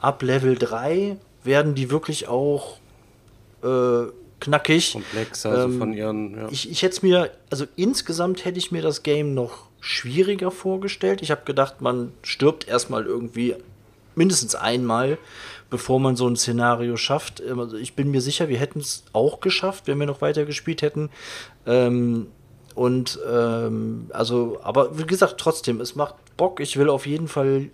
ab 0.00 0.22
Level 0.22 0.56
3 0.56 1.16
werden 1.42 1.74
die 1.74 1.90
wirklich 1.90 2.28
auch 2.28 2.78
äh, 3.62 4.06
knackig. 4.40 4.92
Komplex, 4.92 5.46
also 5.46 5.64
Ähm, 5.64 5.78
von 5.78 5.92
ihren. 5.92 6.36
Ja. 6.36 6.48
Ich, 6.50 6.70
ich 6.70 6.82
hätte 6.82 6.92
es 6.92 7.02
mir, 7.02 7.30
also 7.50 7.64
insgesamt 7.76 8.44
hätte 8.44 8.58
ich 8.58 8.70
mir 8.70 8.82
das 8.82 9.02
Game 9.02 9.34
noch 9.34 9.68
schwieriger 9.84 10.50
vorgestellt. 10.50 11.20
Ich 11.20 11.30
habe 11.30 11.42
gedacht, 11.44 11.82
man 11.82 12.12
stirbt 12.22 12.66
erstmal 12.66 13.04
irgendwie 13.04 13.54
mindestens 14.14 14.54
einmal, 14.54 15.18
bevor 15.68 16.00
man 16.00 16.16
so 16.16 16.26
ein 16.26 16.36
Szenario 16.36 16.96
schafft. 16.96 17.40
Ähm, 17.40 17.60
Also 17.60 17.76
ich 17.76 17.94
bin 17.94 18.10
mir 18.10 18.22
sicher, 18.22 18.48
wir 18.48 18.56
hätten 18.56 18.80
es 18.80 19.04
auch 19.12 19.40
geschafft, 19.40 19.86
wenn 19.86 19.98
wir 19.98 20.06
noch 20.06 20.22
weiter 20.22 20.46
gespielt 20.46 20.80
hätten. 20.80 21.10
Ähm, 21.66 22.28
und 22.74 23.18
ähm, 23.30 24.06
also, 24.08 24.58
aber 24.62 24.98
wie 24.98 25.04
gesagt, 25.04 25.36
trotzdem, 25.38 25.82
es 25.82 25.94
macht 25.94 26.14
Bock. 26.38 26.60
Ich 26.60 26.78
will 26.78 26.88
auf 26.88 27.06
jeden 27.06 27.28
Fall 27.28 27.68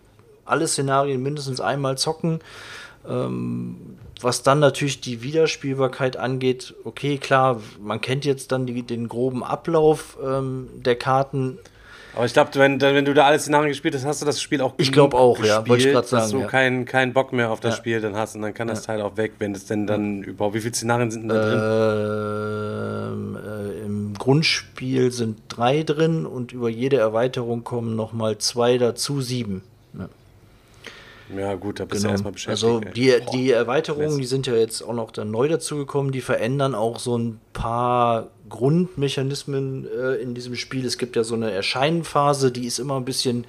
alle 0.45 0.67
Szenarien 0.67 1.23
mindestens 1.23 1.61
einmal 1.61 1.97
zocken. 1.97 2.41
Ähm, 3.09 3.97
was 4.21 4.43
dann 4.43 4.59
natürlich 4.59 5.01
die 5.01 5.23
Wiederspielbarkeit 5.23 6.17
angeht, 6.17 6.75
okay, 6.85 7.19
klar, 7.19 7.61
man 7.81 8.01
kennt 8.01 8.25
jetzt 8.25 8.51
dann 8.51 8.67
die, 8.67 8.83
den 8.83 9.09
groben 9.09 9.45
Ablauf 9.45 10.19
ähm, 10.23 10.69
der 10.75 10.97
Karten. 10.97 11.59
Aber 12.15 12.25
ich 12.27 12.33
glaube, 12.33 12.51
wenn, 12.55 12.81
wenn 12.81 13.05
du 13.05 13.15
da 13.15 13.27
alle 13.27 13.39
Szenarien 13.39 13.69
gespielt 13.69 13.95
hast, 13.95 14.05
hast 14.05 14.21
du 14.23 14.27
das 14.27 14.41
Spiel 14.41 14.61
auch 14.61 14.75
Ich 14.79 14.91
genug 14.93 15.11
glaub 15.11 15.15
auch, 15.21 15.39
ja, 15.45 15.59
wollte 15.59 15.71
ich 15.71 15.77
gespielt, 15.77 15.95
grad 15.95 16.09
sagen, 16.09 16.23
dass 16.23 16.31
du 16.33 16.41
ja. 16.41 16.47
keinen 16.47 16.85
keinen 16.85 17.13
Bock 17.13 17.33
mehr 17.33 17.51
auf 17.51 17.61
das 17.61 17.75
Ja. 17.75 17.79
Spiel 17.79 18.01
dann 18.01 18.17
hast 18.17 18.35
und 18.37 18.43
dann 18.43 18.55
kann 18.55 18.69
das 18.69 18.83
Teil 18.83 19.01
auch 19.01 19.17
weg, 19.17 19.33
wenn 19.39 19.55
es 19.55 19.67
denn 19.67 19.87
dann 19.87 20.23
überhaupt. 20.23 20.55
Wie 20.55 20.61
viele 20.61 20.75
Szenarien 20.75 21.11
sind 21.11 21.23
denn 21.23 21.29
da 21.29 21.41
drin? 21.41 21.61
Ähm, 23.13 23.37
äh, 23.37 23.85
Im 23.87 24.15
Grundspiel 24.15 25.13
sind 25.13 25.39
drei 25.49 25.83
drin 25.83 26.27
und 26.27 26.53
über 26.53 26.69
jede 26.69 26.97
Erweiterung 26.97 27.65
kommen 27.65 27.97
nochmal 27.97 28.39
zwei 28.39 28.77
dazu, 28.79 29.21
sieben. 29.21 29.63
Ja, 29.99 30.09
gut, 31.57 31.81
da 31.81 31.85
bist 31.85 32.05
du 32.05 32.09
erstmal 32.09 32.33
beschäftigt. 32.33 32.65
Also 32.65 32.81
ey. 32.81 32.93
die, 32.93 33.15
die 33.33 33.51
Erweiterungen, 33.51 34.19
die 34.19 34.27
sind 34.27 34.47
ja 34.47 34.55
jetzt 34.55 34.83
auch 34.83 34.95
noch 34.95 35.11
dann 35.11 35.31
neu 35.31 35.49
dazugekommen, 35.49 36.13
die 36.13 36.21
verändern 36.21 36.75
auch 36.75 36.99
so 36.99 37.17
ein 37.17 37.41
paar 37.53 38.29
Grundmechanismen 38.49 39.87
äh, 39.87 40.15
in 40.17 40.35
diesem 40.35 40.57
Spiel. 40.57 40.85
Es 40.85 40.99
gibt 40.99 41.17
ja 41.17 41.25
so 41.25 41.35
eine 41.35 41.51
Erscheinenphase, 41.51 42.51
die 42.53 42.67
ist 42.67 42.79
immer 42.79 42.97
ein 42.97 43.05
bisschen 43.05 43.47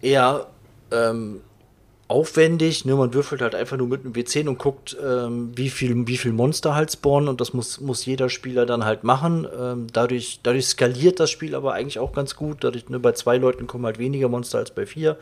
eher 0.00 0.46
ähm, 0.90 1.40
aufwendig. 2.06 2.84
Ne? 2.84 2.94
Man 2.94 3.14
würfelt 3.14 3.40
halt 3.40 3.54
einfach 3.54 3.76
nur 3.76 3.88
mit 3.88 4.04
einem 4.04 4.12
W10 4.12 4.48
und 4.48 4.58
guckt, 4.58 4.96
ähm, 5.02 5.52
wie, 5.56 5.70
viel, 5.70 6.06
wie 6.06 6.16
viel 6.16 6.32
Monster 6.32 6.74
halt 6.74 6.92
spawnen 6.92 7.28
und 7.28 7.40
das 7.40 7.54
muss, 7.54 7.80
muss 7.80 8.04
jeder 8.04 8.28
Spieler 8.28 8.66
dann 8.66 8.84
halt 8.84 9.04
machen. 9.04 9.46
Ähm, 9.58 9.86
dadurch, 9.92 10.40
dadurch 10.42 10.66
skaliert 10.66 11.18
das 11.18 11.30
Spiel 11.30 11.54
aber 11.54 11.72
eigentlich 11.72 11.98
auch 11.98 12.12
ganz 12.12 12.36
gut. 12.36 12.58
Dadurch, 12.60 12.88
ne, 12.88 12.98
bei 12.98 13.12
zwei 13.12 13.38
Leuten 13.38 13.66
kommen 13.66 13.86
halt 13.86 13.98
weniger 13.98 14.28
Monster 14.28 14.58
als 14.58 14.70
bei 14.70 14.86
vier. 14.86 15.16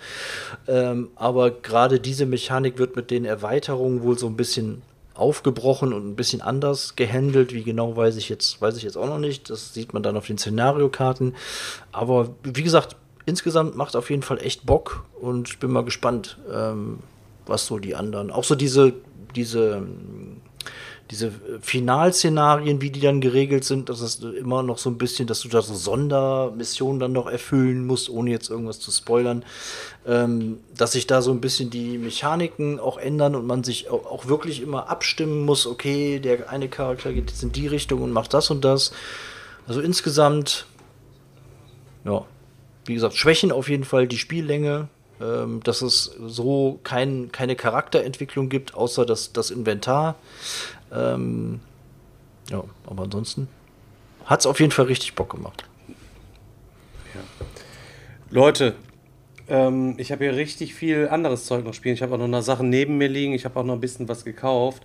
Ähm, 0.67 1.11
aber 1.15 1.51
gerade 1.51 2.01
diese 2.01 2.27
Mechanik 2.27 2.79
wird 2.79 2.97
mit 2.97 3.11
den 3.11 3.25
Erweiterungen 3.25 4.03
wohl 4.03 4.19
so 4.19 4.27
ein 4.27 4.37
bisschen 4.37 4.83
aufgebrochen 5.15 5.93
und 5.93 6.09
ein 6.09 6.17
bisschen 6.17 6.43
anders 6.43 6.97
gehandelt. 6.97 7.53
Wie 7.53 7.63
genau 7.63 7.97
weiß 7.97 8.17
ich 8.17 8.29
jetzt, 8.29 8.61
weiß 8.61 8.77
ich 8.77 8.83
jetzt 8.83 8.97
auch 8.97 9.07
noch 9.07 9.19
nicht. 9.19 9.51
Das 9.51 9.75
sieht 9.75 9.93
man 9.93 10.03
dann 10.03 10.17
auf 10.17 10.27
den 10.27 10.39
Szenariokarten. 10.39 11.37
Aber 11.93 12.35
wie 12.43 12.63
gesagt, 12.63 12.97
insgesamt 13.27 13.77
macht 13.77 13.97
auf 13.97 14.11
jeden 14.11 14.23
Fall 14.23 14.39
echt 14.39 14.66
Bock 14.66 15.05
und 15.20 15.49
ich 15.49 15.59
bin 15.59 15.70
mal 15.70 15.85
gespannt, 15.85 16.39
ähm, 16.53 16.99
was 17.47 17.66
so 17.66 17.78
die 17.78 17.94
anderen, 17.94 18.31
auch 18.31 18.44
so 18.44 18.55
diese, 18.55 18.93
diese, 19.35 19.86
diese 21.11 21.32
Finalszenarien, 21.61 22.81
wie 22.81 22.90
die 22.90 23.01
dann 23.01 23.20
geregelt 23.20 23.65
sind, 23.65 23.89
dass 23.89 24.01
es 24.01 24.20
immer 24.20 24.62
noch 24.62 24.78
so 24.78 24.89
ein 24.89 24.99
bisschen, 24.99 25.27
dass 25.27 25.40
du 25.40 25.49
da 25.49 25.61
so 25.61 25.74
Sondermissionen 25.74 27.01
dann 27.01 27.12
noch 27.12 27.27
erfüllen 27.27 27.86
musst, 27.86 28.09
ohne 28.09 28.31
jetzt 28.31 28.49
irgendwas 28.49 28.81
zu 28.81 28.90
spoilern, 28.90 29.44
ähm, 30.07 30.61
dass 30.77 30.93
sich 30.93 31.07
da 31.07 31.20
so 31.20 31.31
ein 31.31 31.40
bisschen 31.40 31.70
die 31.70 31.99
Mechaniken 31.99 32.81
auch 32.81 32.97
ändern 32.97 33.35
und 33.35 33.47
man 33.47 33.62
sich 33.62 33.90
auch 33.90 34.27
wirklich 34.27 34.62
immer 34.62 34.89
abstimmen 34.89 35.44
muss, 35.44 35.66
okay, 35.66 36.19
der 36.19 36.49
eine 36.51 36.69
Charakter 36.69 37.12
geht 37.12 37.31
jetzt 37.31 37.43
in 37.43 37.53
die 37.53 37.66
Richtung 37.66 38.03
und 38.03 38.12
macht 38.12 38.32
das 38.32 38.51
und 38.51 38.65
das. 38.65 38.93
Also 39.66 39.81
insgesamt, 39.81 40.66
ja, 42.05 42.24
wie 42.85 42.95
gesagt, 42.95 43.15
Schwächen 43.15 43.53
auf 43.53 43.69
jeden 43.69 43.85
Fall 43.85 44.07
die 44.07 44.19
Spiellänge, 44.19 44.89
ähm, 45.21 45.61
dass 45.63 45.83
es 45.83 46.17
so 46.27 46.81
kein, 46.83 47.31
keine 47.33 47.57
Charakterentwicklung 47.57 48.49
gibt, 48.49 48.75
außer 48.75 49.07
das, 49.07 49.33
das 49.33 49.51
Inventar. 49.51 50.17
Ähm, 50.93 51.61
ja, 52.51 52.65
aber 52.87 53.05
ansonsten 53.05 53.49
hat 54.25 54.41
es 54.41 54.47
auf 54.47 54.61
jeden 54.61 54.73
Fall 54.73 54.87
richtig 54.87 55.15
Bock 55.15 55.31
gemacht. 55.31 55.65
Leute, 58.31 58.77
ähm, 59.47 59.95
ich 59.99 60.11
habe 60.11 60.25
hier 60.25 60.35
richtig 60.35 60.75
viel 60.75 61.09
anderes 61.09 61.45
Zeug 61.45 61.67
noch 61.67 61.75
spielen. 61.75 61.95
Ich 61.95 62.03
habe 62.03 62.15
auch 62.15 62.19
noch 62.19 62.25
eine 62.25 62.41
Sache 62.41 62.65
neben 62.65 62.97
mir 62.97 63.09
liegen. 63.09 63.35
Ich 63.35 63.45
habe 63.45 63.61
auch 63.61 63.65
noch 63.65 63.75
ein 63.75 63.81
bisschen 63.81 64.09
was 64.09 64.25
gekauft. 64.25 64.83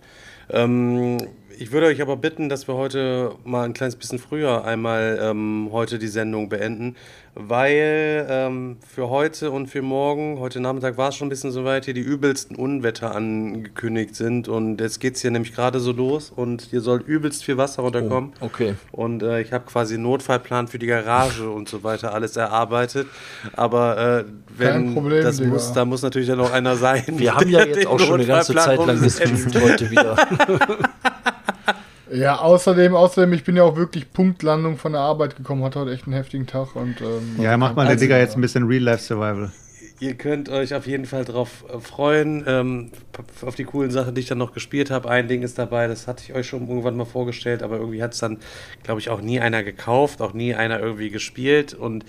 Ähm, 0.50 1.18
ich 1.60 1.72
würde 1.72 1.88
euch 1.88 2.02
aber 2.02 2.18
bitten, 2.18 2.50
dass 2.50 2.68
wir 2.68 2.76
heute 2.76 3.32
mal 3.44 3.64
ein 3.64 3.74
kleines 3.74 3.96
bisschen 3.96 4.20
früher 4.20 4.64
einmal 4.64 5.18
ähm, 5.22 5.70
heute 5.72 5.98
die 5.98 6.08
Sendung 6.08 6.50
beenden, 6.50 6.96
weil 7.34 8.28
ähm, 8.30 8.78
für 8.88 9.10
heute 9.10 9.50
und 9.52 9.68
für 9.68 9.82
morgen, 9.82 10.40
heute 10.40 10.60
Nachmittag 10.60 10.98
war 10.98 11.10
es 11.10 11.16
schon 11.16 11.28
ein 11.28 11.30
bisschen 11.30 11.52
soweit, 11.52 11.86
hier 11.86 11.94
die 11.96 12.02
übelsten 12.02 12.56
Unwetter 12.56 13.16
angekündigt 13.16 14.16
sind 14.16 14.48
und 14.48 14.80
jetzt 14.82 15.00
geht 15.00 15.16
es 15.16 15.22
hier 15.22 15.32
nämlich 15.32 15.54
gerade 15.54 15.80
so 15.80 15.92
los 15.92 16.32
und 16.36 16.62
hier 16.62 16.82
soll 16.82 17.02
übelst 17.02 17.44
viel 17.44 17.58
Wasser 17.58 17.82
runterkommen. 17.82 18.34
Oh, 18.40 18.46
okay. 18.46 18.76
Und 18.92 19.24
äh, 19.24 19.42
ich 19.42 19.52
habe 19.52 19.66
quasi 19.66 19.96
einen 19.96 20.04
Notfallplan 20.04 20.68
für 20.68 20.78
die 20.78 20.88
Garage 20.88 21.50
und 21.50 21.70
so 21.70 21.84
weiter 21.84 22.14
alles 22.14 22.36
erarbeitet. 22.36 23.08
Aber 23.54 23.98
äh, 23.98 24.26
wenn 24.56 24.68
Kein 24.68 24.94
Problem, 24.94 25.24
das 25.24 25.38
Digga. 25.38 25.50
muss, 25.50 25.74
da 25.74 25.86
muss 25.86 26.02
natürlich 26.04 26.28
dann 26.28 26.38
noch 26.38 26.52
einer 26.52 26.76
sein. 26.76 27.04
Wir 27.08 27.36
haben 27.36 27.50
ja 27.50 27.66
jetzt 27.66 27.88
auch 27.88 28.00
schon 28.00 28.16
eine 28.16 28.26
ganze 28.26 28.54
Zeit 28.54 28.78
lang 28.78 29.02
gestreamt 29.02 29.46
umsetzt. 29.46 29.62
heute 29.62 29.90
wieder. 29.90 30.16
Ja, 32.12 32.38
außerdem, 32.38 32.96
außerdem, 32.96 33.34
ich 33.34 33.44
bin 33.44 33.56
ja 33.56 33.64
auch 33.64 33.76
wirklich 33.76 34.12
Punktlandung 34.12 34.78
von 34.78 34.94
der 34.94 35.02
Arbeit 35.02 35.36
gekommen, 35.36 35.64
hatte 35.64 35.80
heute 35.80 35.92
echt 35.92 36.06
einen 36.06 36.14
heftigen 36.14 36.48
Tag 36.48 36.76
und 36.76 37.02
ähm, 37.02 37.42
Ja, 37.42 37.58
mach 37.58 37.76
mal 37.76 37.84
der 37.84 37.92
also, 37.92 38.06
Digga 38.06 38.18
jetzt 38.18 38.36
ein 38.36 38.42
bisschen 38.42 38.66
Real-Life-Survival. 38.66 39.52
Ihr 40.00 40.14
könnt 40.14 40.48
euch 40.48 40.74
auf 40.76 40.86
jeden 40.86 41.06
Fall 41.06 41.26
drauf 41.26 41.66
äh, 41.74 41.80
freuen, 41.80 42.44
ähm, 42.48 42.92
auf 43.46 43.56
die 43.56 43.66
coolen 43.66 43.92
Sachen, 43.92 44.16
die 44.16 44.22
ich 44.22 44.28
dann 44.28 44.38
noch 44.38 44.54
gespielt 44.54 44.92
habe. 44.92 45.10
Ein 45.10 45.28
Ding 45.28 45.42
ist 45.42 45.58
dabei, 45.58 45.88
das 45.88 46.08
hatte 46.08 46.24
ich 46.24 46.34
euch 46.34 46.48
schon 46.48 46.68
irgendwann 46.68 46.96
mal 46.96 47.06
vorgestellt, 47.06 47.62
aber 47.62 47.78
irgendwie 47.78 48.02
hat 48.02 48.14
es 48.14 48.20
dann, 48.20 48.38
glaube 48.84 49.02
ich, 49.02 49.10
auch 49.10 49.22
nie 49.22 49.40
einer 49.40 49.64
gekauft, 49.64 50.22
auch 50.22 50.34
nie 50.34 50.56
einer 50.56 50.80
irgendwie 50.80 51.10
gespielt 51.10 51.74
und 51.74 52.06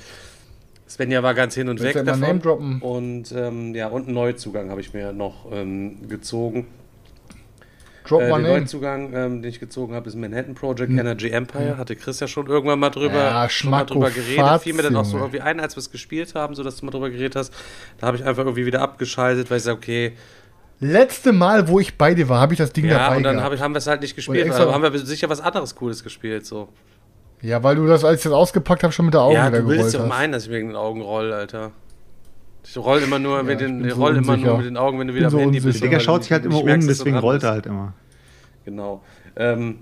Svenja 0.88 1.22
war 1.22 1.34
ganz 1.34 1.54
hin 1.54 1.68
und 1.68 1.80
Willst 1.80 1.96
weg 1.96 2.06
davon. 2.06 2.20
Name 2.20 2.38
droppen? 2.38 2.80
Und 2.80 3.32
ähm, 3.32 3.74
ja, 3.74 3.88
und 3.88 4.06
einen 4.06 4.14
Neuzugang 4.14 4.70
habe 4.70 4.80
ich 4.80 4.94
mir 4.94 5.12
noch 5.12 5.52
ähm, 5.52 6.08
gezogen. 6.08 6.66
Drop 8.08 8.22
Äh, 8.22 8.28
my 8.30 8.36
den 8.36 8.42
name. 8.42 8.58
Neuzugang, 8.60 9.12
ähm, 9.14 9.42
den 9.42 9.50
ich 9.50 9.60
gezogen 9.60 9.94
habe, 9.94 10.08
ist 10.08 10.14
Manhattan 10.16 10.54
Project 10.54 10.90
Energy 10.90 11.30
Empire. 11.30 11.76
Hatte 11.76 11.94
Chris 11.96 12.20
ja 12.20 12.26
schon 12.26 12.46
irgendwann 12.46 12.78
mal 12.78 12.90
drüber, 12.90 13.14
Ja, 13.14 13.48
schon 13.48 13.70
mal 13.70 13.84
drüber 13.84 14.10
geredet. 14.10 14.62
Fiel 14.62 14.72
mir 14.74 14.82
dann 14.82 14.96
auch 14.96 15.04
so 15.04 15.18
irgendwie 15.18 15.40
ein, 15.40 15.60
als 15.60 15.76
wir 15.76 15.80
es 15.80 15.90
gespielt 15.90 16.34
haben, 16.34 16.54
so 16.54 16.62
dass 16.62 16.76
du 16.76 16.86
mal 16.86 16.90
drüber 16.92 17.10
geredet 17.10 17.36
hast. 17.36 17.52
Da 17.98 18.06
habe 18.06 18.16
ich 18.16 18.24
einfach 18.24 18.44
irgendwie 18.44 18.66
wieder 18.66 18.80
abgeschaltet, 18.80 19.50
weil 19.50 19.58
ich 19.58 19.64
sage, 19.64 19.76
okay, 19.76 20.12
letzte 20.80 21.32
Mal, 21.32 21.68
wo 21.68 21.80
ich 21.80 21.96
bei 21.98 22.14
dir 22.14 22.28
war, 22.28 22.40
habe 22.40 22.54
ich 22.54 22.58
das 22.58 22.72
Ding 22.72 22.86
Ja, 22.86 22.98
dabei 22.98 23.16
und 23.18 23.22
dann 23.24 23.42
hab 23.42 23.52
ich, 23.52 23.60
haben 23.60 23.74
wir 23.74 23.78
es 23.78 23.86
halt 23.86 24.00
nicht 24.00 24.16
gespielt. 24.16 24.50
Aber 24.52 24.72
haben 24.72 24.82
wir 24.82 24.96
sicher 24.98 25.28
was 25.28 25.40
anderes 25.40 25.74
Cooles 25.74 26.02
gespielt. 26.02 26.46
So. 26.46 26.68
Ja, 27.42 27.62
weil 27.62 27.76
du 27.76 27.86
das, 27.86 28.04
als 28.04 28.18
ich 28.18 28.24
das 28.24 28.32
ausgepackt 28.32 28.82
habe, 28.82 28.92
schon 28.92 29.04
mit 29.06 29.14
der 29.14 29.20
Augen 29.22 29.34
Ja, 29.34 29.48
wieder 29.48 29.60
du 29.60 29.68
willst 29.68 29.78
gerollt 29.78 29.94
ja 29.94 30.00
hast. 30.00 30.08
meinen, 30.08 30.32
dass 30.32 30.44
ich 30.44 30.50
mir 30.50 30.58
in 30.58 30.68
den 30.68 30.76
Augen 30.76 31.02
roll, 31.02 31.32
Alter. 31.32 31.72
Ich 32.70 32.76
roll 32.76 32.98
immer 33.00 33.18
nur, 33.18 33.42
mit 33.42 33.60
ich 33.60 33.66
den, 33.66 33.88
so 33.88 33.96
roll 33.96 34.16
immer 34.16 34.36
nur 34.36 34.58
mit 34.58 34.66
den 34.66 34.76
Augen, 34.76 34.98
wenn 34.98 35.08
du 35.08 35.14
wieder 35.14 35.30
so 35.30 35.38
am 35.38 35.44
Handy 35.44 35.56
bist. 35.58 35.66
unsicher. 35.66 35.84
Digga 35.86 35.96
weil 35.98 36.04
schaut 36.04 36.22
sich 36.24 36.32
halt 36.32 36.44
immer 36.44 36.60
um, 36.62 36.66
deswegen 36.66 37.16
rollt 37.16 37.36
bist. 37.40 37.44
er 37.44 37.50
halt 37.52 37.66
immer. 37.66 37.94
Genau. 38.66 39.02
Ähm, 39.36 39.78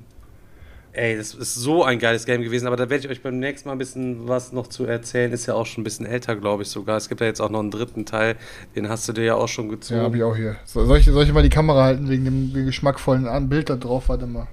ey, 0.92 1.16
das 1.16 1.34
ist 1.34 1.54
so 1.56 1.82
ein 1.82 1.98
geiles 1.98 2.24
Game 2.26 2.42
gewesen, 2.42 2.66
aber 2.68 2.76
da 2.76 2.88
werde 2.88 3.04
ich 3.04 3.10
euch 3.10 3.22
beim 3.22 3.38
nächsten 3.40 3.68
Mal 3.68 3.74
ein 3.74 3.78
bisschen 3.78 4.28
was 4.28 4.52
noch 4.52 4.68
zu 4.68 4.84
erzählen. 4.84 5.32
Ist 5.32 5.46
ja 5.46 5.54
auch 5.54 5.66
schon 5.66 5.82
ein 5.82 5.84
bisschen 5.84 6.06
älter, 6.06 6.36
glaube 6.36 6.62
ich 6.62 6.68
sogar. 6.68 6.96
Es 6.96 7.08
gibt 7.08 7.20
ja 7.20 7.26
jetzt 7.26 7.40
auch 7.40 7.50
noch 7.50 7.58
einen 7.60 7.72
dritten 7.72 8.04
Teil, 8.06 8.36
den 8.76 8.88
hast 8.88 9.08
du 9.08 9.12
dir 9.12 9.24
ja 9.24 9.34
auch 9.34 9.48
schon 9.48 9.68
gezogen. 9.68 9.98
Ja, 9.98 10.04
habe 10.04 10.16
ich 10.18 10.22
auch 10.22 10.36
hier. 10.36 10.56
So, 10.64 10.84
soll, 10.86 10.98
ich, 10.98 11.06
soll 11.06 11.24
ich 11.24 11.32
mal 11.32 11.42
die 11.42 11.48
Kamera 11.48 11.82
halten 11.84 12.08
wegen 12.08 12.24
dem 12.24 12.52
geschmackvollen 12.66 13.26
An- 13.26 13.48
Bild 13.48 13.68
da 13.68 13.74
drauf? 13.76 14.08
Warte 14.08 14.26
mal. 14.26 14.46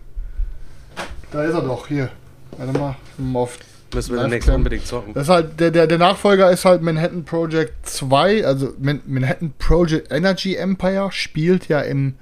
Da 1.31 1.43
ist 1.43 1.53
er 1.53 1.61
doch, 1.61 1.87
hier. 1.87 2.09
Warte 2.57 2.77
mal. 2.77 2.95
mal 3.17 3.39
auf 3.39 3.57
Müssen 3.93 4.15
wir 4.15 4.21
demnächst 4.21 4.49
unbedingt 4.49 4.85
zocken. 4.85 5.13
Das 5.13 5.23
ist 5.23 5.29
halt, 5.29 5.59
der, 5.59 5.71
der, 5.71 5.87
der 5.87 5.97
Nachfolger 5.97 6.51
ist 6.51 6.65
halt 6.65 6.81
Manhattan 6.81 7.23
Project 7.25 7.73
2, 7.87 8.45
also 8.45 8.73
Man 8.79 9.01
Manhattan 9.05 9.53
Project 9.57 10.11
Energy 10.11 10.55
Empire 10.55 11.09
spielt 11.11 11.67
ja 11.67 11.81
im 11.81 12.15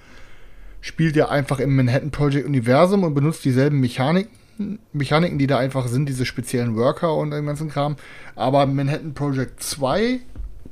spielt 0.82 1.16
ja 1.16 1.30
einfach 1.30 1.60
im 1.60 1.76
Manhattan 1.76 2.12
Project 2.12 2.48
Universum 2.48 3.04
und 3.04 3.14
benutzt 3.14 3.46
dieselben 3.46 3.80
Mechaniken, 3.80 4.80
Mechaniken, 4.94 5.38
die 5.38 5.48
da 5.48 5.58
einfach 5.58 5.88
sind, 5.88 6.10
diese 6.10 6.26
speziellen 6.26 6.76
Worker 6.76 7.16
und 7.16 7.32
den 7.32 7.46
ganzen 7.46 7.70
Kram. 7.70 7.96
Aber 8.36 8.66
Manhattan 8.66 9.14
Project 9.14 9.62
2, 9.62 10.20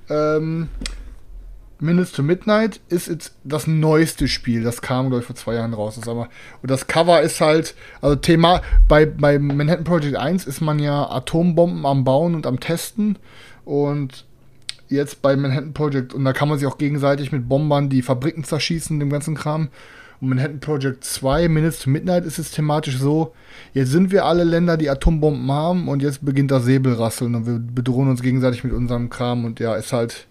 ähm, 0.09 0.67
Minutes 1.81 2.11
to 2.11 2.23
Midnight 2.23 2.81
ist 2.89 3.07
jetzt 3.07 3.35
das 3.43 3.67
neueste 3.67 4.27
Spiel. 4.27 4.63
Das 4.63 4.81
kam, 4.81 5.07
glaube 5.07 5.21
ich, 5.21 5.25
vor 5.25 5.35
zwei 5.35 5.55
Jahren 5.55 5.73
raus. 5.73 5.95
Das 5.95 6.07
aber, 6.07 6.27
und 6.61 6.69
das 6.69 6.87
Cover 6.87 7.21
ist 7.21 7.39
halt, 7.39 7.75
also 8.01 8.15
Thema, 8.15 8.61
bei, 8.87 9.05
bei 9.05 9.39
Manhattan 9.39 9.85
Project 9.85 10.15
1 10.15 10.45
ist 10.45 10.61
man 10.61 10.79
ja 10.79 11.09
Atombomben 11.09 11.85
am 11.85 12.03
Bauen 12.03 12.35
und 12.35 12.45
am 12.45 12.59
Testen. 12.59 13.17
Und 13.63 14.25
jetzt 14.89 15.21
bei 15.21 15.35
Manhattan 15.35 15.73
Project, 15.73 16.13
und 16.13 16.25
da 16.25 16.33
kann 16.33 16.49
man 16.49 16.57
sich 16.57 16.67
auch 16.67 16.77
gegenseitig 16.77 17.31
mit 17.31 17.47
Bombern 17.47 17.89
die 17.89 18.01
Fabriken 18.01 18.43
zerschießen, 18.43 18.99
dem 18.99 19.09
ganzen 19.09 19.35
Kram. 19.35 19.69
Und 20.19 20.29
Manhattan 20.29 20.59
Project 20.59 21.05
2, 21.05 21.47
Minutes 21.47 21.79
to 21.79 21.89
Midnight, 21.89 22.25
ist 22.25 22.39
es 22.39 22.51
thematisch 22.51 22.97
so, 22.97 23.33
jetzt 23.73 23.91
sind 23.91 24.11
wir 24.11 24.25
alle 24.25 24.43
Länder, 24.43 24.75
die 24.75 24.89
Atombomben 24.89 25.49
haben 25.51 25.87
und 25.87 26.01
jetzt 26.01 26.25
beginnt 26.25 26.51
das 26.51 26.65
Säbelrasseln 26.65 27.35
und 27.35 27.45
wir 27.45 27.59
bedrohen 27.59 28.09
uns 28.09 28.21
gegenseitig 28.21 28.65
mit 28.65 28.73
unserem 28.73 29.09
Kram 29.09 29.45
und 29.45 29.61
ja, 29.61 29.75
ist 29.75 29.93
halt, 29.93 30.27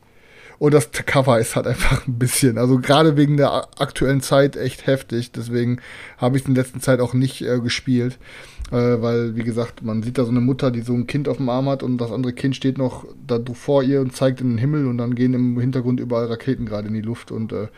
und 0.58 0.74
das 0.74 0.90
Cover 0.90 1.38
ist 1.38 1.56
halt 1.56 1.66
einfach 1.66 2.06
ein 2.06 2.18
bisschen, 2.18 2.58
also 2.58 2.78
gerade 2.78 3.16
wegen 3.16 3.36
der 3.36 3.68
aktuellen 3.78 4.20
Zeit 4.20 4.56
echt 4.56 4.86
heftig. 4.86 5.30
Deswegen 5.32 5.80
habe 6.16 6.36
ich 6.36 6.42
es 6.42 6.48
in 6.48 6.54
letzter 6.54 6.80
Zeit 6.80 7.00
auch 7.00 7.14
nicht 7.14 7.42
äh, 7.42 7.60
gespielt. 7.60 8.18
Äh, 8.70 9.00
weil, 9.00 9.34
wie 9.34 9.44
gesagt, 9.44 9.82
man 9.82 10.02
sieht 10.02 10.18
da 10.18 10.24
so 10.24 10.30
eine 10.30 10.40
Mutter, 10.40 10.70
die 10.70 10.82
so 10.82 10.92
ein 10.92 11.06
Kind 11.06 11.26
auf 11.28 11.38
dem 11.38 11.48
Arm 11.48 11.68
hat 11.68 11.82
und 11.82 11.96
das 11.98 12.12
andere 12.12 12.34
Kind 12.34 12.54
steht 12.54 12.76
noch 12.76 13.06
da 13.26 13.38
vor 13.54 13.82
ihr 13.82 14.00
und 14.02 14.14
zeigt 14.14 14.42
in 14.42 14.50
den 14.50 14.58
Himmel 14.58 14.86
und 14.86 14.98
dann 14.98 15.14
gehen 15.14 15.32
im 15.32 15.58
Hintergrund 15.58 16.00
überall 16.00 16.26
Raketen 16.26 16.66
gerade 16.66 16.88
in 16.88 16.94
die 16.94 17.00
Luft. 17.00 17.30
Und 17.30 17.52
äh, 17.52 17.68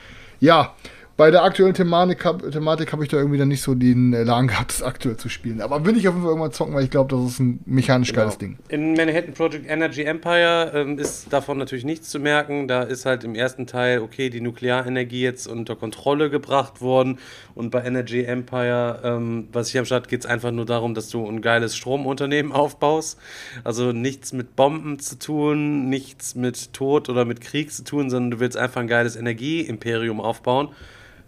ja, 0.41 0.75
bei 1.21 1.31
der 1.31 1.43
aktuellen 1.43 1.75
Thematik, 1.75 2.27
Thematik 2.51 2.95
habe 2.95 3.03
ich 3.03 3.11
da 3.11 3.19
irgendwie 3.19 3.37
dann 3.37 3.49
nicht 3.49 3.61
so 3.61 3.75
den 3.75 4.15
Elan 4.15 4.49
gehabt, 4.49 4.71
das 4.71 4.83
aktuell 4.83 5.19
zu 5.19 5.29
spielen. 5.29 5.61
Aber 5.61 5.85
will 5.85 5.95
ich 5.99 6.09
auf 6.09 6.15
jeden 6.15 6.23
Fall 6.23 6.31
irgendwann 6.31 6.53
zocken, 6.53 6.73
weil 6.73 6.85
ich 6.85 6.91
glaube, 6.91 7.15
das 7.15 7.33
ist 7.33 7.41
ein 7.41 7.61
mechanisch 7.67 8.15
geiles 8.15 8.39
Ding. 8.39 8.57
In 8.71 8.95
Manhattan 8.95 9.35
Project 9.35 9.69
Energy 9.69 10.03
Empire 10.05 10.73
ähm, 10.75 10.99
ist 10.99 11.31
davon 11.31 11.59
natürlich 11.59 11.85
nichts 11.85 12.09
zu 12.09 12.21
merken. 12.21 12.69
Da 12.69 12.85
ist 12.85 13.05
halt 13.05 13.23
im 13.25 13.35
ersten 13.35 13.67
Teil, 13.67 14.01
okay, 14.01 14.31
die 14.31 14.41
Nuklearenergie 14.41 15.21
jetzt 15.21 15.47
unter 15.47 15.77
Kontrolle 15.77 16.31
gebracht 16.31 16.81
worden. 16.81 17.19
Und 17.55 17.69
bei 17.69 17.85
Energy 17.85 18.25
Empire, 18.25 19.01
ähm, 19.05 19.49
was 19.53 19.69
ich 19.69 19.79
am 19.79 19.85
Start, 19.85 20.09
geht 20.09 20.21
es 20.21 20.27
einfach 20.27 20.53
nur 20.53 20.65
darum, 20.65 20.95
dass 20.95 21.11
du 21.11 21.29
ein 21.29 21.43
geiles 21.43 21.77
Stromunternehmen 21.77 22.51
aufbaust. 22.53 23.19
Also 23.63 23.93
nichts 23.93 24.33
mit 24.33 24.57
Bomben 24.57 24.99
zu 25.01 25.19
tun, 25.19 25.91
nichts 25.91 26.35
mit 26.35 26.73
Tod 26.73 27.11
oder 27.11 27.27
mit 27.27 27.43
Krieg 27.43 27.71
zu 27.75 27.85
tun, 27.85 28.09
sondern 28.09 28.31
du 28.31 28.41
willst 28.41 28.57
einfach 28.57 28.81
ein 28.81 28.89
geiles 28.89 29.17
Energieimperium 29.17 30.19
aufbauen. 30.19 30.71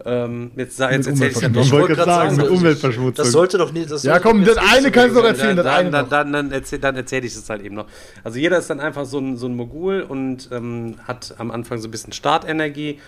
Ähm, 0.05 0.51
jetzt 0.57 0.75
sa- 0.77 0.91
jetzt 0.91 1.07
erzähl 1.07 1.29
ich 1.31 1.39
ja. 1.39 1.49
Ich 1.49 1.71
wollte 1.71 1.95
gerade 1.95 2.11
sagen, 2.11 2.35
mit 2.35 2.45
das- 2.45 2.51
Umweltverschmutzung. 2.51 3.13
Das 3.23 3.31
sollte 3.31 3.57
doch 3.57 3.71
nicht. 3.71 3.89
Das 3.89 4.03
Ja, 4.03 4.19
komm, 4.19 4.43
das 4.43 4.57
eine 4.57 4.81
so 4.83 4.91
kannst 4.91 5.15
du 5.15 5.21
doch 5.21 5.27
erzählen, 5.27 5.55
das 5.55 5.65
dann, 5.65 5.75
eine 5.75 5.91
dann, 5.91 6.09
dann, 6.09 6.33
dann, 6.33 6.51
erzähl, 6.51 6.79
dann 6.79 6.95
erzähle 6.97 7.25
ich 7.25 7.33
es 7.33 7.49
halt 7.49 7.61
eben 7.61 7.75
noch. 7.75 7.85
Also 8.23 8.37
jeder 8.37 8.57
ist 8.57 8.69
dann 8.69 8.79
einfach 8.81 9.05
so 9.05 9.19
ein, 9.19 9.37
so 9.37 9.47
ein 9.47 9.55
Mogul 9.55 10.01
und 10.01 10.49
ähm, 10.51 10.95
hat 11.07 11.35
am 11.37 11.51
Anfang 11.51 11.77
so 11.79 11.87
ein 11.87 11.91
bisschen 11.91 12.11
Startenergie 12.11 12.99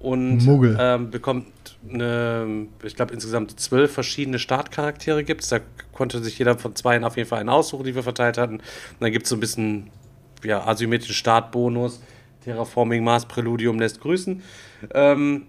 und 0.00 0.40
ähm, 0.78 1.10
bekommt 1.10 1.46
eine, 1.88 2.66
ich 2.82 2.96
glaube 2.96 3.12
insgesamt 3.14 3.58
zwölf 3.60 3.92
verschiedene 3.92 4.38
Startcharaktere 4.38 5.22
gibt 5.24 5.42
es. 5.42 5.50
Da 5.50 5.60
konnte 5.92 6.22
sich 6.22 6.38
jeder 6.38 6.58
von 6.58 6.74
zwei 6.74 7.00
auf 7.02 7.16
jeden 7.16 7.28
Fall 7.28 7.40
einen 7.40 7.48
aussuchen, 7.48 7.84
die 7.84 7.94
wir 7.94 8.02
verteilt 8.02 8.38
hatten. 8.38 8.54
Und 8.56 8.62
dann 9.00 9.12
gibt 9.12 9.24
es 9.26 9.30
so 9.30 9.36
ein 9.36 9.40
bisschen 9.40 9.90
ja, 10.42 10.66
asymmetrischen 10.66 11.14
Startbonus. 11.14 12.00
Terraforming 12.44 13.04
Mars 13.04 13.26
Preludium 13.26 13.78
lässt 13.78 14.00
grüßen. 14.00 14.42
Ähm, 14.94 15.42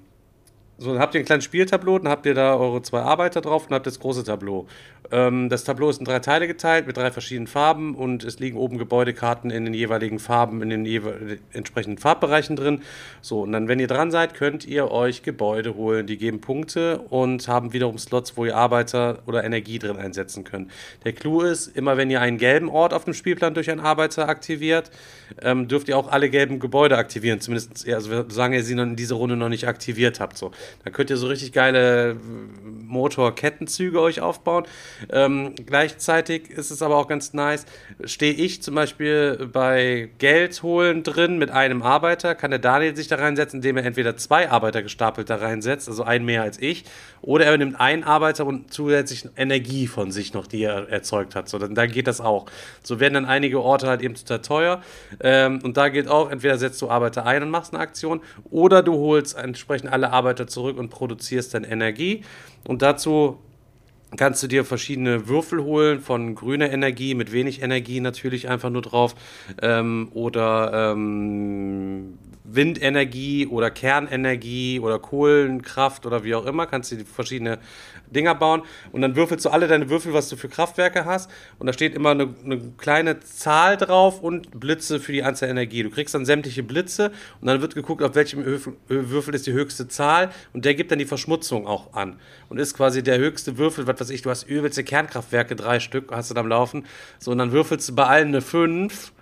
so, 0.77 0.91
dann 0.91 0.99
habt 0.99 1.14
ihr 1.14 1.19
ein 1.22 1.26
kleines 1.26 1.45
Spieltableau, 1.45 1.99
dann 1.99 2.10
habt 2.10 2.26
ihr 2.26 2.34
da 2.34 2.56
eure 2.56 2.81
zwei 2.81 3.02
Arbeiter 3.02 3.41
drauf 3.41 3.68
und 3.68 3.73
habt 3.76 3.85
das 3.85 3.99
große 3.99 4.23
Tableau. 4.23 4.65
Ähm, 5.11 5.49
das 5.49 5.64
Tableau 5.64 5.89
ist 5.89 5.99
in 5.99 6.06
drei 6.06 6.19
Teile 6.19 6.48
geteilt 6.48 6.88
mit 6.88 6.98
drei 6.98 7.11
verschiedenen 7.11 7.48
Farben 7.48 7.95
und 7.95 8.23
es 8.23 8.39
liegen 8.39 8.57
oben 8.57 8.77
Gebäudekarten 8.77 9.52
in 9.52 9.65
den 9.65 9.73
jeweiligen 9.73 10.19
Farben, 10.19 10.61
in 10.61 10.69
den 10.69 11.39
entsprechenden 11.53 11.98
Farbbereichen 11.98 12.56
drin. 12.56 12.81
So, 13.22 13.41
und 13.41 13.52
dann, 13.52 13.68
wenn 13.68 13.80
ihr 13.80 13.88
dran 13.88 14.10
seid, 14.10 14.34
könnt 14.34 14.65
ihr 14.65 14.89
euch 14.89 15.22
Gebäude 15.22 15.76
holen. 15.76 16.07
Die 16.07 16.18
geben 16.18 16.41
Punkte 16.41 16.99
und 17.10 17.48
haben 17.48 17.73
wiederum 17.73 17.98
Slots, 17.98 18.38
wo 18.38 18.45
ihr 18.45 18.56
Arbeiter 18.56 19.19
oder 19.26 19.43
Energie 19.43 19.80
drin 19.80 19.98
einsetzen 19.98 20.43
könnt. 20.43 20.72
Der 21.03 21.14
Clou 21.14 21.41
ist, 21.41 21.68
immer 21.68 21.98
wenn 21.98 22.10
ihr 22.10 22.22
einen 22.22 22.38
gelben 22.38 22.69
Ort 22.69 22.93
auf 22.93 23.03
dem 23.03 23.14
Spielplan 23.14 23.53
durch 23.53 23.69
einen 23.69 23.81
Arbeiter 23.81 24.30
aktiviert, 24.30 24.89
ähm, 25.41 25.68
dürft 25.68 25.89
ihr 25.89 25.98
auch 25.98 26.10
alle 26.10 26.30
gelben 26.30 26.60
Gebäude 26.60 26.98
aktivieren. 26.98 27.41
Zumindest, 27.41 27.88
also 27.88 28.26
solange 28.30 28.57
ihr 28.57 28.64
sie 28.64 28.73
in 28.73 28.95
dieser 28.95 29.15
Runde 29.15 29.35
noch 29.35 29.49
nicht 29.49 29.68
aktiviert 29.68 30.19
habt. 30.19 30.38
So. 30.38 30.52
Dann 30.84 30.93
könnt 30.93 31.10
ihr 31.10 31.18
so 31.18 31.27
richtig 31.27 31.53
geile 31.53 32.15
Motorkettenzüge 32.91 34.02
euch 34.02 34.22
aufbauen. 34.22 34.65
Ähm, 35.11 35.56
gleichzeitig 35.65 36.49
ist 36.49 36.72
es 36.72 36.81
aber 36.81 36.98
auch 36.98 37.07
ganz 37.07 37.34
nice, 37.34 37.65
stehe 38.03 38.34
ich 38.34 38.61
zum 38.61 38.76
Beispiel 38.76 39.49
bei 39.52 40.10
Geld 40.18 40.61
holen 40.64 41.03
drin 41.03 41.38
mit 41.38 41.52
einem 41.52 41.81
Arbeiter, 41.81 42.35
kann 42.35 42.52
der 42.52 42.60
Daniel 42.60 42.95
sich 42.95 43.07
da 43.07 43.15
reinsetzen, 43.15 43.60
indem 43.60 43.77
er 43.77 43.85
entweder 43.85 44.18
zwei 44.18 44.49
Arbeiter 44.49 44.84
gestapelt 44.84 45.30
da 45.30 45.35
reinsetzt, 45.35 45.88
also 45.88 46.03
einen 46.03 46.26
mehr 46.26 46.41
als 46.41 46.60
ich, 46.60 46.85
oder 47.22 47.45
er 47.45 47.57
nimmt 47.57 47.80
einen 47.80 48.03
Arbeiter 48.03 48.45
und 48.45 48.73
zusätzlich 48.73 49.26
Energie 49.38 49.88
von 49.88 50.11
sich 50.11 50.34
noch, 50.34 50.48
die 50.48 50.64
er 50.64 50.89
erzeugt 50.89 51.35
hat. 51.35 51.49
So, 51.49 51.60
dann, 51.60 51.76
dann 51.76 51.91
geht 51.91 52.07
das 52.07 52.19
auch. 52.19 52.48
So 52.84 52.99
werden 52.99 53.14
dann 53.14 53.26
einige 53.26 53.61
Orte 53.61 53.88
halt 53.88 54.02
eben 54.02 54.15
total 54.15 54.41
teuer. 54.41 54.81
Ähm, 55.19 55.60
und 55.64 55.77
da 55.77 55.89
gilt 55.89 56.07
auch, 56.07 56.31
entweder 56.31 56.57
setzt 56.57 56.81
du 56.81 56.89
Arbeiter 56.89 57.26
ein 57.26 57.43
und 57.43 57.49
machst 57.49 57.73
eine 57.73 57.81
Aktion, 57.81 58.22
oder 58.49 58.81
du 58.84 58.93
holst 58.95 59.38
entsprechend 59.38 59.91
alle 59.91 60.11
Arbeiter 60.11 60.48
zurück 60.51 60.77
und 60.77 60.89
produzierst 60.89 61.53
dann 61.53 61.63
Energie. 61.63 62.23
Und 62.67 62.81
dazu 62.81 63.39
kannst 64.17 64.43
du 64.43 64.47
dir 64.47 64.65
verschiedene 64.65 65.27
Würfel 65.27 65.63
holen 65.63 66.01
von 66.01 66.35
grüner 66.35 66.69
Energie 66.71 67.15
mit 67.15 67.31
wenig 67.31 67.61
Energie 67.61 67.99
natürlich 68.01 68.49
einfach 68.49 68.69
nur 68.69 68.81
drauf 68.81 69.15
ähm, 69.61 70.09
oder 70.13 70.93
ähm, 70.93 72.17
Windenergie 72.43 73.47
oder 73.47 73.72
Kernenergie 73.72 74.80
oder 74.80 74.99
Kohlenkraft 74.99 76.05
oder 76.05 76.23
wie 76.23 76.35
auch 76.35 76.45
immer, 76.45 76.68
kannst 76.68 76.91
du 76.91 77.03
verschiedene 77.05 77.59
Dinger 78.09 78.35
bauen. 78.35 78.63
Und 78.91 79.01
dann 79.01 79.15
würfelst 79.15 79.45
du 79.45 79.49
alle 79.49 79.68
deine 79.68 79.89
Würfel, 79.89 80.13
was 80.13 80.30
du 80.30 80.35
für 80.35 80.49
Kraftwerke 80.49 81.05
hast. 81.05 81.30
Und 81.59 81.68
da 81.68 81.73
steht 81.73 81.95
immer 81.95 82.11
eine, 82.11 82.34
eine 82.43 82.59
kleine 82.77 83.19
Zahl 83.19 83.77
drauf 83.77 84.22
und 84.22 84.59
Blitze 84.59 84.99
für 84.99 85.11
die 85.11 85.23
Anzahl 85.23 85.49
Energie. 85.49 85.84
Du 85.84 85.89
kriegst 85.89 86.13
dann 86.13 86.26
sämtliche 86.26 86.63
Blitze 86.63 87.11
und 87.39 87.47
dann 87.47 87.61
wird 87.61 87.76
geguckt, 87.76 88.03
auf 88.03 88.15
welchem 88.15 88.45
Würfel, 88.45 89.35
ist 89.35 89.47
die 89.47 89.53
höchste 89.53 89.88
Zahl. 89.88 90.31
Und 90.53 90.65
der 90.65 90.76
gibt 90.76 90.91
dann 90.91 90.99
die 90.99 91.05
Verschmutzung 91.05 91.68
auch 91.68 91.93
an 91.93 92.19
und 92.49 92.57
ist 92.57 92.76
quasi 92.76 93.03
der 93.03 93.18
höchste 93.18 93.57
Würfel, 93.57 93.88
was 93.88 93.99
weiß 93.99 94.09
ich, 94.09 94.22
du 94.22 94.30
hast 94.30 94.43
übelste 94.43 94.84
Kernkraftwerke, 94.84 95.55
drei 95.55 95.80
Stück 95.80 96.11
hast 96.11 96.30
du 96.30 96.34
da 96.34 96.41
am 96.41 96.47
Laufen, 96.47 96.85
so 97.19 97.31
und 97.31 97.38
dann 97.38 97.51
würfelst 97.51 97.89
du 97.89 97.95
bei 97.95 98.05
allen 98.05 98.30
eine 98.30 98.41
5 98.41 99.13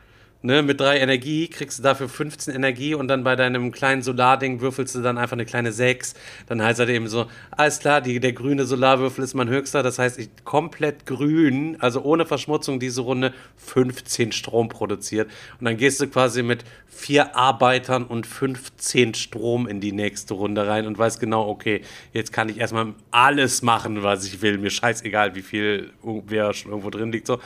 Ne, 0.42 0.64
mit 0.64 0.80
drei 0.80 1.00
Energie 1.00 1.50
kriegst 1.50 1.80
du 1.80 1.84
dafür 1.84 2.08
15 2.08 2.56
Energie 2.56 2.94
und 2.94 3.10
dann 3.10 3.26
bei 3.26 3.36
deinem 3.36 3.74
kleinen 3.74 4.02
Solarding 4.02 4.62
würfelst 4.62 4.96
du 4.96 5.02
dann 5.02 5.18
einfach 5.18 5.34
eine 5.34 5.46
kleine 5.46 5.74
6. 5.74 6.14
Dann 6.48 6.64
heißt 6.64 6.80
halt 6.80 6.88
eben 6.88 7.10
so, 7.10 7.28
alles 7.52 7.80
klar, 7.80 8.00
die, 8.00 8.22
der 8.22 8.32
grüne 8.32 8.64
Solarwürfel 8.64 9.22
ist 9.22 9.34
mein 9.34 9.50
höchster. 9.50 9.84
Das 9.84 10.00
heißt, 10.00 10.18
ich 10.18 10.30
komplett 10.46 11.06
grün, 11.06 11.76
also 11.82 12.04
ohne 12.04 12.26
Verschmutzung 12.26 12.80
diese 12.80 13.02
Runde 13.02 13.34
15 13.58 14.32
Strom 14.32 14.70
produziert. 14.70 15.30
Und 15.60 15.66
dann 15.66 15.76
gehst 15.76 16.00
du 16.00 16.08
quasi 16.08 16.42
mit 16.42 16.64
vier 16.88 17.36
Arbeitern 17.36 18.06
und 18.06 18.26
15 18.26 19.16
Strom 19.16 19.68
in 19.68 19.82
die 19.82 19.92
nächste 19.92 20.36
Runde 20.36 20.66
rein 20.66 20.88
und 20.88 20.98
weißt 20.98 21.20
genau, 21.20 21.50
okay, 21.50 21.82
jetzt 22.14 22.32
kann 22.32 22.48
ich 22.48 22.60
erstmal 22.60 22.94
alles 23.12 23.62
machen, 23.62 24.04
was 24.04 24.26
ich 24.26 24.42
will. 24.42 24.58
Mir 24.58 24.70
scheißegal, 24.70 25.36
wie 25.36 25.42
viel 25.42 25.92
wer 26.02 26.54
schon 26.54 26.72
irgendwo 26.72 26.90
drin 26.92 27.12
liegt. 27.12 27.28
So. 27.28 27.40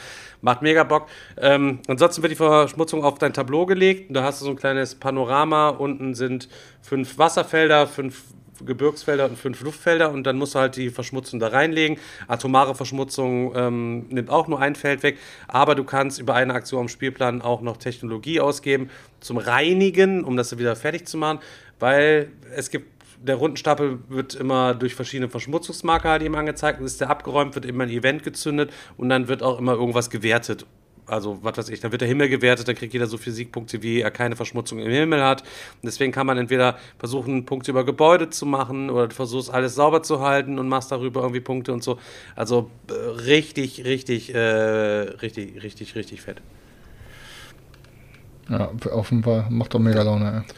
Macht 0.44 0.62
mega 0.62 0.84
Bock. 0.84 1.08
Ähm, 1.38 1.80
ansonsten 1.88 2.22
wird 2.22 2.34
die 2.34 2.36
Verschmutzung 2.36 3.04
auf 3.04 3.18
dein 3.18 3.32
Tableau 3.32 3.66
gelegt. 3.66 4.14
Da 4.14 4.24
hast 4.24 4.42
du 4.42 4.46
so 4.46 4.52
ein 4.52 4.58
kleines 4.58 4.94
Panorama. 4.94 5.70
Unten 5.70 6.16
sind 6.16 6.50
fünf 6.82 7.18
Wasserfelder, 7.18 7.88
fünf 7.88 8.24
Gebirgsfelder 8.66 9.26
und 9.26 9.38
fünf 9.38 9.62
Luftfelder 9.62 10.12
und 10.12 10.26
dann 10.26 10.38
musst 10.38 10.56
du 10.56 10.60
halt 10.60 10.76
die 10.76 10.90
Verschmutzung 10.90 11.40
da 11.40 11.48
reinlegen. 11.48 11.98
Atomare 12.28 12.76
Verschmutzung 12.76 13.54
ähm, 13.56 14.06
nimmt 14.10 14.30
auch 14.30 14.48
nur 14.48 14.60
ein 14.60 14.76
Feld 14.76 15.02
weg, 15.04 15.18
aber 15.48 15.76
du 15.76 15.84
kannst 15.84 16.20
über 16.20 16.36
eine 16.36 16.54
Aktion 16.54 16.82
am 16.82 16.88
Spielplan 16.90 17.42
auch 17.42 17.62
noch 17.62 17.78
Technologie 17.78 18.40
ausgeben 18.40 18.90
zum 19.22 19.38
Reinigen, 19.38 20.24
um 20.24 20.38
das 20.38 20.58
wieder 20.58 20.76
fertig 20.76 21.08
zu 21.08 21.18
machen, 21.18 21.40
weil 21.80 22.32
es 22.56 22.70
gibt 22.70 22.93
der 23.24 23.36
Rundenstapel 23.36 24.00
wird 24.10 24.36
immer 24.36 24.74
durch 24.74 24.96
verschiedene 24.96 25.30
Verschmutzungsmarker 25.30 26.10
halt 26.10 26.22
eben 26.22 26.36
angezeigt. 26.36 26.80
Und 26.80 26.86
ist 26.86 27.02
der 27.02 27.10
abgeräumt, 27.10 27.56
wird 27.56 27.66
immer 27.66 27.86
ein 27.86 27.90
Event 27.90 28.24
gezündet 28.24 28.72
und 28.98 29.10
dann 29.10 29.28
wird 29.28 29.42
auch 29.44 29.60
immer 29.60 29.74
irgendwas 29.74 30.10
gewertet. 30.10 30.66
Also, 31.06 31.40
was 31.42 31.58
weiß 31.58 31.70
ich, 31.70 31.82
dann 31.82 31.92
wird 31.92 32.02
der 32.02 32.08
Himmel 32.08 32.30
gewertet, 32.30 32.68
dann 32.68 32.76
kriegt 32.76 32.94
jeder 32.94 33.08
so 33.08 33.18
viele 33.18 33.36
Siegpunkte, 33.36 33.84
wie 33.84 34.00
er 34.00 34.10
keine 34.10 34.38
Verschmutzung 34.38 34.80
im 34.80 34.90
Himmel 34.90 35.22
hat. 35.22 35.42
Und 35.42 35.84
deswegen 35.84 36.14
kann 36.14 36.26
man 36.26 36.38
entweder 36.38 36.78
versuchen, 36.98 37.46
Punkte 37.46 37.72
über 37.72 37.84
Gebäude 37.84 38.30
zu 38.30 38.46
machen 38.46 38.90
oder 38.90 39.10
du 39.10 39.16
versuchst 39.16 39.54
alles 39.54 39.76
sauber 39.76 40.02
zu 40.04 40.22
halten 40.22 40.60
und 40.60 40.70
machst 40.70 40.92
darüber 40.92 41.22
irgendwie 41.22 41.42
Punkte 41.42 41.74
und 41.74 41.84
so. 41.84 42.00
Also 42.38 42.72
äh, 42.90 42.94
richtig, 42.94 43.84
richtig, 43.84 44.34
äh, 44.34 44.40
richtig, 44.40 45.62
richtig, 45.62 45.96
richtig 45.96 46.22
fett. 46.22 46.42
Ja, 48.50 48.72
offenbar 48.92 49.50
macht 49.50 49.74
doch 49.74 49.80
mega 49.80 50.04
Laune. 50.04 50.46
Ey. 50.48 50.54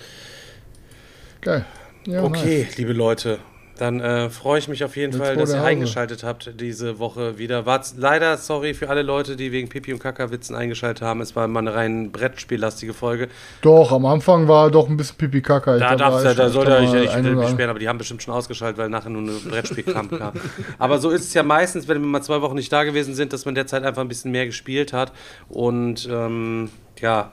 Geil. 1.41 1.65
Ja, 2.05 2.23
okay, 2.23 2.63
nice. 2.63 2.77
liebe 2.77 2.93
Leute, 2.93 3.39
dann 3.77 3.99
äh, 3.99 4.29
freue 4.29 4.59
ich 4.59 4.67
mich 4.69 4.83
auf 4.85 4.95
jeden 4.95 5.11
Jetzt 5.11 5.21
Fall, 5.21 5.35
dass 5.35 5.49
ihr 5.49 5.57
Hase. 5.57 5.67
eingeschaltet 5.67 6.23
habt 6.23 6.61
diese 6.61 6.97
Woche 6.97 7.37
wieder. 7.37 7.65
War 7.65 7.81
leider, 7.97 8.37
sorry 8.37 8.73
für 8.73 8.89
alle 8.89 9.01
Leute, 9.01 9.35
die 9.35 9.51
wegen 9.51 9.67
Pipi 9.67 9.91
und 9.91 9.99
Kaka-Witzen 9.99 10.55
eingeschaltet 10.55 11.01
haben. 11.01 11.19
Es 11.19 11.35
war 11.35 11.47
mal 11.47 11.59
eine 11.59 11.73
rein 11.73 12.11
Brettspiellastige 12.11 12.93
Folge. 12.93 13.27
Doch, 13.61 13.91
am 13.91 14.05
Anfang 14.05 14.47
war 14.47 14.71
doch 14.71 14.87
ein 14.87 14.95
bisschen 14.95 15.17
pipi 15.17 15.41
kaka 15.41 15.77
Da, 15.77 15.95
darf's 15.95 16.23
ja, 16.23 16.33
da 16.33 16.49
sollte 16.49 16.71
er 16.71 16.81
nicht, 16.81 16.93
nicht 16.93 17.17
wieder 17.17 17.35
beschweren, 17.35 17.69
aber 17.69 17.79
die 17.79 17.89
haben 17.89 17.97
bestimmt 17.97 18.23
schon 18.23 18.33
ausgeschaltet, 18.33 18.77
weil 18.77 18.89
nachher 18.89 19.09
nur 19.09 19.23
eine 19.23 19.31
Brettspielkram 19.39 20.09
kam. 20.09 20.33
Aber 20.79 20.99
so 20.99 21.09
ist 21.09 21.25
es 21.25 21.33
ja 21.33 21.43
meistens, 21.43 21.87
wenn 21.87 22.01
wir 22.01 22.07
mal 22.07 22.21
zwei 22.21 22.41
Wochen 22.41 22.55
nicht 22.55 22.71
da 22.71 22.83
gewesen 22.83 23.13
sind, 23.13 23.33
dass 23.33 23.45
man 23.45 23.55
derzeit 23.55 23.83
einfach 23.83 24.01
ein 24.01 24.07
bisschen 24.07 24.31
mehr 24.31 24.45
gespielt 24.45 24.93
hat 24.93 25.11
und 25.49 26.07
ähm, 26.09 26.69
ja, 26.99 27.31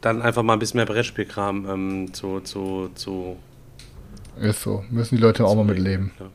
dann 0.00 0.22
einfach 0.22 0.42
mal 0.42 0.54
ein 0.54 0.58
bisschen 0.58 0.78
mehr 0.78 0.86
Brettspielkram 0.86 1.68
ähm, 1.68 2.14
zu, 2.14 2.40
zu, 2.40 2.90
zu 2.94 3.36
Ist 4.40 4.62
so. 4.62 4.84
Müssen 4.90 5.16
die 5.16 5.22
Leute 5.22 5.44
auch 5.44 5.54
mal 5.54 5.64
mitleben. 5.64 6.12
Ja. 6.18 6.26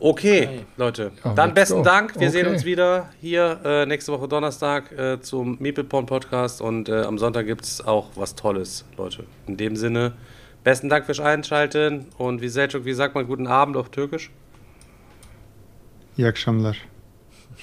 Okay, 0.00 0.60
Leute. 0.76 1.12
Ja, 1.24 1.32
Dann 1.34 1.50
let's 1.50 1.54
besten 1.54 1.76
go. 1.78 1.82
Dank. 1.84 2.18
Wir 2.18 2.30
sehen 2.30 2.46
Okay. 2.46 2.54
uns 2.54 2.64
wieder 2.64 3.10
hier 3.20 3.60
äh, 3.64 3.86
nächste 3.86 4.10
Woche 4.12 4.26
Donnerstag 4.26 4.90
äh, 4.92 5.20
zum 5.20 5.56
Meepleporn 5.60 6.06
Podcast 6.06 6.60
und 6.60 6.88
äh, 6.88 7.02
am 7.02 7.18
Sonntag 7.18 7.46
gibt 7.46 7.62
es 7.64 7.80
auch 7.86 8.08
was 8.16 8.34
Tolles, 8.34 8.84
Leute. 8.96 9.24
In 9.46 9.56
dem 9.56 9.76
Sinne, 9.76 10.14
besten 10.64 10.88
Dank 10.88 11.06
fürs 11.06 11.20
Einschalten 11.20 12.06
und 12.18 12.40
wie 12.42 12.48
Selçuk, 12.48 12.84
wie 12.84 12.94
sagt 12.94 13.14
man 13.14 13.28
guten 13.28 13.46
Abend 13.46 13.76
auf 13.76 13.90
Türkisch? 13.90 14.30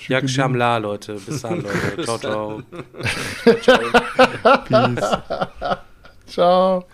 Jak 0.08 0.30
Shamla, 0.30 0.78
Leute. 0.78 1.16
Bis 1.16 1.42
dann, 1.42 1.62
Leute. 1.62 2.04
Ciao, 2.04 2.18
ciao. 2.18 2.62
Peace. 4.66 5.18
Ciao. 6.26 6.86